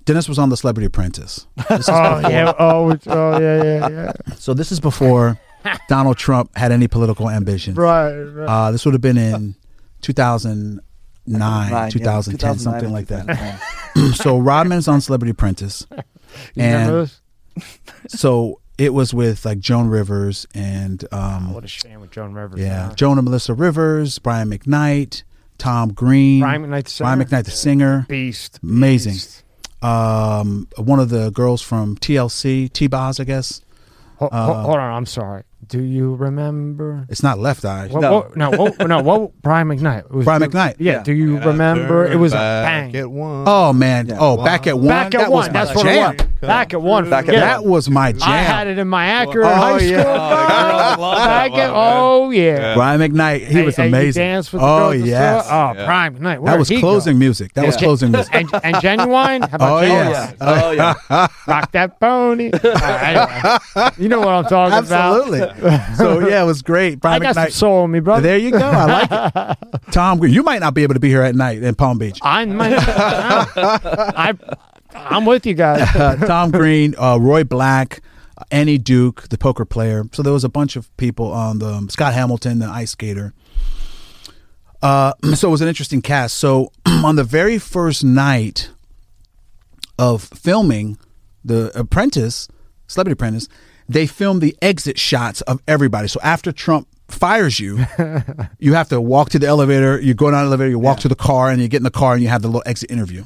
Dennis 0.06 0.28
was 0.28 0.40
on 0.40 0.50
the 0.50 0.58
Celebrity 0.58 0.88
Apprentice, 0.88 1.46
Oh 1.70 2.20
yeah, 2.28 2.54
oh, 2.58 2.92
it's- 2.92 3.08
oh 3.08 3.40
yeah, 3.40 3.64
yeah, 3.64 3.90
yeah. 3.90 4.34
so 4.38 4.54
this 4.56 4.72
is 4.72 4.80
before 4.80 5.40
Donald 5.88 6.18
Trump 6.18 6.56
had 6.58 6.72
any 6.72 6.88
political 6.88 7.30
ambitions. 7.30 7.78
Right, 7.78 8.12
right. 8.22 8.46
Uh, 8.48 8.72
this 8.72 8.86
would 8.86 8.94
have 8.96 9.02
been 9.02 9.18
in 9.20 9.56
2009, 10.02 10.82
Nine, 11.28 11.70
yeah, 11.72 11.90
2010, 11.90 12.56
2009 12.56 12.58
something 12.58 12.92
like 12.92 13.08
that. 13.08 13.62
so 14.16 14.40
Rodman's 14.40 14.88
on 14.88 15.00
Celebrity 15.02 15.32
Apprentice, 15.32 15.86
you 16.56 16.64
and- 16.64 16.90
this? 16.92 17.22
so 18.08 18.62
it 18.80 18.94
was 18.94 19.14
with 19.14 19.46
like 19.46 19.60
Joan 19.60 19.90
Rivers 19.90 20.48
and 20.56 21.06
Oh, 21.12 21.20
um, 21.20 21.54
what 21.54 21.66
a 21.66 21.68
shame 21.68 22.00
with 22.02 22.10
Joan 22.12 22.34
Rivers. 22.34 22.60
yeah, 22.62 22.88
now. 22.88 22.94
Joan 22.96 23.18
and 23.20 23.26
Melissa 23.26 23.54
Rivers, 23.54 24.18
Brian 24.18 24.50
McKnight, 24.50 25.22
Tom 25.60 25.94
Green, 25.94 26.40
Brian 26.40 26.66
McKnight, 26.66 26.86
the 26.86 26.90
singer? 26.90 27.16
McKnight, 27.26 27.44
the 27.46 27.52
singer. 27.52 28.06
Beast, 28.10 28.60
Amazing. 28.64 29.14
beast. 29.14 29.44
um, 29.84 30.68
one 30.78 31.00
of 31.00 31.10
the 31.10 31.30
girls 31.32 31.62
from 31.62 31.96
TLC, 31.98 32.72
T 32.74 32.88
Boz, 32.88 33.20
I 33.20 33.24
guess. 33.26 33.62
Ho- 34.18 34.30
ho- 34.32 34.38
Uh, 34.38 34.64
hold 34.64 34.78
on, 34.78 34.94
I'm 34.94 35.06
sorry. 35.06 35.44
Do 35.68 35.82
you 35.82 36.16
remember? 36.16 37.06
It's 37.10 37.22
not 37.22 37.38
Left 37.38 37.64
Eye. 37.66 37.88
What, 37.92 38.02
No. 38.02 38.14
what, 38.16 38.38
no, 38.38 38.50
what, 38.50 38.88
no. 38.88 39.02
What 39.02 39.42
Brian 39.42 39.68
McKnight? 39.68 40.06
It 40.06 40.12
was 40.12 40.26
Brian 40.26 40.42
McKnight. 40.42 40.76
Yeah. 40.80 40.94
Yeah. 40.94 41.04
Do 41.04 41.12
you 41.14 41.36
And 41.38 41.46
remember? 41.46 42.06
It 42.06 42.10
turned 42.10 42.22
was 42.22 42.34
a 42.34 42.38
bang. 42.38 42.96
At 42.96 43.12
one. 43.12 43.44
Oh 43.46 43.72
man! 43.74 44.08
Yeah. 44.08 44.18
Oh, 44.20 44.44
back 44.44 44.66
at 44.68 44.78
one. 44.78 44.88
Back 44.88 45.14
at 45.14 45.20
that 45.20 45.32
one. 45.32 45.46
Was 45.46 45.50
That's 45.50 45.76
what 45.76 45.84
jam. 45.86 46.14
it 46.16 46.22
was. 46.22 46.28
Back 46.42 46.74
at 46.74 46.82
one. 46.82 47.10
Back 47.10 47.20
at 47.26 47.26
forget 47.28 47.42
That 47.42 47.66
was 47.66 47.90
my 47.90 48.14
jam. 48.14 48.22
I 48.30 48.38
had 48.38 48.68
it 48.68 48.80
in 48.80 48.88
my 48.88 49.26
oh, 49.26 49.28
Acura 49.28 49.44
Oh, 49.46 49.54
high 49.56 49.78
school. 49.80 49.98
Oh, 49.98 50.00
yeah. 50.00 50.96
Oh, 50.96 50.96
girls 50.96 51.00
love 51.02 51.18
that 51.18 51.28
Back 51.28 51.52
at 51.60 51.70
oh 51.74 52.30
yeah. 52.32 52.74
Brian 52.76 53.02
McKnight. 53.02 53.40
He 53.40 53.46
Hey, 53.46 53.66
was 53.66 53.76
hey, 53.76 53.84
you 53.84 53.88
amazing. 53.90 54.24
with 54.54 54.62
the 54.62 54.68
oh 54.68 54.80
girls 54.92 55.02
the 55.04 55.08
yes. 55.08 55.48
Oh, 55.50 55.74
Yeah. 55.76 55.86
Brian 55.86 56.16
McKnight. 56.18 56.46
that 56.46 56.58
was 56.58 56.70
he 56.70 56.76
go? 56.78 56.80
closing 56.82 57.20
music. 57.20 57.54
That 57.54 57.66
was 57.66 57.76
closing 57.78 58.12
music. 58.12 58.34
And, 58.34 58.50
and 58.64 58.82
genuine. 58.82 59.42
How 59.44 59.56
about 59.56 59.78
Oh, 59.78 59.82
genuine? 59.82 60.10
yes. 60.12 60.36
Oh 60.40 60.72
yeah. 60.72 60.94
Rock 61.48 61.72
that 61.74 62.00
pony. 62.00 62.52
All 62.54 62.60
right, 62.74 63.60
anyway. 63.76 63.90
you 63.98 64.08
know 64.10 64.20
what 64.20 64.30
I'm 64.30 64.46
talking 64.46 64.78
about. 64.80 65.20
Absolutely. 65.20 65.49
so 65.98 66.28
yeah, 66.28 66.44
it 66.44 66.46
was 66.46 66.62
great. 66.62 67.04
I 67.06 67.20
got 67.20 67.36
some 67.36 67.50
soul 67.52 67.86
in 67.86 67.92
me, 67.92 68.00
brother. 68.00 68.22
There 68.22 68.38
you 68.38 68.52
go. 68.52 68.60
I 68.60 68.86
like 68.86 69.58
it. 69.62 69.82
Tom 69.92 70.20
Green. 70.20 70.34
You 70.34 70.44
might 70.44 70.60
not 70.60 70.74
be 70.74 70.84
able 70.84 70.94
to 70.94 71.00
be 71.00 71.10
here 71.10 71.22
at 71.22 71.36
night 71.36 71.64
in 71.64 71.76
Palm 71.76 71.98
Beach. 71.98 72.20
I 72.22 72.46
might. 72.46 72.74
I, 72.78 74.34
I'm 74.94 75.26
with 75.26 75.46
you 75.46 75.54
guys. 75.54 75.82
uh, 75.96 76.16
Tom 76.28 76.52
Green, 76.52 76.96
uh, 76.98 77.18
Roy 77.20 77.44
Black, 77.44 78.02
uh, 78.38 78.44
Annie 78.52 78.78
Duke, 78.78 79.28
the 79.30 79.38
poker 79.38 79.66
player. 79.66 80.06
So 80.12 80.24
there 80.24 80.34
was 80.34 80.44
a 80.44 80.50
bunch 80.50 80.76
of 80.76 80.96
people 80.98 81.32
on 81.32 81.60
the 81.60 81.68
um, 81.68 81.90
Scott 81.90 82.14
Hamilton, 82.14 82.60
the 82.60 82.68
ice 82.68 82.92
skater. 82.92 83.34
Uh, 84.82 85.14
so 85.36 85.48
it 85.48 85.52
was 85.52 85.62
an 85.62 85.68
interesting 85.68 86.02
cast. 86.02 86.36
So 86.38 86.72
on 86.86 87.16
the 87.16 87.24
very 87.24 87.58
first 87.58 88.04
night 88.04 88.70
of 89.98 90.24
filming 90.24 90.98
The 91.44 91.72
Apprentice, 91.78 92.48
Celebrity 92.88 93.14
Apprentice, 93.14 93.48
they 93.90 94.08
film 94.08 94.40
the 94.40 94.56
exit 94.62 94.98
shots 94.98 95.42
of 95.42 95.62
everybody. 95.68 96.08
So 96.08 96.20
after 96.24 96.52
Trump 96.52 96.88
fires 97.10 97.60
you, 97.60 97.86
you 98.60 98.74
have 98.76 98.88
to 98.90 99.02
walk 99.02 99.30
to 99.32 99.40
the 99.40 99.48
elevator. 99.48 100.00
You 100.00 100.14
go 100.14 100.30
down 100.32 100.44
the 100.44 100.48
elevator, 100.48 100.70
you 100.70 100.80
walk 100.80 101.00
to 101.00 101.08
the 101.08 101.16
car, 101.16 101.50
and 101.50 101.62
you 101.62 101.68
get 101.68 101.78
in 101.78 101.84
the 101.84 101.92
car, 101.92 102.14
and 102.14 102.22
you 102.22 102.30
have 102.30 102.42
the 102.44 102.48
little 102.48 102.64
exit 102.66 102.92
interview. 102.92 103.26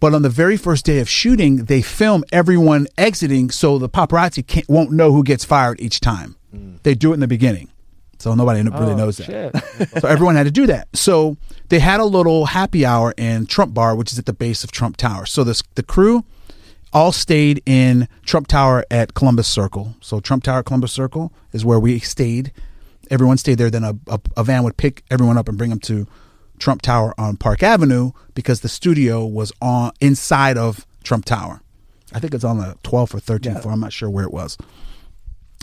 But 0.00 0.14
on 0.14 0.22
the 0.22 0.30
very 0.30 0.56
first 0.56 0.84
day 0.84 1.00
of 1.00 1.08
shooting, 1.08 1.64
they 1.64 1.82
film 1.82 2.24
everyone 2.32 2.86
exiting, 2.96 3.50
so 3.50 3.78
the 3.78 3.88
paparazzi 3.88 4.46
can't, 4.46 4.68
won't 4.68 4.92
know 4.92 5.12
who 5.12 5.22
gets 5.24 5.44
fired 5.44 5.80
each 5.80 6.00
time. 6.00 6.36
Hmm. 6.50 6.76
They 6.84 6.94
do 6.94 7.10
it 7.10 7.14
in 7.14 7.20
the 7.20 7.26
beginning, 7.28 7.68
so 8.18 8.34
nobody 8.34 8.62
really 8.62 8.92
Oh, 8.92 8.96
knows 8.96 9.16
that. 9.18 9.98
So 10.00 10.08
everyone 10.08 10.36
had 10.36 10.44
to 10.44 10.52
do 10.52 10.66
that. 10.68 10.88
So 10.94 11.36
they 11.68 11.80
had 11.80 11.98
a 12.00 12.04
little 12.04 12.46
happy 12.46 12.86
hour 12.86 13.12
in 13.18 13.46
Trump 13.46 13.74
Bar, 13.74 13.96
which 13.96 14.12
is 14.12 14.18
at 14.18 14.26
the 14.26 14.32
base 14.32 14.62
of 14.64 14.70
Trump 14.70 14.96
Tower. 14.96 15.26
So 15.26 15.42
this 15.44 15.62
the 15.74 15.82
crew 15.82 16.24
all 16.92 17.12
stayed 17.12 17.62
in 17.66 18.08
Trump 18.24 18.46
Tower 18.46 18.84
at 18.90 19.14
Columbus 19.14 19.46
Circle. 19.48 19.94
So 20.00 20.20
Trump 20.20 20.44
Tower, 20.44 20.62
Columbus 20.62 20.92
Circle 20.92 21.32
is 21.52 21.64
where 21.64 21.78
we 21.80 21.98
stayed. 21.98 22.52
Everyone 23.10 23.36
stayed 23.38 23.58
there. 23.58 23.70
Then 23.70 23.84
a, 23.84 23.94
a, 24.06 24.20
a 24.36 24.44
van 24.44 24.64
would 24.64 24.76
pick 24.76 25.02
everyone 25.10 25.38
up 25.38 25.48
and 25.48 25.56
bring 25.58 25.70
them 25.70 25.80
to 25.80 26.06
Trump 26.58 26.82
Tower 26.82 27.14
on 27.18 27.36
Park 27.36 27.62
Avenue 27.62 28.12
because 28.34 28.60
the 28.60 28.68
studio 28.68 29.24
was 29.24 29.52
on 29.62 29.92
inside 30.00 30.56
of 30.58 30.86
Trump 31.04 31.24
Tower. 31.24 31.60
I 32.12 32.20
think 32.20 32.34
it's 32.34 32.44
on 32.44 32.58
the 32.58 32.76
12th 32.84 33.14
or 33.14 33.18
13th 33.20 33.44
Yeah. 33.44 33.60
floor. 33.60 33.74
I'm 33.74 33.80
not 33.80 33.92
sure 33.92 34.08
where 34.10 34.24
it 34.24 34.32
was. 34.32 34.56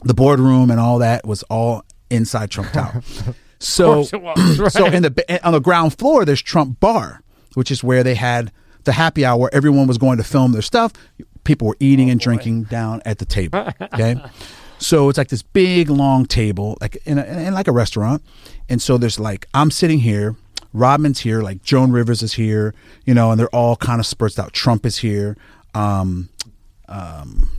The 0.03 0.13
boardroom 0.13 0.69
and 0.71 0.79
all 0.79 0.99
that 0.99 1.25
was 1.25 1.43
all 1.43 1.83
inside 2.09 2.51
Trump 2.51 2.71
Tower. 2.71 3.01
So, 3.57 3.99
was, 3.99 4.13
right. 4.59 4.71
so 4.71 4.85
in 4.85 5.01
the 5.01 5.39
on 5.43 5.53
the 5.53 5.61
ground 5.61 5.97
floor, 5.97 6.25
there's 6.25 6.41
Trump 6.41 6.79
Bar, 6.81 7.21
which 7.53 7.71
is 7.71 7.83
where 7.83 8.03
they 8.03 8.13
had 8.13 8.51
the 8.85 8.93
happy 8.93 9.25
hour. 9.25 9.49
Everyone 9.51 9.87
was 9.87 9.97
going 9.97 10.17
to 10.17 10.23
film 10.23 10.51
their 10.53 10.61
stuff. 10.61 10.93
People 11.43 11.67
were 11.67 11.77
eating 11.79 12.09
and 12.09 12.19
drinking 12.19 12.63
down 12.63 13.01
at 13.05 13.19
the 13.19 13.25
table. 13.25 13.71
Okay, 13.93 14.15
so 14.77 15.09
it's 15.09 15.17
like 15.17 15.29
this 15.29 15.41
big 15.41 15.89
long 15.89 16.25
table, 16.25 16.77
like 16.81 16.97
in, 17.05 17.17
a, 17.17 17.23
in 17.23 17.53
like 17.53 17.67
a 17.67 17.71
restaurant. 17.71 18.21
And 18.67 18.81
so 18.81 18.97
there's 18.97 19.19
like 19.19 19.47
I'm 19.53 19.71
sitting 19.71 19.99
here, 19.99 20.35
Rodman's 20.73 21.19
here, 21.19 21.41
like 21.41 21.61
Joan 21.63 21.91
Rivers 21.91 22.21
is 22.21 22.33
here, 22.33 22.73
you 23.05 23.13
know, 23.13 23.31
and 23.31 23.39
they're 23.39 23.55
all 23.55 23.75
kind 23.75 23.99
of 23.99 24.05
spurts 24.05 24.37
out. 24.37 24.53
Trump 24.53 24.85
is 24.85 24.97
here. 24.97 25.37
Um, 25.73 26.29
um, 26.87 27.49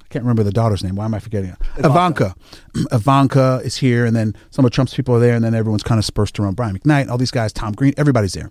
I 0.00 0.04
can't 0.08 0.24
remember 0.24 0.42
the 0.42 0.52
daughter's 0.52 0.82
name. 0.82 0.96
Why 0.96 1.04
am 1.04 1.14
I 1.14 1.18
forgetting 1.18 1.50
it? 1.50 1.56
Ivanka. 1.78 2.34
Ivanka 2.92 3.60
is 3.64 3.76
here, 3.76 4.04
and 4.04 4.14
then 4.14 4.34
some 4.50 4.64
of 4.64 4.70
Trump's 4.72 4.94
people 4.94 5.14
are 5.14 5.20
there, 5.20 5.34
and 5.34 5.44
then 5.44 5.54
everyone's 5.54 5.82
kind 5.82 5.98
of 5.98 6.02
dispersed 6.02 6.38
around 6.38 6.54
Brian 6.54 6.78
McKnight, 6.78 7.08
all 7.08 7.18
these 7.18 7.30
guys, 7.30 7.52
Tom 7.52 7.72
Green, 7.72 7.94
everybody's 7.96 8.32
there. 8.32 8.50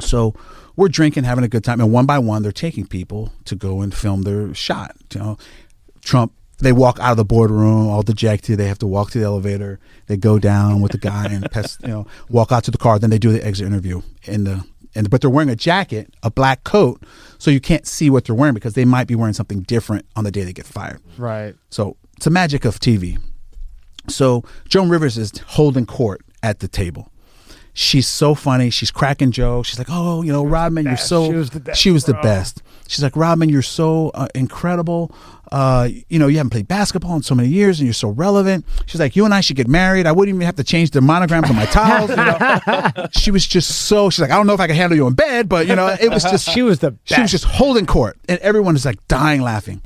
So 0.00 0.34
we're 0.78 0.88
drinking, 0.88 1.24
having 1.24 1.42
a 1.42 1.48
good 1.48 1.64
time, 1.64 1.80
and 1.80 1.92
one 1.92 2.06
by 2.06 2.20
one, 2.20 2.42
they're 2.42 2.52
taking 2.52 2.86
people 2.86 3.32
to 3.46 3.56
go 3.56 3.80
and 3.80 3.92
film 3.92 4.22
their 4.22 4.54
shot. 4.54 4.96
You 5.12 5.20
know, 5.20 5.38
Trump. 6.00 6.32
They 6.60 6.72
walk 6.72 6.98
out 6.98 7.12
of 7.12 7.16
the 7.16 7.24
boardroom, 7.24 7.86
all 7.86 8.02
dejected. 8.02 8.58
They 8.58 8.66
have 8.66 8.80
to 8.80 8.86
walk 8.88 9.12
to 9.12 9.20
the 9.20 9.24
elevator. 9.24 9.78
They 10.06 10.16
go 10.16 10.40
down 10.40 10.80
with 10.80 10.90
the 10.90 10.98
guy 10.98 11.26
and 11.26 11.48
pest, 11.52 11.80
you 11.82 11.88
know, 11.88 12.06
walk 12.28 12.50
out 12.50 12.64
to 12.64 12.72
the 12.72 12.78
car. 12.78 12.98
Then 12.98 13.10
they 13.10 13.18
do 13.18 13.30
the 13.30 13.44
exit 13.46 13.64
interview 13.64 14.02
in 14.24 14.42
the 14.42 14.64
and 14.96 15.08
but 15.08 15.20
they're 15.20 15.30
wearing 15.30 15.50
a 15.50 15.56
jacket, 15.56 16.12
a 16.24 16.32
black 16.32 16.64
coat, 16.64 17.04
so 17.38 17.52
you 17.52 17.60
can't 17.60 17.86
see 17.86 18.10
what 18.10 18.24
they're 18.24 18.34
wearing 18.34 18.54
because 18.54 18.74
they 18.74 18.84
might 18.84 19.06
be 19.06 19.14
wearing 19.14 19.34
something 19.34 19.60
different 19.62 20.04
on 20.16 20.24
the 20.24 20.32
day 20.32 20.42
they 20.42 20.52
get 20.52 20.66
fired. 20.66 21.00
Right. 21.16 21.54
So 21.70 21.96
it's 22.16 22.26
a 22.26 22.30
magic 22.30 22.64
of 22.64 22.80
TV. 22.80 23.20
So 24.08 24.42
Joan 24.68 24.88
Rivers 24.88 25.16
is 25.16 25.32
holding 25.46 25.86
court 25.86 26.22
at 26.42 26.58
the 26.58 26.66
table. 26.66 27.12
She's 27.80 28.08
so 28.08 28.34
funny. 28.34 28.70
She's 28.70 28.90
cracking 28.90 29.30
jokes. 29.30 29.68
She's 29.68 29.78
like, 29.78 29.86
"Oh, 29.88 30.22
you 30.22 30.32
know, 30.32 30.44
Rodman, 30.44 30.84
you're 30.86 30.96
so." 30.96 31.30
She 31.30 31.34
was 31.36 31.50
the 31.50 31.60
best, 31.60 31.80
She 31.80 31.90
was 31.92 32.04
the 32.06 32.14
bro. 32.14 32.22
best. 32.22 32.60
She's 32.88 33.04
like, 33.04 33.14
"Rodman, 33.14 33.50
you're 33.50 33.62
so 33.62 34.10
uh, 34.14 34.26
incredible. 34.34 35.14
Uh, 35.52 35.88
you 36.08 36.18
know, 36.18 36.26
you 36.26 36.38
haven't 36.38 36.50
played 36.50 36.66
basketball 36.66 37.14
in 37.14 37.22
so 37.22 37.36
many 37.36 37.48
years, 37.48 37.78
and 37.78 37.86
you're 37.86 37.94
so 37.94 38.08
relevant." 38.08 38.66
She's 38.86 38.98
like, 38.98 39.14
"You 39.14 39.24
and 39.24 39.32
I 39.32 39.40
should 39.40 39.54
get 39.54 39.68
married. 39.68 40.06
I 40.06 40.10
wouldn't 40.10 40.34
even 40.34 40.44
have 40.44 40.56
to 40.56 40.64
change 40.64 40.90
the 40.90 41.00
monograms 41.00 41.48
on 41.48 41.54
my 41.54 41.66
towels." 41.66 42.10
You 42.10 42.16
know? 42.16 43.06
she 43.12 43.30
was 43.30 43.46
just 43.46 43.70
so. 43.86 44.10
She's 44.10 44.22
like, 44.22 44.32
"I 44.32 44.36
don't 44.36 44.48
know 44.48 44.54
if 44.54 44.60
I 44.60 44.66
can 44.66 44.74
handle 44.74 44.96
you 44.96 45.06
in 45.06 45.14
bed, 45.14 45.48
but 45.48 45.68
you 45.68 45.76
know, 45.76 45.86
it 46.00 46.10
was 46.10 46.24
just." 46.24 46.48
She 46.52 46.62
was 46.62 46.80
the 46.80 46.96
She 47.04 47.20
was 47.20 47.30
just 47.30 47.44
holding 47.44 47.86
court, 47.86 48.18
and 48.28 48.40
everyone 48.40 48.74
is 48.74 48.84
like 48.84 49.06
dying 49.06 49.40
laughing. 49.40 49.82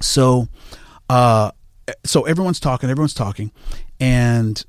So, 0.00 0.48
uh, 1.10 1.50
so 2.06 2.22
everyone's 2.22 2.60
talking, 2.60 2.88
everyone's 2.88 3.12
talking, 3.12 3.52
and 4.00 4.64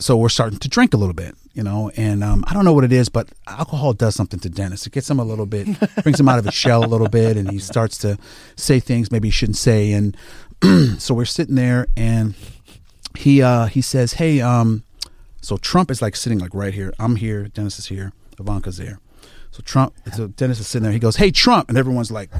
so 0.00 0.16
we're 0.16 0.30
starting 0.30 0.58
to 0.58 0.68
drink 0.68 0.92
a 0.92 0.96
little 0.96 1.14
bit, 1.14 1.36
you 1.56 1.62
know. 1.62 1.90
And 1.96 2.22
um, 2.22 2.44
I 2.46 2.52
don't 2.52 2.64
know 2.64 2.72
what 2.72 2.84
it 2.84 2.92
is, 2.92 3.08
but 3.08 3.28
alcohol 3.46 3.94
does 3.94 4.14
something 4.14 4.38
to 4.40 4.48
Dennis. 4.48 4.86
It 4.86 4.92
gets 4.92 5.10
him 5.10 5.18
a 5.18 5.24
little 5.24 5.46
bit, 5.46 5.66
brings 6.02 6.20
him 6.20 6.28
out 6.28 6.38
of 6.38 6.44
his 6.44 6.54
shell 6.54 6.84
a 6.84 6.86
little 6.86 7.08
bit, 7.08 7.36
and 7.36 7.50
he 7.50 7.58
starts 7.58 7.98
to 7.98 8.18
say 8.54 8.78
things 8.78 9.10
maybe 9.10 9.28
he 9.28 9.32
shouldn't 9.32 9.56
say. 9.56 9.92
And 9.92 10.16
so 10.98 11.14
we're 11.14 11.24
sitting 11.24 11.54
there, 11.56 11.86
and 11.96 12.34
he 13.16 13.42
uh, 13.42 13.66
he 13.66 13.80
says, 13.80 14.14
"Hey, 14.14 14.40
um, 14.40 14.84
so 15.40 15.56
Trump 15.56 15.90
is 15.90 16.02
like 16.02 16.14
sitting 16.14 16.38
like 16.38 16.54
right 16.54 16.74
here. 16.74 16.92
I'm 16.98 17.16
here. 17.16 17.48
Dennis 17.48 17.78
is 17.78 17.86
here. 17.86 18.12
Ivanka's 18.38 18.76
there. 18.76 19.00
So 19.50 19.62
Trump, 19.64 19.94
so 20.14 20.28
Dennis 20.28 20.60
is 20.60 20.66
sitting 20.68 20.84
there. 20.84 20.92
He 20.92 20.98
goes, 20.98 21.16
"Hey, 21.16 21.30
Trump," 21.30 21.70
and 21.70 21.78
everyone's 21.78 22.10
like 22.10 22.30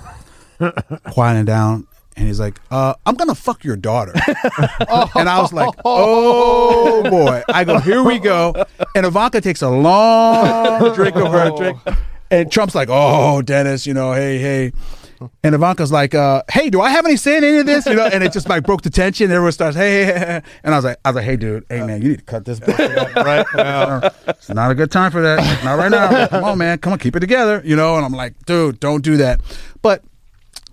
quieting 1.10 1.47
down. 1.47 1.86
And 2.16 2.26
he's 2.26 2.40
like, 2.40 2.59
uh, 2.70 2.94
"I'm 3.05 3.14
gonna 3.16 3.34
fuck 3.34 3.62
your 3.62 3.76
daughter," 3.76 4.12
and 5.14 5.28
I 5.28 5.38
was 5.40 5.52
like, 5.52 5.68
"Oh 5.84 7.02
boy!" 7.10 7.43
I 7.52 7.64
go, 7.64 7.78
"Here 7.78 8.02
we 8.02 8.18
go," 8.18 8.55
and 8.94 9.05
Ivanka 9.05 9.40
takes 9.43 9.60
a 9.60 9.68
long 9.68 10.94
drink 10.94 11.14
of 11.16 11.30
her 11.30 11.51
drink, 11.56 11.78
and 12.30 12.51
Trump's 12.51 12.74
like, 12.74 12.88
"Oh, 12.90 13.43
Dennis, 13.43 13.86
you 13.86 13.93
know, 13.93 14.14
hey, 14.14 14.38
hey," 14.38 14.72
and 15.44 15.55
Ivanka's 15.55 15.93
like, 15.93 16.14
uh, 16.14 16.43
"Hey, 16.51 16.70
do 16.70 16.80
I 16.80 16.88
have 16.88 17.05
any 17.05 17.16
say 17.16 17.36
in 17.36 17.44
any 17.44 17.59
of 17.59 17.66
this?" 17.66 17.84
You 17.84 17.94
know, 17.94 18.06
and 18.06 18.24
it 18.24 18.32
just 18.32 18.48
like 18.48 18.62
broke 18.64 18.80
the 18.80 18.88
tension. 18.90 19.30
Everyone 19.30 19.52
starts, 19.52 19.76
"Hey,", 19.76 20.05
hey, 20.06 20.14
hey," 20.18 20.43
and 20.64 20.74
I 20.74 20.78
was 20.78 20.86
like, 20.86 20.97
"I 21.05 21.10
was 21.10 21.16
like, 21.16 21.24
hey, 21.26 21.36
dude, 21.36 21.64
hey 21.68 21.82
man, 21.82 22.01
you 22.01 22.09
need 22.10 22.18
to 22.20 22.24
cut 22.24 22.47
this 22.47 22.60
bullshit 22.60 23.14
right 23.14 23.44
now. 23.55 24.01
It's 24.26 24.48
not 24.48 24.70
a 24.70 24.74
good 24.74 24.90
time 24.90 25.10
for 25.12 25.20
that. 25.20 25.64
Not 25.64 25.74
right 25.78 25.90
now. 25.90 26.28
Come 26.28 26.44
on, 26.44 26.56
man, 26.56 26.78
come 26.78 26.94
on, 26.94 26.98
keep 26.98 27.14
it 27.14 27.20
together." 27.20 27.60
You 27.62 27.76
know, 27.76 27.97
and 27.97 28.06
I'm 28.06 28.12
like, 28.12 28.47
"Dude, 28.47 28.80
don't 28.80 29.02
do 29.05 29.18
that,". 29.18 29.40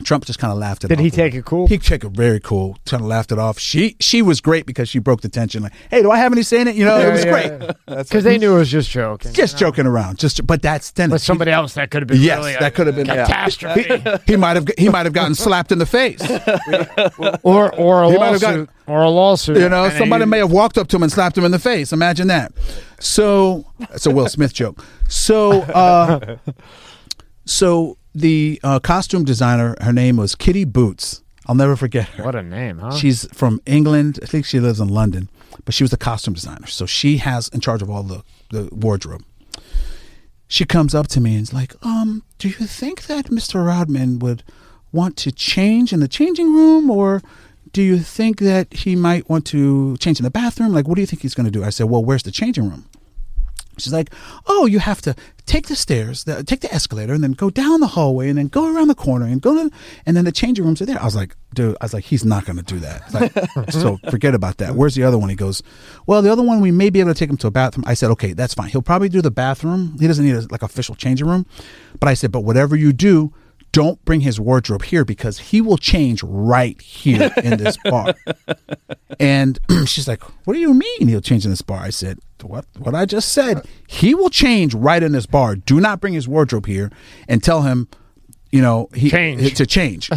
Trump 0.03 0.25
just 0.25 0.39
kind 0.39 0.51
of 0.51 0.57
laughed 0.59 0.84
it 0.84 0.88
Did 0.89 0.99
off. 0.99 1.03
he 1.03 1.09
take 1.11 1.34
it 1.34 1.45
cool? 1.45 1.67
He 1.67 1.77
took 1.77 2.03
it 2.03 2.09
very 2.11 2.39
cool. 2.39 2.77
Kind 2.85 3.01
of 3.01 3.07
laughed 3.07 3.31
it 3.31 3.39
off. 3.39 3.57
She 3.59 3.95
she 3.99 4.21
was 4.21 4.41
great 4.41 4.65
because 4.65 4.89
she 4.89 4.99
broke 4.99 5.21
the 5.21 5.30
tension. 5.30 5.63
Like, 5.63 5.73
hey, 5.89 6.01
do 6.01 6.11
I 6.11 6.17
have 6.17 6.31
any 6.31 6.43
say 6.43 6.61
in 6.61 6.67
it? 6.67 6.75
You 6.75 6.85
know, 6.85 6.99
it 6.99 7.11
was 7.11 7.25
great. 7.25 7.51
because 7.88 8.23
they 8.25 8.38
knew 8.38 8.55
it 8.55 8.59
was 8.59 8.69
just 8.71 8.89
joking. 8.89 9.34
Just 9.34 9.57
joking 9.57 9.85
around. 9.85 10.19
Just 10.19 10.45
but 10.45 10.61
that's 10.61 10.91
Dennis. 10.91 11.13
But 11.13 11.21
somebody 11.21 11.51
else 11.51 11.73
that 11.75 11.89
could 11.91 12.01
have 12.03 12.07
been 12.07 12.21
Yes, 12.21 12.38
really 12.39 12.53
that 12.59 12.75
could 12.75 12.88
have 12.88 12.95
been- 12.95 13.05
yeah. 13.07 13.25
catastrophe, 13.25 14.01
he 14.25 14.35
might 14.35 14.55
have 14.55 14.67
he 14.77 14.89
might 14.89 15.05
have 15.05 15.13
gotten 15.13 15.35
slapped 15.35 15.71
in 15.71 15.80
the 15.80 15.85
face. 15.85 16.21
or 17.43 17.73
or 17.75 18.03
a 18.03 18.11
He 18.11 18.17
might 18.17 18.25
have 18.34 18.41
lawsuit, 18.41 18.69
or 18.88 19.01
a 19.01 19.09
lawsuit. 19.09 19.57
You 19.57 19.69
know, 19.69 19.89
somebody 19.89 20.23
he- 20.25 20.30
may 20.30 20.38
have 20.39 20.51
walked 20.51 20.77
up 20.77 20.88
to 20.89 20.95
him 20.97 21.03
and 21.03 21.11
slapped 21.11 21.38
him 21.38 21.45
in 21.45 21.51
the 21.51 21.59
face. 21.59 21.91
Imagine 21.93 22.27
that. 22.27 22.51
So 22.99 23.65
it's 23.91 24.05
a 24.05 24.11
Will 24.11 24.27
Smith 24.27 24.53
joke. 24.53 24.84
So 25.09 25.61
uh, 25.61 26.38
so 27.45 27.97
the 28.14 28.60
uh, 28.64 28.80
costume 28.80 29.23
designer, 29.23 29.76
her 29.81 29.94
name 29.94 30.18
was 30.18 30.35
Kitty 30.35 30.65
Boots. 30.65 31.22
I'll 31.45 31.56
never 31.56 31.76
forget 31.76 32.07
her. 32.10 32.23
What 32.23 32.35
a 32.35 32.44
name, 32.44 32.77
huh? 32.77 32.91
She's 32.91 33.27
from 33.34 33.61
England. 33.65 34.19
I 34.22 34.26
think 34.26 34.45
she 34.45 34.60
lives 34.60 34.80
in 34.80 34.88
London, 34.88 35.30
but 35.65 35.73
she 35.73 35.84
was 35.84 35.91
the 35.91 35.98
costume 35.98 36.34
designer. 36.34 36.68
So 36.68 36.85
she 36.85 37.18
has 37.18 37.49
in 37.49 37.60
charge 37.60 37.81
of 37.81 37.90
all 37.90 38.03
the, 38.03 38.23
the 38.49 38.69
wardrobe. 38.72 39.23
She 40.48 40.65
comes 40.65 40.94
up 40.94 41.07
to 41.10 41.19
me 41.19 41.34
and 41.35 41.44
is 41.44 41.53
like, 41.53 41.73
um, 41.85 42.23
do 42.38 42.48
you 42.48 42.68
think 42.68 43.07
that 43.07 43.26
Mr. 43.26 43.65
Rodman 43.65 44.19
would 44.19 44.44
want 44.91 45.18
to 45.18 45.31
change 45.31 45.91
in 45.91 45.99
the 45.99 46.07
changing 46.07 46.53
room 46.53 46.90
or 46.90 47.22
do 47.73 47.81
you 47.81 47.99
think 47.99 48.40
that 48.40 48.72
he 48.72 48.95
might 48.95 49.27
want 49.30 49.45
to 49.48 49.98
change 49.98 50.19
in 50.19 50.23
the 50.23 50.30
bathroom? 50.30 50.72
Like, 50.72 50.88
what 50.88 50.95
do 50.95 51.02
you 51.02 51.07
think 51.07 51.23
he's 51.23 51.34
going 51.34 51.45
to 51.45 51.52
do? 51.52 51.64
I 51.64 51.72
said, 51.72 51.90
well, 51.90 52.06
where's 52.06 52.23
the 52.23 52.31
changing 52.31 52.69
room? 52.69 52.85
She's 53.78 53.94
like, 53.94 54.10
"Oh, 54.48 54.66
you 54.66 54.80
have 54.80 55.02
to 55.02 55.16
take 55.45 55.68
the 55.68 55.76
stairs, 55.76 56.24
the, 56.24 56.44
take 56.44 56.62
the 56.62 56.74
escalator, 56.74 57.14
and 57.14 57.24
then 57.24 57.34
go 57.34 57.50
down 57.50 57.80
the 57.80 57.88
hallway, 57.88 58.30
and 58.30 58.38
then 58.38 58.48
go 58.48 58.74
around 58.74 58.88
the 58.88 58.95
corner, 58.95 59.26
and 59.26 59.41
go, 59.41 59.54
to, 59.56 59.76
and 60.06 60.16
then 60.16 60.26
the 60.26 60.32
changing 60.32 60.66
rooms 60.66 60.82
are 60.82 60.86
there." 60.86 61.02
I 61.02 61.06
was 61.06 61.16
like, 61.16 61.36
"Dude," 61.54 61.78
I 61.82 61.86
was 61.86 61.94
like, 61.94 62.06
"He's 62.06 62.26
not 62.26 62.45
going 62.45 62.58
to 62.58 62.64
do 62.64 62.80
that." 62.80 63.14
Like, 63.14 63.70
so 63.72 63.98
forget 64.10 64.36
about 64.36 64.58
that. 64.58 64.76
Where's 64.76 64.95
the 64.95 65.04
other 65.04 65.18
one? 65.18 65.30
He 65.30 65.36
goes, 65.36 65.64
"Well, 66.06 66.22
the 66.22 66.32
other 66.32 66.44
one 66.44 66.62
we 66.62 66.72
may 66.72 66.90
be 66.90 67.00
able 67.00 67.14
to 67.14 67.20
take 67.20 67.30
him 67.30 67.38
to 67.38 67.48
a 67.48 67.52
bathroom." 67.52 67.84
I 67.88 67.94
said, 67.94 68.12
"Okay, 68.12 68.34
that's 68.34 68.54
fine. 68.54 68.70
He'll 68.70 68.82
probably 68.82 69.10
do 69.10 69.22
the 69.22 69.32
bathroom. 69.32 69.98
He 70.00 70.08
doesn't 70.08 70.26
need 70.26 70.36
a 70.36 70.48
like 70.50 70.62
official 70.62 70.95
changing 70.95 71.28
room." 71.28 71.45
But 72.00 72.10
I 72.10 72.14
said, 72.14 72.32
"But 72.32 72.41
whatever 72.41 72.76
you 72.76 72.94
do." 72.94 73.34
Don't 73.74 74.04
bring 74.06 74.22
his 74.22 74.40
wardrobe 74.40 74.84
here 74.84 75.04
because 75.04 75.38
he 75.40 75.60
will 75.60 75.78
change 75.78 76.24
right 76.24 76.80
here 76.82 77.30
in 77.44 77.58
this 77.58 77.76
bar. 77.84 78.14
And 79.20 79.60
she's 79.86 80.08
like, 80.08 80.24
"What 80.45 80.54
do 80.54 80.60
you 80.60 80.74
mean 80.74 81.08
he'll 81.10 81.22
change 81.22 81.44
in 81.44 81.52
this 81.52 81.62
bar?" 81.64 81.80
I 81.80 81.90
said, 81.90 82.20
"What? 82.41 82.66
What 82.78 82.94
I 82.95 83.06
just 83.06 83.32
said. 83.34 83.68
He 83.88 84.14
will 84.16 84.30
change 84.30 84.74
right 84.76 85.02
in 85.04 85.12
this 85.12 85.26
bar. 85.26 85.56
Do 85.56 85.82
not 85.82 86.00
bring 86.00 86.14
his 86.14 86.28
wardrobe 86.28 86.68
here 86.68 86.91
and 87.28 87.44
tell 87.44 87.64
him, 87.64 87.88
you 88.52 88.62
know, 88.62 88.90
he 88.94 89.10
Change. 89.10 89.56
to 89.56 89.66
change." 89.66 90.10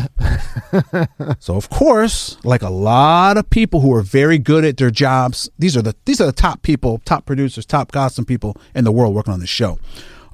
so 1.39 1.57
of 1.57 1.71
course, 1.71 2.37
like 2.45 2.61
a 2.63 2.69
lot 2.71 3.39
of 3.39 3.49
people 3.49 3.81
who 3.81 3.93
are 3.95 4.03
very 4.03 4.39
good 4.39 4.65
at 4.67 4.77
their 4.77 4.91
jobs, 4.91 5.49
these 5.59 5.77
are 5.79 5.83
the 5.83 5.95
these 6.05 6.21
are 6.21 6.27
the 6.27 6.33
top 6.33 6.61
people, 6.61 7.01
top 7.07 7.25
producers, 7.25 7.65
top 7.65 7.91
costume 7.91 8.27
people 8.27 8.55
in 8.75 8.85
the 8.85 8.93
world 8.93 9.15
working 9.15 9.33
on 9.33 9.41
this 9.41 9.49
show. 9.49 9.79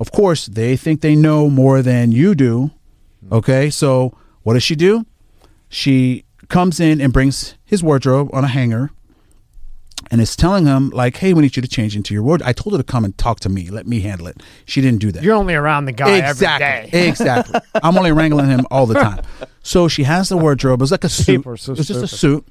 Of 0.01 0.11
course, 0.11 0.47
they 0.47 0.77
think 0.77 1.01
they 1.01 1.15
know 1.15 1.49
more 1.49 1.83
than 1.83 2.11
you 2.11 2.35
do. 2.35 2.73
Mm-hmm. 3.25 3.35
Okay, 3.35 3.71
so 3.71 4.17
what 4.43 4.55
does 4.55 4.63
she 4.63 4.77
do? 4.77 5.07
She 5.69 6.25
comes 6.49 6.81
in 6.81 7.01
and 7.01 7.13
brings 7.13 7.55
his 7.65 7.83
wardrobe 7.83 8.29
on 8.33 8.45
a 8.45 8.49
hanger 8.49 8.91
and 10.11 10.21
is 10.21 10.37
telling 10.37 10.67
him 10.67 10.91
like, 10.91 11.17
"Hey, 11.17 11.33
we 11.33 11.43
need 11.43 11.57
you 11.57 11.63
to 11.63 11.69
change 11.69 11.97
into 11.97 12.13
your 12.13 12.23
wardrobe." 12.23 12.49
I 12.49 12.53
told 12.53 12.75
her 12.75 12.79
to 12.79 12.85
come 12.85 13.05
and 13.05 13.17
talk 13.17 13.41
to 13.41 13.49
me, 13.49 13.71
let 13.71 13.87
me 13.87 14.01
handle 14.01 14.27
it. 14.27 14.43
She 14.67 14.81
didn't 14.81 15.01
do 15.01 15.13
that. 15.13 15.23
You're 15.23 15.35
only 15.35 15.55
around 15.55 15.87
the 15.87 15.93
guy 15.93 16.19
exactly, 16.19 16.67
every 16.67 16.91
day. 16.91 17.09
exactly. 17.09 17.61
I'm 17.83 17.97
only 17.97 18.13
wrangling 18.13 18.49
him 18.49 18.67
all 18.71 18.87
the 18.87 18.95
time. 18.95 19.25
So 19.63 19.89
she 19.89 20.03
has 20.03 20.29
the 20.29 20.37
wardrobe. 20.37 20.81
It 20.81 20.83
was 20.83 20.91
like 20.91 21.05
a 21.05 21.09
suit. 21.09 21.45
So 21.59 21.73
it 21.73 21.79
was 21.79 21.87
just 21.87 22.03
a 22.03 22.09
suit, 22.09 22.47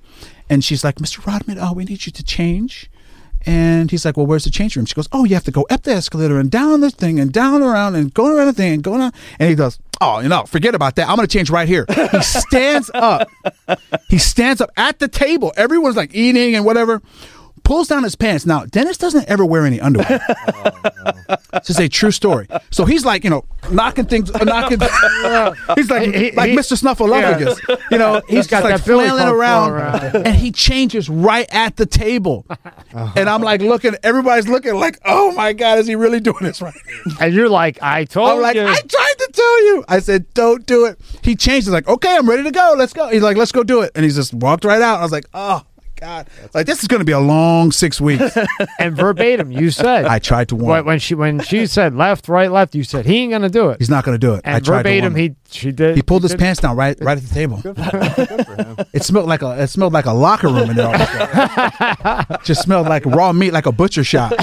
and 0.49 0.64
she's 0.64 0.84
like, 0.84 0.95
"Mr. 0.95 1.26
Rodman, 1.26 1.57
oh, 1.60 1.73
we 1.73 1.85
need 1.85 2.06
you 2.06 2.11
to 2.11 2.23
change." 2.23 2.89
And 3.45 3.91
he's 3.91 4.06
like, 4.06 4.18
"Well, 4.18 4.26
where's 4.26 4.45
the 4.45 4.49
change 4.49 4.76
room?" 4.76 4.85
She 4.85 4.95
goes, 4.95 5.10
"Oh, 5.11 5.26
you 5.26 5.35
have 5.35 5.43
to 5.43 5.52
go 5.52 5.65
up 5.69 5.84
the 5.84 5.91
escalator 5.91 6.39
and 6.39 6.49
down 6.49 6.81
this 6.81 6.93
thing 6.93 7.19
and 7.19 7.31
down 7.31 7.61
around 7.61 7.95
and 7.95 8.14
go 8.14 8.35
around 8.35 8.48
the 8.48 8.53
thing 8.53 8.73
and 8.73 8.84
go 8.84 8.98
down." 8.98 9.11
And 9.39 9.49
he 9.49 9.56
goes, 9.56 9.77
"Oh, 10.01 10.19
you 10.19 10.27
know, 10.29 10.43
forget 10.45 10.75
about 10.75 10.95
that. 10.95 11.07
I'm 11.07 11.15
going 11.15 11.27
to 11.27 11.31
change 11.31 11.49
right 11.49 11.67
here." 11.67 11.85
He 12.11 12.21
stands 12.21 12.91
up. 12.93 13.29
He 14.09 14.17
stands 14.17 14.59
up 14.59 14.71
at 14.75 14.99
the 14.99 15.07
table. 15.07 15.53
Everyone's 15.55 15.95
like 15.95 16.13
eating 16.13 16.55
and 16.55 16.65
whatever. 16.65 17.01
Pulls 17.63 17.88
down 17.88 18.03
his 18.03 18.15
pants. 18.15 18.45
Now, 18.45 18.65
Dennis 18.65 18.97
doesn't 18.97 19.27
ever 19.29 19.45
wear 19.45 19.65
any 19.65 19.79
underwear. 19.79 20.19
This 21.53 21.71
is 21.71 21.79
a 21.79 21.89
true 21.89 22.11
story. 22.11 22.47
So 22.71 22.85
he's 22.85 23.05
like, 23.05 23.23
you 23.23 23.29
know, 23.29 23.43
knocking 23.69 24.05
things, 24.05 24.31
uh, 24.31 24.43
knocking. 24.43 24.79
he's 25.75 25.89
like, 25.89 26.13
He- 26.13 26.29
he- 26.29 26.31
like 26.31 26.51
he- 26.51 26.55
Mr. 26.55 26.79
Snuffleupagus. 26.81 27.59
You 27.91 27.97
know, 27.97 28.21
he's 28.27 28.47
got 28.47 28.61
just 28.63 28.71
like 28.71 28.81
flailing 28.81 29.27
around, 29.27 29.71
around. 29.71 30.15
and 30.27 30.35
he 30.35 30.51
changes 30.51 31.09
right 31.09 31.47
at 31.51 31.75
the 31.75 31.85
table. 31.85 32.45
And 32.93 33.29
I'm 33.29 33.41
like 33.41 33.61
looking, 33.61 33.95
everybody's 34.03 34.47
looking 34.47 34.75
like, 34.75 34.99
oh 35.05 35.33
my 35.33 35.53
god, 35.53 35.79
is 35.79 35.88
he 35.88 35.95
really 35.95 36.19
doing 36.19 36.38
this 36.41 36.61
right? 36.61 36.73
And 37.19 37.33
you're 37.33 37.49
like, 37.49 37.81
I 37.81 38.05
told 38.05 38.29
I'm 38.31 38.41
like, 38.41 38.55
you. 38.55 38.63
I 38.65 38.75
tried 38.81 39.13
to 39.19 39.29
tell 39.33 39.65
you. 39.65 39.83
I 39.88 39.99
said, 39.99 40.33
don't 40.33 40.65
do 40.65 40.85
it. 40.85 40.99
He 41.21 41.35
changed. 41.35 41.67
He's 41.67 41.73
like, 41.73 41.88
okay, 41.88 42.15
I'm 42.15 42.29
ready 42.29 42.43
to 42.43 42.51
go. 42.51 42.75
Let's 42.77 42.93
go. 42.93 43.09
He's 43.09 43.21
like, 43.23 43.38
let's 43.38 43.51
go 43.51 43.63
do 43.63 43.81
it. 43.81 43.91
And 43.95 44.05
he 44.05 44.11
just 44.11 44.33
walked 44.33 44.63
right 44.65 44.81
out. 44.81 44.99
I 44.99 45.03
was 45.03 45.11
like, 45.11 45.25
oh 45.33 45.63
god, 46.01 46.27
like 46.55 46.65
this 46.65 46.81
is 46.81 46.87
going 46.87 46.99
to 46.99 47.05
be 47.05 47.11
a 47.11 47.19
long 47.19 47.71
six 47.71 48.01
weeks. 48.01 48.35
and 48.79 48.95
verbatim, 48.97 49.51
you 49.51 49.69
said. 49.69 50.05
I 50.05 50.17
tried 50.19 50.49
to 50.49 50.55
warn. 50.55 50.69
When, 50.77 50.85
when 50.85 50.99
she 50.99 51.13
when 51.15 51.39
she 51.41 51.67
said 51.67 51.95
left, 51.95 52.27
right, 52.27 52.51
left, 52.51 52.73
you 52.73 52.83
said 52.83 53.05
he 53.05 53.17
ain't 53.17 53.31
gonna 53.31 53.49
do 53.49 53.69
it. 53.69 53.77
He's 53.79 53.89
not 53.89 54.03
going 54.03 54.15
to 54.15 54.19
do 54.19 54.33
it. 54.33 54.41
and 54.43 54.55
I 54.55 54.59
tried 54.59 54.77
verbatim, 54.77 55.13
to 55.13 55.19
warn 55.19 55.29
him. 55.29 55.35
he 55.35 55.57
she 55.57 55.71
did. 55.71 55.95
He 55.95 56.01
pulled 56.01 56.23
his 56.23 56.31
did- 56.31 56.39
pants 56.39 56.59
down 56.59 56.75
right 56.75 56.97
right 57.01 57.17
at 57.17 57.23
the 57.23 57.33
table. 57.33 57.61
It 58.93 59.03
smelled 59.03 59.27
like 59.27 59.41
a 59.41 59.61
it 59.61 59.67
smelled 59.67 59.93
like 59.93 60.05
a 60.05 60.11
locker 60.11 60.47
room 60.47 60.71
in 60.71 60.75
there. 60.75 60.91
Just 62.43 62.63
smelled 62.63 62.87
like 62.87 63.05
raw 63.05 63.31
meat, 63.31 63.51
like 63.53 63.65
a 63.65 63.71
butcher 63.71 64.03
shop. 64.03 64.33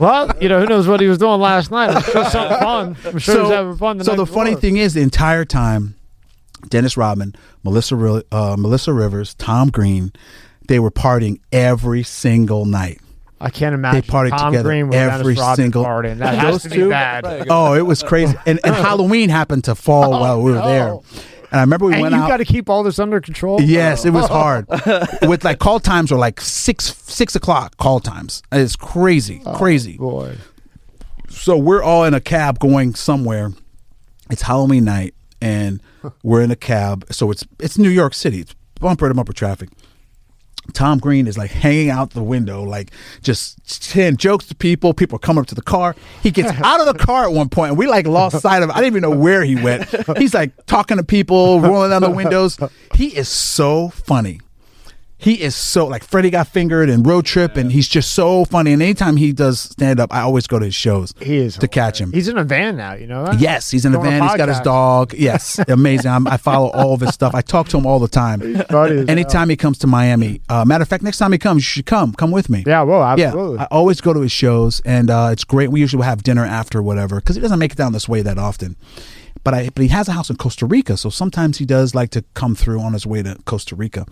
Well, 0.00 0.30
you 0.40 0.48
know 0.48 0.60
who 0.60 0.66
knows 0.66 0.86
what 0.86 1.00
he 1.00 1.06
was 1.06 1.18
doing 1.18 1.40
last 1.40 1.70
night. 1.70 1.90
I'm 1.90 2.02
sure 2.02 2.24
something 2.26 2.58
fun. 2.58 2.96
I'm 3.04 3.18
sure 3.18 3.34
he 3.34 3.40
was 3.40 3.50
having 3.50 3.76
fun. 3.76 3.98
The 3.98 4.04
so 4.04 4.12
night 4.12 4.16
the 4.18 4.26
funny 4.26 4.54
thing 4.54 4.76
is, 4.76 4.94
the 4.94 5.00
entire 5.02 5.44
time, 5.44 5.94
Dennis 6.68 6.96
Rodman, 6.96 7.34
Melissa 7.62 8.22
uh, 8.32 8.56
Melissa 8.58 8.92
Rivers, 8.92 9.34
Tom 9.34 9.70
Green, 9.70 10.12
they 10.68 10.78
were 10.78 10.90
partying 10.90 11.40
every 11.52 12.02
single 12.02 12.64
night. 12.64 13.00
I 13.40 13.50
can't 13.50 13.74
imagine 13.74 14.02
partied 14.02 14.30
Tom 14.30 14.52
together 14.52 14.68
Green 14.70 14.88
with 14.88 14.96
every 14.96 15.34
Dennis 15.34 15.56
single- 15.56 15.84
partying. 15.84 16.18
That 16.18 16.34
has 16.38 16.52
Those 16.54 16.62
to 16.62 16.68
be 16.70 16.76
two? 16.76 16.88
bad. 16.88 17.46
Oh, 17.50 17.74
it 17.74 17.82
was 17.82 18.02
crazy. 18.02 18.34
And, 18.46 18.58
and 18.64 18.74
Halloween 18.74 19.28
happened 19.28 19.64
to 19.64 19.74
fall 19.74 20.12
while 20.12 20.40
we 20.40 20.52
were 20.52 20.58
no. 20.58 20.66
there. 20.66 21.22
And 21.50 21.60
I 21.60 21.60
remember 21.60 21.86
we 21.86 21.92
and 21.92 22.02
went 22.02 22.14
you 22.14 22.20
out. 22.20 22.24
You 22.24 22.32
got 22.32 22.36
to 22.38 22.44
keep 22.44 22.68
all 22.70 22.82
this 22.82 22.98
under 22.98 23.20
control. 23.20 23.60
Yes, 23.60 24.04
it 24.04 24.10
was 24.10 24.26
hard. 24.28 24.66
With 25.22 25.44
like 25.44 25.58
call 25.58 25.78
times 25.78 26.10
were 26.10 26.16
like 26.16 26.40
six 26.40 26.96
six 27.04 27.36
o'clock 27.36 27.76
call 27.76 28.00
times. 28.00 28.42
It's 28.50 28.76
crazy, 28.76 29.40
crazy. 29.54 29.96
boy. 29.96 30.36
So 31.28 31.56
we're 31.56 31.82
all 31.82 32.04
in 32.04 32.14
a 32.14 32.20
cab 32.20 32.58
going 32.58 32.94
somewhere. 32.94 33.52
It's 34.30 34.42
Halloween 34.42 34.84
night, 34.84 35.14
and 35.40 35.80
we're 36.22 36.42
in 36.42 36.50
a 36.50 36.56
cab. 36.56 37.06
So 37.10 37.30
it's 37.30 37.44
it's 37.60 37.78
New 37.78 37.90
York 37.90 38.14
City. 38.14 38.40
It's 38.40 38.54
bumper 38.80 39.08
to 39.08 39.14
bumper 39.14 39.32
traffic. 39.32 39.70
Tom 40.72 40.98
Green 40.98 41.26
is 41.26 41.36
like 41.36 41.50
hanging 41.50 41.90
out 41.90 42.10
the 42.10 42.22
window, 42.22 42.62
like 42.62 42.90
just 43.22 43.70
saying 43.70 44.16
jokes 44.16 44.46
to 44.46 44.54
people. 44.54 44.94
People 44.94 45.16
are 45.16 45.20
coming 45.20 45.42
up 45.42 45.46
to 45.48 45.54
the 45.54 45.62
car. 45.62 45.94
He 46.22 46.30
gets 46.30 46.50
out 46.64 46.80
of 46.80 46.86
the 46.86 46.94
car 47.04 47.24
at 47.24 47.32
one 47.32 47.48
point, 47.50 47.70
and 47.70 47.78
we 47.78 47.86
like 47.86 48.06
lost 48.06 48.40
sight 48.40 48.62
of. 48.62 48.70
I 48.70 48.76
didn't 48.76 48.86
even 48.86 49.02
know 49.02 49.16
where 49.16 49.44
he 49.44 49.56
went. 49.56 49.88
He's 50.16 50.32
like 50.32 50.52
talking 50.66 50.96
to 50.96 51.04
people, 51.04 51.60
rolling 51.60 51.90
down 51.90 52.02
the 52.02 52.10
windows. 52.10 52.58
He 52.94 53.14
is 53.14 53.28
so 53.28 53.90
funny. 53.90 54.40
He 55.16 55.40
is 55.40 55.54
so 55.54 55.86
like 55.86 56.04
Freddy 56.04 56.28
got 56.28 56.48
fingered 56.48 56.90
and 56.90 57.06
Road 57.06 57.24
Trip, 57.24 57.56
and 57.56 57.70
he's 57.72 57.88
just 57.88 58.12
so 58.12 58.44
funny. 58.44 58.72
And 58.72 58.82
anytime 58.82 59.16
he 59.16 59.32
does 59.32 59.60
stand 59.60 60.00
up, 60.00 60.12
I 60.12 60.20
always 60.20 60.46
go 60.46 60.58
to 60.58 60.64
his 60.64 60.74
shows 60.74 61.14
He 61.20 61.36
is 61.36 61.56
to 61.58 61.68
catch 61.68 62.00
him. 62.00 62.12
He's 62.12 62.28
in 62.28 62.36
a 62.36 62.44
van 62.44 62.76
now. 62.76 62.94
You 62.94 63.06
know 63.06 63.24
that? 63.24 63.38
Yes, 63.40 63.70
he's 63.70 63.84
in 63.84 63.94
a 63.94 63.96
Doing 63.96 64.08
a 64.08 64.10
van. 64.10 64.22
He's 64.22 64.36
got 64.36 64.48
his 64.48 64.60
dog. 64.60 65.14
Yes, 65.14 65.58
amazing. 65.68 66.10
I'm, 66.10 66.26
I 66.26 66.36
follow 66.36 66.70
all 66.70 66.94
of 66.94 67.00
his 67.00 67.14
stuff. 67.14 67.34
I 67.34 67.40
talk 67.42 67.68
to 67.68 67.78
him 67.78 67.86
all 67.86 67.98
the 67.98 68.08
time. 68.08 68.42
Anytime 69.08 69.48
he 69.48 69.56
comes 69.56 69.78
to 69.78 69.86
Miami, 69.86 70.40
uh, 70.48 70.64
matter 70.64 70.82
of 70.82 70.88
fact, 70.88 71.02
next 71.04 71.18
time 71.18 71.32
he 71.32 71.38
comes, 71.38 71.58
you 71.62 71.66
should 71.66 71.86
come. 71.86 72.12
Come 72.12 72.30
with 72.30 72.50
me. 72.50 72.64
Yeah. 72.66 72.82
Well, 72.82 73.02
absolutely. 73.02 73.56
Yeah, 73.56 73.62
I 73.62 73.66
always 73.70 74.00
go 74.00 74.12
to 74.12 74.20
his 74.20 74.32
shows, 74.32 74.80
and 74.84 75.10
uh, 75.10 75.30
it's 75.32 75.44
great. 75.44 75.70
We 75.70 75.80
usually 75.80 75.98
will 75.98 76.04
have 76.04 76.22
dinner 76.22 76.44
after 76.44 76.82
whatever 76.82 77.16
because 77.16 77.36
he 77.36 77.42
doesn't 77.42 77.58
make 77.58 77.72
it 77.72 77.78
down 77.78 77.92
this 77.92 78.08
way 78.08 78.22
that 78.22 78.36
often. 78.38 78.76
But 79.44 79.54
I, 79.54 79.68
but 79.74 79.82
he 79.82 79.88
has 79.88 80.08
a 80.08 80.12
house 80.12 80.30
in 80.30 80.36
Costa 80.36 80.64
Rica, 80.66 80.96
so 80.96 81.10
sometimes 81.10 81.58
he 81.58 81.66
does 81.66 81.94
like 81.94 82.10
to 82.10 82.24
come 82.34 82.54
through 82.54 82.80
on 82.80 82.94
his 82.94 83.06
way 83.06 83.22
to 83.22 83.36
Costa 83.44 83.76
Rica, 83.76 84.06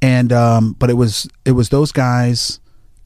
and 0.00 0.32
um, 0.32 0.72
but 0.78 0.88
it 0.90 0.94
was 0.94 1.28
it 1.44 1.52
was 1.52 1.68
those 1.68 1.92
guys 1.92 2.60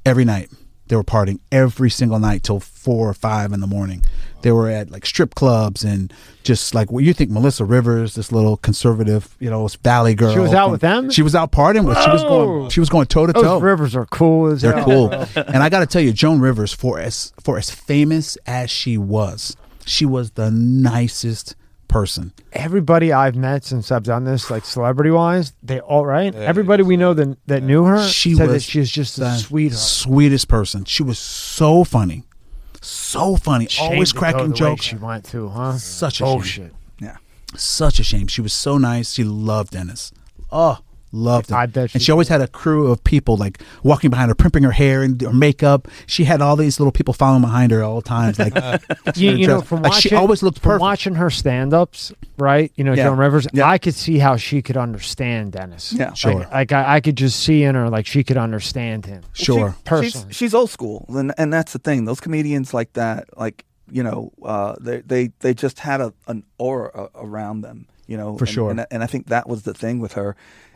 every 0.06 0.24
night. 0.24 0.50
They 0.86 0.96
were 0.96 1.02
partying 1.04 1.40
every 1.50 1.90
single 1.90 2.18
night 2.18 2.42
till 2.42 2.60
four 2.60 3.08
or 3.08 3.14
five 3.14 3.52
in 3.52 3.60
the 3.60 3.66
morning. 3.66 4.04
They 4.42 4.52
were 4.52 4.68
at 4.68 4.90
like 4.90 5.06
strip 5.06 5.34
clubs 5.34 5.82
and 5.82 6.12
just 6.42 6.74
like 6.74 6.92
what 6.92 7.02
you 7.02 7.14
think 7.14 7.30
Melissa 7.30 7.64
Rivers, 7.64 8.14
this 8.14 8.30
little 8.30 8.58
conservative, 8.58 9.34
you 9.40 9.48
know, 9.48 9.66
valley 9.82 10.14
girl. 10.14 10.34
She 10.34 10.38
was 10.38 10.52
out 10.52 10.70
with 10.70 10.82
them? 10.82 11.08
She 11.10 11.22
was 11.22 11.34
out 11.34 11.50
partying 11.52 11.86
with. 11.86 11.98
She 12.02 12.10
was 12.10 12.22
going. 12.22 12.68
She 12.68 12.80
was 12.80 12.90
going 12.90 13.06
toe 13.06 13.26
to 13.26 13.32
toe. 13.32 13.58
rivers 13.60 13.96
are 13.96 14.04
cool 14.06 14.52
as 14.52 14.60
They're 14.60 14.74
hell. 14.76 14.84
cool. 14.84 15.12
and 15.42 15.56
I 15.62 15.70
got 15.70 15.80
to 15.80 15.86
tell 15.86 16.02
you, 16.02 16.12
Joan 16.12 16.40
Rivers, 16.40 16.72
for 16.74 17.00
as 17.00 17.32
for 17.42 17.56
as 17.56 17.70
famous 17.70 18.36
as 18.46 18.70
she 18.70 18.98
was, 18.98 19.56
she 19.86 20.04
was 20.04 20.32
the 20.32 20.50
nicest 20.50 21.56
person. 21.88 22.32
Everybody 22.52 23.12
I've 23.12 23.36
met 23.36 23.64
since 23.64 23.90
I've 23.92 24.02
done 24.02 24.24
this, 24.24 24.50
like 24.50 24.64
celebrity 24.64 25.10
wise, 25.10 25.52
they 25.62 25.80
all 25.80 26.04
right. 26.06 26.34
Everybody 26.34 26.82
we 26.82 26.96
know 26.96 27.14
that 27.14 27.36
that 27.46 27.62
knew 27.62 27.84
her 27.84 28.06
She 28.08 28.34
said 28.34 28.48
that 28.48 28.52
was 28.54 28.62
she's 28.64 28.90
just 28.90 29.16
the 29.18 29.36
sweetheart. 29.36 29.80
sweetest 29.80 30.48
person. 30.48 30.84
She 30.84 31.02
was 31.02 31.18
so 31.18 31.84
funny, 31.84 32.24
so 32.80 33.36
funny, 33.36 33.66
Shame 33.66 33.92
always 33.92 34.10
to 34.10 34.14
go 34.14 34.18
cracking 34.20 34.44
the 34.46 34.50
way 34.50 34.56
jokes. 34.56 34.84
She 34.84 34.96
went 34.96 35.24
to, 35.26 35.48
huh? 35.48 35.78
Such 35.78 36.20
a 36.20 36.24
oh 36.24 36.40
shame. 36.42 36.66
shit. 36.66 36.74
Yeah. 37.00 37.16
Such 37.56 37.98
a 38.00 38.02
shame. 38.04 38.26
She 38.26 38.40
was 38.40 38.52
so 38.52 38.78
nice. 38.78 39.12
She 39.12 39.24
loved 39.24 39.72
Dennis. 39.72 40.12
Oh, 40.50 40.78
loved 41.14 41.50
him. 41.50 41.56
I 41.56 41.66
bet 41.66 41.82
and 41.94 42.02
she 42.02 42.06
she 42.06 42.12
always 42.12 42.28
had 42.28 42.40
a 42.40 42.48
crew 42.48 42.90
of 42.90 43.02
people 43.04 43.36
like 43.36 43.62
walking 43.82 44.10
behind 44.10 44.28
her, 44.28 44.34
primping 44.34 44.62
her 44.64 44.70
hair 44.72 45.02
and 45.02 45.20
her 45.22 45.32
makeup. 45.32 45.88
She 46.06 46.24
had 46.24 46.42
all 46.42 46.56
these 46.56 46.78
little 46.80 46.92
people 46.92 47.14
following 47.14 47.40
behind 47.42 47.72
her 47.72 47.78
at 47.80 47.84
all 47.84 48.02
times. 48.02 48.38
Like, 48.38 48.54
You, 49.16 49.32
you 49.32 49.46
know, 49.46 49.54
dressed- 49.58 49.66
from 49.68 49.82
like, 49.82 49.92
watching, 49.92 50.10
she 50.10 50.14
always 50.14 50.42
looked 50.42 50.58
from 50.58 50.70
perfect. 50.70 50.80
watching 50.82 51.14
her 51.14 51.30
stand-ups, 51.30 52.12
right? 52.36 52.72
You 52.76 52.84
know, 52.84 52.92
Yeah. 52.94 53.04
Joan 53.04 53.18
Rivers. 53.18 53.46
Yeah. 53.52 53.68
I 53.68 53.78
could 53.78 53.94
see 53.94 54.18
how 54.18 54.36
she 54.36 54.60
could 54.62 54.76
understand 54.76 55.52
Dennis. 55.52 55.92
Yeah. 55.92 56.08
Like- 56.08 56.16
Sure. 56.16 56.48
Like, 56.52 56.72
I, 56.72 56.96
I 56.96 57.00
could 57.00 57.16
just 57.16 57.40
see 57.40 57.62
in 57.62 57.74
her, 57.74 57.88
like 57.88 58.06
she 58.06 58.24
could 58.24 58.36
understand 58.36 59.06
him. 59.06 59.22
Sure. 59.32 59.70
She- 59.78 59.82
Personally. 59.84 60.26
she's, 60.28 60.36
she's 60.36 60.54
old 60.54 60.70
school, 60.70 61.06
and 61.08 61.32
and 61.38 61.52
that's 61.52 61.72
the 61.72 61.78
thing. 61.78 62.04
Those 62.04 62.20
comedians 62.20 62.72
like 62.74 62.92
that, 62.94 63.28
like 63.38 63.64
you 63.90 64.02
know, 64.02 64.32
uh, 64.42 64.74
they 64.80 65.00
they 65.00 65.30
they 65.40 65.54
just 65.54 65.78
had 65.80 66.00
a 66.00 66.12
an 66.26 66.42
aura 66.58 67.08
around 67.14 67.60
them, 67.60 67.86
you 68.06 68.16
know. 68.16 68.36
For 68.38 68.44
and, 68.44 68.52
sure. 68.54 68.70
And, 68.70 68.86
and 68.90 69.02
I 69.02 69.06
think 69.06 69.26
that 69.28 69.48
was 69.48 69.62
the 69.62 69.74
thing 69.74 69.98
with 70.00 70.14
her, 70.14 70.34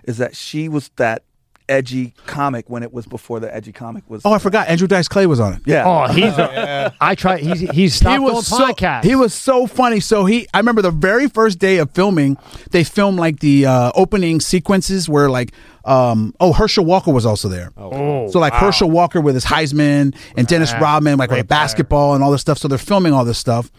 is 0.08 0.18
that 0.18 0.34
she 0.34 0.68
was 0.68 0.90
that 0.96 1.22
edgy 1.68 2.14
comic 2.24 2.70
when 2.70 2.82
it 2.82 2.94
was 2.94 3.04
before 3.04 3.38
the 3.40 3.54
edgy 3.54 3.72
comic 3.72 4.02
was. 4.08 4.22
oh, 4.24 4.32
I 4.32 4.38
forgot. 4.38 4.68
Andrew 4.68 4.88
Dice 4.88 5.06
Clay 5.06 5.26
was 5.26 5.38
on 5.38 5.52
it. 5.52 5.60
yeah. 5.66 5.84
Oh, 5.86 6.10
he's. 6.10 6.32
a, 6.38 6.94
I 7.00 7.14
try. 7.14 7.36
He's 7.36 7.60
he's 7.60 7.94
stopped 7.94 8.12
he 8.12 8.16
doing 8.16 8.34
was 8.34 8.46
so 8.46 8.56
podcasts. 8.72 9.04
he 9.04 9.14
was 9.14 9.34
so 9.34 9.66
funny. 9.66 10.00
So 10.00 10.24
he, 10.24 10.48
I 10.54 10.58
remember 10.58 10.80
the 10.80 10.90
very 10.90 11.28
first 11.28 11.58
day 11.58 11.76
of 11.76 11.90
filming, 11.90 12.38
they 12.70 12.84
filmed 12.84 13.18
like 13.18 13.40
the 13.40 13.66
uh, 13.66 13.92
opening 13.94 14.40
sequences 14.40 15.10
where 15.10 15.28
like, 15.28 15.52
um, 15.84 16.34
oh 16.40 16.54
Herschel 16.54 16.86
Walker 16.86 17.12
was 17.12 17.26
also 17.26 17.50
there. 17.50 17.70
Oh, 17.76 18.30
so 18.30 18.38
like 18.38 18.54
wow. 18.54 18.60
Herschel 18.60 18.90
Walker 18.90 19.20
with 19.20 19.34
his 19.34 19.44
Heisman 19.44 20.16
and 20.38 20.46
Dennis 20.46 20.72
Yeah, 20.72 20.80
Rodman 20.80 21.18
like 21.18 21.28
with 21.28 21.36
great 21.36 21.44
a 21.44 21.48
basketball 21.48 22.14
and 22.14 22.24
all 22.24 22.30
this 22.30 22.40
stuff. 22.40 22.56
So 22.56 22.68
they're 22.68 22.78
filming 22.78 23.12
all 23.12 23.26
this 23.26 23.38
stuff, 23.38 23.70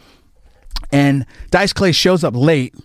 and 0.91 1.25
Dice 1.49 1.73
Clay 1.73 1.91
shows 1.91 2.23
up 2.23 2.35
late. 2.35 2.75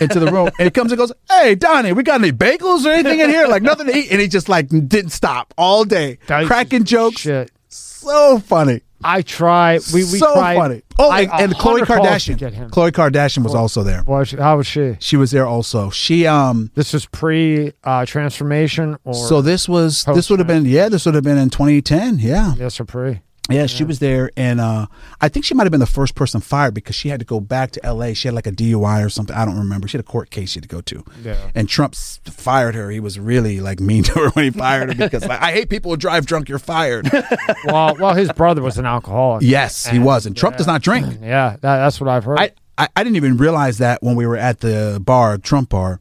Into 0.00 0.20
the 0.20 0.30
room 0.32 0.48
and 0.58 0.66
he 0.66 0.70
comes 0.70 0.92
and 0.92 0.98
goes, 0.98 1.12
Hey 1.30 1.54
Donnie, 1.54 1.92
we 1.92 2.02
got 2.02 2.20
any 2.20 2.32
bagels 2.32 2.84
or 2.84 2.90
anything 2.90 3.20
in 3.20 3.30
here? 3.30 3.46
Like 3.46 3.62
nothing 3.62 3.86
to 3.86 3.96
eat. 3.96 4.10
And 4.10 4.20
he 4.20 4.28
just 4.28 4.48
like 4.48 4.68
didn't 4.68 5.10
stop 5.10 5.54
all 5.56 5.84
day. 5.84 6.16
Cracking 6.26 6.84
jokes. 6.84 7.20
Shit. 7.20 7.50
So 7.68 8.38
funny 8.38 8.82
I 9.02 9.22
try. 9.22 9.74
We 9.92 10.00
we 10.00 10.18
so 10.18 10.32
tried. 10.34 10.56
funny. 10.56 10.82
Oh, 10.98 11.10
I- 11.10 11.20
and, 11.22 11.30
a 11.30 11.34
and 11.36 11.54
Khloe 11.54 11.80
hundred 11.80 11.86
calls 11.86 12.24
to 12.24 12.34
get 12.34 12.52
Kardashian. 12.52 12.56
him. 12.56 12.70
Khloe 12.70 12.90
Kardashian 12.90 13.44
was 13.44 13.54
also 13.54 13.82
there. 13.84 14.02
Was- 14.04 14.32
how 14.32 14.56
was 14.56 14.66
she? 14.66 14.96
She 14.98 15.16
was 15.16 15.30
there 15.30 15.46
also. 15.46 15.90
She 15.90 16.26
um. 16.26 16.70
This 16.74 16.92
was 16.92 17.06
pre 17.06 17.72
uh, 17.84 18.06
transformation, 18.06 18.96
or 19.04 19.14
So 19.14 19.40
this 19.40 19.68
was 19.68 20.04
this 20.04 20.28
would 20.30 20.40
have 20.40 20.48
been 20.48 20.64
yeah 20.64 20.88
this 20.88 21.06
would 21.06 21.14
have 21.14 21.24
been 21.24 21.38
in 21.38 21.50
2010 21.50 22.18
yeah 22.18 22.54
yes 22.56 22.80
or 22.80 22.84
pre? 22.84 23.20
Yeah 23.48 23.66
she 23.66 23.84
was 23.84 23.98
there 23.98 24.30
and 24.36 24.60
uh 24.60 24.86
I 25.20 25.28
think 25.28 25.44
she 25.44 25.54
might 25.54 25.64
have 25.64 25.70
been 25.70 25.80
the 25.80 25.86
first 25.86 26.14
person 26.14 26.40
fired 26.40 26.74
because 26.74 26.94
she 26.94 27.08
had 27.08 27.18
to 27.20 27.26
go 27.26 27.40
back 27.40 27.70
to 27.72 27.84
L.A. 27.84 28.14
She 28.14 28.28
had 28.28 28.34
like 28.34 28.46
a 28.46 28.52
DUI 28.52 29.04
or 29.04 29.08
something 29.08 29.34
I 29.34 29.44
don't 29.44 29.58
remember 29.58 29.88
she 29.88 29.96
had 29.96 30.04
a 30.04 30.08
court 30.08 30.30
case 30.30 30.50
she 30.50 30.58
had 30.58 30.64
to 30.64 30.68
go 30.68 30.80
to 30.82 31.04
Yeah. 31.22 31.50
and 31.54 31.68
Trump 31.68 31.94
fired 31.94 32.74
her 32.74 32.90
he 32.90 33.00
was 33.00 33.18
really 33.18 33.60
like 33.60 33.80
mean 33.80 34.02
to 34.08 34.12
her 34.14 34.28
when 34.30 34.44
he 34.44 34.50
fired 34.50 34.90
her 34.90 34.94
because 34.94 35.24
like, 35.26 35.40
I 35.40 35.52
hate 35.52 35.68
people 35.70 35.90
who 35.90 35.96
drive 35.96 36.26
drunk 36.26 36.48
you're 36.48 36.58
fired 36.58 37.10
well, 37.64 37.96
well, 37.98 38.14
his 38.14 38.30
brother 38.32 38.62
was 38.62 38.78
an 38.78 38.86
alcoholic. 38.86 39.42
yes 39.42 39.86
he 39.86 39.98
was 39.98 40.26
and 40.26 40.36
Trump 40.36 40.56
does 40.56 40.66
not 40.66 40.82
drink 40.82 41.06
Yeah, 41.22 41.52
that, 41.60 41.60
that's 41.78 42.00
what 42.00 42.08
I've 42.08 42.24
heard. 42.24 42.38
I, 42.38 42.52
I, 42.76 42.88
I 42.94 43.02
didn't 43.04 43.16
even 43.16 43.36
realize 43.38 43.78
that 43.78 44.02
when 44.02 44.14
we 44.14 44.26
were 44.26 44.36
at 44.36 44.60
the 44.60 45.00
bar, 45.04 45.36
Trump 45.38 45.70
bar. 45.70 45.98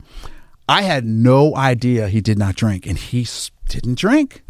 I 0.70 0.82
had 0.84 1.06
no 1.06 1.56
idea 1.56 2.08
he 2.10 2.22
did 2.22 2.38
not 2.38 2.56
drink, 2.56 2.86
and 2.86 2.98
he 2.98 3.26
didn't 3.70 3.98
drink. 3.98 4.44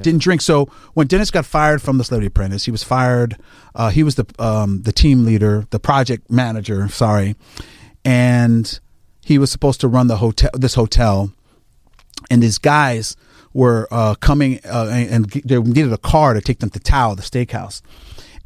Didn't 0.00 0.22
drink. 0.22 0.40
So 0.40 0.66
when 0.94 1.06
Dennis 1.06 1.30
got 1.30 1.44
fired 1.44 1.82
from 1.82 1.98
the 1.98 2.04
Celebrity 2.04 2.28
Apprentice, 2.28 2.64
he 2.64 2.70
was 2.70 2.82
fired. 2.82 3.36
Uh, 3.74 3.90
he 3.90 4.02
was 4.02 4.14
the 4.14 4.26
um, 4.38 4.82
the 4.82 4.92
team 4.92 5.24
leader, 5.24 5.66
the 5.70 5.80
project 5.80 6.30
manager. 6.30 6.88
Sorry, 6.88 7.36
and 8.04 8.80
he 9.24 9.38
was 9.38 9.50
supposed 9.50 9.80
to 9.82 9.88
run 9.88 10.06
the 10.06 10.16
hotel. 10.16 10.50
This 10.54 10.74
hotel, 10.74 11.32
and 12.30 12.42
these 12.42 12.58
guys 12.58 13.16
were 13.54 13.86
uh, 13.90 14.14
coming 14.14 14.60
uh, 14.64 14.88
and, 14.90 15.10
and 15.10 15.30
they 15.44 15.58
needed 15.58 15.92
a 15.92 15.98
car 15.98 16.34
to 16.34 16.40
take 16.40 16.60
them 16.60 16.70
to 16.70 16.80
Tao, 16.80 17.14
the 17.14 17.22
steakhouse. 17.22 17.82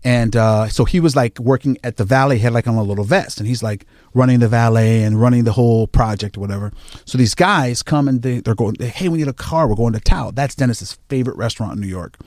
And 0.04 0.36
uh, 0.36 0.68
so 0.68 0.84
he 0.84 1.00
was 1.00 1.16
like 1.16 1.38
working 1.40 1.78
at 1.82 1.96
the 1.96 2.04
valet, 2.04 2.38
had 2.38 2.52
like 2.52 2.68
on 2.68 2.74
a 2.74 2.82
little 2.82 3.04
vest, 3.04 3.38
and 3.38 3.46
he's 3.46 3.62
like 3.62 3.86
running 4.14 4.38
the 4.38 4.48
valet 4.48 5.02
and 5.02 5.20
running 5.20 5.44
the 5.44 5.52
whole 5.52 5.86
project 5.86 6.36
or 6.36 6.40
whatever. 6.40 6.72
So 7.04 7.18
these 7.18 7.34
guys 7.34 7.82
come 7.82 8.06
and 8.06 8.22
they, 8.22 8.40
they're 8.40 8.54
going, 8.54 8.76
hey, 8.78 9.08
we 9.08 9.18
need 9.18 9.28
a 9.28 9.32
car. 9.32 9.68
We're 9.68 9.74
going 9.74 9.94
to 9.94 10.00
Tao. 10.00 10.30
That's 10.30 10.54
Dennis's 10.54 10.98
favorite 11.08 11.36
restaurant 11.36 11.74
in 11.74 11.80
New 11.80 11.88
York. 11.88 12.18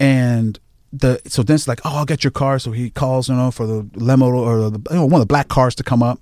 And 0.00 0.58
the 0.92 1.20
so 1.26 1.42
Dennis 1.42 1.68
like, 1.68 1.80
oh, 1.84 1.98
I'll 1.98 2.04
get 2.04 2.24
your 2.24 2.30
car. 2.30 2.58
So 2.58 2.72
he 2.72 2.90
calls, 2.90 3.28
you 3.28 3.34
know, 3.36 3.50
for 3.50 3.66
the 3.66 3.88
limo 3.94 4.30
or 4.30 4.70
the, 4.70 4.80
you 4.90 4.96
know, 4.96 5.04
one 5.04 5.14
of 5.14 5.20
the 5.20 5.26
black 5.26 5.48
cars 5.48 5.74
to 5.76 5.84
come 5.84 6.02
up. 6.02 6.20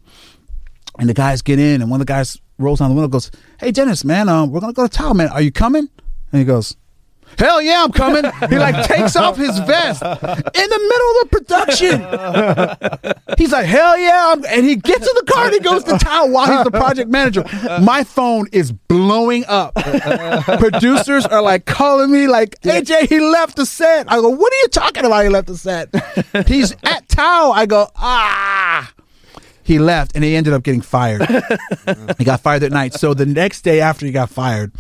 And 0.98 1.10
the 1.10 1.14
guys 1.14 1.43
get 1.43 1.59
in, 1.59 1.82
and 1.82 1.90
one 1.90 2.01
of 2.01 2.06
the 2.06 2.10
guys 2.10 2.38
rolls 2.59 2.78
down 2.78 2.88
the 2.88 2.94
window, 2.94 3.09
goes, 3.09 3.30
"Hey, 3.60 3.70
Dennis, 3.70 4.02
man, 4.02 4.30
um, 4.30 4.51
we're 4.51 4.60
gonna 4.60 4.72
go 4.72 4.86
to 4.86 4.88
Tao, 4.88 5.12
man. 5.12 5.28
Are 5.28 5.43
you 5.43 5.52
coming?" 5.52 5.90
And 6.32 6.38
he 6.38 6.44
goes, 6.47 6.74
"Hell 7.39 7.61
yeah, 7.62 7.85
I'm 7.85 7.93
coming." 7.93 8.24
he 8.48 8.59
like 8.59 8.86
takes 8.86 9.15
off 9.16 9.36
his 9.36 9.59
vest 9.61 10.03
in 10.03 10.09
the 10.12 10.81
middle 10.90 11.11
of 11.11 11.16
the 11.23 11.28
production. 11.31 12.01
He's 13.39 13.53
like, 13.53 13.66
"Hell 13.66 13.98
yeah!" 13.98 14.32
I'm, 14.32 14.44
and 14.47 14.65
he 14.65 14.77
gets 14.77 15.07
in 15.07 15.15
the 15.15 15.24
car 15.32 15.44
and 15.47 15.55
he 15.55 15.61
goes 15.61 15.85
to 15.85 15.98
Tao 15.98 16.27
while 16.27 16.47
he's 16.47 16.65
the 16.65 16.70
project 16.70 17.11
manager. 17.11 17.44
My 17.82 18.05
phone 18.05 18.48
is 18.53 18.72
blowing 18.72 19.45
up. 19.48 19.74
Producers 20.59 21.27
are 21.27 21.43
like 21.43 21.66
calling 21.66 22.11
me, 22.11 22.27
like, 22.27 22.61
"AJ, 22.63 23.09
he 23.09 23.21
left 23.21 23.56
the 23.56 23.66
set." 23.66 24.11
I 24.11 24.16
go, 24.16 24.29
"What 24.29 24.53
are 24.53 24.61
you 24.63 24.69
talking 24.69 25.05
about? 25.05 25.24
He 25.24 25.29
left 25.29 25.48
the 25.48 25.56
set." 25.56 25.88
He's 26.46 26.72
at 26.85 27.09
Tao. 27.09 27.53
I 27.53 27.66
go, 27.66 27.88
"Ah." 27.96 28.93
he 29.66 29.80
left 29.80 30.13
and 30.14 30.22
he 30.22 30.37
ended 30.37 30.53
up 30.53 30.63
getting 30.63 30.80
fired. 30.80 31.22
he 32.19 32.24
got 32.24 32.40
fired 32.40 32.61
that 32.61 32.71
night. 32.71 32.95
So 32.95 33.14
the 33.14 33.27
next 33.27 33.63
day 33.63 33.80
after 33.80 34.06
he 34.06 34.13
got 34.13 34.30
fired, 34.30 34.71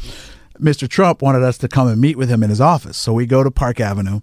Mr. 0.58 0.88
Trump 0.88 1.22
wanted 1.22 1.42
us 1.42 1.58
to 1.58 1.68
come 1.68 1.88
and 1.88 2.00
meet 2.00 2.16
with 2.16 2.28
him 2.28 2.42
in 2.42 2.50
his 2.50 2.60
office. 2.60 2.96
So 2.96 3.12
we 3.12 3.26
go 3.26 3.42
to 3.42 3.50
Park 3.50 3.80
Avenue 3.80 4.20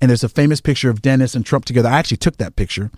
and 0.00 0.10
there's 0.10 0.24
a 0.24 0.28
famous 0.28 0.60
picture 0.60 0.90
of 0.90 1.02
Dennis 1.02 1.34
and 1.34 1.44
Trump 1.44 1.64
together. 1.64 1.88
I 1.88 1.98
actually 1.98 2.18
took 2.18 2.36
that 2.36 2.56
picture. 2.56 2.90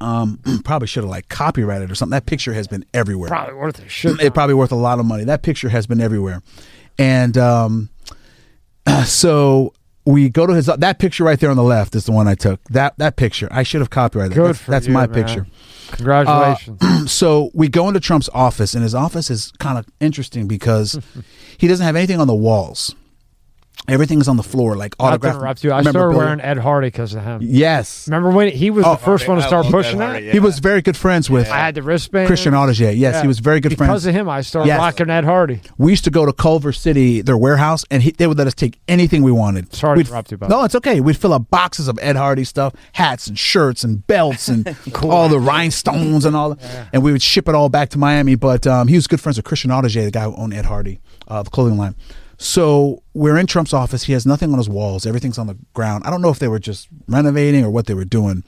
Um, 0.00 0.40
probably 0.64 0.88
should 0.88 1.02
have 1.02 1.10
like 1.10 1.28
copyrighted 1.28 1.90
or 1.90 1.94
something. 1.94 2.12
That 2.12 2.26
picture 2.26 2.54
has 2.54 2.66
been 2.66 2.84
everywhere. 2.94 3.28
Probably 3.28 3.54
worth 3.54 3.78
a 3.80 3.88
shit. 3.88 4.20
It 4.20 4.34
probably 4.34 4.54
worth 4.54 4.72
a 4.72 4.76
lot 4.76 4.98
of 4.98 5.06
money. 5.06 5.24
That 5.24 5.42
picture 5.42 5.68
has 5.68 5.86
been 5.86 6.00
everywhere, 6.00 6.42
and 6.98 7.36
um, 7.36 7.90
so 9.04 9.74
we 10.06 10.30
go 10.30 10.46
to 10.46 10.54
his. 10.54 10.66
That 10.66 10.98
picture 10.98 11.24
right 11.24 11.38
there 11.38 11.50
on 11.50 11.56
the 11.56 11.62
left 11.62 11.94
is 11.94 12.06
the 12.06 12.12
one 12.12 12.28
I 12.28 12.34
took. 12.34 12.62
That 12.64 12.96
that 12.98 13.16
picture 13.16 13.48
I 13.50 13.62
should 13.62 13.82
have 13.82 13.90
copyrighted. 13.90 14.34
Good 14.34 14.48
that's, 14.48 14.58
for 14.58 14.70
that's 14.70 14.86
you, 14.86 14.94
my 14.94 15.06
man. 15.06 15.14
picture. 15.14 15.46
Congratulations. 15.92 16.78
Uh, 16.80 17.06
so 17.06 17.50
we 17.54 17.68
go 17.68 17.88
into 17.88 18.00
Trump's 18.00 18.28
office, 18.32 18.74
and 18.74 18.82
his 18.82 18.94
office 18.94 19.30
is 19.30 19.52
kind 19.58 19.78
of 19.78 19.86
interesting 20.00 20.46
because 20.48 20.98
he 21.58 21.68
doesn't 21.68 21.84
have 21.84 21.96
anything 21.96 22.20
on 22.20 22.26
the 22.26 22.34
walls. 22.34 22.94
Everything 23.88 24.20
is 24.20 24.28
on 24.28 24.36
the 24.36 24.42
floor, 24.42 24.76
like 24.76 24.94
Not 25.00 25.06
to 25.06 25.12
autograph. 25.14 25.34
interrupt 25.36 25.64
you. 25.64 25.72
I 25.72 25.80
started 25.80 25.98
memorabilia. 25.98 26.18
wearing 26.26 26.40
Ed 26.42 26.58
Hardy 26.58 26.88
because 26.88 27.14
of 27.14 27.24
him. 27.24 27.40
Yes, 27.42 28.06
Remember 28.06 28.30
when 28.30 28.48
he 28.52 28.70
was 28.70 28.84
Oh, 28.84 28.90
the 28.92 28.96
first 28.98 29.26
one 29.26 29.38
to 29.38 29.42
I 29.44 29.46
start 29.48 29.64
love 29.64 29.72
pushing 29.72 29.98
that? 29.98 30.10
Hardy, 30.10 30.26
yeah. 30.26 30.32
he 30.32 30.38
was 30.38 30.58
very 30.60 30.80
good 30.82 30.96
friends 30.96 31.28
with 31.28 31.50
I 31.50 31.56
had 31.56 31.74
the 31.74 31.82
wristband. 31.82 32.28
Christian 32.28 32.52
Audigier. 32.54 32.96
Yes, 32.96 33.20
he 33.20 33.26
was 33.26 33.40
very 33.40 33.58
good 33.58 33.76
friends. 33.76 33.88
because 33.88 34.02
friends. 34.04 34.14
of 34.16 34.20
him. 34.20 34.28
I 34.28 34.42
started 34.42 34.68
Yes. 34.68 34.78
rocking 34.78 35.10
Ed 35.10 35.24
Hardy. 35.24 35.60
we 35.78 35.90
used 35.92 36.04
to 36.04 36.10
go 36.10 36.24
to 36.24 36.32
Culver 36.32 36.72
City, 36.72 37.20
their 37.22 37.38
warehouse, 37.38 37.84
and 37.90 38.02
he, 38.02 38.12
they 38.12 38.26
would 38.28 38.38
let 38.38 38.46
us 38.46 38.54
take 38.54 38.78
anything 38.86 39.22
we 39.22 39.32
wanted. 39.32 39.74
Sorry 39.74 39.96
to 39.96 39.98
We'd- 39.98 40.08
interrupt 40.10 40.30
you, 40.30 40.36
bud. 40.36 40.50
No, 40.50 40.62
it's 40.64 40.74
okay. 40.76 41.00
We'd 41.00 41.16
fill 41.16 41.32
up 41.32 41.50
boxes 41.50 41.88
of 41.88 41.98
Ed 42.00 42.14
Hardy 42.16 42.44
stuff, 42.44 42.74
hats 42.92 43.26
and 43.26 43.36
shirts 43.38 43.82
and 43.82 44.06
belts 44.06 44.48
and 44.48 44.76
all 45.02 45.28
the 45.28 45.40
rhinestones 45.40 46.24
and 46.26 46.36
all. 46.36 46.54
That. 46.54 46.88
And 46.92 47.02
we 47.02 47.10
would 47.12 47.22
ship 47.22 47.48
it 47.48 47.54
all 47.56 47.68
back 47.70 47.88
to 47.90 47.98
Miami. 47.98 48.34
But 48.36 48.66
um, 48.68 48.86
he 48.88 48.94
was 48.94 49.06
good 49.08 49.20
friends 49.20 49.36
with 49.38 49.46
Christian 49.46 49.70
Audigier, 49.72 50.04
the 50.04 50.10
guy 50.12 50.24
who 50.24 50.36
owned 50.36 50.54
Ed 50.54 50.66
Hardy, 50.66 51.00
uh, 51.26 51.42
the 51.42 51.50
clothing 51.50 51.76
line. 51.78 51.96
So 52.42 53.02
we're 53.12 53.36
in 53.36 53.46
Trump's 53.46 53.74
office. 53.74 54.04
He 54.04 54.14
has 54.14 54.24
nothing 54.24 54.50
on 54.50 54.56
his 54.56 54.68
walls. 54.68 55.04
Everything's 55.04 55.36
on 55.36 55.46
the 55.46 55.58
ground. 55.74 56.04
I 56.06 56.10
don't 56.10 56.22
know 56.22 56.30
if 56.30 56.38
they 56.38 56.48
were 56.48 56.58
just 56.58 56.88
renovating 57.06 57.62
or 57.62 57.70
what 57.70 57.84
they 57.84 57.92
were 57.92 58.06
doing, 58.06 58.44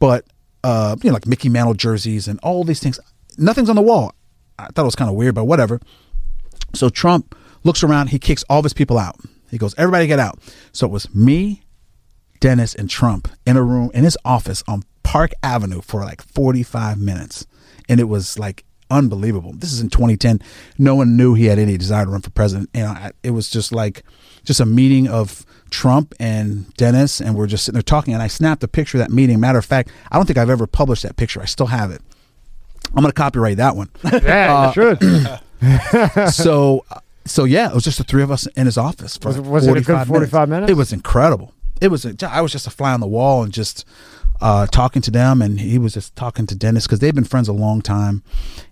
but 0.00 0.24
uh, 0.64 0.96
you 1.02 1.10
know, 1.10 1.14
like 1.14 1.26
Mickey 1.26 1.50
Mantle 1.50 1.74
jerseys 1.74 2.28
and 2.28 2.40
all 2.42 2.64
these 2.64 2.80
things. 2.80 2.98
Nothing's 3.36 3.68
on 3.68 3.76
the 3.76 3.82
wall. 3.82 4.14
I 4.58 4.68
thought 4.68 4.82
it 4.82 4.86
was 4.86 4.96
kind 4.96 5.10
of 5.10 5.16
weird, 5.16 5.34
but 5.34 5.44
whatever. 5.44 5.82
So 6.74 6.88
Trump 6.88 7.36
looks 7.62 7.84
around, 7.84 8.08
he 8.08 8.18
kicks 8.18 8.42
all 8.48 8.60
of 8.60 8.64
his 8.64 8.72
people 8.72 8.98
out. 8.98 9.16
He 9.50 9.58
goes, 9.58 9.74
Everybody 9.76 10.06
get 10.06 10.18
out. 10.18 10.38
So 10.72 10.86
it 10.86 10.90
was 10.90 11.14
me, 11.14 11.62
Dennis, 12.40 12.74
and 12.74 12.88
Trump 12.88 13.28
in 13.46 13.58
a 13.58 13.62
room 13.62 13.90
in 13.92 14.04
his 14.04 14.16
office 14.24 14.64
on 14.66 14.82
Park 15.02 15.32
Avenue 15.42 15.82
for 15.82 16.00
like 16.04 16.22
45 16.22 16.98
minutes. 16.98 17.46
And 17.86 18.00
it 18.00 18.04
was 18.04 18.38
like 18.38 18.64
unbelievable. 18.90 19.52
This 19.52 19.72
is 19.72 19.80
in 19.80 19.90
2010. 19.90 20.40
No 20.78 20.94
one 20.94 21.16
knew 21.16 21.34
he 21.34 21.46
had 21.46 21.58
any 21.58 21.76
desire 21.76 22.04
to 22.04 22.10
run 22.10 22.22
for 22.22 22.30
president. 22.30 22.70
And 22.74 22.86
I, 22.86 23.12
it 23.22 23.30
was 23.30 23.48
just 23.50 23.72
like, 23.72 24.02
just 24.44 24.60
a 24.60 24.66
meeting 24.66 25.08
of 25.08 25.44
Trump 25.70 26.14
and 26.20 26.72
Dennis, 26.76 27.20
and 27.20 27.34
we're 27.34 27.46
just 27.48 27.64
sitting 27.64 27.74
there 27.74 27.82
talking. 27.82 28.14
And 28.14 28.22
I 28.22 28.28
snapped 28.28 28.62
a 28.62 28.68
picture 28.68 28.98
of 28.98 29.00
that 29.00 29.10
meeting. 29.10 29.40
Matter 29.40 29.58
of 29.58 29.64
fact, 29.64 29.90
I 30.10 30.16
don't 30.16 30.26
think 30.26 30.38
I've 30.38 30.50
ever 30.50 30.66
published 30.66 31.02
that 31.02 31.16
picture. 31.16 31.42
I 31.42 31.46
still 31.46 31.66
have 31.66 31.90
it. 31.90 32.00
I'm 32.90 33.02
going 33.02 33.06
to 33.06 33.12
copyright 33.12 33.56
that 33.56 33.76
one. 33.76 33.90
Yeah, 34.04 34.54
Uh, 34.54 34.72
you 34.76 34.96
should. 35.60 36.30
so 36.32 36.84
so 37.24 37.44
yeah, 37.44 37.68
it 37.70 37.74
was 37.74 37.84
just 37.84 37.98
the 37.98 38.04
three 38.04 38.22
of 38.22 38.30
us 38.30 38.46
in 38.48 38.66
his 38.66 38.78
office 38.78 39.16
for 39.16 39.28
Was 39.28 39.40
was 39.40 39.66
it 39.66 39.76
a 39.76 39.80
good 39.80 40.06
45 40.06 40.48
minutes? 40.48 40.70
It 40.70 40.74
was 40.74 40.92
incredible. 40.92 41.52
It 41.80 41.88
was 41.88 42.06
I 42.22 42.40
was 42.40 42.52
just 42.52 42.66
a 42.66 42.70
fly 42.70 42.92
on 42.92 43.00
the 43.00 43.06
wall 43.06 43.42
and 43.42 43.52
just 43.52 43.84
uh, 44.40 44.66
talking 44.66 45.02
to 45.02 45.10
them, 45.10 45.40
and 45.42 45.58
he 45.58 45.78
was 45.78 45.94
just 45.94 46.14
talking 46.14 46.46
to 46.46 46.54
Dennis 46.54 46.86
because 46.86 46.98
they've 47.00 47.14
been 47.14 47.24
friends 47.24 47.48
a 47.48 47.52
long 47.52 47.80
time, 47.82 48.22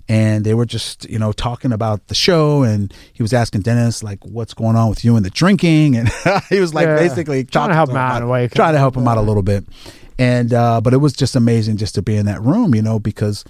and 0.08 0.44
they 0.44 0.54
were 0.54 0.66
just 0.66 1.08
you 1.08 1.18
know 1.18 1.32
talking 1.32 1.72
about 1.72 2.08
the 2.08 2.14
show, 2.14 2.62
and 2.62 2.92
he 3.12 3.22
was 3.22 3.32
asking 3.32 3.62
Dennis 3.62 4.02
like 4.02 4.24
what's 4.24 4.54
going 4.54 4.76
on 4.76 4.88
with 4.88 5.04
you 5.04 5.16
and 5.16 5.24
the 5.24 5.30
drinking, 5.30 5.96
and 5.98 6.10
he 6.48 6.60
was 6.60 6.74
like 6.74 6.86
Yeah. 6.86 6.96
basically 6.96 7.44
Trying 7.44 7.68
to 7.70 7.74
help 7.74 7.90
him 7.90 7.96
out 7.96 8.22
a 8.22 8.26
trying 8.48 8.72
to 8.74 8.78
help 8.78 8.96
him 8.96 9.08
out 9.08 9.18
a 9.18 9.22
little 9.22 9.42
bit, 9.42 9.64
and 10.18 10.52
uh, 10.52 10.80
but 10.80 10.92
it 10.92 10.98
was 10.98 11.12
just 11.12 11.34
amazing 11.36 11.76
just 11.76 11.94
to 11.96 12.02
be 12.02 12.16
in 12.16 12.26
that 12.26 12.40
room, 12.42 12.74
you 12.74 12.82
know, 12.82 12.98
because 12.98 13.44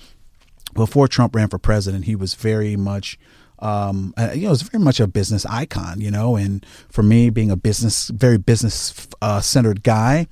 before 0.75 1.07
Trump 1.09 1.35
ran 1.37 1.49
for 1.49 1.59
president, 1.59 2.05
he 2.05 2.17
was 2.17 2.35
very 2.35 2.75
much, 2.77 3.17
um, 3.61 4.13
uh, 4.17 4.31
you 4.35 4.43
know, 4.43 4.51
was 4.51 4.63
very 4.63 4.83
much 4.83 4.99
a 4.99 5.07
business 5.07 5.47
icon, 5.47 6.01
you 6.01 6.11
know. 6.11 6.35
And 6.37 6.65
for 6.89 7.03
me, 7.03 7.31
being 7.31 7.51
a 7.51 7.57
business, 7.57 8.09
very 8.09 8.39
business 8.39 9.07
uh, 9.23 9.41
centered 9.41 9.85
guy, 9.85 10.27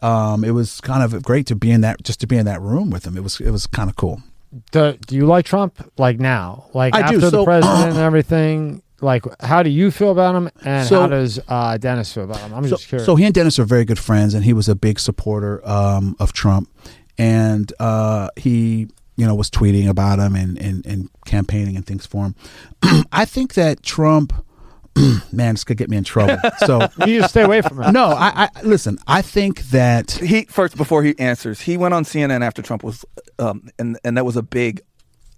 um, 0.00 0.42
it 0.42 0.52
was 0.52 0.80
kind 0.80 1.02
of 1.02 1.22
great 1.22 1.46
to 1.48 1.54
be 1.54 1.70
in 1.70 1.82
that, 1.82 2.02
just 2.02 2.18
to 2.20 2.26
be 2.26 2.36
in 2.38 2.46
that 2.46 2.62
room 2.62 2.88
with 2.90 3.06
him. 3.06 3.16
It 3.16 3.22
was, 3.22 3.40
it 3.40 3.50
was 3.50 3.66
kind 3.66 3.90
of 3.90 3.96
cool. 3.96 4.22
Do, 4.72 4.96
do 5.06 5.16
you 5.16 5.26
like 5.26 5.44
Trump 5.46 5.90
like 5.98 6.18
now? 6.20 6.66
Like 6.74 6.94
I 6.94 6.98
do, 6.98 7.04
after 7.16 7.18
the 7.18 7.30
so- 7.30 7.44
president 7.50 7.90
and 7.90 7.98
everything? 7.98 8.82
Like, 9.00 9.24
how 9.42 9.62
do 9.62 9.68
you 9.70 9.90
feel 9.90 10.10
about 10.12 10.34
him, 10.34 10.50
and 10.64 10.86
So- 10.88 11.00
how 11.02 11.06
does 11.08 11.38
uh, 11.48 11.76
Dennis 11.76 12.12
feel 12.14 12.24
about 12.24 12.38
him? 12.38 12.54
I'm 12.54 12.64
so, 12.64 12.70
just 12.70 12.88
curious. 12.88 13.04
so 13.04 13.16
he 13.16 13.24
and 13.26 13.34
Dennis 13.34 13.58
are 13.58 13.64
very 13.64 13.84
good 13.84 13.98
friends, 13.98 14.32
and 14.34 14.44
he 14.44 14.52
was 14.54 14.68
a 14.68 14.74
big 14.74 14.98
supporter 14.98 15.60
um, 15.68 16.16
of 16.18 16.32
Trump, 16.32 16.70
and 17.18 17.70
uh, 17.80 18.28
he, 18.36 18.88
you 19.16 19.26
know, 19.26 19.34
was 19.34 19.50
tweeting 19.50 19.88
about 19.88 20.20
him 20.20 20.34
and, 20.34 20.56
and, 20.58 20.86
and 20.86 21.10
campaigning 21.26 21.76
and 21.76 21.86
things 21.86 22.06
for 22.06 22.24
him. 22.26 22.34
I 23.12 23.24
think 23.26 23.54
that 23.54 23.82
Trump, 23.82 24.32
man, 25.32 25.54
this 25.54 25.64
could 25.64 25.76
get 25.76 25.90
me 25.90 25.96
in 25.96 26.04
trouble. 26.04 26.38
So 26.58 26.80
you 27.00 27.06
need 27.06 27.22
to 27.22 27.28
stay 27.28 27.42
away 27.42 27.62
from 27.62 27.82
him. 27.82 27.92
no, 27.92 28.06
I, 28.06 28.48
I 28.54 28.62
listen. 28.62 28.98
I 29.06 29.22
think 29.22 29.62
that 29.70 30.12
he 30.12 30.44
first 30.44 30.76
before 30.76 31.02
he 31.02 31.18
answers 31.18 31.60
he 31.60 31.76
went 31.76 31.94
on 31.94 32.04
cnn 32.04 32.42
after 32.42 32.62
trump 32.62 32.82
was 32.82 33.04
um 33.38 33.68
and 33.78 33.98
and 34.04 34.16
that 34.16 34.24
was 34.24 34.36
a 34.36 34.42
big 34.42 34.80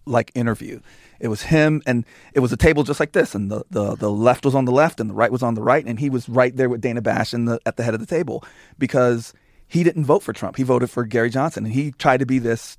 like 0.04 0.30
interview 0.34 0.80
it 1.20 1.28
was 1.28 1.42
him 1.42 1.82
and 1.86 2.04
it 2.34 2.40
was 2.40 2.52
a 2.52 2.56
table 2.56 2.84
just 2.84 3.00
like 3.00 3.12
this 3.12 3.34
and 3.34 3.50
the 3.50 3.64
the, 3.70 3.96
the 3.96 4.10
left 4.10 4.44
was 4.44 4.54
on 4.54 4.64
the 4.64 4.72
left 4.72 5.00
and 5.00 5.10
the 5.10 5.14
right 5.14 5.32
was 5.32 5.42
on 5.42 5.54
the 5.54 5.62
right 5.62 5.84
and 5.86 5.98
he 5.98 6.10
was 6.10 6.28
right 6.28 6.56
there 6.56 6.68
with 6.68 6.80
dana 6.80 7.02
bash 7.02 7.34
in 7.34 7.46
the, 7.46 7.58
at 7.66 7.76
the 7.76 7.82
head 7.82 7.94
of 7.94 8.00
the 8.00 8.06
table 8.06 8.44
because 8.78 9.32
he 9.66 9.82
didn't 9.82 10.04
vote 10.04 10.22
for 10.22 10.32
trump 10.32 10.56
he 10.56 10.62
voted 10.62 10.90
for 10.90 11.04
gary 11.04 11.30
johnson 11.30 11.64
and 11.64 11.74
he 11.74 11.92
tried 11.92 12.20
to 12.20 12.26
be 12.26 12.38
this 12.38 12.78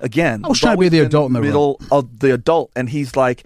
again 0.00 0.44
I 0.44 0.48
was 0.48 0.60
trying 0.60 0.76
to 0.76 0.80
be 0.80 0.88
the 0.88 1.00
adult 1.00 1.28
in 1.28 1.32
the 1.32 1.40
room. 1.40 1.48
middle 1.48 1.80
of 1.90 2.20
the 2.20 2.32
adult 2.34 2.70
and 2.76 2.88
he's 2.88 3.16
like 3.16 3.44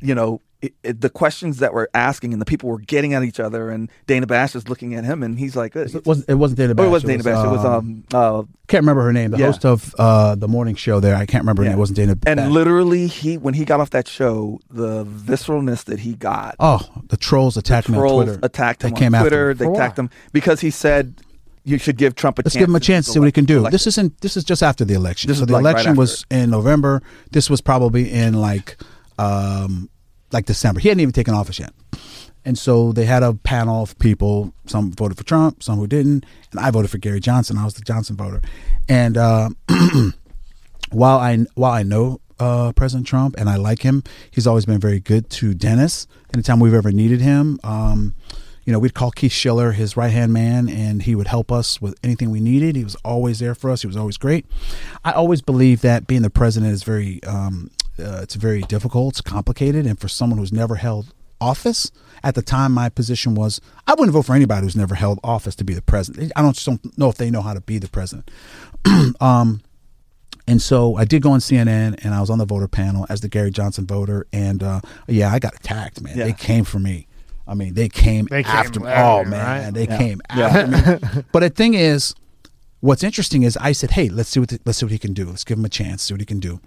you 0.00 0.14
know 0.14 0.40
it, 0.62 0.74
it, 0.82 1.00
the 1.00 1.08
questions 1.08 1.58
that 1.58 1.72
we're 1.72 1.86
asking 1.94 2.32
and 2.34 2.40
the 2.40 2.44
people 2.46 2.68
were 2.68 2.78
getting 2.80 3.14
at 3.14 3.22
each 3.22 3.40
other 3.40 3.70
and 3.70 3.90
Dana 4.06 4.26
Bash 4.26 4.54
is 4.54 4.68
looking 4.68 4.94
at 4.94 5.04
him 5.04 5.22
and 5.22 5.38
he's 5.38 5.56
like 5.56 5.74
it 5.74 6.04
wasn't. 6.06 6.28
It 6.28 6.34
wasn't 6.34 6.58
Dana 6.58 6.72
Oh, 6.72 6.74
Bash. 6.74 6.86
it 6.86 6.90
was 6.90 7.02
Dana 7.04 7.22
Bash. 7.22 7.44
It 7.46 7.48
was 7.50 7.64
um 7.64 8.04
uh 8.12 8.42
can't 8.68 8.82
remember 8.82 9.02
her 9.02 9.12
name. 9.12 9.30
The 9.30 9.38
Yeah. 9.38 9.46
host 9.46 9.64
of 9.64 9.94
uh, 9.98 10.34
the 10.34 10.46
morning 10.48 10.74
show 10.74 11.00
there. 11.00 11.16
I 11.16 11.24
can't 11.26 11.42
remember 11.42 11.62
her 11.62 11.66
Yeah. 11.66 11.70
name. 11.70 11.78
It 11.78 11.80
wasn't 11.80 11.96
Dana. 11.96 12.12
and 12.26 12.36
Bash. 12.36 12.50
literally 12.50 13.06
he 13.06 13.38
when 13.38 13.54
he 13.54 13.64
got 13.64 13.80
off 13.80 13.90
that 13.90 14.06
show, 14.06 14.60
the 14.70 15.04
visceralness 15.06 15.84
that 15.84 16.00
he 16.00 16.14
got. 16.14 16.56
oh, 16.60 16.80
the 17.08 17.16
trolls 17.16 17.56
attacked 17.56 17.88
me 17.88 17.96
on 17.96 18.00
trolls 18.02 18.24
Twitter. 18.24 18.40
attacked 18.42 18.84
him 18.84 18.90
They 18.90 18.98
came 19.00 19.14
on 19.14 19.20
after 19.20 19.30
Twitter. 19.30 19.50
him. 19.52 19.56
They 19.56 19.64
For 19.64 19.72
attacked 19.74 19.98
what? 19.98 20.04
him 20.04 20.10
because 20.32 20.60
he 20.60 20.70
said 20.70 21.14
you 21.64 21.78
should 21.78 21.96
give 21.96 22.14
Trump 22.14 22.38
a 22.38 22.42
chance. 22.42 22.46
Let's 22.46 22.54
chance. 22.54 22.60
give 22.62 22.68
him 22.70 22.74
a 22.76 22.80
chance 22.80 23.06
to 23.06 23.12
see 23.12 23.18
what 23.18 23.26
he 23.26 23.32
can 23.32 23.44
do. 23.44 23.58
elect- 23.58 23.72
This 23.72 23.86
isn't. 23.86 24.20
This 24.20 24.36
is 24.36 24.44
just 24.44 24.62
after 24.62 24.84
the 24.84 24.94
election. 24.94 25.28
This 25.28 25.38
so 25.38 25.42
is 25.42 25.46
the 25.48 25.52
like 25.54 25.60
election 25.62 25.90
after 25.90 25.98
was 26.00 26.24
in 26.30 26.50
November. 26.50 27.02
This 27.32 27.48
was 27.50 27.60
probably 27.60 28.10
in 28.10 28.34
like, 28.34 28.76
um, 29.18 29.90
like 30.32 30.46
December. 30.46 30.80
He 30.80 30.88
hadn't 30.88 31.00
even 31.00 31.12
taken 31.12 31.34
office 31.34 31.58
yet. 31.58 31.72
And 32.44 32.58
so 32.58 32.92
they 32.92 33.04
had 33.04 33.22
a 33.22 33.34
panel 33.34 33.82
of 33.82 33.98
people. 33.98 34.54
Some 34.66 34.92
voted 34.92 35.18
for 35.18 35.24
Trump, 35.24 35.62
some 35.62 35.78
who 35.78 35.86
didn't, 35.86 36.24
and 36.50 36.60
I 36.60 36.70
voted 36.70 36.90
for 36.90 36.98
Gary 36.98 37.20
Johnson. 37.20 37.58
I 37.58 37.64
was 37.64 37.74
the 37.74 37.82
Johnson 37.82 38.16
voter. 38.16 38.40
And 38.88 39.16
uh, 39.18 39.50
while 40.90 41.18
I 41.18 41.36
while 41.54 41.72
I 41.72 41.82
know 41.82 42.20
uh, 42.38 42.72
President 42.72 43.06
Trump 43.06 43.36
and 43.38 43.48
I 43.48 43.56
like 43.56 43.82
him, 43.82 44.02
he's 44.30 44.46
always 44.46 44.64
been 44.64 44.80
very 44.80 45.00
good 45.00 45.28
to 45.30 45.52
Dennis. 45.52 46.06
Anytime 46.34 46.60
we've 46.60 46.74
ever 46.74 46.92
needed 46.92 47.20
him, 47.20 47.60
um, 47.62 48.14
you 48.64 48.72
know, 48.72 48.78
we'd 48.78 48.94
call 48.94 49.10
Keith 49.10 49.32
Schiller 49.32 49.72
his 49.72 49.96
right 49.96 50.12
hand 50.12 50.32
man, 50.32 50.68
and 50.68 51.02
he 51.02 51.14
would 51.14 51.26
help 51.26 51.50
us 51.50 51.80
with 51.80 51.98
anything 52.02 52.30
we 52.30 52.40
needed. 52.40 52.76
He 52.76 52.84
was 52.84 52.94
always 52.96 53.38
there 53.38 53.54
for 53.54 53.70
us. 53.70 53.82
He 53.82 53.86
was 53.86 53.96
always 53.96 54.16
great. 54.16 54.46
I 55.04 55.12
always 55.12 55.42
believe 55.42 55.80
that 55.82 56.06
being 56.06 56.22
the 56.22 56.30
president 56.30 56.72
is 56.72 56.82
very, 56.82 57.22
um, 57.24 57.70
uh, 58.00 58.20
it's 58.22 58.34
very 58.34 58.62
difficult. 58.62 59.14
It's 59.14 59.20
complicated, 59.20 59.86
and 59.86 59.98
for 60.00 60.08
someone 60.08 60.38
who's 60.38 60.52
never 60.52 60.76
held 60.76 61.12
office, 61.40 61.90
at 62.22 62.34
the 62.34 62.42
time 62.42 62.72
my 62.72 62.88
position 62.88 63.34
was 63.34 63.60
I 63.86 63.92
wouldn't 63.94 64.12
vote 64.12 64.26
for 64.26 64.34
anybody 64.34 64.64
who's 64.66 64.76
never 64.76 64.94
held 64.94 65.18
office 65.24 65.54
to 65.56 65.64
be 65.64 65.72
the 65.74 65.82
president. 65.82 66.32
I 66.36 66.42
don't 66.42 66.54
just 66.54 66.66
don't 66.66 66.98
know 66.98 67.08
if 67.08 67.16
they 67.16 67.30
know 67.30 67.40
how 67.42 67.54
to 67.54 67.60
be 67.60 67.78
the 67.78 67.88
president. 67.88 68.30
um, 69.20 69.60
and 70.46 70.60
so 70.60 70.96
I 70.96 71.04
did 71.04 71.22
go 71.22 71.30
on 71.32 71.40
CNN, 71.40 72.04
and 72.04 72.14
I 72.14 72.20
was 72.20 72.28
on 72.30 72.38
the 72.38 72.44
voter 72.46 72.68
panel 72.68 73.06
as 73.08 73.20
the 73.20 73.28
Gary 73.28 73.50
Johnson 73.50 73.86
voter, 73.86 74.26
and 74.32 74.62
uh, 74.62 74.80
yeah, 75.08 75.32
I 75.32 75.38
got 75.38 75.54
attacked, 75.54 76.00
man. 76.02 76.16
Yeah. 76.18 76.24
They 76.24 76.32
came 76.32 76.64
for 76.64 76.78
me. 76.78 77.06
I 77.46 77.54
mean, 77.54 77.74
they 77.74 77.88
came 77.88 78.26
They 78.26 78.42
came 78.42 78.52
after 78.54 78.80
me. 78.80 78.86
Oh 78.90 79.24
man, 79.24 79.64
right? 79.64 79.74
they 79.74 79.84
Yeah. 79.86 79.98
came 79.98 80.20
Yeah. 80.36 80.46
after 80.46 81.06
me. 81.16 81.22
But 81.32 81.40
the 81.40 81.50
thing 81.50 81.74
is, 81.74 82.14
what's 82.80 83.02
interesting 83.02 83.42
is 83.44 83.56
I 83.56 83.72
said, 83.72 83.92
"Hey, 83.92 84.08
let's 84.08 84.28
see 84.28 84.40
what 84.40 84.50
the, 84.50 84.60
let's 84.64 84.78
see 84.78 84.84
what 84.86 84.92
he 84.92 84.98
can 84.98 85.14
do. 85.14 85.26
Let's 85.26 85.44
give 85.44 85.58
him 85.58 85.64
a 85.64 85.68
chance. 85.70 86.02
See 86.02 86.14
what 86.14 86.20
he 86.20 86.26
can 86.26 86.40
do." 86.40 86.60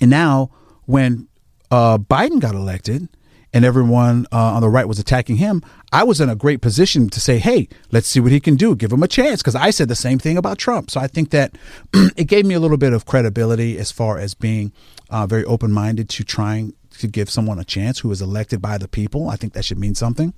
And 0.00 0.10
now, 0.10 0.50
when 0.86 1.28
uh, 1.70 1.98
Biden 1.98 2.40
got 2.40 2.54
elected, 2.54 3.08
and 3.54 3.64
everyone 3.64 4.26
uh, 4.32 4.54
on 4.54 4.62
the 4.62 4.68
right 4.68 4.88
was 4.88 4.98
attacking 4.98 5.36
him, 5.36 5.62
I 5.92 6.04
was 6.04 6.20
in 6.20 6.30
a 6.30 6.34
great 6.34 6.62
position 6.62 7.10
to 7.10 7.20
say, 7.20 7.38
"Hey, 7.38 7.68
let's 7.90 8.08
see 8.08 8.20
what 8.20 8.32
he 8.32 8.40
can 8.40 8.56
do. 8.56 8.74
Give 8.74 8.92
him 8.92 9.02
a 9.02 9.08
chance." 9.08 9.42
Because 9.42 9.54
I 9.54 9.70
said 9.70 9.88
the 9.88 9.94
same 9.94 10.18
thing 10.18 10.36
about 10.38 10.58
Trump. 10.58 10.90
So 10.90 11.00
I 11.00 11.06
think 11.06 11.30
that 11.30 11.56
it 12.16 12.28
gave 12.28 12.46
me 12.46 12.54
a 12.54 12.60
little 12.60 12.78
bit 12.78 12.92
of 12.92 13.04
credibility 13.04 13.78
as 13.78 13.92
far 13.92 14.18
as 14.18 14.34
being 14.34 14.72
uh, 15.10 15.26
very 15.26 15.44
open 15.44 15.70
minded 15.70 16.08
to 16.10 16.24
trying 16.24 16.72
to 16.98 17.06
give 17.06 17.28
someone 17.28 17.58
a 17.58 17.64
chance 17.64 17.98
who 18.00 18.08
was 18.08 18.22
elected 18.22 18.62
by 18.62 18.78
the 18.78 18.88
people. 18.88 19.28
I 19.28 19.36
think 19.36 19.52
that 19.52 19.64
should 19.64 19.78
mean 19.78 19.94
something. 19.94 20.32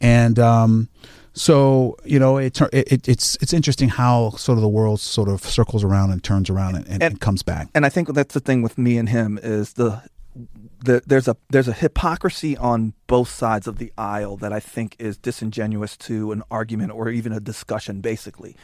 And 0.00 0.38
um, 0.38 0.88
So 1.38 1.96
you 2.04 2.18
know, 2.18 2.38
it, 2.38 2.58
it, 2.72 2.92
it 2.92 3.08
it's 3.08 3.36
it's 3.42 3.52
interesting 3.52 3.90
how 3.90 4.30
sort 4.30 4.56
of 4.58 4.62
the 4.62 4.68
world 4.68 5.00
sort 5.00 5.28
of 5.28 5.42
circles 5.44 5.84
around 5.84 6.10
and 6.10 6.22
turns 6.24 6.48
around 6.50 6.76
and, 6.76 6.84
and, 6.86 6.94
And- 6.94 7.02
and 7.02 7.20
comes 7.20 7.42
back. 7.42 7.68
and 7.74 7.84
I 7.86 7.90
think 7.90 8.12
that's 8.14 8.32
the 8.34 8.40
thing 8.40 8.62
with 8.62 8.78
me 8.78 8.96
and 8.98 9.08
him 9.10 9.38
is 9.42 9.74
the, 9.74 10.02
the 10.84 11.02
there's 11.06 11.28
a 11.28 11.36
there's 11.50 11.68
a 11.68 11.72
hypocrisy 11.74 12.56
on 12.56 12.94
both 13.06 13.28
sides 13.28 13.66
of 13.66 13.76
the 13.76 13.92
aisle 13.98 14.36
that 14.38 14.52
I 14.52 14.60
think 14.60 14.96
is 14.98 15.18
disingenuous 15.18 15.96
to 16.08 16.32
an 16.32 16.42
argument 16.50 16.92
or 16.92 17.10
even 17.10 17.32
a 17.32 17.40
discussion 17.40 18.00
basically 18.00 18.56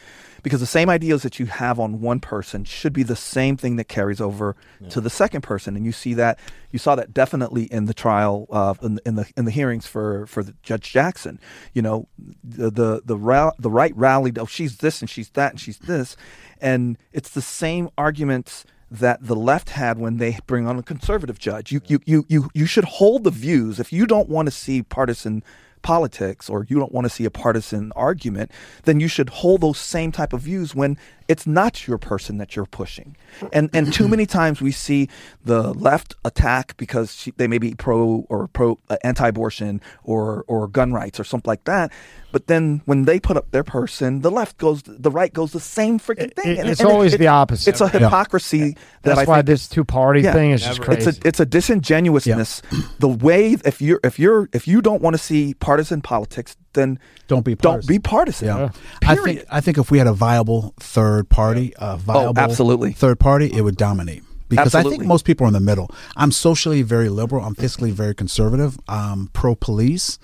because 0.42 0.60
the 0.60 0.66
same 0.66 0.90
ideas 0.90 1.22
that 1.22 1.38
you 1.38 1.46
have 1.46 1.78
on 1.78 2.00
one 2.00 2.20
person 2.20 2.64
should 2.64 2.92
be 2.92 3.02
the 3.02 3.16
same 3.16 3.56
thing 3.56 3.76
that 3.76 3.88
carries 3.88 4.20
over 4.20 4.56
to 4.90 5.00
the 5.00 5.10
second 5.10 5.42
person. 5.42 5.76
And 5.76 5.86
you 5.86 5.92
see 5.92 6.14
that 6.14 6.38
you 6.70 6.78
saw 6.78 6.94
that 6.96 7.14
definitely 7.14 7.64
in 7.64 7.86
the 7.86 7.94
trial 7.94 8.46
uh, 8.50 8.74
in, 8.82 8.98
in 9.06 9.14
the 9.14 9.30
in 9.36 9.44
the 9.44 9.50
hearings 9.50 9.86
for 9.86 10.26
for 10.26 10.42
the 10.42 10.54
Judge 10.62 10.90
Jackson. 10.90 11.38
You 11.72 11.82
know 11.82 12.08
the 12.42 12.70
the 12.70 13.02
the, 13.04 13.16
ra- 13.16 13.52
the 13.58 13.70
right 13.70 13.96
rallied 13.96 14.38
oh 14.38 14.46
she's 14.46 14.78
this 14.78 15.00
and 15.00 15.08
she's 15.08 15.30
that 15.30 15.52
and 15.52 15.60
she's 15.60 15.78
this. 15.78 16.16
And 16.60 16.98
it's 17.12 17.30
the 17.30 17.42
same 17.42 17.90
arguments 17.98 18.64
that 18.92 19.24
the 19.26 19.34
left 19.34 19.70
had 19.70 19.98
when 19.98 20.18
they 20.18 20.38
bring 20.46 20.66
on 20.66 20.78
a 20.78 20.82
conservative 20.82 21.38
judge. 21.38 21.72
You, 21.72 21.80
you, 21.86 22.00
you, 22.04 22.26
you, 22.28 22.50
you 22.52 22.66
should 22.66 22.84
hold 22.84 23.24
the 23.24 23.30
views. 23.30 23.80
If 23.80 23.90
you 23.90 24.06
don't 24.06 24.28
want 24.28 24.46
to 24.46 24.50
see 24.50 24.82
partisan 24.82 25.42
politics 25.82 26.48
or 26.48 26.66
you 26.68 26.78
don't 26.78 26.92
want 26.92 27.04
to 27.04 27.10
see 27.10 27.24
a 27.24 27.30
partisan 27.30 27.92
argument, 27.96 28.50
then 28.84 29.00
you 29.00 29.08
should 29.08 29.28
hold 29.28 29.60
those 29.60 29.78
same 29.78 30.12
type 30.12 30.32
of 30.32 30.40
views 30.40 30.74
when 30.74 30.96
it's 31.28 31.46
not 31.46 31.86
your 31.86 31.98
person 31.98 32.38
that 32.38 32.54
you're 32.56 32.66
pushing. 32.66 33.16
And 33.52 33.70
and 33.72 33.92
too 33.92 34.08
many 34.08 34.26
times 34.26 34.60
we 34.60 34.72
see 34.72 35.08
the 35.44 35.72
left 35.72 36.14
attack 36.24 36.76
because 36.76 37.14
she, 37.14 37.30
they 37.36 37.46
may 37.48 37.58
be 37.58 37.74
pro 37.74 38.26
or 38.28 38.48
pro 38.48 38.78
uh, 38.90 38.96
anti-abortion 39.04 39.80
or 40.04 40.44
or 40.48 40.68
gun 40.68 40.92
rights 40.92 41.18
or 41.18 41.24
something 41.24 41.48
like 41.48 41.64
that. 41.64 41.90
But 42.30 42.46
then 42.46 42.80
when 42.86 43.04
they 43.04 43.20
put 43.20 43.36
up 43.36 43.50
their 43.50 43.62
person, 43.64 44.22
the 44.22 44.30
left 44.30 44.56
goes, 44.56 44.82
the 44.86 45.10
right 45.10 45.30
goes 45.32 45.52
the 45.52 45.60
same 45.60 45.98
freaking 45.98 46.32
thing. 46.34 46.56
it- 46.56 46.66
it's 46.66 46.80
always 46.80 47.14
the 47.18 47.26
opposite. 47.26 47.68
It's 47.70 47.80
a 47.82 47.88
hypocrisy 47.88 48.72
that 49.02 49.16
That's 49.16 49.18
I 49.20 49.24
why 49.24 49.36
think 49.38 49.46
this 49.48 49.68
two 49.68 49.84
party 49.84 50.22
Yeah. 50.22 50.32
thing 50.32 50.50
is 50.52 50.62
just 50.62 50.80
crazy. 50.80 51.08
it's 51.10 51.18
a 51.18 51.28
it's 51.28 51.40
a 51.40 51.46
disingenuousness. 51.46 52.62
The 52.98 53.08
way 53.08 53.56
if 53.64 53.80
you're 53.82 54.00
if 54.04 54.18
you're 54.18 54.48
if 54.52 54.66
you 54.68 54.80
don't 54.80 55.02
want 55.02 55.14
to 55.14 55.18
see 55.22 55.54
partisan 55.54 56.00
politics, 56.02 56.56
then 56.74 56.98
Don't 57.26 57.44
be 57.44 57.54
don't 57.54 57.72
partisan. 57.72 57.94
be 57.94 57.98
partisan. 57.98 58.48
Yeah. 58.48 58.58
Yeah. 58.58 58.70
I 59.10 59.14
Period. 59.16 59.24
think 59.38 59.48
I 59.50 59.60
think 59.60 59.78
if 59.78 59.90
we 59.90 59.98
had 59.98 60.06
a 60.06 60.12
viable 60.14 60.72
third 60.80 61.21
party, 61.28 61.72
a 61.76 61.96
viable 61.96 62.38
absolutely. 62.38 62.92
third 62.92 63.18
party, 63.18 63.50
it 63.52 63.62
would 63.62 63.76
dominate. 63.76 64.22
Because 64.48 64.74
I 64.74 64.82
think 64.82 65.04
most 65.04 65.24
people 65.24 65.44
are 65.44 65.48
in 65.48 65.54
the 65.54 65.60
middle. 65.60 65.90
I'm 66.14 66.30
socially 66.30 66.82
very 66.82 67.08
liberal. 67.08 67.42
I'm 67.42 67.54
fiscally 67.54 67.90
very 67.90 68.14
conservative. 68.14 68.78
I'm 68.86 69.28
pro 69.28 69.54
police. 69.54 70.18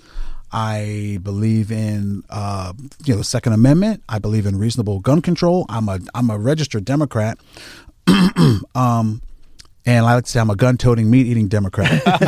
I 0.52 1.18
believe 1.23 1.70
in 1.73 2.25
uh, 2.28 2.73
you 3.05 3.15
know 3.15 3.18
the 3.18 3.25
Second 3.25 3.55
Amendment. 3.55 4.02
I 4.09 4.18
believe 4.18 4.44
in 4.47 4.59
reasonable 4.59 5.01
gun 5.01 5.23
control. 5.23 5.65
I'm 5.70 5.89
a 5.89 5.99
I'm 6.15 6.28
a 6.31 6.39
registered 6.39 6.85
Democrat. 6.85 7.39
um, 8.75 9.23
and 9.86 10.05
I 10.05 10.15
like 10.15 10.25
to 10.25 10.31
say 10.31 10.41
I'm 10.41 10.51
a 10.51 10.57
gun-toting, 10.57 11.10
meat-eating 11.10 11.49
Democrat. 11.49 12.02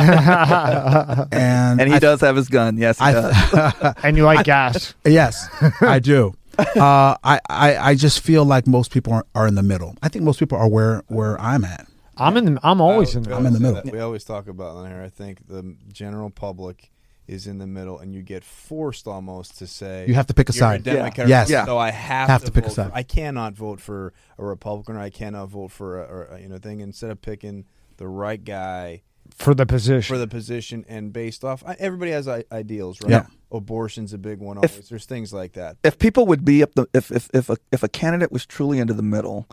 and 1.31 1.79
And 1.79 1.89
he 1.89 1.95
I 1.95 1.99
does 1.99 2.21
have 2.21 2.35
his 2.35 2.47
gun. 2.49 2.77
Yes, 2.77 2.97
he 2.97 3.05
I- 3.05 3.11
does. 3.11 3.95
and 4.03 4.17
you 4.17 4.23
like 4.23 4.45
gas. 4.45 4.95
Yes, 5.05 5.47
I 5.79 5.99
do. 5.99 6.33
Uh, 6.59 7.15
I, 7.23 7.39
I 7.49 7.77
I 7.77 7.95
just 7.95 8.19
feel 8.21 8.45
like 8.45 8.67
most 8.67 8.91
people 8.91 9.13
are, 9.13 9.25
are 9.35 9.47
in 9.47 9.55
the 9.55 9.63
middle. 9.63 9.95
I 10.01 10.09
think 10.09 10.23
most 10.25 10.39
people 10.39 10.57
are 10.57 10.67
where 10.67 11.03
where 11.07 11.39
I'm 11.39 11.63
at. 11.65 11.87
I'm 12.17 12.37
in 12.37 12.45
the. 12.55 12.59
I'm 12.63 12.81
always 12.81 13.15
in 13.15 13.23
the. 13.23 13.35
I'm 13.35 13.45
in 13.45 13.53
the 13.53 13.59
middle. 13.59 13.81
that. 13.81 13.91
We 13.91 13.99
always 13.99 14.23
talk 14.23 14.47
about 14.47 14.75
on 14.75 14.89
here. 14.89 15.01
I 15.01 15.09
think 15.09 15.47
the 15.47 15.75
general 15.91 16.29
public 16.29 16.91
is 17.27 17.47
in 17.47 17.57
the 17.59 17.67
middle, 17.67 17.97
and 17.99 18.13
you 18.13 18.21
get 18.21 18.43
forced 18.43 19.07
almost 19.07 19.57
to 19.59 19.67
say 19.67 20.05
You 20.07 20.15
have 20.15 20.27
to 20.27 20.33
pick 20.33 20.49
a 20.49 20.53
you're 20.53 20.59
side. 20.59 20.83
Democrat, 20.83 21.27
Yes. 21.29 21.49
Yeah. 21.49 21.65
So 21.65 21.77
I 21.77 21.91
have, 21.91 22.27
Have 22.27 22.43
to 22.43 22.51
pick 22.51 22.65
a 22.65 22.67
vote 22.67 22.75
for- 22.75 22.81
side. 22.83 22.91
I 22.93 23.03
cannot 23.03 23.53
vote 23.53 23.79
for 23.79 24.11
a 24.37 24.43
Republican, 24.43 24.97
or 24.97 24.99
I 24.99 25.09
cannot 25.09 25.47
vote 25.49 25.71
for 25.71 26.03
a, 26.03 26.03
or 26.03 26.23
a, 26.25 26.39
you 26.41 26.49
know 26.49 26.57
thing. 26.57 26.81
Instead 26.81 27.09
of 27.11 27.21
picking 27.21 27.65
the 27.97 28.07
right 28.07 28.43
guy 28.43 29.03
for 29.41 29.53
the 29.53 29.65
position. 29.65 30.13
for 30.13 30.17
the 30.17 30.27
position, 30.27 30.85
and 30.87 31.11
based 31.11 31.43
off, 31.43 31.63
everybody 31.79 32.11
has 32.11 32.27
ideals, 32.27 33.01
right? 33.01 33.11
Yeah. 33.11 33.25
Abortion's 33.51 34.13
a 34.13 34.17
big 34.17 34.39
one. 34.39 34.57
If- 34.63 34.71
Always. 34.71 34.89
There's 34.89 35.05
things 35.05 35.33
like 35.33 35.53
that. 35.53 35.77
if 35.83 35.99
people 35.99 36.25
would 36.27 36.45
be 36.45 36.63
up 36.63 36.73
the 36.75 36.87
if 36.93 37.11
if 37.11 37.29
if 37.33 37.49
a, 37.49 37.57
if 37.71 37.83
a 37.83 37.89
candidate 37.89 38.31
was 38.31 38.45
truly 38.45 38.79
into 38.79 38.93
the 38.93 39.03
middle, 39.03 39.47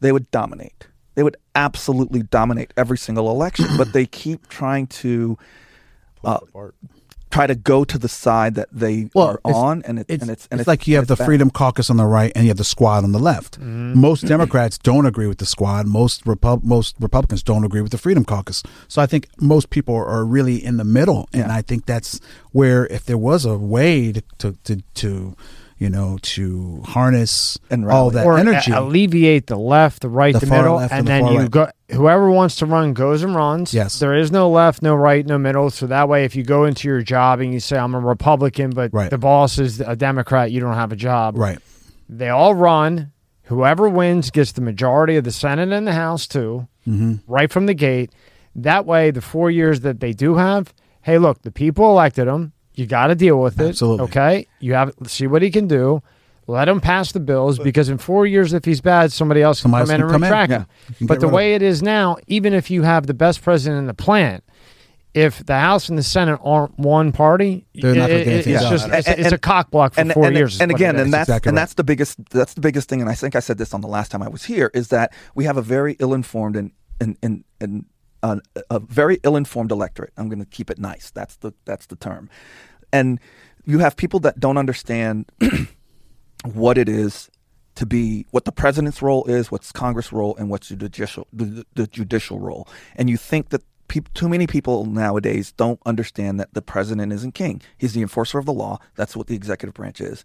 they 0.00 0.10
would 0.12 0.30
dominate. 0.30 0.88
They 1.14 1.22
would 1.22 1.36
absolutely 1.54 2.22
dominate 2.24 2.72
every 2.76 2.98
single 2.98 3.30
election. 3.30 3.66
but 3.78 3.92
they 3.92 4.06
keep 4.06 4.48
trying 4.48 4.88
to 4.88 5.38
uh, 6.24 6.38
it 6.42 6.48
apart. 6.48 6.74
Try 7.34 7.46
to 7.46 7.54
go 7.54 7.84
to 7.84 7.98
the 7.98 8.08
side 8.08 8.54
that 8.54 8.68
they 8.72 9.08
Well, 9.14 9.26
are 9.28 9.34
it's- 9.44 9.54
on, 9.56 9.82
and, 9.86 9.98
it, 9.98 10.06
It's, 10.08 10.22
and 10.22 10.30
it's 10.30 10.44
it's, 10.44 10.48
and 10.50 10.60
it's 10.60 10.68
like 10.68 10.86
you 10.86 10.94
have 10.96 11.08
the 11.08 11.16
bad. 11.16 11.24
Freedom 11.26 11.50
Caucus 11.50 11.90
on 11.90 11.96
the 11.96 12.06
right 12.06 12.30
and 12.34 12.44
you 12.44 12.50
have 12.50 12.56
the 12.64 12.70
Squad 12.74 13.02
on 13.04 13.12
the 13.12 13.18
left. 13.18 13.52
Mm-hmm. 13.58 13.98
Most 13.98 14.20
Democrats 14.26 14.78
don't 14.78 15.06
agree 15.06 15.26
with 15.26 15.38
the 15.38 15.46
Squad. 15.46 15.86
Most 15.86 16.26
Repub- 16.26 16.62
most 16.64 16.94
Republicans 17.00 17.42
don't 17.42 17.64
agree 17.64 17.80
with 17.82 17.92
the 17.92 17.98
Freedom 17.98 18.24
Caucus. 18.24 18.62
So 18.88 19.02
I 19.02 19.06
think 19.06 19.26
most 19.40 19.70
people 19.70 19.94
are 19.96 20.24
really 20.24 20.56
in 20.64 20.76
the 20.76 20.84
middle, 20.84 21.28
and 21.32 21.50
I 21.50 21.60
think 21.62 21.86
that's 21.86 22.20
where 22.52 22.86
if 22.86 23.04
there 23.04 23.18
was 23.18 23.44
a 23.44 23.58
way 23.58 24.12
to 24.12 24.22
to 24.38 24.48
to, 24.64 24.82
to 25.02 25.36
you 25.78 25.90
know 25.90 26.18
to 26.22 26.82
harness 26.86 27.58
And 27.70 27.88
all 27.90 28.10
that 28.10 28.24
or 28.26 28.38
energy. 28.38 28.70
a- 28.72 28.80
alleviate 28.80 29.46
the 29.48 29.56
left, 29.58 30.02
the 30.02 30.08
right, 30.08 30.32
The 30.32 30.40
the, 30.40 30.46
middle, 30.46 30.76
left 30.76 30.92
and 30.92 31.00
and 31.00 31.06
the 31.08 31.10
then 31.26 31.32
you 31.34 31.38
right. 31.40 31.50
go. 31.50 31.68
Whoever 31.90 32.30
wants 32.30 32.56
to 32.56 32.66
run 32.66 32.92
goes 32.94 33.22
and 33.22 33.34
runs. 33.34 33.74
Yes. 33.74 33.98
there 33.98 34.14
is 34.14 34.30
no 34.32 34.48
left, 34.50 34.82
no 34.82 34.94
right, 34.94 35.24
no 35.26 35.36
middle. 35.38 35.70
So 35.70 35.86
that 35.86 36.08
way, 36.08 36.24
if 36.24 36.34
you 36.36 36.42
go 36.42 36.64
into 36.64 36.88
your 36.88 37.02
job 37.02 37.40
and 37.40 37.52
you 37.52 37.60
say 37.60 37.76
I'm 37.76 37.94
a 37.94 38.00
Republican, 38.00 38.70
but 38.70 38.92
Right. 38.92 39.10
the 39.10 39.18
boss 39.18 39.58
is 39.58 39.80
a 39.80 39.94
Democrat, 39.96 40.50
you 40.50 40.60
don't 40.60 40.74
have 40.74 40.92
a 40.92 40.96
job. 40.96 41.36
right. 41.36 41.58
They 42.08 42.28
all 42.28 42.54
run. 42.54 43.12
Whoever 43.44 43.88
wins 43.88 44.30
gets 44.30 44.52
the 44.52 44.60
majority 44.62 45.16
of 45.16 45.24
the 45.24 45.32
Senate 45.32 45.70
and 45.72 45.86
the 45.86 45.92
House 45.92 46.26
too, 46.26 46.66
Mm-hmm. 46.88 47.14
right 47.26 47.50
from 47.52 47.66
the 47.66 47.74
gate. 47.74 48.10
That 48.56 48.86
way, 48.86 49.10
the 49.10 49.20
four 49.22 49.50
years 49.50 49.80
that 49.80 50.00
they 50.00 50.12
do 50.12 50.36
have, 50.36 50.72
hey, 51.02 51.18
look, 51.18 51.42
the 51.42 51.50
people 51.50 51.90
elected 51.90 52.28
him. 52.28 52.52
You 52.74 52.86
got 52.86 53.08
to 53.08 53.14
deal 53.14 53.40
with 53.40 53.60
it. 53.60 53.68
Absolutely. 53.70 54.04
Okay. 54.06 54.46
You 54.60 54.74
have 54.74 54.92
see 55.06 55.26
what 55.26 55.42
he 55.42 55.50
can 55.50 55.66
do. 55.68 56.02
Let 56.46 56.68
him 56.68 56.80
pass 56.80 57.12
the 57.12 57.20
bills 57.20 57.58
because 57.58 57.88
in 57.88 57.96
four 57.96 58.26
years, 58.26 58.52
if 58.52 58.64
he's 58.66 58.80
bad, 58.82 59.12
somebody 59.12 59.40
else 59.40 59.60
can 59.62 59.70
Somebody 59.70 59.86
come 59.86 59.90
else 59.90 59.94
in 59.94 59.96
can 59.96 60.02
and 60.02 60.12
come 60.12 60.22
retract 60.22 60.52
him. 60.52 60.66
You 60.90 60.94
can 60.96 61.06
But 61.06 61.20
the 61.20 61.26
rid 61.26 61.30
of 61.30 61.34
way 61.34 61.54
it 61.54 61.62
is 61.62 61.82
now, 61.82 62.16
even 62.26 62.52
if 62.52 62.70
you 62.70 62.82
have 62.82 63.06
the 63.06 63.14
best 63.14 63.40
president 63.42 63.78
in 63.78 63.86
the 63.86 63.94
plant, 63.94 64.44
if 65.14 65.46
the 65.46 65.58
House 65.58 65.88
and 65.88 65.96
the 65.96 66.02
Senate 66.02 66.38
aren't 66.42 66.78
one 66.78 67.12
party, 67.12 67.64
They're 67.74 67.94
not 67.94 68.08
gonna 68.08 68.20
it- 68.20 68.24
get 68.24 68.34
it- 68.34 68.46
it's 68.48 68.62
done. 68.62 68.72
just 68.72 68.88
it's, 68.88 69.08
And- 69.08 69.18
it's 69.20 69.28
a 69.30 69.34
and- 69.34 69.40
cock 69.42 69.70
block 69.70 69.94
for 69.94 70.00
and, 70.00 70.12
four 70.12 70.26
and, 70.26 70.36
years. 70.36 70.56
is 70.56 70.60
And 70.60 70.70
again, 70.70 70.96
and 70.96 71.12
that's 71.14 71.28
exactly 71.30 71.48
and 71.50 71.56
right. 71.56 71.62
that's 71.62 71.74
the 71.74 71.84
biggest 71.84 72.18
that's 72.30 72.52
the 72.54 72.60
biggest 72.60 72.88
thing. 72.90 73.00
And 73.00 73.08
I 73.08 73.14
think 73.14 73.36
I 73.36 73.40
said 73.40 73.56
this 73.56 73.72
on 73.72 73.80
the 73.80 73.88
last 73.88 74.10
time 74.10 74.22
I 74.22 74.28
was 74.28 74.44
here 74.44 74.70
is 74.74 74.88
that 74.88 75.12
we 75.34 75.44
have 75.44 75.56
a 75.56 75.62
very 75.62 75.96
ill-informed 76.00 76.56
and 76.56 76.72
and 77.00 77.16
and, 77.22 77.44
and 77.60 77.84
a 78.70 78.78
very 78.80 79.20
ill-informed 79.22 79.70
electorate. 79.70 80.12
I'm 80.16 80.28
going 80.28 80.38
to 80.38 80.46
keep 80.46 80.70
it 80.70 80.78
nice. 80.78 81.10
That's 81.10 81.36
the 81.36 81.52
that's 81.64 81.86
the 81.86 81.96
term. 81.96 82.30
And 82.92 83.20
you 83.64 83.78
have 83.80 83.96
people 83.96 84.20
that 84.20 84.40
don't 84.40 84.56
understand 84.56 85.30
what 86.44 86.78
it 86.78 86.88
is 86.88 87.30
to 87.74 87.86
be 87.86 88.26
what 88.30 88.44
the 88.44 88.52
president's 88.52 89.02
role 89.02 89.24
is, 89.24 89.50
what's 89.50 89.72
Congress' 89.72 90.12
role, 90.12 90.36
and 90.36 90.48
what's 90.48 90.68
the 90.68 90.76
judicial 90.76 91.26
the, 91.32 91.66
the 91.74 91.86
judicial 91.86 92.38
role. 92.38 92.68
And 92.96 93.10
you 93.10 93.16
think 93.16 93.50
that 93.50 93.62
peop 93.88 94.12
too 94.14 94.28
many 94.28 94.46
people 94.46 94.86
nowadays 94.86 95.52
don't 95.52 95.80
understand 95.84 96.40
that 96.40 96.54
the 96.54 96.62
president 96.62 97.12
isn't 97.12 97.34
king. 97.34 97.60
He's 97.76 97.92
the 97.92 98.02
enforcer 98.02 98.38
of 98.38 98.46
the 98.46 98.52
law. 98.52 98.78
That's 98.96 99.16
what 99.16 99.26
the 99.26 99.34
executive 99.34 99.74
branch 99.74 100.00
is. 100.00 100.24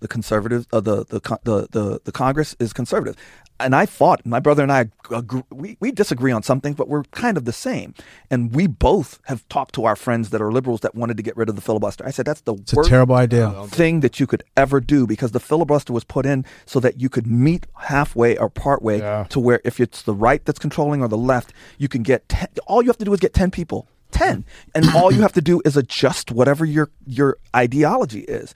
The 0.00 0.08
conservative, 0.08 0.66
uh, 0.72 0.80
the, 0.80 1.04
the 1.06 1.20
the 1.44 1.68
the 1.70 2.00
the 2.04 2.12
Congress 2.12 2.54
is 2.58 2.72
conservative, 2.72 3.16
and 3.60 3.74
I 3.74 3.86
fought. 3.86 4.24
My 4.26 4.40
brother 4.40 4.62
and 4.62 4.72
I, 4.72 4.90
agree, 5.10 5.42
we 5.50 5.76
we 5.80 5.90
disagree 5.92 6.32
on 6.32 6.42
something, 6.42 6.74
but 6.74 6.88
we're 6.88 7.04
kind 7.04 7.36
of 7.36 7.44
the 7.44 7.52
same. 7.52 7.94
And 8.30 8.54
we 8.54 8.66
both 8.66 9.18
have 9.24 9.48
talked 9.48 9.74
to 9.76 9.84
our 9.84 9.96
friends 9.96 10.30
that 10.30 10.40
are 10.42 10.52
liberals 10.52 10.80
that 10.80 10.94
wanted 10.94 11.16
to 11.16 11.22
get 11.22 11.36
rid 11.36 11.48
of 11.48 11.56
the 11.56 11.62
filibuster. 11.62 12.04
I 12.06 12.10
said 12.10 12.26
that's 12.26 12.42
the 12.42 12.54
It's 12.54 12.72
a 12.72 12.76
worst 12.76 12.88
terrible 12.90 13.14
idea. 13.16 13.52
thing 13.68 14.00
that 14.00 14.18
you 14.20 14.26
could 14.26 14.42
ever 14.56 14.80
do 14.80 15.06
because 15.06 15.32
the 15.32 15.40
filibuster 15.40 15.92
was 15.92 16.04
put 16.04 16.26
in 16.26 16.44
so 16.66 16.80
that 16.80 17.00
you 17.00 17.08
could 17.08 17.26
meet 17.26 17.66
halfway 17.76 18.36
or 18.36 18.48
partway 18.50 18.98
Yeah. 18.98 19.24
to 19.30 19.40
where 19.40 19.60
if 19.64 19.80
it's 19.80 20.02
the 20.02 20.14
right 20.14 20.44
that's 20.44 20.58
controlling 20.58 21.02
or 21.02 21.08
the 21.08 21.16
left, 21.18 21.52
you 21.78 21.88
can 21.88 22.02
get 22.02 22.28
10, 22.28 22.48
all 22.66 22.82
you 22.82 22.88
have 22.88 22.98
to 22.98 23.04
do 23.04 23.12
is 23.14 23.20
get 23.20 23.32
10 23.34 23.50
people. 23.50 23.88
10 24.10 24.44
and 24.74 24.88
all 24.94 25.12
you 25.12 25.22
have 25.22 25.32
to 25.32 25.40
do 25.40 25.60
is 25.64 25.76
adjust 25.76 26.30
whatever 26.30 26.64
your 26.64 26.90
your 27.06 27.38
ideology 27.54 28.20
is. 28.20 28.54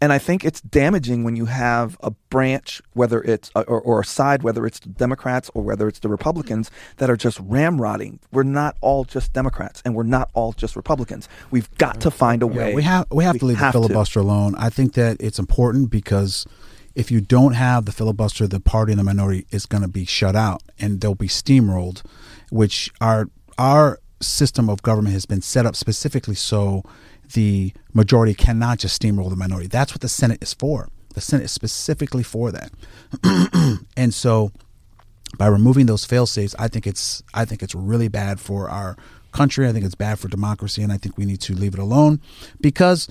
And 0.00 0.12
i 0.12 0.18
think 0.18 0.44
it's 0.44 0.60
damaging 0.60 1.24
when 1.24 1.36
you 1.36 1.46
have 1.46 1.96
a 2.02 2.10
branch 2.30 2.80
whether 2.92 3.22
it's 3.22 3.50
uh, 3.54 3.64
or, 3.66 3.80
or 3.80 4.00
a 4.00 4.04
side 4.04 4.42
whether 4.42 4.66
it's 4.66 4.80
the 4.80 4.88
democrats 4.88 5.50
or 5.54 5.62
whether 5.62 5.88
it's 5.88 5.98
the 5.98 6.08
republicans 6.08 6.70
that 6.98 7.10
are 7.10 7.16
just 7.16 7.38
ramrodding. 7.46 8.18
We're 8.32 8.42
not 8.42 8.76
all 8.80 9.04
just 9.04 9.32
democrats 9.32 9.82
and 9.84 9.94
we're 9.94 10.02
not 10.04 10.30
all 10.34 10.52
just 10.52 10.76
republicans. 10.76 11.28
We've 11.50 11.70
got 11.78 12.00
to 12.02 12.10
find 12.10 12.42
a 12.42 12.46
way. 12.46 12.70
Yeah, 12.70 12.76
we 12.76 12.82
have 12.82 13.06
we 13.10 13.24
have 13.24 13.38
to 13.38 13.44
leave 13.44 13.58
the 13.58 13.72
filibuster 13.72 14.20
alone. 14.20 14.54
I 14.56 14.70
think 14.70 14.94
that 14.94 15.16
it's 15.20 15.38
important 15.38 15.90
because 15.90 16.46
if 16.94 17.10
you 17.10 17.20
don't 17.20 17.54
have 17.54 17.84
the 17.84 17.92
filibuster, 17.92 18.46
the 18.46 18.60
party 18.60 18.92
in 18.92 18.98
the 18.98 19.04
minority 19.04 19.46
is 19.50 19.66
going 19.66 19.82
to 19.82 19.88
be 19.88 20.04
shut 20.04 20.36
out 20.36 20.62
and 20.78 21.00
they'll 21.00 21.14
be 21.14 21.28
steamrolled, 21.28 22.02
which 22.50 22.90
our 23.00 23.28
our 23.58 24.00
system 24.20 24.68
of 24.68 24.82
government 24.82 25.14
has 25.14 25.26
been 25.26 25.42
set 25.42 25.66
up 25.66 25.74
specifically 25.76 26.34
so 26.34 26.84
the 27.32 27.72
majority 27.94 28.34
cannot 28.34 28.78
just 28.78 29.00
steamroll 29.00 29.30
the 29.30 29.36
minority. 29.36 29.68
That's 29.68 29.92
what 29.92 30.00
the 30.00 30.08
Senate 30.08 30.42
is 30.42 30.52
for. 30.52 30.88
The 31.14 31.20
Senate 31.20 31.44
is 31.44 31.52
specifically 31.52 32.22
for 32.22 32.52
that. 32.52 32.72
and 33.96 34.12
so 34.12 34.52
by 35.38 35.46
removing 35.46 35.86
those 35.86 36.04
fail 36.04 36.26
safes, 36.26 36.54
I 36.58 36.68
think 36.68 36.86
it's 36.86 37.22
I 37.34 37.44
think 37.44 37.62
it's 37.62 37.74
really 37.74 38.08
bad 38.08 38.40
for 38.40 38.68
our 38.68 38.96
country. 39.32 39.68
I 39.68 39.72
think 39.72 39.84
it's 39.84 39.94
bad 39.94 40.18
for 40.18 40.28
democracy, 40.28 40.82
and 40.82 40.92
I 40.92 40.96
think 40.96 41.16
we 41.16 41.24
need 41.24 41.40
to 41.42 41.54
leave 41.54 41.74
it 41.74 41.80
alone 41.80 42.20
because 42.60 43.08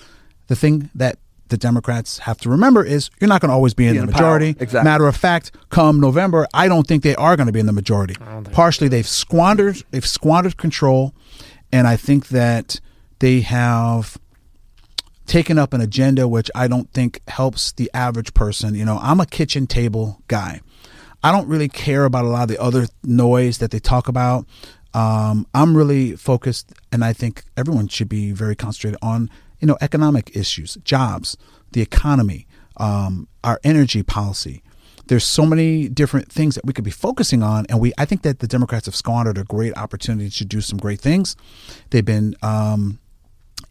the 0.47 0.55
thing 0.55 0.89
that 0.95 1.17
the 1.49 1.57
Democrats 1.57 2.19
have 2.19 2.37
to 2.41 2.49
remember 2.49 2.83
is 2.83 3.09
you're 3.19 3.27
not 3.27 3.41
going 3.41 3.49
to 3.49 3.53
always 3.55 3.73
be 3.73 3.85
in 3.87 3.93
Be 3.93 3.97
the 3.99 4.03
in 4.05 4.09
power. 4.11 4.21
majority. 4.21 4.49
Exactly. 4.59 4.83
Matter 4.83 5.07
of 5.07 5.15
fact, 5.15 5.51
come 5.69 5.99
November, 5.99 6.47
I 6.53 6.67
don't 6.67 6.87
think 6.87 7.03
they 7.03 7.15
are 7.15 7.35
going 7.35 7.47
to 7.47 7.53
be 7.53 7.59
in 7.59 7.65
the 7.65 7.73
majority. 7.73 8.15
Partially, 8.51 8.87
they've 8.87 9.07
squandered 9.07 9.83
they've 9.91 10.05
squandered 10.05 10.57
control, 10.57 11.13
and 11.71 11.87
I 11.87 11.95
think 11.97 12.29
that 12.29 12.79
they 13.19 13.41
have 13.41 14.17
taken 15.25 15.57
up 15.59 15.73
an 15.73 15.81
agenda 15.81 16.27
which 16.27 16.49
I 16.55 16.67
don't 16.67 16.91
think 16.91 17.21
helps 17.27 17.71
the 17.73 17.89
average 17.93 18.33
person. 18.33 18.73
You 18.75 18.85
know, 18.85 18.97
I'm 19.01 19.19
a 19.19 19.25
kitchen 19.25 19.67
table 19.67 20.21
guy. 20.27 20.61
I 21.23 21.31
don't 21.31 21.47
really 21.47 21.67
care 21.67 22.05
about 22.05 22.25
a 22.25 22.29
lot 22.29 22.43
of 22.43 22.47
the 22.47 22.61
other 22.61 22.87
noise 23.03 23.57
that 23.59 23.71
they 23.71 23.79
talk 23.79 24.07
about. 24.07 24.45
Um, 24.93 25.45
I'm 25.53 25.77
really 25.77 26.15
focused, 26.15 26.71
and 26.91 27.03
I 27.03 27.13
think 27.13 27.43
everyone 27.57 27.89
should 27.89 28.09
be 28.09 28.31
very 28.31 28.55
concentrated 28.55 28.97
on 29.03 29.29
you 29.59 29.67
know 29.67 29.77
economic 29.81 30.35
issues, 30.35 30.77
jobs, 30.83 31.37
the 31.71 31.81
economy, 31.81 32.47
um, 32.77 33.27
our 33.43 33.59
energy 33.63 34.03
policy. 34.03 34.63
There's 35.07 35.23
so 35.23 35.43
many 35.43 35.89
different 35.89 36.31
things 36.31 36.53
that 36.53 36.65
we 36.65 36.73
could 36.73 36.83
be 36.83 36.91
focusing 36.91 37.41
on, 37.41 37.65
and 37.69 37.79
we 37.79 37.93
I 37.97 38.05
think 38.05 38.21
that 38.23 38.39
the 38.39 38.47
Democrats 38.47 38.85
have 38.85 38.95
squandered 38.95 39.37
a 39.37 39.43
great 39.43 39.75
opportunity 39.77 40.29
to 40.29 40.45
do 40.45 40.61
some 40.61 40.77
great 40.77 41.01
things. 41.01 41.35
They've 41.89 42.05
been 42.05 42.35
um, 42.41 42.99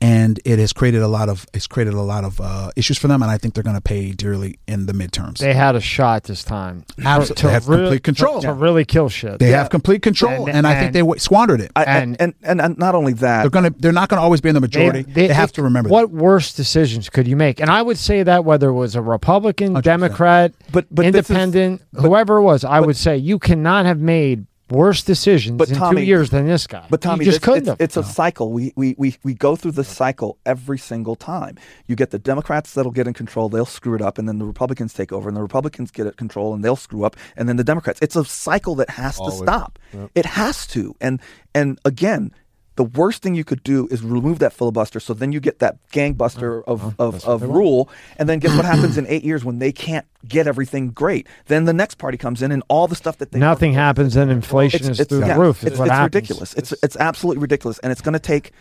and 0.00 0.38
it 0.44 0.58
has 0.58 0.72
created 0.72 1.02
a 1.02 1.08
lot 1.08 1.28
of 1.28 1.46
it's 1.52 1.66
created 1.66 1.94
a 1.94 2.00
lot 2.02 2.24
of 2.24 2.40
uh, 2.40 2.70
issues 2.76 2.98
for 2.98 3.08
them, 3.08 3.22
and 3.22 3.30
I 3.30 3.38
think 3.38 3.54
they're 3.54 3.62
going 3.64 3.76
to 3.76 3.82
pay 3.82 4.12
dearly 4.12 4.58
in 4.68 4.86
the 4.86 4.92
midterms. 4.92 5.38
They 5.38 5.54
had 5.54 5.74
a 5.74 5.80
shot 5.80 6.24
this 6.24 6.44
time. 6.44 6.84
Absolutely. 7.04 7.34
To 7.36 7.46
They 7.46 7.52
have 7.52 7.64
complete 7.64 8.04
control. 8.04 8.40
To, 8.40 8.46
to 8.48 8.52
really 8.52 8.84
kill 8.84 9.08
shit. 9.08 9.38
They 9.38 9.50
have 9.50 9.70
complete 9.70 10.02
control, 10.02 10.46
And- 10.46 10.56
and, 10.58 10.66
I 10.66 10.78
think 10.78 10.92
they 10.92 11.00
w- 11.00 11.18
squandered 11.18 11.60
it. 11.60 11.72
I, 11.74 11.84
And- 11.84 12.16
and, 12.20 12.34
and 12.42 12.60
and 12.60 12.78
not 12.78 12.94
only 12.94 13.12
that, 13.14 13.42
they're 13.42 13.50
gonna 13.50 13.70
they're 13.78 13.92
not 13.92 14.08
gonna 14.08 14.22
always 14.22 14.40
be 14.40 14.48
in 14.48 14.54
the 14.54 14.60
majority. 14.60 15.02
They, 15.02 15.28
have 15.28 15.52
to 15.52 15.62
remember 15.62 15.88
what 15.90 16.10
worse 16.10 16.52
decisions 16.52 17.08
could 17.10 17.26
you 17.26 17.36
make? 17.36 17.60
And 17.60 17.70
I 17.70 17.82
would 17.82 17.98
say 17.98 18.22
that 18.22 18.44
whether 18.44 18.68
it 18.68 18.74
was 18.74 18.94
a 18.94 19.02
Republican, 19.02 19.74
100%. 19.74 19.82
Democrat, 19.82 20.52
But- 20.72 20.86
but 20.90 21.12
this 21.12 21.24
is- 21.24 21.30
independent, 21.30 21.82
whoever 21.94 22.36
it 22.36 22.42
was, 22.42 22.64
I 22.64 22.80
would 22.80 22.96
say 22.96 23.16
you 23.16 23.38
cannot 23.38 23.86
have 23.86 23.98
made 23.98 24.46
worse 24.70 25.02
decisions 25.02 25.56
But 25.58 25.70
in 25.70 25.76
Tommy- 25.76 26.02
two 26.02 26.06
years 26.06 26.30
than 26.30 26.46
this 26.46 26.66
guy. 26.66 26.86
But 26.90 27.00
Tommy, 27.00 27.24
you 27.24 27.30
just 27.30 27.40
this- 27.40 27.44
couldn't 27.44 27.60
it's, 27.62 27.68
have. 27.68 27.80
it's 27.80 27.96
a 27.96 28.02
cycle. 28.04 28.52
We, 28.52 28.72
we 28.76 28.94
we 28.98 29.16
we 29.22 29.34
go 29.34 29.56
through 29.56 29.72
the 29.72 29.84
cycle 29.84 30.38
every 30.46 30.78
single 30.78 31.16
time. 31.16 31.56
You 31.86 31.96
get 31.96 32.10
the 32.10 32.18
Democrats 32.18 32.74
that'll 32.74 32.92
get 32.92 33.06
in 33.06 33.14
control, 33.14 33.48
they'll 33.48 33.64
screw 33.66 33.94
it 33.94 34.02
up, 34.02 34.18
and 34.18 34.28
then 34.28 34.38
the 34.38 34.44
Republicans 34.46 34.92
take 34.94 35.12
over, 35.12 35.28
and 35.28 35.36
the 35.36 35.42
Republicans 35.42 35.90
get 35.90 36.06
in 36.06 36.12
control, 36.12 36.54
and 36.54 36.64
they'll 36.64 36.76
screw 36.76 37.04
up, 37.04 37.16
and 37.36 37.48
then 37.48 37.56
the 37.56 37.64
Democrats. 37.64 37.98
It's 38.02 38.16
a 38.16 38.24
cycle 38.24 38.74
that 38.76 38.90
has 38.90 39.16
to 39.16 39.22
Always. 39.22 39.38
stop. 39.38 39.78
It 40.14 40.26
has 40.26 40.66
to. 40.68 40.94
And 41.00 41.20
and 41.54 41.78
again. 41.84 42.32
The 42.78 42.84
worst 42.84 43.22
thing 43.22 43.34
you 43.34 43.42
could 43.42 43.64
do 43.64 43.88
is 43.90 44.04
remove 44.04 44.38
that 44.38 44.52
filibuster, 44.52 45.00
so 45.00 45.12
then 45.12 45.32
you 45.32 45.40
get 45.40 45.58
that 45.58 45.84
gangbuster 45.90 46.62
oh, 46.64 46.72
of, 46.72 46.94
oh, 47.00 47.08
of, 47.08 47.24
of 47.24 47.42
rule, 47.42 47.90
and 48.18 48.28
then 48.28 48.38
guess 48.38 48.54
what 48.54 48.64
happens 48.64 48.96
in 48.96 49.04
eight 49.08 49.24
years 49.24 49.44
when 49.44 49.58
they 49.58 49.72
can't 49.72 50.06
get 50.28 50.46
everything 50.46 50.90
great? 50.90 51.26
Then 51.46 51.64
the 51.64 51.72
next 51.72 51.96
party 51.96 52.16
comes 52.16 52.40
in, 52.40 52.52
and 52.52 52.62
all 52.68 52.86
the 52.86 52.94
stuff 52.94 53.18
that 53.18 53.32
they 53.32 53.40
Nothing 53.40 53.72
happens, 53.72 54.14
and 54.14 54.30
inflation 54.30 54.92
is 54.92 55.04
through 55.04 55.26
yeah, 55.26 55.34
the 55.34 55.40
roof. 55.40 55.64
It's, 55.64 55.80
it's 55.80 55.90
ridiculous. 55.90 56.54
It's 56.54 56.72
it's 56.80 56.96
absolutely 56.98 57.40
ridiculous, 57.40 57.80
and 57.80 57.90
it's 57.90 58.00
going 58.00 58.12
to 58.12 58.20
take. 58.20 58.52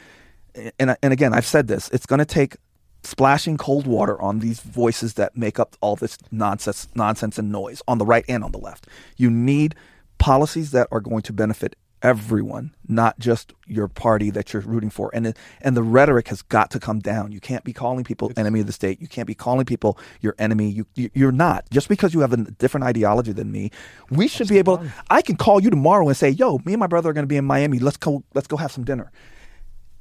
And 0.79 0.97
and 1.03 1.13
again, 1.13 1.35
I've 1.35 1.45
said 1.45 1.67
this. 1.67 1.87
It's 1.89 2.07
going 2.07 2.17
to 2.17 2.25
take 2.25 2.57
splashing 3.03 3.57
cold 3.57 3.85
water 3.85 4.19
on 4.19 4.39
these 4.39 4.61
voices 4.61 5.13
that 5.13 5.37
make 5.37 5.59
up 5.59 5.75
all 5.79 5.95
this 5.95 6.17
nonsense, 6.31 6.87
nonsense 6.95 7.37
and 7.37 7.51
noise 7.51 7.83
on 7.87 7.99
the 7.99 8.05
right 8.07 8.25
and 8.27 8.43
on 8.43 8.51
the 8.51 8.57
left. 8.57 8.87
You 9.15 9.29
need 9.29 9.75
policies 10.17 10.71
that 10.71 10.87
are 10.91 11.01
going 11.01 11.21
to 11.21 11.33
benefit 11.33 11.75
everyone, 12.01 12.75
not 12.87 13.19
just 13.19 13.53
your 13.65 13.87
party 13.87 14.29
that 14.31 14.53
you're 14.53 14.61
rooting 14.61 14.89
for. 14.89 15.09
And 15.13 15.35
and 15.61 15.75
the 15.75 15.83
rhetoric 15.83 16.27
has 16.29 16.41
got 16.41 16.71
to 16.71 16.79
come 16.79 16.99
down. 16.99 17.31
You 17.31 17.39
can't 17.39 17.63
be 17.63 17.73
calling 17.73 18.03
people 18.03 18.31
enemy 18.37 18.59
of 18.61 18.67
the 18.67 18.73
state. 18.73 19.01
You 19.01 19.07
can't 19.07 19.27
be 19.27 19.35
calling 19.35 19.65
people 19.65 19.97
your 20.21 20.35
enemy. 20.37 20.69
You, 20.69 20.85
you 20.95 21.09
you're 21.13 21.31
not 21.31 21.69
just 21.69 21.89
because 21.89 22.13
you 22.13 22.21
have 22.21 22.33
a 22.33 22.37
different 22.37 22.85
ideology 22.85 23.31
than 23.31 23.51
me. 23.51 23.71
We 24.09 24.27
should 24.27 24.47
be 24.47 24.57
able. 24.57 24.83
I 25.09 25.21
can 25.21 25.35
call 25.35 25.61
you 25.61 25.69
tomorrow 25.69 26.07
and 26.07 26.17
say, 26.17 26.29
"Yo, 26.29 26.59
me 26.65 26.73
and 26.73 26.79
my 26.79 26.87
brother 26.87 27.09
are 27.09 27.13
going 27.13 27.23
to 27.23 27.27
be 27.27 27.37
in 27.37 27.45
Miami. 27.45 27.79
Let's 27.79 27.97
go. 27.97 28.23
Let's 28.33 28.47
go 28.47 28.57
have 28.57 28.71
some 28.71 28.83
dinner." 28.83 29.11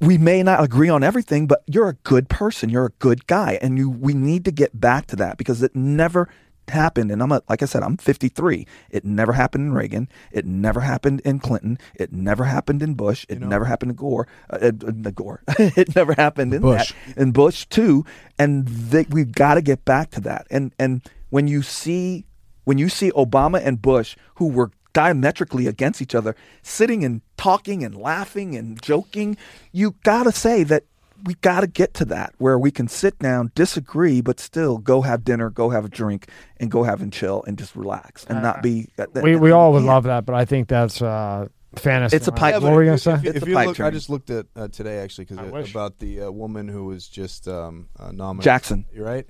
we 0.00 0.18
may 0.18 0.42
not 0.42 0.62
agree 0.62 0.90
on 0.90 1.02
everything, 1.02 1.46
but 1.46 1.62
you're 1.66 1.88
a 1.88 1.94
good 1.94 2.28
person. 2.28 2.68
You're 2.68 2.86
a 2.86 2.92
good 2.98 3.26
guy, 3.26 3.58
and 3.62 3.78
you. 3.78 3.88
We 3.88 4.12
need 4.12 4.44
to 4.44 4.52
get 4.52 4.78
back 4.78 5.06
to 5.06 5.16
that 5.16 5.38
because 5.38 5.62
it 5.62 5.74
never 5.74 6.28
happened. 6.70 7.10
And 7.10 7.22
I'm 7.22 7.32
a, 7.32 7.42
like 7.48 7.62
I 7.62 7.66
said, 7.66 7.82
I'm 7.82 7.96
53. 7.96 8.66
It 8.90 9.04
never 9.04 9.32
happened 9.32 9.68
in 9.68 9.72
Reagan. 9.74 10.08
It 10.32 10.46
never 10.46 10.80
happened 10.80 11.20
in 11.24 11.38
Clinton. 11.38 11.78
It 11.94 12.12
never 12.12 12.44
happened 12.44 12.82
in 12.82 12.94
Bush. 12.94 13.26
It 13.28 13.40
never 13.40 13.64
happened 13.64 13.92
in 13.92 13.96
Gore. 13.96 14.26
Uh, 14.50 14.58
uh, 14.62 14.86
uh, 14.86 15.10
Gore. 15.10 15.42
it 15.58 15.94
never 15.94 16.14
happened 16.14 16.54
in 16.54 16.62
Bush. 16.62 16.92
that. 17.06 17.16
In 17.18 17.32
Bush 17.32 17.66
too. 17.66 18.04
And 18.38 18.66
they, 18.66 19.06
we've 19.10 19.32
got 19.32 19.54
to 19.54 19.62
get 19.62 19.84
back 19.84 20.10
to 20.12 20.20
that. 20.22 20.46
And 20.50 20.74
and 20.78 21.02
when 21.30 21.48
you 21.48 21.62
see 21.62 22.24
when 22.64 22.78
you 22.78 22.88
see 22.88 23.10
Obama 23.12 23.64
and 23.64 23.80
Bush, 23.80 24.16
who 24.36 24.48
were 24.48 24.70
diametrically 24.92 25.66
against 25.66 26.00
each 26.00 26.14
other, 26.14 26.34
sitting 26.62 27.04
and 27.04 27.20
talking 27.36 27.84
and 27.84 27.94
laughing 27.94 28.56
and 28.56 28.80
joking, 28.82 29.36
you 29.70 29.94
got 30.02 30.24
to 30.24 30.32
say 30.32 30.64
that 30.64 30.84
we 31.24 31.34
got 31.34 31.60
to 31.60 31.66
get 31.66 31.94
to 31.94 32.04
that 32.06 32.34
where 32.38 32.58
we 32.58 32.70
can 32.70 32.88
sit 32.88 33.18
down, 33.18 33.50
disagree, 33.54 34.20
but 34.20 34.38
still 34.40 34.78
go 34.78 35.02
have 35.02 35.24
dinner, 35.24 35.50
go 35.50 35.70
have 35.70 35.84
a 35.84 35.88
drink, 35.88 36.28
and 36.58 36.70
go 36.70 36.82
have 36.82 37.00
and 37.02 37.12
chill 37.12 37.42
and 37.46 37.58
just 37.58 37.74
relax 37.76 38.24
and 38.26 38.42
not 38.42 38.62
be. 38.62 38.88
uh, 38.98 39.06
We 39.22 39.36
we 39.36 39.50
all 39.50 39.72
would 39.72 39.82
yeah. 39.84 39.92
love 39.92 40.04
that, 40.04 40.26
but 40.26 40.34
I 40.34 40.44
think 40.44 40.68
that's 40.68 41.00
uh, 41.02 41.48
fantasy. 41.76 42.16
It's 42.16 42.28
a 42.28 42.32
pipe 42.32 42.54
What 42.54 42.60
dream. 42.60 42.72
were 42.74 42.82
you 42.82 42.86
gonna 42.88 42.94
if, 42.94 43.00
say? 43.02 43.14
If, 43.28 43.36
if 43.36 43.48
you 43.48 43.54
pipe 43.54 43.68
look, 43.68 43.80
I 43.80 43.90
just 43.90 44.10
looked 44.10 44.30
at 44.30 44.46
uh, 44.54 44.68
today 44.68 44.98
actually 44.98 45.26
because 45.26 45.70
about 45.70 45.98
the 45.98 46.22
uh, 46.22 46.30
woman 46.30 46.68
who 46.68 46.84
was 46.84 47.08
just 47.08 47.48
um, 47.48 47.88
uh, 47.98 48.12
nominated. 48.12 48.44
Jackson. 48.44 48.84
You're 48.92 49.06
right. 49.06 49.26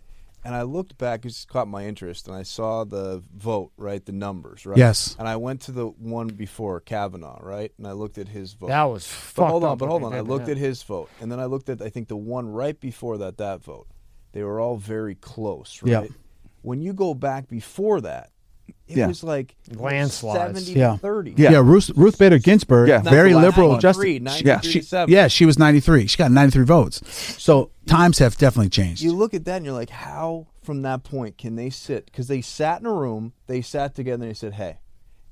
And 0.47 0.55
I 0.55 0.63
looked 0.63 0.97
back, 0.97 1.25
it 1.25 1.29
just 1.29 1.49
caught 1.49 1.69
my 1.69 1.87
interest, 1.87 2.29
and 2.29 2.37
I 2.37 2.45
saw 2.45 2.85
the 2.85 3.23
vote, 3.35 3.73
right, 3.77 4.05
the 4.05 4.13
numbers, 4.13 4.65
right. 4.65 4.79
Yes. 4.79 5.17
And 5.19 5.27
I 5.27 5.37
went 5.37 5.63
to 5.63 5.73
the 5.73 5.87
one 5.87 6.29
before 6.29 6.81
Kavanaugh, 6.81 7.41
right, 7.43 7.73
and 7.79 7.87
I 7.87 7.93
looked 7.93 8.17
at 8.17 8.29
his 8.29 8.53
vote. 8.53 8.69
That 8.69 8.85
was 8.85 9.05
But 9.07 9.43
fucked 9.43 9.51
hold 9.51 9.65
on, 9.65 9.73
up 9.73 9.79
but 9.79 9.89
hold 9.89 10.05
on. 10.05 10.15
I 10.15 10.21
looked 10.21 10.49
at 10.49 10.57
his 10.57 10.83
vote, 10.85 11.11
and 11.21 11.31
then 11.33 11.41
I 11.41 11.47
looked 11.47 11.69
at 11.69 11.83
I 11.83 11.89
think 11.89 12.09
the 12.09 12.17
one 12.17 12.49
right 12.49 12.79
before 12.79 13.19
that 13.19 13.39
that 13.39 13.63
vote. 13.63 13.89
They 14.33 14.43
were 14.43 14.61
all 14.61 14.77
very 14.77 15.15
close, 15.15 15.83
right? 15.83 15.91
Yep. 15.91 16.11
When 16.63 16.83
you 16.83 16.93
go 16.93 17.15
back 17.15 17.49
before 17.49 18.01
that, 18.03 18.31
it 18.89 18.97
Yeah. 18.99 19.07
was 19.09 19.23
like 19.25 19.55
Landslides. 19.75 20.39
70 20.65 20.73
Yeah. 20.79 20.97
30. 20.97 21.35
Yeah. 21.37 21.53
Yeah, 21.53 21.59
Ruth 21.59 21.91
Ruth 21.97 22.19
Bader 22.19 22.39
Ginsburg, 22.39 22.89
Yeah. 22.89 23.01
very 23.03 23.31
Not 23.33 23.41
the 23.41 23.47
last 23.47 23.57
liberal 23.57 23.69
one. 23.71 23.81
justice. 23.81 23.99
93, 24.05 24.19
She- 24.19 24.45
93 24.45 24.71
she, 24.73 24.81
to 24.81 24.87
7. 24.87 25.13
yeah, 25.13 25.29
she 25.29 25.47
was 25.47 25.59
93. 25.59 26.07
She 26.07 26.17
got 26.17 26.31
93 26.31 26.65
votes. 26.65 27.01
So 27.43 27.71
times 27.87 28.19
have 28.19 28.37
definitely 28.37 28.71
changed. 28.71 29.03
You 29.03 29.13
look 29.13 29.35
at 29.35 29.45
that 29.47 29.57
and 29.57 29.65
you're 29.65 29.75
like, 29.75 29.91
how 29.91 30.47
from 30.63 30.83
that 30.83 31.05
point 31.05 31.39
can 31.39 31.57
they 31.57 31.71
sit? 31.71 32.07
Because 32.07 32.29
they 32.29 32.41
sat 32.41 32.81
in 32.81 32.87
a 32.87 32.93
room, 32.93 33.33
they 33.47 33.61
sat 33.63 33.95
together 33.95 34.23
and 34.23 34.31
they 34.31 34.35
said, 34.35 34.55
hey, 34.55 34.79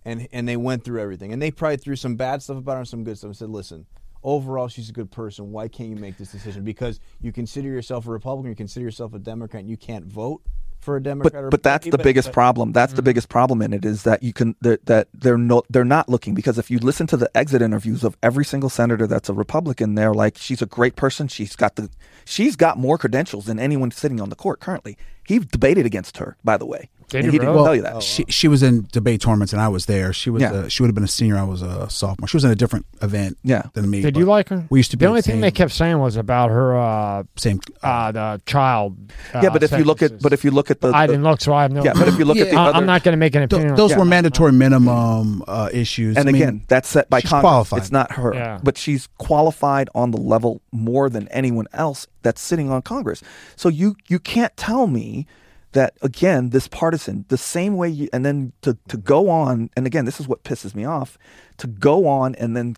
and 0.05 0.28
and 0.33 0.47
they 0.49 0.57
went 0.57 0.84
through 0.84 1.00
everything, 1.00 1.33
and 1.33 1.41
they 1.41 1.50
probably 1.50 1.76
threw 1.78 1.97
some 1.97 2.16
bad 2.16 2.42
stuff 2.42 2.58
about 2.58 2.73
her 2.74 2.78
and 2.81 2.89
some 2.89 3.05
good 3.05 3.16
stuff, 3.18 3.28
and 3.28 3.36
said, 3.36 3.50
listen. 3.50 3.86
Overall, 4.26 4.68
she's 4.68 4.89
a 4.89 4.92
good 4.94 5.10
person. 5.10 5.52
Why 5.52 5.68
can't 5.68 5.91
you 5.91 5.97
make 5.97 6.16
this 6.16 6.33
decision? 6.33 6.65
Because 6.65 6.99
you 7.20 7.31
consider 7.31 7.68
yourself 7.68 8.07
a 8.07 8.10
Republican, 8.10 8.49
you 8.52 8.57
consider 8.57 8.83
yourself 8.86 9.12
a 9.12 9.18
Democrat, 9.18 9.60
and 9.60 9.68
you 9.68 9.76
can't 9.76 10.07
vote 10.07 10.41
for 10.85 10.97
a 10.97 11.03
Democrat. 11.03 11.45
but 11.45 11.51
but 11.51 11.63
that's 11.63 11.87
the 11.87 11.99
biggest 11.99 12.29
but- 12.29 12.35
problem. 12.35 12.73
That's 12.73 12.93
the 12.93 12.99
mm-hmm. 12.99 13.07
biggest 13.07 13.29
problem 13.29 13.63
in 13.63 13.73
it 13.73 13.85
is 13.85 14.03
that 14.05 14.23
you 14.23 14.33
can 14.33 14.55
that, 14.61 14.87
that 14.87 15.09
they're 15.15 15.39
no 15.39 15.63
they're 15.71 15.85
not 15.85 16.09
looking 16.09 16.35
because 16.35 16.59
if 16.59 16.71
you 16.71 16.79
listen 16.79 17.07
to 17.09 17.17
the 17.17 17.31
exit 17.37 17.63
interviews 17.63 18.05
of 18.05 18.17
every 18.23 18.45
single 18.45 18.71
senator 18.71 19.07
that's 19.07 19.29
a 19.29 19.35
Republican, 19.35 19.95
they're 19.95 20.15
like 20.15 20.37
she's 20.39 20.63
a 20.63 20.67
great 20.67 20.97
person. 20.97 21.27
She's 21.29 21.57
got 21.57 21.77
the 21.77 21.91
she's 22.25 22.57
got 22.57 22.79
more 22.79 22.99
credentials 22.99 23.47
than 23.47 23.59
anyone 23.59 23.91
sitting 23.91 24.21
on 24.21 24.29
the 24.29 24.37
court 24.37 24.61
currently. 24.61 24.97
He 25.27 25.39
debated 25.39 25.87
against 25.87 26.19
her, 26.19 26.37
by 26.45 26.59
the 26.59 26.67
way. 26.67 26.91
Did 27.08 27.24
he 27.26 27.31
he 27.31 27.39
didn't 27.39 27.55
really? 27.55 27.65
tell 27.65 27.74
you 27.76 27.83
that. 27.83 28.02
She 28.02 28.24
she 28.28 28.49
was 28.49 28.62
in 28.62 28.86
debate 28.92 29.20
tournaments 29.20 29.52
and 29.52 29.60
I 29.62 29.68
was 29.68 29.86
there. 29.86 30.12
She 30.12 30.31
was 30.31 30.42
Yeah. 30.42 30.52
uh, 30.52 30.68
she 30.68 30.83
would 30.83 30.89
have 30.89 30.94
been 30.94 31.05
a 31.05 31.08
senior. 31.08 31.36
I 31.36 31.42
was 31.44 31.62
a 31.62 31.89
sophomore. 31.91 32.26
She 32.28 32.36
was 32.36 32.44
in 32.44 32.50
a 32.50 32.55
different 32.55 32.86
event 33.02 33.39
Yeah. 33.44 33.62
than 33.74 33.89
me. 33.91 34.00
Did 34.02 34.15
but 34.15 34.20
you 34.20 34.26
like 34.26 34.49
her? 34.49 34.65
We 34.70 34.78
used 34.78 34.91
to 34.92 34.97
be 34.97 35.05
The 35.05 35.08
only 35.08 35.20
the 35.20 35.26
thing 35.26 35.34
same- 35.34 35.41
they 35.42 35.50
kept 35.50 35.73
saying 35.73 35.99
was 35.99 36.16
about 36.16 36.50
her 36.50 36.76
uh, 36.78 37.23
same. 37.36 37.60
uh, 37.83 38.12
the 38.12 38.41
child. 38.47 38.97
Uh, 39.34 39.41
yeah, 39.42 39.50
but 39.50 39.62
if 39.62 39.73
you 39.73 39.84
look 39.84 40.02
at 40.02 40.20
but 40.20 40.33
if 40.33 40.44
you 40.44 40.50
look 40.50 40.70
at 40.70 40.81
the, 40.81 40.89
I 40.89 41.07
the- 41.07 41.12
didn't 41.12 41.24
look, 41.24 41.41
so 41.41 41.52
I 41.52 41.62
have 41.62 41.73
no. 41.73 41.84
yeah, 41.84 41.92
but 41.94 42.08
if 42.08 42.18
you 42.18 42.24
look 42.24 42.36
at 42.39 42.50
the 42.50 42.57
I, 42.57 42.66
other 42.68 42.78
I'm 42.78 42.86
not 42.86 43.02
going 43.02 43.12
to 43.12 43.16
make 43.18 43.34
an 43.34 43.49
Th- 43.49 43.52
opinion. 43.58 43.76
those 43.76 43.92
on 43.92 43.99
were 43.99 44.05
mandatory 44.05 44.52
minimum 44.52 45.42
uh, 45.47 45.68
issues. 45.73 46.16
and 46.16 46.28
I 46.28 46.33
mean, 46.33 46.42
again, 46.42 46.62
that's 46.68 46.89
set 46.89 47.08
by 47.10 47.20
she's 47.20 47.31
Congress. 47.31 47.42
qualified. 47.42 47.78
It's 47.81 47.92
not 47.92 48.12
her, 48.12 48.34
Yeah. 48.34 48.60
but 48.62 48.76
she's 48.78 49.08
qualified 49.18 49.89
on 49.94 50.10
the 50.10 50.18
level 50.18 50.60
more 50.73 51.08
than 51.08 51.28
anyone 51.28 51.66
else 51.73 52.07
that's 52.23 52.41
sitting 52.41 52.70
on 52.70 52.83
Congress. 52.83 53.23
So 53.57 53.68
you 53.68 53.97
you 54.08 54.18
can't 54.18 54.57
tell 54.57 54.86
me 54.86 55.26
that 55.75 55.97
again, 56.03 56.51
this 56.51 56.67
partisan, 56.67 57.25
the 57.28 57.36
same 57.39 57.77
way 57.77 57.89
you, 57.89 58.09
and 58.12 58.25
then 58.25 58.53
to 58.62 58.77
to 58.89 58.97
go 58.97 59.28
on, 59.31 59.70
and 59.77 59.86
again, 59.86 60.05
this 60.07 60.19
is 60.19 60.27
what 60.27 60.43
pisses 60.43 60.75
me 60.75 60.85
off, 60.85 61.17
to 61.59 61.67
go 61.69 62.07
on 62.09 62.35
and 62.36 62.57
then 62.57 62.77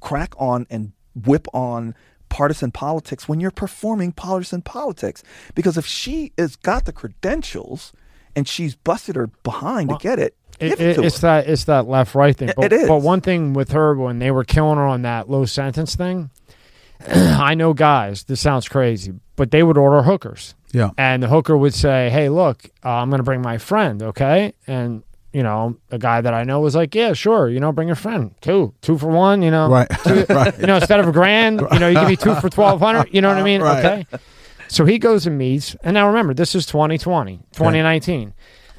crack 0.00 0.34
on 0.38 0.66
and 0.70 0.92
whip 1.26 1.46
on 1.52 1.94
partisan 2.28 2.70
politics 2.70 3.28
when 3.28 3.38
you're 3.40 3.50
performing 3.50 4.10
partisan 4.12 4.60
politics. 4.62 5.22
Because 5.54 5.76
if 5.78 5.86
she 5.86 6.32
has 6.38 6.56
got 6.56 6.84
the 6.84 6.92
credentials 6.92 7.92
and 8.36 8.46
she's 8.48 8.74
busted 8.74 9.14
her 9.16 9.28
behind 9.42 9.88
to 9.90 9.96
get 10.00 10.18
it, 10.18 10.34
It, 10.60 10.72
it 10.72 10.80
it- 10.80 11.04
it's 11.04 11.20
that 11.20 11.48
it's 11.48 11.64
that 11.64 11.86
left 11.88 12.14
right 12.14 12.36
thing. 12.36 12.50
But, 12.56 12.66
it 12.66 12.72
is. 12.72 12.88
but 12.88 12.98
one 13.02 13.20
thing 13.20 13.52
with 13.54 13.70
her 13.72 13.94
when 13.96 14.18
they 14.18 14.30
were 14.30 14.44
killing 14.44 14.76
her 14.78 14.84
on 14.86 15.02
that 15.02 15.28
low 15.30 15.44
sentence 15.44 15.94
thing, 15.96 16.30
I 17.08 17.54
know 17.54 17.72
guys. 17.74 18.24
This 18.24 18.40
sounds 18.40 18.68
crazy, 18.68 19.14
but 19.36 19.50
they 19.50 19.62
would 19.62 19.78
order 19.78 20.02
hookers, 20.02 20.54
Yeah. 20.74 20.90
and 20.98 21.22
the 21.22 21.28
hooker 21.28 21.56
would 21.56 21.72
say, 21.74 22.10
"Hey, 22.10 22.28
look, 22.28 22.64
uh, 22.84 22.90
I'm 22.90 23.08
going 23.08 23.18
to 23.20 23.24
bring 23.24 23.40
my 23.42 23.56
friend, 23.58 24.02
okay?" 24.02 24.52
And 24.66 25.02
you 25.32 25.42
know, 25.42 25.76
a 25.90 25.98
guy 25.98 26.20
that 26.20 26.32
I 26.34 26.44
know 26.44 26.60
was 26.60 26.74
like, 26.76 26.94
"Yeah, 26.94 27.12
sure, 27.12 27.48
you 27.48 27.58
know, 27.60 27.72
bring 27.72 27.90
a 27.90 27.96
friend, 27.96 28.34
two, 28.40 28.72
two 28.82 28.98
for 28.98 29.08
one, 29.08 29.42
you 29.42 29.50
know, 29.50 29.68
Right. 29.68 29.88
right. 30.28 30.58
you 30.58 30.66
know, 30.66 30.76
instead 30.76 31.00
of 31.00 31.08
a 31.08 31.12
grand, 31.12 31.60
you 31.72 31.78
know, 31.78 31.88
you 31.88 31.94
give 31.98 32.08
me 32.08 32.16
two 32.16 32.34
for 32.36 32.48
twelve 32.50 32.80
hundred. 32.80 33.08
You 33.14 33.20
know 33.20 33.28
what 33.28 33.38
I 33.38 33.42
mean? 33.42 33.60
Right. 33.62 33.84
Okay. 33.84 34.06
So 34.68 34.84
he 34.84 34.98
goes 34.98 35.26
and 35.26 35.36
meets, 35.38 35.76
and 35.84 35.94
now 35.94 36.06
remember, 36.08 36.34
this 36.34 36.54
is 36.54 36.66
2020, 36.66 37.36
2019. 37.52 38.32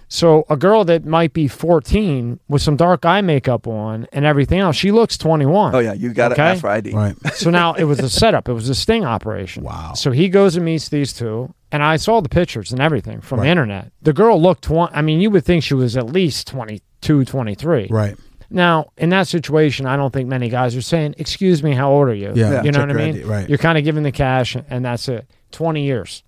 So 0.07 0.45
a 0.49 0.56
girl 0.57 0.85
that 0.85 1.03
might 1.06 1.33
be 1.33 1.48
14 1.48 2.40
with 2.48 2.61
some 2.61 2.75
dark 2.75 3.06
eye 3.06 3.22
makeup 3.22 3.67
on 3.67 4.07
and 4.14 4.24
everything 4.24 4.59
else, 4.59 4.75
she 4.75 4.91
looks 4.91 5.17
21. 5.17 5.74
oh 5.75 5.80
yeah, 5.80 5.93
you 5.93 6.14
got 6.14 6.30
to 6.30 6.33
Okay. 6.35 6.41
ask 6.43 6.61
for 6.61 6.69
ID. 6.69 6.91
Right. 6.91 7.15
So 7.33 7.49
now 7.49 7.74
it 7.74 7.83
was 7.85 7.99
a 7.99 8.09
setup. 8.09 8.48
It 8.48 8.53
was 8.53 8.69
a 8.69 8.75
sting 8.75 9.03
operation. 9.03 9.64
Wow. 9.64 9.93
So 9.93 10.11
he 10.11 10.30
goes 10.30 10.56
and 10.56 10.64
meets 10.65 10.90
these 10.90 11.11
two, 11.14 11.53
and 11.76 11.84
I 11.84 11.98
saw 11.98 12.22
the 12.22 12.30
pictures 12.30 12.72
and 12.72 12.80
everything 12.80 13.20
from 13.20 13.42
the 13.42 13.48
internet. 13.48 13.92
The 14.02 14.14
girl 14.14 14.42
looked 14.42 14.64
20. 14.64 14.95
I 14.95 15.02
mean, 15.02 15.20
you 15.20 15.30
would 15.32 15.44
think 15.44 15.62
she 15.62 15.74
was 15.74 15.98
at 15.98 16.06
least 16.06 16.48
22, 16.48 17.26
23. 17.26 17.88
Right. 17.90 18.16
Now, 18.50 18.92
in 18.95 19.10
that 19.10 19.28
situation, 19.28 19.86
I 19.86 19.98
don't 19.98 20.14
think 20.14 20.30
many 20.30 20.48
guys 20.48 20.74
are 20.78 20.82
saying, 20.82 21.16
"Excuse 21.18 21.64
me, 21.64 21.74
how 21.74 21.92
old 21.92 22.08
are 22.08 22.14
you?" 22.14 22.32
Yeah, 22.34 22.64
you 22.64 22.72
know 22.72 22.80
check 22.80 22.88
what 22.88 22.98
I 22.98 23.06
mean. 23.06 23.16
ID, 23.16 23.24
right. 23.24 23.50
You're 23.50 23.58
kind 23.58 23.78
of 23.78 23.84
giving 23.84 24.04
the 24.04 24.14
cash, 24.14 24.56
and 24.56 24.86
that's 24.86 25.10
it. 25.10 25.30
Twenty 25.52 25.84
years, 25.84 26.24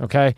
okay. 0.00 0.34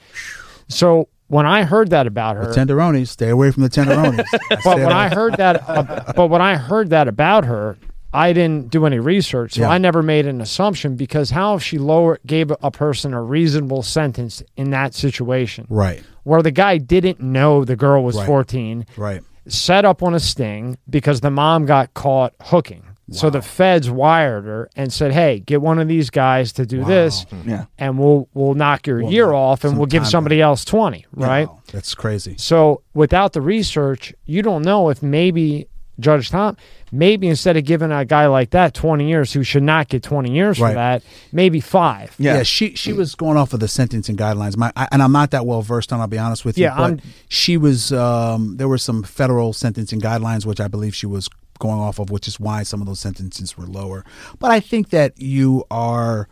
So 0.68 1.08
when 1.26 1.44
I 1.44 1.64
heard 1.64 1.90
that 1.90 2.06
about 2.06 2.36
her, 2.36 2.52
the 2.52 2.54
Tenderonis. 2.54 3.08
Stay 3.08 3.30
away 3.30 3.50
from 3.50 3.64
the 3.64 3.70
tenderonis. 3.70 4.24
but 4.64 4.78
when 4.78 4.92
I 4.92 5.08
heard 5.08 5.36
that, 5.38 5.68
uh, 5.68 6.12
but 6.14 6.28
when 6.28 6.42
I 6.42 6.54
heard 6.54 6.90
that 6.90 7.08
about 7.08 7.46
her, 7.46 7.76
I 8.14 8.32
didn't 8.32 8.70
do 8.70 8.84
any 8.86 8.98
research, 8.98 9.54
so 9.54 9.62
Yeah. 9.62 9.70
I 9.70 9.78
never 9.78 10.02
made 10.02 10.26
an 10.26 10.40
assumption 10.40 10.96
because 10.96 11.30
how 11.30 11.54
if 11.56 11.62
she 11.62 11.78
lower 11.78 12.18
gave 12.26 12.52
a 12.62 12.70
person 12.70 13.14
a 13.14 13.22
reasonable 13.22 13.82
sentence 13.82 14.42
in 14.56 14.70
that 14.70 14.94
situation, 14.94 15.66
Right. 15.70 16.02
where 16.24 16.42
the 16.42 16.50
guy 16.50 16.78
didn't 16.78 17.20
know 17.20 17.64
the 17.64 17.76
girl 17.76 18.04
was 18.04 18.16
Right. 18.16 18.26
14, 18.26 18.86
Right. 18.96 19.22
set 19.48 19.84
up 19.84 20.02
on 20.02 20.14
a 20.14 20.20
sting 20.20 20.76
because 20.90 21.20
the 21.20 21.30
mom 21.30 21.64
got 21.66 21.94
caught 21.94 22.34
hooking. 22.42 22.82
So 23.10 23.28
the 23.28 23.42
feds 23.42 23.90
wired 23.90 24.44
her 24.46 24.70
and 24.74 24.90
said, 24.90 25.12
"Hey, 25.12 25.40
get 25.44 25.60
one 25.60 25.78
of 25.78 25.86
these 25.86 26.08
guys 26.08 26.50
to 26.54 26.64
do 26.64 26.82
this, 26.82 27.26
mm-hmm. 27.26 27.50
Yeah. 27.50 27.64
and 27.78 27.98
we'll 27.98 28.26
we'll 28.32 28.54
knock 28.54 28.86
your 28.86 29.02
Well, 29.02 29.12
year 29.12 29.32
off, 29.34 29.64
and 29.64 29.76
we'll 29.76 29.86
give 29.86 30.06
somebody 30.06 30.40
else 30.40 30.64
twenty, 30.64 31.04
right?" 31.14 31.46
Wow. 31.46 31.58
That's 31.72 31.94
crazy. 31.94 32.36
So 32.38 32.80
without 32.94 33.34
the 33.34 33.42
research, 33.42 34.14
you 34.24 34.40
don't 34.40 34.62
know 34.64 34.88
if 34.88 35.02
maybe 35.02 35.66
Judge 36.02 36.28
Tom, 36.30 36.56
maybe 36.90 37.28
instead 37.28 37.56
of 37.56 37.64
giving 37.64 37.90
a 37.90 38.04
guy 38.04 38.26
like 38.26 38.50
that 38.50 38.74
twenty 38.74 39.08
years, 39.08 39.32
who 39.32 39.42
should 39.42 39.62
not 39.62 39.88
get 39.88 40.02
twenty 40.02 40.32
years 40.32 40.60
Right. 40.60 40.70
for 40.70 40.74
that, 40.74 41.02
maybe 41.32 41.60
five. 41.60 42.14
Yeah. 42.18 42.36
Yeah, 42.38 42.42
she 42.42 42.74
she 42.74 42.92
was 42.92 43.14
going 43.14 43.36
off 43.38 43.52
of 43.52 43.60
the 43.60 43.68
sentencing 43.68 44.16
guidelines. 44.16 44.56
My 44.56 44.72
I, 44.76 44.88
and 44.92 45.02
I'm 45.02 45.12
not 45.12 45.30
that 45.30 45.46
well 45.46 45.62
versed 45.62 45.92
on. 45.92 46.00
I'll 46.00 46.06
be 46.06 46.18
honest 46.18 46.44
with 46.44 46.58
you. 46.58 46.64
Yeah, 46.64 46.76
but 46.76 46.82
I'm- 46.82 47.00
she 47.28 47.56
was. 47.56 47.92
Um, 47.92 48.56
there 48.58 48.68
were 48.68 48.78
some 48.78 49.02
federal 49.02 49.52
sentencing 49.52 50.00
guidelines 50.00 50.44
which 50.44 50.60
I 50.60 50.68
believe 50.68 50.94
she 50.94 51.06
was 51.06 51.28
going 51.58 51.78
off 51.78 51.98
of, 52.00 52.10
which 52.10 52.26
is 52.26 52.40
why 52.40 52.64
some 52.64 52.80
of 52.80 52.86
those 52.88 52.98
sentences 53.00 53.56
were 53.56 53.66
lower. 53.66 54.04
But 54.40 54.50
I 54.50 54.60
think 54.60 54.90
that 54.90 55.18
you 55.20 55.64
are. 55.70 56.28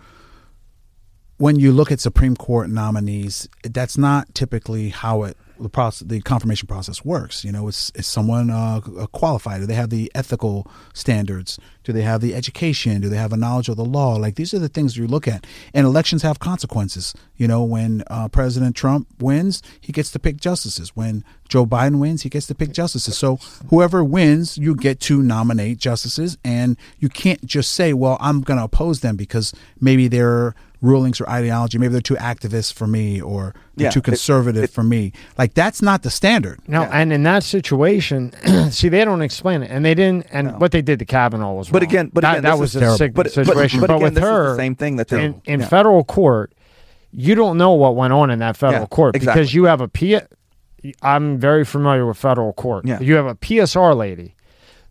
When 1.36 1.58
you 1.58 1.72
look 1.72 1.90
at 1.90 2.00
Supreme 2.00 2.36
Court 2.36 2.68
nominees, 2.68 3.48
that's 3.64 3.96
not 3.96 4.34
typically 4.34 4.90
how 4.90 5.22
it 5.22 5.38
the 5.62 5.68
process, 5.68 6.06
the 6.06 6.20
confirmation 6.20 6.66
process 6.66 7.04
works. 7.04 7.44
You 7.44 7.52
know, 7.52 7.68
is 7.68 7.92
is 7.94 8.06
someone 8.06 8.50
uh, 8.50 8.80
qualified? 9.12 9.60
Do 9.60 9.66
they 9.66 9.74
have 9.74 9.90
the 9.90 10.10
ethical 10.14 10.70
standards? 10.94 11.58
Do 11.84 11.92
they 11.92 12.02
have 12.02 12.20
the 12.20 12.34
education? 12.34 13.00
Do 13.00 13.08
they 13.08 13.16
have 13.16 13.32
a 13.32 13.36
knowledge 13.36 13.68
of 13.68 13.76
the 13.76 13.84
law? 13.84 14.16
Like 14.16 14.36
these 14.36 14.52
are 14.52 14.58
the 14.58 14.68
things 14.68 14.96
you 14.96 15.06
look 15.06 15.26
at. 15.26 15.46
And 15.74 15.86
elections 15.86 16.22
have 16.22 16.38
consequences. 16.38 17.14
You 17.36 17.48
know, 17.48 17.62
when 17.64 18.02
uh, 18.08 18.28
President 18.28 18.76
Trump 18.76 19.08
wins, 19.18 19.62
he 19.80 19.92
gets 19.92 20.10
to 20.12 20.18
pick 20.18 20.36
justices. 20.36 20.94
When 20.94 21.24
Joe 21.48 21.66
Biden 21.66 21.98
wins, 21.98 22.22
he 22.22 22.28
gets 22.28 22.46
to 22.48 22.54
pick 22.54 22.72
justices. 22.72 23.16
So 23.16 23.36
whoever 23.68 24.04
wins, 24.04 24.58
you 24.58 24.74
get 24.74 25.00
to 25.00 25.22
nominate 25.22 25.78
justices, 25.78 26.38
and 26.44 26.76
you 26.98 27.08
can't 27.08 27.44
just 27.44 27.72
say, 27.72 27.92
"Well, 27.92 28.16
I'm 28.20 28.42
going 28.42 28.58
to 28.58 28.64
oppose 28.64 29.00
them 29.00 29.16
because 29.16 29.52
maybe 29.80 30.08
their 30.08 30.54
rulings 30.82 31.20
or 31.20 31.28
ideology, 31.28 31.76
maybe 31.78 31.92
they're 31.92 32.00
too 32.00 32.14
activist 32.16 32.72
for 32.72 32.86
me, 32.86 33.20
or 33.20 33.54
they're 33.76 33.86
Yeah, 33.86 33.90
too 33.90 34.00
conservative 34.00 34.64
it- 34.64 34.70
for 34.70 34.82
me." 34.82 35.12
Like 35.36 35.54
that's 35.54 35.82
not 35.82 36.02
the 36.02 36.10
standard. 36.10 36.58
No, 36.66 36.82
and 36.84 37.12
in 37.12 37.22
that 37.24 37.42
situation, 37.44 38.32
see, 38.70 38.88
they 38.88 39.04
don't 39.04 39.22
explain 39.22 39.62
it, 39.62 39.70
and 39.70 39.84
they 39.84 39.94
didn't. 39.94 40.26
And 40.32 40.48
No. 40.48 40.52
what 40.54 40.72
they 40.72 40.82
did 40.82 40.98
to 41.00 41.04
Kavanaugh 41.04 41.52
was, 41.52 41.68
But 41.68 41.82
wrong. 41.82 41.90
again- 41.90 42.10
but 42.12 42.22
that, 42.22 42.32
again, 42.38 42.44
that 42.44 42.58
was 42.58 42.74
a 42.76 42.96
sick 42.96 43.12
But, 43.14 43.24
but, 43.26 43.32
situation. 43.32 43.80
but, 43.80 43.88
But, 43.88 43.96
again, 43.96 44.14
with 44.14 44.22
her, 44.22 44.50
the 44.50 44.56
same 44.56 44.74
thing 44.74 44.96
that 44.96 45.08
they're 45.08 45.18
in, 45.20 45.42
in 45.44 45.60
yeah. 45.60 45.68
federal 45.68 46.02
court, 46.04 46.52
you 47.12 47.34
don't 47.34 47.58
know 47.58 47.72
what 47.72 47.96
went 47.96 48.12
on 48.12 48.30
in 48.30 48.38
that 48.38 48.56
federal 48.56 48.82
Yeah, 48.82 48.86
court 48.86 49.16
exactly. 49.16 49.40
because 49.42 49.54
you 49.54 49.64
have 49.64 49.80
a 49.80 49.88
P. 49.88 50.18
I'm 51.02 51.38
very 51.38 51.64
familiar 51.64 52.06
with 52.06 52.16
federal 52.16 52.52
court. 52.54 52.86
Yeah. 52.86 53.00
You 53.00 53.16
have 53.16 53.26
a 53.26 53.34
PSR 53.34 53.94
lady, 53.94 54.34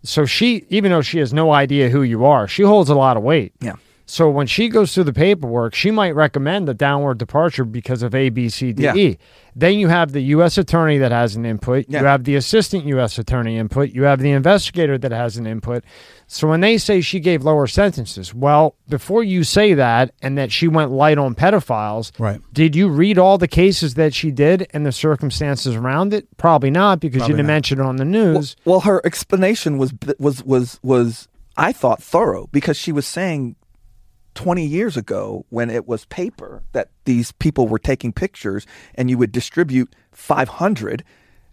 so 0.03 0.26
she, 0.26 0.66
even 0.69 0.92
though 0.92 1.01
she 1.01 1.18
has 1.18 1.34
no 1.34 1.51
idea 1.51 1.90
who 1.90 2.03
you 2.03 2.26
are, 2.26 2.48
she 2.48 2.61
holds 2.61 2.90
a 2.92 2.95
lot 2.95 3.18
of 3.18 3.24
weight. 3.24 3.53
Yeah. 3.59 3.74
So 4.09 4.27
when 4.27 4.47
she 4.47 4.69
goes 4.69 4.91
through 4.95 5.03
the 5.03 5.13
paperwork, 5.13 5.75
she 5.75 5.91
might 5.91 6.15
recommend 6.15 6.67
the 6.67 6.73
downward 6.73 7.19
departure 7.19 7.63
because 7.63 8.01
of 8.01 8.15
A, 8.15 8.29
B, 8.29 8.49
C, 8.49 8.73
D, 8.73 8.88
E. 8.88 9.07
Yeah. 9.09 9.15
Then 9.55 9.77
you 9.77 9.88
have 9.89 10.13
the 10.13 10.21
U.S. 10.35 10.57
attorney 10.57 10.97
that 10.97 11.11
has 11.11 11.35
an 11.35 11.45
input. 11.45 11.85
You 11.88 11.99
have 11.99 12.23
the 12.23 12.35
assistant 12.35 12.85
U.S. 12.85 13.19
attorney 13.19 13.57
input. 13.57 13.89
You 13.91 14.03
have 14.03 14.19
the 14.19 14.31
investigator 14.31 14.97
that 14.97 15.11
has 15.11 15.38
an 15.38 15.45
input. 15.45 15.83
So 16.25 16.47
when 16.47 16.61
they 16.61 16.79
say 16.79 17.01
she 17.01 17.19
gave 17.19 17.43
lower 17.43 17.67
sentences, 17.67 18.33
well, 18.33 18.75
before 18.88 19.23
you 19.23 19.43
say 19.43 19.75
that 19.75 20.11
and 20.23 20.35
that 20.39 20.51
she 20.51 20.67
went 20.67 20.89
light 20.89 21.19
on 21.19 21.35
pedophiles, 21.35 22.11
Right. 22.17 22.41
did 22.51 22.75
you 22.75 22.89
read 22.89 23.19
all 23.19 23.38
the 23.38 23.47
cases 23.47 23.93
that 23.93 24.15
she 24.15 24.31
did 24.31 24.65
and 24.73 24.88
the 24.88 24.91
circumstances 24.91 25.75
around 25.75 26.15
it? 26.15 26.25
Probably 26.38 26.71
not 26.71 26.99
because 26.99 27.19
Probably 27.19 27.33
you 27.33 27.38
didn't 27.38 27.47
not. 27.47 27.53
mention 27.53 27.79
it 27.79 27.83
on 27.85 27.97
the 27.97 28.05
news. 28.05 28.55
Well, 28.65 28.79
her 28.81 29.05
explanation 29.05 29.77
was 29.77 29.93
was 30.17 30.43
was 30.43 30.79
was 30.81 31.27
I 31.57 31.73
thought 31.73 32.01
thorough 32.01 32.47
because 32.51 32.75
she 32.77 32.91
was 32.91 33.05
saying 33.05 33.55
20 34.40 34.66
years 34.66 34.95
ago 34.95 35.45
when 35.50 35.69
it 35.69 35.85
was 35.85 36.06
paper 36.06 36.64
that 36.72 36.88
these 37.03 37.34
people 37.34 37.68
were 37.68 37.77
taking 37.77 38.14
pictures 38.14 38.66
and 38.95 39.09
you 39.09 39.18
would 39.18 39.34
distribute 39.34 39.93
500 40.14 41.03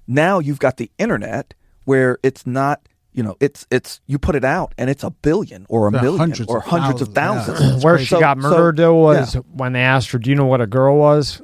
now 0.06 0.38
you've 0.38 0.60
got 0.60 0.76
the 0.76 0.88
internet 0.96 1.52
where 1.84 2.16
it's 2.22 2.46
not 2.46 2.80
you 3.12 3.24
know 3.24 3.36
it's 3.40 3.66
it's 3.72 4.00
you 4.06 4.20
put 4.20 4.36
it 4.36 4.44
out 4.44 4.72
and 4.78 4.88
it's 4.88 5.02
a 5.02 5.10
billion 5.10 5.66
or 5.68 5.88
a 5.88 5.92
Yeah, 5.92 6.00
million 6.00 6.18
hundreds 6.20 6.48
or 6.48 6.58
of 6.58 6.64
hundreds 6.64 7.02
of 7.02 7.08
thousands, 7.08 7.58
yeah. 7.58 7.66
thousands 7.66 7.84
Where 7.86 7.98
she 7.98 8.04
So- 8.06 8.20
got 8.20 8.38
murdered 8.38 8.76
though 8.76 8.94
was 8.94 9.34
yeah. 9.34 9.40
when 9.52 9.72
they 9.72 9.80
asked 9.82 10.12
her, 10.12 10.18
"Do 10.20 10.30
you 10.30 10.36
know 10.36 10.46
what 10.46 10.60
a 10.60 10.66
girl 10.68 10.96
was?" 10.96 11.42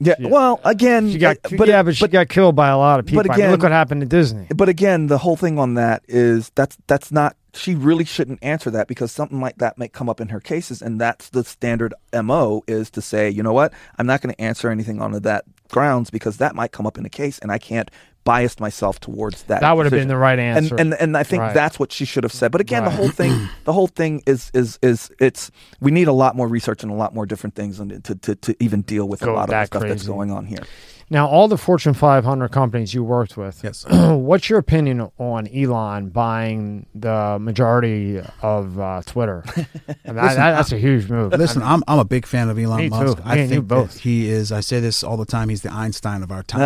yeah, 0.00 0.14
well 0.18 0.58
again 0.64 1.12
She 1.12 1.18
got, 1.18 1.36
uh, 1.44 1.50
but 1.56 1.68
yeah, 1.68 1.84
but 1.84 1.94
she 1.94 2.08
got 2.08 2.28
killed 2.28 2.56
by 2.56 2.68
a 2.70 2.76
lot 2.78 2.98
of 2.98 3.06
people. 3.06 3.22
but 3.22 3.30
I 3.30 3.36
mean, 3.36 3.50
look 3.52 3.62
what 3.62 3.70
happened 3.70 4.00
to 4.00 4.08
Disney. 4.08 4.46
But 4.52 4.68
again, 4.68 5.06
the 5.06 5.18
whole 5.18 5.36
thing 5.36 5.56
on 5.56 5.74
that 5.74 6.02
is 6.08 6.50
that's 6.56 6.76
that's 6.88 7.12
not 7.12 7.36
she 7.54 7.74
really 7.74 8.04
shouldn't 8.04 8.38
answer 8.42 8.70
that 8.70 8.88
because 8.88 9.12
something 9.12 9.40
like 9.40 9.58
that 9.58 9.78
might 9.78 9.92
come 9.92 10.08
up 10.08 10.20
in 10.20 10.28
her 10.28 10.40
cases 10.40 10.80
and 10.82 11.00
that's 11.00 11.30
the 11.30 11.44
standard 11.44 11.94
MO 12.12 12.62
is 12.66 12.90
to 12.90 13.02
say, 13.02 13.28
you 13.30 13.42
know 13.42 13.52
what, 13.52 13.72
I'm 13.98 14.06
not 14.06 14.20
going 14.20 14.34
to 14.34 14.40
answer 14.40 14.70
anything 14.70 15.00
on 15.00 15.12
that 15.12 15.44
grounds 15.70 16.10
because 16.10 16.38
that 16.38 16.54
might 16.54 16.72
come 16.72 16.86
up 16.86 16.98
in 16.98 17.06
a 17.06 17.10
case 17.10 17.38
and 17.38 17.50
I 17.52 17.58
can't 17.58 17.90
bias 18.24 18.60
myself 18.60 19.00
towards 19.00 19.44
that. 19.44 19.60
That 19.62 19.76
would 19.76 19.86
have 19.86 19.92
been 19.92 20.08
the 20.08 20.16
right 20.16 20.38
answer. 20.38 20.76
And, 20.76 20.92
and 20.92 21.00
and 21.00 21.16
I 21.16 21.22
think 21.22 21.40
Right. 21.40 21.54
that's 21.54 21.78
what 21.78 21.90
she 21.90 22.04
should 22.04 22.22
have 22.22 22.32
said. 22.32 22.52
But 22.52 22.60
again, 22.60 22.82
Right. 22.82 22.90
the 22.90 22.96
whole 22.96 23.08
thing, 23.08 23.48
the 23.64 23.72
whole 23.72 23.86
thing 23.86 24.22
is 24.26 24.50
is 24.52 24.78
is 24.82 25.10
it's 25.18 25.50
we 25.80 25.90
need 25.90 26.06
a 26.08 26.12
lot 26.12 26.36
more 26.36 26.46
research 26.46 26.82
and 26.82 26.92
a 26.92 26.94
lot 26.94 27.14
more 27.14 27.24
different 27.24 27.54
things 27.54 27.80
and 27.80 28.04
to 28.04 28.14
to, 28.14 28.34
to 28.34 28.56
even 28.62 28.82
deal 28.82 29.08
with 29.08 29.20
Go 29.20 29.32
a 29.32 29.34
lot 29.34 29.48
of 29.48 29.50
the 29.50 29.64
stuff 29.64 29.82
that's 29.88 30.06
going 30.06 30.30
on 30.30 30.44
here. 30.46 30.62
Now, 31.12 31.26
all 31.26 31.48
the 31.48 31.58
Fortune 31.58 31.92
500 31.92 32.48
companies 32.52 32.94
you 32.94 33.02
worked 33.02 33.36
with, 33.36 33.60
Yes. 33.64 33.84
what's 33.90 34.48
your 34.48 34.58
opinion 34.60 35.10
on 35.18 35.48
Elon 35.48 36.10
buying 36.10 36.86
the 36.94 37.36
majority 37.40 38.20
of 38.42 38.78
uh, 38.78 39.02
Twitter? 39.04 39.42
I 39.56 39.56
mean, 40.06 40.14
that- 40.16 40.36
that's 40.36 40.72
a 40.72 40.78
huge 40.78 41.08
move. 41.10 41.32
Listen, 41.32 41.62
I'm 41.62 41.82
I'm 41.88 41.98
a 41.98 42.04
big 42.04 42.26
fan 42.26 42.48
of 42.48 42.58
Elon 42.58 42.76
Me 42.78 42.88
Musk. 42.88 43.16
too. 43.18 43.22
I 43.24 43.34
Me 43.34 43.40
and 43.42 43.50
you 43.50 43.56
think 43.56 43.68
both. 43.68 43.98
he 43.98 44.28
is. 44.30 44.52
I 44.52 44.60
say 44.60 44.78
this 44.80 45.02
all 45.02 45.16
the 45.16 45.24
time. 45.26 45.48
He's 45.48 45.62
the 45.62 45.72
Einstein 45.72 46.22
of 46.22 46.30
our 46.30 46.42
time. 46.42 46.60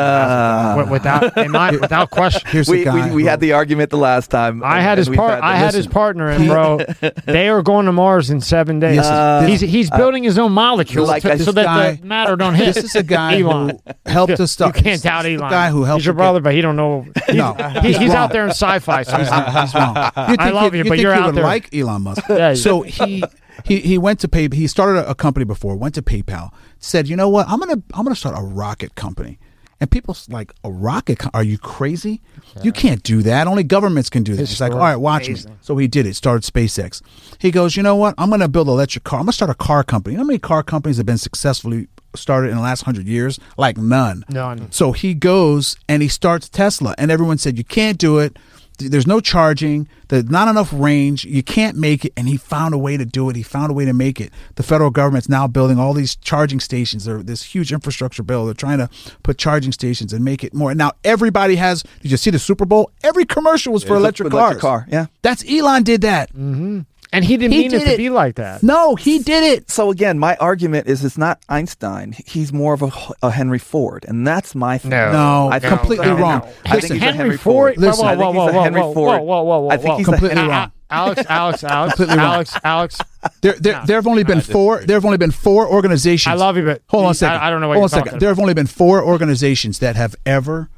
Wi- 0.76 0.90
without, 0.92 1.36
in 1.38 1.50
my, 1.50 1.70
without 1.72 2.10
question. 2.10 2.42
Here's 2.46 2.68
We, 2.68 2.78
the 2.80 2.84
guy. 2.84 3.08
we, 3.08 3.14
we 3.16 3.22
who- 3.22 3.28
had 3.28 3.40
the 3.40 3.52
argument 3.52 3.90
the 3.90 3.96
last 3.98 4.30
time. 4.30 4.62
I 4.62 4.80
had 4.80 4.98
his 4.98 5.08
we've 5.08 5.16
part. 5.18 5.42
I 5.42 5.56
had 5.56 5.72
his 5.74 5.86
partner, 5.86 6.28
and 6.28 6.46
bro, 6.48 6.78
they 7.24 7.48
are 7.48 7.62
going 7.62 7.86
to 7.86 7.92
Mars 7.92 8.30
in 8.30 8.40
seven 8.40 8.78
days. 8.78 8.96
Yes, 8.96 9.48
he's 9.48 9.60
he's 9.60 9.90
building 9.90 10.22
his 10.22 10.38
own 10.38 10.52
molecules 10.52 11.08
like 11.08 11.22
to- 11.22 11.38
so 11.38 11.52
this 11.52 11.64
that 11.64 12.00
the 12.00 12.06
matter 12.06 12.36
don't 12.36 12.54
hit. 12.54 12.74
This 12.74 12.84
is 12.84 12.94
a 12.94 13.02
guy 13.02 13.40
Elon. 13.40 13.80
who 14.06 14.10
helped 14.10 14.33
the 14.38 14.48
stuff. 14.48 14.76
You 14.76 14.82
can't 14.82 15.02
doubt 15.02 15.22
the 15.24 15.34
Elon. 15.34 15.50
guy 15.50 15.70
who 15.70 15.84
helped 15.84 16.00
He's 16.00 16.06
your 16.06 16.12
you 16.14 16.16
get- 16.16 16.22
brother, 16.22 16.40
but 16.40 16.54
he 16.54 16.60
don't 16.60 16.76
know. 16.76 17.06
He's, 17.26 17.34
No, 17.36 17.54
he- 17.54 17.88
he's 17.88 17.96
he's, 17.98 18.10
out 18.12 18.32
there 18.32 18.44
in 18.44 18.50
sci-fi. 18.50 19.02
So 19.02 19.16
he's, 19.18 19.28
He's 19.62 19.74
wrong. 19.74 19.96
You 20.28 20.36
think 20.36 20.54
love 20.54 20.72
he- 20.72 20.78
you, 20.78 20.84
but 20.84 20.98
you're 20.98 21.14
he 21.14 21.20
out 21.20 21.34
there. 21.34 21.44
like 21.44 21.74
Elon 21.74 22.02
Musk. 22.02 22.22
Yeah, 22.28 22.54
so 22.54 22.82
he 22.82 23.22
he 23.64 23.80
he 23.80 23.98
went 23.98 24.20
to 24.20 24.28
pay. 24.28 24.48
He 24.52 24.66
started 24.66 25.08
a, 25.08 25.14
company 25.14 25.44
before. 25.44 25.76
Went 25.76 25.94
to 25.94 26.02
PayPal. 26.02 26.50
Said, 26.78 27.08
you 27.08 27.16
know 27.16 27.28
what? 27.28 27.48
I'm 27.48 27.58
gonna 27.60 27.82
I'm 27.94 28.04
gonna 28.04 28.14
start 28.16 28.36
a 28.38 28.42
rocket 28.42 28.94
company. 28.94 29.38
And 29.80 29.90
people's 29.90 30.28
like, 30.30 30.52
a 30.62 30.70
rocket? 30.70 31.18
Co- 31.18 31.30
are 31.34 31.42
you 31.42 31.58
crazy? 31.58 32.22
You 32.62 32.70
can't 32.72 33.02
do 33.02 33.22
that. 33.22 33.48
Only 33.48 33.64
governments 33.64 34.08
can 34.08 34.22
do 34.22 34.34
this. 34.36 34.48
He's 34.50 34.60
like, 34.60 34.72
all 34.72 34.78
right, 34.78 34.96
watch 34.96 35.26
Amazing. 35.26 35.50
me. 35.50 35.56
So 35.62 35.76
he 35.76 35.88
did 35.88 36.06
it. 36.06 36.14
Started 36.14 36.42
SpaceX. 36.50 37.02
He 37.38 37.50
goes, 37.50 37.76
you 37.76 37.82
know 37.82 37.96
what? 37.96 38.14
I'm 38.16 38.28
going 38.30 38.40
to 38.40 38.48
build 38.48 38.68
an 38.68 38.74
electric 38.74 39.02
car. 39.02 39.18
I'm 39.18 39.24
going 39.26 39.32
to 39.32 39.36
start 39.36 39.50
a 39.50 39.54
car 39.54 39.82
company. 39.82 40.12
You 40.14 40.18
know 40.18 40.22
how 40.24 40.28
many 40.28 40.38
car 40.38 40.62
companies 40.62 40.96
have 40.98 41.06
been 41.06 41.18
successfully 41.18 41.88
started 42.16 42.50
in 42.50 42.56
the 42.56 42.62
last 42.62 42.82
hundred 42.82 43.06
years? 43.06 43.38
Like 43.56 43.76
none. 43.76 44.24
None. 44.28 44.70
So 44.72 44.92
he 44.92 45.14
goes 45.14 45.76
and 45.88 46.02
he 46.02 46.08
starts 46.08 46.48
Tesla, 46.48 46.94
and 46.98 47.10
everyone 47.10 47.38
said, 47.38 47.58
You 47.58 47.64
can't 47.64 47.98
do 47.98 48.18
it. 48.18 48.36
There's 48.76 49.06
no 49.06 49.20
charging. 49.20 49.86
There's 50.08 50.28
not 50.28 50.48
enough 50.48 50.70
range. 50.72 51.24
You 51.24 51.44
can't 51.44 51.76
make 51.76 52.04
it. 52.04 52.12
And 52.16 52.26
he 52.26 52.36
found 52.36 52.74
a 52.74 52.78
way 52.78 52.96
to 52.96 53.04
do 53.04 53.30
it. 53.30 53.36
He 53.36 53.44
found 53.44 53.70
a 53.70 53.72
way 53.72 53.84
to 53.84 53.92
make 53.92 54.20
it. 54.20 54.32
The 54.56 54.64
federal 54.64 54.90
government's 54.90 55.28
now 55.28 55.46
building 55.46 55.78
all 55.78 55.92
these 55.94 56.16
charging 56.16 56.58
stations. 56.58 57.04
They're 57.04 57.22
this 57.22 57.44
huge 57.44 57.72
infrastructure 57.72 58.24
bill. 58.24 58.46
They're 58.46 58.52
trying 58.54 58.78
to 58.78 58.90
put 59.22 59.38
charging 59.38 59.70
stations 59.70 60.12
and 60.12 60.24
make 60.24 60.42
it 60.42 60.52
more. 60.54 60.72
And 60.72 60.78
now 60.78 60.90
everybody 61.04 61.54
has. 61.54 61.84
Did 62.02 62.10
you 62.10 62.16
see 62.16 62.30
the 62.30 62.38
Super 62.40 62.64
Bowl? 62.64 62.90
Every 63.04 63.24
commercial 63.24 63.72
was 63.72 63.84
for 63.84 63.94
electric 63.94 64.32
Electric 64.32 64.60
cars. 64.60 64.82
car, 64.82 64.88
yeah. 64.90 65.06
That's 65.22 65.48
Elon 65.48 65.84
did 65.84 66.00
that. 66.00 66.30
Mm-hmm. 66.32 66.80
And 67.14 67.24
he 67.24 67.36
didn't 67.36 67.52
He 67.52 67.58
mean 67.60 67.74
it 67.74 67.84
did 67.84 67.90
to 67.92 67.96
be 67.96 68.10
like 68.10 68.34
that. 68.36 68.62
No, 68.62 68.94
he 68.96 69.18
did 69.20 69.42
it. 69.44 69.70
So 69.70 69.90
again, 69.90 70.18
my 70.18 70.36
argument 70.36 70.86
is 70.88 71.04
it's 71.04 71.16
not 71.18 71.40
Einstein. 71.48 72.14
He's 72.26 72.52
more 72.52 72.74
of 72.74 72.82
a, 72.82 72.90
a 73.22 73.30
Henry 73.30 73.58
Ford, 73.58 74.04
and 74.08 74.26
that's 74.26 74.54
my 74.54 74.78
thing. 74.78 74.90
No. 74.90 75.12
No, 75.12 75.48
I 75.48 75.58
think 75.58 75.78
completely 75.78 76.06
no, 76.06 76.16
no, 76.16 76.22
wrong. 76.22 76.38
no. 76.40 76.46
I 76.66 76.74
Listen, 76.74 76.80
think 76.80 76.82
he's 76.82 76.90
a 76.90 76.98
Henry 77.04 77.16
Henry 77.18 77.36
Ford. 77.36 77.74
Ford. 77.74 77.78
Listen, 77.84 78.04
whoa, 78.04 78.10
I 78.12 78.16
whoa, 78.16 78.24
think 78.24 78.36
whoa, 78.36 78.44
he's 78.46 78.50
a 78.50 78.56
whoa, 78.56 78.62
Henry 78.64 78.80
whoa, 78.80 78.94
Ford. 78.94 79.20
whoa, 79.22 79.42
whoa, 79.42 79.60
whoa, 79.60 79.68
I 79.70 79.76
think 79.76 79.88
whoa. 79.88 79.96
he's 79.98 80.06
Completely 80.06 80.42
a, 80.42 80.48
wrong. 80.48 80.72
Alex, 80.90 81.22
Alex, 81.28 81.64
Alex, 81.64 81.94
Completely 81.96 82.16
wrong. 82.22 82.34
Alex, 82.34 82.58
Alex. 82.62 82.98
There, 83.40 83.52
there, 83.54 83.82
there 83.86 83.96
have 83.96 84.06
only 84.06 84.22
been 84.24 84.40
four. 84.40 84.80
There 84.84 84.96
have 84.96 85.04
only 85.04 85.16
been 85.18 85.30
four 85.30 85.66
organizations. 85.68 86.32
I 86.32 86.36
love 86.36 86.56
you, 86.56 86.64
but 86.64 86.82
hold 86.88 87.04
on 87.04 87.08
a 87.08 87.10
I- 87.10 87.12
second. 87.14 87.40
I 87.40 87.50
don't 87.50 87.60
know 87.60 87.68
what 87.68 87.78
Hold 87.78 87.78
you're 87.78 87.82
on 87.82 87.86
a 87.86 87.88
second. 87.90 88.04
talking 88.06 88.18
There 88.20 88.28
have 88.28 88.38
only 88.38 88.54
been 88.54 88.66
four 88.66 89.02
organizations 89.04 89.78
that 89.80 89.96
have 89.96 90.14
ever 90.26 90.68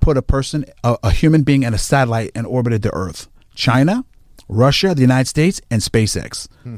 put 0.00 0.16
a 0.16 0.22
person, 0.22 0.64
a, 0.84 0.96
a 1.02 1.10
human 1.10 1.42
being, 1.44 1.64
and 1.64 1.74
a 1.74 1.78
satellite 1.78 2.30
and 2.34 2.46
orbited 2.46 2.82
the 2.82 2.92
Earth: 2.94 3.28
China, 3.54 4.04
Russia, 4.48 4.94
the 4.94 5.00
United 5.02 5.28
States, 5.28 5.60
and 5.70 5.80
SpaceX. 5.82 6.48
Hmm. 6.62 6.76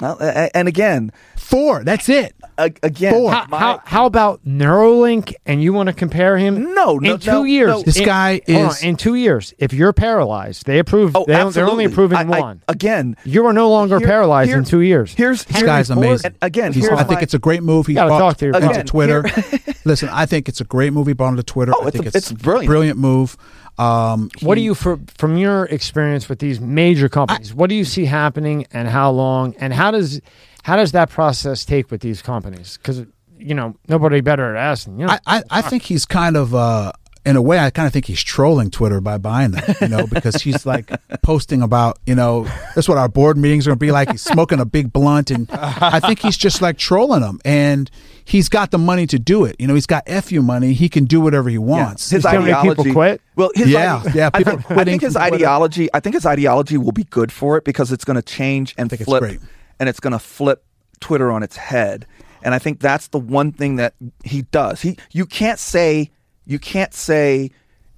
Well, 0.00 0.16
a- 0.20 0.46
a- 0.46 0.56
and 0.56 0.68
again, 0.68 1.12
Four. 1.36 1.84
That's 1.84 2.08
it. 2.08 2.34
A- 2.66 2.72
again, 2.82 3.12
Four. 3.14 3.32
How, 3.32 3.46
my- 3.48 3.58
how, 3.58 3.82
how 3.84 4.06
about 4.06 4.44
Neuralink? 4.44 5.34
And 5.46 5.62
you 5.62 5.72
want 5.72 5.88
to 5.88 5.92
compare 5.92 6.36
him? 6.36 6.74
No, 6.74 6.98
no, 6.98 7.14
in 7.14 7.18
two 7.20 7.30
no, 7.30 7.42
years. 7.44 7.68
no. 7.70 7.82
This 7.82 7.96
in- 7.98 8.04
guy 8.06 8.40
hold 8.46 8.58
on, 8.64 8.70
is- 8.70 8.82
in 8.82 8.96
two 8.96 9.14
years. 9.14 9.52
If 9.58 9.72
you're 9.72 9.92
paralyzed, 9.92 10.66
they 10.66 10.78
approve. 10.78 11.16
Oh, 11.16 11.24
they, 11.26 11.42
they're 11.50 11.68
only 11.68 11.84
approving 11.86 12.18
I- 12.18 12.22
I- 12.22 12.40
one. 12.40 12.62
again, 12.68 13.16
you 13.24 13.44
are 13.46 13.52
no 13.52 13.68
longer 13.70 13.98
here- 13.98 14.06
paralyzed 14.06 14.48
here- 14.50 14.58
in 14.58 14.64
two 14.64 14.80
years. 14.80 15.14
Here's 15.14 15.44
This 15.44 15.56
here's 15.56 15.66
guy's 15.66 15.88
Ford- 15.88 15.98
amazing. 15.98 16.26
and 16.26 16.36
Again, 16.42 16.72
He's- 16.72 16.86
here's 16.86 16.98
I 17.00 17.04
think 17.04 17.18
my- 17.20 17.22
it's 17.22 17.34
a 17.34 17.38
great 17.38 17.62
move. 17.62 17.86
He 17.86 17.94
Gotta 17.94 18.10
bought 18.10 18.18
talk 18.20 18.36
to 18.38 18.46
your 18.46 18.54
into 18.54 18.70
Again, 18.70 18.86
Twitter. 18.86 19.26
here- 19.26 19.60
Listen, 19.84 20.08
I 20.10 20.26
think 20.26 20.48
it's 20.48 20.60
a 20.60 20.64
great 20.64 20.92
move. 20.92 21.06
He 21.06 21.12
bought 21.14 21.30
into 21.30 21.42
Twitter. 21.42 21.72
Oh, 21.74 21.84
I 21.84 21.88
it's 21.88 21.92
think 21.96 22.04
a- 22.04 22.08
it's, 22.08 22.30
it's 22.30 22.32
brilliant. 22.42 22.66
Brilliant 22.68 22.98
move. 22.98 23.36
Um, 23.78 24.28
What 24.42 24.56
do 24.56 24.60
you, 24.60 24.74
for, 24.74 24.98
from 25.16 25.38
your 25.38 25.64
experience 25.66 26.28
with 26.28 26.38
these 26.38 26.60
major 26.60 27.08
companies, 27.08 27.54
what 27.54 27.70
do 27.70 27.74
you 27.76 27.84
see 27.86 28.04
happening, 28.04 28.66
and 28.72 28.86
how 28.88 29.10
long, 29.10 29.54
and 29.58 29.72
how 29.72 29.90
does 29.90 30.20
how 30.62 30.76
does 30.76 30.92
that 30.92 31.10
process 31.10 31.64
take 31.64 31.90
with 31.90 32.00
these 32.00 32.22
companies? 32.22 32.76
Because 32.78 33.04
you 33.38 33.54
know 33.54 33.74
nobody 33.88 34.20
better 34.20 34.54
at 34.54 34.62
asking. 34.62 35.00
You 35.00 35.06
know, 35.06 35.12
I, 35.26 35.38
I, 35.38 35.42
I 35.50 35.62
think 35.62 35.82
he's 35.84 36.04
kind 36.04 36.36
of 36.36 36.54
uh 36.54 36.92
in 37.26 37.36
a 37.36 37.42
way 37.42 37.58
I 37.58 37.68
kind 37.68 37.86
of 37.86 37.92
think 37.92 38.06
he's 38.06 38.22
trolling 38.22 38.70
Twitter 38.70 38.98
by 39.02 39.18
buying 39.18 39.50
them, 39.50 39.74
you 39.82 39.88
know, 39.88 40.06
because 40.06 40.36
he's 40.42 40.64
like 40.64 40.90
posting 41.22 41.60
about, 41.60 41.98
you 42.06 42.14
know, 42.14 42.44
that's 42.74 42.88
what 42.88 42.96
our 42.96 43.10
board 43.10 43.36
meetings 43.36 43.66
are 43.66 43.70
gonna 43.70 43.76
be 43.78 43.92
like. 43.92 44.10
He's 44.10 44.22
smoking 44.22 44.58
a 44.58 44.64
big 44.64 44.90
blunt 44.90 45.30
and 45.30 45.46
I 45.52 46.00
think 46.00 46.20
he's 46.20 46.38
just 46.38 46.62
like 46.62 46.78
trolling 46.78 47.20
them. 47.20 47.38
And 47.44 47.90
he's 48.24 48.48
got 48.48 48.70
the 48.70 48.78
money 48.78 49.06
to 49.08 49.18
do 49.18 49.44
it. 49.44 49.56
You 49.58 49.66
know, 49.66 49.74
he's 49.74 49.86
got 49.86 50.08
FU 50.08 50.40
money, 50.40 50.72
he 50.72 50.88
can 50.88 51.04
do 51.04 51.20
whatever 51.20 51.50
he 51.50 51.56
Yeah. 51.56 51.60
wants. 51.60 52.08
His 52.08 52.22
He's 52.24 52.32
gonna 52.32 52.46
people 52.46 52.58
ideology. 52.70 52.92
quit? 52.92 53.20
Well, 53.36 53.50
his 53.54 53.68
Yeah, 53.68 54.02
ide- 54.02 54.14
yeah, 54.14 54.30
I 54.32 54.38
people 54.38 54.56
think, 54.58 54.70
I 54.70 54.84
think 54.84 55.02
his 55.02 55.12
from 55.12 55.20
Twitter. 55.22 55.34
ideology. 55.36 55.88
I 55.92 56.00
think 56.00 56.14
his 56.14 56.24
ideology 56.24 56.78
will 56.78 56.92
be 56.92 57.04
good 57.04 57.30
for 57.30 57.58
it 57.58 57.64
because 57.64 57.92
it's 57.92 58.04
going 58.06 58.16
to 58.16 58.22
change 58.22 58.74
and 58.78 58.88
think 58.88 59.02
it's 59.02 59.08
flip, 59.08 59.20
great. 59.20 59.40
And 59.80 59.88
it's 59.88 59.98
going 59.98 60.12
to 60.12 60.20
flip 60.20 60.62
Twitter 61.00 61.32
on 61.32 61.42
its 61.42 61.56
head. 61.56 62.06
And 62.42 62.54
I 62.54 62.58
think 62.58 62.78
that's 62.78 63.08
the 63.08 63.18
one 63.18 63.50
thing 63.50 63.76
that 63.76 63.94
he 64.24 64.42
does. 64.42 64.82
He 64.82 64.96
you 65.10 65.26
can't 65.26 65.58
say 65.58 66.10
you 66.46 66.58
can't 66.58 66.94
say 66.94 67.50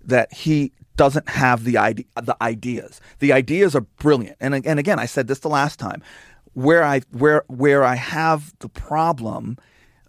that 0.04 0.32
he 0.32 0.72
doesn't 0.96 1.28
have 1.28 1.64
the 1.64 1.76
ide- 1.76 2.06
the 2.20 2.36
ideas. 2.40 3.00
The 3.18 3.32
ideas 3.32 3.76
are 3.76 3.82
brilliant. 3.82 4.36
And 4.40 4.54
and 4.66 4.78
again, 4.78 4.98
I 4.98 5.06
said 5.06 5.28
this 5.28 5.40
the 5.40 5.48
last 5.48 5.78
time. 5.78 6.02
Where 6.54 6.82
I 6.84 7.00
where 7.10 7.44
where 7.48 7.84
I 7.84 7.94
have 7.94 8.52
the 8.58 8.68
problem 8.68 9.58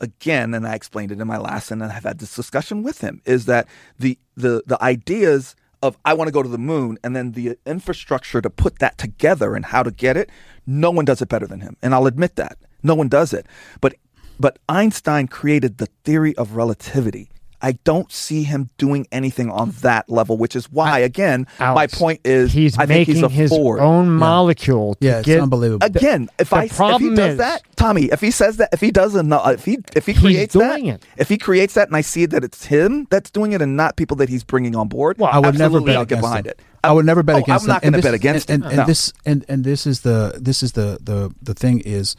again, 0.01 0.53
and 0.53 0.67
I 0.67 0.75
explained 0.75 1.11
it 1.11 1.21
in 1.21 1.27
my 1.27 1.37
last, 1.37 1.71
and 1.71 1.83
I've 1.83 2.03
had 2.03 2.19
this 2.19 2.35
discussion 2.35 2.83
with 2.83 3.01
him, 3.01 3.21
is 3.25 3.45
that 3.45 3.67
the 3.99 4.17
the 4.35 4.63
the 4.65 4.81
ideas 4.83 5.55
of 5.83 5.97
I 6.05 6.13
want 6.15 6.29
to 6.29 6.31
go 6.31 6.41
to 6.41 6.49
the 6.49 6.57
moon, 6.57 6.97
and 7.03 7.15
then 7.15 7.33
the 7.33 7.57
infrastructure 7.65 8.41
to 8.41 8.49
put 8.49 8.79
that 8.79 8.97
together 8.97 9.53
and 9.53 9.65
how 9.65 9.83
to 9.83 9.91
get 9.91 10.17
it, 10.17 10.31
no 10.65 10.89
one 10.89 11.05
does 11.05 11.21
it 11.21 11.29
better 11.29 11.45
than 11.45 11.59
him, 11.59 11.75
and 11.83 11.93
I'll 11.93 12.07
admit 12.07 12.37
that 12.37 12.57
no 12.81 12.95
one 12.95 13.09
does 13.09 13.33
it. 13.33 13.45
But 13.81 13.95
but 14.39 14.57
Einstein 14.67 15.27
created 15.27 15.77
the 15.77 15.87
theory 16.03 16.35
of 16.37 16.55
relativity. 16.55 17.29
I 17.63 17.71
don't 17.85 18.11
see 18.11 18.43
him 18.43 18.69
doing 18.77 19.07
anything 19.11 19.49
on 19.49 19.69
hmm. 19.69 19.79
that 19.81 20.09
level, 20.09 20.37
which 20.37 20.55
is 20.55 20.69
why, 20.71 20.99
again, 20.99 21.47
my 21.59 21.87
point 21.87 22.19
is 22.25 22.51
he's 22.51 22.77
I 22.77 22.85
think 22.85 23.07
making 23.07 23.15
he's 23.15 23.23
a 23.23 23.29
his 23.29 23.49
Ford. 23.49 23.79
own 23.79 24.11
molecule. 24.11 24.95
To 24.95 25.07
Yeah, 25.07 25.19
it's 25.19 25.25
get, 25.25 25.39
unbelievable. 25.39 25.85
Again, 25.85 26.29
if 26.37 26.49
the 26.49 26.57
I 26.57 26.63
if 26.65 27.01
he 27.01 27.15
does 27.15 27.31
is- 27.31 27.37
that, 27.37 27.61
Tommy, 27.77 28.03
if 28.11 28.19
he 28.21 28.31
says 28.31 28.57
that, 28.57 28.69
if 28.73 28.81
he 28.81 28.91
doesn't 28.91 29.27
know, 29.27 29.39
uh, 29.39 29.51
if 29.51 29.65
he 29.65 29.79
if 29.95 30.05
he 30.05 30.13
creates 30.13 30.53
that, 30.53 30.79
it. 30.81 31.03
if 31.17 31.29
he 31.29 31.37
creates 31.37 31.73
that, 31.75 31.87
and 31.87 31.95
I 31.95 32.01
see 32.01 32.25
that 32.25 32.43
it's 32.43 32.65
him 32.65 33.07
that's 33.09 33.31
doing 33.31 33.53
it 33.53 33.61
and 33.61 33.75
not 33.77 33.95
people 33.95 34.17
that 34.17 34.29
he's 34.29 34.43
bringing 34.43 34.75
on 34.75 34.89
board, 34.89 35.17
Well, 35.17 35.31
I 35.31 35.39
would 35.39 35.57
never 35.57 35.79
bet 35.79 35.95
I'll 35.95 36.05
get 36.05 36.19
against 36.19 36.21
behind 36.21 36.45
him. 36.47 36.51
it. 36.51 36.59
I 36.83 36.91
would 36.91 37.05
never 37.05 37.23
bet 37.23 37.37
Oh, 37.37 37.39
against 37.39 37.63
I'm 37.63 37.67
not 37.69 37.83
him. 37.83 37.91
going 37.93 38.01
to 38.01 38.07
And 38.09 38.11
bet 38.11 38.13
against 38.13 38.49
and. 38.49 38.63
And, 38.63 38.71
and 38.73 38.77
No. 38.81 38.85
this 38.85 39.13
and 39.25 39.45
and 39.47 39.63
this 39.63 39.87
is 39.87 40.01
the 40.01 40.37
this 40.39 40.61
is 40.61 40.73
the 40.73 40.99
the 41.01 41.33
the 41.41 41.53
thing 41.53 41.79
is 41.79 42.15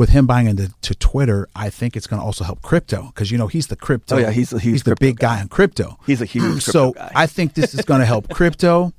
with 0.00 0.08
him 0.08 0.26
buying 0.26 0.46
into 0.46 0.72
to 0.80 0.94
Twitter, 0.94 1.46
I 1.54 1.68
think 1.68 1.94
it's 1.94 2.06
going 2.06 2.20
to 2.20 2.24
also 2.24 2.42
help 2.42 2.62
crypto 2.62 3.08
because 3.08 3.30
you 3.30 3.36
know 3.36 3.48
he's 3.48 3.66
the 3.66 3.76
crypto. 3.76 4.16
Oh, 4.16 4.18
yeah, 4.18 4.30
he's 4.30 4.48
the- 4.48 4.58
he's 4.58 4.82
the 4.82 4.94
big 4.98 5.18
guy. 5.18 5.36
guy 5.36 5.42
in 5.42 5.48
crypto. 5.48 5.98
He's 6.06 6.22
a 6.22 6.24
huge 6.24 6.62
so 6.76 6.92
guy. 6.92 7.12
I 7.14 7.26
think 7.26 7.52
this 7.52 7.74
is 7.74 7.82
going 7.84 8.00
to 8.00 8.06
help 8.06 8.30
crypto. 8.30 8.94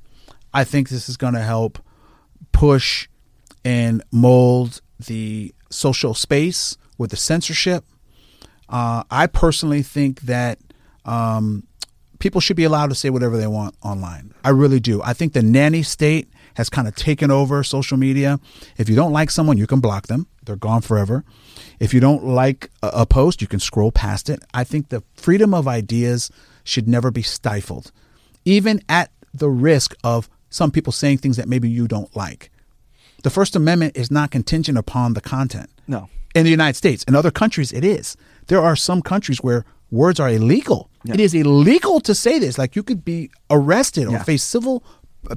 I 0.54 0.62
think 0.62 0.90
this 0.90 1.08
is 1.08 1.16
going 1.16 1.34
to 1.34 1.40
help 1.40 1.80
push 2.52 3.08
and 3.64 4.00
mold 4.12 4.80
the 5.04 5.52
social 5.70 6.14
space 6.14 6.76
with 6.98 7.10
the 7.10 7.16
censorship. 7.16 7.84
Uh, 8.68 9.02
I 9.10 9.26
personally 9.26 9.82
think 9.82 10.20
that 10.20 10.60
um, 11.04 11.66
people 12.20 12.40
should 12.40 12.56
be 12.56 12.62
allowed 12.62 12.90
to 12.90 12.94
say 12.94 13.10
whatever 13.10 13.36
they 13.36 13.48
want 13.48 13.74
online. 13.82 14.34
I 14.44 14.50
really 14.50 14.78
do. 14.78 15.02
I 15.02 15.14
think 15.14 15.32
the 15.32 15.42
nanny 15.42 15.82
state 15.82 16.28
has 16.54 16.70
kind 16.70 16.86
of 16.86 16.94
taken 16.94 17.32
over 17.32 17.64
social 17.64 17.96
media. 17.96 18.38
If 18.76 18.88
you 18.88 18.94
don't 18.94 19.12
like 19.12 19.32
someone, 19.32 19.58
you 19.58 19.66
can 19.66 19.80
block 19.80 20.06
them. 20.06 20.28
They're 20.44 20.56
gone 20.56 20.82
forever. 20.82 21.24
If 21.80 21.94
you 21.94 22.00
don't 22.00 22.24
like 22.24 22.70
a, 22.82 22.88
a 22.88 23.06
post, 23.06 23.40
you 23.40 23.48
can 23.48 23.60
scroll 23.60 23.92
past 23.92 24.28
it. 24.28 24.42
I 24.54 24.64
think 24.64 24.88
the 24.88 25.02
freedom 25.14 25.54
of 25.54 25.68
ideas 25.68 26.30
should 26.64 26.88
never 26.88 27.10
be 27.10 27.22
stifled, 27.22 27.92
even 28.44 28.80
at 28.88 29.10
the 29.34 29.48
risk 29.50 29.94
of 30.04 30.28
some 30.50 30.70
people 30.70 30.92
saying 30.92 31.18
things 31.18 31.36
that 31.36 31.48
maybe 31.48 31.68
you 31.68 31.88
don't 31.88 32.14
like. 32.16 32.50
The 33.22 33.30
First 33.30 33.54
Amendment 33.56 33.96
is 33.96 34.10
not 34.10 34.30
contingent 34.30 34.76
upon 34.76 35.14
the 35.14 35.20
content. 35.20 35.70
No. 35.86 36.08
In 36.34 36.44
the 36.44 36.50
United 36.50 36.76
States. 36.76 37.04
In 37.04 37.14
other 37.14 37.30
countries, 37.30 37.72
it 37.72 37.84
is. 37.84 38.16
There 38.48 38.60
are 38.60 38.74
some 38.76 39.00
countries 39.02 39.38
where 39.42 39.64
words 39.90 40.18
are 40.18 40.28
illegal. 40.28 40.90
It 41.04 41.20
is 41.20 41.34
illegal 41.34 42.00
to 42.00 42.14
say 42.14 42.38
this. 42.38 42.58
Like 42.58 42.74
you 42.76 42.82
could 42.82 43.04
be 43.04 43.30
arrested 43.50 44.06
or 44.08 44.12
Yeah. 44.12 44.22
face 44.22 44.42
civil 44.42 44.82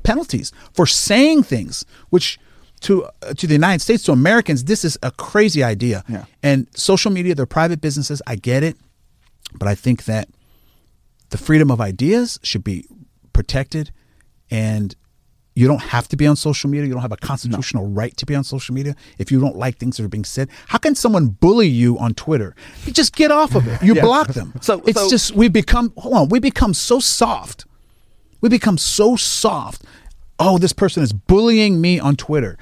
penalties 0.03 0.51
for 0.74 0.85
saying 0.85 1.43
things, 1.43 1.85
which 2.09 2.40
to 2.82 3.06
uh, 3.06 3.34
to 3.36 3.48
the 3.48 3.54
United 3.54 3.82
States, 3.82 4.04
to 4.04 4.12
Americans, 4.12 4.66
this 4.66 4.84
is 4.86 4.98
a 5.04 5.12
crazy 5.12 5.64
idea. 5.64 6.04
Yeah. 6.08 6.26
And 6.44 6.68
social 6.76 7.12
media, 7.12 7.36
they're 7.36 7.45
private 7.45 7.82
businesses. 7.82 8.22
I 8.28 8.36
get 8.36 8.64
it, 8.64 8.78
but 9.58 9.68
I 9.68 9.76
think 9.76 10.06
that 10.06 10.28
the 11.30 11.38
freedom 11.38 11.72
of 11.72 11.82
ideas 11.82 12.40
should 12.44 12.64
be 12.64 12.86
protected 13.34 13.92
and 14.52 14.95
you 15.58 15.68
don't 15.68 15.82
have 15.82 16.08
to 16.10 16.18
be 16.18 16.28
on 16.28 16.36
social 16.36 16.70
media. 16.70 16.86
You 16.86 16.92
don't 16.94 17.02
have 17.02 17.14
a 17.14 17.18
constitutional 17.18 17.88
right 17.88 18.16
to 18.18 18.26
be 18.26 18.36
on 18.36 18.44
social 18.44 18.76
media 18.76 18.94
if 19.18 19.32
you 19.32 19.40
don't 19.40 19.56
like 19.56 19.78
things 19.78 19.95
that 19.98 20.04
are 20.04 20.10
being 20.10 20.26
said. 20.26 20.50
How 20.68 20.78
can 20.78 20.95
someone 20.95 21.28
bully 21.30 21.68
you 21.68 21.98
on 21.98 22.14
Twitter? 22.14 22.56
You 22.86 22.92
just 22.92 23.16
get 23.16 23.32
off 23.32 23.56
of 23.56 23.66
it. 23.68 23.82
You 23.86 23.95
block 23.95 24.28
them. 24.34 24.54
So- 24.62 24.84
it's 24.86 25.00
so- 25.00 25.10
just 25.10 25.34
we 25.34 25.48
become 25.48 25.94
hold 25.98 26.14
on, 26.16 26.30
we 26.30 26.40
become 26.40 26.74
so 26.74 27.00
soft. 27.00 27.66
We 28.42 28.50
become 28.50 28.78
so 28.78 29.16
soft. 29.16 29.84
Oh, 30.40 30.58
this 30.58 30.74
person 30.74 31.04
is 31.04 31.14
bullying 31.14 31.80
me 31.80 32.00
on 32.00 32.16
Twitter. 32.16 32.58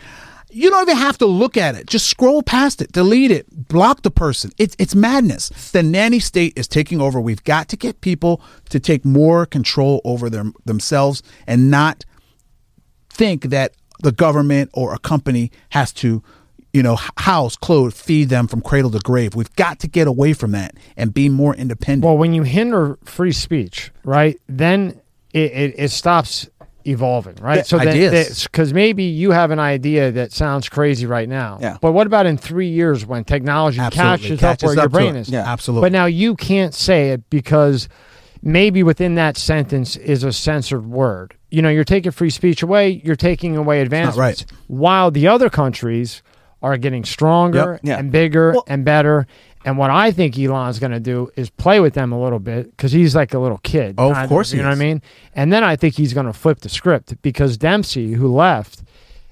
You 0.50 0.70
don't 0.70 0.84
even 0.84 0.98
have 0.98 1.18
to 1.18 1.26
look 1.26 1.58
at 1.58 1.74
it. 1.74 1.88
Just 1.88 2.08
scroll 2.08 2.44
past 2.44 2.80
it, 2.80 2.92
delete 2.92 3.32
it, 3.32 3.48
block 3.68 4.04
the 4.04 4.12
person. 4.12 4.52
It's 4.60 4.76
it's 4.78 4.94
madness. 4.94 5.50
The 5.72 5.82
nanny 5.82 6.20
state 6.20 6.54
is 6.56 6.68
taking 6.68 7.02
over. 7.02 7.20
We've 7.20 7.44
got 7.44 7.70
to 7.70 7.78
get 7.78 8.02
people 8.02 8.40
to 8.70 8.80
take 8.80 9.04
more 9.04 9.48
control 9.48 10.00
over 10.06 10.30
them 10.30 10.54
themselves 10.66 11.24
and 11.48 11.72
not 11.72 12.06
think 13.10 13.46
that 13.46 13.74
the 14.04 14.12
government 14.12 14.70
or 14.74 14.94
a 14.94 15.00
company 15.00 15.52
has 15.70 15.92
to, 15.94 16.22
you 16.72 16.84
know, 16.84 16.98
house, 17.18 17.56
clothe, 17.56 17.94
feed 17.94 18.30
them 18.30 18.48
from 18.48 18.62
cradle 18.62 18.92
to 18.92 19.00
grave. 19.00 19.34
We've 19.34 19.56
got 19.56 19.80
to 19.80 19.88
get 19.88 20.08
away 20.08 20.34
from 20.34 20.52
that 20.52 20.76
and 20.96 21.14
be 21.14 21.30
more 21.30 21.56
independent. 21.56 22.06
Well, 22.06 22.18
when 22.18 22.34
you 22.34 22.44
hinder 22.44 23.00
free 23.06 23.32
speech, 23.32 23.92
right, 24.04 24.40
then 24.48 25.02
it, 25.34 25.52
it, 25.52 25.76
it 25.78 25.90
stops 25.90 26.48
evolving, 26.86 27.36
right? 27.42 27.70
Yeah, 27.72 27.80
ideas. 27.80 28.44
because 28.44 28.74
maybe 28.74 29.04
you 29.04 29.32
have 29.32 29.52
an 29.52 29.60
idea 29.60 30.12
that 30.12 30.32
sounds 30.32 30.70
crazy 30.70 31.06
right 31.06 31.28
now. 31.30 31.58
Yeah. 31.62 31.78
But 31.82 31.92
what 31.94 32.08
about 32.08 32.26
in 32.26 32.38
three 32.38 32.70
years 32.70 33.06
when 33.06 33.24
technology 33.24 33.78
catches, 33.78 34.40
Catches 34.40 34.42
up 34.42 34.64
where 34.64 34.76
your 34.76 34.84
up 34.86 34.92
to 34.92 34.98
brain 34.98 35.16
is? 35.16 35.30
Yeah. 35.30 35.50
Absolutely. 35.52 35.86
But 35.86 35.92
now 35.94 36.06
you 36.06 36.36
can't 36.36 36.74
say 36.74 37.12
it 37.12 37.30
because 37.30 37.90
maybe 38.42 38.84
within 38.84 39.16
that 39.16 39.38
sentence 39.38 39.96
is 39.96 40.24
a 40.24 40.34
censored 40.34 40.86
word. 40.86 41.36
You 41.50 41.62
know, 41.62 41.70
you're 41.70 41.84
taking 41.84 42.12
free 42.12 42.30
speech 42.30 42.64
away, 42.64 43.02
you're 43.04 43.16
taking 43.16 43.56
away 43.56 43.82
advancements. 43.82 44.18
right. 44.18 44.46
While 44.68 45.12
the 45.12 45.28
other 45.28 45.50
countries 45.50 46.22
are 46.64 46.78
getting 46.78 47.04
stronger 47.04 47.74
Yep. 47.74 47.80
Yeah. 47.84 48.00
and 48.00 48.12
bigger 48.12 48.54
Well- 48.54 48.64
and 48.68 48.84
better. 48.86 49.28
And 49.66 49.78
what 49.78 49.90
I 49.92 50.12
think 50.12 50.38
Elon's 50.38 50.80
going 50.80 50.92
to 50.92 51.00
do 51.00 51.30
is 51.38 51.50
play 51.50 51.80
with 51.80 51.94
them 51.94 52.12
a 52.12 52.22
little 52.22 52.40
bit 52.40 52.72
because 52.72 52.92
he's 52.92 53.16
like 53.16 53.34
a 53.34 53.40
little 53.40 53.60
kid. 53.64 53.96
Oh, 53.98 54.10
of 54.10 54.16
kind 54.16 54.28
course 54.30 54.52
he 54.52 54.58
You 54.58 54.64
know 54.64 54.72
is. 54.72 54.78
what 54.78 54.84
I 54.84 54.88
mean? 54.88 55.02
And 55.36 55.54
then 55.54 55.64
I 55.64 55.76
think 55.78 55.96
he's 55.96 56.14
going 56.14 56.26
to 56.26 56.34
flip 56.34 56.60
the 56.60 56.70
script 56.70 57.16
because 57.22 57.56
Dempsey, 57.58 58.14
who 58.14 58.28
left, 58.34 58.84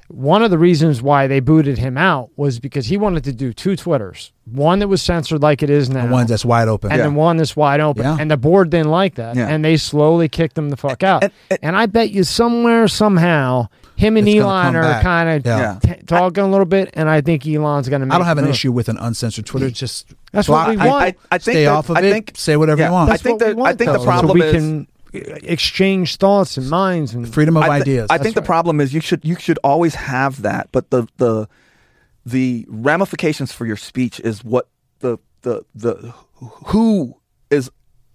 one 0.08 0.42
of 0.44 0.50
the 0.52 0.58
reasons 0.58 1.02
why 1.02 1.28
they 1.28 1.40
booted 1.42 1.78
him 1.78 1.98
out 1.98 2.30
was 2.38 2.60
because 2.60 2.86
he 2.88 2.96
wanted 2.98 3.24
to 3.26 3.34
do 3.34 3.52
two 3.54 3.76
Twitters. 3.76 4.32
One 4.46 4.80
that 4.80 4.88
was 4.90 5.02
censored 5.02 5.42
like 5.42 5.64
it 5.64 5.70
is 5.70 5.90
now 5.90 6.06
the 6.06 6.12
ones 6.12 6.30
that's 6.30 6.44
wide 6.46 6.68
open. 6.70 6.92
and 6.92 6.98
Yeah. 7.00 7.06
then 7.06 7.16
one 7.16 7.38
that's 7.38 7.56
wide 7.56 7.80
open. 7.82 8.04
Yeah. 8.04 8.18
And 8.20 8.30
the 8.32 8.38
board 8.38 8.70
didn't 8.70 8.92
like 8.92 9.16
that. 9.16 9.36
Yeah. 9.38 9.48
And 9.48 9.64
they 9.66 9.76
slowly 9.78 10.28
kicked 10.30 10.58
him 10.58 10.70
the 10.70 10.78
fuck 10.78 11.04
out. 11.04 11.24
and- 11.24 11.32
And, 11.50 11.60
and- 11.64 11.76
I 11.78 11.86
bet 11.86 12.12
you 12.12 12.24
somewhere, 12.24 12.88
somehow, 12.90 13.68
him 14.02 14.18
and 14.18 14.28
It's 14.28 14.40
Elon 14.40 14.76
are 14.76 15.02
kind 15.02 15.30
of 15.30 15.46
Yeah. 15.46 15.80
Yeah. 15.84 15.96
talking 16.08 16.44
a 16.44 16.50
little 16.50 16.66
bit. 16.66 16.90
And 16.94 17.08
I 17.10 17.22
think 17.22 17.46
Elon's 17.48 17.88
going 17.88 18.02
to 18.08 18.14
I 18.14 18.18
don't 18.18 18.26
have 18.28 18.38
an 18.38 18.48
issue 18.48 18.72
with 18.72 18.90
an 18.90 18.98
uncensored 18.98 19.46
Twitter. 19.46 19.70
Just 19.70 20.14
That's 20.32 20.48
block- 20.48 20.68
what 20.70 20.78
we 20.78 20.88
want. 20.90 21.04
I, 21.04 21.36
I 21.36 21.38
think 21.38 21.56
stay 21.56 21.64
that- 21.66 21.72
off 21.72 21.90
of 21.90 21.98
I 21.98 22.02
it. 22.02 22.12
think 22.12 22.32
say 22.36 22.58
whatever 22.58 22.82
yeah, 22.82 22.88
you 22.88 22.94
want. 22.94 23.12
I 23.12 23.18
think 23.18 23.34
what 23.40 23.40
that 23.48 23.56
we 23.56 23.62
want, 23.62 23.74
I 23.74 23.78
think 23.78 23.92
though, 23.92 23.98
the 24.00 24.04
problem 24.04 24.30
so 24.30 24.34
we 24.34 24.42
is 24.50 24.54
can 24.56 24.88
exchange 25.14 26.16
thoughts 26.18 26.58
and 26.58 26.70
minds 26.70 27.14
and 27.14 27.32
freedom 27.34 27.58
of 27.58 27.64
I 27.64 27.68
thi- 27.78 27.82
ideas. 27.82 28.08
I 28.10 28.18
That's 28.18 28.24
think 28.24 28.36
the 28.36 28.42
right. 28.42 28.46
problem 28.48 28.80
is 28.82 28.94
you 28.94 29.02
should 29.02 29.24
you 29.24 29.36
should 29.36 29.60
always 29.64 29.96
have 29.96 30.42
that, 30.42 30.70
but 30.72 30.90
the 30.90 31.08
the 31.18 31.48
the 32.26 32.66
ramifications 32.70 33.52
for 33.52 33.66
your 33.66 33.78
speech 33.78 34.20
is 34.22 34.44
what 34.44 34.68
the 35.00 35.18
the 35.42 35.64
the 35.76 36.14
who 36.68 37.16
is 37.50 37.70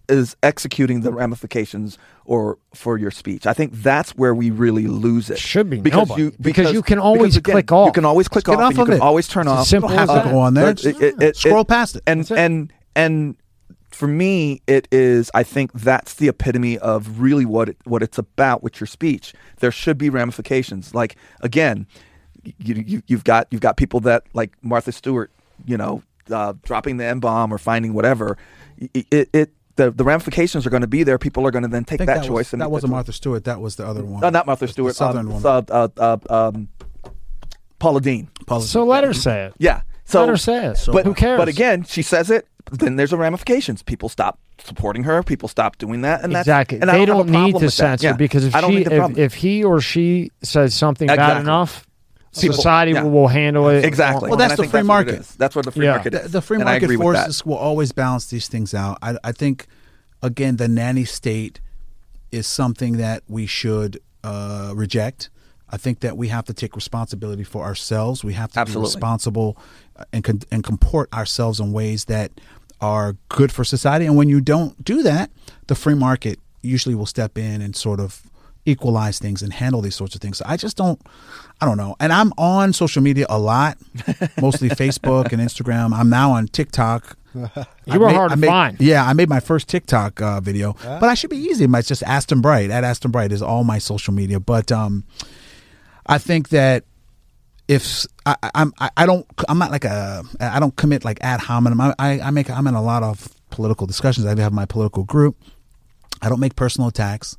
is 0.08 0.36
executing 0.42 1.00
the 1.00 1.12
ramifications 1.12 1.98
or 2.24 2.58
for 2.74 2.96
your 2.98 3.10
speech. 3.10 3.46
I 3.46 3.52
think 3.52 3.72
that's 3.72 4.10
where 4.16 4.34
we 4.34 4.50
really 4.50 4.86
lose 4.86 5.30
it. 5.30 5.38
Should 5.38 5.68
be 5.70 5.80
because 5.80 6.08
nobody. 6.08 6.22
you 6.24 6.32
Because 6.40 6.72
you 6.72 6.82
can 6.82 6.98
always 6.98 7.36
again, 7.36 7.52
click 7.54 7.72
off. 7.72 7.86
You 7.88 7.92
can 7.92 8.04
always 8.04 8.28
click 8.28 8.44
Just 8.44 8.54
off. 8.58 8.62
off 8.62 8.70
and 8.70 8.78
you 8.78 8.84
can 8.84 8.94
it. 8.94 9.00
always 9.00 9.28
turn 9.28 9.42
It's 9.46 9.50
off. 9.52 9.66
simple 9.66 9.90
You 9.90 9.96
don't 9.96 10.02
as 10.04 10.10
have 10.10 10.22
to 10.22 10.28
that. 10.28 10.32
go 10.32 10.38
on 10.40 10.54
there. 10.54 10.74
But 10.74 10.84
it- 10.84 11.02
it- 11.02 11.22
it- 11.22 11.36
Scroll 11.36 11.60
it- 11.62 11.68
past 11.68 11.96
it. 11.96 12.02
and 12.06 12.20
it. 12.20 12.30
and 12.32 12.72
and 12.94 13.36
for 13.90 14.08
me 14.08 14.60
it 14.66 14.86
is 14.92 15.30
i 15.32 15.42
think 15.42 15.72
that's 15.72 16.14
the 16.14 16.28
epitome 16.28 16.76
of 16.78 17.20
really 17.20 17.46
what 17.46 17.68
it, 17.68 17.76
what 17.84 18.02
it's 18.02 18.18
about 18.18 18.62
with 18.62 18.78
your 18.80 18.86
speech 18.86 19.32
there 19.60 19.70
should 19.70 19.96
be 19.96 20.10
ramifications 20.10 20.94
like 20.94 21.16
again 21.40 21.86
you, 22.58 22.74
you 22.86 23.02
you've 23.06 23.24
got 23.24 23.46
you've 23.50 23.60
got 23.62 23.76
people 23.78 24.00
that 24.00 24.24
like 24.34 24.52
martha 24.60 24.92
stewart 24.92 25.30
you 25.64 25.76
know 25.78 26.02
uh, 26.30 26.52
dropping 26.64 26.96
the 26.98 27.04
M 27.04 27.20
bomb 27.20 27.52
or 27.54 27.58
finding 27.58 27.94
whatever 27.94 28.36
it, 28.76 29.06
it, 29.10 29.28
it 29.32 29.52
the, 29.76 29.90
the 29.90 30.04
ramifications 30.04 30.66
are 30.66 30.70
going 30.70 30.82
to 30.82 30.86
be 30.88 31.02
there 31.02 31.18
people 31.18 31.46
are 31.46 31.50
going 31.50 31.62
to 31.62 31.68
then 31.68 31.84
take 31.84 31.98
think 31.98 32.08
that, 32.08 32.22
that 32.22 32.26
choice 32.26 32.46
was, 32.46 32.52
and 32.54 32.62
that 32.62 32.70
wasn't 32.70 32.90
Martha 32.90 33.12
Stewart. 33.12 33.44
That 33.44 33.60
was 33.60 33.76
the 33.76 33.86
other 33.86 34.04
one. 34.04 34.24
uh, 34.24 34.30
not 34.30 34.46
martha 34.46 34.66
The 34.66 34.72
stewart 34.72 34.96
Southern 34.96 35.26
um, 35.26 35.42
one. 35.42 35.46
uh, 35.46 35.62
uh, 35.98 36.16
uh, 36.28 36.48
um, 36.48 36.68
Paula 37.78 38.00
Deen 38.00 38.28
Policy. 38.46 38.68
So 38.68 38.84
let 38.84 39.04
her 39.04 39.12
say 39.12 39.46
it. 39.46 39.54
yeah 39.58 39.82
so 40.06 40.20
let 40.20 40.28
her 40.28 40.36
say 40.36 40.66
it. 40.66 40.78
but 40.92 41.04
Who 41.04 41.14
cares? 41.14 41.38
But 41.38 41.48
again, 41.48 41.82
she 41.82 42.02
says 42.02 42.30
it. 42.30 42.46
Then 42.70 42.96
there's 42.96 43.12
a 43.12 43.16
ramifications. 43.16 43.82
People 43.82 44.08
stop 44.08 44.38
supporting 44.58 45.04
her. 45.04 45.22
People 45.22 45.48
stop 45.48 45.78
doing 45.78 46.02
that, 46.02 46.24
and 46.24 46.34
that's 46.34 46.46
exactly. 46.46 46.80
And 46.80 46.90
I 46.90 46.98
they 46.98 47.04
don't, 47.06 47.18
have 47.18 47.26
don't 47.26 47.34
a 47.34 47.38
need 47.38 47.50
problem 47.52 47.60
to 47.60 47.66
with 47.66 47.76
that. 47.76 48.00
censor 48.00 48.06
Yeah. 48.08 48.12
because 48.14 48.44
if 48.44 48.54
I 48.54 48.60
don't 48.60 48.70
she, 48.70 48.76
need 48.78 48.86
the 48.86 49.04
if, 49.04 49.18
if 49.18 49.34
he 49.34 49.62
or 49.64 49.80
she 49.80 50.30
says 50.42 50.74
something 50.74 51.06
bad 51.08 51.40
enough, 51.40 51.85
People- 52.42 52.56
society 52.56 52.92
yeah. 52.92 53.02
will, 53.02 53.10
will 53.10 53.28
handle 53.28 53.68
it. 53.68 53.84
exactly. 53.84 54.28
Well, 54.28 54.38
that's 54.38 54.56
the 54.56 54.64
free 54.64 54.66
that's 54.80 54.86
market. 54.86 55.14
is. 55.20 55.34
That's 55.36 55.54
where 55.54 55.62
the 55.62 55.70
free 55.72 55.86
Yeah. 55.86 55.92
market 55.92 56.10
the, 56.12 56.22
is. 56.24 56.32
the 56.32 56.42
free 56.42 56.56
And 56.56 56.64
market 56.64 56.84
agree 56.84 56.96
with 56.96 57.14
that. 57.14 57.24
forces 57.26 57.46
will 57.46 57.56
always 57.56 57.92
balance 57.92 58.26
these 58.26 58.48
things 58.48 58.74
out. 58.74 58.98
I, 59.02 59.16
I 59.24 59.32
think, 59.32 59.66
again, 60.22 60.56
the 60.56 60.68
nanny 60.68 61.04
state 61.04 61.60
is 62.32 62.46
something 62.46 62.96
that 62.98 63.22
we 63.28 63.46
should 63.46 64.00
uh, 64.24 64.72
reject. 64.74 65.30
I 65.70 65.76
think 65.76 66.00
that 66.00 66.16
we 66.16 66.28
have 66.28 66.44
to 66.46 66.54
take 66.54 66.76
responsibility 66.76 67.42
for 67.44 67.64
ourselves. 67.64 68.22
We 68.24 68.34
have 68.34 68.52
to 68.52 68.60
Absolutely. 68.60 68.90
be 68.90 68.94
responsible 68.94 69.56
uh, 69.96 70.04
and 70.12 70.22
con- 70.24 70.42
and 70.52 70.62
comport 70.62 71.12
ourselves 71.12 71.58
in 71.60 71.72
ways 71.72 72.04
that 72.06 72.30
are 72.80 73.16
good 73.28 73.50
for 73.50 73.64
society. 73.64 74.06
And 74.06 74.16
when 74.16 74.28
you 74.28 74.40
don't 74.40 74.84
do 74.84 75.02
that, 75.02 75.30
the 75.66 75.74
free 75.74 75.94
market 75.94 76.38
usually 76.62 76.94
will 76.94 77.06
step 77.06 77.36
in 77.38 77.62
and 77.62 77.74
sort 77.74 77.98
of 78.00 78.22
equalize 78.66 79.18
things 79.18 79.42
and 79.42 79.52
handle 79.52 79.80
these 79.80 79.94
sorts 79.94 80.14
of 80.14 80.20
things. 80.20 80.42
I 80.42 80.56
just 80.56 80.76
don't 80.76 81.00
I 81.60 81.64
don't 81.64 81.78
know. 81.78 81.96
And 82.00 82.12
I'm 82.12 82.32
on 82.36 82.72
social 82.72 83.02
media 83.02 83.26
a 83.30 83.38
lot, 83.38 83.78
mostly 84.40 84.68
Facebook 84.68 85.32
and 85.32 85.40
Instagram. 85.40 85.94
I'm 85.94 86.10
now 86.10 86.32
on 86.32 86.48
TikTok. 86.48 87.16
You 87.88 88.00
were 88.00 88.08
hard 88.08 88.30
to 88.30 88.36
made, 88.36 88.46
find. 88.48 88.80
Yeah, 88.80 89.04
I 89.04 89.12
made 89.12 89.28
my 89.28 89.38
first 89.40 89.68
TikTok 89.68 90.20
uh, 90.20 90.40
video, 90.40 90.74
but 90.82 91.04
I 91.04 91.14
should 91.14 91.30
be 91.30 91.36
easy. 91.36 91.66
It's 91.66 91.86
just 91.86 92.02
Aston 92.02 92.40
Bright. 92.40 92.70
At 92.70 92.82
Aston 92.82 93.12
Bright 93.12 93.30
is 93.30 93.42
all 93.42 93.62
my 93.62 93.78
social 93.78 94.12
media. 94.12 94.40
But 94.40 94.72
um, 94.72 95.04
I 96.06 96.18
think 96.18 96.48
that 96.48 96.82
if 97.68 98.06
I, 98.24 98.36
I'm, 98.54 98.72
I, 98.80 98.90
I 98.96 99.06
don't, 99.06 99.24
I'm 99.48 99.58
not 99.58 99.70
like 99.70 99.84
a, 99.84 100.24
I 100.40 100.58
don't 100.58 100.74
commit 100.74 101.04
like 101.04 101.18
ad 101.20 101.40
hominem. 101.40 101.80
I, 101.80 101.94
I, 101.98 102.20
I 102.20 102.30
make, 102.30 102.50
I'm 102.50 102.66
in 102.66 102.74
a 102.74 102.82
lot 102.82 103.02
of 103.04 103.28
political 103.50 103.86
discussions. 103.86 104.26
I 104.26 104.36
have 104.40 104.52
my 104.52 104.66
political 104.66 105.04
group. 105.04 105.36
I 106.22 106.28
don't 106.28 106.40
make 106.40 106.56
personal 106.56 106.88
attacks, 106.88 107.36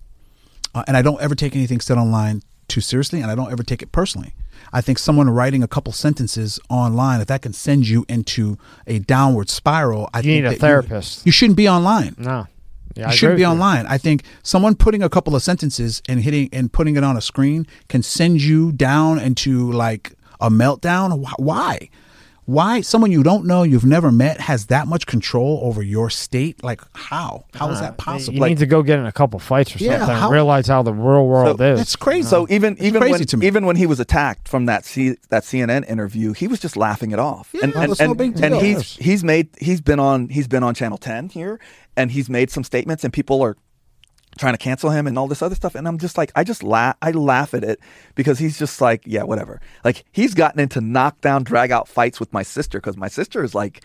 uh, 0.75 0.83
and 0.87 0.95
I 0.97 1.01
don't 1.01 1.21
ever 1.21 1.35
take 1.35 1.55
anything 1.55 1.79
said 1.79 1.97
online 1.97 2.41
too 2.67 2.81
seriously, 2.81 3.21
and 3.21 3.31
I 3.31 3.35
don't 3.35 3.51
ever 3.51 3.63
take 3.63 3.81
it 3.81 3.91
personally. 3.91 4.33
I 4.73 4.81
think 4.81 4.99
someone 4.99 5.29
writing 5.29 5.63
a 5.63 5.67
couple 5.67 5.93
sentences 5.93 6.59
online, 6.69 7.21
if 7.21 7.27
that 7.27 7.41
can 7.41 7.53
send 7.53 7.87
you 7.87 8.05
into 8.09 8.57
a 8.85 8.99
downward 8.99 9.49
spiral, 9.49 10.09
I 10.13 10.17
You 10.19 10.23
think 10.23 10.43
need 10.45 10.53
a 10.53 10.55
therapist. 10.55 11.25
You, 11.25 11.31
shouldn't 11.31 11.55
be 11.55 11.69
online. 11.69 12.15
No. 12.17 12.47
Yeah, 12.95 13.03
I 13.03 13.05
You 13.05 13.05
agree 13.05 13.15
shouldn't 13.17 13.37
be 13.37 13.41
with 13.43 13.47
you. 13.47 13.47
online. 13.53 13.85
I 13.87 13.97
think 13.97 14.23
someone 14.43 14.75
putting 14.75 15.01
a 15.03 15.09
couple 15.09 15.35
of 15.35 15.43
sentences 15.43 16.01
and 16.09 16.19
hitting 16.21 16.49
and 16.51 16.73
putting 16.73 16.97
it 16.97 17.03
on 17.03 17.15
a 17.15 17.21
screen 17.21 17.65
can 17.87 18.03
send 18.03 18.41
you 18.41 18.71
down 18.73 19.19
into 19.19 19.71
like 19.71 20.13
a 20.41 20.49
meltdown. 20.49 21.23
Why? 21.37 21.89
Why 22.47 22.79
someone 22.79 23.11
you 23.11 23.23
don't 23.23 23.45
know, 23.45 23.63
you've 23.63 23.83
never 23.83 24.09
met, 24.09 24.39
has 24.39 24.67
that 24.67 24.87
much 24.87 25.05
control 25.05 25.59
over 25.63 25.83
your 25.83 26.09
state? 26.09 26.63
Like 26.63 26.79
how? 26.93 27.43
How 27.53 27.69
is 27.71 27.79
Uh, 27.79 27.81
that 27.81 27.97
possible? 27.97 28.35
You 28.35 28.39
Like- 28.39 28.49
need 28.51 28.59
to 28.59 28.65
go 28.65 28.81
get 28.83 28.99
in 28.99 29.05
a 29.05 29.11
couple 29.11 29.37
fights 29.37 29.75
or 29.75 29.79
Yeah, 29.79 29.97
something 29.99 30.15
how- 30.15 30.23
and 30.27 30.31
realize 30.33 30.65
how 30.67 30.81
the 30.81 30.93
real 30.93 31.27
world 31.27 31.59
is. 31.59 31.77
That's 31.77 31.97
crazy. 31.97 32.25
So 32.29 32.47
even 32.49 32.77
even 32.79 33.01
crazy 33.01 33.11
when 33.19 33.25
to 33.25 33.37
me. 33.37 33.47
even 33.47 33.65
when 33.65 33.75
he 33.75 33.85
was 33.85 33.99
attacked 33.99 34.47
from 34.47 34.65
that 34.65 34.85
C, 34.85 35.17
that 35.29 35.43
CNN 35.43 35.83
interview, 35.89 36.31
he 36.31 36.47
was 36.47 36.61
just 36.61 36.77
laughing 36.77 37.11
it 37.11 37.19
off. 37.19 37.53
and 37.61 37.73
Yeah, 37.73 37.81
and, 37.81 37.91
it's 37.91 37.99
no 37.99 38.05
and, 38.11 38.17
big 38.17 38.39
and 38.41 38.55
he's 38.55 38.95
he's 38.95 39.25
made 39.25 39.49
he's 39.59 39.81
been 39.81 39.99
on 39.99 40.29
he's 40.29 40.47
been 40.47 40.63
on 40.63 40.73
Channel 40.73 40.97
10 40.97 41.27
here 41.27 41.59
and 41.97 42.11
he's 42.11 42.29
made 42.29 42.49
some 42.49 42.63
statements 42.63 43.03
and 43.03 43.11
people 43.11 43.41
are 43.41 43.57
trying 44.37 44.53
to 44.53 44.57
cancel 44.57 44.89
him 44.91 45.07
and 45.07 45.17
all 45.17 45.27
this 45.27 45.41
other 45.41 45.55
stuff 45.55 45.75
and 45.75 45.87
I'm 45.87 45.97
just 45.97 46.17
like 46.17 46.31
I 46.35 46.43
just 46.43 46.63
laugh 46.63 46.95
I 47.01 47.11
laugh 47.11 47.53
at 47.53 47.63
it 47.63 47.79
because 48.15 48.39
he's 48.39 48.57
just 48.57 48.79
like 48.81 49.01
yeah 49.05 49.23
whatever. 49.23 49.59
Like 49.83 50.05
he's 50.11 50.33
gotten 50.33 50.59
into 50.59 50.81
knockdown 50.81 51.43
drag 51.43 51.71
out 51.71 51.87
fights 51.87 52.19
with 52.19 52.31
my 52.33 52.43
sister 52.43 52.79
cuz 52.79 52.95
my 52.97 53.07
sister 53.07 53.43
is 53.43 53.53
like 53.55 53.81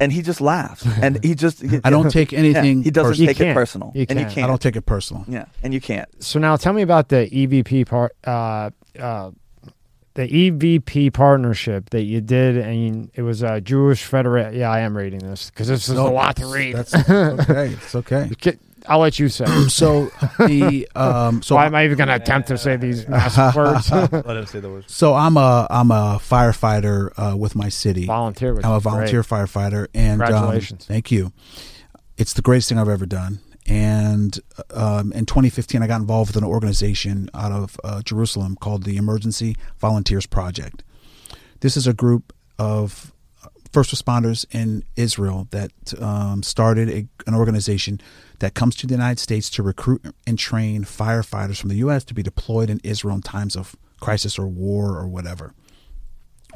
and 0.00 0.12
he 0.12 0.22
just 0.22 0.40
laughs 0.40 0.86
and 1.02 1.22
he 1.24 1.34
just 1.34 1.64
I 1.84 1.90
don't 1.90 2.10
take 2.18 2.32
Yeah, 2.32 2.38
anything. 2.40 2.82
he 2.82 2.90
doesn't 2.90 3.12
personal. 3.12 3.26
Take 3.28 3.40
it 3.40 3.44
can't. 3.44 3.54
personal 3.56 3.92
You 3.94 4.06
and 4.08 4.18
you 4.18 4.24
can't. 4.26 4.34
can't 4.36 4.44
I 4.44 4.48
don't 4.48 4.60
take 4.62 4.76
it 4.76 4.82
personal. 4.86 5.24
yeah 5.28 5.46
and 5.62 5.74
you 5.74 5.80
can't 5.80 6.08
so 6.22 6.38
now 6.38 6.56
tell 6.56 6.72
me 6.72 6.82
about 6.82 7.08
the 7.08 7.28
EVP 7.30 7.86
part, 7.86 8.16
uh, 8.24 8.70
uh, 8.98 9.30
the 10.14 10.26
EVP 10.50 11.12
partnership 11.12 11.90
that 11.90 12.02
you 12.02 12.20
did, 12.20 12.56
and 12.56 12.76
you, 12.76 13.10
it 13.14 13.22
was 13.22 13.40
a 13.42 13.60
Jewish 13.60 14.02
Federation. 14.02 14.58
Yeah, 14.58 14.68
I 14.68 14.80
am 14.80 14.96
reading 14.96 15.20
this 15.20 15.48
because 15.48 15.68
this 15.68 15.88
is 15.88 15.96
a 15.96 16.02
lot 16.02 16.34
to 16.36 16.46
read. 16.46 16.74
That's 16.74 16.92
okay. 16.92 17.68
It's 17.80 17.94
okay. 17.94 18.28
Get- 18.88 18.92
I'll 18.92 18.98
let 19.00 19.18
you 19.18 19.28
say. 19.28 19.44
So 19.68 20.06
the 20.38 20.88
um, 20.96 21.42
so 21.42 21.54
Why 21.56 21.66
am 21.66 21.74
I 21.74 21.84
even 21.84 21.96
going 21.98 22.08
to 22.08 22.14
attempt 22.14 22.48
to 22.48 22.58
say 22.58 22.76
these 22.76 23.06
massive 23.16 23.54
words? 23.54 23.90
Let 23.92 24.12
him 24.36 24.46
say 24.46 24.60
the 24.60 24.70
words. 24.70 24.92
so 24.92 25.14
I'm 25.14 25.36
a 25.36 25.66
I'm 25.70 25.90
a 25.90 26.18
firefighter 26.20 27.10
uh, 27.16 27.36
with 27.36 27.54
my 27.54 27.68
city. 27.68 28.06
Volunteer. 28.06 28.54
Which 28.54 28.64
I'm 28.64 28.72
a 28.72 28.76
is 28.78 28.82
great. 28.82 28.90
volunteer 28.92 29.22
firefighter, 29.22 29.86
and 29.94 30.20
um, 30.22 30.26
Congratulations. 30.28 30.86
thank 30.86 31.10
you. 31.10 31.32
It's 32.16 32.32
the 32.32 32.42
greatest 32.42 32.68
thing 32.68 32.78
I've 32.78 32.88
ever 32.88 33.06
done. 33.06 33.40
And 33.66 34.40
um, 34.72 35.12
in 35.12 35.26
2015, 35.26 35.82
I 35.82 35.86
got 35.86 36.00
involved 36.00 36.30
with 36.34 36.42
an 36.42 36.48
organization 36.48 37.28
out 37.34 37.52
of 37.52 37.78
uh, 37.84 38.00
Jerusalem 38.02 38.56
called 38.58 38.84
the 38.84 38.96
Emergency 38.96 39.56
Volunteers 39.78 40.24
Project. 40.26 40.82
This 41.60 41.76
is 41.76 41.86
a 41.86 41.92
group 41.92 42.32
of 42.58 43.12
first 43.78 43.94
responders 43.94 44.44
in 44.50 44.82
Israel 44.96 45.46
that 45.52 45.70
um, 46.02 46.42
started 46.42 46.88
a, 46.88 47.06
an 47.28 47.34
organization 47.36 48.00
that 48.40 48.54
comes 48.54 48.74
to 48.74 48.88
the 48.88 48.94
United 48.94 49.20
States 49.20 49.48
to 49.48 49.62
recruit 49.62 50.04
and 50.26 50.36
train 50.36 50.82
firefighters 50.82 51.60
from 51.60 51.68
the 51.68 51.76
U.S. 51.76 52.02
to 52.02 52.12
be 52.12 52.24
deployed 52.24 52.70
in 52.70 52.80
Israel 52.82 53.14
in 53.14 53.22
times 53.22 53.54
of 53.54 53.76
crisis 54.00 54.36
or 54.36 54.48
war 54.48 54.98
or 54.98 55.06
whatever. 55.06 55.54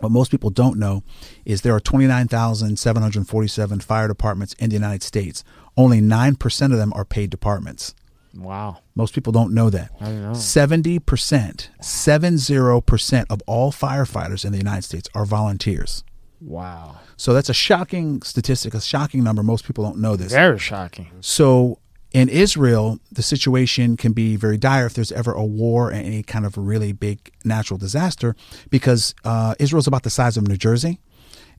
What 0.01 0.11
most 0.11 0.33
people 0.33 0.51
don't 0.51 0.81
know 0.81 1.05
is 1.45 1.61
there 1.61 1.77
are 1.77 1.81
29,747 1.81 3.79
fire 3.79 4.09
departments 4.09 4.55
in 4.55 4.71
the 4.71 4.75
United 4.75 5.05
States. 5.05 5.45
Only 5.77 6.01
9% 6.01 6.73
of 6.73 6.79
them 6.79 6.93
are 6.97 7.05
paid 7.05 7.31
departments. 7.31 7.95
Wow. 8.35 8.79
Most 8.97 9.15
people 9.15 9.33
don't 9.33 9.55
know 9.55 9.71
that. 9.71 9.93
I 10.01 10.07
don't 10.07 10.23
know. 10.23 10.33
70%, 10.33 11.01
70% 11.01 13.27
of 13.31 13.43
all 13.47 13.71
firefighters 13.71 14.45
in 14.45 14.51
the 14.51 14.59
United 14.59 14.83
States 14.83 15.09
are 15.15 15.25
volunteers. 15.25 16.03
Wow. 16.45 16.99
So 17.17 17.33
that's 17.33 17.49
a 17.49 17.55
shocking 17.55 18.23
statistic, 18.23 18.75
a 18.75 18.81
shocking 18.81 19.23
number. 19.23 19.43
Most 19.43 19.65
people 19.65 19.85
don't 19.85 19.99
know 19.99 20.17
this. 20.17 20.33
Very 20.33 20.59
shocking. 20.59 21.11
So 21.21 21.79
in 22.13 22.29
Israel, 22.29 22.99
the 23.11 23.23
situation 23.23 23.97
can 23.97 24.13
be 24.13 24.37
very 24.37 24.59
dire 24.59 24.87
if 24.87 24.95
there's 24.95 25.13
ever 25.13 25.33
a 25.33 25.45
war 25.45 25.91
and 25.91 26.05
any 26.05 26.23
kind 26.23 26.45
of 26.45 26.57
really 26.59 26.93
big 26.93 27.33
natural 27.45 27.79
disaster, 27.79 28.37
because 28.71 29.15
uh, 29.25 29.55
Israel's 29.59 29.87
about 29.87 30.03
the 30.03 30.11
size 30.11 30.37
of 30.37 30.47
New 30.47 30.57
Jersey, 30.57 31.01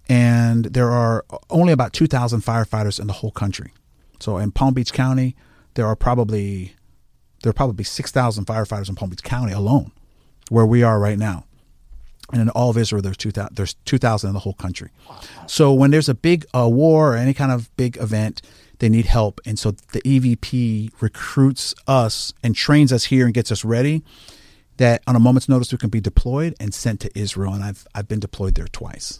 and 0.07 0.65
there 0.65 0.91
are 0.91 1.25
only 1.49 1.73
about 1.73 1.93
2,000 1.93 2.41
firefighters 2.41 2.99
in 2.99 3.07
the 3.07 3.13
whole 3.13 3.31
country. 3.31 3.71
So 4.19 4.37
in 4.37 4.51
Palm 4.51 4.73
Beach 4.73 4.93
County, 4.93 5.35
there 5.73 5.87
are 5.87 5.95
probably 5.95 6.75
there 7.41 7.49
are 7.49 7.53
probably 7.53 7.83
6,000 7.83 8.45
firefighters 8.45 8.87
in 8.87 8.95
Palm 8.95 9.09
Beach 9.09 9.23
County 9.23 9.51
alone, 9.51 9.91
where 10.49 10.65
we 10.65 10.81
are 10.81 10.97
right 10.99 11.17
now. 11.17 11.45
And 12.33 12.41
in 12.41 12.49
all 12.49 12.71
of 12.71 12.77
Israel, 12.77 13.01
there's 13.01 13.15
2,000 13.15 13.55
there's 13.55 13.75
2,000 13.85 14.27
in 14.27 14.33
the 14.33 14.39
whole 14.39 14.55
country. 14.55 14.89
So 15.47 15.71
when 15.71 15.91
there's 15.91 16.09
a 16.09 16.15
big 16.15 16.45
uh, 16.53 16.67
war 16.67 17.13
or 17.13 17.15
any 17.15 17.33
kind 17.33 17.51
of 17.51 17.73
big 17.77 17.95
event, 17.97 18.41
they 18.79 18.89
need 18.89 19.05
help. 19.05 19.39
And 19.45 19.57
so 19.57 19.71
the 19.71 20.01
EVP 20.01 20.91
recruits 20.99 21.75
us 21.87 22.33
and 22.43 22.55
trains 22.55 22.91
us 22.91 23.05
here 23.05 23.25
and 23.25 23.33
gets 23.33 23.51
us 23.51 23.63
ready 23.63 24.03
that 24.77 25.03
on 25.05 25.15
a 25.15 25.19
moment's 25.19 25.47
notice 25.47 25.71
we 25.71 25.77
can 25.77 25.91
be 25.91 26.01
deployed 26.01 26.55
and 26.59 26.73
sent 26.73 26.99
to 27.01 27.17
Israel. 27.17 27.53
And 27.53 27.63
I've, 27.63 27.87
I've 27.93 28.07
been 28.07 28.19
deployed 28.19 28.55
there 28.55 28.67
twice. 28.67 29.19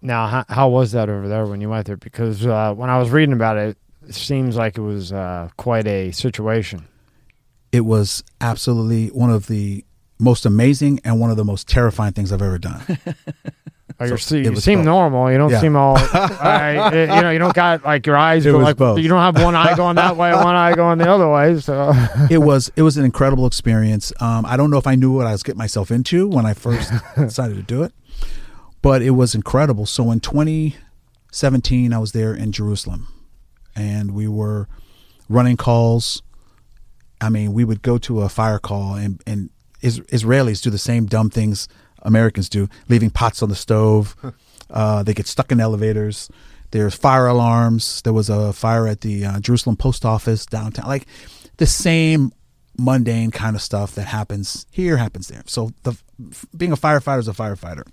Now, 0.00 0.26
how, 0.26 0.44
how 0.48 0.68
was 0.68 0.92
that 0.92 1.08
over 1.08 1.26
there 1.28 1.46
when 1.46 1.60
you 1.60 1.70
went 1.70 1.86
there? 1.86 1.96
Because 1.96 2.46
uh, 2.46 2.74
when 2.74 2.90
I 2.90 2.98
was 2.98 3.10
reading 3.10 3.32
about 3.32 3.56
it, 3.56 3.76
it 4.06 4.14
seems 4.14 4.54
like 4.56 4.78
it 4.78 4.82
was 4.82 5.12
uh, 5.12 5.48
quite 5.56 5.86
a 5.86 6.12
situation. 6.12 6.86
It 7.72 7.80
was 7.80 8.22
absolutely 8.40 9.08
one 9.08 9.30
of 9.30 9.46
the 9.48 9.84
most 10.18 10.44
amazing 10.46 11.00
and 11.04 11.20
one 11.20 11.30
of 11.30 11.36
the 11.36 11.44
most 11.44 11.68
terrifying 11.68 12.12
things 12.12 12.32
I've 12.32 12.42
ever 12.42 12.58
done. 12.58 12.82
Oh, 14.00 14.06
So 14.06 14.14
see, 14.16 14.44
you 14.44 14.54
seem 14.60 14.78
both. 14.80 14.84
normal. 14.84 15.32
You 15.32 15.38
don't 15.38 15.50
Yeah. 15.50 15.60
seem 15.60 15.74
all. 15.74 15.96
I, 16.12 16.90
you 17.16 17.20
know, 17.22 17.30
you 17.32 17.40
don't 17.40 17.52
got 17.54 17.82
like 17.84 18.06
your 18.06 18.16
eyes 18.16 18.46
It 18.46 18.52
like 18.52 18.76
both. 18.76 19.00
you 19.00 19.08
don't 19.08 19.18
have 19.18 19.42
one 19.42 19.56
eye 19.56 19.74
going 19.74 19.96
that 19.96 20.16
way, 20.16 20.32
one 20.34 20.54
eye 20.54 20.72
going 20.76 20.98
the 20.98 21.10
other 21.10 21.28
way. 21.28 21.58
So 21.58 21.92
it 22.30 22.38
was 22.38 22.70
it 22.76 22.82
was 22.82 22.96
an 22.96 23.04
incredible 23.04 23.44
experience. 23.44 24.12
Um, 24.20 24.46
I 24.46 24.56
don't 24.56 24.70
know 24.70 24.78
if 24.78 24.86
I 24.86 24.94
knew 24.94 25.10
what 25.10 25.26
I 25.26 25.32
was 25.32 25.42
getting 25.42 25.58
myself 25.58 25.90
into 25.90 26.28
when 26.28 26.46
I 26.46 26.54
first 26.54 26.92
decided 27.16 27.56
to 27.56 27.62
do 27.62 27.82
it, 27.82 27.92
but 28.82 29.02
it 29.02 29.10
was 29.12 29.34
incredible. 29.34 29.84
So 29.84 30.12
in 30.12 30.20
2017, 30.20 31.92
I 31.92 31.98
was 31.98 32.12
there 32.12 32.32
in 32.34 32.52
Jerusalem, 32.52 33.08
and 33.74 34.12
we 34.12 34.28
were 34.28 34.68
running 35.28 35.56
calls. 35.56 36.22
I 37.20 37.30
mean, 37.30 37.52
we 37.52 37.64
would 37.64 37.82
go 37.82 37.98
to 37.98 38.20
a 38.20 38.28
fire 38.28 38.60
call, 38.60 38.94
and 38.94 39.20
and 39.26 39.50
is, 39.80 40.00
Israelis 40.00 40.62
do 40.62 40.70
the 40.70 40.78
same 40.78 41.06
dumb 41.06 41.30
things 41.30 41.68
Americans 42.02 42.48
do, 42.48 42.68
leaving 42.88 43.10
pots 43.10 43.42
on 43.42 43.48
the 43.48 43.56
stove. 43.56 44.16
Uh, 44.70 45.02
they 45.02 45.14
get 45.14 45.26
stuck 45.26 45.50
in 45.50 45.60
elevators. 45.60 46.30
There's 46.72 46.94
fire 46.94 47.26
alarms. 47.26 48.02
There 48.02 48.12
was 48.12 48.28
a 48.28 48.52
fire 48.52 48.86
at 48.86 49.00
the 49.00 49.24
uh, 49.24 49.40
Jerusalem 49.40 49.76
post 49.76 50.04
office 50.04 50.44
downtown. 50.44 50.86
Like 50.86 51.06
the 51.56 51.64
same 51.64 52.32
mundane 52.76 53.30
kind 53.30 53.56
of 53.56 53.62
stuff 53.62 53.94
that 53.94 54.04
happens 54.04 54.66
here 54.70 54.96
happens 54.96 55.28
there. 55.28 55.42
So 55.46 55.72
the 55.84 55.96
being 56.56 56.72
a 56.72 56.76
firefighter 56.76 57.20
is 57.20 57.28
a 57.28 57.32
firefighter. 57.32 57.84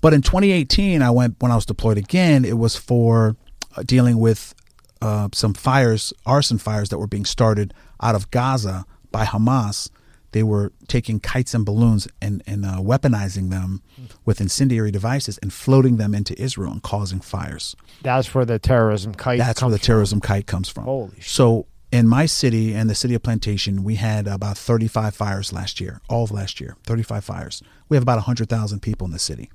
But 0.00 0.12
in 0.12 0.22
2018, 0.22 1.02
I 1.02 1.10
went 1.10 1.36
when 1.40 1.50
I 1.50 1.54
was 1.54 1.66
deployed 1.66 1.98
again. 1.98 2.44
It 2.44 2.58
was 2.58 2.76
for 2.76 3.36
uh, 3.76 3.82
dealing 3.82 4.18
with 4.18 4.54
uh, 5.00 5.28
some 5.32 5.54
fires, 5.54 6.12
arson 6.24 6.58
fires 6.58 6.90
that 6.90 6.98
were 6.98 7.06
being 7.06 7.24
started 7.24 7.74
out 8.02 8.14
of 8.14 8.30
Gaza 8.30 8.84
by 9.10 9.24
Hamas. 9.24 9.90
They 10.36 10.42
were 10.42 10.70
taking 10.86 11.18
kites 11.18 11.54
and 11.54 11.64
balloons 11.64 12.06
and, 12.20 12.42
and 12.46 12.66
uh, 12.66 12.76
weaponizing 12.76 13.48
them 13.48 13.80
with 14.26 14.38
incendiary 14.38 14.90
devices 14.90 15.38
and 15.38 15.50
floating 15.50 15.96
them 15.96 16.14
into 16.14 16.38
Israel 16.38 16.72
and 16.72 16.82
causing 16.82 17.20
fires. 17.20 17.74
that's 18.02 18.34
where 18.34 18.44
the 18.44 18.58
terrorism 18.58 19.14
kite. 19.14 19.38
That's 19.38 19.62
where 19.62 19.70
comes 19.70 19.80
the 19.80 19.86
terrorism 19.86 20.20
kite 20.20 20.46
comes 20.46 20.68
from. 20.68 20.84
Holy 20.84 21.14
shit. 21.14 21.24
So 21.24 21.68
in 21.90 22.06
my 22.06 22.26
city 22.26 22.74
and 22.74 22.90
the 22.90 22.94
city 22.94 23.14
of 23.14 23.22
Plantation, 23.22 23.82
we 23.82 23.94
had 23.94 24.28
about 24.28 24.58
35 24.58 25.14
fires 25.14 25.54
last 25.54 25.80
year, 25.80 26.02
all 26.06 26.24
of 26.24 26.30
last 26.30 26.60
year, 26.60 26.76
35 26.84 27.24
fires. 27.24 27.62
We 27.88 27.96
have 27.96 28.02
about 28.02 28.16
100,000 28.16 28.80
people 28.80 29.06
in 29.06 29.14
the 29.14 29.18
city. 29.18 29.50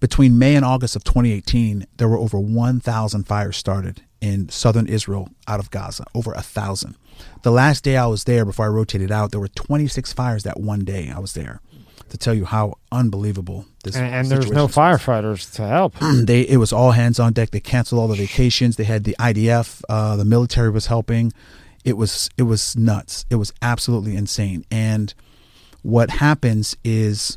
Between 0.00 0.38
May 0.38 0.56
and 0.56 0.64
August 0.64 0.96
of 0.96 1.04
2018, 1.04 1.84
there 1.98 2.08
were 2.08 2.16
over 2.16 2.40
1,000 2.40 3.24
fires 3.24 3.58
started 3.58 4.00
in 4.22 4.48
southern 4.48 4.86
Israel 4.86 5.28
out 5.46 5.60
of 5.60 5.70
Gaza, 5.70 6.04
over 6.14 6.32
a 6.32 6.40
thousand. 6.40 6.96
The 7.42 7.50
last 7.50 7.84
day 7.84 7.96
I 7.96 8.06
was 8.06 8.24
there 8.24 8.44
before 8.44 8.66
I 8.66 8.68
rotated 8.68 9.10
out, 9.10 9.30
there 9.30 9.40
were 9.40 9.48
26 9.48 10.12
fires 10.12 10.42
that 10.42 10.60
one 10.60 10.84
day 10.84 11.12
I 11.14 11.18
was 11.18 11.34
there. 11.34 11.60
To 12.10 12.16
tell 12.16 12.32
you 12.32 12.46
how 12.46 12.78
unbelievable 12.90 13.66
this 13.84 13.94
And, 13.94 14.06
and 14.06 14.28
there's 14.28 14.50
no 14.50 14.64
was 14.64 14.74
firefighters 14.74 15.52
to 15.56 15.66
help. 15.66 15.94
they 16.00 16.40
it 16.40 16.56
was 16.56 16.72
all 16.72 16.92
hands 16.92 17.20
on 17.20 17.34
deck. 17.34 17.50
They 17.50 17.60
canceled 17.60 18.00
all 18.00 18.08
the 18.08 18.14
vacations. 18.14 18.76
They 18.76 18.84
had 18.84 19.04
the 19.04 19.14
IDF, 19.18 19.82
uh, 19.90 20.16
the 20.16 20.24
military 20.24 20.70
was 20.70 20.86
helping. 20.86 21.34
It 21.84 21.98
was 21.98 22.30
it 22.38 22.44
was 22.44 22.74
nuts. 22.76 23.26
It 23.28 23.34
was 23.34 23.52
absolutely 23.60 24.16
insane. 24.16 24.64
And 24.70 25.12
what 25.82 26.08
happens 26.08 26.76
is 26.82 27.36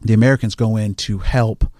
the 0.00 0.14
Americans 0.14 0.54
go 0.54 0.76
in 0.76 0.94
to 0.94 1.18
help 1.18 1.70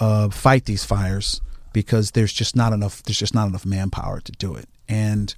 uh, 0.00 0.30
fight 0.30 0.64
these 0.64 0.84
fires 0.84 1.40
because 1.72 2.12
there's 2.12 2.32
just 2.32 2.56
not 2.56 2.72
enough 2.72 3.02
there's 3.04 3.18
just 3.18 3.34
not 3.34 3.48
enough 3.48 3.64
manpower 3.64 4.20
to 4.20 4.32
do 4.32 4.54
it. 4.54 4.68
And 4.88 5.34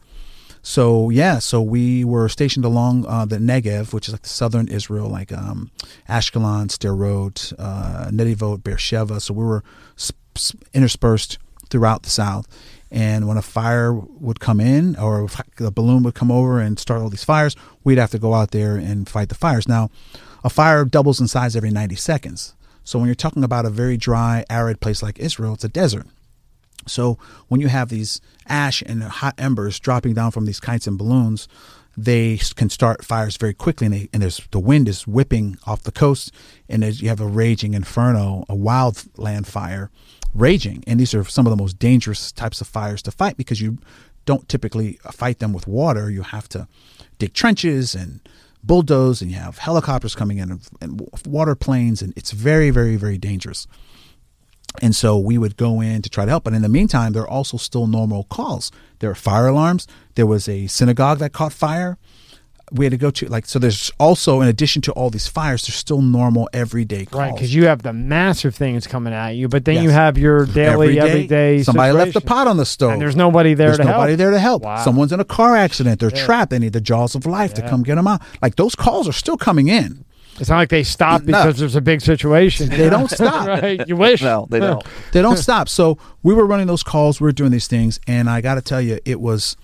so 0.62 1.10
yeah, 1.10 1.38
so 1.38 1.62
we 1.62 2.04
were 2.04 2.28
stationed 2.28 2.64
along 2.64 3.06
uh, 3.06 3.24
the 3.24 3.38
Negev, 3.38 3.92
which 3.92 4.08
is 4.08 4.14
like 4.14 4.22
the 4.22 4.28
southern 4.28 4.68
Israel, 4.68 5.08
like 5.08 5.32
um, 5.32 5.70
Ashkelon, 6.08 6.68
Sderot, 6.68 7.54
uh, 7.58 8.10
Netivot, 8.10 8.62
Beersheba. 8.62 9.20
So 9.20 9.34
we 9.34 9.44
were 9.44 9.64
sp- 9.96 10.20
sp- 10.36 10.62
interspersed 10.74 11.38
throughout 11.70 12.02
the 12.02 12.10
south. 12.10 12.46
And 12.90 13.28
when 13.28 13.36
a 13.36 13.42
fire 13.42 13.92
would 13.92 14.40
come 14.40 14.60
in, 14.60 14.96
or 14.96 15.28
a 15.60 15.70
balloon 15.70 16.02
would 16.02 16.14
come 16.14 16.30
over 16.30 16.58
and 16.58 16.78
start 16.78 17.00
all 17.00 17.08
these 17.08 17.24
fires, 17.24 17.54
we'd 17.84 17.98
have 17.98 18.10
to 18.10 18.18
go 18.18 18.34
out 18.34 18.50
there 18.50 18.76
and 18.76 19.08
fight 19.08 19.28
the 19.28 19.36
fires. 19.36 19.68
Now, 19.68 19.90
a 20.42 20.50
fire 20.50 20.84
doubles 20.84 21.20
in 21.20 21.28
size 21.28 21.54
every 21.54 21.70
90 21.70 21.94
seconds. 21.94 22.54
So 22.82 22.98
when 22.98 23.06
you're 23.06 23.14
talking 23.14 23.44
about 23.44 23.64
a 23.64 23.70
very 23.70 23.96
dry, 23.96 24.44
arid 24.50 24.80
place 24.80 25.02
like 25.02 25.20
Israel, 25.20 25.54
it's 25.54 25.64
a 25.64 25.68
desert. 25.68 26.06
So 26.86 27.18
when 27.48 27.60
you 27.60 27.68
have 27.68 27.88
these 27.88 28.20
ash 28.46 28.82
and 28.82 29.02
hot 29.02 29.34
embers 29.38 29.78
dropping 29.78 30.14
down 30.14 30.30
from 30.30 30.46
these 30.46 30.60
kites 30.60 30.86
and 30.86 30.98
balloons, 30.98 31.48
they 31.96 32.38
can 32.54 32.70
start 32.70 33.04
fires 33.04 33.36
very 33.36 33.52
quickly, 33.52 33.86
and, 33.86 33.94
they, 33.94 34.08
and 34.12 34.22
there's 34.22 34.40
the 34.52 34.60
wind 34.60 34.88
is 34.88 35.06
whipping 35.06 35.58
off 35.66 35.82
the 35.82 35.92
coast, 35.92 36.32
and 36.68 36.84
you 37.00 37.08
have 37.08 37.20
a 37.20 37.26
raging 37.26 37.74
inferno, 37.74 38.44
a 38.48 38.54
wildland 38.54 39.46
fire 39.46 39.90
raging, 40.34 40.84
and 40.86 41.00
these 41.00 41.14
are 41.14 41.24
some 41.24 41.46
of 41.46 41.50
the 41.50 41.62
most 41.62 41.78
dangerous 41.78 42.32
types 42.32 42.60
of 42.60 42.66
fires 42.66 43.02
to 43.02 43.10
fight 43.10 43.36
because 43.36 43.60
you 43.60 43.78
don't 44.24 44.48
typically 44.48 44.98
fight 45.12 45.40
them 45.40 45.52
with 45.52 45.66
water. 45.66 46.10
You 46.10 46.22
have 46.22 46.48
to 46.50 46.68
dig 47.18 47.34
trenches 47.34 47.94
and 47.94 48.20
bulldoze, 48.62 49.20
and 49.20 49.30
you 49.30 49.36
have 49.36 49.58
helicopters 49.58 50.14
coming 50.14 50.38
in 50.38 50.50
and, 50.52 50.68
and 50.80 51.08
water 51.26 51.54
planes, 51.54 52.02
and 52.02 52.12
it's 52.16 52.30
very, 52.30 52.70
very, 52.70 52.96
very 52.96 53.18
dangerous. 53.18 53.66
And 54.82 54.94
so 54.94 55.18
we 55.18 55.36
would 55.36 55.56
go 55.56 55.80
in 55.80 56.00
to 56.02 56.08
try 56.08 56.24
to 56.24 56.30
help. 56.30 56.44
But 56.44 56.54
in 56.54 56.62
the 56.62 56.68
meantime, 56.68 57.12
there 57.12 57.22
are 57.22 57.28
also 57.28 57.56
still 57.56 57.86
normal 57.86 58.24
calls. 58.24 58.70
There 59.00 59.10
are 59.10 59.14
fire 59.16 59.48
alarms. 59.48 59.86
There 60.14 60.26
was 60.26 60.48
a 60.48 60.66
synagogue 60.68 61.18
that 61.18 61.32
caught 61.32 61.52
fire. 61.52 61.98
We 62.72 62.84
had 62.84 62.92
to 62.92 62.96
go 62.98 63.10
to 63.10 63.26
like 63.26 63.46
so. 63.46 63.58
There's 63.58 63.90
also, 63.98 64.40
in 64.40 64.46
addition 64.46 64.80
to 64.82 64.92
all 64.92 65.10
these 65.10 65.26
fires, 65.26 65.66
there's 65.66 65.74
still 65.74 66.00
normal 66.02 66.48
everyday 66.52 67.04
calls. 67.04 67.20
Right, 67.20 67.34
because 67.34 67.52
you 67.52 67.66
have 67.66 67.82
the 67.82 67.92
massive 67.92 68.54
things 68.54 68.86
coming 68.86 69.12
at 69.12 69.30
you, 69.30 69.48
but 69.48 69.64
then 69.64 69.82
you 69.82 69.90
have 69.90 70.16
your 70.16 70.46
daily, 70.46 70.90
Every 70.90 70.94
day, 70.94 71.00
everyday. 71.56 71.62
somebody 71.64 71.92
left 71.92 72.10
the 72.14 72.20
situation. 72.20 72.28
pot 72.28 72.46
on 72.46 72.58
the 72.58 72.64
stove. 72.64 72.92
and 72.92 73.02
there's 73.02 73.16
nobody 73.16 73.54
there 73.54 73.68
There's 73.70 73.78
to 73.78 73.84
nobody 73.84 74.12
help. 74.12 74.18
there 74.18 74.30
to 74.30 74.38
help. 74.38 74.62
Wow. 74.62 74.84
Someone's 74.84 75.10
in 75.12 75.18
a 75.18 75.24
car 75.24 75.56
accident. 75.56 75.98
They're 75.98 76.14
Yeah. 76.14 76.24
trapped. 76.24 76.50
They 76.52 76.60
need 76.60 76.72
the 76.72 76.80
jaws 76.80 77.16
of 77.16 77.26
life 77.26 77.54
to 77.54 77.62
come 77.68 77.82
get 77.82 77.96
them 77.96 78.06
out. 78.06 78.22
Like 78.40 78.54
those 78.54 78.76
calls 78.76 79.08
are 79.08 79.12
still 79.12 79.36
coming 79.36 79.66
in. 79.66 80.04
It's 80.38 80.48
not 80.48 80.56
like 80.56 80.68
they 80.70 80.82
stop 80.84 81.20
No. 81.22 81.26
because 81.26 81.58
there's 81.58 81.76
a 81.76 81.80
big 81.80 82.00
situation. 82.00 82.68
They 82.70 82.88
don't 82.88 83.10
stop. 83.18 83.46
right? 83.46 83.86
You 83.86 83.96
wish. 83.96 84.22
No, 84.22 84.46
they 84.48 84.60
don't. 84.60 84.82
They 85.12 85.20
don't 85.22 85.36
stop. 85.36 85.68
So 85.68 85.98
we 86.22 86.32
were 86.34 86.46
running 86.46 86.66
those 86.66 86.82
calls. 86.82 87.20
We 87.20 87.26
were 87.26 87.32
doing 87.32 87.50
these 87.50 87.66
things, 87.66 88.00
and 88.06 88.30
I 88.30 88.40
got 88.40 88.54
to 88.54 88.62
tell 88.62 88.80
you, 88.80 88.98
it 89.04 89.20
was, 89.20 89.56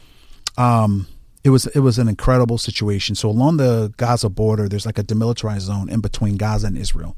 um, 0.58 1.06
it 1.44 1.50
was 1.50 1.66
it 1.68 1.78
was 1.80 1.98
an 1.98 2.08
incredible 2.08 2.58
situation. 2.58 3.14
So 3.14 3.30
along 3.30 3.56
the 3.58 3.92
Gaza 3.96 4.28
border, 4.28 4.68
there's 4.68 4.84
like 4.84 4.98
a 4.98 5.04
demilitarized 5.04 5.60
zone 5.60 5.88
in 5.88 6.00
between 6.00 6.36
Gaza 6.36 6.66
and 6.66 6.76
Israel. 6.76 7.16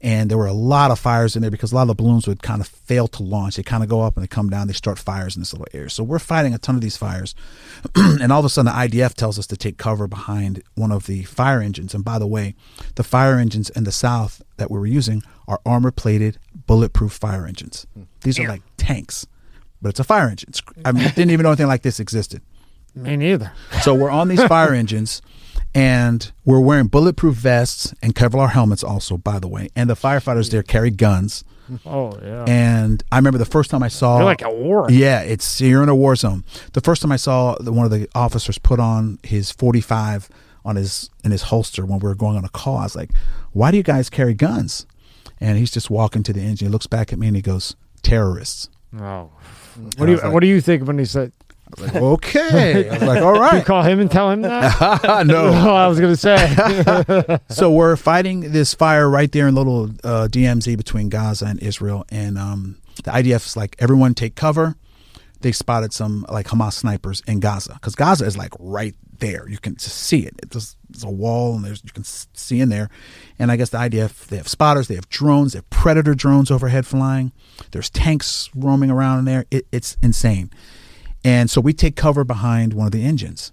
And 0.00 0.30
there 0.30 0.38
were 0.38 0.46
a 0.46 0.52
lot 0.52 0.92
of 0.92 0.98
fires 0.98 1.34
in 1.34 1.42
there 1.42 1.50
because 1.50 1.72
a 1.72 1.74
lot 1.74 1.82
of 1.82 1.88
the 1.88 1.94
balloons 1.96 2.28
would 2.28 2.40
kind 2.42 2.60
of 2.60 2.68
fail 2.68 3.08
to 3.08 3.22
launch. 3.24 3.56
They 3.56 3.64
kind 3.64 3.82
of 3.82 3.88
go 3.88 4.00
up 4.02 4.16
and 4.16 4.22
they 4.22 4.28
come 4.28 4.48
down. 4.48 4.68
They 4.68 4.72
start 4.72 4.96
fires 4.98 5.34
in 5.34 5.42
this 5.42 5.52
little 5.52 5.66
area. 5.74 5.90
So 5.90 6.04
we're 6.04 6.20
fighting 6.20 6.54
a 6.54 6.58
ton 6.58 6.76
of 6.76 6.80
these 6.80 6.96
fires. 6.96 7.34
and 7.96 8.30
all 8.32 8.38
of 8.38 8.44
a 8.44 8.48
sudden, 8.48 8.72
the 8.72 8.78
IDF 8.78 9.14
tells 9.14 9.38
us 9.40 9.46
to 9.48 9.56
take 9.56 9.76
cover 9.76 10.06
behind 10.06 10.62
one 10.76 10.92
of 10.92 11.06
the 11.06 11.24
fire 11.24 11.60
engines. 11.60 11.94
And 11.94 12.04
by 12.04 12.20
the 12.20 12.28
way, 12.28 12.54
the 12.94 13.02
fire 13.02 13.38
engines 13.38 13.70
in 13.70 13.82
the 13.84 13.92
south 13.92 14.40
that 14.56 14.70
we 14.70 14.78
were 14.78 14.86
using 14.86 15.22
are 15.48 15.60
armor 15.66 15.90
plated, 15.90 16.38
bulletproof 16.66 17.12
fire 17.12 17.44
engines. 17.44 17.84
Hmm. 17.94 18.02
These 18.20 18.38
are 18.38 18.46
like 18.48 18.62
tanks, 18.76 19.26
but 19.82 19.88
it's 19.88 20.00
a 20.00 20.04
fire 20.04 20.28
engine. 20.28 20.50
It's- 20.50 20.84
I 20.84 20.92
mean, 20.92 21.04
didn't 21.16 21.30
even 21.32 21.42
know 21.42 21.50
anything 21.50 21.66
like 21.66 21.82
this 21.82 21.98
existed. 21.98 22.40
Me 22.94 23.16
neither. 23.16 23.52
So 23.82 23.94
we're 23.94 24.10
on 24.10 24.28
these 24.28 24.42
fire 24.44 24.74
engines 24.74 25.22
and 25.74 26.30
we're 26.44 26.60
wearing 26.60 26.86
bulletproof 26.86 27.36
vests 27.36 27.94
and 28.02 28.14
Kevlar 28.14 28.50
helmets 28.50 28.82
also, 28.82 29.16
by 29.16 29.38
the 29.38 29.48
way. 29.48 29.68
And 29.76 29.88
the 29.90 29.94
firefighters 29.94 30.50
there 30.50 30.62
carry 30.62 30.90
guns. 30.90 31.44
Oh 31.84 32.18
yeah. 32.22 32.44
And 32.48 33.02
I 33.12 33.16
remember 33.16 33.38
the 33.38 33.44
first 33.44 33.70
time 33.70 33.82
I 33.82 33.88
saw 33.88 34.16
You're 34.16 34.24
like 34.24 34.42
a 34.42 34.50
war. 34.50 34.86
Yeah, 34.90 35.20
it's 35.20 35.60
you're 35.60 35.82
in 35.82 35.88
a 35.90 35.94
war 35.94 36.16
zone. 36.16 36.44
The 36.72 36.80
first 36.80 37.02
time 37.02 37.12
I 37.12 37.16
saw 37.16 37.56
the, 37.60 37.72
one 37.72 37.84
of 37.84 37.90
the 37.90 38.08
officers 38.14 38.56
put 38.58 38.80
on 38.80 39.18
his 39.22 39.50
45 39.50 40.30
on 40.64 40.76
his 40.76 41.10
in 41.24 41.30
his 41.30 41.42
holster 41.42 41.84
when 41.84 41.98
we 41.98 42.08
were 42.08 42.14
going 42.14 42.36
on 42.36 42.44
a 42.44 42.48
call, 42.48 42.78
I 42.78 42.82
was 42.84 42.96
like, 42.96 43.10
"Why 43.52 43.70
do 43.70 43.76
you 43.76 43.82
guys 43.82 44.08
carry 44.10 44.32
guns?" 44.34 44.86
And 45.40 45.58
he's 45.58 45.70
just 45.70 45.88
walking 45.90 46.22
to 46.24 46.32
the 46.32 46.40
engine. 46.40 46.68
He 46.68 46.72
looks 46.72 46.86
back 46.86 47.12
at 47.12 47.18
me 47.18 47.26
and 47.26 47.36
he 47.36 47.42
goes, 47.42 47.76
"Terrorists." 48.02 48.68
Oh. 48.98 49.30
What 49.98 50.06
do 50.06 50.12
you 50.12 50.18
like- 50.18 50.32
What 50.32 50.40
do 50.40 50.46
you 50.46 50.60
think 50.62 50.86
when 50.86 50.98
he 50.98 51.04
said? 51.04 51.32
I 51.68 51.80
was 51.80 51.92
like, 51.92 52.02
"Okay." 52.02 52.88
I 52.88 52.92
was 52.94 53.02
like, 53.02 53.22
"All 53.22 53.54
You 53.56 53.62
call 53.62 53.82
him 53.82 54.00
and 54.00 54.10
tell 54.10 54.30
him 54.30 54.42
that? 54.42 55.02
no. 55.26 55.50
no, 55.50 55.74
I 55.74 55.86
was 55.86 56.00
gonna 56.00 56.16
say. 56.16 57.38
so 57.48 57.70
we're 57.70 57.96
fighting 57.96 58.52
this 58.52 58.74
fire 58.74 59.08
right 59.08 59.30
there 59.30 59.48
in 59.48 59.54
little 59.54 59.84
uh, 60.04 60.28
DMZ 60.30 60.76
between 60.76 61.08
Gaza 61.08 61.46
and 61.46 61.60
Israel, 61.62 62.04
and 62.10 62.38
um, 62.38 62.78
the 62.96 63.10
IDF's 63.10 63.56
like 63.56 63.76
everyone 63.78 64.14
take 64.14 64.34
cover. 64.34 64.76
They 65.40 65.52
spotted 65.52 65.92
some 65.92 66.26
like 66.28 66.46
Hamas 66.46 66.72
snipers 66.72 67.22
in 67.28 67.38
Gaza 67.38 67.74
because 67.74 67.94
Gaza 67.94 68.24
is 68.24 68.36
like 68.36 68.52
right 68.58 68.94
there. 69.18 69.48
You 69.48 69.58
can 69.58 69.76
just 69.76 69.96
see 69.96 70.20
it. 70.20 70.34
It's 70.42 70.52
just, 70.52 70.76
there's 70.88 71.04
a 71.04 71.10
wall, 71.10 71.54
and 71.54 71.64
there's 71.64 71.82
you 71.84 71.92
can 71.92 72.04
see 72.04 72.60
in 72.60 72.68
there. 72.68 72.88
And 73.38 73.50
I 73.50 73.56
guess 73.56 73.70
the 73.70 73.78
IDF 73.78 74.26
they 74.26 74.36
have 74.36 74.48
spotters, 74.48 74.88
they 74.88 74.94
have 74.94 75.08
drones, 75.08 75.52
they 75.52 75.58
have 75.58 75.70
predator 75.70 76.14
drones 76.14 76.50
overhead 76.50 76.86
flying. 76.86 77.32
There's 77.70 77.90
tanks 77.90 78.50
roaming 78.54 78.90
around 78.90 79.20
in 79.20 79.24
there. 79.26 79.44
It, 79.50 79.66
it's 79.72 79.96
insane. 80.02 80.50
And 81.24 81.50
so 81.50 81.60
we 81.60 81.72
take 81.72 81.96
cover 81.96 82.24
behind 82.24 82.72
one 82.72 82.86
of 82.86 82.92
the 82.92 83.04
engines. 83.04 83.52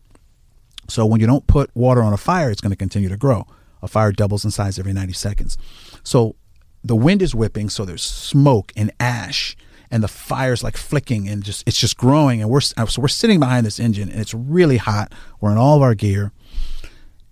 So 0.87 1.05
when 1.05 1.19
you 1.19 1.27
don't 1.27 1.47
put 1.47 1.71
water 1.75 2.03
on 2.03 2.13
a 2.13 2.17
fire, 2.17 2.51
it's 2.51 2.61
going 2.61 2.71
to 2.71 2.77
continue 2.77 3.09
to 3.09 3.17
grow. 3.17 3.47
A 3.81 3.87
fire 3.87 4.11
doubles 4.11 4.45
in 4.45 4.51
size 4.51 4.79
every 4.79 4.93
90 4.93 5.13
seconds. 5.13 5.57
So 6.03 6.35
the 6.83 6.95
wind 6.95 7.21
is 7.21 7.33
whipping, 7.33 7.69
so 7.69 7.85
there's 7.85 8.03
smoke 8.03 8.71
and 8.75 8.91
ash, 8.99 9.57
and 9.89 10.03
the 10.03 10.07
fire's 10.07 10.63
like 10.63 10.77
flicking 10.77 11.27
and 11.27 11.43
just 11.43 11.63
it's 11.67 11.79
just 11.79 11.97
growing. 11.97 12.41
And 12.41 12.49
we're 12.49 12.61
so 12.61 12.85
we're 12.97 13.07
sitting 13.07 13.39
behind 13.39 13.65
this 13.65 13.79
engine, 13.79 14.09
and 14.09 14.19
it's 14.19 14.33
really 14.33 14.77
hot. 14.77 15.13
We're 15.41 15.51
in 15.51 15.57
all 15.57 15.77
of 15.77 15.81
our 15.81 15.95
gear. 15.95 16.31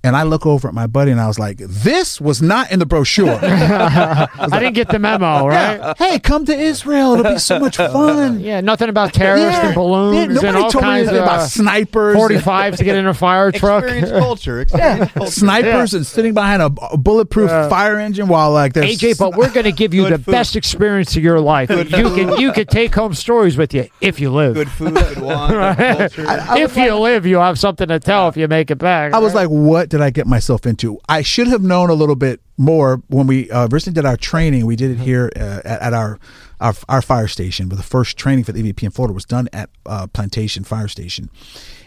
And 0.05 0.17
I 0.17 0.23
look 0.23 0.45
over 0.45 0.67
at 0.67 0.73
my 0.73 0.85
buddy 0.85 1.11
and 1.11 1.21
I 1.21 1.27
was 1.27 1.39
like, 1.39 1.57
"This 1.59 2.19
was 2.19 2.41
not 2.41 2.69
in 2.73 2.79
the 2.79 2.85
brochure." 2.85 3.39
I 3.41 4.27
didn't 4.59 4.73
get 4.73 4.89
the 4.89 4.99
memo, 4.99 5.47
right? 5.47 5.97
hey, 5.97 6.19
come 6.19 6.45
to 6.45 6.53
Israel; 6.53 7.13
it'll 7.13 7.33
be 7.33 7.39
so 7.39 7.57
much 7.57 7.77
fun. 7.77 8.41
Yeah, 8.41 8.59
nothing 8.59 8.89
about 8.89 9.13
terrorists 9.13 9.59
Yeah. 9.61 9.67
and 9.67 9.75
balloons 9.75 10.15
Yeah, 10.17 10.23
and 10.23 10.33
nobody 10.35 10.57
all 10.57 10.71
told 10.71 10.83
me 10.83 10.89
kinds 10.89 11.07
anything 11.07 11.21
of 11.23 11.23
about 11.23 11.39
uh, 11.39 11.45
snipers. 11.47 12.15
45 12.17 12.75
to 12.77 12.83
get 12.83 12.97
in 12.97 13.07
a 13.07 13.13
fire 13.13 13.51
truck. 13.53 13.83
Experience 13.85 14.11
culture. 14.11 14.59
Experience 14.61 15.11
culture. 15.13 15.31
snipers 15.31 15.93
and 15.93 16.05
sitting 16.05 16.33
behind 16.33 16.61
a, 16.61 16.69
a 16.91 16.97
bulletproof 16.97 17.49
fire 17.69 17.97
engine 17.97 18.27
while 18.27 18.51
like 18.51 18.73
there's 18.73 18.97
AJ, 18.99 19.17
but 19.17 19.37
we're 19.37 19.51
going 19.53 19.63
to 19.63 19.71
give 19.71 19.93
you 19.93 20.09
the 20.09 20.17
food. 20.17 20.31
best 20.33 20.57
experience 20.57 21.15
of 21.15 21.23
your 21.23 21.39
life. 21.39 21.69
You 21.69 21.85
can 21.85 22.37
you 22.41 22.51
can 22.51 22.65
take 22.67 22.93
home 22.93 23.13
stories 23.13 23.55
with 23.55 23.73
you 23.73 23.87
if 24.01 24.19
you 24.19 24.31
live. 24.33 24.55
Good 24.55 24.69
food, 24.69 24.95
good 24.95 25.19
wine, 25.19 25.49
good 25.77 26.11
culture. 26.15 26.57
if 26.57 26.75
you 26.75 26.93
live, 26.95 27.25
you 27.25 27.37
have 27.37 27.57
something 27.57 27.87
to 27.87 28.01
tell 28.01 28.27
if 28.27 28.35
you 28.35 28.49
make 28.49 28.69
it 28.69 28.79
back. 28.79 29.13
I 29.13 29.19
was 29.19 29.33
like, 29.33 29.47
what 29.47 29.92
did 29.93 30.01
I 30.01 30.09
get 30.09 30.25
myself 30.25 30.65
into? 30.65 30.99
I 31.07 31.21
should 31.21 31.45
have 31.49 31.61
known 31.61 31.91
a 31.91 31.93
little 31.93 32.15
bit 32.15 32.41
more 32.57 33.03
when 33.09 33.27
we 33.27 33.51
uh, 33.51 33.67
recently 33.67 33.93
did 33.93 34.07
our 34.07 34.17
training. 34.17 34.65
We 34.65 34.75
did 34.75 34.89
it 34.89 34.97
here 34.97 35.31
uh, 35.35 35.61
at, 35.63 35.81
at 35.83 35.93
our, 35.93 36.17
our 36.59 36.73
our 36.89 37.03
fire 37.03 37.27
station. 37.27 37.69
But 37.69 37.75
the 37.75 37.83
first 37.83 38.17
training 38.17 38.43
for 38.45 38.53
the 38.53 38.63
EVP 38.63 38.81
in 38.81 38.89
Florida 38.89 39.13
was 39.13 39.25
done 39.25 39.49
at 39.53 39.69
uh, 39.85 40.07
Plantation 40.07 40.63
Fire 40.63 40.87
Station, 40.87 41.29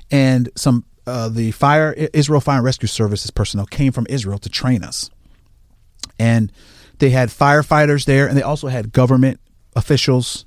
and 0.08 0.48
some 0.54 0.84
uh, 1.04 1.28
the 1.28 1.50
fire 1.50 1.94
Israel 2.12 2.40
Fire 2.40 2.58
and 2.58 2.64
Rescue 2.64 2.86
Services 2.86 3.32
personnel 3.32 3.66
came 3.66 3.90
from 3.90 4.06
Israel 4.08 4.38
to 4.38 4.48
train 4.48 4.84
us, 4.84 5.10
and 6.16 6.52
they 7.00 7.10
had 7.10 7.30
firefighters 7.30 8.04
there, 8.04 8.28
and 8.28 8.38
they 8.38 8.42
also 8.42 8.68
had 8.68 8.92
government 8.92 9.40
officials 9.74 10.46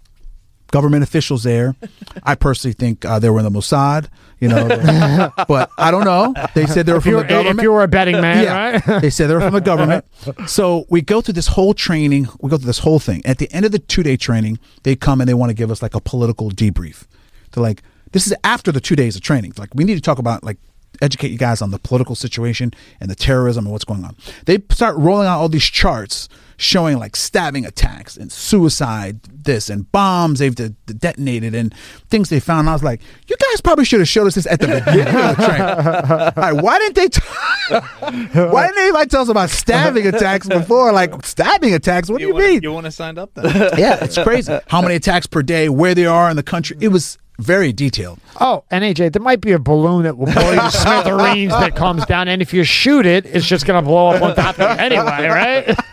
government 0.72 1.03
officials 1.03 1.43
there. 1.43 1.75
I 2.23 2.35
personally 2.35 2.73
think 2.73 3.06
uh, 3.06 3.19
they 3.19 3.30
were 3.30 3.39
in 3.39 3.45
the 3.45 3.51
Mossad, 3.51 4.07
you 4.39 4.48
know, 4.48 4.67
but 5.48 5.69
I 5.77 5.91
don't 5.91 6.06
know. 6.06 6.33
They 6.53 6.65
said 6.65 6.85
they 6.85 6.91
were 6.91 6.98
if 6.99 7.03
from 7.03 7.14
the 7.14 7.23
government. 7.23 7.59
if 7.59 7.64
you 7.64 7.72
were 7.72 7.83
a 7.83 7.88
betting 7.88 8.22
man, 8.22 8.43
yeah, 8.43 8.81
right? 8.88 9.01
they 9.01 9.09
said 9.09 9.27
they 9.27 9.33
were 9.33 9.41
from 9.41 9.53
the 9.53 9.61
government. 9.61 10.06
So 10.48 10.85
we 10.89 11.01
go 11.01 11.22
through 11.22 11.33
this 11.33 11.48
whole 11.48 11.73
training. 11.73 12.27
We 12.39 12.49
go 12.49 12.57
through 12.57 12.67
this 12.67 12.80
whole 12.80 12.99
thing. 12.99 13.22
At 13.25 13.38
the 13.38 13.51
end 13.51 13.65
of 13.65 13.72
the 13.72 13.80
two 13.80 14.03
day 14.03 14.17
training, 14.17 14.59
they 14.83 14.95
come 14.95 15.22
and 15.22 15.30
they 15.30 15.33
want 15.33 15.49
to 15.49 15.56
give 15.56 15.72
us 15.72 15.81
like 15.81 15.95
a 15.95 16.01
political 16.01 16.49
debrief. 16.51 17.06
They're 17.51 17.64
like, 17.64 17.83
this 18.11 18.27
is 18.27 18.33
after 18.43 18.72
the 18.72 18.81
two 18.81 18.95
days 18.95 19.15
of 19.15 19.22
training. 19.22 19.53
Like, 19.57 19.73
we 19.75 19.83
need 19.83 19.95
to 19.95 20.01
talk 20.01 20.19
about 20.19 20.43
like 20.43 20.57
educate 21.01 21.31
you 21.31 21.38
guys 21.38 21.61
on 21.61 21.72
the 21.72 21.80
political 21.80 22.15
situation 22.15 22.72
and 22.99 23.09
the 23.09 23.15
terrorism 23.15 23.65
and 23.65 23.72
what's 23.72 23.85
going 23.85 24.03
on. 24.03 24.15
They 24.45 24.59
start 24.72 24.95
rolling 24.98 25.27
out 25.27 25.39
all 25.39 25.49
these 25.49 25.64
charts 25.64 26.27
showing 26.59 26.99
like 26.99 27.15
stabbing 27.15 27.65
attacks 27.65 28.17
and 28.17 28.31
suicide, 28.31 29.21
this 29.23 29.69
and 29.69 29.89
bombs 29.91 30.39
they've 30.39 30.53
de- 30.53 30.69
de- 30.69 30.93
detonated 30.93 31.55
and 31.55 31.73
things 32.09 32.29
they 32.29 32.39
found. 32.39 32.61
And 32.61 32.69
I 32.69 32.73
was 32.73 32.83
like, 32.83 33.01
you 33.27 33.35
guys 33.38 33.61
probably 33.61 33.85
should 33.85 34.01
have 34.01 34.09
showed 34.09 34.27
us 34.27 34.35
this 34.35 34.45
at 34.45 34.59
the 34.59 34.67
beginning 34.67 35.07
of 35.07 35.38
the. 35.38 36.33
All 36.35 36.43
right, 36.43 36.51
why 36.63 36.77
didn't 36.79 36.95
they? 36.95 37.07
T- 37.07 37.21
why 37.69 38.67
didn't 38.67 38.83
anybody 38.83 39.09
tell 39.09 39.21
us 39.21 39.29
about 39.29 39.49
stabbing 39.49 40.05
attacks 40.05 40.47
before? 40.47 40.91
Like 40.91 41.25
stabbing 41.25 41.73
attacks? 41.73 42.09
What 42.09 42.19
do 42.19 42.27
you, 42.27 42.33
wanna, 42.33 42.47
mean? 42.47 42.61
You 42.61 42.73
want 42.73 42.85
to 42.85 42.91
sign 42.91 43.17
up 43.17 43.33
then? 43.35 43.45
yeah, 43.77 44.03
it's 44.03 44.17
crazy. 44.17 44.59
How 44.67 44.81
many 44.81 44.95
attacks 44.95 45.27
per 45.27 45.41
day? 45.41 45.69
Where 45.69 45.95
they 45.95 46.05
are 46.05 46.29
in 46.29 46.35
the 46.35 46.43
country? 46.43 46.77
It 46.81 46.89
was 46.89 47.17
very 47.40 47.72
detailed. 47.72 48.19
Oh, 48.40 48.64
and 48.69 48.84
AJ, 48.84 49.14
there 49.14 49.22
might 49.22 49.42
be 49.42 49.53
a 49.53 49.59
balloon 49.59 50.03
that 50.03 50.18
will 50.18 50.26
blow 50.26 50.51
you 50.51 50.69
smithereens 50.72 51.51
that 51.53 51.76
comes 51.76 52.06
down, 52.06 52.27
and 52.27 52.42
if 52.42 52.53
you 52.53 52.64
shoot 52.64 53.06
it, 53.06 53.26
it's 53.26 53.48
just 53.48 53.66
going 53.66 53.82
to 53.82 53.88
blow 53.88 54.09
up 54.09 54.22
on 54.22 54.35
top 54.35 54.59
of 54.59 54.69
you 54.77 54.84
anyway, 54.84 55.27
right? 55.27 55.80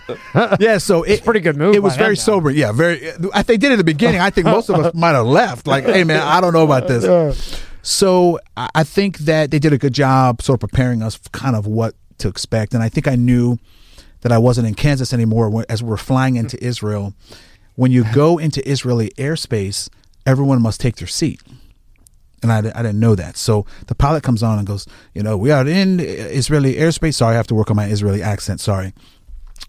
Yeah, 0.61 0.79
so 0.79 1.03
it, 1.03 1.25
pretty 1.25 1.41
good 1.41 1.57
move 1.57 1.75
It 1.75 1.83
was 1.83 1.97
very 1.97 2.17
sober. 2.17 2.49
Yeah, 2.49 2.71
very. 2.71 3.03
If 3.03 3.47
they 3.47 3.57
did 3.57 3.71
it 3.71 3.75
at 3.75 3.79
the 3.79 3.85
beginning, 3.85 4.21
I 4.21 4.31
think 4.31 4.47
most 4.47 4.69
of 4.69 4.77
us 4.77 4.95
might 4.95 5.13
have 5.17 5.27
left. 5.27 5.67
Like, 5.67 5.85
hey 5.85 6.05
man, 6.05 6.23
I 6.23 6.41
don't 6.41 6.53
know 6.53 6.63
about 6.63 6.87
this. 6.87 7.59
So 7.83 8.39
I 8.57 8.69
I 8.75 8.85
think 8.85 9.19
that 9.19 9.51
they 9.51 9.59
did 9.59 9.73
a 9.73 9.79
good 9.79 9.93
job 9.95 10.43
sort 10.43 10.63
of 10.63 10.69
preparing 10.71 11.03
us 11.03 11.19
kind 11.33 11.57
of 11.57 11.67
what 11.67 11.97
to 12.19 12.29
expect, 12.29 12.73
and 12.73 12.85
I 12.85 12.89
think 12.89 13.09
I 13.09 13.17
knew 13.17 13.59
that 14.21 14.31
I 14.31 14.39
wasn't 14.39 14.69
in 14.69 14.75
Kansas 14.75 15.13
anymore 15.13 15.65
as 15.69 15.83
we 15.83 15.89
were 15.89 15.97
flying 15.97 16.37
into 16.37 16.63
Israel. 16.65 17.13
When 17.75 17.91
you 17.91 18.05
go 18.13 18.39
into 18.39 18.67
Israeli 18.69 19.11
airspace, 19.19 19.89
everyone 20.27 20.61
must 20.61 20.81
take 20.81 20.97
their 20.97 21.07
seat. 21.09 21.41
And 22.43 22.53
I, 22.53 22.59
I 22.59 22.83
didn't 22.83 23.01
know 23.01 23.15
that. 23.15 23.37
So 23.37 23.65
the 23.87 23.95
pilot 23.95 24.23
comes 24.23 24.43
on 24.43 24.59
and 24.59 24.67
goes, 24.67 24.87
you 25.15 25.23
know, 25.23 25.37
we 25.39 25.51
are 25.51 25.67
in 25.67 25.99
Israeli 26.01 26.75
airspace. 26.75 27.15
Sorry, 27.15 27.33
I 27.35 27.37
have 27.37 27.47
to 27.49 27.55
work 27.55 27.71
on 27.71 27.77
my 27.77 27.87
Israeli 27.87 28.23
accent. 28.23 28.61
Sorry. 28.61 28.93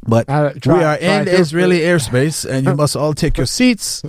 But 0.06 0.30
Uh, 0.30 0.52
try- 0.62 0.78
we 0.78 0.84
are 0.84 0.98
try 0.98 1.20
in 1.20 1.26
to- 1.26 1.32
Israeli 1.32 1.80
airspace 1.80 2.46
and 2.50 2.66
you 2.68 2.76
must 2.76 2.96
all 2.96 3.14
take 3.14 3.38
your 3.38 3.46
seats 3.48 4.04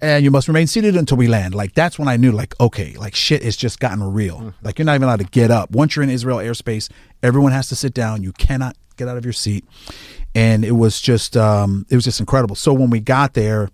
and 0.00 0.24
you 0.24 0.30
must 0.30 0.46
remain 0.48 0.66
seated 0.68 0.96
until 0.96 1.16
we 1.18 1.26
land. 1.26 1.54
Like 1.54 1.74
that's 1.74 1.98
when 1.98 2.06
I 2.08 2.16
knew 2.16 2.30
like, 2.30 2.54
okay, 2.60 2.94
like 2.96 3.14
shit 3.16 3.42
has 3.42 3.56
just 3.56 3.80
gotten 3.80 4.02
real. 4.02 4.54
Like 4.62 4.78
you're 4.78 4.86
not 4.86 4.94
even 4.94 5.08
allowed 5.08 5.18
to 5.20 5.24
get 5.26 5.50
up. 5.50 5.72
Once 5.72 5.96
you're 5.96 6.04
in 6.04 6.08
Israel 6.10 6.38
airspace, 6.38 6.88
everyone 7.22 7.52
has 7.52 7.68
to 7.68 7.76
sit 7.76 7.92
down. 7.94 8.22
You 8.22 8.32
cannot 8.32 8.76
get 8.96 9.08
out 9.08 9.16
of 9.16 9.24
your 9.26 9.32
seat. 9.34 9.64
And 10.36 10.64
it 10.64 10.72
was 10.72 11.00
just 11.00 11.36
um 11.36 11.84
it 11.90 11.96
was 11.96 12.04
just 12.04 12.20
incredible. 12.20 12.54
So 12.54 12.72
when 12.72 12.90
we 12.90 13.00
got 13.00 13.34
there, 13.34 13.70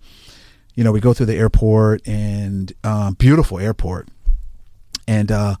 you 0.75 0.83
know, 0.83 0.91
we 0.91 0.99
go 0.99 1.13
through 1.13 1.27
the 1.27 1.35
airport 1.35 2.07
and 2.07 2.73
um, 2.83 3.13
beautiful 3.13 3.59
airport, 3.59 4.07
and 5.07 5.31
uh, 5.31 5.55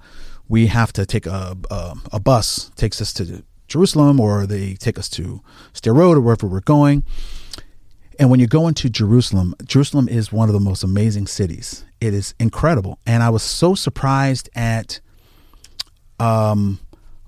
we 0.47 0.67
have 0.67 0.93
to 0.93 1.05
take 1.05 1.25
a, 1.25 1.57
a 1.69 1.95
a 2.13 2.19
bus 2.19 2.71
takes 2.75 3.01
us 3.01 3.13
to 3.13 3.43
Jerusalem, 3.67 4.19
or 4.19 4.45
they 4.45 4.73
take 4.73 4.97
us 4.97 5.09
to 5.09 5.41
Sderot 5.73 6.15
or 6.15 6.21
wherever 6.21 6.47
we're 6.47 6.61
going. 6.61 7.03
And 8.19 8.29
when 8.29 8.39
you 8.39 8.47
go 8.47 8.67
into 8.67 8.89
Jerusalem, 8.89 9.55
Jerusalem 9.65 10.07
is 10.07 10.31
one 10.31 10.47
of 10.49 10.53
the 10.53 10.59
most 10.59 10.83
amazing 10.83 11.27
cities. 11.27 11.85
It 11.99 12.13
is 12.13 12.33
incredible, 12.39 12.99
and 13.05 13.23
I 13.23 13.29
was 13.29 13.43
so 13.43 13.75
surprised 13.75 14.49
at 14.55 14.99
um 16.19 16.79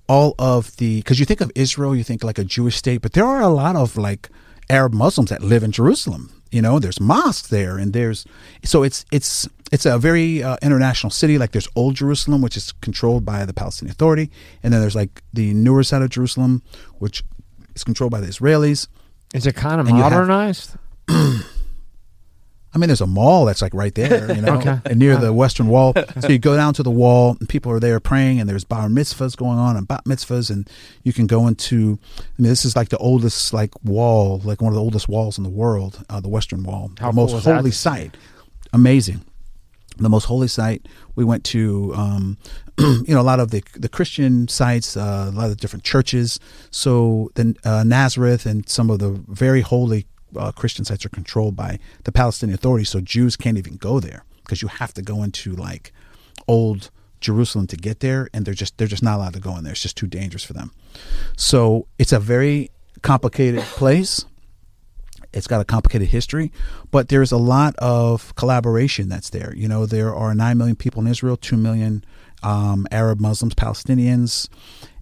all 0.08 0.36
of 0.38 0.76
the 0.78 0.98
because 0.98 1.20
you 1.20 1.26
think 1.26 1.42
of 1.42 1.52
Israel, 1.56 1.96
you 1.96 2.04
think 2.04 2.24
like 2.24 2.38
a 2.38 2.44
Jewish 2.44 2.76
state, 2.76 3.02
but 3.02 3.14
there 3.14 3.26
are 3.26 3.42
a 3.42 3.50
lot 3.50 3.76
of 3.76 3.98
like 3.98 4.30
Arab 4.70 4.94
Muslims 4.94 5.30
that 5.30 5.42
live 5.42 5.64
in 5.64 5.72
Jerusalem. 5.72 6.43
You 6.54 6.62
know, 6.62 6.80
there's 6.80 7.00
mosques 7.00 7.50
there, 7.50 7.78
and 7.78 7.94
there's 7.94 8.26
so 8.64 8.84
it's 8.84 9.06
it's 9.12 9.50
it's 9.72 9.86
a 9.86 9.98
very 9.98 10.44
uh, 10.44 10.58
international 10.62 11.10
city. 11.10 11.38
Like 11.38 11.52
there's 11.52 11.68
Old 11.76 11.96
Jerusalem, 11.96 12.42
which 12.42 12.56
is 12.56 12.72
controlled 12.74 13.26
by 13.26 13.44
the 13.44 13.54
Palestinian 13.54 13.92
Authority, 13.92 14.30
and 14.62 14.72
then 14.72 14.80
there's 14.80 14.96
like 14.96 15.24
the 15.34 15.54
newer 15.54 15.84
side 15.84 16.04
of 16.04 16.10
Jerusalem, 16.10 16.62
which 17.00 17.24
is 17.76 17.84
controlled 17.84 18.12
by 18.12 18.22
the 18.22 18.28
Israelis. 18.28 18.88
Is 19.34 19.48
it 19.48 19.56
kind 19.56 19.82
of 19.82 19.88
And 19.88 19.98
modernized? 19.98 20.76
I 22.74 22.80
mean, 22.80 22.88
there's 22.88 23.02
a 23.02 23.08
mall 23.08 23.46
that's 23.46 23.62
like 23.62 23.74
right 23.74 23.94
there, 23.94 24.34
you 24.36 24.42
know, 24.42 24.56
Okay. 24.58 24.80
and 24.86 24.98
near 24.98 25.16
the 25.16 25.32
Western 25.32 25.68
Wall. 25.68 25.94
So 26.22 26.30
you 26.30 26.40
go 26.40 26.56
down 26.56 26.74
to 26.76 26.84
the 26.84 26.90
wall, 26.92 27.36
and 27.40 27.48
people 27.48 27.72
are 27.72 27.80
there 27.80 28.00
praying, 28.00 28.40
and 28.40 28.50
there's 28.50 28.64
bar 28.64 28.88
mitzvahs 28.88 29.36
going 29.38 29.60
on 29.60 29.78
and 29.78 29.88
bat 29.88 30.04
mitzvahs, 30.06 30.50
and 30.50 30.68
you 31.04 31.14
can 31.14 31.28
go 31.28 31.48
into. 31.48 32.00
I 32.20 32.42
mean, 32.42 32.50
this 32.50 32.66
is 32.66 32.76
like 32.76 32.90
the 32.90 32.98
oldest 32.98 33.54
like 33.54 33.72
wall, 33.84 34.42
like 34.44 34.62
one 34.62 34.70
of 34.72 34.76
the 34.76 34.82
oldest 34.82 35.08
walls 35.08 35.38
in 35.38 35.44
the 35.44 35.50
world, 35.50 36.04
uh, 36.10 36.20
the 36.20 36.30
Western 36.30 36.64
Wall, 36.64 36.92
How 37.00 37.08
the 37.12 37.14
cool 37.16 37.24
most 37.24 37.34
was 37.34 37.44
that 37.46 37.58
holy 37.58 37.72
site. 37.72 38.18
Amazing, 38.72 39.22
the 39.98 40.10
most 40.10 40.26
holy 40.26 40.48
site. 40.48 40.88
We 41.16 41.24
went 41.24 41.44
to, 41.46 41.94
um, 41.96 42.38
you 42.80 43.04
know, 43.14 43.22
a 43.22 43.30
lot 43.32 43.40
of 43.40 43.52
the 43.52 43.62
the 43.76 43.90
Christian 43.90 44.48
sites, 44.48 44.98
uh, 44.98 45.30
a 45.32 45.36
lot 45.36 45.50
of 45.52 45.58
different 45.58 45.84
churches. 45.84 46.40
So 46.72 47.30
then 47.36 47.56
uh, 47.64 47.84
Nazareth 47.84 48.46
and 48.48 48.68
some 48.68 48.90
of 48.90 48.98
the 49.00 49.10
very 49.28 49.62
holy 49.62 50.08
uh, 50.38 50.52
Christian 50.52 50.86
sites 50.86 51.06
are 51.06 51.10
controlled 51.10 51.56
by 51.56 51.80
the 52.04 52.12
Palestinian 52.12 52.56
Authority, 52.56 52.86
so 52.86 53.02
Jews 53.02 53.36
can't 53.36 53.58
even 53.58 53.78
go 53.78 54.00
there 54.00 54.24
because 54.44 54.62
you 54.62 54.68
have 54.68 54.94
to 54.94 55.02
go 55.02 55.24
into 55.24 55.54
like 55.54 55.94
old 56.48 56.90
Jerusalem 57.22 57.68
to 57.68 57.78
get 57.78 58.02
there, 58.02 58.30
and 58.34 58.46
they're 58.46 58.54
just 58.54 58.78
they're 58.78 58.88
just 58.88 59.04
not 59.04 59.18
allowed 59.18 59.34
to 59.34 59.40
go 59.40 59.58
in 59.58 59.64
there. 59.64 59.74
It's 59.74 59.82
just 59.82 59.98
too 59.98 60.08
dangerous 60.08 60.44
for 60.44 60.54
them. 60.54 60.72
So 61.36 61.88
it's 61.98 62.12
a 62.12 62.20
very 62.20 62.70
complicated 63.02 63.62
place. 63.62 64.26
It's 65.34 65.48
got 65.48 65.62
a 65.62 65.66
complicated 65.66 66.10
history, 66.10 66.52
but 66.92 67.10
there's 67.10 67.32
a 67.32 67.38
lot 67.38 67.76
of 67.78 68.36
collaboration 68.36 69.10
that's 69.10 69.32
there. 69.32 69.54
You 69.56 69.68
know, 69.68 69.88
there 69.88 70.14
are 70.14 70.36
nine 70.36 70.60
million 70.60 70.76
people 70.76 71.02
in 71.02 71.08
Israel, 71.08 71.38
two 71.38 71.58
million 71.58 72.06
um, 72.44 72.86
Arab 72.92 73.20
Muslims, 73.20 73.56
Palestinians, 73.56 74.48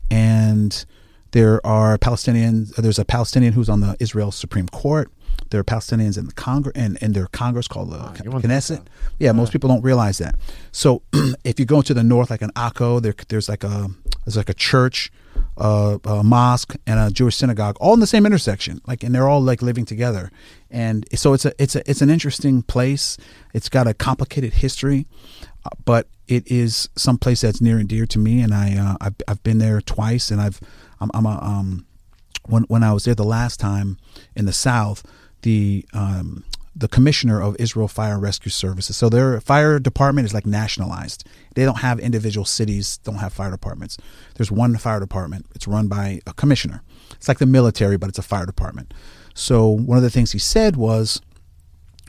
and 0.10 0.86
there 1.32 1.66
are 1.66 1.98
Palestinians. 1.98 2.76
There's 2.76 3.00
a 3.00 3.06
Palestinian 3.06 3.54
who's 3.54 3.68
on 3.68 3.82
the 3.82 3.98
Israel 4.00 4.32
Supreme 4.32 4.70
Court. 4.70 5.12
There 5.50 5.60
are 5.60 5.66
Palestinians 5.66 6.18
in 6.18 6.28
the 6.28 6.34
Congress 6.34 6.74
and 6.76 6.98
in 7.02 7.12
their 7.12 7.28
Congress 7.28 7.68
called 7.68 7.92
the 7.92 8.24
you 8.24 8.32
Knesset. 8.32 8.86
Yeah, 9.20 9.34
most 9.34 9.52
people 9.52 9.68
don't 9.68 9.82
realize 9.82 10.18
that. 10.20 10.36
So 10.72 11.02
if 11.44 11.60
you 11.60 11.66
go 11.66 11.82
to 11.82 11.94
the 11.94 12.04
north, 12.04 12.30
like 12.30 12.42
in 12.42 12.52
Akko, 12.52 13.02
there, 13.02 13.14
there's 13.28 13.50
like 13.50 13.64
a 13.64 13.90
there's 14.26 14.38
like 14.38 14.50
a 14.50 14.54
church, 14.54 15.12
uh, 15.58 15.98
a 16.06 16.24
mosque, 16.24 16.76
and 16.88 17.00
a 17.00 17.12
Jewish 17.12 17.36
synagogue, 17.36 17.76
all 17.82 17.94
in 17.94 18.00
the 18.00 18.08
same 18.08 18.26
intersection. 18.26 18.82
Like, 18.88 19.04
and 19.04 19.14
they're 19.14 19.28
all 19.28 19.42
like 19.42 19.62
living 19.62 19.86
together. 19.86 20.32
And 20.70 21.06
so 21.16 21.34
it's 21.34 21.46
a 21.46 21.54
it's 21.62 21.76
a 21.76 21.90
it's 21.90 22.02
an 22.02 22.10
interesting 22.10 22.62
place. 22.64 23.18
It's 23.54 23.68
got 23.68 23.88
a 23.88 23.94
complicated 23.94 24.54
history, 24.54 25.06
uh, 25.66 25.70
but 25.84 26.08
it 26.28 26.50
is 26.50 26.88
some 26.96 27.18
place 27.18 27.42
that's 27.42 27.60
near 27.60 27.78
and 27.78 27.90
dear 27.90 28.06
to 28.06 28.20
me. 28.20 28.42
And 28.42 28.54
I 28.54 28.78
uh, 28.78 28.98
I've, 29.02 29.16
I've 29.28 29.44
been 29.44 29.58
there 29.58 29.82
twice, 29.82 30.32
and 30.32 30.40
I've 30.40 30.62
I'm, 31.02 31.12
I'm 31.14 31.26
a 31.26 31.40
um 31.42 31.86
when 32.46 32.64
when 32.64 32.84
I 32.84 32.94
was 32.94 33.04
there 33.04 33.16
the 33.16 33.24
last 33.24 33.60
time 33.60 33.98
in 34.36 34.46
the 34.46 34.54
South, 34.54 35.04
the 35.42 35.86
um, 35.94 36.44
the 36.76 36.88
commissioner 36.88 37.42
of 37.42 37.56
Israel 37.60 37.88
Fire 37.88 38.14
and 38.14 38.22
Rescue 38.22 38.50
Services. 38.50 38.96
So 38.96 39.10
their 39.10 39.42
fire 39.42 39.78
department 39.78 40.26
is 40.26 40.34
like 40.34 40.46
nationalized. 40.46 41.28
They 41.56 41.66
don't 41.66 41.80
have 41.80 42.00
individual 42.00 42.46
cities 42.46 42.98
don't 43.00 43.16
have 43.16 43.34
fire 43.34 43.52
departments. 43.52 43.98
There's 44.36 44.52
one 44.52 44.78
fire 44.78 45.00
department. 45.00 45.48
It's 45.54 45.68
run 45.68 45.88
by 45.88 46.22
a 46.26 46.34
commissioner. 46.34 46.82
It's 47.12 47.28
like 47.28 47.40
the 47.40 47.46
military, 47.46 47.98
but 47.98 48.10
it's 48.10 48.20
a 48.20 48.24
fire 48.24 48.46
department. 48.46 48.94
So 49.34 49.68
one 49.68 49.98
of 49.98 50.04
the 50.04 50.10
things 50.10 50.32
he 50.32 50.40
said 50.40 50.76
was, 50.76 51.22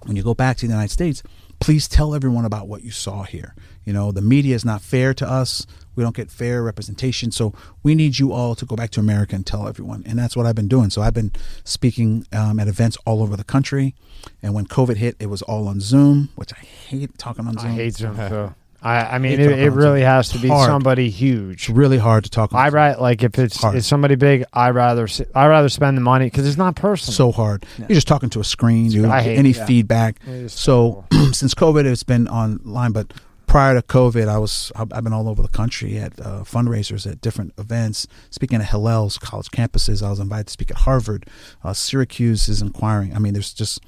when 0.04 0.16
you 0.16 0.22
go 0.22 0.34
back 0.34 0.56
to 0.58 0.66
the 0.66 0.72
United 0.72 0.92
States, 0.92 1.22
please 1.60 1.88
tell 1.88 2.14
everyone 2.14 2.44
about 2.44 2.68
what 2.68 2.82
you 2.82 2.90
saw 2.90 3.22
here. 3.24 3.54
You 3.84 3.92
know, 3.92 4.12
the 4.12 4.22
media 4.22 4.54
is 4.54 4.64
not 4.64 4.80
fair 4.80 5.12
to 5.14 5.28
us. 5.28 5.66
We 5.94 6.02
don't 6.02 6.14
get 6.16 6.30
fair 6.30 6.62
representation. 6.62 7.30
So 7.32 7.52
we 7.82 7.94
need 7.94 8.18
you 8.18 8.32
all 8.32 8.54
to 8.54 8.64
go 8.66 8.76
back 8.76 8.90
to 8.92 9.00
America 9.00 9.34
and 9.34 9.46
tell 9.46 9.68
everyone. 9.68 10.02
And 10.06 10.18
that's 10.18 10.36
what 10.36 10.46
I've 10.46 10.54
been 10.54 10.68
doing. 10.68 10.90
So 10.90 11.02
I've 11.02 11.14
been 11.14 11.32
speaking 11.64 12.26
um, 12.32 12.58
at 12.60 12.68
events 12.68 12.96
all 13.04 13.22
over 13.22 13.36
the 13.36 13.44
country. 13.44 13.94
And 14.42 14.54
when 14.54 14.66
COVID 14.66 14.96
hit, 14.96 15.16
it 15.18 15.26
was 15.26 15.42
all 15.42 15.68
on 15.68 15.80
Zoom, 15.80 16.30
which 16.36 16.52
I 16.52 16.58
hate 16.60 17.18
talking 17.18 17.46
on 17.46 17.58
Zoom. 17.58 17.70
I 17.72 17.74
hate 17.74 17.94
Zoom 17.94 18.16
too. 18.16 18.54
I, 18.84 19.14
I 19.14 19.18
mean, 19.18 19.38
it, 19.38 19.40
it 19.60 19.70
really 19.70 20.00
Zoom. 20.00 20.06
has 20.06 20.28
to 20.30 20.38
be 20.40 20.48
Hard. 20.48 20.66
somebody 20.68 21.06
It's 21.06 21.16
huge. 21.16 21.68
really 21.68 21.98
hard 21.98 22.24
to 22.24 22.30
talk 22.30 22.52
on 22.52 22.58
I 22.60 22.66
Zoom. 22.68 22.74
ra- 22.74 22.94
like 22.98 23.22
if 23.22 23.38
it's 23.38 23.60
Hard. 23.60 23.76
it's 23.76 23.86
somebody 23.86 24.16
big, 24.16 24.44
I 24.52 24.70
rather 24.70 25.04
s- 25.04 25.20
I 25.36 25.46
rather 25.46 25.68
spend 25.68 25.96
the 25.96 26.00
money 26.00 26.26
because 26.26 26.48
it's 26.48 26.56
not 26.56 26.74
personal. 26.74 27.14
so 27.14 27.30
hard. 27.30 27.64
You're 27.78 27.86
just 27.90 28.08
talking 28.08 28.28
to 28.30 28.40
a 28.40 28.44
screen. 28.44 28.90
You 28.90 29.02
don't 29.02 29.12
I 29.12 29.18
get 29.18 29.24
hate 29.30 29.38
any 29.38 29.52
that. 29.52 29.68
feedback. 29.68 30.16
So 30.48 31.04
since 31.32 31.54
COVID, 31.54 31.84
it's 31.84 32.02
been 32.02 32.26
online. 32.26 32.90
But 32.90 33.12
prior 33.52 33.74
to 33.74 33.86
COVID, 33.86 34.28
I 34.28 34.38
was 34.38 34.72
I've 34.74 34.88
been 35.04 35.12
all 35.12 35.28
over 35.28 35.42
the 35.42 35.48
country 35.48 35.98
at 35.98 36.18
uh, 36.18 36.42
fundraisers 36.42 37.08
at 37.08 37.20
different 37.20 37.52
events, 37.58 38.06
speaking 38.30 38.58
at 38.62 38.68
Hillel's 38.68 39.18
college 39.18 39.50
campuses. 39.50 40.02
I 40.02 40.08
was 40.08 40.20
invited 40.20 40.46
to 40.46 40.52
speak 40.52 40.70
at 40.70 40.78
Harvard. 40.78 41.28
Uh, 41.62 41.74
Syracuse 41.74 42.48
is 42.48 42.62
inquiring. 42.62 43.14
I 43.14 43.18
mean, 43.18 43.34
there's 43.34 43.52
just 43.52 43.82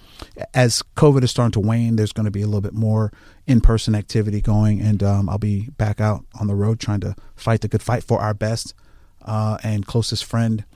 as 0.53 0.83
COVID 0.97 1.25
is 1.25 1.31
starting 1.31 1.53
to 1.53 1.61
wane, 1.61 1.97
there's 1.97 2.13
going 2.13 2.27
to 2.27 2.31
be 2.31 2.43
a 2.43 2.47
little 2.47 2.61
bit 2.61 2.75
more 2.75 3.11
in-person 3.47 3.95
activity 3.95 4.43
going, 4.43 4.83
and 4.83 5.03
um, 5.03 5.31
I'll 5.31 5.39
be 5.39 5.71
back 5.79 5.99
out 5.99 6.27
on 6.39 6.47
the 6.47 6.55
road 6.55 6.79
trying 6.79 7.01
to 7.01 7.17
fight 7.35 7.63
the 7.63 7.69
good 7.69 7.83
fight 7.83 8.05
for 8.05 8.21
our 8.21 8.35
best 8.35 8.75
uh, 9.23 9.57
and 9.65 9.87
closest 9.87 10.27
friend 10.27 10.67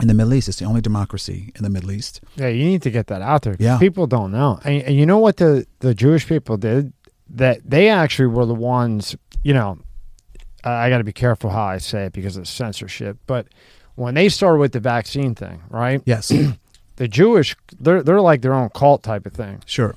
in 0.00 0.06
the 0.06 0.14
Middle 0.14 0.34
East. 0.34 0.48
It's 0.48 0.60
the 0.60 0.66
only 0.66 0.80
democracy 0.80 1.50
in 1.56 1.64
the 1.64 1.70
Middle 1.70 1.90
East. 1.90 2.20
Yeah, 2.36 2.46
you 2.46 2.64
need 2.64 2.82
to 2.82 2.92
get 2.92 3.08
that 3.08 3.22
out 3.22 3.42
there. 3.42 3.56
Yeah. 3.58 3.76
people 3.80 4.06
don't 4.06 4.30
know. 4.30 4.60
And, 4.64 4.82
and 4.82 4.96
you 4.96 5.04
know 5.04 5.18
what 5.18 5.38
the 5.38 5.66
the 5.80 5.96
Jewish 5.96 6.28
people 6.28 6.56
did? 6.56 6.92
That 7.30 7.60
they 7.68 7.88
actually 7.88 8.26
were 8.26 8.46
the 8.46 8.54
ones. 8.54 9.16
You 9.42 9.54
know, 9.54 9.78
I, 10.62 10.88
got 10.88 10.98
to 10.98 11.04
be 11.04 11.12
careful 11.12 11.50
how 11.50 11.64
I 11.64 11.78
say 11.78 12.06
it 12.06 12.12
because 12.12 12.36
of 12.36 12.46
censorship. 12.48 13.18
But 13.26 13.46
when 13.94 14.14
they 14.14 14.28
started 14.28 14.58
with 14.58 14.72
the 14.72 14.80
vaccine 14.80 15.34
thing, 15.34 15.62
right? 15.68 16.02
Yes, 16.06 16.32
The 16.96 17.08
Jewish, 17.08 17.56
they're 17.80 18.02
they're 18.02 18.20
like 18.20 18.42
their 18.42 18.54
own 18.54 18.68
cult 18.70 19.02
type 19.02 19.26
of 19.26 19.32
thing, 19.32 19.62
sure. 19.66 19.96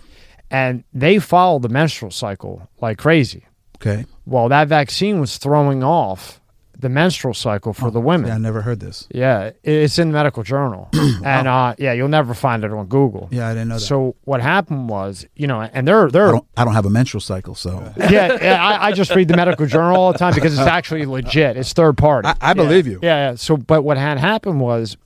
and 0.50 0.84
they 0.94 1.20
follow 1.20 1.60
the 1.60 1.70
menstrual 1.70 2.10
cycle 2.12 2.68
like 2.82 2.98
crazy. 2.98 3.46
Okay. 3.76 4.06
Well, 4.26 4.50
that 4.50 4.68
vaccine 4.68 5.20
was 5.20 5.38
throwing 5.38 5.84
off 5.84 6.42
the 6.80 6.90
menstrual 6.90 7.34
cycle 7.34 7.74
for 7.74 7.90
the 7.90 8.00
women. 8.00 8.28
Yeah, 8.28 8.36
I 8.36 8.38
never 8.38 8.62
heard 8.62 8.80
this. 8.80 9.08
Yeah, 9.12 9.52
it's 9.64 9.98
in 9.98 10.10
the 10.10 10.14
medical 10.14 10.44
journal, 10.44 10.90
and 10.94 11.48
uh, 11.48 11.76
yeah, 11.78 11.94
you'll 11.94 12.08
never 12.08 12.34
find 12.34 12.64
it 12.64 12.72
on 12.72 12.86
Google. 12.86 13.30
Yeah, 13.32 13.48
I 13.48 13.54
didn't 13.54 13.70
know 13.70 13.76
that. 13.76 13.82
So 13.82 14.16
what 14.26 14.42
happened 14.42 14.90
was, 14.90 15.26
you 15.36 15.48
know, 15.48 15.62
and 15.62 15.88
they're 15.88 16.10
they're 16.10 16.32
don't, 16.32 16.46
I 16.56 16.64
don't 16.66 16.74
have 16.74 16.86
a 16.86 16.90
menstrual 16.90 17.22
cycle, 17.22 17.56
so 17.56 17.92
yeah, 17.98 18.38
yeah 18.42 18.64
I, 18.66 18.88
I 18.88 18.92
just 18.92 19.14
read 19.16 19.28
the 19.28 19.36
medical 19.36 19.66
journal 19.66 20.00
all 20.00 20.12
the 20.12 20.20
time 20.20 20.34
because 20.36 20.58
it's 20.58 20.68
actually 20.68 21.06
legit. 21.06 21.58
It's 21.58 21.74
third 21.74 21.98
party. 21.98 22.28
I, 22.28 22.36
I 22.42 22.54
believe 22.54 22.86
you. 22.86 23.00
Yeah, 23.02 23.30
yeah. 23.32 23.36
So, 23.36 23.58
but 23.58 23.84
what 23.84 23.98
had 23.98 24.20
happened 24.20 24.60
was 24.62 24.98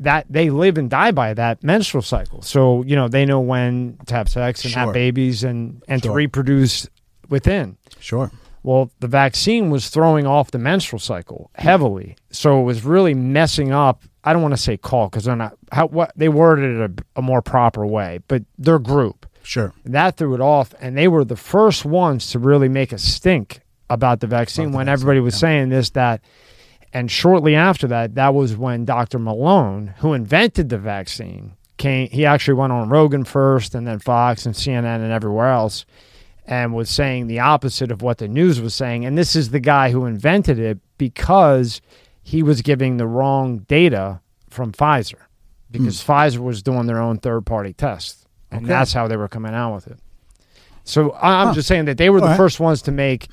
that 0.00 0.24
they 0.30 0.48
live 0.48 0.78
and 0.78 0.88
die 0.88 1.10
by 1.10 1.34
that 1.34 1.62
menstrual 1.62 2.02
cycle. 2.02 2.40
So 2.40 2.82
you 2.84 2.96
know 2.96 3.08
they 3.08 3.26
know 3.26 3.40
when 3.40 3.98
to 4.06 4.14
have 4.14 4.28
sex 4.28 4.64
and 4.64 4.72
Sure. 4.72 4.84
have 4.84 4.94
babies 4.94 5.44
and 5.44 5.82
and 5.86 6.02
to 6.02 6.10
reproduce 6.10 6.88
within. 7.28 7.76
Sure. 7.98 8.30
Well, 8.62 8.90
the 9.00 9.08
vaccine 9.08 9.70
was 9.70 9.88
throwing 9.88 10.26
off 10.26 10.50
the 10.50 10.58
menstrual 10.58 11.00
cycle 11.00 11.50
hmm. 11.54 11.62
heavily, 11.62 12.16
so 12.30 12.60
it 12.60 12.64
was 12.64 12.84
really 12.84 13.14
messing 13.14 13.72
up. 13.72 14.04
I 14.22 14.32
don't 14.32 14.42
want 14.42 14.52
to 14.52 14.60
say 14.60 14.76
call 14.76 15.08
because 15.08 15.24
they're 15.24 15.36
not 15.36 15.56
how 15.72 15.86
what 15.86 16.12
they 16.16 16.28
worded 16.28 16.80
it 16.80 16.90
a, 16.90 17.20
a 17.20 17.22
more 17.22 17.42
proper 17.42 17.86
way, 17.86 18.20
but 18.28 18.42
their 18.58 18.78
group 18.78 19.26
Sure. 19.42 19.72
that 19.84 20.16
threw 20.16 20.34
it 20.34 20.40
off, 20.40 20.74
and 20.80 20.96
they 20.96 21.08
were 21.08 21.24
the 21.24 21.36
first 21.36 21.84
ones 21.84 22.30
to 22.30 22.38
really 22.38 22.68
make 22.68 22.92
a 22.92 22.98
stink 22.98 23.60
about 23.88 24.20
the 24.20 24.26
vaccine 24.26 24.66
About 24.66 24.72
the 24.72 24.76
when 24.76 24.86
vaccine, 24.86 24.92
everybody 24.92 25.20
was 25.20 25.34
yeah. 25.34 25.40
saying 25.40 25.68
this 25.70 25.90
that. 25.90 26.20
And 26.92 27.08
shortly 27.08 27.54
after 27.54 27.86
that, 27.86 28.16
that 28.16 28.34
was 28.34 28.56
when 28.56 28.84
Dr. 28.84 29.20
Malone, 29.20 29.94
who 29.98 30.12
invented 30.12 30.70
the 30.70 30.78
vaccine, 30.78 31.52
came. 31.76 32.08
He 32.10 32.26
actually 32.26 32.54
went 32.54 32.72
on 32.72 32.88
Rogan 32.88 33.24
first, 33.24 33.74
and 33.74 33.86
then 33.86 34.00
Fox 34.00 34.44
and 34.46 34.54
CNN 34.54 34.96
and 34.96 35.12
everywhere 35.12 35.50
else, 35.50 35.86
and 36.50 36.74
was 36.74 36.90
saying 36.90 37.28
the 37.28 37.38
opposite 37.38 37.92
of 37.92 38.02
what 38.02 38.18
the 38.18 38.26
news 38.28 38.60
was 38.60 38.74
saying. 38.74 39.06
And 39.06 39.16
this 39.16 39.36
is 39.36 39.50
the 39.50 39.60
guy 39.60 39.92
who 39.92 40.04
invented 40.04 40.58
it 40.58 40.78
because 40.98 41.80
he 42.22 42.42
was 42.42 42.60
giving 42.60 42.96
the 42.96 43.06
wrong 43.06 43.58
data 43.68 44.20
from 44.50 44.72
Pfizer, 44.72 45.20
because 45.70 46.02
hmm. 46.02 46.12
Pfizer 46.12 46.38
was 46.38 46.62
doing 46.62 46.86
their 46.86 47.00
own 47.00 47.18
third-party 47.18 47.72
test, 47.74 48.26
and. 48.50 48.62
Okay. 48.62 48.68
that's 48.68 48.92
how 48.92 49.06
they 49.06 49.16
were 49.16 49.28
coming 49.28 49.54
out 49.54 49.74
with 49.74 49.86
it. 49.86 49.98
So 50.82 51.14
I'm 51.22 51.48
Huh. 51.48 51.54
just 51.54 51.68
saying 51.68 51.84
that 51.84 51.98
they 51.98 52.10
were 52.10 52.18
the 52.18 52.24
All 52.26 52.30
right. 52.30 52.36
first 52.36 52.58
ones 52.58 52.82
to 52.82 52.90
make 52.92 53.28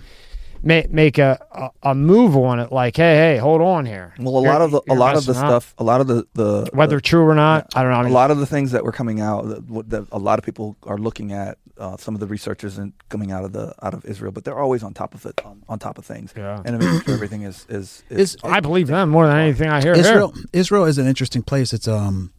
make 0.64 0.92
make 0.92 1.18
a, 1.18 1.40
a 1.84 1.92
a 1.92 1.96
move 1.96 2.36
on 2.38 2.60
it. 2.60 2.72
Like, 2.72 2.96
hey, 2.98 3.16
hey, 3.16 3.38
hold 3.38 3.62
on 3.62 3.86
here. 3.86 4.14
Well, 4.20 4.38
a 4.38 4.42
You're- 4.42 4.52
lot 4.54 4.62
of 4.62 4.72
the 4.72 4.82
a 4.90 4.96
lot 4.96 5.16
of 5.16 5.26
the 5.26 5.34
messing 5.34 5.44
up. 5.46 5.64
stuff, 5.64 5.76
a 5.78 5.84
lot 5.84 6.02
of 6.02 6.08
the 6.08 6.28
the 6.34 6.70
whether 6.74 7.00
true 7.00 7.22
or 7.28 7.36
not, 7.36 7.68
I 7.76 7.84
don't 7.84 7.92
know. 7.92 7.98
I 7.98 8.02
a 8.02 8.04
mean, 8.06 8.14
lot 8.14 8.32
of 8.32 8.38
the 8.40 8.46
things 8.46 8.72
that 8.72 8.84
were 8.84 8.92
coming 8.92 9.20
out 9.22 9.48
that, 9.48 9.90
that 9.90 10.08
a 10.12 10.20
lot 10.20 10.40
of 10.40 10.46
people 10.46 10.78
are 10.84 10.98
looking 10.98 11.32
at 11.32 11.58
uh, 11.78 11.96
some 11.98 12.14
of 12.16 12.20
the 12.20 12.26
researchers 12.28 12.78
and 12.80 12.92
coming 13.10 13.32
out 13.32 13.44
of 13.44 13.54
the 13.54 13.74
out 13.84 13.94
of 13.94 14.04
Israel 14.06 14.32
but 14.32 14.44
they're 14.44 14.58
always 14.58 14.82
on 14.82 14.96
top 14.96 15.14
of 15.14 15.24
it 15.28 15.40
on, 15.46 15.62
on 15.70 15.78
top 15.78 16.00
of 16.00 16.06
things 16.06 16.34
Yeah. 16.36 16.60
and 16.66 16.80
making 16.80 17.02
sure 17.02 17.14
everything 17.14 17.44
is 17.44 17.68
is, 17.70 18.04
is 18.10 18.34
Is 18.34 18.38
I 18.44 18.62
believe 18.62 18.88
them 18.88 19.10
more 19.10 19.28
than 19.28 19.38
anything 19.38 19.70
I 19.70 19.80
hear. 19.82 19.94
Israel 19.94 20.34
Israel 20.54 20.86
is 20.86 20.98
an 20.98 21.06
interesting 21.06 21.44
place. 21.44 21.74
It's 21.74 21.88
um 21.88 22.32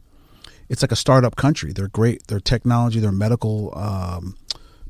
it's 0.69 0.83
like 0.83 0.91
a 0.93 0.97
startup 0.97 1.37
country. 1.37 1.73
They're 1.73 1.89
great. 1.89 2.27
Their 2.27 2.41
technology, 2.41 2.99
their 3.01 3.13
medical, 3.13 3.73
um, 3.79 4.37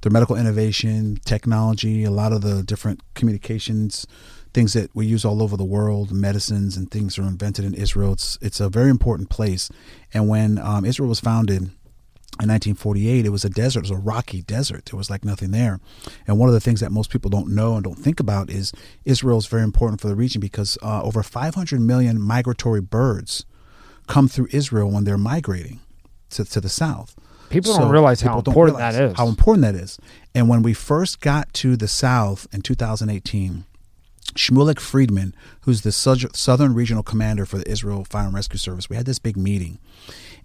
their 0.02 0.12
medical 0.12 0.36
innovation, 0.36 1.18
technology, 1.24 2.04
a 2.04 2.10
lot 2.10 2.32
of 2.32 2.42
the 2.42 2.62
different 2.62 3.00
communications 3.14 4.06
things 4.54 4.72
that 4.72 4.90
we 4.94 5.06
use 5.06 5.24
all 5.24 5.42
over 5.42 5.56
the 5.56 5.64
world, 5.64 6.10
medicines 6.10 6.76
and 6.76 6.90
things 6.90 7.18
are 7.18 7.22
invented 7.22 7.64
in 7.64 7.74
Israel. 7.74 8.12
It's 8.12 8.38
it's 8.40 8.60
a 8.60 8.68
very 8.68 8.90
important 8.90 9.30
place. 9.30 9.70
And 10.12 10.28
when 10.28 10.58
um, 10.58 10.84
Israel 10.84 11.08
was 11.08 11.20
founded 11.20 11.70
in 12.40 12.48
1948, 12.48 13.26
it 13.26 13.30
was 13.30 13.44
a 13.44 13.50
desert. 13.50 13.80
It 13.80 13.90
was 13.90 13.90
a 13.90 13.96
rocky 13.96 14.42
desert. 14.42 14.86
There 14.86 14.96
was 14.96 15.10
like 15.10 15.24
nothing 15.24 15.50
there. 15.50 15.80
And 16.26 16.38
one 16.38 16.48
of 16.48 16.54
the 16.54 16.60
things 16.60 16.80
that 16.80 16.92
most 16.92 17.10
people 17.10 17.30
don't 17.30 17.54
know 17.54 17.74
and 17.74 17.84
don't 17.84 17.98
think 17.98 18.20
about 18.20 18.50
is 18.50 18.72
Israel 19.04 19.38
is 19.38 19.46
very 19.46 19.62
important 19.62 20.00
for 20.00 20.08
the 20.08 20.14
region 20.14 20.40
because 20.40 20.78
uh, 20.82 21.02
over 21.02 21.22
500 21.22 21.80
million 21.80 22.20
migratory 22.20 22.80
birds 22.80 23.44
come 24.06 24.28
through 24.28 24.48
Israel 24.50 24.90
when 24.90 25.04
they're 25.04 25.18
migrating 25.18 25.80
to, 26.30 26.44
to 26.44 26.60
the 26.60 26.68
south. 26.68 27.16
People 27.50 27.72
So 27.72 27.80
don't 27.80 27.90
realize 27.90 28.20
how 28.20 28.40
don't 28.40 28.48
important 28.48 28.76
realize 28.76 28.96
that 28.96 29.10
is. 29.10 29.16
How 29.16 29.26
important 29.26 29.62
that 29.62 29.74
is. 29.74 29.98
And 30.34 30.48
when 30.48 30.62
we 30.62 30.74
first 30.74 31.20
got 31.20 31.52
to 31.54 31.76
the 31.76 31.88
south 31.88 32.46
in 32.52 32.62
2018, 32.62 33.64
Shmulek 34.34 34.78
Friedman, 34.78 35.34
who's 35.62 35.82
the 35.82 35.92
Southern 35.92 36.74
Regional 36.74 37.02
Commander 37.02 37.46
for 37.46 37.58
the 37.58 37.68
Israel 37.68 38.04
Fire 38.04 38.26
and 38.26 38.34
Rescue 38.34 38.58
Service, 38.58 38.88
we 38.90 38.96
had 38.96 39.06
this 39.06 39.18
big 39.18 39.36
meeting, 39.36 39.78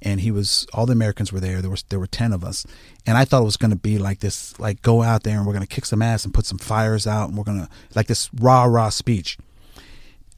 and 0.01 0.21
he 0.21 0.31
was 0.31 0.65
all 0.73 0.85
the 0.85 0.93
Americans 0.93 1.31
were 1.31 1.39
there. 1.39 1.61
There 1.61 1.69
was 1.69 1.83
there 1.89 1.99
were 1.99 2.07
ten 2.07 2.33
of 2.33 2.43
us, 2.43 2.65
and 3.05 3.17
I 3.17 3.25
thought 3.25 3.41
it 3.41 3.45
was 3.45 3.57
going 3.57 3.71
to 3.71 3.77
be 3.77 3.97
like 3.97 4.19
this, 4.19 4.57
like 4.59 4.81
go 4.81 5.03
out 5.03 5.23
there 5.23 5.37
and 5.37 5.45
we're 5.45 5.53
going 5.53 5.65
to 5.65 5.75
kick 5.75 5.85
some 5.85 6.01
ass 6.01 6.25
and 6.25 6.33
put 6.33 6.45
some 6.45 6.57
fires 6.57 7.05
out, 7.05 7.29
and 7.29 7.37
we're 7.37 7.43
going 7.43 7.59
to 7.59 7.69
like 7.93 8.07
this 8.07 8.29
rah 8.33 8.63
rah 8.63 8.89
speech. 8.89 9.37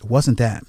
It 0.03 0.09
wasn't 0.09 0.37
that. 0.39 0.63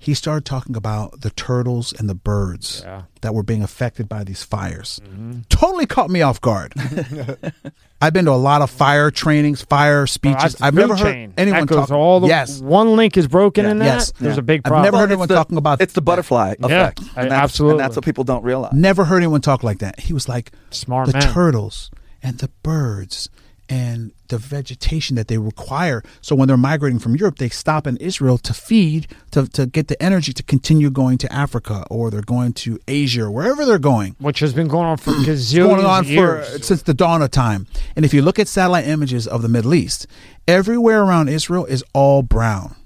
He 0.00 0.14
started 0.14 0.44
talking 0.44 0.76
about 0.76 1.22
the 1.22 1.30
turtles 1.30 1.92
and 1.92 2.08
the 2.08 2.14
birds 2.14 2.82
Yeah. 2.84 3.02
that 3.22 3.34
were 3.34 3.42
being 3.42 3.62
affected 3.64 4.08
by 4.08 4.22
these 4.22 4.44
fires. 4.44 5.00
Mm-hmm. 5.04 5.40
Totally 5.48 5.86
caught 5.86 6.08
me 6.08 6.22
off 6.22 6.40
guard. 6.40 6.72
I've 8.00 8.12
been 8.12 8.26
to 8.26 8.30
a 8.30 8.34
lot 8.34 8.62
of 8.62 8.70
fire 8.70 9.10
trainings, 9.10 9.62
fire 9.62 10.06
speeches. 10.06 10.52
That's 10.52 10.62
I've 10.62 10.74
never 10.74 10.96
food 10.96 11.02
heard 11.04 11.12
chain. 11.14 11.34
anyone 11.36 11.66
talk. 11.66 11.90
all 11.90 12.20
the 12.20 12.28
yes, 12.28 12.60
one 12.60 12.94
link 12.94 13.16
is 13.16 13.26
broken 13.26 13.66
in 13.66 13.80
that. 13.80 13.84
Yes. 13.86 14.12
There's 14.20 14.36
Yeah. 14.36 14.40
a 14.40 14.42
big 14.42 14.62
problem. 14.62 14.84
I've 14.84 14.84
problem. 14.84 14.84
never 14.84 14.96
heard 14.98 15.08
Well, 15.08 15.12
anyone 15.14 15.24
it's 15.24 15.28
the- 15.30 15.34
talking 15.34 15.58
about 15.58 15.80
it's 15.80 15.92
the 15.94 16.00
butterfly 16.02 16.54
Yeah, 16.60 16.66
effect. 16.66 17.00
I- 17.16 17.22
and 17.22 17.30
that's, 17.32 17.42
absolutely. 17.42 17.72
And 17.72 17.80
that's 17.80 17.96
what 17.96 18.04
people 18.04 18.22
don't 18.24 18.44
realize. 18.44 18.72
Never 18.74 19.04
heard 19.04 19.16
anyone 19.18 19.40
talk 19.40 19.64
like 19.64 19.80
that. 19.80 19.98
He 19.98 20.12
was 20.12 20.28
like 20.28 20.52
Smart 20.70 21.08
the 21.08 21.14
man. 21.14 21.22
turtles 21.22 21.90
and 22.22 22.38
the 22.38 22.50
birds 22.62 23.28
and 23.68 24.12
the 24.28 24.38
vegetation 24.38 25.16
that 25.16 25.28
they 25.28 25.38
require. 25.38 26.02
So 26.20 26.34
when 26.34 26.48
they're 26.48 26.56
migrating 26.56 26.98
from 26.98 27.16
Europe, 27.16 27.38
they 27.38 27.48
stop 27.48 27.86
in 27.86 27.96
Israel 27.98 28.38
to 28.38 28.54
feed, 28.54 29.08
to, 29.32 29.46
to 29.48 29.66
get 29.66 29.88
the 29.88 30.00
energy 30.02 30.32
to 30.32 30.42
continue 30.42 30.90
going 30.90 31.18
to 31.18 31.32
Africa 31.32 31.84
or 31.90 32.10
they're 32.10 32.22
going 32.22 32.52
to 32.54 32.78
Asia 32.88 33.24
or 33.24 33.30
wherever 33.30 33.64
they're 33.64 33.78
going. 33.78 34.16
which 34.18 34.40
has 34.40 34.52
been 34.52 34.68
going 34.68 34.86
on 34.86 34.96
for 34.96 35.12
going 35.12 35.84
on 35.84 36.04
years. 36.04 36.48
for 36.56 36.62
since 36.62 36.82
the 36.82 36.94
dawn 36.94 37.22
of 37.22 37.30
time. 37.30 37.66
And 37.96 38.04
if 38.04 38.14
you 38.14 38.22
look 38.22 38.38
at 38.38 38.48
satellite 38.48 38.86
images 38.86 39.26
of 39.26 39.42
the 39.42 39.48
Middle 39.48 39.74
East, 39.74 40.06
everywhere 40.46 41.02
around 41.02 41.28
Israel 41.28 41.64
is 41.64 41.84
all 41.92 42.22
brown. 42.22 42.76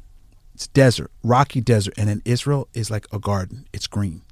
It's 0.54 0.66
desert, 0.68 1.10
rocky 1.22 1.60
desert, 1.60 1.94
and 1.96 2.08
in 2.08 2.22
Israel 2.24 2.68
is 2.74 2.90
like 2.90 3.06
a 3.12 3.18
garden. 3.18 3.66
It's 3.72 3.86
green. 3.86 4.22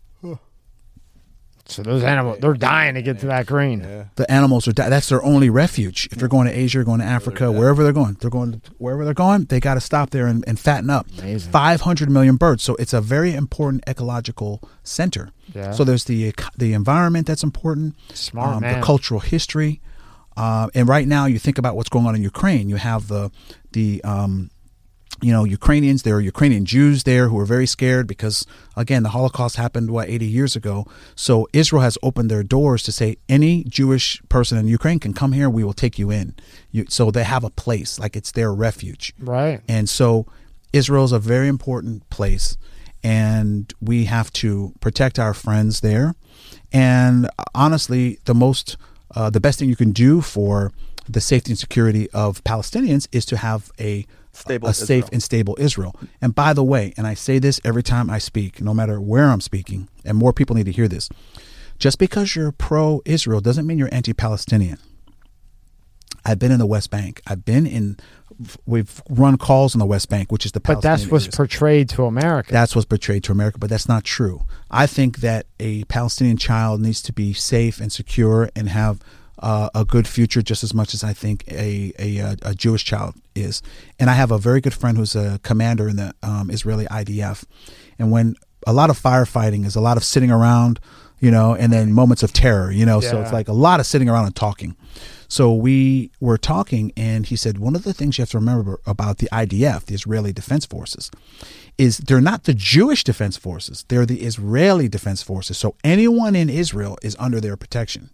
So 1.71 1.83
those 1.83 2.03
animals, 2.03 2.39
they're 2.41 2.55
dying 2.55 2.95
to 2.95 3.03
get 3.03 3.19
to 3.21 3.27
that 3.27 3.47
green. 3.47 3.81
Yeah. 3.81 4.05
the 4.17 4.31
animals 4.31 4.67
are 4.69 4.73
di- 4.73 4.89
that's 4.89 5.09
their 5.09 5.23
only 5.25 5.49
refuge 5.51 6.09
if 6.13 6.19
they're 6.19 6.29
going 6.29 6.47
to 6.47 6.53
asia 6.59 6.81
or 6.81 6.85
going 6.85 7.01
to 7.01 7.07
africa 7.07 7.51
wherever 7.53 7.83
they're 7.83 7.93
going 7.93 8.17
they're 8.21 8.31
going 8.31 8.53
to 8.53 8.61
wherever 8.79 9.05
they're 9.05 9.15
going 9.15 9.45
they 9.47 9.61
got 9.61 9.75
to 9.75 9.81
stop 9.81 10.11
there 10.11 10.27
and, 10.27 10.45
and 10.47 10.59
fatten 10.59 10.91
up 10.91 11.07
Amazing. 11.19 11.53
500 11.53 12.11
million 12.11 12.37
birds 12.37 12.63
so 12.63 12.75
it's 12.77 12.93
a 12.93 13.01
very 13.01 13.35
important 13.35 13.83
ecological 13.89 14.61
center 14.83 15.31
Yeah. 15.55 15.73
so 15.73 15.85
there's 15.85 16.05
the 16.05 16.35
the 16.57 16.73
environment 16.73 17.27
that's 17.27 17.43
important 17.45 17.95
Smart 18.15 18.57
um, 18.57 18.61
man. 18.63 18.81
the 18.81 18.85
cultural 18.87 19.21
history 19.21 19.81
uh, 20.37 20.69
and 20.75 20.89
right 20.89 21.07
now 21.09 21.27
you 21.27 21.39
think 21.39 21.59
about 21.59 21.77
what's 21.77 21.89
going 21.89 22.07
on 22.07 22.15
in 22.15 22.23
ukraine 22.23 22.69
you 22.69 22.77
have 22.77 23.09
the 23.09 23.31
the 23.73 24.03
um, 24.05 24.51
you 25.23 25.33
know 25.33 25.45
Ukrainians 25.45 26.03
there 26.03 26.17
are 26.17 26.21
Ukrainian 26.21 26.65
Jews 26.65 27.05
there 27.05 27.29
who 27.29 27.39
are 27.39 27.45
very 27.45 27.67
scared 27.67 28.07
because 28.07 28.47
again 28.77 29.03
the 29.03 29.11
Holocaust 29.11 29.57
happened 29.57 29.91
what 29.91 30.09
80 30.09 30.27
years 30.27 30.57
ago. 30.57 30.87
So 31.15 31.49
Israel 31.53 31.83
has 31.83 31.99
opened 32.03 32.31
their 32.31 32.43
doors 32.43 32.83
to 32.85 32.93
say 32.93 33.17
any 33.29 33.65
Jewish 33.65 34.21
person 34.29 34.59
in 34.59 34.67
Ukraine 34.69 34.99
can 34.99 35.15
come 35.15 35.33
here 35.33 35.49
we 35.49 35.65
will 35.65 35.73
take 35.73 35.99
you 35.99 36.11
in. 36.11 36.35
You, 36.71 36.85
so 36.89 37.11
they 37.11 37.25
have 37.25 37.45
a 37.45 37.51
place 37.51 37.99
like 37.99 38.17
it's 38.17 38.33
their 38.33 38.53
refuge. 38.53 39.15
Right. 39.19 39.61
and 39.69 39.89
so 39.89 40.27
Israel 40.73 41.05
is 41.05 41.13
a 41.13 41.19
very 41.19 41.49
important 41.49 42.09
place 42.11 42.57
and 43.03 43.73
we 43.81 44.05
have 44.05 44.33
to 44.35 44.75
protect 44.81 45.19
our 45.19 45.35
friends 45.35 45.81
there. 45.81 46.15
And 46.73 47.29
honestly 47.55 48.19
the 48.25 48.35
most 48.35 48.77
uh, 49.15 49.29
the 49.29 49.41
best 49.41 49.59
thing 49.59 49.69
you 49.69 49.77
can 49.77 49.93
do 49.93 50.21
for 50.21 50.73
the 51.09 51.21
safety 51.21 51.51
and 51.51 51.59
security 51.59 52.09
of 52.11 52.43
Palestinians 52.45 53.09
is 53.11 53.25
to 53.27 53.37
have 53.37 53.73
a 53.81 54.07
Stable 54.41 54.69
a 54.69 54.75
safe 54.75 55.05
Israel. 55.05 55.09
and 55.13 55.23
stable 55.23 55.57
Israel. 55.59 55.97
And 56.21 56.35
by 56.35 56.53
the 56.53 56.65
way, 56.65 56.95
and 56.97 57.07
I 57.07 57.15
say 57.15 57.39
this 57.39 57.61
every 57.65 57.83
time 57.83 58.11
I 58.11 58.19
speak, 58.19 58.61
no 58.61 58.75
matter 58.75 59.01
where 59.01 59.31
I'm 59.31 59.41
speaking, 59.41 59.89
and 60.05 60.17
more 60.17 60.33
people 60.33 60.57
need 60.57 60.67
to 60.67 60.73
hear 60.73 60.89
this. 60.89 61.09
Just 61.79 61.99
because 61.99 62.37
you're 62.37 62.53
pro 62.53 63.01
Israel 63.05 63.41
doesn't 63.41 63.67
mean 63.67 63.79
you're 63.79 63.93
anti 63.93 64.13
Palestinian. 64.13 64.79
I've 66.25 66.39
been 66.39 66.53
in 66.53 66.59
the 66.59 66.67
West 66.67 66.91
Bank. 66.91 67.23
I've 67.27 67.45
been 67.45 67.67
in, 67.67 67.97
we've 68.67 69.03
run 69.09 69.39
calls 69.39 69.75
in 69.75 69.79
the 69.79 69.87
West 69.87 70.09
Bank, 70.11 70.31
which 70.31 70.45
is 70.45 70.53
the 70.53 70.61
But 70.61 70.83
that's 70.83 71.07
what's 71.07 71.25
areas. 71.25 71.37
portrayed 71.37 71.89
to 71.91 72.05
America. 72.05 72.53
That's 72.53 72.75
what's 72.75 72.87
portrayed 72.87 73.25
to 73.25 73.33
America, 73.33 73.59
but 73.59 73.71
that's 73.71 73.89
not 73.89 74.05
true. 74.05 74.45
I 74.71 74.87
think 74.87 75.19
that 75.19 75.47
a 75.59 75.85
Palestinian 75.85 76.37
child 76.37 76.81
needs 76.81 77.01
to 77.03 77.13
be 77.13 77.33
safe 77.33 77.81
and 77.81 77.91
secure 77.91 78.51
and 78.55 78.69
have 78.69 79.01
uh, 79.41 79.71
a 79.75 79.85
good 79.85 80.07
future 80.07 80.43
just 80.43 80.63
as 80.63 80.73
much 80.75 80.95
as 80.95 81.03
I 81.03 81.13
think 81.13 81.45
a, 81.49 81.93
a, 81.99 82.21
uh, 82.21 82.37
a 82.43 82.55
Jewish 82.55 82.85
child 82.85 83.15
is. 83.35 83.63
And 83.99 84.11
I 84.11 84.15
have 84.15 84.31
a 84.31 84.39
very 84.39 84.61
good 84.61 84.75
friend 84.75 84.97
who's 84.97 85.17
a 85.17 85.41
commander 85.43 85.89
in 85.89 85.97
the 85.97 86.15
um, 86.23 86.51
Israeli 86.51 86.87
IDF. 86.87 87.45
And 87.99 88.11
when 88.11 88.37
a 88.67 88.73
lot 88.73 88.91
of 88.91 89.01
firefighting 89.01 89.65
is 89.65 89.77
a 89.77 89.81
lot 89.81 89.97
of 89.97 90.05
sitting 90.05 90.31
around, 90.31 90.79
you 91.19 91.31
know, 91.31 91.55
and 91.55 91.73
then 91.73 91.93
moments 91.93 92.23
of 92.23 92.33
terror, 92.33 92.71
you 92.71 92.87
know, 92.87 93.01
so 93.01 93.21
it's 93.21 93.33
like 93.33 93.49
a 93.49 93.53
lot 93.53 93.81
of 93.81 93.87
sitting 93.87 94.09
around 94.09 94.27
and 94.27 94.37
talking. 94.37 94.77
So 95.29 95.55
we 95.55 96.11
were 96.19 96.39
talking, 96.39 96.93
and 96.97 97.25
he 97.25 97.37
said 97.37 97.59
one 97.59 97.77
of 97.77 97.85
the 97.85 97.95
things 97.95 98.19
you 98.19 98.23
have 98.23 98.31
to 98.31 98.39
remember 98.39 98.81
about 98.85 99.19
the 99.19 99.29
IDF, 99.31 99.85
the 99.85 99.95
Israeli 99.95 100.33
Defense 100.33 100.67
Forces, 100.67 101.11
is 101.79 101.99
they're 101.99 102.21
not 102.21 102.45
the 102.45 102.55
Jewish 102.55 103.05
Defense 103.05 103.37
Forces; 103.37 103.85
they're 103.89 104.07
the 104.07 104.23
Israeli 104.23 104.89
Defense 104.89 105.23
Forces. 105.23 105.57
So 105.57 105.77
anyone 105.85 106.35
in 106.35 106.51
Israel 106.51 106.99
is 107.01 107.17
under 107.21 107.41
their 107.41 107.57
protection. 107.57 108.11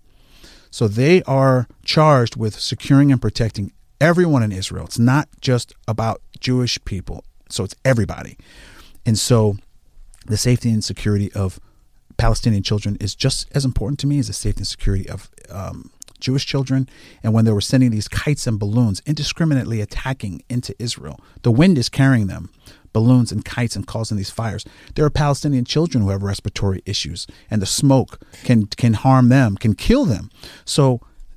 So 0.70 0.88
they 0.88 1.22
are 1.22 1.66
charged 1.84 2.36
with 2.36 2.58
securing 2.58 3.12
and 3.12 3.20
protecting 3.20 3.72
everyone 4.00 4.42
in 4.42 4.52
Israel. 4.52 4.84
It's 4.84 4.98
not 4.98 5.28
just 5.40 5.74
about 5.88 6.20
Jewish 6.38 6.78
people. 6.84 7.24
So 7.48 7.64
it's 7.64 7.74
everybody. 7.84 8.36
And 9.04 9.18
so 9.18 9.56
the 10.26 10.36
safety 10.36 10.70
and 10.70 10.84
security 10.84 11.32
of 11.32 11.60
Palestinian 12.16 12.62
children 12.62 12.96
is 13.00 13.14
just 13.14 13.48
as 13.54 13.64
important 13.64 13.98
to 14.00 14.06
me 14.06 14.18
as 14.18 14.26
the 14.26 14.32
safety 14.32 14.60
and 14.60 14.66
security 14.66 15.08
of 15.08 15.30
um, 15.50 15.90
Jewish 16.18 16.46
children. 16.46 16.88
And 17.22 17.32
when 17.32 17.44
they 17.44 17.52
were 17.52 17.60
sending 17.60 17.90
these 17.90 18.08
kites 18.08 18.46
and 18.46 18.58
balloons 18.58 19.02
indiscriminately 19.06 19.80
attacking 19.80 20.42
into 20.48 20.74
Israel, 20.78 21.20
the 21.42 21.52
wind 21.52 21.78
is 21.78 21.88
carrying 21.88 22.26
them, 22.26 22.50
balloons 22.96 23.30
and 23.32 23.44
kites, 23.44 23.76
and 23.76 23.86
causing 23.86 24.16
these 24.16 24.34
fires. 24.40 24.64
There 24.94 25.04
are 25.04 25.10
Palestinian 25.24 25.66
children 25.74 26.02
who 26.02 26.10
have 26.10 26.22
respiratory 26.22 26.80
issues, 26.86 27.26
and 27.50 27.60
the 27.60 27.66
smoke 27.66 28.12
can 28.46 28.58
can 28.82 28.94
harm 28.94 29.28
them, 29.28 29.56
can 29.64 29.74
kill 29.74 30.04
them. 30.06 30.30
So 30.64 30.84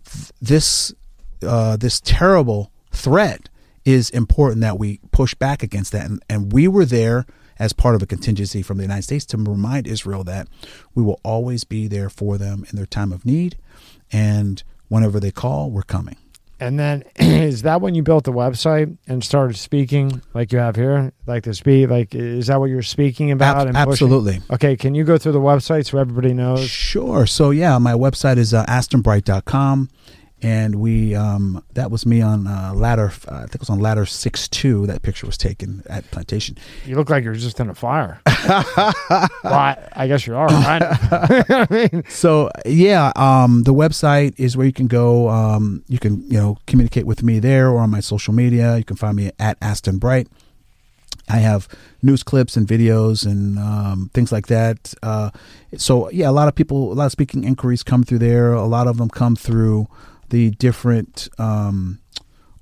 th- 0.05 0.31
this 0.51 0.93
uh, 1.41 1.75
this 1.85 2.01
terrible 2.01 2.61
threat 2.91 3.49
is 3.85 4.09
important 4.09 4.61
that 4.61 4.79
we 4.79 4.99
push 5.11 5.33
back 5.33 5.63
against 5.63 5.91
that. 5.91 6.05
And, 6.05 6.23
and 6.29 6.53
we 6.53 6.67
were 6.67 6.85
there 6.85 7.25
as 7.57 7.73
part 7.73 7.95
of 7.95 8.01
a 8.01 8.05
contingency 8.15 8.61
from 8.61 8.77
the 8.77 8.83
United 8.83 9.03
States 9.03 9.25
to 9.25 9.37
remind 9.37 9.85
Israel 9.85 10.23
that 10.23 10.47
we 10.95 11.03
will 11.03 11.19
always 11.23 11.63
be 11.65 11.87
there 11.87 12.09
for 12.09 12.37
them 12.37 12.65
in 12.69 12.75
their 12.77 12.85
time 12.85 13.11
of 13.11 13.25
need. 13.25 13.57
And 14.11 14.63
whenever 14.87 15.19
they 15.19 15.31
call, 15.31 15.71
we're 15.71 15.83
coming. 15.97 16.17
And 16.59 16.77
then 16.79 17.03
is 17.15 17.61
that 17.63 17.81
when 17.81 17.95
you 17.95 18.03
built 18.03 18.25
the 18.25 18.33
website 18.33 18.97
and 19.07 19.23
started 19.23 19.57
speaking 19.57 20.21
like 20.33 20.51
you 20.51 20.59
have 20.59 20.75
here, 20.75 21.13
like 21.25 21.43
to 21.43 21.53
speak? 21.53 21.89
Like, 21.89 22.13
is 22.13 22.47
that 22.47 22.59
what 22.59 22.69
you're 22.69 22.81
speaking 22.81 23.31
about? 23.31 23.61
Ab- 23.61 23.67
and 23.67 23.75
pushing? 23.75 23.91
absolutely. 23.91 24.41
Okay, 24.51 24.75
can 24.75 24.95
you 24.95 25.03
go 25.03 25.17
through 25.17 25.31
the 25.33 25.39
website 25.39 25.85
so 25.85 25.97
everybody 25.97 26.33
knows? 26.33 26.69
Sure. 26.69 27.25
So 27.25 27.51
yeah, 27.51 27.77
my 27.77 27.93
website 27.93 28.37
is 28.37 28.53
uh, 28.53 28.65
astonbright.com. 28.65 29.89
And 30.41 30.75
we, 30.75 31.15
um, 31.15 31.63
that 31.73 31.91
was 31.91 32.05
me 32.05 32.21
on 32.21 32.47
uh, 32.47 32.73
ladder, 32.73 33.11
uh, 33.27 33.35
I 33.35 33.39
think 33.41 33.55
it 33.55 33.59
was 33.61 33.69
on 33.69 33.79
ladder 33.79 34.05
six 34.05 34.47
two. 34.47 34.87
That 34.87 35.01
picture 35.01 35.25
was 35.25 35.37
taken 35.37 35.83
at 35.89 36.09
Plantation. 36.11 36.57
You 36.85 36.95
look 36.95 37.09
like 37.09 37.23
you're 37.23 37.33
just 37.33 37.59
in 37.59 37.69
a 37.69 37.75
fire. 37.75 38.21
well, 38.25 38.93
I, 39.43 39.77
I 39.93 40.07
guess 40.07 40.25
you 40.25 40.35
are, 40.35 40.47
right? 40.47 40.81
I 40.81 41.67
mean, 41.91 42.03
So 42.07 42.51
yeah, 42.65 43.11
um, 43.15 43.63
the 43.63 43.73
website 43.73 44.33
is 44.37 44.55
where 44.55 44.65
you 44.65 44.73
can 44.73 44.87
go. 44.87 45.29
Um, 45.29 45.83
you 45.87 45.99
can 45.99 46.23
you 46.29 46.37
know 46.37 46.57
communicate 46.67 47.05
with 47.05 47.21
me 47.21 47.39
there 47.39 47.69
or 47.69 47.79
on 47.79 47.89
my 47.89 47.99
social 47.99 48.33
media. 48.33 48.77
You 48.77 48.85
can 48.85 48.95
find 48.95 49.15
me 49.17 49.31
at 49.39 49.57
Aston 49.61 49.97
Bright, 49.97 50.27
I 51.29 51.37
have 51.37 51.67
news 52.01 52.23
clips 52.23 52.57
and 52.57 52.67
videos 52.67 53.25
and 53.25 53.59
um, 53.59 54.09
things 54.13 54.31
like 54.31 54.47
that. 54.47 54.93
Uh, 55.03 55.29
so 55.77 56.09
yeah, 56.09 56.29
a 56.29 56.31
lot 56.31 56.47
of 56.47 56.55
people, 56.55 56.91
a 56.91 56.95
lot 56.95 57.05
of 57.05 57.11
speaking 57.11 57.43
inquiries 57.43 57.83
come 57.83 58.03
through 58.03 58.19
there. 58.19 58.53
A 58.53 58.65
lot 58.65 58.87
of 58.87 58.97
them 58.97 59.09
come 59.09 59.35
through 59.35 59.87
the 60.29 60.51
different 60.51 61.27
um, 61.37 61.99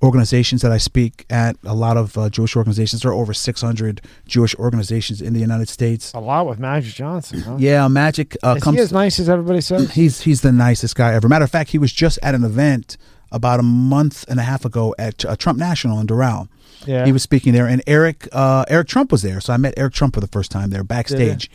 organizations 0.03 0.61
that 0.61 0.71
I 0.71 0.77
speak 0.77 1.25
at. 1.29 1.55
A 1.63 1.73
lot 1.73 1.97
of 1.97 2.17
uh, 2.17 2.29
Jewish 2.29 2.55
organizations. 2.55 3.01
There 3.01 3.11
are 3.11 3.15
over 3.15 3.33
600 3.33 4.01
Jewish 4.27 4.55
organizations 4.55 5.21
in 5.21 5.33
the 5.33 5.39
United 5.39 5.69
States. 5.69 6.13
A 6.13 6.19
lot 6.19 6.47
with 6.47 6.59
Magic 6.59 6.93
Johnson. 6.93 7.41
Huh? 7.41 7.57
Yeah, 7.59 7.87
Magic 7.87 8.37
uh, 8.43 8.55
Is 8.57 8.63
comes. 8.63 8.77
he 8.77 8.81
as 8.81 8.91
nice 8.91 9.19
as 9.19 9.29
everybody 9.29 9.61
says? 9.61 9.91
He's 9.93 10.21
he's 10.21 10.41
the 10.41 10.51
nicest 10.51 10.95
guy 10.95 11.13
ever. 11.13 11.27
Matter 11.27 11.45
of 11.45 11.51
fact, 11.51 11.71
he 11.71 11.77
was 11.77 11.91
just 11.91 12.19
at 12.21 12.35
an 12.35 12.43
event 12.43 12.97
about 13.31 13.59
a 13.59 13.63
month 13.63 14.23
and 14.29 14.39
a 14.39 14.43
half 14.43 14.63
ago 14.65 14.95
at 14.97 15.25
uh, 15.25 15.35
Trump 15.35 15.59
National 15.59 15.99
in 15.99 16.07
Doral. 16.07 16.47
Yeah. 16.85 17.05
He 17.05 17.11
was 17.11 17.23
speaking 17.23 17.53
there, 17.53 17.65
and 17.67 17.81
Eric 17.87 18.27
uh, 18.31 18.65
Eric 18.67 18.87
Trump 18.87 19.11
was 19.11 19.21
there. 19.23 19.41
So 19.41 19.51
I 19.53 19.57
met 19.57 19.73
Eric 19.77 19.93
Trump 19.93 20.13
for 20.13 20.21
the 20.21 20.27
first 20.27 20.51
time 20.51 20.69
there 20.69 20.83
backstage. 20.83 21.49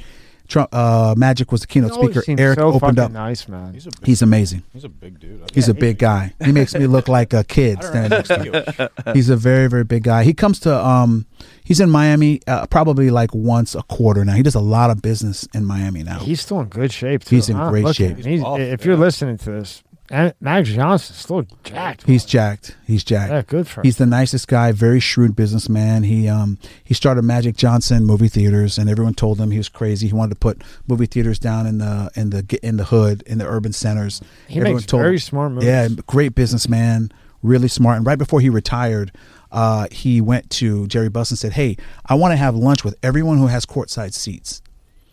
Trump 0.52 0.68
uh, 0.72 1.14
Magic 1.16 1.50
was 1.50 1.62
the 1.62 1.66
keynote 1.66 1.92
always 1.92 2.22
speaker. 2.22 2.40
Eric 2.40 2.58
so 2.58 2.72
opened 2.72 2.98
up. 2.98 3.10
nice, 3.10 3.48
man. 3.48 3.72
He's 3.72 3.86
a 3.86 3.90
big, 3.90 4.06
He's 4.06 4.20
amazing. 4.22 4.62
he's 4.72 4.84
a 4.84 4.89
big 4.89 5.18
dude. 5.18 5.42
I 5.42 5.47
He's 5.55 5.68
a 5.68 5.72
think. 5.72 5.81
big 5.81 5.98
guy. 5.98 6.34
He 6.44 6.52
makes 6.52 6.74
me 6.74 6.86
look 6.86 7.08
like 7.08 7.32
a 7.32 7.42
kid 7.42 7.82
standing 7.82 8.10
next 8.10 8.28
to 8.28 8.89
him. 9.06 9.14
He's 9.14 9.28
a 9.31 9.36
very 9.36 9.68
very 9.68 9.84
big 9.84 10.02
guy. 10.02 10.24
He 10.24 10.34
comes 10.34 10.60
to 10.60 10.72
um 10.86 11.26
he's 11.64 11.81
in 11.81 11.89
Miami 11.90 12.40
uh, 12.47 12.66
probably 12.66 13.10
like 13.10 13.34
once 13.34 13.74
a 13.74 13.82
quarter 13.84 14.24
now. 14.24 14.34
He 14.34 14.42
does 14.42 14.55
a 14.55 14.60
lot 14.60 14.90
of 14.90 15.00
business 15.00 15.48
in 15.55 15.64
Miami 15.64 16.02
now. 16.02 16.18
He's 16.20 16.40
still 16.42 16.60
in 16.60 16.68
good 16.68 16.92
shape. 16.92 17.24
Too, 17.24 17.36
He's 17.36 17.48
in 17.48 17.56
huh? 17.56 17.70
great 17.70 17.84
Look 17.84 17.97
shape. 17.97 18.16
He's- 18.18 18.26
He's 18.26 18.42
if 18.44 18.84
you're 18.84 18.97
listening 18.97 19.39
to 19.39 19.50
this, 19.50 19.82
and 20.12 20.34
Magic 20.41 20.76
Johnson's 20.76 21.18
still 21.18 21.44
jacked. 21.65 22.05
He's 22.07 22.24
jacked. 22.24 22.76
He's 22.86 23.02
jacked. 23.02 23.32
yeah, 23.32 23.42
good 23.42 23.66
for 23.66 23.81
him. 23.81 23.84
He's 23.84 23.97
the 23.97 24.07
nicest 24.07 24.47
guy, 24.47 24.70
very 24.70 25.00
shrewd 25.00 25.34
businessman. 25.34 26.02
He 26.05 26.28
um 26.28 26.58
he 26.84 26.94
started 26.94 27.23
Magic 27.23 27.57
Johnson 27.57 28.05
movie 28.05 28.28
theaters, 28.28 28.78
and 28.78 28.89
everyone 28.91 29.15
told 29.15 29.41
him 29.41 29.50
he 29.50 29.58
was 29.58 29.68
crazy. 29.68 30.07
He 30.08 30.12
wanted 30.12 30.34
to 30.34 30.39
put 30.39 30.62
movie 30.86 31.07
theaters 31.07 31.39
down 31.39 31.66
in 31.66 31.78
the 31.78 32.10
in 32.15 32.31
the 32.31 32.58
in 32.62 32.76
the 32.76 32.84
hood 32.84 33.23
in 33.26 33.39
the 33.39 33.47
urban 33.49 33.73
centers. 33.73 34.20
he 34.47 34.58
everyone 34.58 34.76
makes 34.76 34.86
told 34.86 35.02
very 35.02 35.18
smart 35.18 35.52
moves. 35.52 35.66
Yeah, 35.66 35.89
great 36.07 36.34
businessman, 36.34 37.10
really 37.42 37.68
smart. 37.68 37.97
And 37.97 38.07
right 38.07 38.18
before 38.18 38.41
he 38.41 38.50
retired, 38.50 39.12
uh, 39.50 39.86
he 39.91 40.20
went 40.20 40.50
to 40.50 40.86
Jerry 40.89 41.08
Buss 41.08 41.31
and 41.31 41.39
said, 41.39 41.55
"Hey, 41.55 41.76
I 42.07 42.15
want 42.15 42.32
to 42.32 42.36
have 42.36 42.55
lunch 42.55 42.84
with 42.84 42.97
everyone 43.02 43.39
who 43.39 43.47
has 43.47 43.65
courtside 43.65 44.12
seats." 44.12 44.60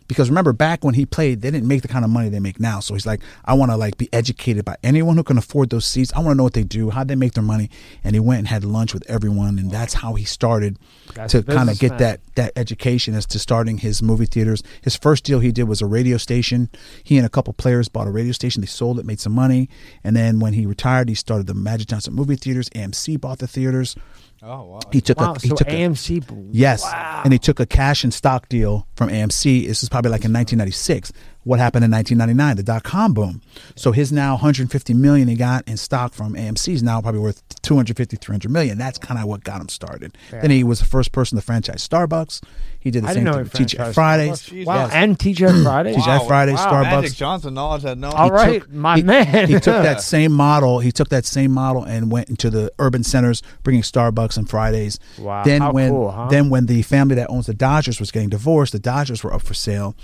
Because 0.10 0.28
remember, 0.30 0.54
back 0.54 0.84
when 0.84 0.96
he 0.96 1.06
played, 1.06 1.42
they 1.42 1.52
didn't 1.52 1.68
make 1.68 1.84
the 1.84 1.88
kind 1.88 2.04
of 2.04 2.10
money 2.10 2.30
they 2.30 2.40
make 2.40 2.60
now. 2.60 2.80
So 2.80 2.96
he's 2.96 3.06
like, 3.06 3.22
I 3.46 3.54
want 3.54 3.70
to 3.72 3.78
like 3.78 3.98
be 3.98 4.10
educated 4.12 4.66
by 4.66 4.76
anyone 4.84 5.16
who 5.16 5.24
can 5.24 5.38
afford 5.38 5.70
those 5.70 5.86
seats. 5.86 6.12
I 6.14 6.20
want 6.20 6.32
to 6.32 6.36
know 6.36 6.44
what 6.44 6.54
they 6.54 6.64
do, 6.64 6.90
how 6.90 7.04
they 7.04 7.16
make 7.16 7.34
their 7.34 7.44
money. 7.44 7.70
And 8.04 8.16
he 8.16 8.20
went 8.20 8.40
and 8.40 8.48
had 8.48 8.66
lunch 8.66 8.92
with 8.92 9.08
everyone, 9.08 9.60
and 9.60 9.70
that's 9.70 9.94
how 9.94 10.16
he 10.16 10.26
started 10.26 10.80
That's 11.14 11.32
to 11.34 11.44
kind 11.44 11.70
of 11.70 11.78
get 11.78 11.92
businessman. 11.92 11.98
that 12.36 12.36
that 12.36 12.54
education 12.56 13.14
as 13.14 13.28
to 13.28 13.40
starting 13.40 13.78
his 13.78 14.02
movie 14.02 14.26
theaters. 14.26 14.64
His 14.82 14.96
first 14.96 15.24
deal 15.24 15.42
he 15.42 15.52
did 15.52 15.66
was 15.66 15.82
a 15.82 15.86
radio 15.86 16.18
station. 16.18 16.70
He 17.04 17.18
and 17.18 17.26
a 17.26 17.30
couple 17.30 17.54
players 17.54 17.88
bought 17.88 18.08
a 18.08 18.12
radio 18.12 18.32
station. 18.32 18.62
They 18.62 18.68
sold 18.68 19.00
it, 19.00 19.06
made 19.06 19.20
some 19.20 19.34
money, 19.34 19.70
and 20.04 20.16
then 20.16 20.40
when 20.40 20.54
he 20.54 20.66
retired, 20.66 21.08
he 21.08 21.16
started 21.16 21.46
the 21.46 21.54
Magic 21.54 21.88
Johnson 21.88 22.16
movie 22.16 22.36
theaters. 22.36 22.68
AMC 22.70 23.22
bought 23.22 23.38
the 23.38 23.48
theaters. 23.48 23.96
Oh 24.42 24.64
wow. 24.64 24.80
He 24.92 25.02
took 25.02 25.20
Wow, 25.20 25.34
a 25.34 25.40
he 25.40 25.50
so 25.50 25.56
took 25.56 25.68
a, 25.68 25.72
AMC. 25.72 26.50
Yes. 26.52 26.84
Wow. 26.84 27.22
And 27.24 27.34
he 27.34 27.40
took 27.40 27.60
a 27.60 27.66
cash 27.66 28.04
and 28.04 28.14
stock 28.14 28.48
deal 28.50 28.88
from 28.96 29.10
AMC. 29.10 29.68
This 29.68 29.84
is 29.84 29.90
probably 29.90 30.12
like 30.12 30.24
in 30.24 30.32
1996. 30.34 31.12
What 31.46 31.60
happened 31.60 31.86
in 31.86 31.92
1999? 31.92 32.58
The 32.58 32.64
dot 32.64 32.84
com 32.84 33.14
boom. 33.14 33.42
So 33.76 33.92
his 33.92 34.12
now 34.12 34.34
150 34.34 34.94
million 34.94 35.28
he 35.30 35.36
got 35.36 35.68
in 35.68 35.78
stock 35.78 36.14
from 36.14 36.34
AMC 36.36 36.74
is 36.74 36.84
now 36.84 37.02
probably 37.02 37.22
worth 37.22 37.42
250, 37.62 38.18
300 38.18 38.52
million. 38.52 38.78
That's 38.78 38.98
kind 39.00 39.20
of 39.20 39.26
what 39.28 39.44
got 39.44 39.62
him 39.62 39.70
started. 39.70 40.18
Then 40.32 40.52
he 40.52 40.64
was 40.64 40.80
the 40.80 40.86
first 40.86 41.12
person 41.12 41.38
to 41.38 41.42
franchise 41.42 41.88
Starbucks. 41.88 42.42
He 42.82 42.92
did 42.92 43.04
the 43.04 43.10
I 43.10 43.14
same 43.14 43.24
thing 43.26 43.34
he 43.34 43.40
with 43.40 43.54
TGI 43.54 43.94
Fridays. 43.94 44.52
Wow, 44.66 44.76
Yes. 44.86 44.92
and 44.94 45.18
TGI 45.20 45.64
Fridays. 45.64 45.96
TGI 45.98 46.28
Fridays, 46.28 46.56
wow. 46.56 46.72
Starbucks. 46.72 47.02
Magic 47.02 47.14
Johnson 47.14 47.54
knowledge 47.54 47.84
had 47.84 47.98
no. 47.98 48.10
All 48.12 48.30
right, 48.30 48.62
took- 48.62 48.72
my 48.72 48.98
he- 48.98 49.04
man. 49.04 49.48
he 49.48 49.54
took 49.56 49.84
that 49.84 50.02
same 50.04 50.32
model. 50.32 50.80
He 50.80 50.92
took 50.92 51.10
that 51.10 51.26
same 51.26 51.52
model 51.52 51.84
and 51.84 52.10
went 52.12 52.30
into 52.30 52.50
the 52.50 52.72
urban 52.80 53.04
centers, 53.04 53.42
bringing 53.64 53.82
Starbucks 53.84 54.38
and 54.38 54.50
Fridays. 54.50 54.98
Wow, 55.18 55.44
Then 55.44 55.62
how 55.62 55.72
when 55.74 55.92
cool, 55.92 56.12
huh? 56.12 56.28
then 56.30 56.50
when 56.50 56.68
the 56.68 56.82
family 56.84 57.16
that 57.16 57.30
owns 57.30 57.48
the 57.48 57.54
Dodgers 57.54 58.00
was 58.00 58.12
getting 58.12 58.30
divorced, 58.30 58.72
the 58.74 58.80
Dodgers 58.80 59.24
were 59.24 59.34
up 59.34 59.42
for 59.42 59.54
sale. 59.54 59.96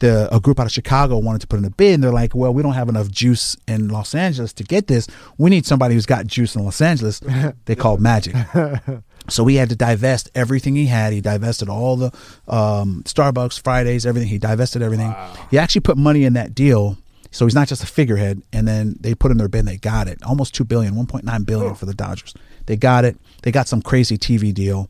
The 0.00 0.28
a 0.34 0.40
group 0.40 0.60
out 0.60 0.66
of 0.66 0.72
Chicago 0.76 1.18
wanted 1.18 1.40
to 1.40 1.46
put 1.46 1.58
in 1.58 1.64
a 1.64 1.70
bid, 1.70 1.94
and 1.94 2.04
they're 2.04 2.12
like, 2.12 2.34
"Well, 2.34 2.52
we 2.52 2.62
don't 2.62 2.74
have 2.74 2.88
enough 2.88 3.10
juice 3.10 3.56
in 3.66 3.88
Los 3.88 4.14
Angeles 4.14 4.52
to 4.54 4.62
get 4.62 4.86
this. 4.86 5.06
We 5.38 5.50
need 5.50 5.66
somebody 5.66 5.94
who's 5.94 6.06
got 6.06 6.26
juice 6.26 6.54
in 6.54 6.64
Los 6.64 6.80
Angeles." 6.80 7.20
they 7.64 7.74
called 7.74 8.00
Magic. 8.00 8.34
So 9.28 9.44
he 9.46 9.56
had 9.56 9.70
to 9.70 9.76
divest 9.76 10.30
everything 10.34 10.76
he 10.76 10.86
had. 10.86 11.12
He 11.12 11.20
divested 11.20 11.68
all 11.68 11.96
the 11.96 12.12
um, 12.46 13.02
Starbucks, 13.06 13.60
Fridays, 13.60 14.06
everything. 14.06 14.28
He 14.28 14.38
divested 14.38 14.82
everything. 14.82 15.12
He 15.50 15.58
actually 15.58 15.80
put 15.80 15.96
money 15.96 16.22
in 16.24 16.34
that 16.34 16.54
deal. 16.54 16.96
So 17.32 17.44
he's 17.44 17.54
not 17.54 17.68
just 17.68 17.82
a 17.82 17.86
figurehead. 17.86 18.42
And 18.52 18.68
then 18.68 18.96
they 19.00 19.14
put 19.14 19.30
in 19.30 19.36
their 19.36 19.48
bid 19.48 19.60
and 19.60 19.68
they 19.68 19.78
got 19.78 20.06
it. 20.06 20.22
Almost 20.22 20.54
two 20.54 20.64
billion, 20.64 20.94
1.9 20.94 21.44
billion 21.44 21.74
for 21.74 21.86
the 21.86 21.94
Dodgers. 21.94 22.34
They 22.66 22.76
got 22.76 23.04
it. 23.04 23.16
They 23.42 23.52
got 23.52 23.68
some 23.68 23.82
crazy 23.82 24.16
TV 24.16 24.54
deal. 24.54 24.88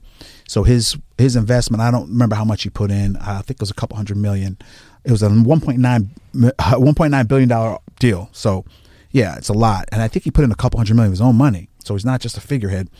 So 0.48 0.62
his 0.62 0.96
his 1.18 1.34
investment, 1.34 1.82
I 1.82 1.90
don't 1.90 2.08
remember 2.08 2.36
how 2.36 2.44
much 2.44 2.62
he 2.62 2.70
put 2.70 2.90
in. 2.90 3.16
I 3.16 3.42
think 3.42 3.56
it 3.56 3.60
was 3.60 3.70
a 3.70 3.74
couple 3.74 3.96
hundred 3.96 4.18
million. 4.18 4.58
It 5.06 5.12
was 5.12 5.22
a 5.22 5.28
1.9 5.28 6.08
mi- 6.34 6.48
uh, 6.58 6.74
1.9 6.74 7.28
billion 7.28 7.48
dollar 7.48 7.78
deal. 7.98 8.28
So 8.32 8.64
yeah, 9.12 9.36
it's 9.36 9.48
a 9.48 9.54
lot. 9.54 9.88
And 9.92 10.02
I 10.02 10.08
think 10.08 10.24
he 10.24 10.30
put 10.30 10.44
in 10.44 10.50
a 10.52 10.56
couple 10.56 10.78
hundred 10.78 10.96
million 10.96 11.10
of 11.12 11.12
his 11.14 11.20
own 11.22 11.36
money. 11.36 11.68
So 11.84 11.94
he's 11.94 12.04
not 12.04 12.20
just 12.20 12.36
a 12.36 12.40
figurehead. 12.40 12.90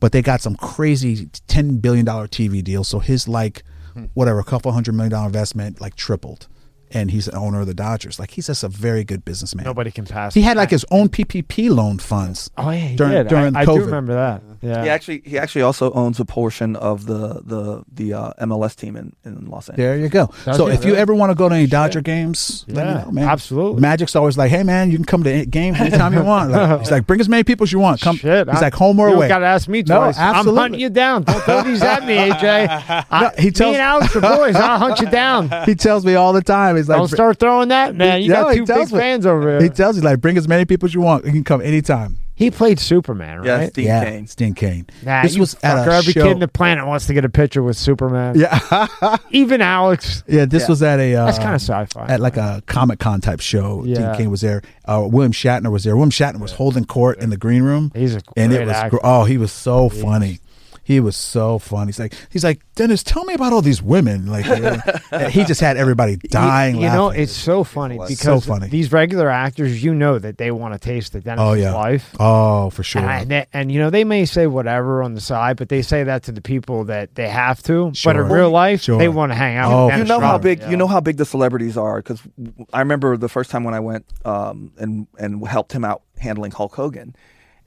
But 0.00 0.10
they 0.12 0.20
got 0.20 0.40
some 0.40 0.56
crazy 0.56 1.26
$10 1.46 1.80
billion 1.80 2.04
TV 2.04 2.62
deal. 2.62 2.82
So 2.82 2.98
his, 2.98 3.28
like, 3.28 3.62
whatever, 4.14 4.40
a 4.40 4.44
couple 4.44 4.72
hundred 4.72 4.94
million 4.96 5.12
dollar 5.12 5.26
investment, 5.26 5.80
like, 5.80 5.94
tripled. 5.94 6.48
And 6.94 7.10
he's 7.10 7.24
the 7.26 7.34
owner 7.36 7.60
of 7.60 7.66
the 7.66 7.74
Dodgers. 7.74 8.18
Like, 8.18 8.32
he's 8.32 8.46
just 8.48 8.62
a 8.62 8.68
very 8.68 9.02
good 9.04 9.24
businessman. 9.24 9.64
Nobody 9.64 9.90
can 9.90 10.04
pass. 10.04 10.34
He 10.34 10.42
had, 10.42 10.56
like, 10.56 10.70
his 10.70 10.84
own 10.90 11.08
PPP 11.08 11.70
loan 11.70 11.98
funds. 11.98 12.50
Oh 12.58 12.70
yeah, 12.70 12.76
he 12.78 12.96
during- 12.96 13.12
did. 13.12 13.28
during 13.28 13.56
I, 13.56 13.60
I 13.60 13.64
do 13.64 13.80
remember 13.80 14.14
that. 14.14 14.42
Yeah. 14.60 14.82
He 14.84 14.88
actually 14.90 15.22
he 15.24 15.38
actually 15.38 15.62
also 15.62 15.90
owns 15.92 16.20
a 16.20 16.24
portion 16.24 16.76
of 16.76 17.06
the 17.06 17.40
the 17.44 17.82
the 17.92 18.14
uh, 18.14 18.32
MLS 18.46 18.76
team 18.76 18.96
in, 18.96 19.12
in 19.24 19.46
Los 19.50 19.68
Angeles. 19.68 19.76
There 19.76 19.98
you 19.98 20.08
go. 20.08 20.30
Does 20.44 20.56
so 20.56 20.66
he 20.66 20.74
if 20.74 20.84
you 20.84 20.94
ever 20.94 21.14
want 21.14 21.30
to 21.30 21.34
go 21.34 21.48
to 21.48 21.54
any 21.54 21.66
Dodger 21.66 22.00
games, 22.00 22.64
let 22.68 22.86
me 22.86 22.92
Yeah, 22.92 23.04
know, 23.04 23.10
man. 23.10 23.28
absolutely. 23.28 23.80
Magic's 23.80 24.14
always 24.14 24.38
like, 24.38 24.50
hey, 24.50 24.62
man, 24.62 24.90
you 24.92 24.98
can 24.98 25.04
come 25.04 25.24
to 25.24 25.32
any 25.32 25.46
games 25.46 25.80
anytime 25.80 26.12
you 26.14 26.22
want. 26.22 26.50
Like, 26.52 26.78
he's 26.80 26.90
like, 26.92 27.06
bring 27.08 27.20
as 27.20 27.28
many 27.28 27.42
people 27.42 27.64
as 27.64 27.72
you 27.72 27.80
want. 27.80 28.00
Come. 28.00 28.16
Shit, 28.16 28.48
he's 28.48 28.58
I- 28.58 28.60
like, 28.60 28.74
home 28.74 29.00
or 29.00 29.08
you 29.08 29.16
away. 29.16 29.26
got 29.28 29.38
to 29.38 29.46
ask 29.46 29.66
me 29.68 29.82
No, 29.82 29.96
twice. 29.98 30.18
I'm 30.18 30.34
absolutely. 30.36 30.60
hunting 30.60 30.80
you 30.80 30.90
down. 30.90 31.22
Don't 31.24 31.42
throw 31.42 31.62
these 31.62 31.82
at 31.82 32.04
me, 32.06 32.16
AJ. 32.16 33.04
I, 33.10 33.20
No, 33.22 33.30
he 33.42 33.50
tells- 33.50 33.70
me 33.72 33.76
and 33.76 33.82
Alex 33.82 34.14
are 34.14 34.20
boys. 34.20 34.54
I'll 34.54 34.78
hunt 34.78 35.00
you 35.00 35.10
down. 35.10 35.50
he 35.66 35.74
tells 35.74 36.04
me 36.06 36.14
all 36.14 36.32
the 36.32 36.42
time. 36.42 36.76
He's 36.82 36.88
like, 36.88 36.98
Don't 36.98 37.08
start 37.08 37.38
throwing 37.38 37.68
that, 37.68 37.94
man. 37.94 38.22
You 38.22 38.28
No, 38.30 38.42
got 38.44 38.50
he 38.52 38.56
two 38.58 38.66
big 38.66 38.74
tells 38.76 38.92
me. 38.92 38.98
fans 38.98 39.26
over 39.26 39.50
here. 39.50 39.62
He 39.62 39.68
tells 39.68 39.96
you 39.96 40.02
like, 40.02 40.20
bring 40.20 40.36
as 40.36 40.46
many 40.48 40.64
people 40.64 40.86
as 40.86 40.94
you 40.94 41.00
want. 41.00 41.24
You 41.24 41.32
can 41.32 41.44
come 41.44 41.60
anytime. 41.60 42.18
He 42.34 42.50
played 42.50 42.80
Superman, 42.80 43.44
Yeah, 43.44 43.56
right? 43.58 43.78
Yeah, 43.78 44.04
Cain. 44.04 44.28
Dean 44.36 44.54
Cain. 44.54 44.86
Nah, 45.04 45.22
this 45.22 45.34
you 45.34 45.40
was 45.40 45.54
at 45.62 45.86
fucker. 45.86 45.90
a 45.92 45.94
Every 45.96 46.12
show. 46.14 46.22
kid 46.24 46.32
in 46.32 46.38
the 46.40 46.48
planet 46.48 46.86
wants 46.86 47.06
to 47.06 47.14
get 47.14 47.24
a 47.24 47.28
picture 47.28 47.62
with 47.62 47.76
Superman. 47.76 48.36
yeah, 48.36 48.88
Even 49.30 49.60
Alex. 49.60 50.24
yeah. 50.26 50.46
This 50.46 50.62
Yeah. 50.62 50.68
was 50.68 50.82
at 50.82 50.98
a 50.98 51.14
uh, 51.14 51.26
That's 51.26 51.38
kind 51.38 51.54
of 51.54 51.60
sci-fi. 51.60 52.06
at 52.06 52.20
like 52.20 52.36
a 52.38 52.62
Comic 52.66 52.98
Con 52.98 53.20
type 53.20 53.40
show. 53.40 53.84
Yeah. 53.84 53.98
Dean 54.12 54.16
Cain 54.16 54.30
was 54.30 54.40
there. 54.40 54.62
Uh, 54.86 55.06
William 55.08 55.30
Shatner 55.32 55.70
was 55.70 55.84
there. 55.84 55.94
William 55.94 56.10
Shatner 56.10 56.40
was 56.40 56.52
holding 56.52 56.84
court 56.86 57.18
in 57.18 57.30
the 57.30 57.36
green 57.36 57.62
room. 57.62 57.92
He's 57.94 58.16
a 58.16 58.22
and 58.36 58.52
it 58.52 58.56
great 58.56 58.66
was 58.68 58.76
actor. 58.76 58.90
gr- 58.96 59.00
oh 59.04 59.24
he 59.24 59.38
was 59.38 59.52
so 59.52 59.88
He 59.90 60.00
funny 60.00 60.40
he 60.84 60.98
was 61.00 61.16
so 61.16 61.58
funny 61.58 61.86
he's 61.88 61.98
like 61.98 62.14
he's 62.30 62.44
like 62.44 62.60
dennis 62.74 63.02
tell 63.02 63.24
me 63.24 63.34
about 63.34 63.52
all 63.52 63.62
these 63.62 63.80
women 63.82 64.26
like 64.26 64.44
he 65.30 65.44
just 65.44 65.60
had 65.60 65.76
everybody 65.76 66.16
dying 66.16 66.74
You, 66.76 66.82
you 66.82 66.88
know, 66.88 67.10
it's 67.10 67.32
so 67.32 67.64
funny 67.64 67.96
So 67.98 68.06
because 68.08 68.46
funny. 68.46 68.68
these 68.68 68.90
regular 68.92 69.30
actors, 69.30 69.82
you 69.84 69.94
know 69.94 70.18
that 70.18 70.38
they 70.38 70.50
want 70.50 70.74
to 70.74 70.80
taste 70.80 71.12
the 71.12 71.20
Dennis' 71.20 71.40
oh 71.42 71.52
yeah 71.52 71.72
life. 71.74 72.14
oh 72.18 72.70
for 72.70 72.82
sure 72.82 73.02
And, 73.02 73.30
they- 73.30 73.46
and 73.52 73.70
you 73.70 73.78
know 73.78 73.90
they 73.90 74.04
may 74.04 74.24
say 74.24 74.46
whatever 74.46 75.02
on 75.02 75.14
the 75.14 75.20
side, 75.20 75.56
but 75.56 75.68
they 75.68 75.82
say 75.82 76.04
that 76.04 76.22
to 76.24 76.32
the 76.32 76.40
people 76.40 76.84
that 76.84 77.14
they 77.14 77.28
have 77.28 77.62
to. 77.64 77.92
But 78.04 78.16
in 78.16 78.28
real 78.28 78.50
life, 78.50 78.82
Sure. 78.82 78.98
they 78.98 79.08
want 79.08 79.30
to 79.32 79.36
hang 79.36 79.56
out. 79.56 79.72
Oh, 79.72 79.86
with 79.86 79.92
you 79.94 79.98
Dennis 79.98 80.08
know 80.08 80.20
how 80.20 80.32
Rodman, 80.32 80.42
big 80.42 80.60
yeah. 80.60 80.70
you 80.70 80.76
know 80.76 80.86
how 80.86 81.00
big 81.00 81.16
the 81.16 81.24
celebrities 81.24 81.76
are 81.76 81.96
because 81.98 82.20
I 82.72 82.80
remember 82.80 83.16
the 83.16 83.28
first 83.28 83.50
time 83.50 83.64
when 83.64 83.74
I 83.74 83.80
went 83.80 84.04
um, 84.24 84.72
and 84.78 85.06
and 85.18 85.46
helped 85.46 85.72
him 85.72 85.84
out 85.84 86.02
handling 86.18 86.50
Hulk 86.52 86.74
Hogan, 86.74 87.14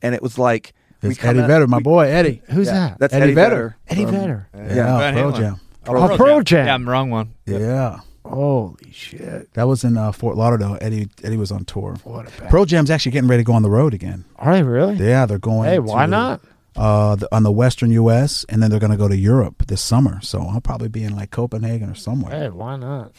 and 0.01 0.15
it 0.15 0.21
was 0.21 0.37
like 0.37 0.73
we 0.84 0.84
it's 1.11 1.19
come 1.19 1.29
eddie 1.31 1.39
out- 1.41 1.47
vedder 1.47 1.67
my 1.67 1.77
we- 1.77 1.83
boy 1.83 2.07
eddie 2.07 2.41
Who's 2.51 2.67
yeah, 2.67 2.73
that? 2.89 2.99
That's 2.99 3.13
Eddie 3.13 3.23
Eddie, 3.23 3.33
Vedder. 3.35 3.55
Vedder. 3.55 3.75
Eddie 3.89 4.05
from- 4.05 4.15
Vedder. 4.15 4.47
yeah, 4.75 4.97
Van 4.99 5.13
Pearl 5.13 5.31
Halen. 5.31 5.37
Jam 5.37 5.59
Oh, 5.87 6.17
Pearl 6.17 6.41
Jam. 6.41 6.65
Yeah, 6.67 6.73
I'm 6.73 6.89
wrong 6.89 7.09
one. 7.11 7.33
yeah 7.45 7.99
Holy 8.25 8.91
shit! 8.91 9.53
that 9.53 9.67
was 9.67 9.83
in 9.83 9.97
uh, 9.97 10.11
fort 10.11 10.35
lauderdale 10.35 10.77
eddie 10.81 11.07
eddie 11.23 11.37
was 11.37 11.51
on 11.51 11.63
tour 11.65 11.95
What 12.03 12.27
a 12.27 12.31
pearl 12.47 12.65
jam's 12.65 12.89
actually 12.89 13.11
getting 13.11 13.29
ready 13.29 13.43
to 13.43 13.45
go 13.45 13.53
on 13.53 13.61
the 13.61 13.69
road 13.69 13.93
again 13.93 14.25
Are 14.37 14.53
they 14.53 14.63
really? 14.63 14.95
yeah 14.95 15.25
they're 15.27 15.37
going 15.37 15.69
Hey, 15.69 15.77
why 15.77 16.05
to, 16.05 16.11
not? 16.11 16.41
uh, 16.75 17.15
the, 17.15 17.33
on 17.33 17.43
the 17.43 17.51
western 17.51 17.91
us 17.91 18.43
and 18.49 18.63
then 18.63 18.71
they're 18.71 18.79
going 18.79 18.91
to 18.91 18.97
go 18.97 19.07
to 19.07 19.15
europe 19.15 19.67
this 19.67 19.79
summer 19.81 20.19
so 20.21 20.41
i'll 20.41 20.59
probably 20.59 20.87
be 20.89 21.03
in 21.03 21.15
like 21.15 21.29
copenhagen 21.29 21.87
or 21.89 21.93
somewhere 21.95 22.35
Hey, 22.35 22.49
why 22.49 22.77
not? 22.77 23.11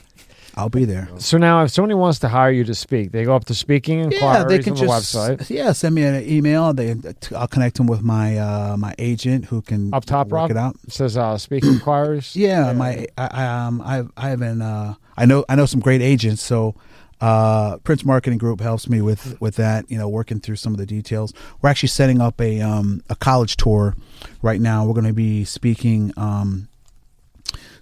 I'll 0.58 0.70
be 0.70 0.86
there. 0.86 1.08
So 1.18 1.36
now, 1.36 1.62
if 1.64 1.70
somebody 1.70 1.94
wants 1.94 2.18
to 2.20 2.28
hire 2.28 2.50
you 2.50 2.64
to 2.64 2.74
speak, 2.74 3.12
they 3.12 3.24
go 3.24 3.36
up 3.36 3.44
to 3.46 3.54
speaking 3.54 3.98
inquiries 4.00 4.22
Yeah, 4.38 4.44
they 4.44 4.58
can 4.62 4.72
on 4.72 4.78
the 4.78 4.86
just 4.86 5.14
website. 5.14 5.50
yeah 5.50 5.72
send 5.72 5.94
me 5.94 6.02
an 6.04 6.26
email. 6.26 6.72
They 6.72 6.94
I'll 7.36 7.46
connect 7.48 7.76
them 7.76 7.86
with 7.86 8.02
my 8.02 8.38
uh, 8.38 8.76
my 8.78 8.94
agent 8.98 9.44
who 9.46 9.60
can 9.60 9.92
Up 9.92 10.04
top, 10.06 10.28
work 10.28 10.32
Rob? 10.32 10.50
it 10.52 10.56
out. 10.56 10.76
It 10.86 10.92
says 10.94 11.16
uh, 11.18 11.36
speaking 11.36 11.72
inquiries. 11.74 12.34
Yeah, 12.34 12.72
my 12.72 13.06
I, 13.18 13.28
I 13.30 13.44
um 13.66 13.82
I 13.82 14.04
I 14.16 14.30
have 14.30 14.38
been 14.40 14.62
uh 14.62 14.94
I 15.16 15.26
know 15.26 15.44
I 15.48 15.56
know 15.56 15.66
some 15.66 15.80
great 15.80 16.00
agents 16.00 16.42
so 16.42 16.74
uh 17.20 17.76
Prince 17.78 18.04
Marketing 18.04 18.38
Group 18.38 18.60
helps 18.60 18.88
me 18.88 19.00
with 19.02 19.38
with 19.40 19.56
that 19.56 19.90
you 19.90 19.98
know 19.98 20.08
working 20.08 20.40
through 20.40 20.56
some 20.56 20.72
of 20.72 20.78
the 20.78 20.86
details. 20.86 21.34
We're 21.60 21.68
actually 21.70 21.88
setting 21.90 22.20
up 22.22 22.40
a 22.40 22.60
um 22.62 23.02
a 23.10 23.16
college 23.16 23.56
tour 23.58 23.94
right 24.40 24.60
now. 24.60 24.86
We're 24.86 24.94
going 24.94 25.06
to 25.06 25.12
be 25.12 25.44
speaking 25.44 26.12
um 26.16 26.68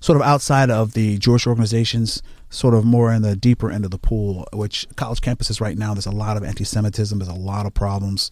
sort 0.00 0.16
of 0.16 0.22
outside 0.26 0.70
of 0.70 0.92
the 0.92 1.18
Jewish 1.18 1.46
organizations, 1.46 2.22
sort 2.54 2.74
of 2.74 2.84
more 2.84 3.12
in 3.12 3.22
the 3.22 3.34
deeper 3.36 3.70
end 3.70 3.84
of 3.84 3.90
the 3.90 3.98
pool, 3.98 4.46
which 4.52 4.86
college 4.96 5.20
campuses 5.20 5.60
right 5.60 5.76
now 5.76 5.92
there's 5.94 6.06
a 6.06 6.10
lot 6.10 6.36
of 6.36 6.44
anti-Semitism, 6.44 7.18
there's 7.18 7.28
a 7.28 7.34
lot 7.34 7.66
of 7.66 7.74
problems 7.74 8.30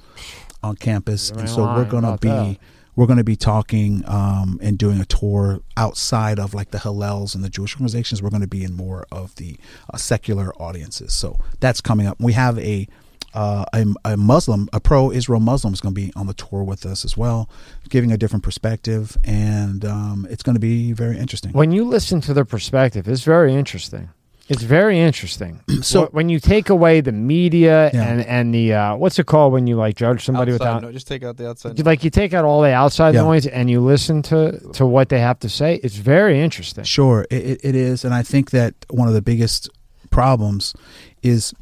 on 0.62 0.76
campus, 0.76 1.30
and 1.30 1.48
so 1.48 1.64
we're 1.74 1.84
going 1.84 2.04
to 2.04 2.16
be 2.20 2.28
that. 2.28 2.56
we're 2.94 3.06
going 3.06 3.16
to 3.18 3.24
be 3.24 3.36
talking 3.36 4.04
um, 4.06 4.58
and 4.62 4.78
doing 4.78 5.00
a 5.00 5.04
tour 5.04 5.60
outside 5.76 6.38
of 6.38 6.54
like 6.54 6.70
the 6.70 6.78
Hillels 6.78 7.34
and 7.34 7.42
the 7.42 7.48
Jewish 7.50 7.74
organizations. 7.74 8.22
We're 8.22 8.30
going 8.30 8.42
to 8.42 8.46
be 8.48 8.62
in 8.64 8.74
more 8.74 9.06
of 9.10 9.34
the 9.36 9.56
uh, 9.92 9.96
secular 9.96 10.52
audiences. 10.62 11.12
So 11.12 11.38
that's 11.58 11.80
coming 11.80 12.06
up. 12.06 12.20
We 12.20 12.34
have 12.34 12.58
a 12.58 12.86
uh, 13.34 13.64
a, 13.72 13.84
a 14.04 14.16
Muslim, 14.16 14.68
a 14.72 14.80
pro-Israel 14.80 15.40
Muslim, 15.40 15.72
is 15.74 15.80
going 15.80 15.94
to 15.94 16.00
be 16.00 16.12
on 16.14 16.26
the 16.26 16.34
tour 16.34 16.62
with 16.62 16.84
us 16.86 17.04
as 17.04 17.16
well, 17.16 17.48
giving 17.88 18.12
a 18.12 18.18
different 18.18 18.44
perspective, 18.44 19.16
and 19.24 19.84
um, 19.84 20.26
it's 20.30 20.42
going 20.42 20.54
to 20.54 20.60
be 20.60 20.92
very 20.92 21.18
interesting. 21.18 21.52
When 21.52 21.72
you 21.72 21.84
listen 21.84 22.20
to 22.22 22.34
their 22.34 22.44
perspective, 22.44 23.08
it's 23.08 23.22
very 23.24 23.54
interesting. 23.54 24.10
It's 24.48 24.62
very 24.64 24.98
interesting. 25.00 25.60
So- 25.82 26.06
when 26.12 26.28
you 26.28 26.38
take 26.40 26.68
away 26.68 27.00
the 27.00 27.12
media 27.12 27.90
Yeah. 27.94 28.02
and 28.08 28.20
and 28.26 28.54
the 28.54 28.74
uh, 28.74 28.96
what's 28.96 29.18
it 29.18 29.26
called 29.26 29.52
when 29.52 29.66
you 29.66 29.76
like 29.76 29.96
judge 29.96 30.24
somebody 30.24 30.52
Outside 30.52 30.64
without 30.66 30.82
no- 30.82 30.92
just 30.92 31.06
take 31.08 31.22
out 31.24 31.36
the 31.36 31.48
outside. 31.48 31.78
you, 31.78 31.84
like 31.84 32.04
you 32.04 32.10
take 32.10 32.34
out 32.34 32.44
all 32.44 32.60
the 32.60 32.72
outside 32.72 33.14
Yeah. 33.14 33.22
noise 33.22 33.46
and 33.46 33.70
you 33.70 33.80
listen 33.80 34.20
to 34.22 34.58
to 34.74 34.84
what 34.86 35.08
they 35.08 35.20
have 35.20 35.38
to 35.40 35.48
say. 35.48 35.76
It's 35.82 35.96
very 35.96 36.40
interesting. 36.40 36.84
Sure, 36.84 37.26
it, 37.30 37.42
it- 37.52 37.60
it 37.64 37.74
is, 37.74 38.04
and 38.04 38.12
I 38.14 38.22
think 38.22 38.50
that 38.50 38.74
one 38.90 39.08
of 39.08 39.14
the 39.14 39.22
biggest 39.22 39.70
problems 40.10 40.74
is 41.22 41.54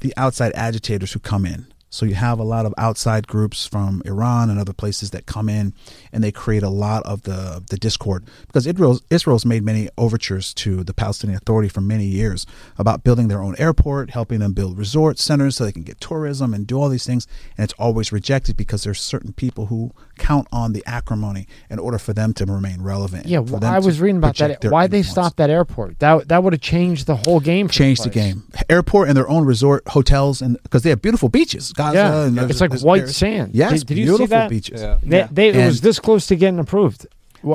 the 0.00 0.12
outside 0.16 0.52
agitators 0.54 1.12
who 1.12 1.18
come 1.18 1.46
in. 1.46 1.66
So 1.96 2.04
you 2.04 2.14
have 2.14 2.38
a 2.38 2.44
lot 2.44 2.66
of 2.66 2.74
outside 2.76 3.26
groups 3.26 3.66
from 3.66 4.02
Iran 4.04 4.50
and 4.50 4.60
other 4.60 4.74
places 4.74 5.12
that 5.12 5.24
come 5.24 5.48
in, 5.48 5.72
and 6.12 6.22
they 6.22 6.30
create 6.30 6.62
a 6.62 6.68
lot 6.68 7.02
of 7.06 7.22
the 7.22 7.64
the 7.70 7.78
discord 7.78 8.26
because 8.46 8.66
Israel's 8.66 9.00
Israel's 9.08 9.46
made 9.46 9.64
many 9.64 9.88
overtures 9.96 10.52
to 10.54 10.84
the 10.84 10.92
Palestinian 10.92 11.38
Authority 11.38 11.70
for 11.70 11.80
many 11.80 12.04
years 12.04 12.44
about 12.76 13.02
building 13.02 13.28
their 13.28 13.42
own 13.42 13.56
airport, 13.56 14.10
helping 14.10 14.40
them 14.40 14.52
build 14.52 14.76
resort 14.76 15.18
centers 15.18 15.56
so 15.56 15.64
they 15.64 15.72
can 15.72 15.84
get 15.84 15.98
tourism 15.98 16.52
and 16.52 16.66
do 16.66 16.78
all 16.78 16.90
these 16.90 17.06
things, 17.06 17.26
and 17.56 17.64
it's 17.64 17.72
always 17.78 18.12
rejected 18.12 18.58
because 18.58 18.84
there's 18.84 19.00
certain 19.00 19.32
people 19.32 19.66
who 19.66 19.90
count 20.18 20.46
on 20.52 20.74
the 20.74 20.82
acrimony 20.84 21.46
in 21.70 21.78
order 21.78 21.98
for 21.98 22.12
them 22.12 22.34
to 22.34 22.44
remain 22.44 22.82
relevant. 22.82 23.24
Yeah, 23.24 23.38
well, 23.38 23.64
I 23.64 23.78
was 23.78 24.02
reading 24.02 24.18
about 24.18 24.36
that. 24.36 24.62
Why 24.66 24.86
they 24.86 25.02
stopped 25.02 25.38
that 25.38 25.48
airport? 25.48 25.98
That 26.00 26.28
that 26.28 26.42
would 26.44 26.52
have 26.52 26.60
changed 26.60 27.06
the 27.06 27.16
whole 27.16 27.40
game. 27.40 27.68
For 27.68 27.72
Changed 27.72 28.04
the 28.04 28.10
place. 28.10 28.34
game. 28.34 28.42
Airport 28.68 29.08
and 29.08 29.16
their 29.16 29.30
own 29.30 29.46
resort 29.46 29.82
hotels, 29.88 30.42
and 30.42 30.62
because 30.62 30.82
they 30.82 30.90
have 30.90 31.00
beautiful 31.00 31.30
beaches, 31.30 31.72
Gaza. 31.92 32.32
Yeah, 32.34 32.42
and 32.42 32.50
it's 32.50 32.60
like 32.60 32.72
white 32.80 32.98
there's- 32.98 33.16
sand. 33.16 33.50
Yes, 33.54 33.70
Did- 33.80 33.86
did 33.88 33.98
you 33.98 34.04
see 34.04 34.08
beautiful 34.08 34.26
that? 34.28 34.50
beaches. 34.50 34.80
Yeah. 34.80 34.98
They, 35.02 35.18
Yeah. 35.18 35.28
they, 35.30 35.48
it 35.48 35.66
was 35.66 35.80
this 35.80 35.98
close 35.98 36.26
to 36.28 36.36
getting 36.36 36.58
approved. 36.58 37.06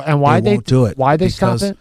And 0.06 0.22
why 0.22 0.40
they 0.40 0.52
they, 0.52 0.56
won't 0.58 0.66
do 0.68 0.86
it? 0.86 0.98
Why 0.98 1.18
they 1.18 1.30
stop 1.30 1.62
it? 1.62 1.78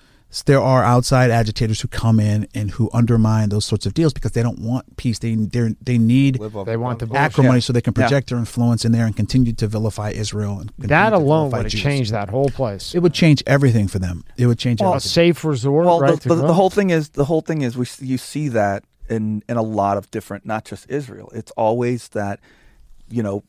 There 0.47 0.61
are 0.61 0.85
outside 0.85 1.33
agitators 1.33 1.81
who 1.81 1.89
come 1.89 2.21
in 2.21 2.47
and 2.55 2.71
who 2.71 2.89
undermine 2.93 3.49
those 3.49 3.65
sorts 3.65 3.85
of 3.85 3.95
deals 3.95 4.13
because 4.13 4.31
they 4.31 4.45
don't 4.45 4.61
want 4.61 4.97
peace. 4.97 5.19
They 5.19 5.35
they 5.35 5.75
they 5.83 5.99
need 5.99 6.35
They 6.41 6.77
want 6.77 7.01
the 7.01 7.07
bullshit. 7.07 7.17
acrimony 7.21 7.57
Yeah. 7.57 7.61
so 7.61 7.73
they 7.73 7.81
can 7.81 7.95
Yeah. 7.97 8.03
project 8.03 8.29
their 8.29 8.39
influence 8.39 8.85
in 8.85 8.93
there 8.93 9.07
and 9.07 9.17
continue 9.17 9.53
to 9.55 9.67
vilify 9.67 10.11
Israel. 10.11 10.61
And 10.61 10.71
That 10.79 11.13
alone 11.13 11.51
would 11.51 11.63
have 11.63 11.73
Jews. 11.73 11.81
changed 11.83 12.13
that 12.13 12.31
whole 12.31 12.49
place. 12.49 12.95
It 12.95 13.01
would 13.01 13.13
change 13.13 13.43
everything 13.45 13.89
for 13.89 13.99
them. 13.99 14.23
It 14.37 14.47
would 14.47 14.59
change 14.59 14.81
well, 14.81 14.95
a 14.95 15.01
safe 15.01 15.45
resort, 15.45 15.87
Well, 15.87 15.99
right? 16.01 16.13
the, 16.15 16.21
to 16.21 16.29
the, 16.37 16.47
the 16.47 16.55
whole 16.55 16.71
thing 16.71 16.91
is 16.91 17.09
the 17.11 17.25
whole 17.25 17.41
thing 17.41 17.63
is 17.63 17.77
we 17.77 17.87
you 18.01 18.17
see 18.17 18.47
that 18.51 18.85
in 19.11 19.43
in 19.49 19.57
a 19.57 19.63
lot 19.63 19.97
of 19.97 20.11
different, 20.11 20.47
not 20.47 20.65
just 20.65 20.89
Israel. 20.89 21.31
It's 21.35 21.51
always 21.53 22.09
that 22.11 22.41
you 23.11 23.23
know 23.23 23.43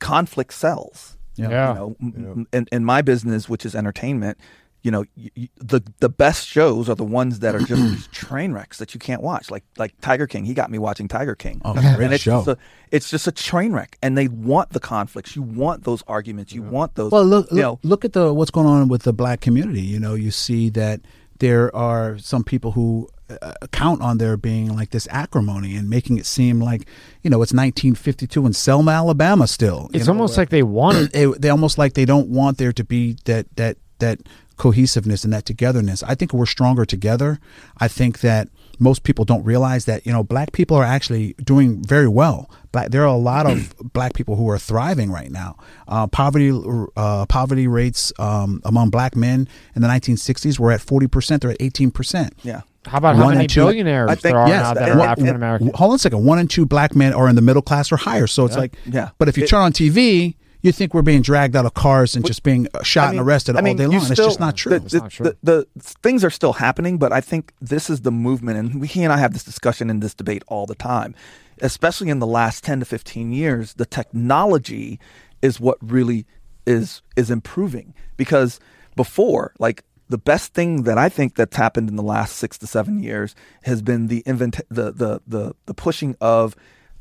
conflict 0.00 0.52
sells. 0.54 1.16
Yeah. 1.36 1.50
Yeah. 1.50 1.68
You 1.68 1.74
know, 1.74 1.96
m- 2.00 2.14
m- 2.16 2.46
in, 2.52 2.66
in 2.72 2.84
my 2.84 3.02
business, 3.02 3.48
which 3.48 3.64
is 3.64 3.74
entertainment, 3.74 4.38
you 4.82 4.90
know, 4.90 5.04
y 5.16 5.30
y 5.36 5.48
the 5.56 5.80
the 6.00 6.08
best 6.08 6.46
shows 6.46 6.88
are 6.88 6.94
the 6.96 7.04
ones 7.04 7.38
that 7.38 7.54
are 7.54 7.60
just 7.60 7.82
these 7.82 8.06
train 8.12 8.52
wrecks 8.52 8.78
that 8.78 8.94
you 8.94 9.00
can't 9.00 9.22
watch. 9.22 9.50
Like 9.50 9.64
like 9.78 9.94
Tiger 10.00 10.26
King, 10.26 10.44
he 10.44 10.54
got 10.54 10.70
me 10.70 10.78
watching 10.78 11.08
Tiger 11.08 11.34
King. 11.34 11.60
Oh, 11.64 11.72
great 11.72 11.84
and 11.84 12.12
it's 12.12 12.24
show. 12.24 12.44
Just 12.44 12.48
a, 12.48 12.56
it's 12.90 13.10
just 13.10 13.26
a 13.26 13.32
train 13.32 13.72
wreck, 13.72 13.96
and 14.02 14.18
they 14.18 14.28
want 14.28 14.70
the 14.70 14.80
conflicts. 14.80 15.36
You 15.36 15.42
want 15.42 15.84
those 15.84 16.02
arguments. 16.08 16.52
You 16.52 16.62
want 16.62 16.96
those. 16.96 17.12
Well, 17.12 17.24
look, 17.24 17.50
you 17.50 17.56
look, 17.58 17.62
know, 17.62 17.78
look 17.88 18.04
at 18.04 18.12
the 18.12 18.34
what's 18.34 18.50
going 18.50 18.66
on 18.66 18.88
with 18.88 19.02
the 19.02 19.12
black 19.12 19.40
community. 19.40 19.82
You 19.82 20.00
know, 20.00 20.14
you 20.14 20.30
see 20.32 20.68
that 20.70 21.00
there 21.38 21.74
are 21.74 22.18
some 22.18 22.44
people 22.44 22.72
who 22.72 23.08
uh, 23.40 23.54
count 23.72 24.02
on 24.02 24.18
there 24.18 24.36
being 24.36 24.74
like 24.74 24.90
this 24.90 25.08
acrimony 25.10 25.76
and 25.76 25.88
making 25.88 26.18
it 26.18 26.26
seem 26.26 26.60
like 26.60 26.86
you 27.22 27.30
know 27.30 27.42
it's 27.42 27.52
1952 27.52 28.46
in 28.46 28.52
Selma, 28.52 28.92
Alabama. 28.92 29.46
Still, 29.46 29.88
it's 29.92 30.06
know, 30.06 30.12
almost 30.12 30.36
like 30.36 30.50
they 30.50 30.62
want 30.62 30.98
it. 30.98 31.10
it, 31.14 31.40
they 31.40 31.48
almost 31.48 31.78
like 31.78 31.94
they 31.94 32.04
don't 32.04 32.28
want 32.28 32.58
there 32.58 32.72
to 32.72 32.84
be 32.84 33.16
that 33.24 33.46
that 33.56 33.76
that 33.98 34.20
cohesiveness 34.56 35.24
and 35.24 35.32
that 35.32 35.44
togetherness. 35.44 36.02
I 36.02 36.14
think 36.14 36.32
we're 36.32 36.46
stronger 36.46 36.84
together. 36.84 37.40
I 37.78 37.88
think 37.88 38.20
that 38.20 38.48
most 38.78 39.02
people 39.04 39.24
don't 39.24 39.44
realize 39.44 39.84
that 39.86 40.06
you 40.06 40.12
know 40.12 40.22
black 40.22 40.52
people 40.52 40.76
are 40.76 40.84
actually 40.84 41.34
doing 41.42 41.82
very 41.82 42.08
well. 42.08 42.50
Black, 42.72 42.90
there 42.90 43.02
are 43.02 43.06
a 43.06 43.16
lot 43.16 43.46
of 43.50 43.74
black 43.92 44.14
people 44.14 44.36
who 44.36 44.48
are 44.48 44.58
thriving 44.58 45.10
right 45.10 45.30
now. 45.30 45.56
Uh, 45.88 46.06
poverty 46.06 46.52
uh, 46.96 47.26
poverty 47.26 47.66
rates 47.66 48.12
um, 48.18 48.60
among 48.64 48.90
black 48.90 49.16
men 49.16 49.48
in 49.74 49.82
the 49.82 49.88
1960s 49.88 50.58
were 50.58 50.72
at 50.72 50.80
40 50.80 51.06
percent. 51.06 51.42
They're 51.42 51.52
at 51.52 51.60
18 51.60 51.90
percent. 51.90 52.34
yeah. 52.42 52.62
How 52.86 52.98
about 52.98 53.16
how 53.16 53.22
One 53.24 53.34
many 53.34 53.44
and 53.44 53.50
two- 53.50 53.60
billionaires 53.64 54.10
I 54.10 54.14
think- 54.14 54.22
there 54.34 54.38
are 54.38 54.48
yes, 54.48 54.62
now 54.62 54.74
that 54.74 54.88
and 54.90 55.00
are 55.00 55.06
African 55.06 55.36
American? 55.36 55.70
Hold 55.74 55.90
on 55.92 55.94
a 55.96 55.98
second. 55.98 56.24
One 56.24 56.38
and 56.38 56.50
two 56.50 56.66
black 56.66 56.96
men 56.96 57.12
are 57.12 57.28
in 57.28 57.36
the 57.36 57.42
middle 57.42 57.62
class 57.62 57.92
or 57.92 57.96
higher. 57.96 58.26
So 58.26 58.44
it's 58.44 58.56
like, 58.56 58.74
Yeah. 58.86 59.10
But 59.18 59.28
if 59.28 59.36
you 59.36 59.44
It- 59.44 59.48
turn 59.48 59.60
on 59.60 59.72
TV, 59.72 60.34
you 60.62 60.70
think 60.72 60.94
we're 60.94 61.02
being 61.02 61.22
dragged 61.22 61.56
out 61.56 61.64
of 61.66 61.74
cars 61.74 62.14
and 62.16 62.24
just 62.24 62.42
being 62.44 62.68
uh, 62.74 62.82
shot 62.82 63.08
I 63.08 63.10
mean- 63.12 63.18
and 63.18 63.26
arrested 63.28 63.56
I 63.56 63.60
mean, 63.60 63.72
all 63.74 63.76
day 63.88 63.92
you 63.94 64.00
long. 64.00 64.10
it's 64.12 64.16
just 64.20 64.38
not 64.40 64.56
true. 64.56 64.78
The, 64.78 64.84
It's 64.84 64.94
not 64.94 65.10
true. 65.10 65.24
The, 65.24 65.36
the 65.42 65.66
things 66.02 66.24
are 66.24 66.30
still 66.30 66.52
happening, 66.54 66.98
but 66.98 67.12
I 67.12 67.20
think 67.20 67.52
this 67.60 67.88
is 67.90 68.02
the 68.02 68.12
movement, 68.12 68.58
and 68.58 68.80
we, 68.80 68.86
he 68.88 69.02
and 69.04 69.12
I 69.12 69.16
have 69.18 69.32
this 69.32 69.42
discussion 69.44 69.90
and 69.90 70.00
this 70.02 70.14
debate 70.14 70.42
all 70.48 70.66
the 70.66 70.74
time. 70.76 71.14
Especially 71.60 72.08
in 72.10 72.18
the 72.18 72.26
last 72.26 72.64
ten 72.64 72.78
to 72.80 72.84
fifteen 72.84 73.32
years, 73.32 73.74
the 73.74 73.86
technology 73.86 74.98
is 75.40 75.60
what 75.60 75.78
really 75.80 76.26
is 76.66 77.02
is 77.16 77.30
improving 77.30 77.92
because 78.16 78.60
before, 78.96 79.52
like 79.58 79.82
the 80.12 80.18
best 80.18 80.52
thing 80.54 80.82
that 80.84 80.98
I 80.98 81.08
think 81.08 81.34
that's 81.34 81.56
happened 81.56 81.88
in 81.88 81.96
the 81.96 82.02
last 82.02 82.36
six 82.36 82.58
to 82.58 82.66
seven 82.66 83.02
years 83.02 83.34
has 83.64 83.82
been 83.82 84.06
the 84.06 84.22
invent 84.26 84.60
the 84.68 84.92
the 84.92 85.20
the, 85.26 85.54
the 85.66 85.74
pushing 85.74 86.14
of 86.20 86.54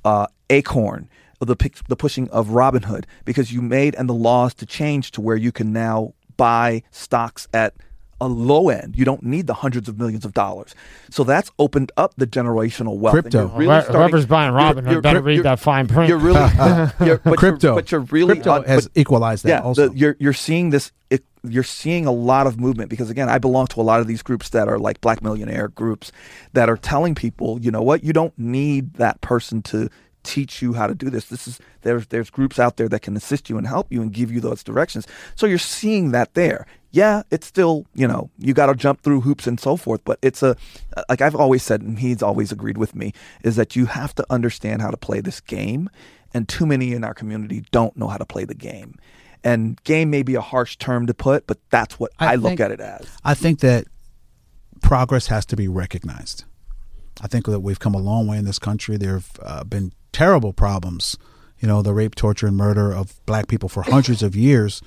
uh, 0.04 0.28
Acorn, 0.50 1.10
the 1.40 1.56
the 1.88 1.96
pushing 1.96 2.30
of 2.30 2.48
Robinhood, 2.50 3.04
because 3.26 3.52
you 3.54 3.62
made 3.62 3.94
and 3.96 4.08
the 4.10 4.14
laws 4.14 4.54
to 4.56 4.66
change 4.66 5.12
to 5.12 5.22
where 5.22 5.36
you 5.38 5.52
can 5.52 5.72
now 5.74 6.14
buy 6.38 6.82
stocks 6.92 7.48
at 7.54 7.74
a 8.20 8.28
low 8.28 8.70
end. 8.70 8.96
You 8.96 9.04
don't 9.04 9.24
need 9.24 9.48
the 9.48 9.56
hundreds 9.56 9.90
of 9.90 9.98
millions 9.98 10.26
of 10.26 10.34
dollars. 10.34 10.76
So 11.10 11.24
that's 11.24 11.50
opened 11.58 11.92
up 11.98 12.14
the 12.18 12.28
generational 12.28 12.98
wealth. 13.00 13.14
Crypto. 13.16 13.48
really 13.48 13.66
Whoever- 13.66 13.82
starting- 13.82 14.02
Whoever's 14.02 14.26
buying 14.28 14.54
you're- 14.54 14.64
Robinhood 14.64 14.90
you're- 14.92 15.02
better 15.02 15.22
read 15.22 15.44
that 15.44 15.60
fine 15.60 15.88
print. 15.88 16.08
You're 16.08 16.20
really 16.20 16.40
you're, 17.04 17.18
but 17.18 17.38
crypto, 17.40 17.68
You're, 17.70 17.76
but 17.76 17.92
you're 17.92 18.02
really 18.12 18.36
crypto 18.36 18.52
on- 18.52 18.64
has 18.66 18.88
but- 18.88 19.00
equalized 19.02 19.44
that. 19.46 19.50
yeah, 19.50 19.62
also, 19.62 19.90
the, 19.90 19.98
you're 19.98 20.16
you're 20.20 20.34
seeing 20.34 20.70
this. 20.70 20.92
You're 21.44 21.64
seeing 21.64 22.06
a 22.06 22.12
lot 22.12 22.46
of 22.46 22.60
movement 22.60 22.90
because 22.90 23.10
again, 23.10 23.30
I 23.30 23.40
belong 23.40 23.68
to 23.68 23.82
a 23.82 23.84
lot 23.84 24.00
of 24.00 24.08
these 24.08 24.22
groups 24.22 24.50
that 24.50 24.68
are 24.68 24.78
like 24.78 25.02
Black 25.02 25.24
millionaire 25.24 25.70
groups 25.70 26.12
that 26.54 26.70
are 26.70 26.78
telling 26.78 27.16
people, 27.16 27.60
you 27.60 27.72
know 27.72 27.82
what, 27.82 28.04
you 28.04 28.14
don't 28.14 28.38
need 28.38 28.94
that 28.96 29.22
person 29.22 29.62
to 29.64 29.90
teach 30.24 30.62
you 30.62 30.74
how 30.74 30.88
to 30.88 30.96
do 30.96 31.10
this. 31.10 31.26
This 31.26 31.48
is 31.48 31.60
there's 31.82 32.08
there's 32.08 32.30
groups 32.30 32.60
out 32.60 32.78
there 32.78 32.90
that 32.90 33.02
can 33.02 33.18
assist 33.18 33.50
you 33.50 33.58
and 33.58 33.68
help 33.68 33.88
you 33.92 34.02
and 34.02 34.14
give 34.14 34.32
you 34.32 34.40
those 34.40 34.64
directions. 34.64 35.08
So 35.36 35.46
you're 35.46 35.58
seeing 35.58 36.12
that 36.12 36.34
there. 36.34 36.66
Yeah, 36.92 37.24
it's 37.32 37.48
still 37.48 37.86
you 37.94 38.08
know 38.08 38.30
you 38.38 38.54
got 38.54 38.68
to 38.68 38.76
jump 38.76 39.02
through 39.02 39.22
hoops 39.22 39.48
and 39.48 39.60
so 39.60 39.78
forth, 39.78 40.02
but 40.04 40.20
it's 40.22 40.44
a 40.44 40.56
like 41.10 41.22
I've 41.22 41.36
always 41.36 41.64
said, 41.64 41.82
and 41.82 42.00
he's 42.00 42.22
always 42.22 42.52
agreed 42.52 42.78
with 42.78 42.96
me, 42.96 43.14
is 43.44 43.56
that 43.56 43.76
you 43.76 43.86
have 43.86 44.14
to 44.16 44.26
understand 44.30 44.82
how 44.82 44.92
to 44.92 44.98
play 44.98 45.22
this 45.22 45.40
game, 45.40 45.90
and 46.34 46.48
too 46.48 46.66
many 46.66 46.94
in 46.94 47.04
our 47.04 47.14
community 47.14 47.64
don't 47.72 47.96
know 47.98 48.08
how 48.08 48.18
to 48.18 48.26
play 48.26 48.46
the 48.46 48.56
game. 48.56 48.96
And 49.44 49.82
game 49.84 50.10
may 50.12 50.22
be 50.24 50.36
a 50.36 50.42
harsh 50.42 50.78
term 50.78 51.08
to 51.08 51.14
put, 51.14 51.48
but 51.48 51.58
that's 51.70 52.00
what 52.00 52.12
I, 52.20 52.34
I 52.34 52.36
look 52.36 52.50
think- 52.50 52.60
at 52.60 52.72
it 52.72 52.80
as. 52.80 53.08
I 53.24 53.34
think 53.34 53.60
that 53.62 53.86
progress 54.82 55.28
has 55.28 55.46
to 55.48 55.56
be 55.56 55.68
recognized. 55.68 56.44
I 57.22 57.28
think 57.28 57.46
that 57.46 57.60
we've 57.60 57.80
come 57.80 57.94
a 57.94 58.00
long 58.00 58.28
way 58.28 58.38
in 58.38 58.46
this 58.46 58.60
country. 58.60 58.98
There 58.98 59.14
have 59.14 59.32
uh, 59.42 59.64
been 59.64 59.94
terrible 60.12 60.54
problems, 60.54 61.18
you 61.60 61.68
know, 61.68 61.82
the 61.82 61.94
rape, 61.94 62.16
torture, 62.16 62.48
and 62.48 62.56
murder 62.58 62.92
of 62.94 63.24
black 63.26 63.48
people 63.48 63.70
for 63.70 63.84
hundreds 63.84 64.24
of 64.24 64.36
years. 64.36 64.82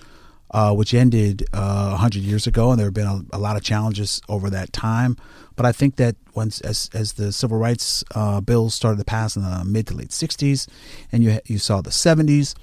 uh, 0.50 0.72
which 0.72 0.94
ended 0.94 1.44
uh, 1.52 1.88
100 1.90 2.22
years 2.22 2.46
ago, 2.46 2.70
and 2.70 2.78
there 2.78 2.86
have 2.86 2.94
been 2.94 3.08
a, 3.08 3.36
a, 3.36 3.38
lot 3.38 3.56
of 3.56 3.64
challenges 3.64 4.20
over 4.28 4.48
that 4.50 4.72
time. 4.72 5.16
But 5.56 5.66
I 5.66 5.72
think 5.72 5.96
that 5.96 6.14
once, 6.34 6.60
as, 6.60 6.88
as 6.94 7.14
the 7.14 7.32
civil 7.32 7.58
rights 7.58 8.04
uh, 8.14 8.40
bills 8.40 8.72
started 8.72 8.98
to 8.98 9.04
pass 9.04 9.34
in 9.34 9.42
the 9.42 9.64
mid 9.64 9.88
to 9.88 9.94
late 9.94 10.10
60s, 10.10 10.68
and 11.10 11.24
you, 11.24 11.40
you 11.46 11.58
saw 11.58 11.80
the 11.80 11.90
70s, 11.90 12.54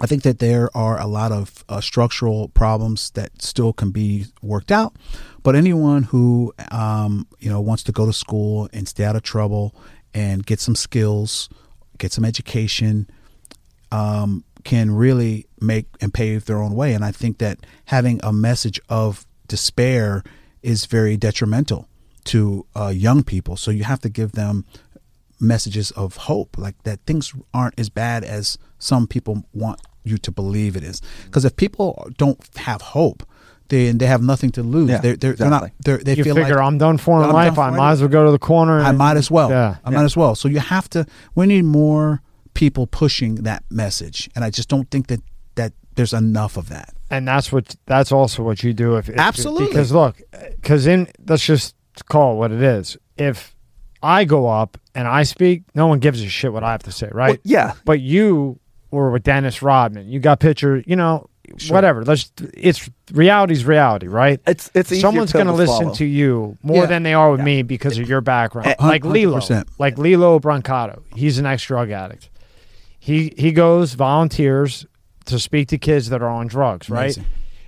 I 0.00 0.06
think 0.06 0.22
that 0.22 0.38
there 0.38 0.70
are 0.76 1.00
a 1.00 1.06
lot 1.06 1.32
of 1.32 1.64
uh, 1.68 1.80
structural 1.80 2.48
problems 2.48 3.10
that 3.10 3.42
still 3.42 3.72
can 3.72 3.90
be 3.90 4.26
worked 4.42 4.70
out. 4.70 4.94
But 5.42 5.56
anyone 5.56 6.04
who 6.04 6.54
um, 6.70 7.26
you 7.40 7.50
know 7.50 7.60
wants 7.60 7.82
to 7.84 7.92
go 7.92 8.06
to 8.06 8.12
school 8.12 8.68
and 8.72 8.88
stay 8.88 9.04
out 9.04 9.16
of 9.16 9.22
trouble 9.22 9.74
and 10.14 10.44
get 10.46 10.60
some 10.60 10.76
skills, 10.76 11.48
get 11.98 12.12
some 12.12 12.24
education, 12.24 13.08
um, 13.90 14.44
can 14.64 14.90
really 14.90 15.46
make 15.60 15.86
and 16.00 16.12
pave 16.12 16.44
their 16.44 16.62
own 16.62 16.74
way. 16.74 16.92
And 16.92 17.04
I 17.04 17.12
think 17.12 17.38
that 17.38 17.58
having 17.86 18.20
a 18.22 18.32
message 18.32 18.80
of 18.88 19.26
despair 19.46 20.22
is 20.62 20.86
very 20.86 21.16
detrimental 21.16 21.88
to 22.24 22.66
uh, 22.76 22.88
young 22.88 23.22
people. 23.22 23.56
So 23.56 23.70
you 23.70 23.84
have 23.84 24.00
to 24.00 24.08
give 24.08 24.32
them 24.32 24.66
messages 25.40 25.90
of 25.92 26.16
hope, 26.16 26.58
like 26.58 26.82
that 26.84 27.00
things 27.06 27.32
aren't 27.52 27.78
as 27.78 27.88
bad 27.88 28.24
as 28.24 28.58
some 28.78 29.06
people 29.06 29.44
want 29.52 29.80
you 30.04 30.18
to 30.18 30.30
believe 30.32 30.76
it 30.76 30.82
is. 30.82 31.00
Mm-hmm. 31.00 31.26
Because 31.26 31.44
if 31.44 31.56
people 31.56 32.08
don't 32.16 32.38
have 32.56 32.80
hope, 32.82 33.26
they 33.68 33.90
they 33.92 34.06
have 34.06 34.22
nothing 34.22 34.50
to 34.52 34.62
lose. 34.62 34.90
Yeah, 34.90 34.98
they're, 34.98 35.16
they're, 35.16 35.32
exactly. 35.32 35.50
they're 35.50 35.60
not. 35.60 35.72
They're, 35.84 35.98
they 35.98 36.14
you 36.16 36.24
feel 36.24 36.34
figure 36.34 36.56
like 36.56 36.64
I'm 36.64 36.78
done 36.78 36.98
for 36.98 37.18
in 37.18 37.28
I'm 37.28 37.32
life. 37.32 37.54
done 37.54 37.68
I 37.68 37.70
for 37.70 37.76
might 37.76 37.92
as 37.92 38.00
well 38.00 38.08
go 38.08 38.24
to 38.26 38.30
the 38.32 38.38
corner. 38.38 38.80
I 38.80 38.88
and- 38.90 38.98
might 38.98 39.16
as 39.16 39.30
well. 39.30 39.50
Yeah. 39.50 39.76
I 39.84 39.90
might 39.90 40.04
as 40.04 40.16
well. 40.16 40.34
So 40.34 40.48
you 40.48 40.60
have 40.60 40.88
to. 40.90 41.06
We 41.34 41.46
need 41.46 41.64
more 41.64 42.22
people 42.54 42.86
pushing 42.86 43.36
that 43.36 43.62
message, 43.70 44.28
and 44.34 44.44
I 44.44 44.50
just 44.50 44.68
don't 44.68 44.90
think 44.90 45.08
that 45.08 45.20
that 45.56 45.72
there's 45.96 46.12
enough 46.14 46.56
of 46.56 46.68
that. 46.70 46.94
and 47.10 47.26
that's 47.28 47.52
what 47.52 47.76
that's 47.86 48.10
also 48.12 48.42
what 48.42 48.62
you 48.62 48.72
do 48.72 48.96
if, 48.96 49.08
if 49.08 49.18
Absolutely. 49.18 49.68
because 49.68 49.92
look 49.92 50.16
because 50.56 50.86
in 50.86 51.08
let's 51.26 51.44
just 51.44 51.74
call 52.08 52.34
it 52.34 52.36
what 52.36 52.52
it 52.52 52.62
is 52.62 52.96
if 53.16 53.54
i 54.02 54.24
go 54.24 54.46
up 54.46 54.78
and 54.94 55.06
i 55.08 55.22
speak 55.22 55.62
no 55.74 55.86
one 55.86 55.98
gives 55.98 56.22
a 56.22 56.28
shit 56.28 56.52
what 56.52 56.62
i 56.64 56.70
have 56.72 56.82
to 56.82 56.92
say 56.92 57.08
right 57.12 57.30
Well, 57.30 57.38
yeah, 57.44 57.72
but 57.84 58.00
you 58.00 58.58
were 58.90 59.10
with 59.10 59.22
dennis 59.22 59.62
rodman 59.62 60.08
you 60.08 60.20
got 60.20 60.40
picture 60.40 60.82
you 60.86 60.96
know 60.96 61.28
whatever 61.70 62.04
let's 62.04 62.30
it's 62.54 62.90
reality's 63.12 63.64
reality 63.64 64.06
right 64.06 64.38
it's 64.46 64.70
it's 64.74 65.00
someone's 65.00 65.32
going 65.32 65.46
to 65.46 65.52
to 65.52 65.56
listen 65.56 65.76
swallow. 65.76 65.94
to 65.94 66.04
you 66.04 66.56
more 66.62 66.76
Yeah. 66.82 66.86
than 66.86 67.02
they 67.04 67.14
are 67.14 67.30
with 67.30 67.40
Yeah. 67.40 67.44
me 67.46 67.62
because 67.62 67.96
of 67.98 68.06
your 68.06 68.20
background. 68.20 68.74
A- 68.78 68.86
like 68.86 69.02
Lillo, 69.02 69.40
like 69.78 69.96
Lillo 69.96 70.38
Brancato, 70.40 71.02
he's 71.16 71.38
an 71.38 71.46
ex 71.46 71.64
drug 71.64 71.90
addict. 71.90 72.28
He 72.98 73.32
he 73.38 73.52
goes 73.52 73.94
volunteers 73.94 74.84
to 75.24 75.38
speak 75.38 75.68
to 75.68 75.78
kids 75.78 76.10
that 76.10 76.20
are 76.22 76.28
on 76.28 76.48
drugs. 76.48 76.90
Right? 76.90 77.04
Amazing. 77.16 77.24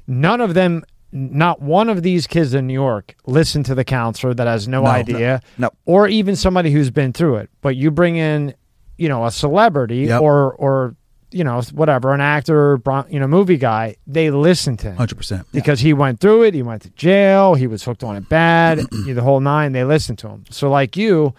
None 0.07 0.43
of 0.43 0.53
them, 0.53 0.85
not 1.13 1.61
one 1.61 1.89
of 1.89 2.03
these 2.03 2.27
kids 2.27 2.55
in 2.55 2.67
New 2.67 2.73
York, 2.75 3.17
listen 3.27 3.63
to 3.65 3.75
the 3.75 3.85
counselor 3.85 4.33
that 4.35 4.47
has 4.47 4.69
no, 4.69 4.83
No, 4.83 4.91
idea, 4.91 5.41
no, 5.59 5.67
no. 5.67 5.71
or 5.85 6.07
even 6.09 6.37
somebody 6.37 6.71
who's 6.71 6.91
been 6.91 7.13
through 7.13 7.37
it. 7.37 7.51
But 7.63 7.75
you 7.77 7.91
bring 7.91 8.17
in, 8.17 8.55
you 8.97 9.09
know, 9.09 9.25
a 9.27 9.31
celebrity 9.31 10.03
Yep. 10.03 10.21
or 10.23 10.53
or 10.55 10.95
you 11.33 11.45
know 11.45 11.63
whatever, 11.73 12.13
an 12.13 12.21
actor, 12.21 12.81
you 13.09 13.19
know, 13.21 13.29
movie 13.29 13.57
guy. 13.57 13.97
They 14.07 14.31
listen 14.31 14.77
to 14.79 14.89
him 14.91 14.97
Hundred 14.97 15.17
percent. 15.17 15.47
because 15.53 15.79
he 15.81 15.93
went 15.93 16.21
through 16.21 16.43
it. 16.45 16.55
He 16.55 16.63
went 16.63 16.83
to 16.83 16.91
jail. 16.91 17.55
He 17.55 17.67
was 17.69 17.85
hooked 17.85 18.03
on 18.05 18.17
it 18.17 18.29
bad. 18.29 18.79
the 18.91 19.21
whole 19.23 19.41
nine. 19.41 19.73
They 19.73 19.85
listen 19.85 20.17
to 20.17 20.29
him. 20.29 20.45
So 20.51 20.69
like 20.71 20.97
you, 20.97 21.35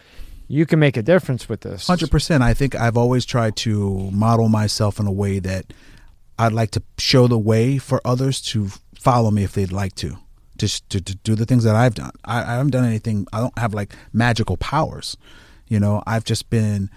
you 0.48 0.66
can 0.66 0.80
make 0.80 0.96
a 0.98 1.02
difference 1.02 1.48
with 1.50 1.62
this. 1.62 1.88
Hundred 1.88 2.10
percent. 2.12 2.42
I 2.42 2.54
think 2.54 2.74
I've 2.76 2.96
always 2.98 3.26
tried 3.26 3.56
to 3.58 4.10
model 4.12 4.48
myself 4.50 4.98
in 5.00 5.08
a 5.08 5.12
way 5.12 5.40
that 5.40 5.74
I'd 6.40 6.54
like 6.54 6.72
to 6.72 6.84
show 6.98 7.28
the 7.28 7.38
way 7.38 7.78
for 7.78 8.00
others 8.06 8.40
to 8.54 8.70
follow 9.02 9.32
me 9.32 9.44
if 9.44 9.54
they'd 9.54 9.72
like 9.72 9.96
to. 9.96 10.18
Just 10.58 10.88
to, 10.92 11.02
to 11.02 11.16
do 11.16 11.34
the 11.34 11.46
things 11.46 11.64
that 11.64 11.76
I've 11.76 11.96
done. 11.96 12.12
I, 12.24 12.42
I 12.42 12.56
haven't 12.58 12.72
done 12.72 12.86
anything. 12.86 13.26
I 13.34 13.40
don't 13.40 13.58
have 13.58 13.74
like 13.74 13.96
magical 14.14 14.58
powers. 14.58 15.18
You 15.68 15.80
know, 15.80 16.04
I've 16.06 16.24
just 16.24 16.50
been 16.50 16.90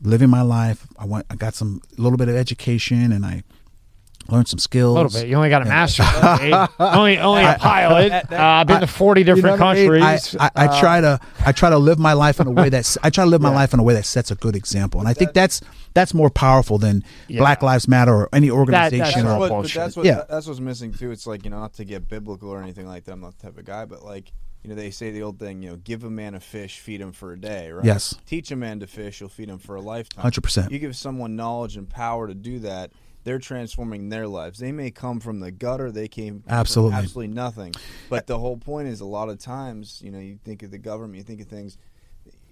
living 0.00 0.28
my 0.28 0.42
life. 0.42 0.86
I 0.98 1.06
went. 1.06 1.26
I 1.30 1.36
got 1.36 1.54
some 1.54 1.80
a 1.96 2.00
little 2.00 2.16
bit 2.16 2.28
of 2.28 2.34
education, 2.34 3.12
and 3.12 3.24
I 3.24 3.44
learned 4.28 4.48
some 4.48 4.58
skills. 4.58 4.96
A 4.96 5.02
little 5.02 5.20
bit. 5.20 5.28
You 5.28 5.36
only 5.36 5.48
got 5.50 5.62
a 5.62 5.64
master's 5.64 6.06
degree. 6.12 6.52
only 6.78 7.18
only 7.18 7.42
a 7.44 7.56
pilot. 7.58 8.12
Uh, 8.32 8.36
I've 8.36 8.66
been 8.66 8.80
to 8.80 8.86
forty 8.86 9.20
You 9.22 9.26
know 9.26 9.34
different 9.34 9.60
I 9.60 9.74
mean? 9.74 9.88
countries. 9.90 10.36
I, 10.38 10.46
I, 10.46 10.50
I 10.56 10.66
Uh, 10.68 10.80
try 10.80 11.00
to 11.00 11.20
I 11.44 11.52
try 11.52 11.70
to 11.70 11.78
live 11.78 11.98
my 11.98 12.12
life 12.12 12.40
in 12.40 12.46
a 12.46 12.50
way 12.50 12.68
that's 12.68 12.96
I 13.02 13.10
try 13.10 13.24
to 13.24 13.30
live 13.30 13.40
my 13.42 13.50
life 13.54 13.74
in 13.74 13.80
a 13.80 13.82
way 13.82 13.94
that 13.94 14.04
sets 14.06 14.30
a 14.30 14.34
good 14.34 14.56
example, 14.56 15.00
and 15.00 15.08
I 15.08 15.14
think 15.14 15.32
that's 15.32 15.60
that's 15.94 16.14
more 16.14 16.30
powerful 16.30 16.78
than 16.78 17.04
Yeah. 17.28 17.40
Black 17.40 17.62
Lives 17.62 17.86
Matter 17.88 18.14
or 18.14 18.28
any 18.32 18.50
organization. 18.50 18.98
that's 18.98 19.14
That's 19.14 19.26
or, 19.26 19.38
what, 19.38 19.48
bullshit. 19.50 19.74
that's 19.82 19.96
what 19.96 20.06
Yeah. 20.06 20.24
that's 20.28 20.46
what's 20.46 20.60
missing 20.60 20.92
too. 20.92 21.10
It's 21.10 21.26
like 21.26 21.44
you 21.44 21.50
know, 21.50 21.60
not 21.60 21.74
to 21.74 21.84
get 21.84 22.08
biblical 22.08 22.48
or 22.50 22.62
anything 22.62 22.86
like 22.86 23.04
that. 23.04 23.12
I'm 23.12 23.20
not 23.20 23.36
the 23.38 23.46
type 23.46 23.58
of 23.58 23.64
guy, 23.64 23.84
but 23.84 24.04
like 24.04 24.32
you 24.62 24.70
know, 24.70 24.76
they 24.76 24.92
say 24.92 25.10
the 25.10 25.24
old 25.24 25.40
thing, 25.40 25.60
you 25.60 25.70
know, 25.70 25.76
give 25.76 26.04
a 26.04 26.10
man 26.10 26.36
a 26.36 26.40
fish, 26.40 26.78
feed 26.78 27.00
him 27.00 27.10
for 27.10 27.32
a 27.32 27.36
day, 27.40 27.72
right? 27.72 27.84
Yes. 27.84 28.14
Teach 28.26 28.52
a 28.52 28.56
man 28.56 28.78
to 28.78 28.86
fish, 28.86 29.18
you'll 29.20 29.28
feed 29.28 29.48
him 29.48 29.58
for 29.58 29.74
a 29.74 29.80
lifetime. 29.80 30.24
100%. 30.30 30.70
You 30.70 30.78
give 30.78 30.94
someone 30.94 31.34
knowledge 31.34 31.76
and 31.76 31.88
power 31.90 32.28
to 32.28 32.34
do 32.34 32.60
that, 32.60 32.92
they're 33.24 33.38
transforming 33.38 34.08
their 34.08 34.26
lives. 34.26 34.58
They 34.58 34.72
may 34.72 34.90
come 34.90 35.20
from 35.20 35.40
the 35.40 35.50
gutter, 35.50 35.90
they 35.92 36.08
came 36.08 36.40
from 36.40 36.52
Absolutely. 36.52 36.96
absolutely 36.98 37.34
nothing. 37.34 37.72
But 38.10 38.26
the 38.26 38.38
whole 38.38 38.56
point 38.56 38.88
is, 38.88 39.00
a 39.00 39.04
lot 39.06 39.28
of 39.28 39.38
times, 39.38 40.00
you 40.04 40.10
know, 40.10 40.18
you 40.18 40.38
think 40.44 40.62
of 40.62 40.70
the 40.70 40.78
government, 40.78 41.16
you 41.16 41.22
think 41.22 41.40
of 41.40 41.46
things. 41.48 41.78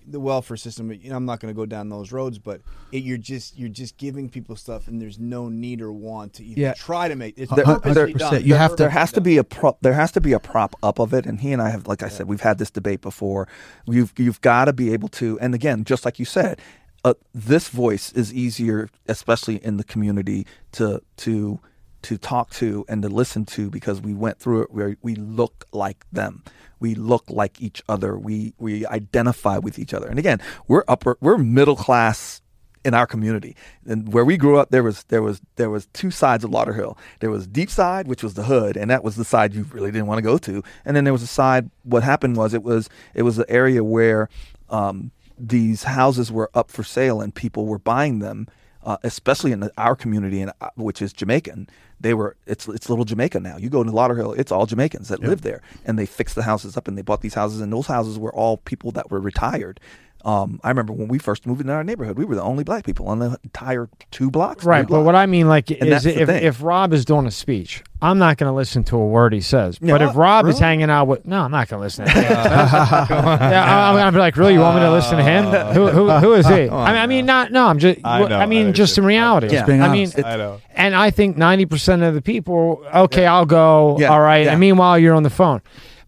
The 0.07 0.19
welfare 0.19 0.57
system. 0.57 0.91
You 0.91 1.11
know, 1.11 1.17
I'm 1.17 1.27
not 1.27 1.41
going 1.41 1.53
to 1.55 1.57
go 1.57 1.67
down 1.67 1.91
those 1.91 2.11
roads, 2.11 2.39
but 2.39 2.63
it, 2.91 3.03
you're 3.05 3.19
just 3.19 3.57
you're 3.59 3.69
just 3.69 3.99
giving 3.99 4.31
people 4.31 4.57
stuff, 4.57 4.89
and 4.89 5.01
there's 5.01 5.19
no 5.19 5.51
need 5.51 5.83
or 5.83 5.93
want 5.93 6.33
to 6.35 6.45
even 6.45 6.61
Yeah. 6.63 6.73
try 6.73 7.07
to 7.07 7.15
make 7.15 7.35
it's 7.37 7.55
There- 7.55 7.65
purposely 7.67 8.15
100%. 8.15 8.19
done. 8.19 8.43
You 8.43 8.55
have 8.55 8.71
to- 8.73 8.77
there 8.77 8.89
has 8.91 9.13
to 9.13 9.21
be 9.21 9.37
a 9.37 9.45
prop 9.45 9.79
there 9.83 9.93
has 9.93 10.11
to 10.13 10.21
be 10.21 10.33
a 10.33 10.41
prop 10.41 10.75
up 10.83 10.99
of 10.99 11.13
it 11.13 11.27
and 11.27 11.39
he 11.41 11.53
and 11.53 11.61
I 11.61 11.69
have 11.69 11.87
like 11.87 12.03
I 12.03 12.09
said 12.09 12.27
we've 12.29 12.41
had 12.41 12.57
this 12.59 12.71
debate 12.71 13.03
before 13.03 13.47
you've 13.87 14.13
you've 14.17 14.41
got 14.41 14.65
to 14.65 14.73
be 14.73 14.91
able 14.95 15.09
to 15.11 15.39
and 15.39 15.55
again 15.55 15.85
just 15.85 16.07
like 16.07 16.19
you 16.19 16.25
said 16.25 16.61
uh, 17.05 17.15
this 17.35 17.69
voice 17.69 18.13
is 18.13 18.33
easier 18.33 18.89
especially 19.09 19.57
in 19.57 19.77
the 19.77 19.85
community 19.85 20.47
to 20.73 21.03
to 21.17 21.61
to 22.03 22.17
talk 22.17 22.51
to 22.51 22.85
and 22.89 23.03
to 23.03 23.09
listen 23.09 23.45
to 23.45 23.69
because 23.71 24.01
we 24.01 24.15
went 24.15 24.39
through 24.39 24.63
it 24.63 24.71
where 24.71 24.97
we 25.03 25.15
look 25.15 25.67
like 25.73 26.05
them 26.11 26.43
we 26.79 26.95
look 26.95 27.25
like 27.29 27.61
each 27.61 27.83
other 27.89 28.19
we 28.19 28.55
we 28.59 28.87
identify 28.87 29.59
with 29.59 29.79
each 29.79 29.93
other 29.93 30.09
and 30.09 30.19
again 30.19 30.41
we're 30.69 30.85
upper 30.89 31.17
we're 31.21 31.39
middle 31.39 31.77
class 31.77 32.41
in 32.85 32.95
our 32.95 33.07
community. 33.07 33.57
And 33.87 34.13
where 34.13 34.25
we 34.25 34.37
grew 34.37 34.59
up, 34.59 34.71
there 34.71 34.83
was 34.83 35.05
there 35.05 35.23
was 35.23 35.41
there 35.57 35.71
was 35.71 35.87
two 35.93 36.11
sides 36.11 36.45
of 36.45 36.51
Lauderhill. 36.51 36.97
There 37.21 37.31
was 37.31 37.47
deep 37.47 37.71
side, 37.71 38.09
which 38.09 38.23
was 38.23 38.35
the 38.35 38.45
hood, 38.45 38.77
and 38.77 38.91
that 38.91 39.05
was 39.05 39.17
the 39.17 39.25
side 39.25 39.55
you 39.55 39.65
really 39.71 39.91
didn't 39.91 40.07
want 40.07 40.19
to 40.19 40.23
go 40.23 40.39
to. 40.39 40.63
And 40.85 40.97
then 40.97 41.05
there 41.05 41.13
was 41.13 41.23
a 41.23 41.27
side. 41.27 41.71
What 41.83 42.03
happened 42.03 42.37
was 42.37 42.55
it 42.55 42.63
was 42.63 42.89
it 43.15 43.23
was 43.23 43.37
the 43.37 43.49
area 43.51 43.85
where 43.85 44.29
um, 44.71 45.11
these 45.49 45.85
houses 45.85 46.31
were 46.31 46.51
up 46.55 46.71
for 46.71 46.83
sale 46.83 47.21
and 47.21 47.35
people 47.35 47.67
were 47.67 47.79
buying 47.79 48.19
them. 48.19 48.49
Uh, 48.83 48.97
especially 49.03 49.53
in 49.53 49.69
our 49.77 49.95
community, 49.95 50.41
and 50.41 50.53
uh, 50.63 50.71
which 50.75 51.03
is 51.03 51.13
Jamaican, 51.13 51.69
they 52.01 52.15
were 52.15 52.35
it's 52.47 52.67
it's 52.67 52.89
little 52.89 53.05
Jamaica 53.05 53.39
now. 53.39 53.59
You 53.59 53.69
go 53.69 53.85
to 53.85 53.91
Lauderhill, 53.91 54.39
it's 54.39 54.51
all 54.51 54.65
Jamaicans 54.65 55.09
that 55.09 55.21
live 55.21 55.43
there, 55.43 55.61
and 55.85 55.99
they 55.99 56.07
fixed 56.07 56.35
the 56.35 56.45
houses 56.45 56.79
up 56.79 56.89
and 56.89 56.97
they 56.97 57.03
bought 57.03 57.21
these 57.21 57.35
houses, 57.35 57.61
and 57.61 57.71
those 57.71 57.89
houses 57.89 58.19
were 58.19 58.33
all 58.33 58.57
people 58.57 58.91
that 58.93 59.11
were 59.11 59.21
retired. 59.21 59.81
Um, 60.25 60.61
I 60.63 60.69
remember 60.69 60.93
when 60.93 61.09
we 61.09 61.19
first 61.19 61.47
moved 61.47 61.61
in 61.63 61.71
our 61.71 61.83
neighborhood, 61.83 62.19
we 62.19 62.25
were 62.27 62.35
the 62.35 62.43
only 62.43 62.63
black 62.63 62.85
people 62.85 63.09
on 63.09 63.21
the 63.21 63.39
entire 63.43 63.89
two 64.11 64.31
blocks. 64.31 64.65
Right, 64.65 64.87
three 64.87 64.97
but 64.97 65.03
what. 65.05 65.15
I 65.15 65.25
mean, 65.27 65.49
like, 65.49 65.71
And 65.71 65.89
is 65.89 66.05
if, 66.05 66.29
if 66.29 66.63
Rob 66.63 66.93
is 66.93 67.05
doing 67.07 67.27
a 67.27 67.31
speech, 67.31 67.83
I'm 68.03 68.19
not 68.19 68.37
going 68.37 68.51
to 68.51 68.55
listen 68.55 68.85
to 68.85 68.97
a 68.97 69.07
word 69.07 69.33
he 69.33 69.41
says. 69.41 69.79
Yeah, 69.81 69.95
but 69.95 70.03
if 70.03 70.17
Rob 70.17 70.47
is 70.47 70.59
hanging 70.59 70.91
out 70.91 71.07
with, 71.07 71.27
no, 71.27 71.41
I'm 71.41 71.51
not 71.51 71.69
going 71.69 71.81
to 71.81 71.85
listen 71.85 72.05
to 72.07 72.11
him. 72.11 72.23
yeah, 72.31 73.65
I- 73.67 73.89
I'm 73.89 73.95
going 73.95 74.07
to 74.07 74.13
be 74.13 74.19
like, 74.19 74.37
really, 74.37 74.53
you 74.55 74.61
want 74.61 74.77
me 74.77 74.83
to 74.83 74.91
listen 74.91 75.17
to 75.19 75.23
him? 75.25 75.45
Who, 75.75 75.89
who, 75.89 76.11
who 76.11 76.33
is 76.35 76.47
he? 76.47 76.53
I 76.55 76.59
mean, 76.67 76.71
I 76.71 77.07
mean, 77.07 77.27
not, 77.27 77.53
no, 77.53 77.67
I'm 77.67 77.79
just, 77.79 78.01
I 78.05 78.27
know, 78.27 78.39
I 78.39 78.47
mean, 78.47 78.69
I 78.69 78.73
just 78.73 78.99
in 78.99 79.03
just- 79.03 79.07
reality. 79.07 79.49
Just 79.49 79.67
being 79.67 79.83
I 79.83 79.89
mean, 79.89 80.09
honest. 80.09 80.25
I 80.25 80.37
know. 80.37 80.61
and 80.75 80.95
I 80.95 81.11
think 81.11 81.37
90% 81.37 82.07
of 82.07 82.15
the 82.15 82.23
people, 82.23 82.85
okay, 82.95 83.27
I'll 83.27 83.47
go, 83.47 83.97
Yeah, 83.99 84.09
all 84.13 84.21
right. 84.21 84.45
yeah. 84.45 84.53
And 84.53 84.61
meanwhile, 84.61 84.99
you're 84.99 85.15
on 85.15 85.23
the 85.23 85.31
phone. 85.31 85.61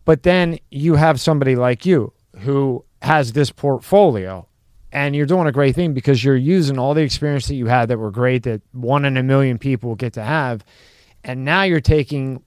But 0.05 0.23
then 0.23 0.59
you 0.71 0.95
have 0.97 1.21
somebody 1.21 1.57
like 1.57 1.87
you 1.87 2.13
who 2.41 2.85
has 3.03 3.33
this 3.33 3.51
portfolio 3.51 4.47
and 4.93 5.17
you're 5.17 5.27
doing 5.27 5.47
a 5.47 5.53
great 5.53 5.75
thing 5.75 5.93
because 5.95 6.23
you're 6.23 6.37
using 6.37 6.79
all 6.79 6.95
the 6.95 7.03
experience 7.03 7.47
that 7.49 7.55
you 7.57 7.67
had 7.67 7.89
that 7.89 7.99
were 7.99 8.11
great 8.11 8.43
that 8.45 8.63
one 8.73 9.05
in 9.05 9.17
a 9.17 9.23
million 9.23 9.59
people 9.59 9.95
get 9.95 10.13
to 10.15 10.23
have. 10.23 10.65
And 11.25 11.45
now 11.45 11.63
you're 11.63 11.81
taking 11.81 12.43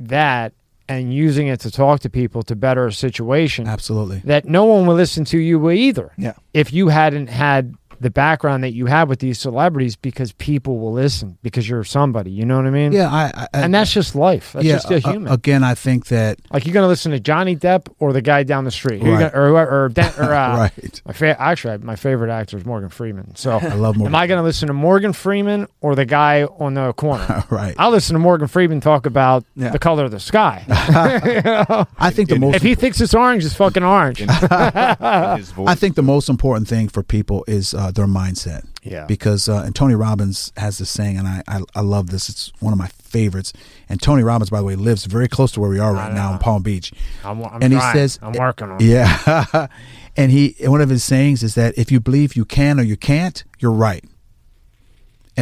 that 0.00 0.52
and 0.88 1.14
using 1.14 1.46
it 1.46 1.60
to 1.60 1.70
talk 1.70 2.00
to 2.00 2.10
people 2.10 2.42
to 2.42 2.56
better 2.56 2.86
a 2.86 2.92
situation 2.92 3.68
Absolutely. 3.68 4.20
that 4.24 4.44
no 4.44 4.64
one 4.64 4.86
would 4.86 4.96
listen 4.96 5.24
to 5.26 5.38
you 5.38 5.70
either 5.70 6.12
Yeah. 6.18 6.34
if 6.52 6.72
you 6.72 6.88
hadn't 6.88 7.28
had 7.28 7.74
the 8.02 8.10
background 8.10 8.62
that 8.64 8.72
you 8.72 8.86
have 8.86 9.08
with 9.08 9.20
these 9.20 9.38
celebrities 9.38 9.96
because 9.96 10.32
people 10.32 10.78
will 10.78 10.92
listen 10.92 11.38
because 11.42 11.68
you're 11.68 11.84
somebody. 11.84 12.30
You 12.30 12.44
know 12.44 12.56
what 12.56 12.66
I 12.66 12.70
mean? 12.70 12.92
Yeah, 12.92 13.08
I, 13.08 13.32
I 13.36 13.48
And 13.54 13.72
that's 13.74 13.92
just 13.92 14.14
life. 14.14 14.52
That's 14.52 14.64
yeah, 14.66 14.78
just 14.86 14.90
a 15.06 15.08
uh, 15.08 15.32
again, 15.32 15.62
I 15.64 15.74
think 15.74 16.06
that 16.08 16.38
like 16.52 16.66
you're 16.66 16.74
gonna 16.74 16.88
listen 16.88 17.12
to 17.12 17.20
Johnny 17.20 17.56
Depp 17.56 17.86
or 18.00 18.12
the 18.12 18.20
guy 18.20 18.42
down 18.42 18.64
the 18.64 18.70
street, 18.70 19.02
Right. 19.02 19.30
gonna- 19.30 19.30
or 19.34 19.48
whoever- 19.48 19.84
or, 19.84 19.88
Dan- 19.88 20.12
or 20.18 20.24
uh, 20.34 20.56
right. 20.58 21.02
my 21.06 21.12
fa- 21.12 21.40
actually 21.40 21.78
my 21.78 21.96
favorite 21.96 22.30
actor 22.32 22.56
is 22.56 22.66
Morgan 22.66 22.88
Freeman. 22.90 23.36
So 23.36 23.52
I 23.62 23.74
love 23.74 23.96
Morgan. 23.96 24.06
am 24.06 24.14
I 24.14 24.26
gonna 24.26 24.42
listen 24.42 24.66
to 24.66 24.74
Morgan 24.74 25.12
Freeman 25.12 25.68
or 25.80 25.94
the 25.94 26.04
guy 26.04 26.42
on 26.44 26.74
the 26.74 26.92
corner? 26.94 27.44
right. 27.50 27.74
I'll 27.78 27.90
listen 27.92 28.14
to 28.14 28.18
Morgan 28.20 28.48
Freeman 28.48 28.80
talk 28.80 29.06
about 29.06 29.44
Yeah. 29.54 29.70
the 29.70 29.78
color 29.78 30.04
of 30.04 30.10
the 30.10 30.20
sky. 30.20 30.64
I 30.68 32.10
think 32.10 32.28
the 32.28 32.38
most 32.38 32.56
if 32.56 32.62
he 32.62 32.74
thinks 32.74 33.00
it's 33.00 33.14
orange, 33.14 33.44
it's 33.44 33.54
fucking 33.54 33.84
orange. 33.84 34.20
in 34.20 34.28
his 34.28 35.50
voice. 35.52 35.68
I 35.68 35.74
think 35.76 35.94
the 35.94 36.02
most 36.02 36.28
important 36.28 36.66
thing 36.68 36.88
for 36.88 37.02
people 37.04 37.44
is 37.46 37.74
uh, 37.74 37.91
their 37.94 38.06
mindset. 38.06 38.66
Yeah. 38.82 39.06
Because 39.06 39.48
uh, 39.48 39.62
and 39.64 39.74
Tony 39.74 39.94
Robbins 39.94 40.52
has 40.56 40.78
this 40.78 40.90
saying, 40.90 41.16
and 41.18 41.26
I, 41.28 41.42
I 41.48 41.60
I 41.74 41.80
love 41.80 42.10
this. 42.10 42.28
It's 42.28 42.52
one 42.60 42.72
of 42.72 42.78
my 42.78 42.88
favorites. 42.88 43.52
And 43.88 44.00
Tony 44.00 44.22
Robbins, 44.22 44.50
by 44.50 44.58
the 44.58 44.64
way, 44.64 44.74
lives 44.74 45.04
very 45.04 45.28
close 45.28 45.52
to 45.52 45.60
where 45.60 45.70
we 45.70 45.78
are 45.78 45.92
right 45.92 46.12
now 46.12 46.32
in 46.32 46.38
Palm 46.38 46.62
Beach. 46.62 46.92
I'm, 47.24 47.42
I'm 47.44 47.62
And 47.62 47.72
he 47.72 47.80
says- 47.92 48.18
I'm 48.22 48.32
working 48.32 48.70
on. 48.70 48.78
Yeah. 48.80 49.66
and 50.16 50.32
he 50.32 50.56
one 50.60 50.80
of 50.80 50.88
his 50.88 51.04
sayings 51.04 51.42
is 51.42 51.54
that 51.54 51.76
if 51.78 51.92
you 51.92 52.00
believe 52.00 52.34
you 52.36 52.44
can 52.44 52.80
or 52.80 52.82
you 52.82 52.96
can't, 52.96 53.44
you're 53.58 53.70
right. 53.72 54.04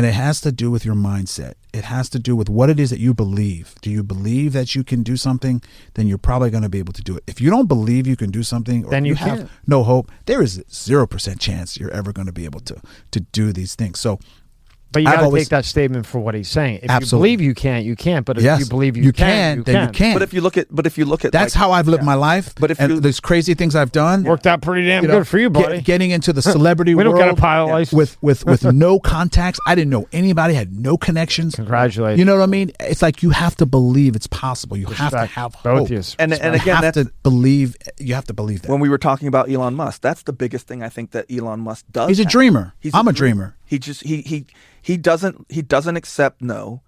And 0.01 0.07
it 0.07 0.15
has 0.15 0.41
to 0.41 0.51
do 0.51 0.71
with 0.71 0.83
your 0.87 0.95
mindset. 0.95 1.57
It 1.75 1.85
has 1.85 2.09
to 2.09 2.19
do 2.19 2.35
with 2.35 2.49
what 2.49 2.71
it 2.71 2.81
is 2.81 2.89
that 2.89 3.01
you 3.01 3.13
believe. 3.13 3.75
Do 3.83 3.91
you 3.91 4.03
believe 4.03 4.55
that 4.55 4.75
you 4.75 4.83
can 4.83 5.03
do 5.03 5.15
something? 5.15 5.63
Then 5.93 6.07
you're 6.07 6.17
probably 6.17 6.49
going 6.49 6.63
to 6.63 6.71
be 6.71 6.79
able 6.79 6.95
to 6.95 7.03
do 7.03 7.19
it. 7.19 7.25
If 7.27 7.39
you 7.39 7.51
don't 7.51 7.67
believe 7.67 8.07
you 8.07 8.17
can 8.17 8.31
do 8.31 8.43
something, 8.43 8.87
or 8.87 8.91
Then 8.91 9.05
you 9.05 9.15
have 9.17 9.51
no 9.67 9.83
hope, 9.83 10.11
there 10.25 10.41
is 10.41 10.65
zero 10.73 11.07
percent 11.07 11.39
chance 11.39 11.79
you're 11.79 11.91
ever 11.91 12.15
going 12.15 12.25
to 12.25 12.33
be 12.33 12.47
able 12.47 12.61
to 12.61 12.81
to 13.11 13.21
do 13.21 13.53
these 13.53 13.75
things. 13.75 14.01
So 14.01 14.19
But 14.93 15.03
you 15.03 15.09
got 15.09 15.29
to 15.31 15.37
take 15.37 15.49
that 15.51 15.65
statement 15.65 16.05
for 16.05 16.19
what 16.19 16.35
he's 16.35 16.49
saying. 16.49 16.81
If 16.83 16.91
Absolutely. 16.91 17.31
you 17.31 17.37
believe 17.37 17.47
you 17.49 17.55
can't, 17.55 17.85
you 17.85 17.95
can't. 17.95 18.27
But 18.27 18.39
if 18.39 18.43
yes, 18.45 18.59
you 18.61 18.67
believe 18.67 18.97
you, 18.97 19.13
can, 19.13 19.59
you 19.59 19.63
then 19.63 19.75
can. 19.75 19.87
you 19.87 19.93
can. 19.93 20.15
But 20.15 20.23
if 20.23 20.35
you 20.35 20.41
look 20.41 20.57
at, 20.57 20.67
but 20.71 20.85
if 20.87 20.99
you 20.99 21.05
look 21.05 21.25
at, 21.25 21.31
that's 21.31 21.55
like, 21.55 21.61
how 21.61 21.71
I've 21.71 21.87
lived 21.87 22.03
my 22.03 22.15
life. 22.15 22.55
But 22.59 22.73
if 22.73 22.81
and 22.81 22.95
you- 22.95 23.01
there's 23.01 23.21
crazy 23.21 23.55
things 23.55 23.77
I've 23.77 23.93
done, 23.93 24.25
Worked 24.25 24.49
out 24.49 24.63
pretty 24.63 24.87
damn 24.89 25.03
you 25.05 25.09
know, 25.09 25.19
good 25.19 25.29
for 25.29 25.39
you, 25.39 25.49
get- 25.49 25.63
buddy. 25.65 25.81
getting 25.83 26.11
into 26.11 26.33
the 26.33 26.43
celebrity 26.43 26.95
we 26.97 27.05
don't 27.05 27.13
world 27.15 27.25
got 27.27 27.39
a 27.39 27.41
pilot 27.41 27.71
license. 27.71 27.97
with 27.97 28.17
with 28.23 28.45
with 28.47 28.65
no 28.75 28.99
contacts. 28.99 29.61
I 29.67 29.77
didn't 29.77 29.91
know 29.91 30.09
anybody, 30.13 30.55
had 30.55 30.75
no 30.77 30.97
connections. 30.97 31.55
Congratulations. 31.55 32.19
You 32.19 32.25
know 32.25 32.37
what 32.37 32.43
I 32.43 32.47
mean? 32.47 32.73
It's 32.81 33.03
like 33.03 33.23
you 33.23 33.31
have 33.31 33.55
to 33.57 33.67
believe 33.67 34.17
it's 34.17 34.27
possible. 34.27 34.77
You 34.77 34.87
have 34.87 34.97
to 35.13 35.17
Respect. 35.19 35.33
have 35.35 35.53
Both 35.63 35.79
hope. 35.79 35.91
yous. 35.91 36.17
and 36.19 36.33
and 36.33 36.55
You 36.57 36.61
again, 36.63 36.75
have 36.83 36.95
that's 36.95 36.97
to 37.09 37.13
believe. 37.23 37.77
You 37.99 38.15
have 38.15 38.27
to 38.27 38.35
believe 38.35 38.63
that. 38.63 38.71
when 38.71 38.81
we 38.81 38.89
were 38.89 38.99
talking 38.99 39.29
about 39.29 39.49
Elon 39.49 39.75
Musk. 39.75 40.01
That's 40.03 40.23
the 40.25 40.33
biggest 40.33 40.67
thing 40.67 40.83
I 40.83 40.89
think 40.89 41.13
that 41.13 41.27
Elon 41.31 41.61
Musk 41.61 41.85
does. 41.93 42.09
He's 42.09 42.19
a 42.21 42.25
dreamer. 42.25 42.75
He's 42.81 42.95
I'm 42.95 43.07
a 43.07 43.13
dreamer. 43.13 43.55
He 43.71 43.79
just 43.79 44.03
he 44.03 44.23
he 44.23 44.47
he 44.83 44.97
doesn't 44.97 45.47
he 45.49 45.63
doesn't 45.63 45.95
accept 45.95 46.43
no, 46.43 46.83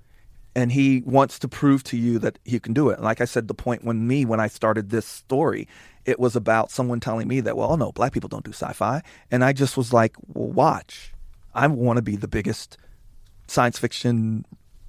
and 0.57 0.73
he 0.73 1.01
wants 1.07 1.39
to 1.39 1.47
prove 1.47 1.85
to 1.85 1.97
you 1.97 2.19
that 2.19 2.41
he 2.45 2.59
can 2.59 2.73
do 2.73 2.89
it. 2.89 3.01
Like 3.01 3.21
I 3.21 3.25
said, 3.25 3.47
the 3.47 3.55
point 3.55 3.85
when 3.85 4.09
me 4.09 4.25
when 4.25 4.41
I 4.41 4.49
started 4.49 4.91
this 4.91 5.07
story, 5.07 5.69
it 6.07 6.19
was 6.19 6.35
about 6.35 6.73
someone 6.73 6.99
telling 6.99 7.29
me 7.29 7.39
that 7.39 7.57
well, 7.57 7.77
no, 7.77 7.93
black 7.93 8.11
people 8.11 8.29
don't 8.29 8.45
do 8.45 8.51
sci-fi, 8.51 9.01
and 9.31 9.45
I 9.45 9.53
just 9.53 9.77
was 9.77 9.93
like, 9.93 10.17
well, 10.27 10.49
watch, 10.49 11.13
I 11.55 11.69
want 11.69 11.99
to 11.99 12.03
be 12.03 12.17
the 12.17 12.27
biggest 12.27 12.77
science 13.47 13.79
fiction 13.79 14.45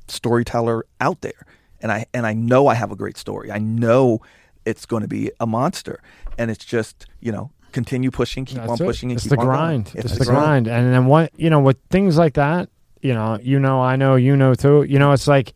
storyteller 0.07 0.87
out 0.99 1.21
there, 1.21 1.45
and 1.79 1.91
I 1.91 2.07
and 2.11 2.25
I 2.25 2.33
know 2.33 2.65
I 2.65 2.73
have 2.73 2.91
a 2.91 2.95
great 2.95 3.17
story. 3.17 3.51
I 3.51 3.59
know 3.59 4.19
it's 4.65 4.87
going 4.87 5.03
to 5.03 5.07
be 5.07 5.29
a 5.39 5.45
monster, 5.45 6.01
and 6.39 6.49
it's 6.49 6.65
just 6.65 7.05
you 7.19 7.31
know 7.31 7.51
continue 7.73 8.11
pushing, 8.11 8.45
keep 8.45 8.57
That's 8.59 8.69
on 8.71 8.81
it. 8.81 8.85
pushing, 8.85 9.09
and 9.11 9.17
It's 9.17 9.23
keep 9.23 9.31
the 9.31 9.37
on 9.39 9.45
going. 9.45 9.57
grind. 9.57 9.91
It's, 9.95 10.17
the 10.17 10.25
grind. 10.25 10.65
grind. 10.65 10.67
And 10.67 10.93
then 10.93 11.05
what 11.07 11.31
you 11.35 11.49
know, 11.49 11.59
with 11.59 11.77
things 11.89 12.17
like 12.17 12.35
that, 12.35 12.69
you 13.01 13.13
know, 13.13 13.37
you 13.41 13.59
know, 13.59 13.81
I 13.81 13.95
know, 13.97 14.15
you 14.15 14.35
know 14.37 14.53
too. 14.53 14.83
You 14.83 14.99
know, 14.99 15.11
it's 15.11 15.27
like 15.27 15.53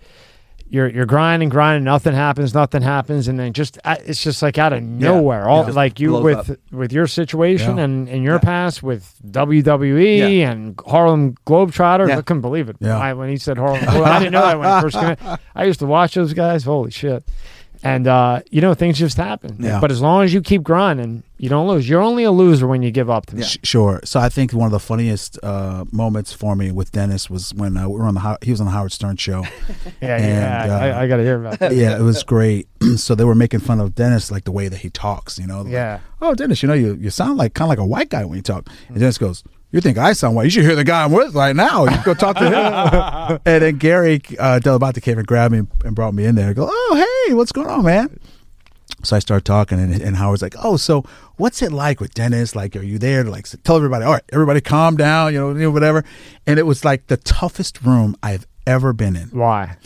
you're 0.70 0.90
you're 0.90 1.06
grinding, 1.06 1.48
grinding, 1.48 1.86
nothing 1.86 2.14
happens, 2.14 2.54
nothing 2.54 2.82
happens, 2.82 3.30
and 3.30 3.40
then 3.40 3.54
just 3.54 3.78
uh, 3.86 3.96
it's 4.06 4.22
just 4.22 4.42
like 4.42 4.58
out 4.58 4.74
of 4.74 4.84
nowhere. 4.84 5.48
All 5.48 5.66
It 5.66 5.74
like 5.74 5.98
you 6.02 6.20
with 6.20 6.50
up. 6.50 6.58
with 6.74 6.92
your 6.92 7.08
situation 7.08 7.78
Yeah. 7.78 7.84
and 7.86 8.10
in 8.10 8.22
your 8.22 8.34
Yeah. 8.36 8.40
past 8.40 8.84
with 8.84 9.16
WWE 9.32 10.18
Yeah. 10.40 10.52
and 10.52 10.78
Harlem 10.86 11.36
Globetrotters. 11.46 12.10
Yeah. 12.10 12.18
I 12.18 12.22
couldn't 12.22 12.42
believe 12.42 12.68
it. 12.68 12.76
Yeah. 12.82 12.98
I, 12.98 13.14
when 13.14 13.30
he 13.30 13.38
said 13.38 13.58
Harlem, 13.58 13.86
Glo- 13.86 14.04
I 14.04 14.20
didn't 14.20 14.34
know 14.34 14.42
that 14.42 14.60
when 14.60 14.68
I 14.68 14.82
first 14.82 14.98
came 15.00 15.10
in. 15.12 15.18
I 15.56 15.64
used 15.64 15.80
to 15.80 15.86
watch 15.86 16.16
those 16.16 16.34
guys. 16.34 16.66
Holy 16.66 16.92
shit. 16.92 17.24
And 17.84 18.08
uh, 18.08 18.42
you 18.50 18.62
know 18.62 18.74
things 18.74 18.98
just 18.98 19.18
happen. 19.18 19.58
Yeah. 19.60 19.80
But 19.80 19.92
as 19.92 20.02
long 20.02 20.24
as 20.24 20.34
you 20.34 20.42
keep 20.42 20.64
grinding, 20.64 21.24
you 21.38 21.50
don't 21.50 21.68
lose. 21.68 21.88
You're 21.88 22.02
only 22.02 22.24
a 22.24 22.32
loser 22.32 22.66
when 22.68 22.82
you 22.82 22.90
give 22.92 23.10
up 23.10 23.28
to 23.28 23.36
me. 23.36 23.44
Sh- 23.44 23.58
Sure. 23.64 24.00
So 24.04 24.20
I 24.20 24.30
think 24.30 24.52
one 24.54 24.66
of 24.66 24.72
the 24.72 24.80
funniest 24.80 25.38
uh, 25.44 25.86
moments 25.92 26.34
for 26.34 26.56
me 26.56 26.72
with 26.72 26.92
Dennis 26.92 27.30
was 27.30 27.54
when 27.54 27.78
uh, 27.78 27.88
we 27.88 28.00
were 28.00 28.06
on 28.06 28.16
the 28.16 28.38
he 28.42 28.52
was 28.52 28.60
on 28.60 28.66
the 28.66 28.72
Howard 28.72 28.92
Stern 28.92 29.18
show. 29.18 29.44
Yeah, 30.02 30.18
And, 30.18 30.26
yeah. 30.70 30.76
uh, 30.76 30.80
I, 30.80 31.04
I 31.04 31.08
got 31.08 31.18
to 31.18 31.24
hear 31.24 31.40
about 31.40 31.60
that. 31.60 31.76
yeah, 31.76 31.98
it 31.98 32.02
was 32.02 32.24
great. 32.24 32.68
so 32.98 33.16
they 33.16 33.24
were 33.24 33.36
making 33.36 33.60
fun 33.62 33.80
of 33.80 33.96
Dennis 33.96 34.32
like 34.32 34.44
the 34.44 34.52
way 34.52 34.68
that 34.68 34.80
he 34.80 34.90
talks. 34.90 35.38
You 35.40 35.48
know. 35.48 35.62
like, 35.62 35.72
Yeah. 35.72 36.00
oh, 36.22 36.34
Dennis, 36.36 36.62
you 36.64 36.68
know, 36.68 36.74
you, 36.76 36.96
you 37.00 37.10
sound 37.10 37.38
like 37.38 37.54
kind 37.54 37.66
of 37.68 37.70
like 37.70 37.80
a 37.80 37.86
white 37.86 38.10
guy 38.10 38.26
when 38.26 38.36
you 38.38 38.44
talk. 38.44 38.68
And 38.90 39.00
Dennis 39.00 39.18
goes, 39.18 39.44
you 39.72 39.82
think 39.82 39.98
I 39.98 40.14
sound 40.14 40.36
white? 40.36 40.46
You 40.46 40.50
should 40.50 40.64
hear 40.64 40.76
the 40.76 40.84
guy 40.84 41.04
I'm 41.04 41.12
with 41.12 41.36
right 41.36 41.56
now. 41.56 41.86
You 41.86 41.98
go 42.04 42.14
talk 42.14 42.38
to 42.38 42.46
him. 42.46 43.40
and 43.46 43.64
then 43.64 43.78
Gary 43.78 44.22
uh, 44.40 44.60
Dell'Abate 44.60 45.02
came 45.02 45.18
and 45.18 45.28
grabbed 45.28 45.54
me 45.54 45.64
and 45.84 45.96
brought 45.96 46.14
me 46.14 46.26
in 46.26 46.36
there. 46.36 46.50
I 46.50 46.54
go, 46.54 46.68
oh, 46.72 47.26
hey, 47.28 47.34
what's 47.34 47.52
going 47.52 47.68
on, 47.68 47.84
man? 47.84 48.20
So 49.04 49.16
I 49.16 49.20
start 49.20 49.46
talking, 49.46 49.80
and, 49.80 49.94
and 50.02 50.16
Howard's 50.16 50.42
like, 50.42 50.56
"Oh, 50.64 50.76
so 50.76 51.04
what's 51.36 51.62
it 51.62 51.72
like 51.72 52.00
with 52.00 52.16
Dennis? 52.16 52.56
Like, 52.56 52.76
are 52.76 52.82
you 52.82 52.98
there 52.98 53.24
to 53.24 53.30
like 53.30 53.46
tell 53.64 53.76
everybody? 53.76 54.04
All 54.04 54.14
right, 54.14 54.24
everybody, 54.34 54.60
calm 54.60 54.98
down, 54.98 55.34
you 55.34 55.40
know, 55.40 55.50
you 55.50 55.60
know, 55.60 55.72
whatever." 55.72 56.04
And 56.48 56.58
it 56.58 56.64
was 56.64 56.84
like 56.84 57.06
the 57.06 57.18
toughest 57.18 57.84
room 57.84 58.16
I've 58.24 58.48
ever 58.66 58.94
been 58.94 59.16
in. 59.16 59.28
Why? 59.30 59.78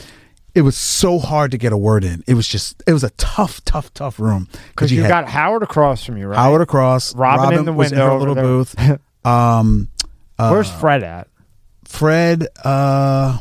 It 0.55 0.61
was 0.61 0.77
so 0.77 1.19
hard 1.19 1.51
to 1.51 1.57
get 1.57 1.73
a 1.73 1.77
word 1.77 2.03
in. 2.03 2.23
It 2.27 2.35
was 2.35 2.47
just, 2.47 2.81
it 2.87 2.93
was 2.93 3.03
a 3.03 3.09
tough, 3.11 3.63
tough, 3.63 3.93
tough 3.93 4.19
room 4.19 4.49
Because 4.69 4.91
you, 4.91 5.01
had 5.01 5.07
got 5.07 5.29
Howard 5.29 5.63
across 5.63 6.03
from 6.03 6.17
you, 6.17 6.27
right? 6.27 6.37
Howard 6.37 6.61
across, 6.61 7.15
Robin 7.15 7.57
in 7.57 7.65
the 7.65 7.73
was 7.73 7.91
in 7.91 7.97
window 7.97 8.13
her 8.13 8.19
little 8.19 8.35
booth. 8.35 8.75
Um, 9.23 9.89
uh, 10.37 10.49
Where's 10.49 10.71
Fred 10.71 11.03
at? 11.03 11.27
Fred? 11.85 12.47
Uh, 12.63 13.37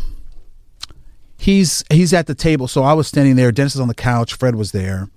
he's 1.39 1.85
he's 1.91 2.13
at 2.13 2.27
the 2.27 2.35
table. 2.35 2.69
So 2.69 2.83
I 2.83 2.93
was 2.93 3.07
standing 3.09 3.37
there. 3.37 3.53
Dennis 3.53 3.75
is 3.75 3.81
on 3.81 3.89
the 3.89 3.95
couch. 3.95 4.35
Fred 4.35 4.55
was 4.55 4.73
there. 4.73 5.09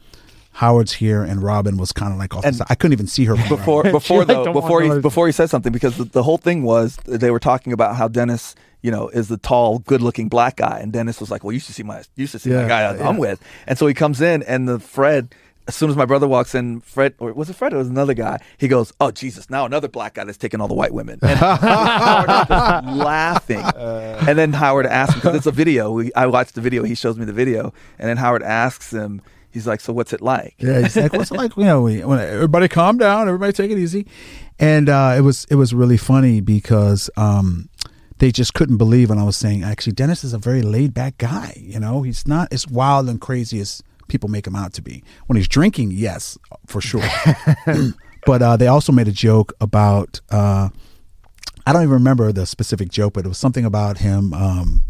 Howard's 0.58 0.94
here, 0.94 1.24
and 1.24 1.42
Robin 1.42 1.78
was 1.78 1.92
kind 1.92 2.14
of 2.14 2.20
like 2.20 2.36
off. 2.36 2.46
And 2.46 2.54
the 2.54 2.58
side. 2.60 2.68
I 2.70 2.76
couldn't 2.76 2.94
even 2.94 3.08
see 3.08 3.26
her 3.26 3.36
before 3.50 3.84
before 3.84 4.20
like, 4.20 4.28
though 4.28 4.46
don't 4.46 4.54
before 4.54 4.82
he 4.82 4.90
to- 4.90 5.02
before 5.02 5.26
he 5.26 5.32
said 5.34 5.50
something 5.50 5.72
because 5.74 5.98
the, 5.98 6.04
the 6.06 6.24
whole 6.24 6.38
thing 6.38 6.64
was 6.64 6.98
they 7.06 7.32
were 7.32 7.40
talking 7.40 7.74
about 7.74 7.96
how 7.96 8.08
Dennis 8.08 8.54
you 8.84 8.92
know 8.92 9.10
is 9.10 9.30
the 9.30 9.38
tall 9.38 9.80
good 9.80 10.02
looking 10.02 10.30
black 10.30 10.58
guy 10.58 10.80
and 10.80 10.94
Dennis 10.94 11.20
was 11.20 11.32
like 11.32 11.44
well 11.44 11.54
you 11.54 11.60
should 11.60 11.74
see 11.74 11.82
my 11.84 12.04
you 12.16 12.28
should 12.28 12.42
see 12.42 12.52
Yeah, 12.52 12.64
my 12.64 12.68
guy 12.68 12.98
I'm 12.98 13.18
with 13.18 13.42
and 13.66 13.80
so 13.80 13.88
he 13.88 13.94
comes 13.96 14.22
in 14.22 14.44
and 14.44 14.68
the 14.68 14.78
Fred 14.80 15.34
as 15.68 15.76
soon 15.76 15.90
as 15.90 15.96
my 15.96 16.06
brother 16.06 16.28
walks 16.28 16.56
in 16.56 16.82
Fred 16.82 17.16
or 17.20 17.34
was 17.34 17.50
it 17.50 17.56
Fred 17.56 17.74
or 17.74 17.78
was 17.78 17.88
it 17.88 17.92
another 17.92 18.14
guy? 18.14 18.40
He 18.58 18.68
goes 18.68 18.92
oh 19.00 19.12
Jesus 19.12 19.50
now 19.50 19.66
another 19.66 19.88
black 19.88 20.16
guy 20.16 20.24
that's 20.24 20.38
taking 20.38 20.62
all 20.62 20.68
the 20.68 20.74
white 20.74 20.94
women. 20.94 21.20
And 21.22 21.40
Howard 21.40 22.30
is 22.30 22.48
just 22.48 22.86
laughing. 22.98 23.64
And 23.76 24.38
then 24.38 24.54
Howard 24.54 24.86
asks 24.86 25.16
because 25.16 25.36
it's 25.36 25.46
a 25.46 25.52
video. 25.52 25.92
We, 25.92 26.14
I 26.14 26.28
watched 26.28 26.56
the 26.56 26.62
video. 26.62 26.84
He 26.84 26.96
shows 26.96 27.18
me 27.18 27.26
the 27.26 27.34
video. 27.34 27.74
And 27.98 28.10
then 28.10 28.18
Howard 28.18 28.44
asks 28.44 28.92
him 28.92 29.22
he's 29.54 29.68
like 29.68 29.80
so 29.80 29.94
what's 29.94 30.12
it 30.12 30.22
like? 30.22 30.56
Yeah, 30.58 30.82
he's 30.82 30.98
like, 30.98 31.14
what's 31.14 31.32
it 31.32 31.38
like? 31.38 31.56
You 31.56 31.64
know, 31.64 31.82
we, 31.84 32.04
when 32.04 32.20
everybody 32.20 32.68
calm 32.68 32.98
down, 32.98 33.28
everybody 33.28 33.54
take 33.54 33.72
it 33.72 33.78
easy, 33.78 34.08
and 34.60 34.90
uh, 34.90 35.14
it 35.18 35.22
was 35.22 35.46
it 35.50 35.56
was 35.56 35.74
really 35.74 35.98
funny 35.98 36.42
because 36.42 37.10
um, 37.16 37.70
they 38.18 38.32
just 38.32 38.54
couldn't 38.54 38.78
believe 38.78 39.10
when 39.10 39.20
I 39.20 39.24
was 39.24 39.38
saying. 39.38 39.64
Actually 39.64 39.94
Dennis 39.94 40.24
is 40.24 40.34
a 40.34 40.38
very 40.38 40.62
laid 40.62 40.94
back 40.94 41.18
guy. 41.18 41.54
You 41.58 41.80
know, 41.80 42.02
he's 42.02 42.28
not 42.28 42.52
as 42.52 42.68
wild 42.68 43.08
and 43.08 43.22
crazy 43.22 43.60
as 43.60 43.84
people 44.14 44.30
make 44.30 44.48
him 44.48 44.56
out 44.56 44.72
to 44.74 44.82
be. 44.82 45.04
When 45.26 45.36
he's 45.36 45.48
drinking, 45.48 45.92
yes, 45.92 46.38
for 46.68 46.80
sure. 46.80 47.04
but 48.26 48.42
uh, 48.42 48.56
they 48.56 48.68
also 48.68 48.94
made 48.94 49.10
a 49.10 49.12
joke 49.12 49.52
about. 49.60 50.22
Uh, 50.30 50.70
I 51.66 51.72
don't 51.74 51.84
even 51.84 51.94
remember 51.94 52.32
the 52.32 52.46
specific 52.46 52.90
joke, 52.90 53.14
but 53.14 53.26
it 53.26 53.30
was 53.30 53.38
something 53.38 53.66
about 53.66 53.98
him. 53.98 54.34
Um, 54.34 54.82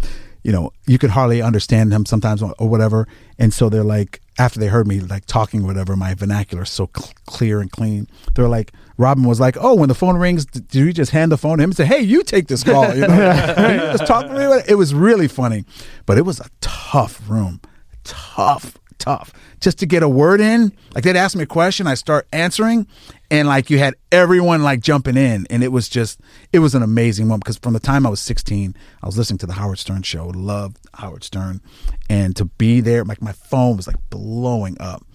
you 0.43 0.51
know, 0.51 0.71
you 0.87 0.97
could 0.97 1.11
hardly 1.11 1.41
understand 1.41 1.93
him 1.93 2.05
sometimes 2.05 2.43
or 2.43 2.53
or 2.59 2.67
whatever. 2.67 3.07
And 3.39 3.53
so 3.53 3.69
they're 3.69 3.83
like, 3.83 4.21
after 4.37 4.59
they 4.59 4.67
heard 4.67 4.87
me 4.87 4.99
like 4.99 5.25
talking 5.25 5.65
whatever, 5.65 5.95
my 5.95 6.13
vernacular 6.15 6.63
is 6.63 6.69
so 6.69 6.89
cl- 6.95 7.13
clear 7.25 7.61
and 7.61 7.71
clean. 7.71 8.07
They're 8.35 8.49
like, 8.49 8.73
Robin 8.97 9.23
was 9.23 9.39
like, 9.39 9.55
oh, 9.59 9.75
when 9.75 9.89
the 9.89 9.95
phone 9.95 10.17
rings, 10.17 10.45
d- 10.45 10.59
do 10.59 10.85
you 10.85 10.93
just 10.93 11.11
hand 11.11 11.31
the 11.31 11.37
phone 11.37 11.57
to 11.57 11.63
him 11.63 11.69
and 11.69 11.77
say, 11.77 11.85
hey, 11.85 12.01
you 12.01 12.23
take 12.23 12.47
this 12.47 12.63
call? 12.63 12.93
You 12.93 13.07
know, 13.07 13.15
you 13.57 13.97
just 13.97 14.05
talk 14.07 14.27
to 14.27 14.33
me. 14.33 14.63
It 14.67 14.75
was 14.75 14.93
really 14.93 15.27
funny, 15.27 15.65
but 16.05 16.17
it 16.17 16.23
was 16.23 16.39
a 16.39 16.49
tough 16.61 17.21
room, 17.29 17.61
tough, 18.03 18.77
tough. 18.99 19.33
Just 19.59 19.80
to 19.80 19.85
get 19.85 20.03
a 20.03 20.09
word 20.09 20.41
in, 20.41 20.72
like 20.93 21.03
they'd 21.03 21.15
ask 21.15 21.35
me 21.35 21.43
a 21.43 21.47
question, 21.47 21.88
I 21.88 21.95
start 21.95 22.27
answering, 22.31 22.88
and 23.31 23.47
like 23.47 23.69
you 23.69 23.80
had 23.80 23.95
everyone 24.11 24.63
like 24.63 24.80
jumping 24.80 25.17
in, 25.17 25.45
and 25.49 25.63
it 25.63 25.72
was 25.72 25.89
just, 25.89 26.19
it 26.51 26.59
was 26.59 26.75
an 26.75 26.83
amazing 26.83 27.27
moment 27.27 27.43
because 27.43 27.57
from 27.57 27.73
the 27.73 27.80
time 27.80 28.05
I 28.05 28.09
was 28.09 28.22
16, 28.22 28.75
I 29.01 29.05
was 29.05 29.17
listening 29.17 29.39
to 29.39 29.45
the 29.45 29.53
Howard 29.53 29.80
Stern 29.80 30.03
show, 30.03 30.27
loved 30.27 30.77
Howard 30.95 31.23
Stern, 31.23 31.61
and 32.09 32.35
to 32.35 32.45
be 32.45 32.81
there, 32.81 33.03
like 33.03 33.22
my 33.22 33.33
phone 33.33 33.77
was 33.77 33.88
like 33.88 33.97
blowing 34.09 34.77
up, 34.80 35.05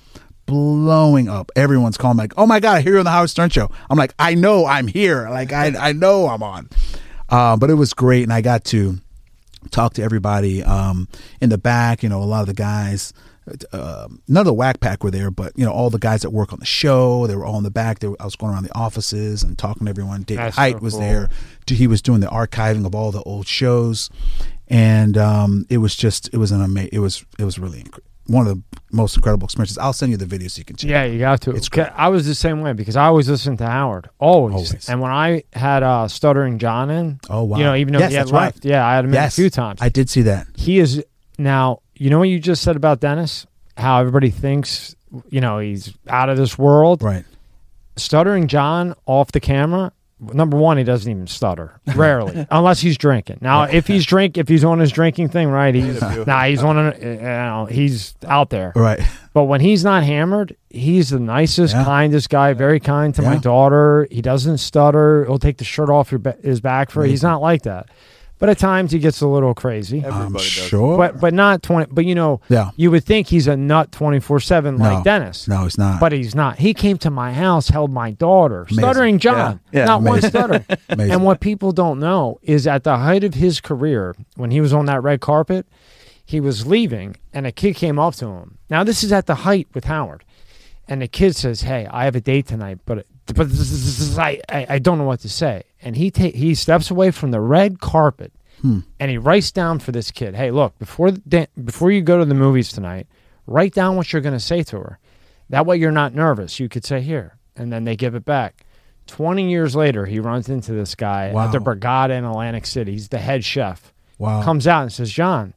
blowing 0.46 1.28
up. 1.28 1.50
Everyone's 1.54 1.96
calling 1.96 2.16
like, 2.16 2.32
"Oh 2.36 2.46
my 2.46 2.60
god, 2.60 2.76
I 2.76 2.80
hear 2.80 2.94
you 2.94 2.98
on 2.98 3.04
the 3.04 3.10
Howard 3.10 3.30
Stern 3.30 3.50
show." 3.50 3.70
I'm 3.90 3.98
like, 3.98 4.14
"I 4.18 4.34
know 4.34 4.66
I'm 4.66 4.88
here. 4.88 5.28
Like 5.30 5.52
I 5.52 5.74
I 5.78 5.92
know 5.92 6.28
I'm 6.28 6.42
on." 6.42 6.68
Uh, 7.28 7.56
but 7.56 7.70
it 7.70 7.74
was 7.74 7.92
great, 7.92 8.22
and 8.22 8.32
I 8.32 8.40
got 8.40 8.64
to 8.66 8.98
talk 9.70 9.94
to 9.94 10.02
everybody 10.02 10.62
um, 10.62 11.08
in 11.40 11.50
the 11.50 11.58
back. 11.58 12.02
You 12.02 12.08
know, 12.08 12.22
a 12.22 12.24
lot 12.24 12.40
of 12.40 12.46
the 12.46 12.54
guys. 12.54 13.12
Uh, 13.72 14.08
none 14.28 14.40
of 14.40 14.46
the 14.46 14.54
Wack 14.54 14.80
Pack 14.80 15.02
were 15.04 15.10
there, 15.10 15.30
but 15.30 15.52
you 15.56 15.64
know 15.64 15.72
all 15.72 15.90
the 15.90 15.98
guys 15.98 16.22
that 16.22 16.30
work 16.30 16.52
on 16.52 16.58
the 16.60 16.66
show. 16.66 17.26
They 17.26 17.36
were 17.36 17.44
all 17.44 17.58
in 17.58 17.64
the 17.64 17.70
back. 17.70 17.98
They 18.00 18.08
were, 18.08 18.16
I 18.20 18.24
was 18.24 18.36
going 18.36 18.52
around 18.52 18.64
the 18.64 18.74
offices 18.74 19.42
and 19.42 19.56
talking 19.58 19.86
to 19.86 19.90
everyone. 19.90 20.22
David 20.22 20.44
That's 20.44 20.56
Height 20.56 20.74
so 20.74 20.80
was 20.80 20.94
cool. 20.94 21.00
there. 21.00 21.28
He 21.66 21.86
was 21.86 22.00
doing 22.02 22.20
the 22.20 22.26
archiving 22.28 22.86
of 22.86 22.94
all 22.94 23.12
the 23.12 23.22
old 23.22 23.46
shows, 23.46 24.10
and 24.68 25.16
um, 25.16 25.66
it 25.68 25.78
was 25.78 25.96
just 25.96 26.28
it 26.32 26.36
was 26.38 26.52
an 26.52 26.62
amazing. 26.62 26.90
It 26.92 26.98
was 27.00 27.24
it 27.38 27.44
was 27.44 27.58
really 27.58 27.82
inc- 27.84 28.00
one 28.26 28.46
of 28.46 28.54
the 28.54 28.62
most 28.92 29.16
incredible 29.16 29.46
experiences. 29.46 29.78
I'll 29.78 29.94
send 29.94 30.12
you 30.12 30.18
the 30.18 30.26
video 30.26 30.48
so 30.48 30.58
you 30.60 30.64
can 30.66 30.76
check. 30.76 30.90
Yeah, 30.90 31.04
you 31.04 31.18
got 31.18 31.40
to. 31.42 31.50
It's 31.52 31.68
great. 31.70 31.88
I 31.94 32.08
was 32.08 32.26
the 32.26 32.34
same 32.34 32.60
way 32.60 32.74
because 32.74 32.94
I 32.96 33.06
always 33.06 33.28
listened 33.28 33.58
to 33.58 33.66
Howard, 33.66 34.10
always. 34.18 34.54
Always. 34.54 34.88
And 34.88 35.00
when 35.00 35.10
I 35.10 35.44
had 35.54 35.82
uh, 35.82 36.08
Stuttering 36.08 36.58
John 36.58 36.90
in, 36.90 37.20
Oh 37.30 37.44
wow! 37.44 37.56
you 37.58 37.64
know, 37.64 37.74
even 37.74 37.94
though 37.94 38.00
yes, 38.00 38.10
he 38.10 38.16
had 38.16 38.26
that's 38.26 38.32
right. 38.32 38.64
yeah, 38.64 38.86
I 38.86 38.96
had 38.96 39.04
him 39.06 39.14
in 39.14 39.22
a 39.22 39.30
few 39.30 39.48
times. 39.50 39.80
I 39.80 39.88
did 39.88 40.10
see 40.10 40.22
that. 40.22 40.46
he 40.56 40.78
is 40.78 41.02
now. 41.38 41.80
You 41.98 42.10
know 42.10 42.18
what 42.18 42.28
you 42.28 42.38
just 42.38 42.62
said 42.62 42.76
about 42.76 43.00
Dennis? 43.00 43.46
How 43.76 44.00
everybody 44.00 44.30
thinks, 44.30 44.96
you 45.30 45.40
know, 45.40 45.58
he's 45.58 45.92
out 46.08 46.28
of 46.28 46.36
this 46.36 46.58
world. 46.58 47.02
Right. 47.02 47.24
Stuttering 47.96 48.46
John 48.48 48.94
off 49.06 49.32
the 49.32 49.40
camera. 49.40 49.92
Number 50.20 50.56
one, 50.56 50.78
he 50.78 50.82
doesn't 50.84 51.08
even 51.08 51.28
stutter. 51.28 51.80
Rarely, 51.94 52.44
unless 52.50 52.80
he's 52.80 52.98
drinking. 52.98 53.38
Now, 53.40 53.64
if 53.64 53.86
he's 53.86 54.04
drink, 54.14 54.36
if 54.36 54.48
he's 54.48 54.64
on 54.64 54.80
his 54.80 54.90
drinking 54.90 55.28
thing, 55.28 55.48
right? 55.48 55.72
He's 55.72 56.00
nah, 56.00 56.42
he's 56.44 56.60
on. 56.64 56.76
A, 56.76 56.98
you 56.98 57.16
know, 57.20 57.68
he's 57.70 58.16
out 58.26 58.50
there. 58.50 58.72
Right. 58.74 59.00
But 59.32 59.44
when 59.44 59.60
he's 59.60 59.84
not 59.84 60.02
hammered, 60.02 60.56
he's 60.70 61.10
the 61.10 61.20
nicest, 61.20 61.72
Yeah. 61.74 61.84
kindest 61.84 62.30
guy. 62.30 62.52
Very 62.52 62.80
kind 62.80 63.14
to 63.14 63.22
my 63.22 63.36
daughter. 63.36 64.08
He 64.10 64.20
doesn't 64.20 64.58
stutter. 64.58 65.24
He'll 65.24 65.38
take 65.38 65.58
the 65.58 65.64
shirt 65.64 65.88
off 65.88 66.10
your 66.10 66.18
ba- 66.18 66.36
his 66.42 66.60
back 66.60 66.90
for. 66.90 67.04
He's 67.04 67.22
not 67.22 67.40
like 67.40 67.62
that. 67.62 67.86
But 68.40 68.48
at 68.48 68.58
times 68.58 68.92
he 68.92 69.00
gets 69.00 69.20
a 69.20 69.26
little 69.26 69.52
crazy. 69.52 69.98
Everybody 69.98 70.24
I'm 70.26 70.32
does. 70.34 70.42
sure. 70.42 70.96
But 70.96 71.20
but 71.20 71.34
not 71.34 71.62
twenty. 71.62 71.90
But 71.92 72.04
you 72.04 72.14
know, 72.14 72.40
yeah. 72.48 72.70
you 72.76 72.90
would 72.92 73.04
think 73.04 73.26
he's 73.26 73.48
a 73.48 73.56
nut 73.56 73.90
twenty 73.90 74.20
four 74.20 74.38
seven 74.38 74.76
No. 74.76 74.84
like 74.94 75.04
Dennis. 75.04 75.48
No, 75.48 75.64
he's 75.64 75.76
not. 75.76 75.98
But 75.98 76.12
he's 76.12 76.34
not. 76.36 76.58
He 76.58 76.72
came 76.72 76.98
to 76.98 77.10
my 77.10 77.32
house, 77.32 77.68
held 77.68 77.90
my 77.92 78.12
daughter, 78.12 78.62
Amazing. 78.62 78.78
stuttering 78.78 79.18
John, 79.18 79.60
Yeah. 79.72 79.80
Yeah. 79.80 79.84
not 79.86 80.02
one 80.02 80.10
Amazing. 80.18 80.30
stutter. 80.30 80.64
Amazing. 80.88 81.12
And 81.14 81.24
what 81.24 81.40
people 81.40 81.72
don't 81.72 81.98
know 81.98 82.38
is 82.42 82.66
at 82.66 82.84
the 82.84 82.98
height 82.98 83.24
of 83.24 83.34
his 83.34 83.60
career, 83.60 84.14
when 84.36 84.50
he 84.52 84.60
was 84.60 84.72
on 84.72 84.86
that 84.86 85.02
red 85.02 85.20
carpet, 85.20 85.66
he 86.24 86.38
was 86.40 86.64
leaving 86.66 87.16
and 87.32 87.44
a 87.46 87.50
kid 87.52 87.74
came 87.74 87.98
up 87.98 88.14
to 88.16 88.26
him. 88.26 88.58
Now 88.70 88.84
this 88.84 89.02
is 89.02 89.12
at 89.12 89.26
the 89.26 89.34
height 89.34 89.66
with 89.74 89.84
Howard. 89.84 90.24
And 90.90 91.02
the 91.02 91.08
kid 91.08 91.36
says, 91.36 91.62
"Hey, 91.62 91.86
I 91.90 92.04
have 92.04 92.16
a 92.16 92.20
date 92.20 92.46
tonight, 92.46 92.78
but 92.86 93.04
but 93.34 93.48
I, 94.18 94.40
I 94.48 94.66
I 94.70 94.78
don't 94.78 94.96
know 94.96 95.04
what 95.04 95.20
to 95.20 95.28
say." 95.28 95.64
And 95.82 95.96
he 95.96 96.10
ta- 96.10 96.32
he 96.34 96.54
steps 96.54 96.90
away 96.90 97.10
from 97.10 97.30
the 97.30 97.40
red 97.40 97.80
carpet 97.80 98.32
Hmm. 98.62 98.80
and 98.98 99.10
he 99.10 99.18
writes 99.18 99.52
down 99.52 99.78
for 99.78 99.92
this 99.92 100.10
kid, 100.10 100.34
"Hey, 100.34 100.50
look, 100.50 100.76
before 100.80 101.12
the 101.12 101.20
da- 101.28 101.46
before 101.64 101.92
you 101.92 102.02
go 102.02 102.18
to 102.18 102.24
the 102.24 102.34
movies 102.34 102.72
tonight, 102.72 103.06
write 103.46 103.72
down 103.74 103.94
what 103.96 104.12
you're 104.12 104.22
going 104.22 104.34
to 104.34 104.40
say 104.40 104.62
to 104.64 104.76
her. 104.78 104.98
That 105.50 105.64
way 105.66 105.76
you're 105.76 105.92
not 105.92 106.14
nervous. 106.14 106.58
You 106.58 106.68
could 106.68 106.84
say 106.84 107.00
here." 107.00 107.36
And 107.56 107.72
then 107.72 107.84
they 107.84 107.94
give 107.96 108.14
it 108.16 108.24
back. 108.24 108.64
20 109.06 109.48
years 109.50 109.74
later, 109.76 110.06
he 110.06 110.18
runs 110.20 110.48
into 110.48 110.72
this 110.72 110.94
guy 110.94 111.30
Wow. 111.32 111.46
at 111.46 111.52
the 111.52 111.58
Borgata 111.58 112.10
in 112.10 112.24
Atlantic 112.24 112.66
City. 112.66 112.92
He's 112.92 113.08
the 113.08 113.18
head 113.18 113.44
chef. 113.44 113.92
wow. 114.18 114.42
Comes 114.42 114.66
out 114.66 114.82
and 114.82 114.92
says, 114.92 115.10
"John." 115.10 115.54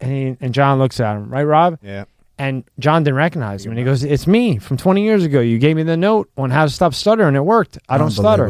And 0.00 0.10
he, 0.10 0.36
and 0.40 0.54
John 0.54 0.78
looks 0.78 0.98
at 0.98 1.14
him, 1.16 1.28
"Right, 1.28 1.44
Rob?" 1.44 1.78
Yeah. 1.82 2.04
And 2.38 2.64
John 2.78 3.04
didn't 3.04 3.16
recognize 3.18 3.64
him. 3.66 3.72
And 3.72 3.78
he 3.78 3.84
goes, 3.84 4.02
It's 4.02 4.26
me 4.26 4.56
from 4.58 4.76
20 4.78 5.04
years 5.04 5.22
ago. 5.22 5.40
You 5.40 5.58
gave 5.58 5.76
me 5.76 5.82
the 5.84 5.96
note 5.98 6.28
on 6.36 6.50
how 6.50 6.64
to 6.64 6.70
stop 6.70 6.94
stuttering. 6.94 7.36
It 7.36 7.44
worked. 7.44 7.78
I 7.90 7.98
don't 7.98 8.10
stutter. 8.10 8.48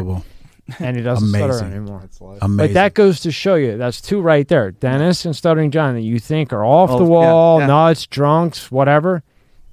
Unbelievable. 0.68 0.86
And 0.89 0.97
he 0.97 1.02
doesn't 1.02 1.28
stutter 1.28 1.65
anymore. 1.65 2.08
Amazing. 2.41 2.57
But 2.57 2.74
that 2.74 2.94
goes 2.94 3.20
to 3.20 3.32
show 3.32 3.57
you 3.57 3.76
that's 3.76 4.00
two 4.00 4.20
right 4.20 4.47
there. 4.47 4.70
Dennis 4.70 5.24
and 5.24 5.34
Stuttering 5.36 5.70
John 5.70 5.94
that 5.94 6.02
you 6.02 6.18
think 6.18 6.52
are 6.52 6.65
off 6.65 6.91
Oh, 6.91 6.99
the 6.99 7.05
yeah, 7.05 7.10
wall, 7.10 7.60
yeah. 7.60 7.66
nuts, 7.66 8.07
drunks, 8.07 8.70
whatever. 8.70 9.23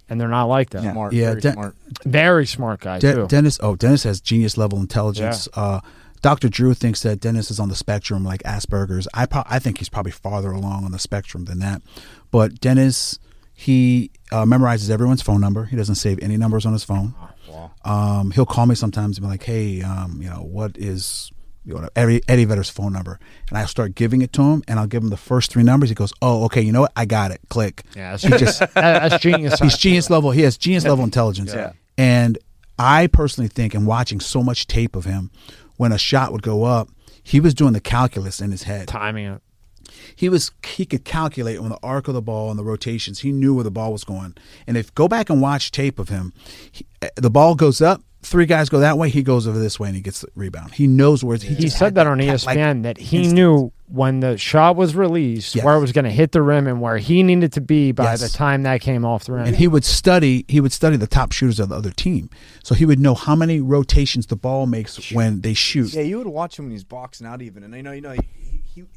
And 0.09 0.19
they're 0.19 0.27
not 0.27 0.45
like 0.45 0.71
that. 0.71 0.83
Yeah. 0.83 0.93
Smart. 0.93 1.13
Yeah, 1.13 1.25
Very 1.29 1.41
De- 1.41 1.51
smart. 1.53 1.75
Very 2.05 2.45
smart 2.47 2.79
guy, 2.81 2.97
De- 2.99 3.13
too. 3.13 3.27
Dennis. 3.27 3.59
Oh, 3.61 3.75
Dennis 3.75 4.03
has 4.03 4.19
genius 4.19 4.57
level 4.57 4.79
intelligence. 4.79 5.47
Uh, 5.53 5.81
Dr. 6.23 6.49
Drew 6.49 6.73
thinks 6.73 7.03
that 7.03 7.19
Dennis 7.21 7.51
is 7.51 7.59
on 7.59 7.69
the 7.69 7.75
spectrum 7.75 8.25
like 8.25 8.41
Asperger's. 8.43 9.07
I 9.13 9.27
pro- 9.27 9.43
I 9.45 9.59
think 9.59 9.77
he's 9.77 9.89
probably 9.89 10.11
farther 10.11 10.51
along 10.51 10.83
on 10.85 10.91
the 10.91 10.99
spectrum 10.99 11.45
than 11.45 11.59
that. 11.59 11.83
But 12.31 12.59
Dennis, 12.59 13.19
he 13.53 14.09
uh, 14.31 14.43
memorizes 14.45 14.89
everyone's 14.89 15.21
phone 15.21 15.39
number. 15.39 15.65
He 15.65 15.75
doesn't 15.77 15.95
save 15.95 16.17
any 16.23 16.35
numbers 16.37 16.65
on 16.65 16.73
his 16.73 16.83
phone. 16.83 17.13
Um, 17.85 18.31
he'll 18.31 18.45
call 18.45 18.65
me 18.65 18.75
sometimes 18.75 19.17
and 19.17 19.25
be 19.25 19.29
like, 19.29 19.43
"Hey, 19.43 19.81
um, 19.81 20.19
you 20.21 20.29
know, 20.29 20.43
what 20.43 20.77
is 20.77 21.31
you 21.65 21.73
know, 21.75 21.89
Eddie, 21.95 22.21
Eddie 22.27 22.45
Vedder's 22.45 22.69
phone 22.69 22.93
number?" 22.93 23.19
And 23.49 23.57
I'll 23.57 23.67
start 23.67 23.95
giving 23.95 24.21
it 24.21 24.33
to 24.33 24.41
him, 24.41 24.63
and 24.67 24.79
I'll 24.79 24.87
give 24.87 25.03
him 25.03 25.09
the 25.09 25.17
first 25.17 25.51
three 25.51 25.63
numbers. 25.63 25.89
He 25.89 25.95
goes, 25.95 26.13
"Oh, 26.21 26.43
okay, 26.45 26.61
you 26.61 26.71
know 26.71 26.81
what? 26.81 26.91
I 26.95 27.05
got 27.05 27.31
it. 27.31 27.39
Click." 27.49 27.83
yeah, 27.95 28.11
that's, 28.11 28.23
He 28.23 28.29
just 28.31 28.59
that's 28.73 29.21
genius. 29.21 29.59
he's 29.59 29.77
genius 29.77 30.09
level. 30.09 30.31
He 30.31 30.41
has 30.41 30.57
genius 30.57 30.83
level 30.85 31.03
intelligence. 31.03 31.53
Yeah. 31.53 31.73
And 31.97 32.37
I 32.77 33.07
personally 33.07 33.49
think, 33.49 33.75
in 33.75 33.85
watching 33.85 34.19
so 34.19 34.41
much 34.43 34.67
tape 34.67 34.95
of 34.95 35.05
him, 35.05 35.31
when 35.77 35.91
a 35.91 35.97
shot 35.97 36.31
would 36.31 36.41
go 36.43 36.63
up, 36.63 36.89
he 37.23 37.39
was 37.39 37.53
doing 37.53 37.73
the 37.73 37.81
calculus 37.81 38.39
in 38.41 38.51
his 38.51 38.63
head. 38.63 38.87
timing 38.87 39.25
it. 39.27 39.41
He 40.15 40.29
was 40.29 40.51
he 40.65 40.85
could 40.85 41.05
calculate 41.05 41.57
on 41.59 41.69
the 41.69 41.79
arc 41.83 42.07
of 42.07 42.13
the 42.13 42.21
ball 42.21 42.49
and 42.49 42.57
the 42.59 42.63
rotations. 42.63 43.19
He 43.19 43.31
knew 43.31 43.53
where 43.53 43.63
the 43.63 43.71
ball 43.71 43.91
was 43.91 44.03
going. 44.03 44.35
And 44.67 44.77
if 44.77 44.93
go 44.95 45.07
back 45.07 45.29
and 45.29 45.41
watch 45.41 45.71
tape 45.71 45.99
of 45.99 46.09
him, 46.09 46.33
he, 46.71 46.85
eh, 47.01 47.09
the 47.15 47.29
ball 47.29 47.55
goes 47.55 47.81
up. 47.81 48.01
Three 48.21 48.45
guys 48.45 48.67
go 48.67 48.79
that 48.79 48.97
way. 48.97 49.07
He 49.09 49.23
goes 49.23 49.47
over 49.47 49.57
this 49.57 49.79
way 49.79 49.87
and 49.87 49.95
he 49.95 50.01
gets 50.01 50.19
the 50.21 50.27
rebound. 50.35 50.73
He 50.73 50.87
knows 50.87 51.23
where 51.23 51.37
he. 51.37 51.55
He 51.55 51.69
said 51.69 51.95
that 51.95 52.05
on 52.05 52.17
ESPN 52.17 52.45
like, 52.45 52.81
that 52.83 52.97
he 52.97 53.19
instant. 53.19 53.35
knew 53.35 53.71
when 53.87 54.19
the 54.19 54.37
shot 54.37 54.75
was 54.75 54.93
released 54.93 55.55
Yes. 55.55 55.63
where 55.63 55.73
it 55.75 55.79
was 55.79 55.93
going 55.93 56.03
to 56.03 56.11
hit 56.11 56.33
the 56.33 56.41
rim 56.41 56.67
and 56.67 56.81
where 56.81 56.97
he 56.97 57.23
needed 57.23 57.53
to 57.53 57.61
be 57.61 57.93
by 57.93 58.03
Yes. 58.03 58.21
the 58.21 58.27
time 58.29 58.63
that 58.63 58.81
came 58.81 59.05
off 59.05 59.23
the 59.23 59.31
rim. 59.31 59.45
and 59.47 59.55
he 59.55 59.67
would 59.69 59.85
study 59.85 60.43
he 60.49 60.59
would 60.61 60.73
study 60.73 60.95
the 60.97 61.07
top 61.07 61.31
shooters 61.31 61.59
of 61.61 61.69
the 61.69 61.75
other 61.75 61.89
team 61.91 62.29
so 62.63 62.75
he 62.75 62.85
would 62.85 62.99
know 62.99 63.15
how 63.15 63.35
many 63.35 63.59
rotations 63.61 64.27
the 64.27 64.35
ball 64.35 64.67
makes 64.67 65.11
when 65.11 65.41
they 65.41 65.55
shoot 65.55 65.91
Yeah, 65.93 66.01
you 66.01 66.17
would 66.19 66.27
watch 66.27 66.59
him 66.59 66.65
when 66.65 66.71
he's 66.73 66.83
boxing 66.83 67.25
out 67.25 67.41
even, 67.41 67.63
and 67.63 67.73
I 67.73 67.81
know 67.81 67.93
you 67.93 68.01
know 68.01 68.15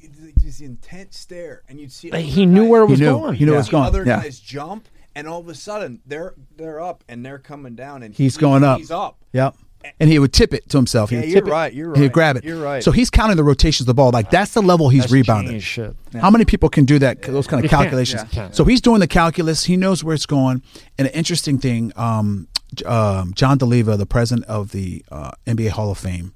he, 0.01 0.07
he, 0.09 0.27
he 0.27 0.33
this 0.47 0.61
intense 0.61 1.19
stare, 1.19 1.62
and 1.69 1.81
you'd 1.81 1.93
see. 1.93 2.11
Like 2.11 2.25
he 2.25 2.47
knew 2.47 2.62
guys- 2.62 2.70
where 2.70 2.83
it 2.83 2.86
he 2.86 2.91
was 2.93 3.01
knew 3.01 3.07
going. 3.07 3.35
he 3.35 3.44
knew 3.44 3.52
Yeah. 3.52 3.57
what's 3.59 3.69
going 3.70 3.85
Other 3.85 4.05
Yeah. 4.05 4.20
guys 4.23 4.39
jump, 4.41 4.89
and 5.15 5.27
all 5.28 5.41
of 5.41 5.49
a 5.49 5.55
sudden 5.55 6.01
they're 6.07 6.35
they're 6.57 6.81
up 6.81 7.05
and 7.09 7.25
they're 7.25 7.39
coming 7.39 7.75
down, 7.75 8.02
and 8.02 8.15
He's 8.15 8.36
he- 8.36 8.41
going 8.41 8.65
up. 8.65 8.78
He's 8.78 8.91
up. 8.91 9.19
Yep. 9.33 9.57
And 9.99 10.09
he 10.09 10.20
would 10.20 10.33
tip 10.33 10.55
it 10.55 10.69
to 10.69 10.78
himself. 10.78 11.11
He 11.11 11.17
Yeah, 11.17 11.23
would 11.23 11.28
you're 11.31 11.39
it. 11.39 11.51
right, 11.51 11.75
you're 11.75 11.89
right. 11.89 12.01
He'd 12.02 12.12
grab 12.12 12.36
it. 12.36 12.44
you're 12.44 12.62
right. 12.62 12.85
So 12.85 12.93
he's 12.93 13.11
counting 13.11 13.36
the 13.36 13.43
rotations 13.43 13.81
of 13.81 13.86
the 13.86 13.94
ball. 13.94 14.12
Like 14.12 14.31
that's 14.31 14.55
the 14.55 14.62
level 14.62 14.91
he's 14.91 15.02
That's 15.02 15.12
rebounding. 15.12 15.49
genius 15.49 15.65
shit. 15.65 15.97
How 16.20 16.31
many 16.31 16.44
people 16.44 16.69
can 16.69 16.85
do 16.85 17.01
that? 17.01 17.20
Those 17.23 17.49
kind 17.49 17.65
of 17.65 17.69
calculations. 17.69 18.23
Yeah. 18.33 18.51
So 18.52 18.65
he's 18.65 18.81
doing 18.81 19.01
the 19.01 19.09
calculus. 19.09 19.65
He 19.65 19.77
knows 19.77 20.05
where 20.05 20.15
it's 20.15 20.25
going. 20.27 20.62
And 20.99 21.09
an 21.09 21.15
interesting 21.15 21.59
thing, 21.59 21.93
um, 21.97 22.47
um, 22.86 23.33
John 23.35 23.59
Doleva, 23.59 23.99
the 23.99 24.07
president 24.07 24.47
of 24.47 24.70
the 24.70 25.05
uh, 25.11 25.33
NBA 25.49 25.70
Hall 25.70 25.91
of 25.91 25.99
Fame, 25.99 26.33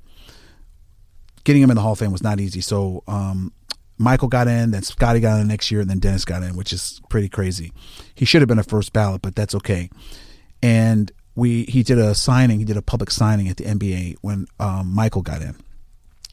getting 1.47 1.63
him 1.63 1.71
in 1.71 1.77
the 1.77 1.83
Hall 1.83 1.93
of 1.93 1.99
Fame 2.01 2.11
was 2.11 2.25
not 2.25 2.41
easy. 2.41 2.61
So 2.61 3.05
um, 3.07 3.53
Michael 3.99 4.29
got 4.29 4.49
in, 4.49 4.73
then 4.73 4.83
Scottie 4.83 5.21
got 5.21 5.41
in 5.41 5.47
the 5.47 5.53
next 5.53 5.71
year, 5.71 5.81
and 5.81 5.89
then 5.89 6.01
Dennis 6.01 6.25
got 6.25 6.43
in, 6.43 6.57
which 6.57 6.73
is 6.73 7.01
pretty 7.09 7.29
crazy. 7.29 7.73
He 8.15 8.25
should 8.25 8.43
have 8.43 8.49
been 8.49 8.59
a 8.59 8.65
first 8.65 8.93
ballot, 8.93 9.23
but 9.23 9.37
that's 9.37 9.55
okay. 9.55 9.89
And 10.61 11.13
we 11.37 11.63
he 11.65 11.83
did 11.83 11.99
a 11.99 12.15
signing, 12.15 12.59
he 12.59 12.65
did 12.65 12.77
a 12.77 12.83
public 12.83 13.11
signing 13.11 13.49
at 13.49 13.59
the 13.59 13.65
NBA 13.65 14.17
when 14.23 14.47
um, 14.59 14.93
Michael 14.93 15.23
got 15.23 15.41
in, 15.41 15.55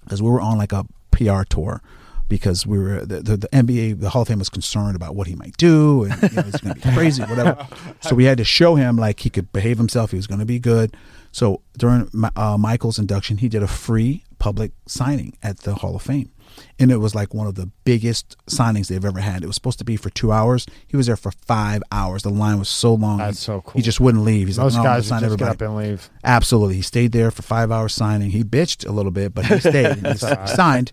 because 0.04 0.22
we 0.22 0.30
were 0.30 0.42
on 0.42 0.58
like 0.58 0.74
a 0.74 0.86
PR 1.12 1.44
tour. 1.44 1.82
Because 2.30 2.66
we 2.66 2.80
were 2.80 3.06
the, 3.06 3.22
the, 3.22 3.38
the 3.38 3.48
NBA, 3.50 4.00
the 4.00 4.10
Hall 4.10 4.24
of 4.24 4.28
Fame 4.28 4.40
was 4.40 4.50
concerned 4.50 4.96
about 4.96 5.14
what 5.14 5.28
he 5.28 5.36
might 5.36 5.56
do, 5.58 6.06
and 6.06 6.24
you 6.24 6.30
know, 6.36 6.42
he's 6.42 6.62
going 6.62 6.74
to 6.74 6.82
be 6.82 6.94
crazy, 6.96 7.22
whatever. 7.22 7.68
So 8.00 8.16
we 8.16 8.24
had 8.24 8.40
to 8.40 8.44
show 8.44 8.74
him 8.74 8.96
like 8.96 9.20
he 9.20 9.30
could 9.30 9.52
behave 9.52 9.78
himself. 9.78 10.10
He 10.10 10.18
was 10.18 10.26
going 10.26 10.40
to 10.40 10.46
be 10.46 10.58
good. 10.58 10.98
So 11.32 11.62
during 11.78 12.10
uh, 12.36 12.58
Michael's 12.58 12.98
induction, 12.98 13.38
he 13.38 13.50
did 13.50 13.62
a 13.62 13.68
free 13.68 14.23
public 14.44 14.74
signing 14.86 15.38
at 15.42 15.60
the 15.60 15.74
Hall 15.74 15.96
of 15.96 16.02
Fame. 16.02 16.30
And 16.78 16.92
it 16.92 16.98
was 16.98 17.16
like 17.16 17.34
one 17.34 17.48
of 17.48 17.56
the 17.56 17.68
biggest 17.86 18.36
signings 18.46 18.88
they've 18.90 19.06
ever 19.06 19.22
had. 19.22 19.42
It 19.42 19.48
was 19.48 19.56
supposed 19.56 19.80
to 19.80 19.86
be 19.86 19.96
for 19.96 20.10
two 20.10 20.34
hours. 20.34 20.66
He 20.86 20.98
was 20.98 21.08
there 21.08 21.16
for 21.16 21.32
five 21.32 21.82
hours. 21.94 22.24
The 22.24 22.30
line 22.30 22.60
was 22.60 22.68
so 22.68 22.94
long. 22.94 23.20
That's 23.20 23.40
he, 23.40 23.46
so 23.46 23.62
cool. 23.62 23.80
He 23.80 23.82
just 23.82 24.02
wouldn't 24.02 24.26
leave. 24.26 24.48
He's 24.48 24.60
Most 24.60 24.74
like, 24.74 24.84
no, 24.84 24.90
guys 24.90 25.08
sign 25.08 25.22
just 25.22 25.38
get 25.38 25.46
everybody. 25.48 25.52
up 25.52 25.62
and 25.62 25.78
leave. 25.78 26.10
Absolutely. 26.26 26.76
He 26.76 26.82
stayed 26.82 27.14
there 27.14 27.32
for 27.32 27.42
five 27.42 27.72
hours 27.72 27.94
signing. 27.94 28.32
He 28.32 28.44
bitched 28.44 28.86
a 28.86 28.92
little 28.92 29.14
bit, 29.14 29.34
but 29.34 29.46
he 29.46 29.60
stayed. 29.62 30.06
he 30.06 30.18
signed. 30.18 30.92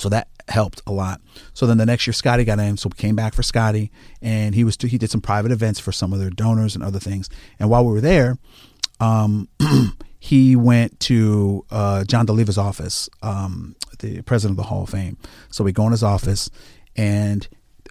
So 0.00 0.08
that 0.08 0.28
helped 0.48 0.80
a 0.86 0.92
lot. 0.92 1.20
So 1.52 1.66
then 1.66 1.76
the 1.76 1.84
next 1.84 2.06
year, 2.06 2.14
Scottie 2.14 2.44
got 2.44 2.58
in. 2.58 2.78
So 2.78 2.88
we 2.88 2.96
came 2.96 3.14
back 3.14 3.34
for 3.34 3.42
Scottie, 3.42 3.90
and 4.22 4.54
he 4.54 4.64
was 4.64 4.78
he 4.80 4.96
did 4.96 5.10
some 5.10 5.20
private 5.20 5.52
events 5.52 5.80
for 5.80 5.92
some 5.92 6.14
of 6.14 6.18
their 6.18 6.30
donors 6.30 6.74
and 6.74 6.82
other 6.82 6.98
things. 6.98 7.28
And 7.60 7.68
while 7.68 7.84
we 7.84 7.92
were 7.92 8.00
there, 8.00 8.38
um, 9.00 9.48
he 10.18 10.56
went 10.56 10.98
to 11.00 11.64
uh, 11.70 12.04
John 12.04 12.26
Doleva's 12.26 12.58
office, 12.58 13.08
um, 13.22 13.76
the 14.00 14.22
president 14.22 14.58
of 14.58 14.64
the 14.64 14.68
Hall 14.68 14.82
of 14.82 14.90
Fame. 14.90 15.16
So 15.50 15.64
we 15.64 15.72
go 15.72 15.84
in 15.86 15.92
his 15.92 16.02
office, 16.02 16.50
and 16.96 17.46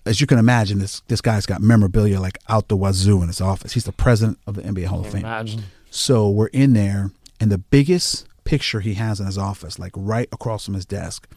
as 0.06 0.22
you 0.22 0.28
can 0.28 0.38
imagine, 0.38 0.80
this 0.80 1.02
this 1.08 1.22
guy's 1.22 1.46
got 1.46 1.62
memorabilia 1.62 2.20
like 2.20 2.38
out 2.50 2.68
the 2.68 2.78
wazoo 2.78 3.22
in 3.22 3.28
his 3.28 3.42
office. 3.42 3.74
He's 3.74 3.86
the 3.86 3.92
president 3.92 4.40
of 4.48 4.56
the 4.56 4.62
NBA 4.62 4.86
Hall 4.86 5.02
of 5.02 5.08
Fame. 5.12 5.22
imagine. 5.22 5.64
So 5.90 6.30
we're 6.30 6.48
in 6.48 6.74
there, 6.74 7.12
and 7.40 7.52
the 7.52 7.58
biggest 7.58 8.28
picture 8.44 8.80
he 8.80 8.94
has 8.96 9.20
in 9.20 9.26
his 9.26 9.38
office, 9.38 9.78
like 9.78 9.92
right 9.96 10.30
across 10.32 10.66
from 10.66 10.74
his 10.74 10.86
desk, 10.86 11.28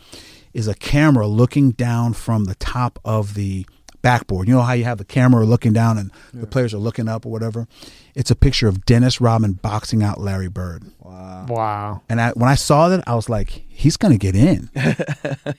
is 0.52 0.68
a 0.68 0.74
camera 0.74 1.26
looking 1.26 1.70
down 1.72 2.12
from 2.12 2.44
the 2.44 2.54
top 2.56 2.98
of 3.04 3.34
the 3.34 3.66
backboard. 4.02 4.48
You 4.48 4.54
know 4.54 4.62
how 4.62 4.72
you 4.72 4.84
have 4.84 4.98
the 4.98 5.04
camera 5.04 5.44
looking 5.44 5.72
down 5.72 5.98
and 5.98 6.10
the 6.32 6.46
players 6.46 6.74
are 6.74 6.78
looking 6.78 7.08
up 7.08 7.26
or 7.26 7.32
whatever? 7.32 7.68
It's 8.14 8.30
a 8.30 8.34
picture 8.34 8.68
of 8.68 8.84
Dennis 8.84 9.20
Rodman 9.20 9.54
boxing 9.54 10.02
out 10.02 10.20
Larry 10.20 10.48
Bird. 10.48 10.84
Wow. 10.98 11.46
Wow. 11.48 12.02
And 12.08 12.20
I, 12.20 12.30
when 12.32 12.48
I 12.48 12.54
saw 12.54 12.88
that, 12.88 13.06
I 13.06 13.14
was 13.14 13.28
like, 13.28 13.64
he's 13.68 13.96
going 13.96 14.12
to 14.12 14.18
get 14.18 14.34
in. 14.34 14.70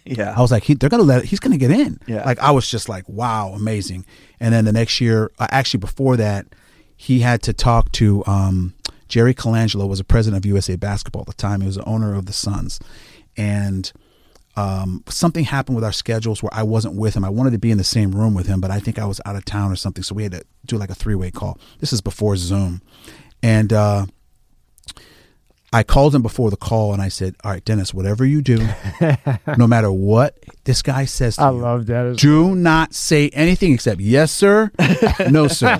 Yeah. 0.05 0.33
I 0.35 0.41
was 0.41 0.51
like, 0.51 0.63
he, 0.63 0.73
they're 0.73 0.89
going 0.89 1.01
to 1.01 1.07
let, 1.07 1.25
he's 1.25 1.39
going 1.39 1.53
to 1.53 1.57
get 1.57 1.71
in. 1.71 1.97
Yeah. 2.05 2.25
Like, 2.25 2.39
I 2.39 2.51
was 2.51 2.69
just 2.69 2.89
like, 2.89 3.07
wow, 3.07 3.53
amazing. 3.53 4.05
And 4.39 4.53
then 4.53 4.65
the 4.65 4.73
next 4.73 4.99
year, 4.99 5.31
uh, 5.39 5.47
actually 5.51 5.79
before 5.79 6.17
that, 6.17 6.47
he 6.97 7.19
had 7.19 7.41
to 7.43 7.53
talk 7.53 7.91
to 7.93 8.23
um, 8.25 8.73
Jerry 9.07 9.33
Colangelo, 9.33 9.87
was 9.87 9.99
a 9.99 10.03
president 10.03 10.43
of 10.43 10.45
USA 10.45 10.75
Basketball 10.75 11.21
at 11.21 11.27
the 11.27 11.33
time. 11.33 11.61
He 11.61 11.67
was 11.67 11.77
the 11.77 11.85
owner 11.85 12.13
of 12.13 12.25
the 12.25 12.33
Suns. 12.33 12.79
And 13.37 13.91
um, 14.55 15.03
something 15.07 15.43
happened 15.45 15.75
with 15.75 15.83
our 15.83 15.91
schedules 15.93 16.43
where 16.43 16.53
I 16.53 16.63
wasn't 16.63 16.95
with 16.95 17.15
him. 17.15 17.23
I 17.23 17.29
wanted 17.29 17.51
to 17.51 17.57
be 17.59 17.71
in 17.71 17.77
the 17.77 17.83
same 17.83 18.11
room 18.11 18.33
with 18.33 18.47
him, 18.47 18.59
but 18.61 18.69
I 18.71 18.79
think 18.79 18.99
I 18.99 19.05
was 19.05 19.21
out 19.25 19.35
of 19.35 19.45
town 19.45 19.71
or 19.71 19.75
something. 19.75 20.03
So 20.03 20.13
we 20.15 20.23
had 20.23 20.33
to 20.33 20.43
do 20.65 20.77
like 20.77 20.89
a 20.89 20.95
three 20.95 21.15
way 21.15 21.31
call. 21.31 21.57
This 21.79 21.93
is 21.93 22.01
before 22.01 22.35
Zoom. 22.35 22.81
And, 23.41 23.71
uh, 23.73 24.05
I 25.73 25.83
called 25.83 26.13
him 26.13 26.21
before 26.21 26.49
the 26.49 26.57
call 26.57 26.91
and 26.91 27.01
I 27.01 27.07
said, 27.07 27.35
"All 27.45 27.51
right, 27.51 27.63
Dennis, 27.63 27.93
whatever 27.93 28.25
you 28.25 28.41
do, 28.41 28.67
no 29.57 29.67
matter 29.67 29.89
what 29.89 30.37
this 30.65 30.81
guy 30.81 31.05
says 31.05 31.37
to 31.37 31.43
I 31.43 31.51
you, 31.51 31.59
love 31.59 31.85
that. 31.85 32.17
do 32.17 32.55
not 32.55 32.93
say 32.93 33.29
anything 33.29 33.71
except 33.71 34.01
yes, 34.01 34.33
sir, 34.33 34.69
no, 35.29 35.47
sir. 35.47 35.79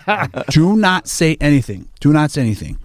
do 0.49 0.77
not 0.77 1.09
say 1.09 1.35
anything. 1.41 1.89
Do 1.99 2.13
not 2.13 2.31
say 2.31 2.39
anything." 2.39 2.77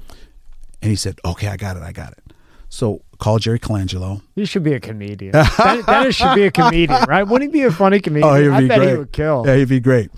And 0.82 0.90
he 0.90 0.96
said, 0.96 1.20
"Okay, 1.24 1.46
I 1.46 1.56
got 1.56 1.76
it. 1.76 1.84
I 1.84 1.92
got 1.92 2.10
it." 2.10 2.24
So 2.70 3.02
call 3.18 3.38
Jerry 3.38 3.58
Colangelo. 3.58 4.22
You 4.34 4.46
should 4.46 4.62
be 4.62 4.72
a 4.74 4.80
comedian. 4.80 5.32
Dennis 5.86 6.16
should 6.16 6.34
be 6.34 6.44
a 6.44 6.50
comedian, 6.50 7.04
right? 7.08 7.22
Wouldn't 7.24 7.52
he 7.54 7.60
be 7.60 7.64
a 7.66 7.72
funny 7.72 7.98
oh, 7.98 8.00
comedian? 8.00 8.28
Oh, 8.28 8.34
he'd 8.42 8.50
I 8.50 8.60
be 8.60 8.68
bet 8.68 8.78
great. 8.78 8.90
he 8.90 8.96
would 8.96 9.12
kill. 9.12 9.44
Yeah, 9.46 9.56
he'd 9.56 9.68
be 9.68 9.80
great. 9.80 10.10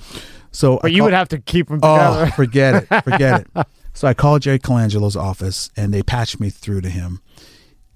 So, 0.51 0.79
but 0.83 0.91
I 0.91 0.95
you 0.95 1.05
would 1.05 1.13
have 1.13 1.29
to 1.29 1.39
keep 1.39 1.69
them 1.69 1.81
Oh, 1.83 1.97
together. 2.25 2.31
forget 2.37 2.75
it. 2.91 3.05
Forget 3.05 3.41
it. 3.57 3.67
So 3.95 4.07
I 4.09 4.15
called 4.15 4.43
Jerry 4.43 4.59
Colangelo's 4.59 5.17
office 5.17 5.71
and 5.77 5.93
they 5.93 6.03
patched 6.03 6.41
me 6.41 6.51
through 6.51 6.81
to 6.83 6.89
him. 6.89 7.21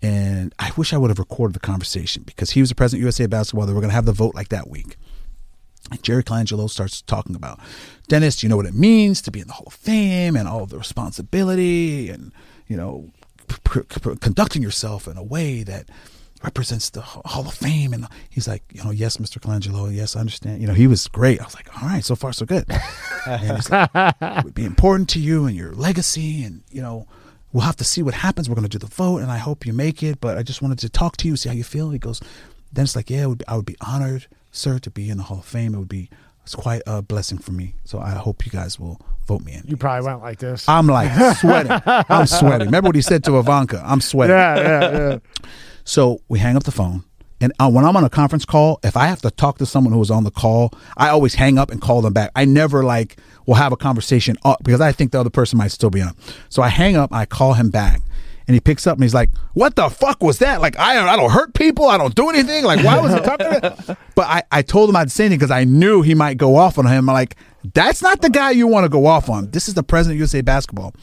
And 0.03 0.53
I 0.59 0.73
wish 0.77 0.93
I 0.93 0.97
would 0.99 1.11
have 1.11 1.19
recorded 1.21 1.55
the 1.55 1.61
conversation 1.61 2.25
because 2.25 2.51
he 2.51 2.61
was 2.61 2.71
the 2.71 2.75
president 2.75 3.01
of 3.01 3.05
USA 3.05 3.27
Basketball. 3.27 3.67
They 3.67 3.73
were 3.73 3.81
going 3.81 3.91
to 3.91 3.95
have 3.95 4.05
the 4.07 4.13
vote 4.13 4.35
like 4.35 4.49
that 4.49 4.69
week. 4.69 4.97
And 5.93 6.03
Jerry 6.03 6.25
Colangelo 6.25 6.69
starts 6.69 7.03
talking 7.03 7.37
about, 7.37 7.61
Dennis, 8.09 8.37
do 8.37 8.47
you 8.47 8.49
know 8.49 8.57
what 8.57 8.67
it 8.67 8.75
means 8.75 9.23
to 9.23 9.31
be 9.31 9.41
in 9.41 9.47
the 9.47 9.53
Hall 9.53 9.65
of 9.67 9.75
Fame 9.75 10.37
and 10.37 10.49
all 10.49 10.67
the 10.67 10.79
responsibility 10.79 12.11
and, 12.11 12.33
you 12.67 12.77
know, 12.77 13.11
p- 13.65 13.81
p- 13.83 14.17
conducting 14.21 14.63
yourself 14.63 15.07
in 15.07 15.17
a 15.17 15.23
way 15.23 15.63
that 15.63 15.89
represents 16.43 16.91
the 16.91 17.01
Hall 17.01 17.47
of 17.47 17.55
Fame. 17.55 17.93
And 17.93 18.07
he's 18.29 18.49
like, 18.49 18.63
you 18.73 18.83
know, 18.83 18.91
yes, 18.91 19.17
Mr. 19.19 19.39
Colangelo, 19.39 19.95
yes, 19.95 20.17
I 20.17 20.21
understand. 20.21 20.61
You 20.61 20.67
know, 20.67 20.75
he 20.75 20.87
was 20.87 21.07
great. 21.09 21.41
I 21.41 21.45
was 21.45 21.55
like, 21.55 21.69
all 21.83 21.89
right, 21.89 22.05
so 22.05 22.17
far 22.17 22.33
so 22.33 22.45
good. 22.45 22.67
and 23.27 23.57
he's 23.57 23.71
like, 23.71 23.91
it 23.95 24.45
would 24.45 24.55
be 24.55 24.65
important 24.65 25.09
to 25.11 25.21
you 25.21 25.47
and 25.47 25.57
your 25.57 25.73
legacy 25.73 26.45
and, 26.45 26.63
you 26.71 26.83
know, 26.83 27.07
we'll 27.53 27.65
have 27.65 27.77
to 27.77 27.85
see 27.85 28.03
what 28.03 28.15
happens. 28.15 28.49
We're 28.49 28.57
going 28.57 28.69
to 28.69 28.79
do 28.79 28.85
the 28.85 28.93
vote 28.93 29.19
and 29.19 29.31
I 29.31 29.39
hope 29.39 29.67
you 29.67 29.73
make 29.73 30.03
it, 30.03 30.21
but 30.21 30.37
I 30.37 30.43
just 30.43 30.63
wanted 30.63 30.79
to 30.81 30.89
talk 30.89 31.17
to 31.19 31.29
you, 31.29 31.37
see 31.37 31.49
how 31.49 31.55
you 31.55 31.65
feel. 31.65 31.91
He 31.91 31.99
goes, 31.99 32.21
then 32.73 32.85
it's 32.85 32.97
like, 32.97 33.11
yeah, 33.11 33.33
I 33.47 33.57
would 33.57 33.67
be 33.67 33.77
honored, 33.81 34.27
sir, 34.51 34.79
to 34.81 34.91
be 34.91 35.11
in 35.11 35.19
the 35.19 35.25
Hall 35.25 35.39
of 35.39 35.45
Fame. 35.45 35.75
It 35.75 35.79
would 35.79 35.89
be, 35.89 36.11
it's 36.43 36.55
quite 36.55 36.83
a 36.87 37.03
blessing 37.03 37.39
for 37.39 37.53
me. 37.53 37.75
So 37.85 37.99
I 37.99 38.11
hope 38.11 38.45
you 38.45 38.53
guys 38.53 38.79
will 38.79 39.01
vote 39.27 39.43
me 39.43 39.53
in. 39.53 39.63
you 39.67 39.77
probably 39.77 40.05
went 40.07 40.21
like 40.21 40.39
this. 40.39 40.69
I'm 40.69 40.87
like 40.87 41.11
sweating. 41.37 41.73
I'm 41.87 42.27
sweating. 42.27 42.67
Remember 42.67 42.89
what 42.89 42.97
he 42.97 43.03
said 43.03 43.23
to 43.25 43.39
Ivanka? 43.39 43.81
I'm 43.85 44.01
sweating. 44.01 44.35
yeah, 44.37 44.57
yeah, 44.57 44.91
yeah. 45.11 45.19
So 45.85 46.21
we 46.29 46.39
hang 46.39 46.57
up 46.57 46.65
the 46.65 46.73
phone. 46.73 47.05
And 47.41 47.53
uh, 47.59 47.69
when 47.69 47.85
I'm 47.85 47.97
on 47.97 48.05
a 48.05 48.11
conference 48.11 48.45
call, 48.45 48.79
if 48.85 48.97
I 48.97 49.07
have 49.07 49.21
to 49.23 49.31
talk 49.31 49.59
to 49.59 49.67
someone 49.67 49.93
who 49.93 49.99
was 49.99 50.13
on 50.13 50.23
the 50.23 50.31
call, 50.31 50.73
I 50.97 51.09
always 51.09 51.35
hang 51.35 51.59
up 51.59 51.71
and 51.73 51.81
call 51.81 52.01
them 52.01 52.13
back. 52.13 52.31
I 52.37 52.45
never 52.45 52.85
like 52.85 53.17
will 53.47 53.57
have 53.57 53.73
a 53.73 53.77
conversation 53.77 54.37
up 54.45 54.63
because 54.63 54.81
I 54.81 54.93
think 54.93 55.11
the 55.11 55.19
other 55.19 55.31
person 55.31 55.59
might 55.59 55.73
still 55.73 55.91
be 55.91 56.01
on. 56.01 56.15
So 56.51 56.63
I 56.63 56.69
hang 56.69 56.95
up, 56.95 57.13
I 57.13 57.27
call 57.27 57.55
him 57.55 57.71
back. 57.71 58.01
And 58.49 58.55
he 58.55 58.61
picks 58.61 58.87
up 58.87 58.97
and 58.97 59.03
he's 59.05 59.15
like, 59.15 59.31
"What 59.55 59.77
the 59.77 59.89
fuck 59.89 60.23
was 60.23 60.39
that? 60.39 60.61
Like, 60.61 60.79
I 60.79 60.95
don't, 60.95 61.09
I 61.09 61.17
don't 61.17 61.31
hurt 61.31 61.55
people. 61.55 61.87
I 61.87 61.97
don't 61.99 62.15
do 62.15 62.29
anything. 62.29 62.65
Like, 62.65 62.85
why 62.85 63.01
was 63.01 63.13
he 63.15 63.21
talking?" 63.21 63.47
To? 63.61 63.97
But 64.15 64.27
I, 64.27 64.43
I 64.53 64.63
told 64.63 64.91
him 64.91 64.97
I'd 64.97 65.11
say 65.11 65.25
anything 65.25 65.39
because 65.39 65.51
I 65.51 65.65
knew 65.65 66.03
he 66.03 66.15
might 66.15 66.37
go 66.37 66.57
off 66.57 66.79
on 66.79 66.87
him. 66.87 67.09
I'm 67.09 67.15
like, 67.15 67.37
"That's 67.75 68.03
not 68.03 68.21
the 68.21 68.31
guy 68.31 68.51
you 68.51 68.67
want 68.67 68.85
to 68.85 68.89
go 68.89 69.07
off 69.07 69.31
on. 69.31 69.51
This 69.53 69.69
is 69.69 69.75
the 69.75 69.83
president 69.83 70.17
of 70.17 70.19
USA 70.21 70.41
Basketball." 70.43 70.95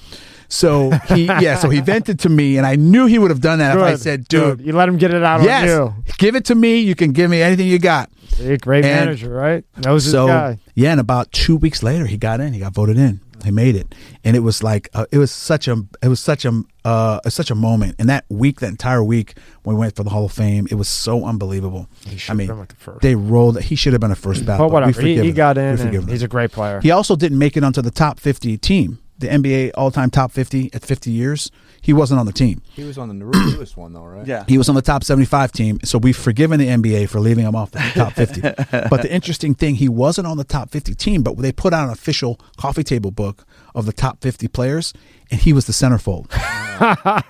So 0.48 0.92
he, 1.08 1.26
yeah, 1.26 1.58
so 1.58 1.69
he 1.69 1.80
vented 1.80 2.19
to 2.22 2.30
me, 2.30 2.58
and 2.58 2.66
I 2.66 2.76
knew 2.76 3.06
he 3.06 3.18
would 3.19 3.30
have 3.32 3.42
done 3.42 3.59
that 3.59 3.77
if 3.77 3.84
I 3.84 3.92
Good, 3.92 4.00
said, 4.01 4.30
good. 4.30 4.58
"Dude, 4.58 4.68
you 4.68 4.74
let 4.74 4.90
him 4.90 4.98
get 4.98 5.14
it 5.14 5.24
out 5.24 5.42
yes, 5.43 5.69
on 5.72 6.03
give 6.18 6.35
it 6.35 6.45
to 6.45 6.56
me. 6.56 6.80
You 6.80 6.95
can 6.95 7.11
give 7.11 7.30
me 7.32 7.42
anything 7.42 7.68
you 7.68 7.80
got." 7.80 8.09
a 8.42 8.58
great 8.58 8.85
And- 8.85 9.06
manager, 9.06 9.30
right? 9.32 9.64
Knows 9.77 10.03
his 10.06 10.11
so 10.14 10.27
guy. 10.27 10.59
yeah, 10.76 10.92
and 10.92 11.00
about 11.00 11.32
two 11.32 11.56
weeks 11.58 11.84
later, 11.84 12.06
he 12.06 12.18
got 12.18 12.40
in. 12.40 12.53
He 12.53 12.59
got 12.59 12.74
voted 12.74 12.98
in. 12.98 13.19
He 13.43 13.51
made 13.51 13.76
it, 13.76 13.95
and 14.24 14.35
it 14.35 14.42
was 14.42 14.64
like 14.64 14.90
uh, 14.93 15.06
it 15.11 15.18
was 15.18 15.32
such 15.32 15.68
a 15.68 15.84
it 16.01 16.08
was 16.08 16.19
such 16.19 16.45
a 16.45 16.64
uh, 16.85 17.30
such 17.30 17.51
a 17.51 17.56
moment. 17.56 17.95
And 18.00 18.09
that 18.09 18.26
week, 18.30 18.59
that 18.59 18.69
entire 18.69 19.03
week, 19.03 19.35
when 19.64 19.76
we 19.76 19.80
went 19.80 19.95
for 19.95 20.03
the 20.03 20.09
Hall 20.09 20.26
of 20.26 20.32
Fame, 20.32 20.68
it 20.69 20.76
was 20.76 20.88
so 20.88 21.26
unbelievable. 21.26 21.88
He 22.08 22.18
should 22.18 22.32
I 22.32 22.35
mean, 22.35 22.48
been 22.48 22.59
with 22.59 22.69
the 22.69 22.76
first. 22.76 23.01
they 23.01 23.16
rolled. 23.16 23.61
He 23.61 23.76
should 23.76 23.93
have 23.93 24.01
been 24.01 24.11
a 24.11 24.16
first 24.16 24.45
ballot. 24.45 24.59
but 24.59 24.68
we 24.68 24.74
whatever. 24.74 25.01
He, 25.01 25.19
he 25.19 25.32
got 25.32 25.58
in, 25.58 26.08
he's 26.08 26.24
a 26.24 26.27
great 26.27 26.51
player. 26.51 26.82
He 26.82 26.92
also 26.92 27.16
didn't 27.16 27.38
make 27.40 27.56
it 27.58 27.64
onto 27.64 27.82
the 27.82 27.92
top 27.92 28.19
50 28.19 28.58
team, 28.58 29.00
the 29.18 29.27
NBA 29.27 29.72
all 29.76 29.92
time 29.92 30.09
top 30.09 30.32
50 30.32 30.72
at 30.74 30.84
50 30.84 31.11
years. 31.11 31.51
He 31.82 31.93
wasn't 31.93 32.19
on 32.19 32.25
the 32.25 32.33
team. 32.33 32.61
He 32.74 32.83
was 32.83 32.98
on 32.98 33.08
the 33.08 33.14
newest 33.14 33.77
one 33.77 33.93
though, 33.93 34.03
right? 34.03 34.25
Yeah. 34.25 34.43
He 34.48 34.58
was 34.58 34.69
on 34.69 34.75
the 34.75 34.82
top 34.82 35.03
75 35.03 35.51
team. 35.51 35.80
So 35.83 35.98
we've 35.98 36.17
forgiven 36.17 36.59
the 36.59 36.67
NBA 36.67 37.09
for 37.09 37.19
leaving 37.19 37.45
him 37.45 37.56
off 37.56 37.72
the 37.72 37.80
top 37.95 38.14
50. 38.14 38.41
but 38.90 39.01
the 39.01 39.11
interesting 39.11 39.56
thing, 39.56 39.75
he 39.75 39.90
wasn't 39.90 40.27
on 40.27 40.38
the 40.38 40.43
top 40.43 40.72
50 40.72 40.93
team, 40.95 41.24
but 41.24 41.38
they 41.38 41.51
put 41.51 41.74
out 41.74 41.85
an 41.85 41.91
official 41.91 42.40
coffee 42.58 42.83
table 42.83 43.11
book 43.11 43.45
of 43.75 43.85
the 43.85 43.93
top 43.93 44.22
50 44.22 44.48
players, 44.48 44.93
and 45.32 45.40
he 45.40 45.53
was 45.53 45.66
the 45.66 45.74
centerfold. 45.74 46.32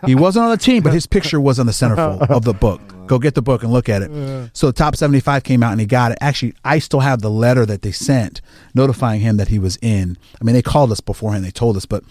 he 0.05 0.15
wasn't 0.15 0.45
on 0.45 0.51
the 0.51 0.57
team, 0.57 0.83
but 0.83 0.93
his 0.93 1.05
picture 1.05 1.39
was 1.39 1.59
on 1.59 1.65
the 1.65 1.71
centerfold 1.71 2.29
of 2.29 2.43
the 2.43 2.53
book. 2.53 2.81
Go 3.07 3.17
get 3.17 3.33
the 3.33 3.41
book 3.41 3.63
and 3.63 3.71
look 3.71 3.89
at 3.89 4.01
it. 4.03 4.51
So 4.53 4.67
the 4.67 4.73
top 4.73 4.95
75 4.95 5.43
came 5.43 5.63
out 5.63 5.71
and 5.71 5.81
he 5.81 5.87
got 5.87 6.11
it. 6.11 6.17
Actually, 6.21 6.53
I 6.63 6.79
still 6.79 6.99
have 6.99 7.21
the 7.21 7.29
letter 7.29 7.65
that 7.65 7.81
they 7.81 7.91
sent 7.91 8.41
notifying 8.73 9.21
him 9.21 9.37
that 9.37 9.47
he 9.47 9.59
was 9.59 9.77
in. 9.81 10.17
I 10.39 10.43
mean, 10.43 10.53
they 10.53 10.61
called 10.61 10.91
us 10.91 11.01
beforehand, 11.01 11.43
they 11.43 11.51
told 11.51 11.75
us, 11.75 11.85
but 11.85 12.03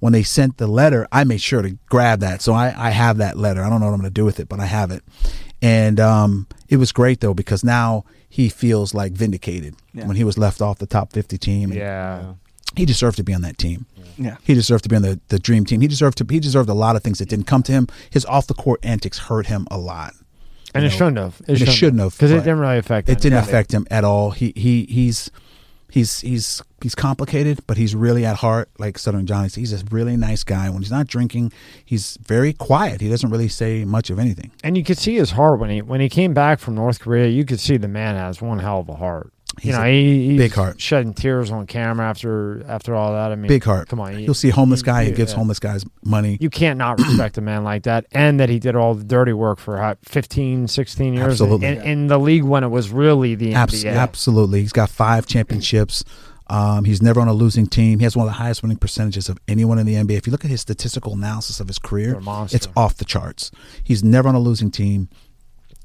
when 0.00 0.12
they 0.12 0.22
sent 0.22 0.58
the 0.58 0.66
letter, 0.66 1.06
I 1.12 1.24
made 1.24 1.40
sure 1.40 1.62
to 1.62 1.78
grab 1.88 2.20
that. 2.20 2.42
So 2.42 2.52
I, 2.52 2.74
I 2.76 2.90
have 2.90 3.18
that 3.18 3.36
letter. 3.36 3.62
I 3.62 3.70
don't 3.70 3.80
know 3.80 3.86
what 3.86 3.92
I'm 3.94 4.00
going 4.00 4.10
to 4.10 4.14
do 4.14 4.24
with 4.24 4.38
it, 4.40 4.48
but 4.48 4.60
I 4.60 4.66
have 4.66 4.90
it. 4.90 5.02
And 5.62 5.98
um, 6.00 6.46
it 6.68 6.76
was 6.76 6.92
great 6.92 7.20
though 7.20 7.34
because 7.34 7.64
now 7.64 8.04
he 8.28 8.48
feels 8.48 8.92
like 8.94 9.12
vindicated 9.12 9.74
Yeah. 9.94 10.06
when 10.06 10.16
he 10.16 10.24
was 10.24 10.36
left 10.36 10.60
off 10.60 10.78
the 10.78 10.86
top 10.86 11.12
50 11.12 11.38
team. 11.38 11.70
And 11.70 11.78
yeah. 11.80 12.34
he 12.76 12.84
deserved 12.84 13.16
to 13.16 13.24
be 13.24 13.32
on 13.32 13.40
that 13.42 13.56
team. 13.58 13.86
Yeah. 14.18 14.36
He 14.44 14.54
deserved 14.54 14.82
to 14.84 14.88
be 14.88 14.96
on 14.96 15.02
the, 15.02 15.20
the 15.28 15.38
dream 15.38 15.64
team. 15.64 15.80
He 15.82 15.88
deserved 15.88 16.18
to. 16.18 16.26
He 16.28 16.40
deserved 16.40 16.68
a 16.70 16.74
lot 16.74 16.96
of 16.96 17.02
things 17.02 17.18
that 17.18 17.28
didn't 17.28 17.46
come 17.46 17.62
to 17.64 17.72
him. 17.72 17.86
His 18.10 18.24
off 18.26 18.46
the 18.46 18.54
court 18.54 18.80
antics 18.82 19.18
hurt 19.18 19.46
him 19.46 19.66
a 19.70 19.76
lot. 19.78 20.14
And 20.74 20.82
You 20.82 20.88
it 20.88 20.90
know, 20.92 20.96
shouldn't 20.96 21.18
have. 21.18 21.42
it 21.48 21.66
shouldn't 21.70 22.00
have, 22.02 22.12
Because 22.12 22.30
it 22.30 22.38
didn't 22.38 22.58
really 22.58 22.78
affect 22.78 23.08
It 23.08 23.18
didn't 23.20 23.34
anybody. 23.38 23.50
affect 23.50 23.72
him 23.72 23.86
at 23.90 24.04
all. 24.04 24.30
He 24.32 24.52
he 24.56 24.84
he's 24.86 25.30
he's 25.90 26.20
he's 26.20 26.62
he's 26.82 26.94
complicated, 26.94 27.60
but 27.66 27.76
he's 27.76 27.94
really 27.94 28.24
at 28.24 28.36
heart 28.36 28.68
like 28.78 28.98
Southern 28.98 29.26
Johnny. 29.26 29.48
He's 29.48 29.72
a 29.72 29.84
really 29.90 30.16
nice 30.16 30.44
guy. 30.44 30.68
When 30.68 30.82
he's 30.82 30.90
not 30.90 31.06
drinking, 31.06 31.52
he's 31.84 32.16
very 32.22 32.52
quiet. 32.52 33.00
He 33.00 33.08
doesn't 33.08 33.30
really 33.30 33.48
say 33.48 33.84
much 33.84 34.10
of 34.10 34.18
anything. 34.18 34.50
And 34.62 34.76
you 34.76 34.84
could 34.84 34.98
see 34.98 35.16
his 35.16 35.32
heart 35.32 35.58
when 35.58 35.70
he 35.70 35.82
when 35.82 36.00
he 36.00 36.08
came 36.08 36.34
back 36.34 36.58
from 36.58 36.74
North 36.74 37.00
Korea. 37.00 37.28
You 37.28 37.44
could 37.44 37.60
see 37.60 37.76
the 37.76 37.88
man 37.88 38.16
has 38.16 38.40
one 38.40 38.58
hell 38.58 38.80
of 38.80 38.88
a 38.88 38.96
heart. 38.96 39.32
He's 39.58 39.72
you 39.72 39.72
know, 39.72 39.84
he, 39.84 40.36
big 40.36 40.52
heart. 40.52 40.78
shedding 40.80 41.14
tears 41.14 41.50
on 41.50 41.66
camera 41.66 42.06
after 42.08 42.62
after 42.68 42.94
all 42.94 43.12
that. 43.12 43.32
I 43.32 43.36
mean, 43.36 43.48
Big 43.48 43.64
heart. 43.64 43.88
Come 43.88 44.00
on, 44.00 44.18
You'll 44.18 44.34
see 44.34 44.50
a 44.50 44.52
homeless 44.52 44.82
guy. 44.82 45.04
He 45.04 45.10
you- 45.10 45.16
gives 45.16 45.32
yeah. 45.32 45.38
homeless 45.38 45.58
guys 45.58 45.84
money. 46.04 46.36
You 46.40 46.50
can't 46.50 46.76
not 46.78 46.98
respect 47.00 47.38
a 47.38 47.40
man 47.40 47.64
like 47.64 47.84
that, 47.84 48.04
and 48.12 48.38
that 48.38 48.48
he 48.50 48.58
did 48.58 48.76
all 48.76 48.94
the 48.94 49.04
dirty 49.04 49.32
work 49.32 49.58
for 49.58 49.78
how, 49.78 49.96
15, 50.04 50.68
16 50.68 51.14
years 51.14 51.26
Absolutely. 51.40 51.68
in, 51.68 51.80
in 51.82 52.06
the 52.08 52.18
league 52.18 52.42
when 52.44 52.64
it 52.64 52.68
was 52.68 52.90
really 52.90 53.34
the 53.34 53.54
Abs- 53.54 53.82
NBA. 53.82 53.94
absolutely. 53.96 54.60
He's 54.60 54.72
got 54.72 54.90
five 54.90 55.26
championships. 55.26 56.04
Um, 56.48 56.84
he's 56.84 57.02
never 57.02 57.20
on 57.20 57.26
a 57.26 57.32
losing 57.32 57.66
team. 57.66 57.98
He 57.98 58.04
has 58.04 58.14
one 58.16 58.24
of 58.26 58.30
the 58.32 58.38
highest 58.38 58.62
winning 58.62 58.76
percentages 58.78 59.28
of 59.28 59.36
anyone 59.48 59.78
in 59.80 59.86
the 59.86 59.94
NBA. 59.94 60.16
If 60.18 60.26
you 60.26 60.30
look 60.30 60.44
at 60.44 60.50
his 60.50 60.60
statistical 60.60 61.14
analysis 61.14 61.58
of 61.60 61.66
his 61.66 61.78
career, 61.78 62.08
You're 62.10 62.18
a 62.18 62.22
monster. 62.22 62.56
it's 62.56 62.68
off 62.76 62.96
the 62.98 63.04
charts. 63.04 63.50
He's 63.82 64.04
never 64.04 64.28
on 64.28 64.34
a 64.36 64.38
losing 64.38 64.70
team. 64.70 65.08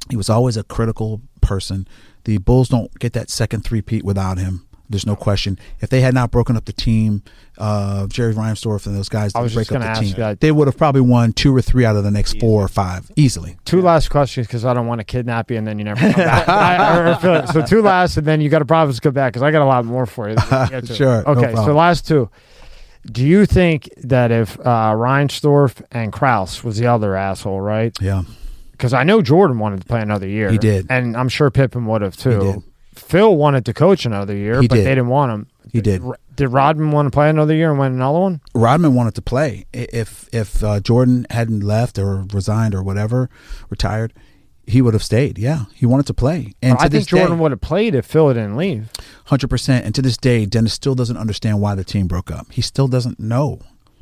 He 0.09 0.16
was 0.17 0.30
always 0.30 0.58
a 0.58 0.64
critical 0.64 1.22
person. 1.41 1.88
The 2.25 2.38
Bulls 2.38 2.69
don't 2.69 2.93
get 3.00 3.14
that 3.14 3.30
second 3.30 3.61
three-peat 3.64 4.03
without 4.03 4.38
him. 4.38 4.66
There's 4.90 5.06
no 5.06 5.16
question. 5.16 5.58
If 5.80 5.90
they 5.90 6.01
had 6.01 6.14
not 6.14 6.32
broken 6.32 6.58
up 6.58 6.66
the 6.66 6.74
team, 6.74 7.24
uh, 7.58 8.08
Jerry 8.08 8.33
Reinsdorf 8.33 8.85
and 8.85 8.93
those 8.93 9.08
guys 9.08 9.32
I 9.33 9.41
didn't 9.41 9.53
break 9.53 9.72
up 9.72 9.82
the 9.95 10.01
team, 10.01 10.16
that. 10.17 10.41
they 10.41 10.51
would 10.51 10.67
have 10.67 10.77
probably 10.77 11.00
won 11.00 11.32
two 11.32 11.56
or 11.56 11.61
three 11.61 11.85
out 11.85 11.95
of 11.95 12.03
the 12.03 12.11
next 12.11 12.38
four 12.41 12.61
or 12.61 12.67
five 12.67 13.09
easily. 13.16 13.56
Two 13.64 13.82
last 13.82 14.09
questions 14.09 14.48
because 14.48 14.66
I 14.66 14.74
don't 14.74 14.88
want 14.88 15.00
to 15.00 15.06
kidnap 15.06 15.50
you 15.50 15.56
and 15.58 15.66
then 15.66 15.80
you 15.80 15.85
never 15.85 16.01
come 16.01 16.11
back. 16.11 16.50
I, 16.50 16.75
I 17.14 17.38
it. 17.43 17.48
So 17.50 17.66
two 17.66 17.82
last, 17.82 18.17
and 18.17 18.27
then 18.27 18.41
you 18.41 18.50
got 18.50 18.59
to 18.59 18.66
promise 18.66 18.98
to 18.98 19.01
come 19.01 19.14
back 19.14 19.32
because 19.32 19.43
I 19.43 19.51
got 19.51 19.61
a 19.61 19.66
lot 19.66 19.85
more 19.85 20.06
for 20.06 20.27
you. 20.30 20.35
that 20.35 20.43
we 20.43 20.50
can 20.50 20.82
get 20.82 20.88
to. 20.88 20.95
Sure, 20.95 21.24
no 21.24 21.32
Okay. 21.32 21.48
so 21.51 21.53
problem. 21.53 21.77
last 21.77 22.06
two. 22.06 22.30
Do 23.09 23.25
you 23.25 23.45
think 23.45 23.90
that 24.03 24.32
if 24.32 24.59
uh, 24.59 24.91
Reinsdorf 24.93 25.82
and 25.91 26.11
Krause 26.11 26.64
was 26.66 26.77
the 26.77 26.88
other 26.88 27.16
asshole, 27.16 27.61
right? 27.61 27.95
Yeah, 28.01 28.24
Because 28.82 28.93
I 28.95 29.03
know 29.03 29.22
Jordan 29.22 29.60
wanted 29.60 29.82
to 29.82 29.85
play 29.85 30.01
another 30.01 30.27
year. 30.27 30.50
He 30.50 30.58
did. 30.58 30.88
and 30.90 31.16
I'm 31.16 31.30
sure 31.30 31.51
Pippen 31.51 31.85
would 31.85 32.01
have 32.01 32.18
too. 32.18 32.40
did. 32.40 32.64
Phil 32.95 33.38
wanted 33.38 33.64
to 33.66 33.76
coach 33.76 34.08
another 34.08 34.35
year, 34.35 34.60
He 34.60 34.68
but 34.68 34.74
did. 34.74 34.85
they 34.88 34.90
didn't 34.95 35.10
want 35.10 35.32
him. 35.32 35.48
he 35.72 35.82
did. 35.82 36.01
Did 36.35 36.48
Rodman 36.48 36.90
want 36.90 37.06
to 37.06 37.11
play 37.11 37.30
another 37.30 37.53
year 37.53 37.69
and 37.69 37.80
win 37.80 37.92
another 37.93 38.18
one? 38.18 38.42
Rodman 38.56 38.95
wanted 38.95 39.14
to 39.16 39.22
play. 39.22 39.66
If 39.72 40.27
if 40.34 40.64
uh, 40.64 40.80
Jordan 40.80 41.27
hadn't 41.30 41.60
left 41.61 42.00
or 42.00 42.26
resigned 42.34 42.74
or 42.74 42.82
whatever, 42.82 43.30
retired, 43.69 44.14
he 44.66 44.82
would 44.82 44.95
have 44.95 45.03
stayed. 45.03 45.38
Yeah, 45.38 45.66
he 45.76 45.85
wanted 45.85 46.08
to 46.08 46.16
play. 46.16 46.53
And 46.64 46.80
I 46.80 46.85
to 46.85 46.90
think 46.90 47.08
Jordan 47.08 47.38
day, 47.38 47.42
would 47.43 47.51
have 47.51 47.61
played 47.61 47.93
if 47.93 48.08
Phil 48.08 48.30
didn't 48.30 48.58
leave. 48.58 48.90
hundred 49.26 49.50
percent. 49.51 49.85
And 49.85 49.93
to 49.93 50.01
this 50.01 50.18
day, 50.18 50.48
Dennis 50.48 50.74
still 50.74 50.95
doesn't 50.95 51.18
understand 51.18 51.61
why 51.61 51.76
the 51.76 51.84
team 51.84 52.08
broke 52.08 52.32
up. 52.32 52.48
He 52.51 52.61
still 52.64 52.88
doesn't 52.88 53.19
know. 53.19 53.60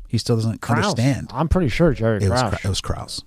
He 0.08 0.16
still 0.16 0.36
doesn't 0.36 0.62
Krause. 0.62 0.78
understand. 0.86 1.30
I'm 1.34 1.48
pretty 1.48 1.68
sure 1.68 1.92
Jerry 1.92 2.24
It 2.24 2.28
Krause 2.28 2.54
Kra- 2.54 2.64
it 2.64 2.68
was 2.68 2.80
Krause. 2.80 3.22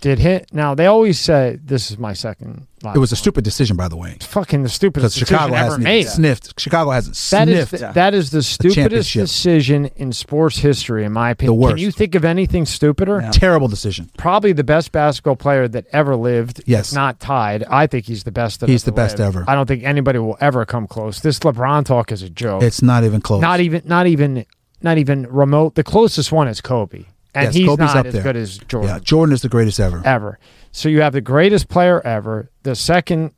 Did 0.00 0.18
hit. 0.18 0.52
Now 0.52 0.74
they 0.74 0.86
always 0.86 1.18
say 1.20 1.58
this 1.64 1.90
is 1.90 1.98
my 1.98 2.12
second. 2.12 2.66
It 2.84 2.98
was 2.98 3.10
a 3.10 3.14
one. 3.14 3.18
stupid 3.18 3.42
decision, 3.44 3.76
by 3.76 3.88
the 3.88 3.96
way, 3.96 4.12
It's 4.14 4.24
fucking 4.26 4.60
the 4.60 4.66
because 4.68 4.74
stupidest 4.74 5.14
decision 5.18 5.34
Chicago 5.36 5.54
ever 5.54 5.64
hasn't 5.64 5.82
made. 5.82 6.00
even 6.02 6.12
sniffed. 6.12 6.60
Chicago 6.60 6.90
hasn't 6.92 7.16
That 7.30 7.48
is 7.48 7.68
sniffed. 7.68 7.82
the, 7.84 7.92
that 7.94 8.14
is 8.14 8.30
the 8.30 8.42
stupidest 8.42 8.76
championship. 9.10 9.22
decision 9.22 9.86
in 9.96 10.12
sports 10.12 10.58
history, 10.58 11.04
in 11.04 11.10
my 11.12 11.30
opinion. 11.30 11.56
The 11.58 11.60
worst. 11.60 11.74
Can 11.74 11.82
you 11.84 11.90
think 11.90 12.14
of 12.14 12.24
anything 12.24 12.66
stupider? 12.66 13.28
Terrible 13.32 13.66
decision. 13.66 14.10
Probably 14.16 14.52
the 14.52 14.62
best 14.62 14.92
basketball 14.92 15.34
player 15.34 15.66
that 15.66 15.86
ever 15.92 16.14
lived. 16.14 16.62
Yes. 16.66 16.90
if 16.92 16.94
not 16.94 17.18
tied. 17.18 17.64
I 17.64 17.88
think 17.88 18.06
he's 18.06 18.22
the 18.22 18.30
best. 18.30 18.60
That 18.60 18.68
He's 18.68 18.84
the 18.84 18.92
best 18.92 19.18
lived. 19.18 19.36
ever. 19.36 19.44
I 19.50 19.56
don't 19.56 19.66
think 19.66 19.82
anybody 19.82 20.20
will 20.20 20.38
ever 20.40 20.64
come 20.64 20.86
close. 20.86 21.18
This 21.20 21.40
LeBron 21.40 21.84
talk 21.84 22.12
is 22.12 22.22
a 22.22 22.30
joke. 22.30 22.62
It's 22.62 22.80
not 22.80 23.02
even 23.02 23.20
close. 23.20 23.40
not 23.42 23.58
even, 23.58 23.82
not 23.86 24.06
even, 24.06 24.46
not 24.82 24.98
even 24.98 25.26
remote. 25.26 25.74
The 25.74 25.82
closest 25.82 26.30
one 26.30 26.46
is 26.46 26.60
Kobe, 26.60 27.06
and 27.34 27.44
Yes, 27.46 27.54
he's 27.54 27.66
Kobe's 27.66 27.78
not 27.80 27.96
up 27.96 28.06
as 28.06 28.12
there. 28.14 28.22
good 28.22 28.36
as 28.36 28.58
Jordan. 28.58 28.90
Yeah, 28.90 28.98
Jordan 29.00 29.32
is 29.34 29.42
the 29.42 29.48
greatest 29.48 29.78
ever. 29.80 30.02
ever. 30.04 30.38
So 30.72 30.88
you 30.88 31.00
have 31.02 31.12
the 31.12 31.20
greatest 31.20 31.68
player 31.68 32.00
ever, 32.06 32.50
the 32.62 32.74
second 32.74 33.32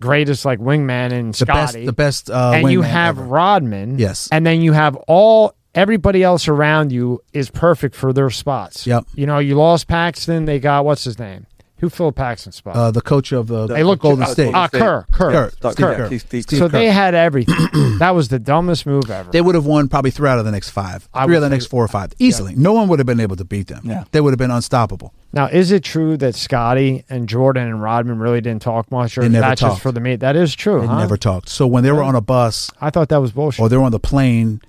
greatest 0.00 0.44
like 0.44 0.58
wingman 0.58 1.12
in 1.12 1.30
The 1.32 1.46
best, 1.46 1.74
the 1.74 1.92
best. 1.92 2.30
Uh, 2.30 2.52
and 2.54 2.70
you 2.70 2.82
have 2.82 3.18
ever. 3.18 3.26
Rodman. 3.26 3.98
Yes. 3.98 4.28
and 4.30 4.44
then 4.46 4.60
you 4.60 4.72
have 4.72 4.96
all 5.08 5.54
everybody 5.74 6.22
else 6.22 6.48
around 6.48 6.90
you 6.92 7.22
is 7.32 7.50
perfect 7.50 7.94
for 7.94 8.12
their 8.12 8.30
spots. 8.30 8.86
Yep. 8.86 9.04
You 9.14 9.26
know, 9.26 9.38
you 9.38 9.54
lost 9.56 9.88
Paxson. 9.88 10.44
They 10.46 10.58
got 10.58 10.84
what's 10.84 11.04
his 11.04 11.18
name? 11.18 11.46
Who 11.80 11.90
filled 11.90 12.16
Paxson's 12.16 12.56
spot? 12.56 12.74
uh, 12.74 12.90
the 12.90 13.02
coach 13.02 13.32
of 13.32 13.52
uh, 13.52 13.66
they 13.66 13.82
look, 13.82 14.00
Golden 14.00 14.22
uh, 14.24 14.26
State. 14.28 14.54
Ah, 14.54 14.66
Kerr. 14.68 15.06
Kerr. 15.12 15.30
Kerr. 15.30 15.50
Steve 15.50 15.72
Steve 15.72 15.76
Kerr. 15.76 15.94
Kerr. 15.96 16.06
Steve- 16.06 16.20
Steve 16.22 16.42
Steve 16.44 16.58
so 16.58 16.68
Kerr. 16.70 16.78
they 16.78 16.86
had 16.90 17.14
everything. 17.14 17.54
that 17.98 18.14
was 18.14 18.28
the 18.28 18.38
dumbest 18.38 18.86
move 18.86 19.10
ever. 19.10 19.30
They 19.30 19.42
would 19.42 19.54
have 19.54 19.66
won 19.66 19.88
probably 19.88 20.10
three 20.10 20.28
out 20.28 20.38
of 20.38 20.44
the 20.46 20.50
next 20.52 20.70
five, 20.70 21.06
I 21.12 21.24
three 21.26 21.32
would 21.34 21.36
of 21.36 21.42
the 21.42 21.50
next 21.50 21.66
four 21.66 21.84
or 21.84 21.88
five, 21.88 22.12
easily. 22.18 22.54
No 22.56 22.72
one 22.72 22.88
would 22.88 22.98
have 22.98 23.06
been 23.06 23.20
able 23.20 23.36
to 23.36 23.44
beat 23.44 23.66
them. 23.66 23.82
Yeah. 23.84 24.04
They 24.12 24.22
would 24.22 24.30
have 24.30 24.38
been 24.38 24.50
unstoppable. 24.50 25.12
now, 25.34 25.46
is 25.48 25.70
it 25.70 25.84
true 25.84 26.16
that 26.16 26.34
Scottie 26.34 27.04
and 27.10 27.28
Jordan 27.28 27.68
and 27.68 27.82
Rodman 27.82 28.18
really 28.20 28.40
didn't 28.40 28.62
talk 28.62 28.90
much, 28.90 29.18
or 29.18 29.20
They 29.22 29.28
never 29.28 29.50
just 29.50 29.60
talked. 29.60 29.82
for 29.82 29.92
the 29.92 30.00
meet? 30.00 30.20
That 30.20 30.34
is 30.34 30.54
true. 30.54 30.80
They 30.80 30.86
huh? 30.86 30.98
never 30.98 31.18
talked. 31.18 31.50
So 31.50 31.66
when 31.66 31.84
they 31.84 31.92
were 31.92 32.02
on 32.02 32.14
a 32.14 32.22
bus 32.22 32.70
I 32.80 32.88
thought 32.88 33.10
that 33.10 33.20
was 33.20 33.32
bullshit. 33.32 33.60
or 33.60 33.68
they 33.68 33.76
were 33.76 33.82
on 33.84 33.92
the 33.92 34.00
plane, 34.00 34.62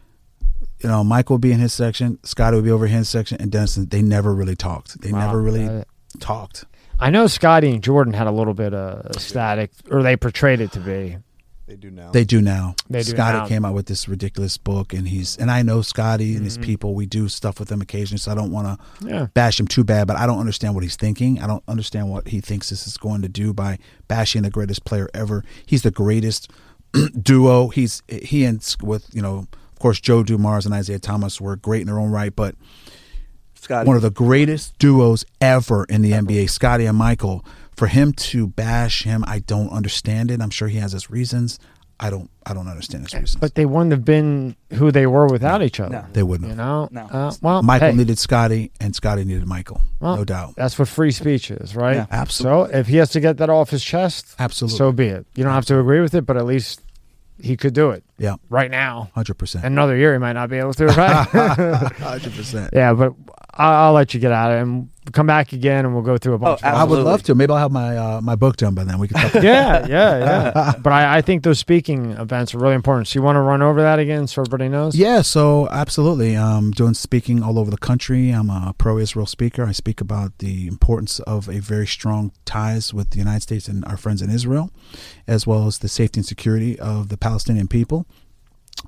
you 0.79 0.89
know, 0.89 1.03
Mike 1.05 1.29
would 1.29 1.41
be 1.41 1.51
in 1.53 1.59
his 1.59 1.71
section, 1.73 2.19
Scottie 2.23 2.55
would 2.55 2.65
be 2.65 2.71
over 2.71 2.87
his 2.87 3.07
section, 3.07 3.37
and 3.39 3.49
Dennis. 3.51 3.75
They 3.75 4.01
never 4.01 4.33
really 4.35 4.55
talked. 4.55 4.99
They 5.01 5.11
Wow. 5.13 5.25
never 5.27 5.41
really 5.41 5.67
Uh, 5.67 5.83
talked. 6.19 6.65
I 6.99 7.09
know 7.09 7.27
Scottie 7.27 7.71
and 7.71 7.83
Jordan 7.83 8.13
had 8.13 8.27
a 8.27 8.31
little 8.31 8.53
bit 8.53 8.73
of 8.73 9.21
static, 9.21 9.71
or 9.91 10.01
they 10.03 10.15
portrayed 10.17 10.61
it 10.61 10.71
to 10.73 10.79
be. 10.79 11.17
They 11.67 11.75
do 11.75 11.91
now. 11.91 12.11
They 12.11 12.23
do 12.23 12.41
now. 12.41 12.75
They 12.89 12.99
do 12.99 13.11
Scottie 13.11 13.39
now. 13.39 13.45
came 13.47 13.65
out 13.65 13.73
with 13.73 13.87
this 13.87 14.07
ridiculous 14.07 14.57
book, 14.57 14.93
and 14.93 15.07
he's 15.07 15.35
and 15.37 15.51
I 15.51 15.63
know 15.63 15.81
Scottie 15.81 16.29
and 16.29 16.37
Mm-hmm. 16.37 16.43
his 16.45 16.57
people. 16.57 16.95
We 16.95 17.05
do 17.05 17.27
stuff 17.27 17.59
with 17.59 17.67
them 17.67 17.81
occasionally, 17.81 18.19
so 18.19 18.31
I 18.31 18.35
don't 18.35 18.51
want 18.51 18.79
to 19.01 19.05
Yeah. 19.07 19.27
bash 19.33 19.59
him 19.59 19.67
too 19.67 19.83
bad, 19.83 20.07
but 20.07 20.15
I 20.15 20.25
don't 20.25 20.39
understand 20.39 20.75
what 20.75 20.83
he's 20.83 20.95
thinking. 20.95 21.41
I 21.41 21.45
don't 21.47 21.63
understand 21.67 22.09
what 22.09 22.29
he 22.29 22.39
thinks 22.39 22.69
this 22.69 22.87
is 22.87 22.95
going 22.97 23.21
to 23.21 23.27
do 23.29 23.53
by 23.53 23.79
bashing 24.07 24.43
the 24.43 24.49
greatest 24.49 24.85
player 24.85 25.09
ever. 25.13 25.43
He's 25.65 25.81
the 25.81 25.91
greatest 25.91 26.49
duo. 27.21 27.67
He's 27.67 28.01
he 28.07 28.45
and 28.45 28.63
with 28.81 29.13
you 29.13 29.21
know, 29.21 29.39
of 29.73 29.79
course, 29.79 29.99
Joe 29.99 30.23
Dumars 30.23 30.65
and 30.65 30.73
Isiah 30.73 30.99
Thomas 30.99 31.41
were 31.41 31.57
great 31.57 31.81
in 31.81 31.87
their 31.87 31.99
own 31.99 32.11
right, 32.11 32.33
but 32.33 32.55
Scottie. 33.67 33.85
one 33.85 33.97
of 33.97 34.01
the 34.01 34.09
greatest 34.09 34.79
duos 34.79 35.25
ever 35.41 35.83
in 35.89 36.01
the 36.01 36.13
NBA, 36.13 36.49
Scottie 36.49 36.85
and 36.85 36.97
Michael. 36.97 37.43
For 37.75 37.87
him 37.87 38.13
to 38.13 38.47
bash 38.47 39.03
him, 39.03 39.25
I 39.27 39.39
don't 39.39 39.69
understand 39.69 40.31
it. 40.31 40.41
I'm 40.41 40.49
sure 40.49 40.69
he 40.69 40.77
has 40.77 40.93
his 40.93 41.09
reasons. 41.09 41.59
I 41.99 42.09
don't. 42.09 42.29
I 42.45 42.53
don't 42.53 42.69
understand 42.69 43.03
his 43.03 43.13
reasons. 43.13 43.35
But 43.35 43.55
they 43.55 43.65
wouldn't 43.65 43.91
have 43.91 44.05
been 44.05 44.55
who 44.73 44.89
they 44.89 45.05
were 45.05 45.27
without 45.27 45.61
each 45.61 45.81
other. 45.81 45.91
No. 45.91 46.05
they 46.13 46.23
wouldn't. 46.23 46.49
You 46.49 46.55
have. 46.55 46.57
know? 46.57 46.89
No. 46.91 47.07
Uh, 47.07 47.33
well, 47.41 47.61
Michael 47.61 47.89
hey, 47.89 47.95
needed 47.95 48.17
Scottie, 48.17 48.71
and 48.79 48.95
Scottie 48.95 49.25
needed 49.25 49.45
Michael. 49.47 49.81
Well, 49.99 50.15
no 50.15 50.23
doubt. 50.23 50.55
that's 50.55 50.79
what 50.79 50.87
free 50.87 51.11
speech 51.11 51.51
is, 51.51 51.75
right? 51.75 51.97
Yeah. 51.97 52.05
Absolutely. 52.09 52.71
So 52.71 52.79
if 52.79 52.87
he 52.87 52.97
has 52.97 53.09
to 53.09 53.19
get 53.19 53.37
that 53.37 53.49
off 53.49 53.71
his 53.71 53.83
chest, 53.83 54.35
Absolutely. 54.39 54.77
so 54.77 54.91
be 54.93 55.07
it. 55.07 55.27
You 55.35 55.43
don't 55.43 55.53
have 55.53 55.65
to 55.65 55.79
agree 55.79 55.99
with 55.99 56.15
it, 56.15 56.25
but 56.25 56.37
at 56.37 56.45
least 56.45 56.81
he 57.39 57.55
could 57.57 57.73
do 57.73 57.91
it 57.91 58.03
yeah. 58.17 58.35
right 58.49 58.71
now. 58.71 59.11
Hundred 59.13 59.35
percent. 59.35 59.65
Another 59.65 59.95
year, 59.95 60.13
he 60.13 60.19
might 60.19 60.33
not 60.33 60.49
be 60.49 60.57
able 60.57 60.73
to, 60.75 60.87
right? 60.87 61.27
Hundred 61.97 62.33
percent. 62.33 62.71
yeah, 62.73 62.93
but 62.93 63.13
I'll, 63.57 63.85
I'll 63.87 63.93
let 63.93 64.13
you 64.13 64.19
get 64.19 64.31
at 64.31 64.51
it 64.51 64.61
and 64.61 64.89
come 65.11 65.27
back 65.27 65.53
again, 65.53 65.85
and 65.85 65.93
we'll 65.93 66.03
go 66.03 66.17
through 66.17 66.33
a 66.33 66.37
bunch. 66.37 66.61
Oh, 66.63 66.67
of 66.67 66.73
I 66.75 66.83
would 66.83 66.99
love 66.99 67.23
to. 67.23 67.35
Maybe 67.35 67.51
I'll 67.51 67.59
have 67.59 67.71
my 67.71 67.97
uh, 67.97 68.21
my 68.21 68.35
book 68.35 68.57
done 68.57 68.75
by 68.75 68.83
then. 68.83 68.99
We 68.99 69.07
can 69.07 69.19
talk. 69.19 69.33
yeah, 69.43 69.85
yeah, 69.87 70.17
yeah. 70.17 70.73
But 70.81 70.93
I, 70.93 71.17
I 71.17 71.21
think 71.21 71.43
those 71.43 71.59
speaking 71.59 72.11
events 72.11 72.53
are 72.53 72.59
really 72.59 72.75
important. 72.75 73.07
So 73.07 73.19
you 73.19 73.23
want 73.23 73.35
to 73.35 73.41
run 73.41 73.61
over 73.61 73.81
that 73.81 73.99
again 73.99 74.27
so 74.27 74.41
everybody 74.41 74.69
knows? 74.69 74.95
yeah, 74.95 75.21
so 75.21 75.67
absolutely. 75.69 76.35
Um, 76.35 76.71
doing 76.71 76.93
speaking 76.93 77.43
all 77.43 77.57
over 77.59 77.71
the 77.71 77.77
country. 77.77 78.29
I'm 78.31 78.49
a 78.49 78.73
pro-Israel 78.77 79.25
speaker. 79.25 79.63
I 79.63 79.71
speak 79.71 80.01
about 80.01 80.37
the 80.39 80.67
importance 80.67 81.19
of 81.21 81.49
a 81.49 81.59
very 81.59 81.87
strong 81.87 82.31
ties 82.45 82.93
with 82.93 83.11
the 83.11 83.17
United 83.17 83.41
States 83.41 83.67
and 83.67 83.83
our 83.85 83.97
friends 83.97 84.21
in 84.21 84.29
Israel, 84.29 84.71
as 85.27 85.47
well 85.47 85.67
as 85.67 85.79
the 85.79 85.87
safety 85.87 86.19
and 86.19 86.25
security 86.25 86.79
of 86.79 87.09
the 87.09 87.17
Palestinian 87.17 87.67
people. 87.67 88.05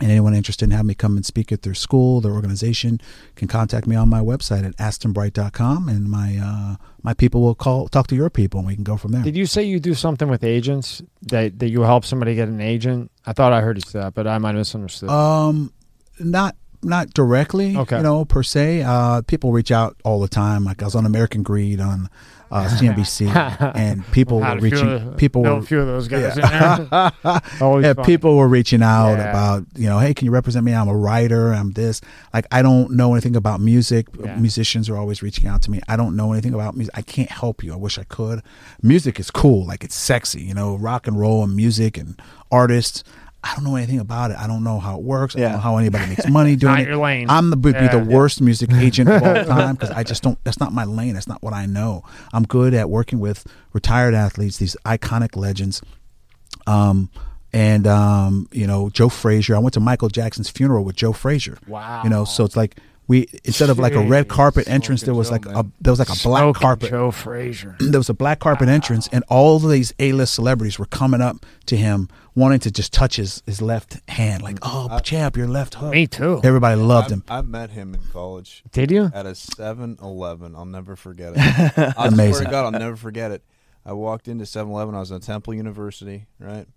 And 0.02 0.10
anyone 0.10 0.34
interested 0.34 0.64
in 0.66 0.72
having 0.72 0.88
me 0.88 0.96
come 0.96 1.18
and 1.18 1.26
speak 1.26 1.52
at 1.52 1.64
their 1.64 1.74
school, 1.74 2.22
their 2.22 2.32
organization, 2.32 3.02
can 3.36 3.50
contact 3.50 3.86
me 3.86 3.98
on 3.98 4.08
my 4.08 4.22
website 4.22 4.66
at 4.66 4.74
astonbright.com, 4.78 5.90
and 5.90 6.10
my 6.10 6.38
uh, 6.42 6.76
my 7.04 7.14
people 7.14 7.42
will 7.42 7.56
call 7.56 7.88
talk 7.90 8.08
to 8.08 8.16
your 8.16 8.30
people, 8.30 8.60
and 8.60 8.68
we 8.68 8.76
can 8.76 8.84
go 8.86 8.96
from 8.98 9.12
there. 9.12 9.24
Did 9.24 9.36
you 9.36 9.46
say 9.46 9.64
you 9.64 9.80
do 9.80 9.94
something 9.94 10.30
with 10.30 10.44
agents 10.44 11.02
that 11.24 11.60
that 11.60 11.70
you 11.70 11.82
help 11.82 12.06
somebody 12.06 12.34
get 12.36 12.48
an 12.48 12.62
agent? 12.62 13.12
I 13.26 13.34
thought 13.34 13.52
I 13.52 13.60
heard 13.62 13.78
you 13.78 13.82
say 13.82 14.00
that, 14.00 14.14
but 14.14 14.26
I 14.26 14.38
might 14.38 14.50
have 14.50 14.58
misunderstood. 14.60 15.10
Um, 15.10 15.74
not 16.20 16.56
not 16.82 17.10
directly, 17.14 17.76
Okay. 17.76 17.98
you 17.98 18.04
know, 18.04 18.24
per 18.24 18.42
se. 18.42 18.84
Uh, 18.84 19.22
people 19.24 19.52
reach 19.52 19.70
out 19.72 19.98
all 20.06 20.22
the 20.22 20.30
time. 20.30 20.64
Like 20.64 20.82
I 20.82 20.86
was 20.86 20.96
on 20.96 21.06
American 21.06 21.44
Greed 21.44 21.82
on 21.82 22.10
uh, 22.52 22.68
CNBC, 22.68 23.34
and 23.76 24.06
people 24.12 24.40
were 24.40 24.58
reaching. 24.60 24.90
of- 24.90 25.18
people 25.18 25.44
were 25.44 25.52
a 25.58 25.62
few 25.62 25.80
of 25.80 25.88
those 25.88 26.08
guys 26.08 26.36
in 26.38 26.42
there. 26.42 27.12
Always 27.62 27.86
yeah, 27.86 27.94
fun. 27.94 28.06
people 28.06 28.38
were 28.38 28.48
reaching 28.48 28.82
out 28.82 29.16
Yeah. 29.18 29.30
about 29.30 29.66
you 29.76 29.88
know, 29.88 30.00
hey, 30.00 30.14
can 30.14 30.26
you 30.26 30.32
represent 30.32 30.66
me? 30.66 30.74
I'm 30.74 30.88
a 30.88 30.96
writer. 30.96 31.54
I'm 31.54 31.72
this. 31.72 32.02
Like 32.34 32.46
I 32.52 32.62
don't 32.62 32.92
know 32.92 33.14
anything 33.14 33.36
about 33.36 33.62
music. 33.62 34.08
Yeah. 34.20 34.36
Musicians 34.38 34.90
are 34.90 34.98
always 34.98 35.22
reaching 35.22 35.48
out 35.48 35.62
to 35.64 35.72
me. 35.72 35.80
I 35.88 35.96
don't 35.96 36.16
know 36.16 36.32
anything 36.34 36.54
about 36.54 36.76
music. 36.76 36.98
I 36.98 37.02
can't 37.02 37.30
help 37.32 37.64
you. 37.64 37.74
I 37.74 37.78
wish 37.78 37.98
I 38.00 38.04
could. 38.04 38.42
Music 38.82 39.20
is 39.20 39.30
cool. 39.32 39.66
Like 39.66 39.84
it's 39.84 39.96
sexy. 39.96 40.42
You 40.42 40.54
know, 40.54 40.76
rock 40.76 41.08
and 41.08 41.20
roll 41.20 41.44
and 41.44 41.56
music 41.56 41.98
and 41.98 42.20
artists. 42.52 43.04
I 43.44 43.56
don't 43.56 43.64
know 43.64 43.76
anything 43.78 44.00
about 44.00 44.32
it. 44.32 44.38
I 44.38 44.48
don't 44.48 44.64
know 44.64 44.80
how 44.80 44.98
it 44.98 45.04
works. 45.04 45.36
I 45.36 45.40
don't 45.40 45.52
know 45.54 45.58
how 45.60 45.78
anybody 45.78 46.08
makes 46.08 46.28
money 46.28 46.56
doing 46.58 46.74
Not 46.74 46.82
it. 46.82 46.88
your 46.88 46.98
lane. 46.98 47.30
I'm 47.30 47.50
the 47.50 47.56
would 47.58 47.74
be 47.74 47.80
Yeah. 47.86 47.98
the 47.98 48.04
worst 48.04 48.42
music 48.42 48.72
agent 48.74 49.10
of 49.10 49.24
all 49.24 49.46
time 49.46 49.76
because 49.76 49.92
I 49.92 50.04
just 50.04 50.24
don't. 50.24 50.38
That's 50.44 50.60
not 50.60 50.74
my 50.74 50.84
lane. 50.84 51.14
That's 51.14 51.28
not 51.28 51.42
what 51.42 51.54
I 51.54 51.66
know. 51.66 52.04
I'm 52.34 52.44
good 52.44 52.74
at 52.74 52.90
working 52.90 53.20
with 53.20 53.48
retired 53.72 54.14
athletes, 54.14 54.58
these 54.58 54.76
iconic 54.86 55.36
legends. 55.38 55.82
Um, 56.68 57.10
and 57.54 57.88
um, 57.88 58.48
you 58.52 58.68
know 58.68 58.90
Joe 58.90 59.10
Frazier. 59.10 59.56
I 59.56 59.60
went 59.60 59.74
to 59.76 59.80
Michael 59.80 60.10
Jackson's 60.10 60.50
funeral 60.50 60.84
with 60.84 60.96
Joe 60.96 61.14
Frazier. 61.14 61.58
Wow. 61.68 62.04
You 62.04 62.10
know, 62.10 62.26
so 62.26 62.44
it's 62.44 62.56
like 62.58 62.76
we 63.10 63.28
instead 63.44 63.72
of 63.72 63.80
like 63.80 63.94
a 63.94 64.02
red 64.02 64.28
Jeez. 64.28 64.30
carpet 64.30 64.70
entrance, 64.70 65.02
there 65.02 65.16
was 65.16 65.30
Joe, 65.30 65.34
like 65.34 65.46
a 65.48 65.66
there 65.82 65.92
was 65.92 65.98
like 65.98 66.10
a 66.10 66.24
black 66.24 66.44
Smoking 66.44 66.62
carpet. 66.62 66.90
Joe 66.92 67.10
Frazier. 67.10 67.76
There 67.80 68.00
was 68.00 68.08
a 68.08 68.14
black 68.14 68.40
carpet 68.40 68.70
entrance, 68.70 69.10
and 69.12 69.24
all 69.30 69.56
of 69.56 69.68
these 69.68 69.92
A-list 69.98 70.36
celebrities 70.36 70.78
were 70.78 70.86
coming 70.86 71.20
up 71.20 71.44
to 71.66 71.76
him, 71.76 72.08
wanting 72.36 72.60
to 72.60 72.72
just 72.72 72.94
touch 72.94 73.16
his, 73.16 73.42
his 73.48 73.64
left 73.64 74.00
hand, 74.10 74.44
like, 74.44 74.60
mm. 74.60 74.70
"Oh, 74.92 75.00
champ, 75.00 75.36
your 75.36 75.48
left 75.48 75.74
hook." 75.74 75.92
Me 75.92 76.06
too. 76.06 76.40
Everybody 76.44 76.80
loved 76.80 77.08
I've, 77.08 77.12
him. 77.14 77.24
I 77.28 77.42
met 77.42 77.72
him 77.72 77.96
in 77.96 78.02
college 78.14 78.64
Did 78.72 78.92
you? 78.92 79.10
at 79.12 79.26
a 79.26 79.32
7-Eleven. 79.32 80.56
I'll 80.56 80.66
never 80.66 80.96
forget 80.96 81.34
it. 81.36 81.40
I 81.98 82.10
swear 82.10 82.44
to 82.44 82.46
God, 82.46 82.66
I'll 82.66 82.80
never 82.80 82.96
forget 82.96 83.32
it. 83.32 83.44
I 83.84 83.94
walked 83.94 84.28
into 84.28 84.46
7-Eleven. 84.46 84.94
I 84.94 85.00
was 85.00 85.12
at 85.12 85.24
Temple 85.24 85.56
University, 85.56 86.28
right? 86.38 86.68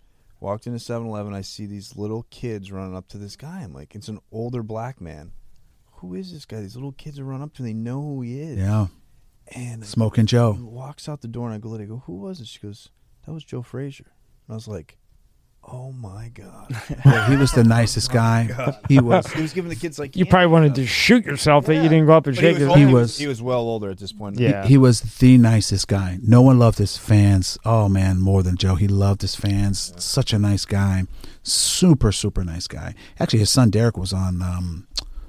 Walked 0.41 0.67
into 0.67 0.79
7-Eleven. 0.79 1.35
I 1.35 1.43
see 1.43 1.67
these 1.67 1.95
little 1.95 2.25
kids 2.31 2.73
running 2.73 2.97
up 2.97 3.09
to 3.09 3.19
this 3.19 3.37
guy. 3.37 3.61
I'm 3.61 3.75
like, 3.75 3.95
it's 3.95 4.09
an 4.09 4.21
older 4.33 4.63
black 4.63 4.99
man. 4.99 5.33
Who 6.03 6.15
is 6.15 6.33
this 6.33 6.45
guy? 6.45 6.61
These 6.61 6.75
little 6.77 6.93
kids 6.93 7.19
are 7.19 7.25
running 7.25 7.43
up 7.45 7.55
to. 7.55 7.63
him. 7.63 7.67
They 7.67 7.73
know 7.75 8.01
who 8.03 8.21
he 8.23 8.41
is. 8.41 8.59
Yeah. 8.59 8.89
And 9.55 9.85
Smoking 9.85 10.27
Joe. 10.27 10.57
walks 10.61 11.09
out 11.09 11.21
the 11.21 11.29
door, 11.29 11.47
and 11.47 11.55
I 11.55 11.59
go, 11.59 11.75
I 11.75 11.85
go, 11.85 12.03
who 12.07 12.15
was 12.17 12.41
it? 12.41 12.47
She 12.47 12.59
goes, 12.61 12.91
that 13.27 13.33
was 13.33 13.45
Joe 13.45 13.63
Frazier. 13.63 14.07
And 14.47 14.53
I 14.53 14.55
was 14.55 14.69
like, 14.69 14.99
oh 15.65 15.93
my 15.93 16.29
god. 16.35 16.69
Yeah, 17.05 17.29
he 17.31 17.37
was 17.37 17.53
the 17.53 17.63
nicest 17.65 18.11
guy. 18.13 18.75
He 18.89 18.99
was. 19.01 19.27
he 19.33 19.43
was 19.43 19.53
giving 19.53 19.69
the 19.69 19.77
kids 19.77 19.99
like 19.99 20.17
You 20.17 20.27
probably 20.27 20.47
wanted 20.49 20.75
to 20.77 20.87
shoot 20.87 21.25
yourself 21.25 21.67
that 21.67 21.75
you 21.77 21.83
didn't 21.83 22.07
go 22.07 22.13
up 22.15 22.27
and 22.27 22.35
But 22.37 22.45
he 22.45 22.51
shake 22.51 22.59
was 22.59 22.69
his 22.69 22.77
He 22.77 22.93
was- 22.95 23.19
He 23.19 23.27
was 23.29 23.43
well 23.43 23.61
older 23.61 23.91
at 23.91 23.99
this 23.99 24.13
point. 24.13 24.39
Yeah. 24.41 24.67
He 24.67 24.77
was 24.79 25.01
the 25.03 25.39
nicest 25.39 25.87
guy. 25.89 26.19
No 26.23 26.43
one 26.43 26.59
loved 26.59 26.79
his 26.79 26.97
fans. 26.97 27.59
Oh 27.65 27.89
man, 27.89 28.19
more 28.21 28.43
than 28.43 28.57
Joe. 28.57 28.75
He 28.77 28.89
loved 28.89 29.23
his 29.23 29.35
fans. 29.37 29.93
Such 30.03 30.33
a 30.33 30.39
nice 30.39 30.65
guy. 30.65 31.05
Super, 31.45 32.11
super 32.13 32.43
nice 32.45 32.67
guy. 32.67 32.95
Actually, 33.21 33.41
his 33.41 33.51
son 33.51 33.71
Derek 33.71 33.97
was 33.97 34.13
on 34.13 34.41
um, 34.43 34.87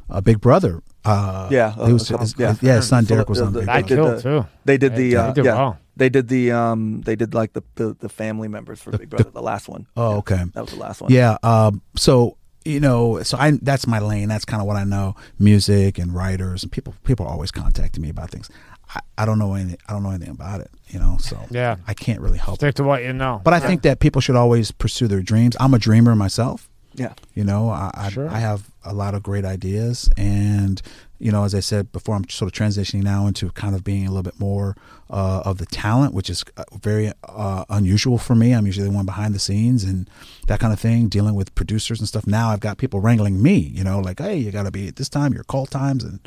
a 0.10 0.22
Big 0.22 0.40
Brother. 0.42 0.82
Uh, 1.06 1.48
Yeah, 1.52 1.74
he 1.74 1.82
uh, 1.82 1.94
was. 1.94 2.08
couple- 2.10 2.22
his, 2.26 2.36
yeah. 2.38 2.56
yeah, 2.62 2.76
his 2.78 2.88
son 2.88 3.04
Derek 3.06 3.30
was 3.30 3.42
on 3.42 3.54
the- 3.54 3.60
Big 3.62 3.70
I 3.70 3.78
I 3.78 3.82
Brother. 3.82 3.88
did 3.96 3.96
killed 3.96 4.18
the- 4.18 4.22
too. 4.44 4.48
They 4.66 4.78
did 4.78 4.96
the 4.96 5.10
They 5.12 5.16
uh, 5.18 5.32
did 5.34 5.46
yeah. 5.46 5.56
well. 5.56 5.78
They 5.96 6.10
did 6.10 6.28
the 6.28 6.52
um 6.52 7.02
they 7.02 7.16
did 7.16 7.34
like 7.34 7.54
the 7.54 7.62
the, 7.76 7.96
the 8.00 8.10
family 8.10 8.48
members 8.48 8.80
for 8.82 8.92
The- 8.92 8.98
Big 9.00 9.10
Brother, 9.10 9.30
the, 9.32 9.42
last 9.42 9.68
one. 9.68 9.86
Oh, 9.98 10.12
Yeah, 10.12 10.18
okay. 10.18 10.44
That 10.54 10.62
was 10.62 10.72
the 10.72 10.80
last 10.80 11.02
one. 11.02 11.12
Yeah. 11.12 11.38
Um, 11.44 11.82
so 11.96 12.38
you 12.66 12.80
know, 12.80 13.22
so 13.24 13.38
I 13.38 13.52
that's 13.62 13.86
my 13.88 14.00
lane. 14.00 14.30
That's 14.30 14.46
kind 14.46 14.62
of 14.62 14.68
what 14.68 14.78
I 14.78 14.86
know. 14.86 15.16
Music 15.38 16.00
and 16.00 16.14
writers 16.16 16.64
and 16.64 16.72
people. 16.72 16.96
People 17.04 17.26
are 17.26 17.32
always 17.32 17.52
contacting 17.52 18.02
me 18.02 18.10
about 18.10 18.30
things. 18.32 18.50
I, 18.96 19.00
I 19.18 19.26
don't 19.26 19.38
know 19.38 19.54
anything. 19.56 19.78
I 19.90 19.94
don't 19.94 20.04
know 20.04 20.12
anything 20.12 20.30
about 20.30 20.62
it. 20.62 20.72
You 20.88 21.00
know, 21.00 21.18
so 21.20 21.38
Yeah. 21.52 21.76
I 21.88 21.94
can't 21.94 22.22
really 22.22 22.38
help. 22.38 22.58
Stick 22.60 22.76
to 22.76 22.84
what 22.84 23.04
you 23.04 23.12
know. 23.12 23.42
But 23.44 23.54
I 23.54 23.60
think 23.60 23.82
that 23.82 24.00
people 24.00 24.22
should 24.22 24.36
always 24.38 24.72
pursue 24.72 25.08
their 25.10 25.22
dreams. 25.22 25.58
I'm 25.60 25.74
a 25.74 25.80
dreamer 25.80 26.16
myself. 26.16 26.70
Yeah. 26.96 27.14
You 27.34 27.44
know, 27.44 27.70
I 27.70 27.92
I, 27.94 28.10
Sure. 28.10 28.30
I 28.30 28.40
have 28.40 28.70
a 28.84 28.94
lot 28.94 29.14
of 29.16 29.24
great 29.24 29.46
ideas, 29.46 30.10
and 30.18 30.82
you 31.20 31.32
know, 31.32 31.46
as 31.46 31.56
I 31.56 31.62
said 31.62 31.92
before, 31.94 32.16
I'm 32.16 32.28
sort 32.30 32.52
of 32.52 32.58
transitioning 32.58 33.04
now 33.04 33.28
into 33.28 33.50
kind 33.52 33.76
of 33.76 33.84
being 33.84 34.06
a 34.06 34.10
little 34.10 34.24
bit 34.24 34.40
more 34.40 34.76
uh, 35.10 35.42
of 35.46 35.58
the 35.58 35.66
talent, 35.66 36.14
which 36.14 36.30
is 36.30 36.44
uh, 36.58 36.64
very 36.82 37.14
uh, 37.24 37.64
unusual 37.70 38.18
for 38.18 38.36
me. 38.36 38.52
I'm 38.52 38.66
usually 38.66 38.88
the 38.90 38.94
one 38.94 39.06
behind 39.06 39.34
the 39.34 39.40
scenes 39.40 39.86
and 39.86 40.10
that 40.48 40.60
kind 40.60 40.74
of 40.74 40.80
thing, 40.82 41.08
dealing 41.08 41.36
with 41.36 41.56
producers 41.56 42.00
and 42.00 42.10
stuff. 42.10 42.28
Now 42.28 42.50
I've 42.50 42.60
got 42.60 42.78
people 42.78 43.00
wrangling 43.00 43.42
me. 43.42 43.56
You 43.56 43.86
know, 43.86 44.00
like, 44.00 44.20
hey, 44.20 44.36
you 44.36 44.52
got 44.52 44.64
to 44.64 44.72
be 44.72 44.90
at 44.90 44.98
this 44.98 45.08
time, 45.08 45.34
your 45.34 45.46
call 45.46 45.66
times, 45.66 46.04
and 46.04 46.20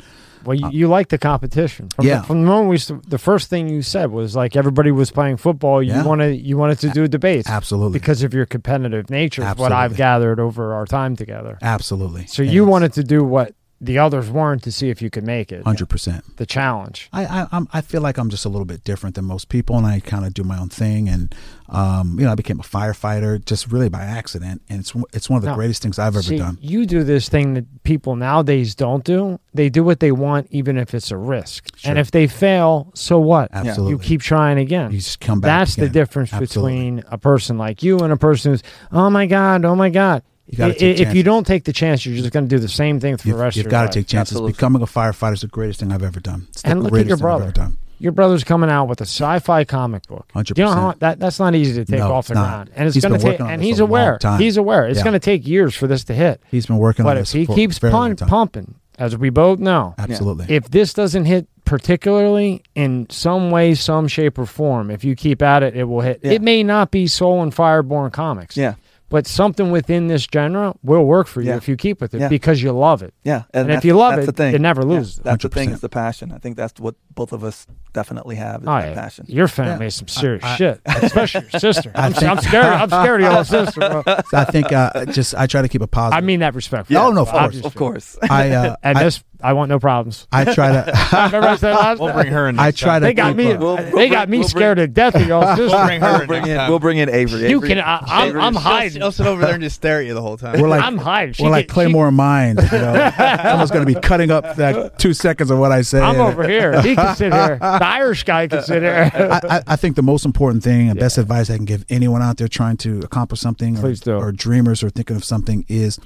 Well, 0.47 0.55
you, 0.57 0.65
uh, 0.65 0.69
you 0.71 0.87
like 0.87 1.09
the 1.09 1.17
competition. 1.17 1.89
From 1.89 2.05
Yeah. 2.05 2.19
The, 2.21 2.27
from 2.27 2.41
the 2.41 2.47
moment 2.47 2.69
we, 2.69 2.77
st- 2.77 3.09
the 3.09 3.17
first 3.17 3.49
thing 3.49 3.67
you 3.69 3.81
said 3.81 4.11
was 4.11 4.35
like 4.35 4.55
everybody 4.55 4.91
was 4.91 5.11
playing 5.11 5.37
football. 5.37 5.83
You 5.83 5.91
Yeah. 5.91 6.03
wanted 6.05 6.41
you 6.41 6.57
wanted 6.57 6.79
to 6.79 6.89
do 6.89 7.07
debates 7.07 7.49
absolutely, 7.49 7.99
because 7.99 8.23
of 8.23 8.33
your 8.33 8.45
competitive 8.45 9.09
nature. 9.09 9.43
Is 9.43 9.55
what 9.57 9.71
I've 9.73 9.95
gathered 9.97 10.39
over 10.39 10.73
our 10.73 10.85
time 10.85 11.15
together. 11.15 11.57
absolutely. 11.61 12.25
So 12.27 12.41
you 12.43 12.65
wanted 12.65 12.93
to 12.93 13.03
do 13.03 13.23
what 13.23 13.53
the 13.79 13.99
others 13.99 14.29
weren't 14.31 14.63
to 14.63 14.71
see 14.71 14.89
if 14.89 15.01
you 15.01 15.09
could 15.09 15.23
make 15.23 15.51
it. 15.51 15.63
hundred 15.63 15.87
percent. 15.89 16.37
The 16.37 16.45
challenge. 16.45 17.09
I, 17.13 17.25
I 17.25 17.47
I'm, 17.51 17.67
I 17.73 17.81
feel 17.81 18.01
like 18.01 18.17
I'm 18.17 18.29
just 18.29 18.43
a 18.45 18.49
little 18.49 18.65
bit 18.65 18.83
different 18.83 19.15
than 19.15 19.25
most 19.25 19.49
people, 19.49 19.77
and 19.77 19.85
I 19.85 19.99
kind 19.99 20.25
of 20.25 20.33
do 20.33 20.43
my 20.43 20.57
own 20.59 20.69
thing. 20.69 21.07
And 21.07 21.33
um, 21.69 22.17
you 22.19 22.25
know, 22.25 22.31
I 22.31 22.35
became 22.35 22.59
a 22.59 22.63
firefighter 22.63 23.43
just 23.45 23.71
really 23.71 23.89
by 23.89 24.01
accident, 24.01 24.61
and 24.69 24.79
it's 24.79 24.93
it's 25.13 25.29
one 25.29 25.37
of 25.37 25.43
the 25.43 25.49
No. 25.51 25.55
greatest 25.55 25.81
things 25.83 25.99
I've 25.99 26.15
ever 26.15 26.23
See, 26.23 26.37
done. 26.37 26.57
you 26.61 26.85
do 26.85 27.03
this 27.03 27.29
thing 27.29 27.53
that 27.53 27.83
people 27.83 28.15
nowadays 28.15 28.73
don't 28.73 29.03
do. 29.03 29.39
They 29.53 29.69
do 29.69 29.83
what 29.83 29.99
they 29.99 30.11
want, 30.11 30.47
even 30.51 30.77
if 30.77 30.93
it's 30.93 31.11
a 31.11 31.17
risk. 31.17 31.67
Sure. 31.77 31.89
And 31.91 31.99
if 31.99 32.11
they 32.11 32.27
fail, 32.27 32.91
so 32.95 33.19
what? 33.19 33.49
Absolutely, 33.53 33.91
You 33.91 33.99
keep 33.99 34.21
trying 34.21 34.57
again. 34.57 34.91
You 34.91 34.97
just 34.99 35.19
come 35.19 35.39
back. 35.39 35.47
That's 35.59 35.75
the 35.75 35.89
difference 35.89 36.33
Absolutely. 36.33 36.73
between 36.73 37.03
a 37.09 37.17
person 37.17 37.57
like 37.57 37.83
you 37.83 37.99
and 37.99 38.11
a 38.13 38.17
person 38.17 38.51
who's, 38.53 38.63
oh 38.91 39.09
my 39.09 39.25
God, 39.25 39.65
oh 39.65 39.75
my 39.75 39.89
God. 39.89 40.23
You 40.49 40.57
gotta 40.57 40.73
I- 40.75 40.77
take 40.77 40.99
if 40.99 41.13
you 41.13 41.23
don't 41.23 41.45
take 41.45 41.65
the 41.65 41.73
chance, 41.73 42.05
you're 42.05 42.15
just 42.17 42.31
going 42.31 42.47
to 42.47 42.55
do 42.55 42.59
the 42.59 42.69
same 42.69 42.99
thing 42.99 43.17
for 43.17 43.23
the 43.23 43.29
You've, 43.29 43.39
rest 43.39 43.57
you've 43.57 43.67
got 43.69 43.91
to 43.91 43.99
take 43.99 44.07
chances. 44.07 44.33
Absolutely. 44.33 44.53
Becoming 44.53 44.81
a 44.81 44.85
firefighter 44.85 45.33
is 45.33 45.41
the 45.41 45.47
greatest 45.47 45.79
thing 45.81 45.91
I've 45.91 46.03
ever 46.03 46.19
done. 46.19 46.47
It's 46.49 46.61
the 46.61 46.69
And 46.69 46.79
look 46.83 46.87
at 46.89 46.91
greatest 46.93 47.09
your 47.09 47.17
thing 47.17 47.25
I've 47.25 47.29
brother. 47.29 47.43
ever 47.45 47.51
done. 47.51 47.77
Your 47.99 48.11
brother's 48.11 48.43
coming 48.43 48.69
out 48.69 48.85
with 48.85 49.01
a 49.01 49.05
sci-fi 49.05 49.63
comic 49.65 50.05
book. 50.07 50.27
100%. 50.35 50.53
Do 50.55 50.61
you 50.61 50.67
know 50.67 50.73
how 50.73 50.93
that 50.99 51.19
that's 51.19 51.39
not 51.39 51.55
easy 51.55 51.73
to 51.73 51.85
take 51.85 51.99
No, 51.99 52.13
off 52.13 52.27
the 52.27 52.33
it's 52.33 52.39
ground, 52.39 52.69
and 52.75 52.85
it's 52.87 52.93
He's 52.95 53.03
going 53.03 53.19
to 53.19 53.25
take. 53.25 53.39
And 53.41 53.61
he's 53.61 53.79
aware. 53.79 54.19
He's 54.37 54.55
aware. 54.55 54.85
It's 54.87 54.99
Yeah. 54.99 55.03
going 55.03 55.13
to 55.13 55.19
take 55.19 55.47
years 55.47 55.75
for 55.75 55.87
this 55.87 56.03
to 56.05 56.13
hit. 56.13 56.39
He's 56.51 56.67
been 56.67 56.77
working 56.77 57.03
But 57.03 57.11
on 57.11 57.17
if 57.17 57.21
this 57.23 57.31
he 57.31 57.45
for 57.45 57.55
keeps 57.55 57.77
a 57.77 57.81
very 57.81 57.93
long 57.93 58.15
pun- 58.15 58.27
pumping, 58.29 58.75
as 58.99 59.17
we 59.17 59.29
both 59.31 59.57
know, 59.59 59.95
Absolutely. 59.97 60.45
if 60.53 60.69
this 60.69 60.93
doesn't 60.93 61.25
hit 61.25 61.47
particularly 61.65 62.61
in 62.75 63.07
some 63.09 63.49
way, 63.51 63.73
some 63.73 64.07
shape 64.07 64.37
or 64.37 64.45
form, 64.45 64.91
if 64.91 65.03
you 65.03 65.15
keep 65.15 65.41
at 65.41 65.63
it, 65.63 65.75
it 65.75 65.85
will 65.85 66.01
hit. 66.01 66.19
Yeah. 66.23 66.33
It 66.33 66.41
may 66.41 66.61
not 66.63 66.91
be 66.91 67.07
Soul 67.07 67.41
and 67.41 67.53
Fireborn 67.53 68.11
comics, 68.13 68.55
Yeah. 68.55 68.75
But 69.09 69.25
something 69.25 69.71
within 69.71 70.07
this 70.07 70.27
genre 70.33 70.75
will 70.83 71.05
work 71.05 71.27
for 71.27 71.41
you 71.41 71.49
Yeah. 71.49 71.55
if 71.57 71.67
you 71.67 71.75
keep 71.77 72.01
with 72.01 72.13
it 72.13 72.19
Yeah. 72.21 72.27
because 72.27 72.61
you 72.61 72.71
love 72.73 73.01
it. 73.03 73.13
Yeah. 73.23 73.43
And, 73.53 73.71
if 73.71 73.85
you 73.85 73.95
love 73.95 74.15
that's 74.15 74.23
it, 74.27 74.35
the 74.35 74.43
thing. 74.43 74.55
it 74.55 74.61
never 74.61 74.81
Yeah, 74.81 74.87
loses. 74.87 75.15
That's 75.17 75.43
the 75.43 75.49
thing 75.49 75.69
100%. 75.69 75.79
the 75.81 75.89
passion. 75.89 76.31
I 76.33 76.39
think 76.39 76.57
that's 76.57 76.79
what 76.79 76.95
both 77.15 77.31
of 77.31 77.43
us 77.43 77.65
definitely 77.93 78.35
have 78.35 78.61
is 78.63 78.67
Oh, 78.67 78.71
that 78.81 78.95
passion. 78.95 79.25
Your 79.29 79.47
family 79.47 79.85
Yeah. 79.85 79.87
is 79.87 79.95
some 79.95 80.07
serious 80.07 80.43
I- 80.43 80.53
I- 80.53 80.55
shit, 80.57 80.81
especially 80.85 81.45
your 81.53 81.59
sister. 81.59 81.91
I 81.95 82.05
I'm, 82.07 82.13
think- 82.13 82.31
I'm 82.31 82.37
scared. 82.41 82.65
I'm 82.65 82.89
scared 82.89 83.21
of 83.21 83.31
your 83.33 83.43
sister. 83.45 83.79
Bro. 83.79 84.03
I 84.33 84.43
think 84.45 84.73
uh, 84.73 85.05
just 85.05 85.35
I 85.35 85.47
try 85.47 85.61
to 85.61 85.69
keep 85.69 85.81
a 85.81 85.87
positive. 85.87 86.17
I 86.23 86.25
mean 86.25 86.41
that 86.41 86.53
respectfully. 86.55 86.97
Oh, 86.97 87.11
no, 87.11 87.21
of 87.21 87.29
course. 87.29 87.61
Of 87.63 87.75
course. 87.75 88.17
I 88.29 88.49
uh, 88.51 88.75
And 88.83 88.97
I, 88.97 89.03
this, 89.05 89.23
I 89.41 89.53
want 89.53 89.69
no 89.69 89.79
problems. 89.79 90.27
I 90.31 90.45
try 90.53 90.71
to. 90.71 90.91
Remember 91.13 91.47
I 91.47 91.55
said 91.57 91.73
last 91.73 91.99
We'll 91.99 92.09
time? 92.09 92.21
bring 92.23 92.33
her 92.33 92.49
in. 92.49 92.57
I 92.59 92.71
try 92.71 92.93
time. 92.93 93.01
to. 93.01 93.05
They 93.07 93.13
got 93.13 93.35
me. 93.35 93.51
uh, 93.51 93.59
We'll- 93.59 93.75
they 93.77 93.91
we'll 93.91 94.09
got 94.09 94.27
bring- 94.27 94.31
me 94.31 94.39
we'll 94.39 94.47
scared 94.47 94.77
to 94.77 94.87
death 94.87 95.15
of 95.15 95.27
y'all 95.27 95.41
We'll 95.57 95.85
bring 95.85 96.01
her 96.01 96.11
We'll 96.13 96.21
in 96.21 96.27
bring 96.27 96.47
in. 96.47 96.57
We'll 96.69 96.79
bring 96.79 96.97
in 96.97 97.09
Avery. 97.09 97.49
You 97.49 97.57
Avery- 97.57 97.69
can. 97.69 97.79
I, 97.79 97.97
I'm, 98.07 98.27
Avery- 98.29 98.41
I'm 98.41 98.53
She'll- 98.53 99.01
She'll 99.01 99.11
sit 99.11 99.27
over 99.27 99.41
there 99.45 99.53
and 99.53 99.63
just 99.63 99.75
stare 99.75 99.99
at 99.99 100.05
you 100.07 100.13
the 100.13 100.21
whole 100.21 100.37
time. 100.37 100.59
We're 100.59 100.67
like 100.69 100.81
I'm 100.81 100.97
hiding. 100.97 101.33
She 101.33 101.43
we're 101.43 101.49
like 101.49 101.67
get- 101.67 101.71
she- 101.71 101.73
Claymore 101.73 102.11
Mines. 102.11 102.59
You 102.71 102.77
know, 102.79 103.11
someone's 103.43 103.71
going 103.71 103.85
to 103.85 103.93
be 103.93 103.99
cutting 103.99 104.31
up 104.31 104.55
that 104.55 104.97
two 104.99 105.13
seconds 105.13 105.51
of 105.51 105.59
what 105.59 105.71
I 105.71 105.81
say. 105.83 105.99
I'm 106.01 106.19
over 106.19 106.47
here. 106.47 106.81
He 106.81 106.95
can 106.95 107.15
sit 107.15 107.31
here. 107.33 107.57
The 107.59 107.85
Irish 107.85 108.23
guy 108.23 108.47
can 108.47 108.63
sit 108.63 108.81
here. 108.81 109.11
I, 109.13 109.41
I, 109.57 109.63
I 109.67 109.75
think 109.75 109.95
the 109.95 110.03
most 110.03 110.25
important 110.25 110.63
thing 110.63 110.89
and 110.89 110.99
best 110.99 111.17
advice 111.17 111.49
I 111.49 111.57
can 111.57 111.65
give 111.65 111.85
anyone 111.89 112.21
out 112.21 112.37
there 112.37 112.47
trying 112.47 112.77
to 112.77 112.99
accomplish 113.01 113.39
something 113.39 113.77
or, 113.77 113.93
or 114.15 114.31
dreamers 114.31 114.83
or 114.83 114.89
thinking 114.89 115.15
of 115.15 115.23
something 115.23 115.65
is 115.67 115.99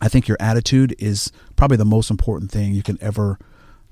I 0.00 0.08
think 0.08 0.28
your 0.28 0.36
attitude 0.40 0.94
is 0.98 1.30
probably 1.56 1.76
the 1.76 1.84
most 1.84 2.10
important 2.10 2.50
thing 2.50 2.74
you 2.74 2.82
can 2.82 2.98
ever 3.00 3.38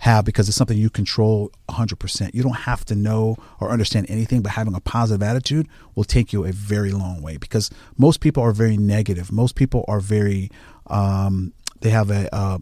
have 0.01 0.25
because 0.25 0.49
it's 0.49 0.57
something 0.57 0.79
you 0.79 0.89
control 0.89 1.53
100%. 1.69 2.35
You 2.35 2.43
don't 2.43 2.53
have 2.53 2.87
to 2.87 2.95
know 2.95 3.37
or 3.61 3.70
understand 3.70 4.07
anything, 4.09 4.41
but 4.41 4.53
having 4.53 4.75
a 4.75 4.81
positive 4.81 5.23
attitude 5.23 5.69
will 5.95 6.05
take 6.05 6.33
you 6.33 6.45
a 6.45 6.53
very 6.53 6.91
long 6.91 7.20
way 7.20 7.37
because 7.37 7.70
most 7.99 8.20
people 8.20 8.43
are 8.43 8.53
very 8.53 8.79
negative. 8.79 9.31
Most 9.31 9.57
people 9.57 9.85
are 9.89 10.01
very, 10.01 10.51
um, 10.87 11.53
they 11.83 11.91
have 11.91 12.11
a, 12.11 12.29
a, 12.33 12.61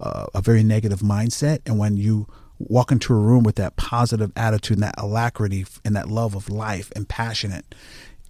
a, 0.00 0.26
a 0.34 0.40
very 0.42 0.62
negative 0.62 1.00
mindset. 1.00 1.60
And 1.64 1.78
when 1.78 1.96
you 1.96 2.26
walk 2.58 2.92
into 2.92 3.14
a 3.14 3.18
room 3.18 3.44
with 3.44 3.54
that 3.56 3.76
positive 3.76 4.30
attitude 4.36 4.76
and 4.76 4.84
that 4.84 4.94
alacrity 4.98 5.64
and 5.86 5.96
that 5.96 6.08
love 6.08 6.34
of 6.34 6.50
life 6.50 6.92
and 6.94 7.08
passionate, 7.08 7.74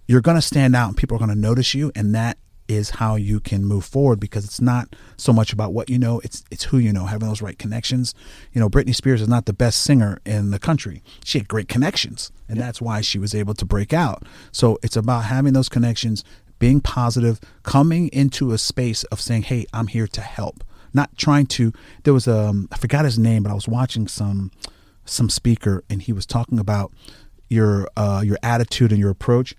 you're 0.07 0.21
going 0.21 0.37
to 0.37 0.41
stand 0.41 0.77
out 0.77 0.87
and 0.87 0.97
people 0.97 1.15
are 1.17 1.19
going 1.19 1.29
to 1.29 1.35
notice 1.35 1.73
you. 1.73 1.91
And 1.93 2.15
that 2.15 2.37
is 2.69 2.91
how 2.91 3.15
you 3.15 3.39
can 3.39 3.65
move 3.65 3.83
forward 3.83 4.19
because 4.19 4.45
it's 4.45 4.61
not 4.61 4.95
so 5.17 5.33
much 5.33 5.51
about 5.51 5.73
what 5.73 5.89
you 5.89 5.97
know 5.97 6.19
it's 6.23 6.45
it's 6.51 6.65
who 6.65 6.77
you 6.77 6.93
know 6.93 7.07
having 7.07 7.27
those 7.27 7.41
right 7.41 7.57
connections. 7.57 8.13
You 8.53 8.61
know 8.61 8.69
Britney 8.69 8.95
Spears 8.95 9.21
is 9.21 9.27
not 9.27 9.47
the 9.47 9.53
best 9.53 9.81
singer 9.81 10.21
in 10.25 10.51
the 10.51 10.59
country. 10.59 11.01
She 11.25 11.39
had 11.39 11.47
great 11.47 11.67
connections 11.67 12.31
and 12.47 12.59
that's 12.59 12.79
why 12.81 13.01
she 13.01 13.17
was 13.17 13.33
able 13.33 13.55
to 13.55 13.65
break 13.65 13.91
out. 13.91 14.23
So 14.51 14.77
it's 14.83 14.95
about 14.95 15.25
having 15.25 15.53
those 15.53 15.67
connections 15.67 16.23
being 16.59 16.79
positive 16.79 17.39
coming 17.63 18.09
into 18.09 18.51
a 18.51 18.57
space 18.57 19.03
of 19.05 19.19
saying 19.19 19.43
hey 19.43 19.65
I'm 19.73 19.87
here 19.87 20.07
to 20.07 20.21
help. 20.21 20.63
Not 20.93 21.17
trying 21.17 21.47
to 21.47 21.73
there 22.03 22.13
was 22.13 22.27
a 22.27 22.53
I 22.71 22.77
forgot 22.77 23.03
his 23.03 23.17
name 23.17 23.43
but 23.43 23.51
I 23.51 23.55
was 23.55 23.67
watching 23.67 24.07
some 24.07 24.51
some 25.05 25.29
speaker 25.29 25.83
and 25.89 26.03
he 26.03 26.13
was 26.13 26.27
talking 26.27 26.59
about 26.59 26.93
your 27.49 27.89
uh 27.97 28.21
your 28.23 28.37
attitude 28.43 28.91
and 28.91 28.99
your 28.99 29.09
approach 29.09 29.55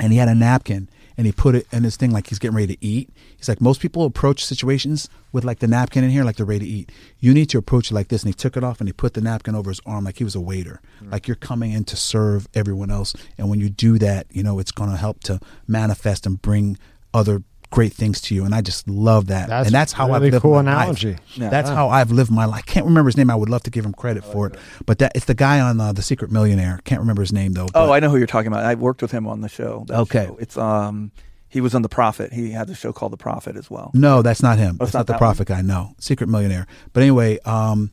and 0.00 0.12
he 0.12 0.18
had 0.18 0.28
a 0.28 0.34
napkin 0.34 0.88
and 1.22 1.26
he 1.28 1.30
put 1.32 1.54
it 1.54 1.68
in 1.70 1.84
his 1.84 1.94
thing 1.94 2.10
like 2.10 2.26
he's 2.26 2.40
getting 2.40 2.56
ready 2.56 2.74
to 2.74 2.84
eat. 2.84 3.08
He's 3.36 3.48
like, 3.48 3.60
most 3.60 3.80
people 3.80 4.04
approach 4.04 4.44
situations 4.44 5.08
with 5.30 5.44
like 5.44 5.60
the 5.60 5.68
napkin 5.68 6.02
in 6.02 6.10
here, 6.10 6.24
like 6.24 6.34
they're 6.34 6.44
ready 6.44 6.66
to 6.66 6.72
eat. 6.72 6.90
You 7.20 7.32
need 7.32 7.48
to 7.50 7.58
approach 7.58 7.92
it 7.92 7.94
like 7.94 8.08
this. 8.08 8.24
And 8.24 8.30
he 8.30 8.34
took 8.34 8.56
it 8.56 8.64
off 8.64 8.80
and 8.80 8.88
he 8.88 8.92
put 8.92 9.14
the 9.14 9.20
napkin 9.20 9.54
over 9.54 9.70
his 9.70 9.80
arm 9.86 10.02
like 10.02 10.18
he 10.18 10.24
was 10.24 10.34
a 10.34 10.40
waiter, 10.40 10.80
mm. 11.00 11.12
like 11.12 11.28
you're 11.28 11.36
coming 11.36 11.70
in 11.70 11.84
to 11.84 11.96
serve 11.96 12.48
everyone 12.54 12.90
else. 12.90 13.14
And 13.38 13.48
when 13.48 13.60
you 13.60 13.70
do 13.70 13.98
that, 13.98 14.26
you 14.32 14.42
know, 14.42 14.58
it's 14.58 14.72
going 14.72 14.90
to 14.90 14.96
help 14.96 15.20
to 15.20 15.38
manifest 15.68 16.26
and 16.26 16.42
bring 16.42 16.76
other 17.14 17.44
great 17.72 17.92
things 17.92 18.20
to 18.20 18.34
you. 18.36 18.44
And 18.44 18.54
I 18.54 18.60
just 18.60 18.88
love 18.88 19.26
that. 19.26 19.48
That's 19.48 19.66
and 19.66 19.74
that's 19.74 19.92
how 19.92 20.06
really 20.06 20.28
I've 20.28 20.32
lived 20.34 20.42
cool 20.42 20.54
my 20.54 20.60
analogy. 20.60 21.12
life. 21.12 21.20
Yeah. 21.34 21.48
That's 21.48 21.68
how 21.68 21.88
I've 21.88 22.12
lived 22.12 22.30
my 22.30 22.44
life. 22.44 22.58
I 22.58 22.62
can't 22.62 22.86
remember 22.86 23.08
his 23.08 23.16
name. 23.16 23.30
I 23.30 23.34
would 23.34 23.48
love 23.48 23.64
to 23.64 23.70
give 23.70 23.84
him 23.84 23.92
credit 23.92 24.24
for 24.24 24.46
it. 24.46 24.56
But 24.86 24.98
that 25.00 25.12
it's 25.16 25.24
the 25.24 25.34
guy 25.34 25.58
on 25.58 25.80
uh, 25.80 25.92
The 25.92 26.02
Secret 26.02 26.30
Millionaire. 26.30 26.80
Can't 26.84 27.00
remember 27.00 27.22
his 27.22 27.32
name 27.32 27.54
though. 27.54 27.66
Oh, 27.74 27.90
I 27.90 27.98
know 27.98 28.10
who 28.10 28.18
you're 28.18 28.26
talking 28.28 28.46
about. 28.46 28.64
I 28.64 28.74
worked 28.76 29.02
with 29.02 29.10
him 29.10 29.26
on 29.26 29.40
the 29.40 29.48
show. 29.48 29.84
Okay. 29.90 30.26
show. 30.26 30.36
It's 30.38 30.56
um 30.56 31.10
he 31.48 31.60
was 31.60 31.74
on 31.74 31.82
The 31.82 31.88
Prophet. 31.88 32.32
He 32.32 32.52
had 32.52 32.66
the 32.66 32.74
show 32.74 32.92
called 32.92 33.12
The 33.12 33.18
Prophet 33.18 33.56
as 33.56 33.70
well. 33.70 33.90
No, 33.92 34.22
that's 34.22 34.42
not 34.42 34.56
him. 34.58 34.76
Oh, 34.80 34.84
that's 34.84 34.94
not 34.94 35.00
not 35.00 35.06
the 35.08 35.12
that 35.14 35.18
prophet 35.18 35.48
guy. 35.48 35.60
No, 35.60 35.94
secret 35.98 36.28
millionaire. 36.28 36.66
But 36.94 37.02
anyway, 37.02 37.38
um, 37.40 37.90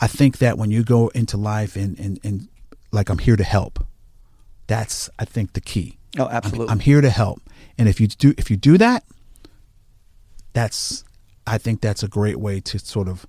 I 0.00 0.06
think 0.06 0.38
that 0.38 0.58
when 0.58 0.70
you 0.70 0.84
go 0.84 1.08
into 1.08 1.36
life 1.36 1.74
and, 1.74 1.98
and, 1.98 2.20
and 2.22 2.48
like 2.92 3.08
I'm 3.08 3.18
here 3.18 3.34
to 3.36 3.42
help, 3.42 3.84
that's 4.68 5.10
I 5.18 5.24
think 5.24 5.54
the 5.54 5.60
key. 5.60 5.98
Oh, 6.18 6.26
I'm, 6.26 6.36
absolutely. 6.36 6.70
I'm 6.70 6.78
here 6.78 7.00
to 7.00 7.10
help. 7.10 7.42
And 7.76 7.88
if 7.88 8.00
you 8.00 8.06
do 8.06 8.32
if 8.38 8.50
you 8.50 8.56
do 8.56 8.78
that, 8.78 9.04
that's 10.52 11.04
I 11.46 11.58
think 11.58 11.80
that's 11.80 12.02
a 12.02 12.08
great 12.08 12.38
way 12.38 12.60
to 12.60 12.78
sort 12.78 13.08
of 13.08 13.26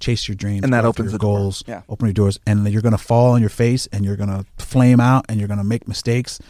chase 0.00 0.26
your 0.28 0.34
dreams 0.34 0.64
And 0.64 0.72
that 0.72 0.84
opens 0.84 1.12
your 1.12 1.18
the 1.18 1.22
door. 1.22 1.38
goals, 1.38 1.64
Yeah. 1.66 1.82
open 1.88 2.06
your 2.06 2.12
doors, 2.14 2.38
and 2.46 2.66
you're 2.68 2.82
going 2.82 2.92
to 2.92 2.98
fall 2.98 3.32
on 3.32 3.40
your 3.40 3.48
face 3.50 3.86
and 3.92 4.04
you're 4.04 4.16
going 4.16 4.28
to 4.30 4.44
flame 4.58 5.00
out 5.00 5.24
and 5.28 5.38
you're 5.38 5.48
going 5.48 5.58
to 5.58 5.64
make 5.64 5.86
mistakes 5.88 6.40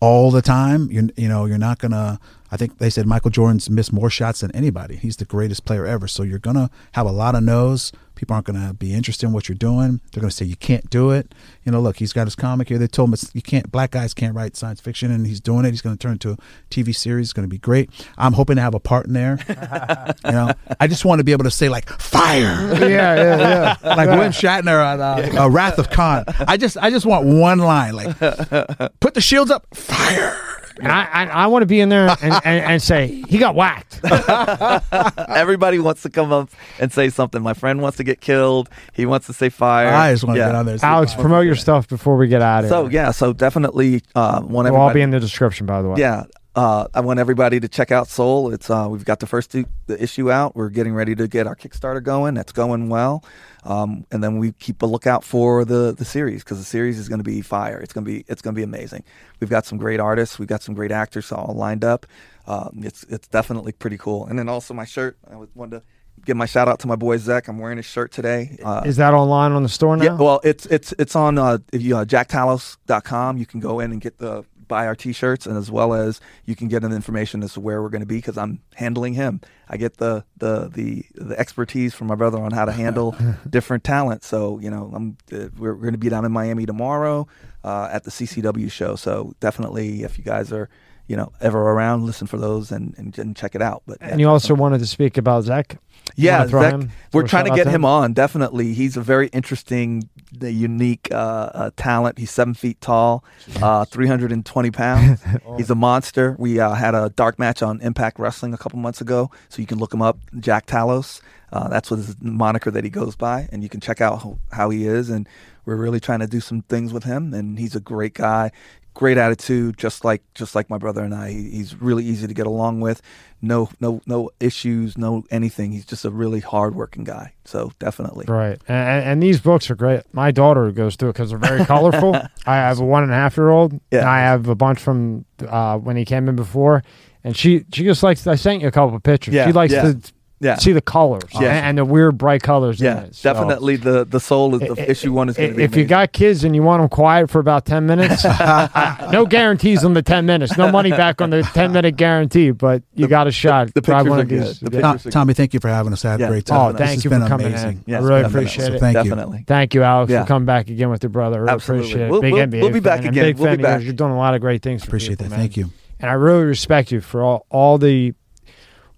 all 0.00 0.30
the 0.30 0.42
time. 0.42 0.90
You 0.90 1.10
you 1.16 1.28
know 1.28 1.44
you're 1.44 1.58
not 1.58 1.78
going 1.78 1.92
to. 1.92 2.18
I 2.50 2.56
think 2.56 2.78
they 2.78 2.88
said 2.88 3.06
Michael 3.06 3.30
Jordan's 3.30 3.68
missed 3.68 3.92
more 3.92 4.08
shots 4.08 4.40
than 4.40 4.50
anybody. 4.54 4.96
He's 4.96 5.16
the 5.16 5.26
greatest 5.26 5.66
player 5.66 5.84
ever. 5.84 6.08
So 6.08 6.22
you're 6.22 6.38
going 6.38 6.56
to 6.56 6.70
have 6.92 7.06
a 7.06 7.12
lot 7.12 7.34
of 7.34 7.42
no's. 7.42 7.92
People 8.18 8.34
aren't 8.34 8.46
going 8.46 8.66
to 8.66 8.74
be 8.74 8.94
interested 8.94 9.26
in 9.26 9.32
what 9.32 9.48
you're 9.48 9.56
doing. 9.56 10.00
They're 10.10 10.20
going 10.20 10.28
to 10.28 10.34
say 10.34 10.44
you 10.44 10.56
can't 10.56 10.90
do 10.90 11.12
it. 11.12 11.32
You 11.64 11.70
know, 11.70 11.80
look, 11.80 11.98
he's 11.98 12.12
got 12.12 12.26
his 12.26 12.34
comic 12.34 12.68
here. 12.68 12.76
They 12.76 12.88
told 12.88 13.10
him 13.10 13.14
it's, 13.14 13.32
you 13.32 13.42
can't. 13.42 13.70
Black 13.70 13.92
guys 13.92 14.12
can't 14.12 14.34
write 14.34 14.56
science 14.56 14.80
fiction, 14.80 15.12
and 15.12 15.24
he's 15.24 15.40
doing 15.40 15.64
it. 15.64 15.70
He's 15.70 15.82
going 15.82 15.96
to 15.96 16.02
turn 16.02 16.12
it 16.12 16.24
into 16.24 16.32
a 16.32 16.36
TV 16.68 16.92
series. 16.92 17.26
It's 17.26 17.32
going 17.32 17.48
to 17.48 17.48
be 17.48 17.58
great. 17.58 17.90
I'm 18.16 18.32
hoping 18.32 18.56
to 18.56 18.62
have 18.62 18.74
a 18.74 18.80
part 18.80 19.06
in 19.06 19.12
there. 19.12 19.38
you 20.24 20.32
know, 20.32 20.50
I 20.80 20.88
just 20.88 21.04
want 21.04 21.20
to 21.20 21.24
be 21.24 21.30
able 21.30 21.44
to 21.44 21.50
say 21.52 21.68
like 21.68 21.88
fire 22.00 22.38
yeah, 22.38 23.14
yeah, 23.14 23.76
yeah. 23.82 23.94
like 23.94 24.08
William 24.08 24.32
Shatner 24.32 24.84
on 24.84 25.00
uh, 25.00 25.42
uh, 25.42 25.48
Wrath 25.48 25.78
of 25.78 25.90
Khan. 25.90 26.24
I 26.40 26.56
just 26.56 26.76
I 26.76 26.90
just 26.90 27.06
want 27.06 27.24
one 27.24 27.58
line 27.58 27.94
like 27.94 28.18
put 28.18 29.14
the 29.14 29.20
shields 29.20 29.52
up, 29.52 29.66
fire. 29.74 30.57
And 30.80 30.88
I, 30.92 31.04
I, 31.04 31.24
I 31.26 31.46
want 31.48 31.62
to 31.62 31.66
be 31.66 31.80
in 31.80 31.88
there 31.88 32.08
and, 32.08 32.32
and, 32.44 32.44
and 32.44 32.82
say 32.82 33.22
he 33.28 33.38
got 33.38 33.54
whacked. 33.54 34.00
Everybody 35.28 35.78
wants 35.78 36.02
to 36.02 36.10
come 36.10 36.32
up 36.32 36.50
and 36.78 36.92
say 36.92 37.08
something. 37.10 37.42
My 37.42 37.54
friend 37.54 37.80
wants 37.82 37.96
to 37.98 38.04
get 38.04 38.20
killed. 38.20 38.68
He 38.92 39.06
wants 39.06 39.26
to 39.26 39.32
say 39.32 39.48
fire. 39.48 39.88
I 39.88 40.12
just 40.12 40.24
want 40.24 40.36
to 40.36 40.40
Yeah. 40.40 40.48
get 40.48 40.54
on 40.54 40.66
there. 40.66 40.78
Alex, 40.82 41.12
fire. 41.14 41.20
promote 41.22 41.46
your 41.46 41.56
stuff 41.56 41.88
before 41.88 42.16
we 42.16 42.28
get 42.28 42.42
out 42.42 42.60
of 42.60 42.64
it. 42.66 42.68
So 42.68 42.82
here. 42.84 42.92
yeah, 43.02 43.10
so 43.10 43.32
definitely 43.32 44.02
uh, 44.14 44.40
want 44.44 44.68
It'll 44.68 44.80
all 44.80 44.92
be 44.92 45.00
in 45.00 45.10
the 45.10 45.20
description, 45.20 45.66
by 45.66 45.82
the 45.82 45.88
way. 45.88 46.00
yeah, 46.00 46.24
uh, 46.58 46.88
I 46.92 47.00
want 47.02 47.20
everybody 47.20 47.60
to 47.60 47.68
check 47.68 47.92
out 47.92 48.08
Soul. 48.08 48.52
It's 48.52 48.68
uh, 48.68 48.88
we've 48.90 49.04
got 49.04 49.20
the 49.20 49.28
first 49.28 49.52
two, 49.52 49.64
the 49.86 50.02
issue 50.02 50.28
out. 50.32 50.56
We're 50.56 50.70
getting 50.70 50.92
ready 50.92 51.14
to 51.14 51.28
get 51.28 51.46
our 51.46 51.54
Kickstarter 51.54 52.02
going. 52.02 52.34
That's 52.34 52.50
going 52.50 52.88
well, 52.88 53.22
um, 53.62 54.04
and 54.10 54.24
then 54.24 54.38
we 54.38 54.50
keep 54.50 54.82
a 54.82 54.86
lookout 54.86 55.22
for 55.22 55.64
the 55.64 55.94
the 55.96 56.04
series 56.04 56.42
because 56.42 56.58
the 56.58 56.64
series 56.64 56.98
is 56.98 57.08
going 57.08 57.20
to 57.20 57.24
be 57.24 57.42
fire. 57.42 57.78
It's 57.78 57.92
going 57.92 58.04
to 58.04 58.10
be 58.10 58.24
it's 58.26 58.42
going 58.42 58.56
to 58.56 58.58
be 58.58 58.64
amazing. 58.64 59.04
We've 59.38 59.48
got 59.48 59.66
some 59.66 59.78
great 59.78 60.00
artists. 60.00 60.40
We've 60.40 60.48
got 60.48 60.60
some 60.62 60.74
great 60.74 60.90
actors 60.90 61.30
all 61.30 61.54
lined 61.54 61.84
up. 61.84 62.06
Um, 62.48 62.80
it's 62.82 63.04
it's 63.04 63.28
definitely 63.28 63.70
pretty 63.70 63.96
cool. 63.96 64.26
And 64.26 64.36
then 64.36 64.48
also 64.48 64.74
my 64.74 64.84
shirt. 64.84 65.16
I 65.30 65.36
wanted 65.54 65.78
to 65.78 65.82
give 66.24 66.36
my 66.36 66.46
shout 66.46 66.66
out 66.66 66.80
to 66.80 66.88
my 66.88 66.96
boy 66.96 67.18
Zach. 67.18 67.46
I'm 67.46 67.58
wearing 67.60 67.76
his 67.76 67.86
shirt 67.86 68.10
today. 68.10 68.58
Uh, 68.64 68.82
Is 68.84 68.96
that 68.96 69.14
online 69.14 69.52
on 69.52 69.62
the 69.62 69.68
store 69.68 69.96
now? 69.96 70.04
yeah, 70.04 70.16
well, 70.16 70.40
it's 70.42 70.66
it's 70.66 70.92
it's 70.98 71.14
on 71.14 71.38
uh, 71.38 71.58
if 71.72 71.82
you, 71.82 71.96
uh, 71.96 72.04
jacktalos.com. 72.04 73.38
You 73.38 73.46
can 73.46 73.60
go 73.60 73.78
in 73.78 73.92
and 73.92 74.00
get 74.00 74.18
the 74.18 74.44
buy 74.68 74.86
our 74.86 74.94
t-shirts, 74.94 75.46
and 75.46 75.56
as 75.56 75.70
well 75.70 75.94
as 75.94 76.20
you 76.44 76.54
can 76.54 76.68
get 76.68 76.84
an 76.84 76.92
information 76.92 77.42
as 77.42 77.54
to 77.54 77.60
where 77.60 77.82
we're 77.82 77.88
going 77.88 78.00
to 78.02 78.06
be 78.06 78.16
because 78.16 78.38
I'm 78.38 78.60
handling 78.74 79.14
him. 79.14 79.40
I 79.68 79.76
get 79.76 79.96
the 79.96 80.24
the 80.36 80.68
the 80.68 81.04
the 81.14 81.38
expertise 81.38 81.94
from 81.94 82.06
my 82.06 82.14
brother 82.14 82.38
on 82.38 82.52
how 82.52 82.64
to 82.64 82.72
handle 82.72 83.16
different 83.50 83.84
talent. 83.84 84.22
So 84.22 84.58
you 84.58 84.70
know, 84.70 84.92
I'm 84.94 85.16
uh, 85.32 85.48
we're, 85.58 85.74
we're 85.74 85.82
going 85.82 85.92
to 85.92 85.98
be 85.98 86.08
down 86.08 86.24
in 86.24 86.32
Miami 86.32 86.66
tomorrow 86.66 87.26
uh, 87.64 87.88
at 87.90 88.04
the 88.04 88.10
CCW 88.10 88.70
show. 88.70 88.96
So 88.96 89.34
definitely, 89.40 90.02
if 90.02 90.18
you 90.18 90.24
guys 90.24 90.52
are 90.52 90.68
you 91.06 91.16
know 91.16 91.32
ever 91.40 91.58
around, 91.58 92.04
listen 92.04 92.26
for 92.26 92.38
those 92.38 92.70
and 92.70 92.94
and, 92.98 93.18
and 93.18 93.36
check 93.36 93.54
it 93.54 93.62
out. 93.62 93.82
But 93.86 93.98
and 94.00 94.20
you 94.20 94.28
also 94.28 94.54
wanted 94.54 94.78
to 94.78 94.86
speak 94.86 95.16
about 95.16 95.44
Zach. 95.44 95.78
Yeah, 96.16 96.38
wanna 96.38 96.50
throw 96.50 96.62
Zach, 96.62 96.90
we're 97.12 97.26
trying 97.26 97.44
to 97.46 97.54
get 97.54 97.66
him 97.66 97.84
on. 97.84 98.12
Definitely, 98.12 98.74
he's 98.74 98.96
a 98.96 99.00
very 99.00 99.28
interesting, 99.28 100.08
uh, 100.42 100.46
unique 100.46 101.08
uh, 101.10 101.14
uh, 101.14 101.70
talent. 101.76 102.18
He's 102.18 102.30
seven 102.30 102.54
feet 102.54 102.80
tall, 102.80 103.24
uh, 103.62 103.84
three 103.84 104.06
hundred 104.06 104.32
and 104.32 104.44
twenty 104.44 104.70
pounds. 104.70 105.22
he's 105.56 105.70
a 105.70 105.74
monster. 105.74 106.36
We 106.38 106.60
uh, 106.60 106.74
had 106.74 106.94
a 106.94 107.10
dark 107.10 107.38
match 107.38 107.62
on 107.62 107.80
Impact 107.80 108.18
Wrestling 108.18 108.54
a 108.54 108.58
couple 108.58 108.78
months 108.78 109.00
ago, 109.00 109.30
so 109.48 109.60
you 109.60 109.66
can 109.66 109.78
look 109.78 109.92
him 109.92 110.02
up, 110.02 110.18
Jack 110.38 110.66
Talos. 110.66 111.20
Uh, 111.50 111.68
that's 111.68 111.90
what 111.90 111.96
his 111.96 112.14
moniker 112.20 112.70
that 112.70 112.84
he 112.84 112.90
goes 112.90 113.16
by, 113.16 113.48
and 113.50 113.62
you 113.62 113.68
can 113.68 113.80
check 113.80 114.00
out 114.00 114.22
how, 114.22 114.38
how 114.52 114.70
he 114.70 114.86
is. 114.86 115.08
And 115.08 115.26
we're 115.64 115.76
really 115.76 116.00
trying 116.00 116.20
to 116.20 116.26
do 116.26 116.40
some 116.40 116.62
things 116.62 116.92
with 116.92 117.04
him, 117.04 117.32
and 117.34 117.58
he's 117.58 117.74
a 117.76 117.80
great 117.80 118.14
guy. 118.14 118.50
Great 118.98 119.16
attitude, 119.16 119.78
just 119.78 120.04
like 120.04 120.22
just 120.34 120.56
like 120.56 120.68
my 120.68 120.76
brother 120.76 121.04
and 121.04 121.14
I. 121.14 121.30
He, 121.30 121.50
he's 121.50 121.80
really 121.80 122.04
easy 122.04 122.26
to 122.26 122.34
get 122.34 122.48
along 122.48 122.80
with. 122.80 123.00
No 123.40 123.70
no 123.78 124.00
no 124.06 124.30
issues, 124.40 124.98
no 124.98 125.22
anything. 125.30 125.70
He's 125.70 125.86
just 125.86 126.04
a 126.04 126.10
really 126.10 126.40
hardworking 126.40 127.04
guy. 127.04 127.34
So 127.44 127.70
definitely. 127.78 128.26
Right. 128.26 128.60
And, 128.66 129.04
and 129.04 129.22
these 129.22 129.38
books 129.40 129.70
are 129.70 129.76
great. 129.76 130.02
My 130.12 130.32
daughter 130.32 130.72
goes 130.72 130.96
through 130.96 131.10
it 131.10 131.12
because 131.12 131.30
they're 131.30 131.38
very 131.38 131.64
colorful. 131.64 132.16
I 132.46 132.56
have 132.56 132.80
a 132.80 132.84
one 132.84 133.04
and 133.04 133.12
a 133.12 133.14
half 133.14 133.36
year 133.36 133.50
old. 133.50 133.78
Yeah. 133.92 134.00
And 134.00 134.08
I 134.08 134.18
have 134.18 134.48
a 134.48 134.56
bunch 134.56 134.80
from 134.80 135.24
uh, 135.46 135.78
when 135.78 135.96
he 135.96 136.04
came 136.04 136.28
in 136.28 136.34
before. 136.34 136.82
And 137.24 137.36
she, 137.36 137.64
she 137.72 137.84
just 137.84 138.02
likes, 138.02 138.26
I 138.26 138.36
sent 138.36 138.62
you 138.62 138.68
a 138.68 138.70
couple 138.70 138.96
of 138.96 139.02
pictures. 139.02 139.34
Yeah, 139.34 139.46
she 139.46 139.52
likes 139.52 139.72
yeah. 139.72 139.92
to 139.92 140.12
Yeah. 140.40 140.56
see 140.56 140.72
the 140.72 140.80
colors 140.80 141.22
Yeah. 141.34 141.48
and, 141.52 141.66
and 141.66 141.78
the 141.78 141.84
weird 141.84 142.16
bright 142.16 142.42
colors 142.42 142.80
in 142.80 142.84
Yeah, 142.86 143.00
it. 143.00 143.14
So- 143.16 143.32
definitely 143.32 143.76
the 143.76 144.04
the 144.04 144.20
soul 144.20 144.54
is 144.54 144.60
the 144.60 144.80
I- 144.80 144.86
issue 144.86 145.12
one 145.12 145.28
is 145.28 145.36
going 145.36 145.50
to 145.50 145.56
be 145.56 145.64
If 145.64 145.74
you 145.76 145.84
got 145.84 146.12
kids 146.12 146.44
and 146.44 146.54
you 146.54 146.62
want 146.62 146.80
them 146.82 146.88
quiet 146.88 147.28
for 147.30 147.40
about 147.40 147.64
10 147.66 147.86
minutes, 147.86 148.24
no 149.12 149.26
guarantees 149.28 149.84
on 149.84 149.94
the 149.94 150.02
10 150.02 150.26
minutes. 150.26 150.56
No 150.56 150.70
money 150.70 150.90
back 150.90 151.20
on 151.20 151.30
the 151.30 151.42
10 151.42 151.72
minute 151.72 151.96
guarantee, 151.96 152.50
but 152.52 152.82
you 152.94 153.06
got 153.08 153.26
a 153.26 153.30
shot. 153.32 153.72
the 153.74 153.80
Grab 153.80 154.04
pictures 154.04 154.10
one 154.10 154.18
are 154.18 154.22
of 154.22 154.28
these. 154.28 154.58
good. 154.60 154.72
The 154.72 154.78
Yeah. 154.78 154.92
Pictures 154.92 155.12
Tommy, 155.12 155.34
thank 155.34 155.54
you 155.54 155.60
for 155.60 155.68
having 155.68 155.92
us. 155.92 156.04
I 156.04 156.12
had 156.12 156.20
Yeah. 156.20 156.26
a 156.26 156.30
great 156.30 156.50
Oh, 156.52 156.72
thank 156.72 156.96
This 156.96 157.04
you 157.04 157.10
for 157.10 157.26
coming 157.28 157.46
amazing. 157.48 157.70
in. 157.70 157.84
Yes, 157.86 158.02
I 158.02 158.06
really 158.06 158.22
definitely. 158.22 158.40
appreciate 158.44 158.66
So 158.66 158.72
it. 158.74 158.80
thank 158.80 158.96
you. 158.96 159.02
definitely. 159.04 159.44
Thank 159.46 159.74
you, 159.74 159.82
Alex, 159.82 160.10
Yeah. 160.12 160.22
for 160.22 160.28
coming 160.28 160.46
back 160.46 160.68
again 160.70 160.90
with 160.90 161.02
your 161.02 161.10
brother. 161.10 161.40
Really 161.40 161.52
Absolutely. 161.52 161.86
appreciate 161.88 162.06
it. 162.06 162.10
We'll- 162.10 162.20
Big 162.20 162.32
we'll- 162.32 162.42
NBA 162.42 162.60
we'll 162.62 162.70
be 162.72 162.80
back 162.80 163.00
again. 163.00 163.12
Big 163.14 163.36
We'll 163.38 163.56
be 163.56 163.62
fan 163.62 163.72
of 163.74 163.78
back. 163.80 163.82
You're 163.84 163.92
doing 163.92 164.12
a 164.12 164.16
lot 164.16 164.34
of 164.34 164.40
great 164.40 164.62
things. 164.62 164.84
Appreciate 164.84 165.18
that. 165.18 165.30
Thank 165.30 165.56
you. 165.56 165.70
And 166.00 166.08
I 166.08 166.14
really 166.14 166.44
respect 166.44 166.92
you 166.92 167.00
for 167.00 167.22
all 167.24 167.44
all 167.50 167.76
the 167.76 168.14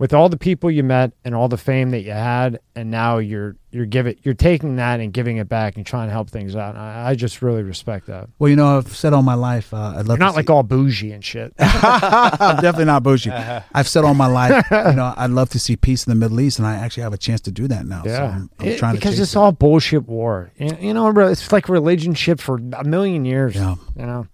with 0.00 0.14
all 0.14 0.30
the 0.30 0.36
people 0.38 0.70
you 0.70 0.82
met 0.82 1.12
and 1.26 1.34
all 1.34 1.46
the 1.46 1.58
fame 1.58 1.90
that 1.90 2.00
you 2.00 2.10
had, 2.12 2.58
and 2.74 2.90
now 2.90 3.18
you're 3.18 3.54
you're 3.70 3.84
giving 3.84 4.16
you're 4.22 4.32
taking 4.34 4.76
that 4.76 4.98
and 4.98 5.12
giving 5.12 5.36
it 5.36 5.46
back 5.46 5.76
and 5.76 5.84
trying 5.84 6.08
to 6.08 6.12
help 6.12 6.30
things 6.30 6.56
out. 6.56 6.74
I, 6.74 7.10
I 7.10 7.14
just 7.14 7.42
really 7.42 7.62
respect 7.62 8.06
that. 8.06 8.30
Well, 8.38 8.48
you 8.48 8.56
know, 8.56 8.78
I've 8.78 8.88
said 8.96 9.12
all 9.12 9.22
my 9.22 9.34
life. 9.34 9.74
Uh, 9.74 9.76
I'd 9.76 10.06
love 10.06 10.06
You're 10.06 10.16
to 10.16 10.20
not 10.20 10.30
see- 10.32 10.36
like 10.36 10.50
all 10.50 10.62
bougie 10.62 11.12
and 11.12 11.22
shit. 11.22 11.52
I'm 11.58 12.56
definitely 12.56 12.86
not 12.86 13.02
bougie. 13.02 13.30
I've 13.74 13.86
said 13.88 14.04
all 14.04 14.14
my 14.14 14.26
life, 14.26 14.64
you 14.70 14.94
know, 14.94 15.12
I'd 15.16 15.30
love 15.30 15.50
to 15.50 15.58
see 15.58 15.76
peace 15.76 16.06
in 16.06 16.10
the 16.10 16.16
Middle 16.16 16.40
East, 16.40 16.58
and 16.58 16.66
I 16.66 16.76
actually 16.76 17.02
have 17.02 17.12
a 17.12 17.18
chance 17.18 17.42
to 17.42 17.50
do 17.52 17.68
that 17.68 17.84
now. 17.84 18.02
So 18.04 18.08
Yeah, 18.08 18.24
I'm, 18.24 18.50
I'm 18.58 18.68
It- 18.68 18.78
trying 18.78 18.94
because 18.94 19.20
it's 19.20 19.32
chase 19.32 19.36
all 19.36 19.52
bullshit 19.52 20.08
war. 20.08 20.50
You 20.56 20.76
you 20.80 20.94
know, 20.94 21.10
it's 21.28 21.52
like 21.52 21.68
religion 21.68 22.14
shit 22.14 22.40
for 22.40 22.56
a 22.56 22.84
million 22.84 23.26
years. 23.26 23.54
Yeah. 23.54 23.74
You 23.96 24.06
know. 24.06 24.26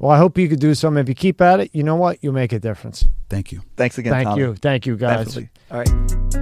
Well, 0.00 0.10
I 0.10 0.16
hope 0.16 0.38
you 0.38 0.48
could 0.48 0.60
do 0.60 0.74
something. 0.74 1.02
If 1.02 1.10
you 1.10 1.14
keep 1.14 1.42
at 1.42 1.60
it, 1.60 1.70
you 1.74 1.82
know 1.82 1.94
what? 1.94 2.18
You'll 2.22 2.32
make 2.32 2.52
a 2.54 2.58
difference. 2.58 3.06
Thank 3.28 3.52
you. 3.52 3.60
Thanks 3.76 3.98
again. 3.98 4.12
Thank 4.12 4.28
Tommy. 4.28 4.40
you. 4.40 4.54
Thank 4.54 4.86
you, 4.86 4.96
guys. 4.96 5.26
Definitely. 5.26 5.50
All 5.70 5.78
right. 5.78 6.39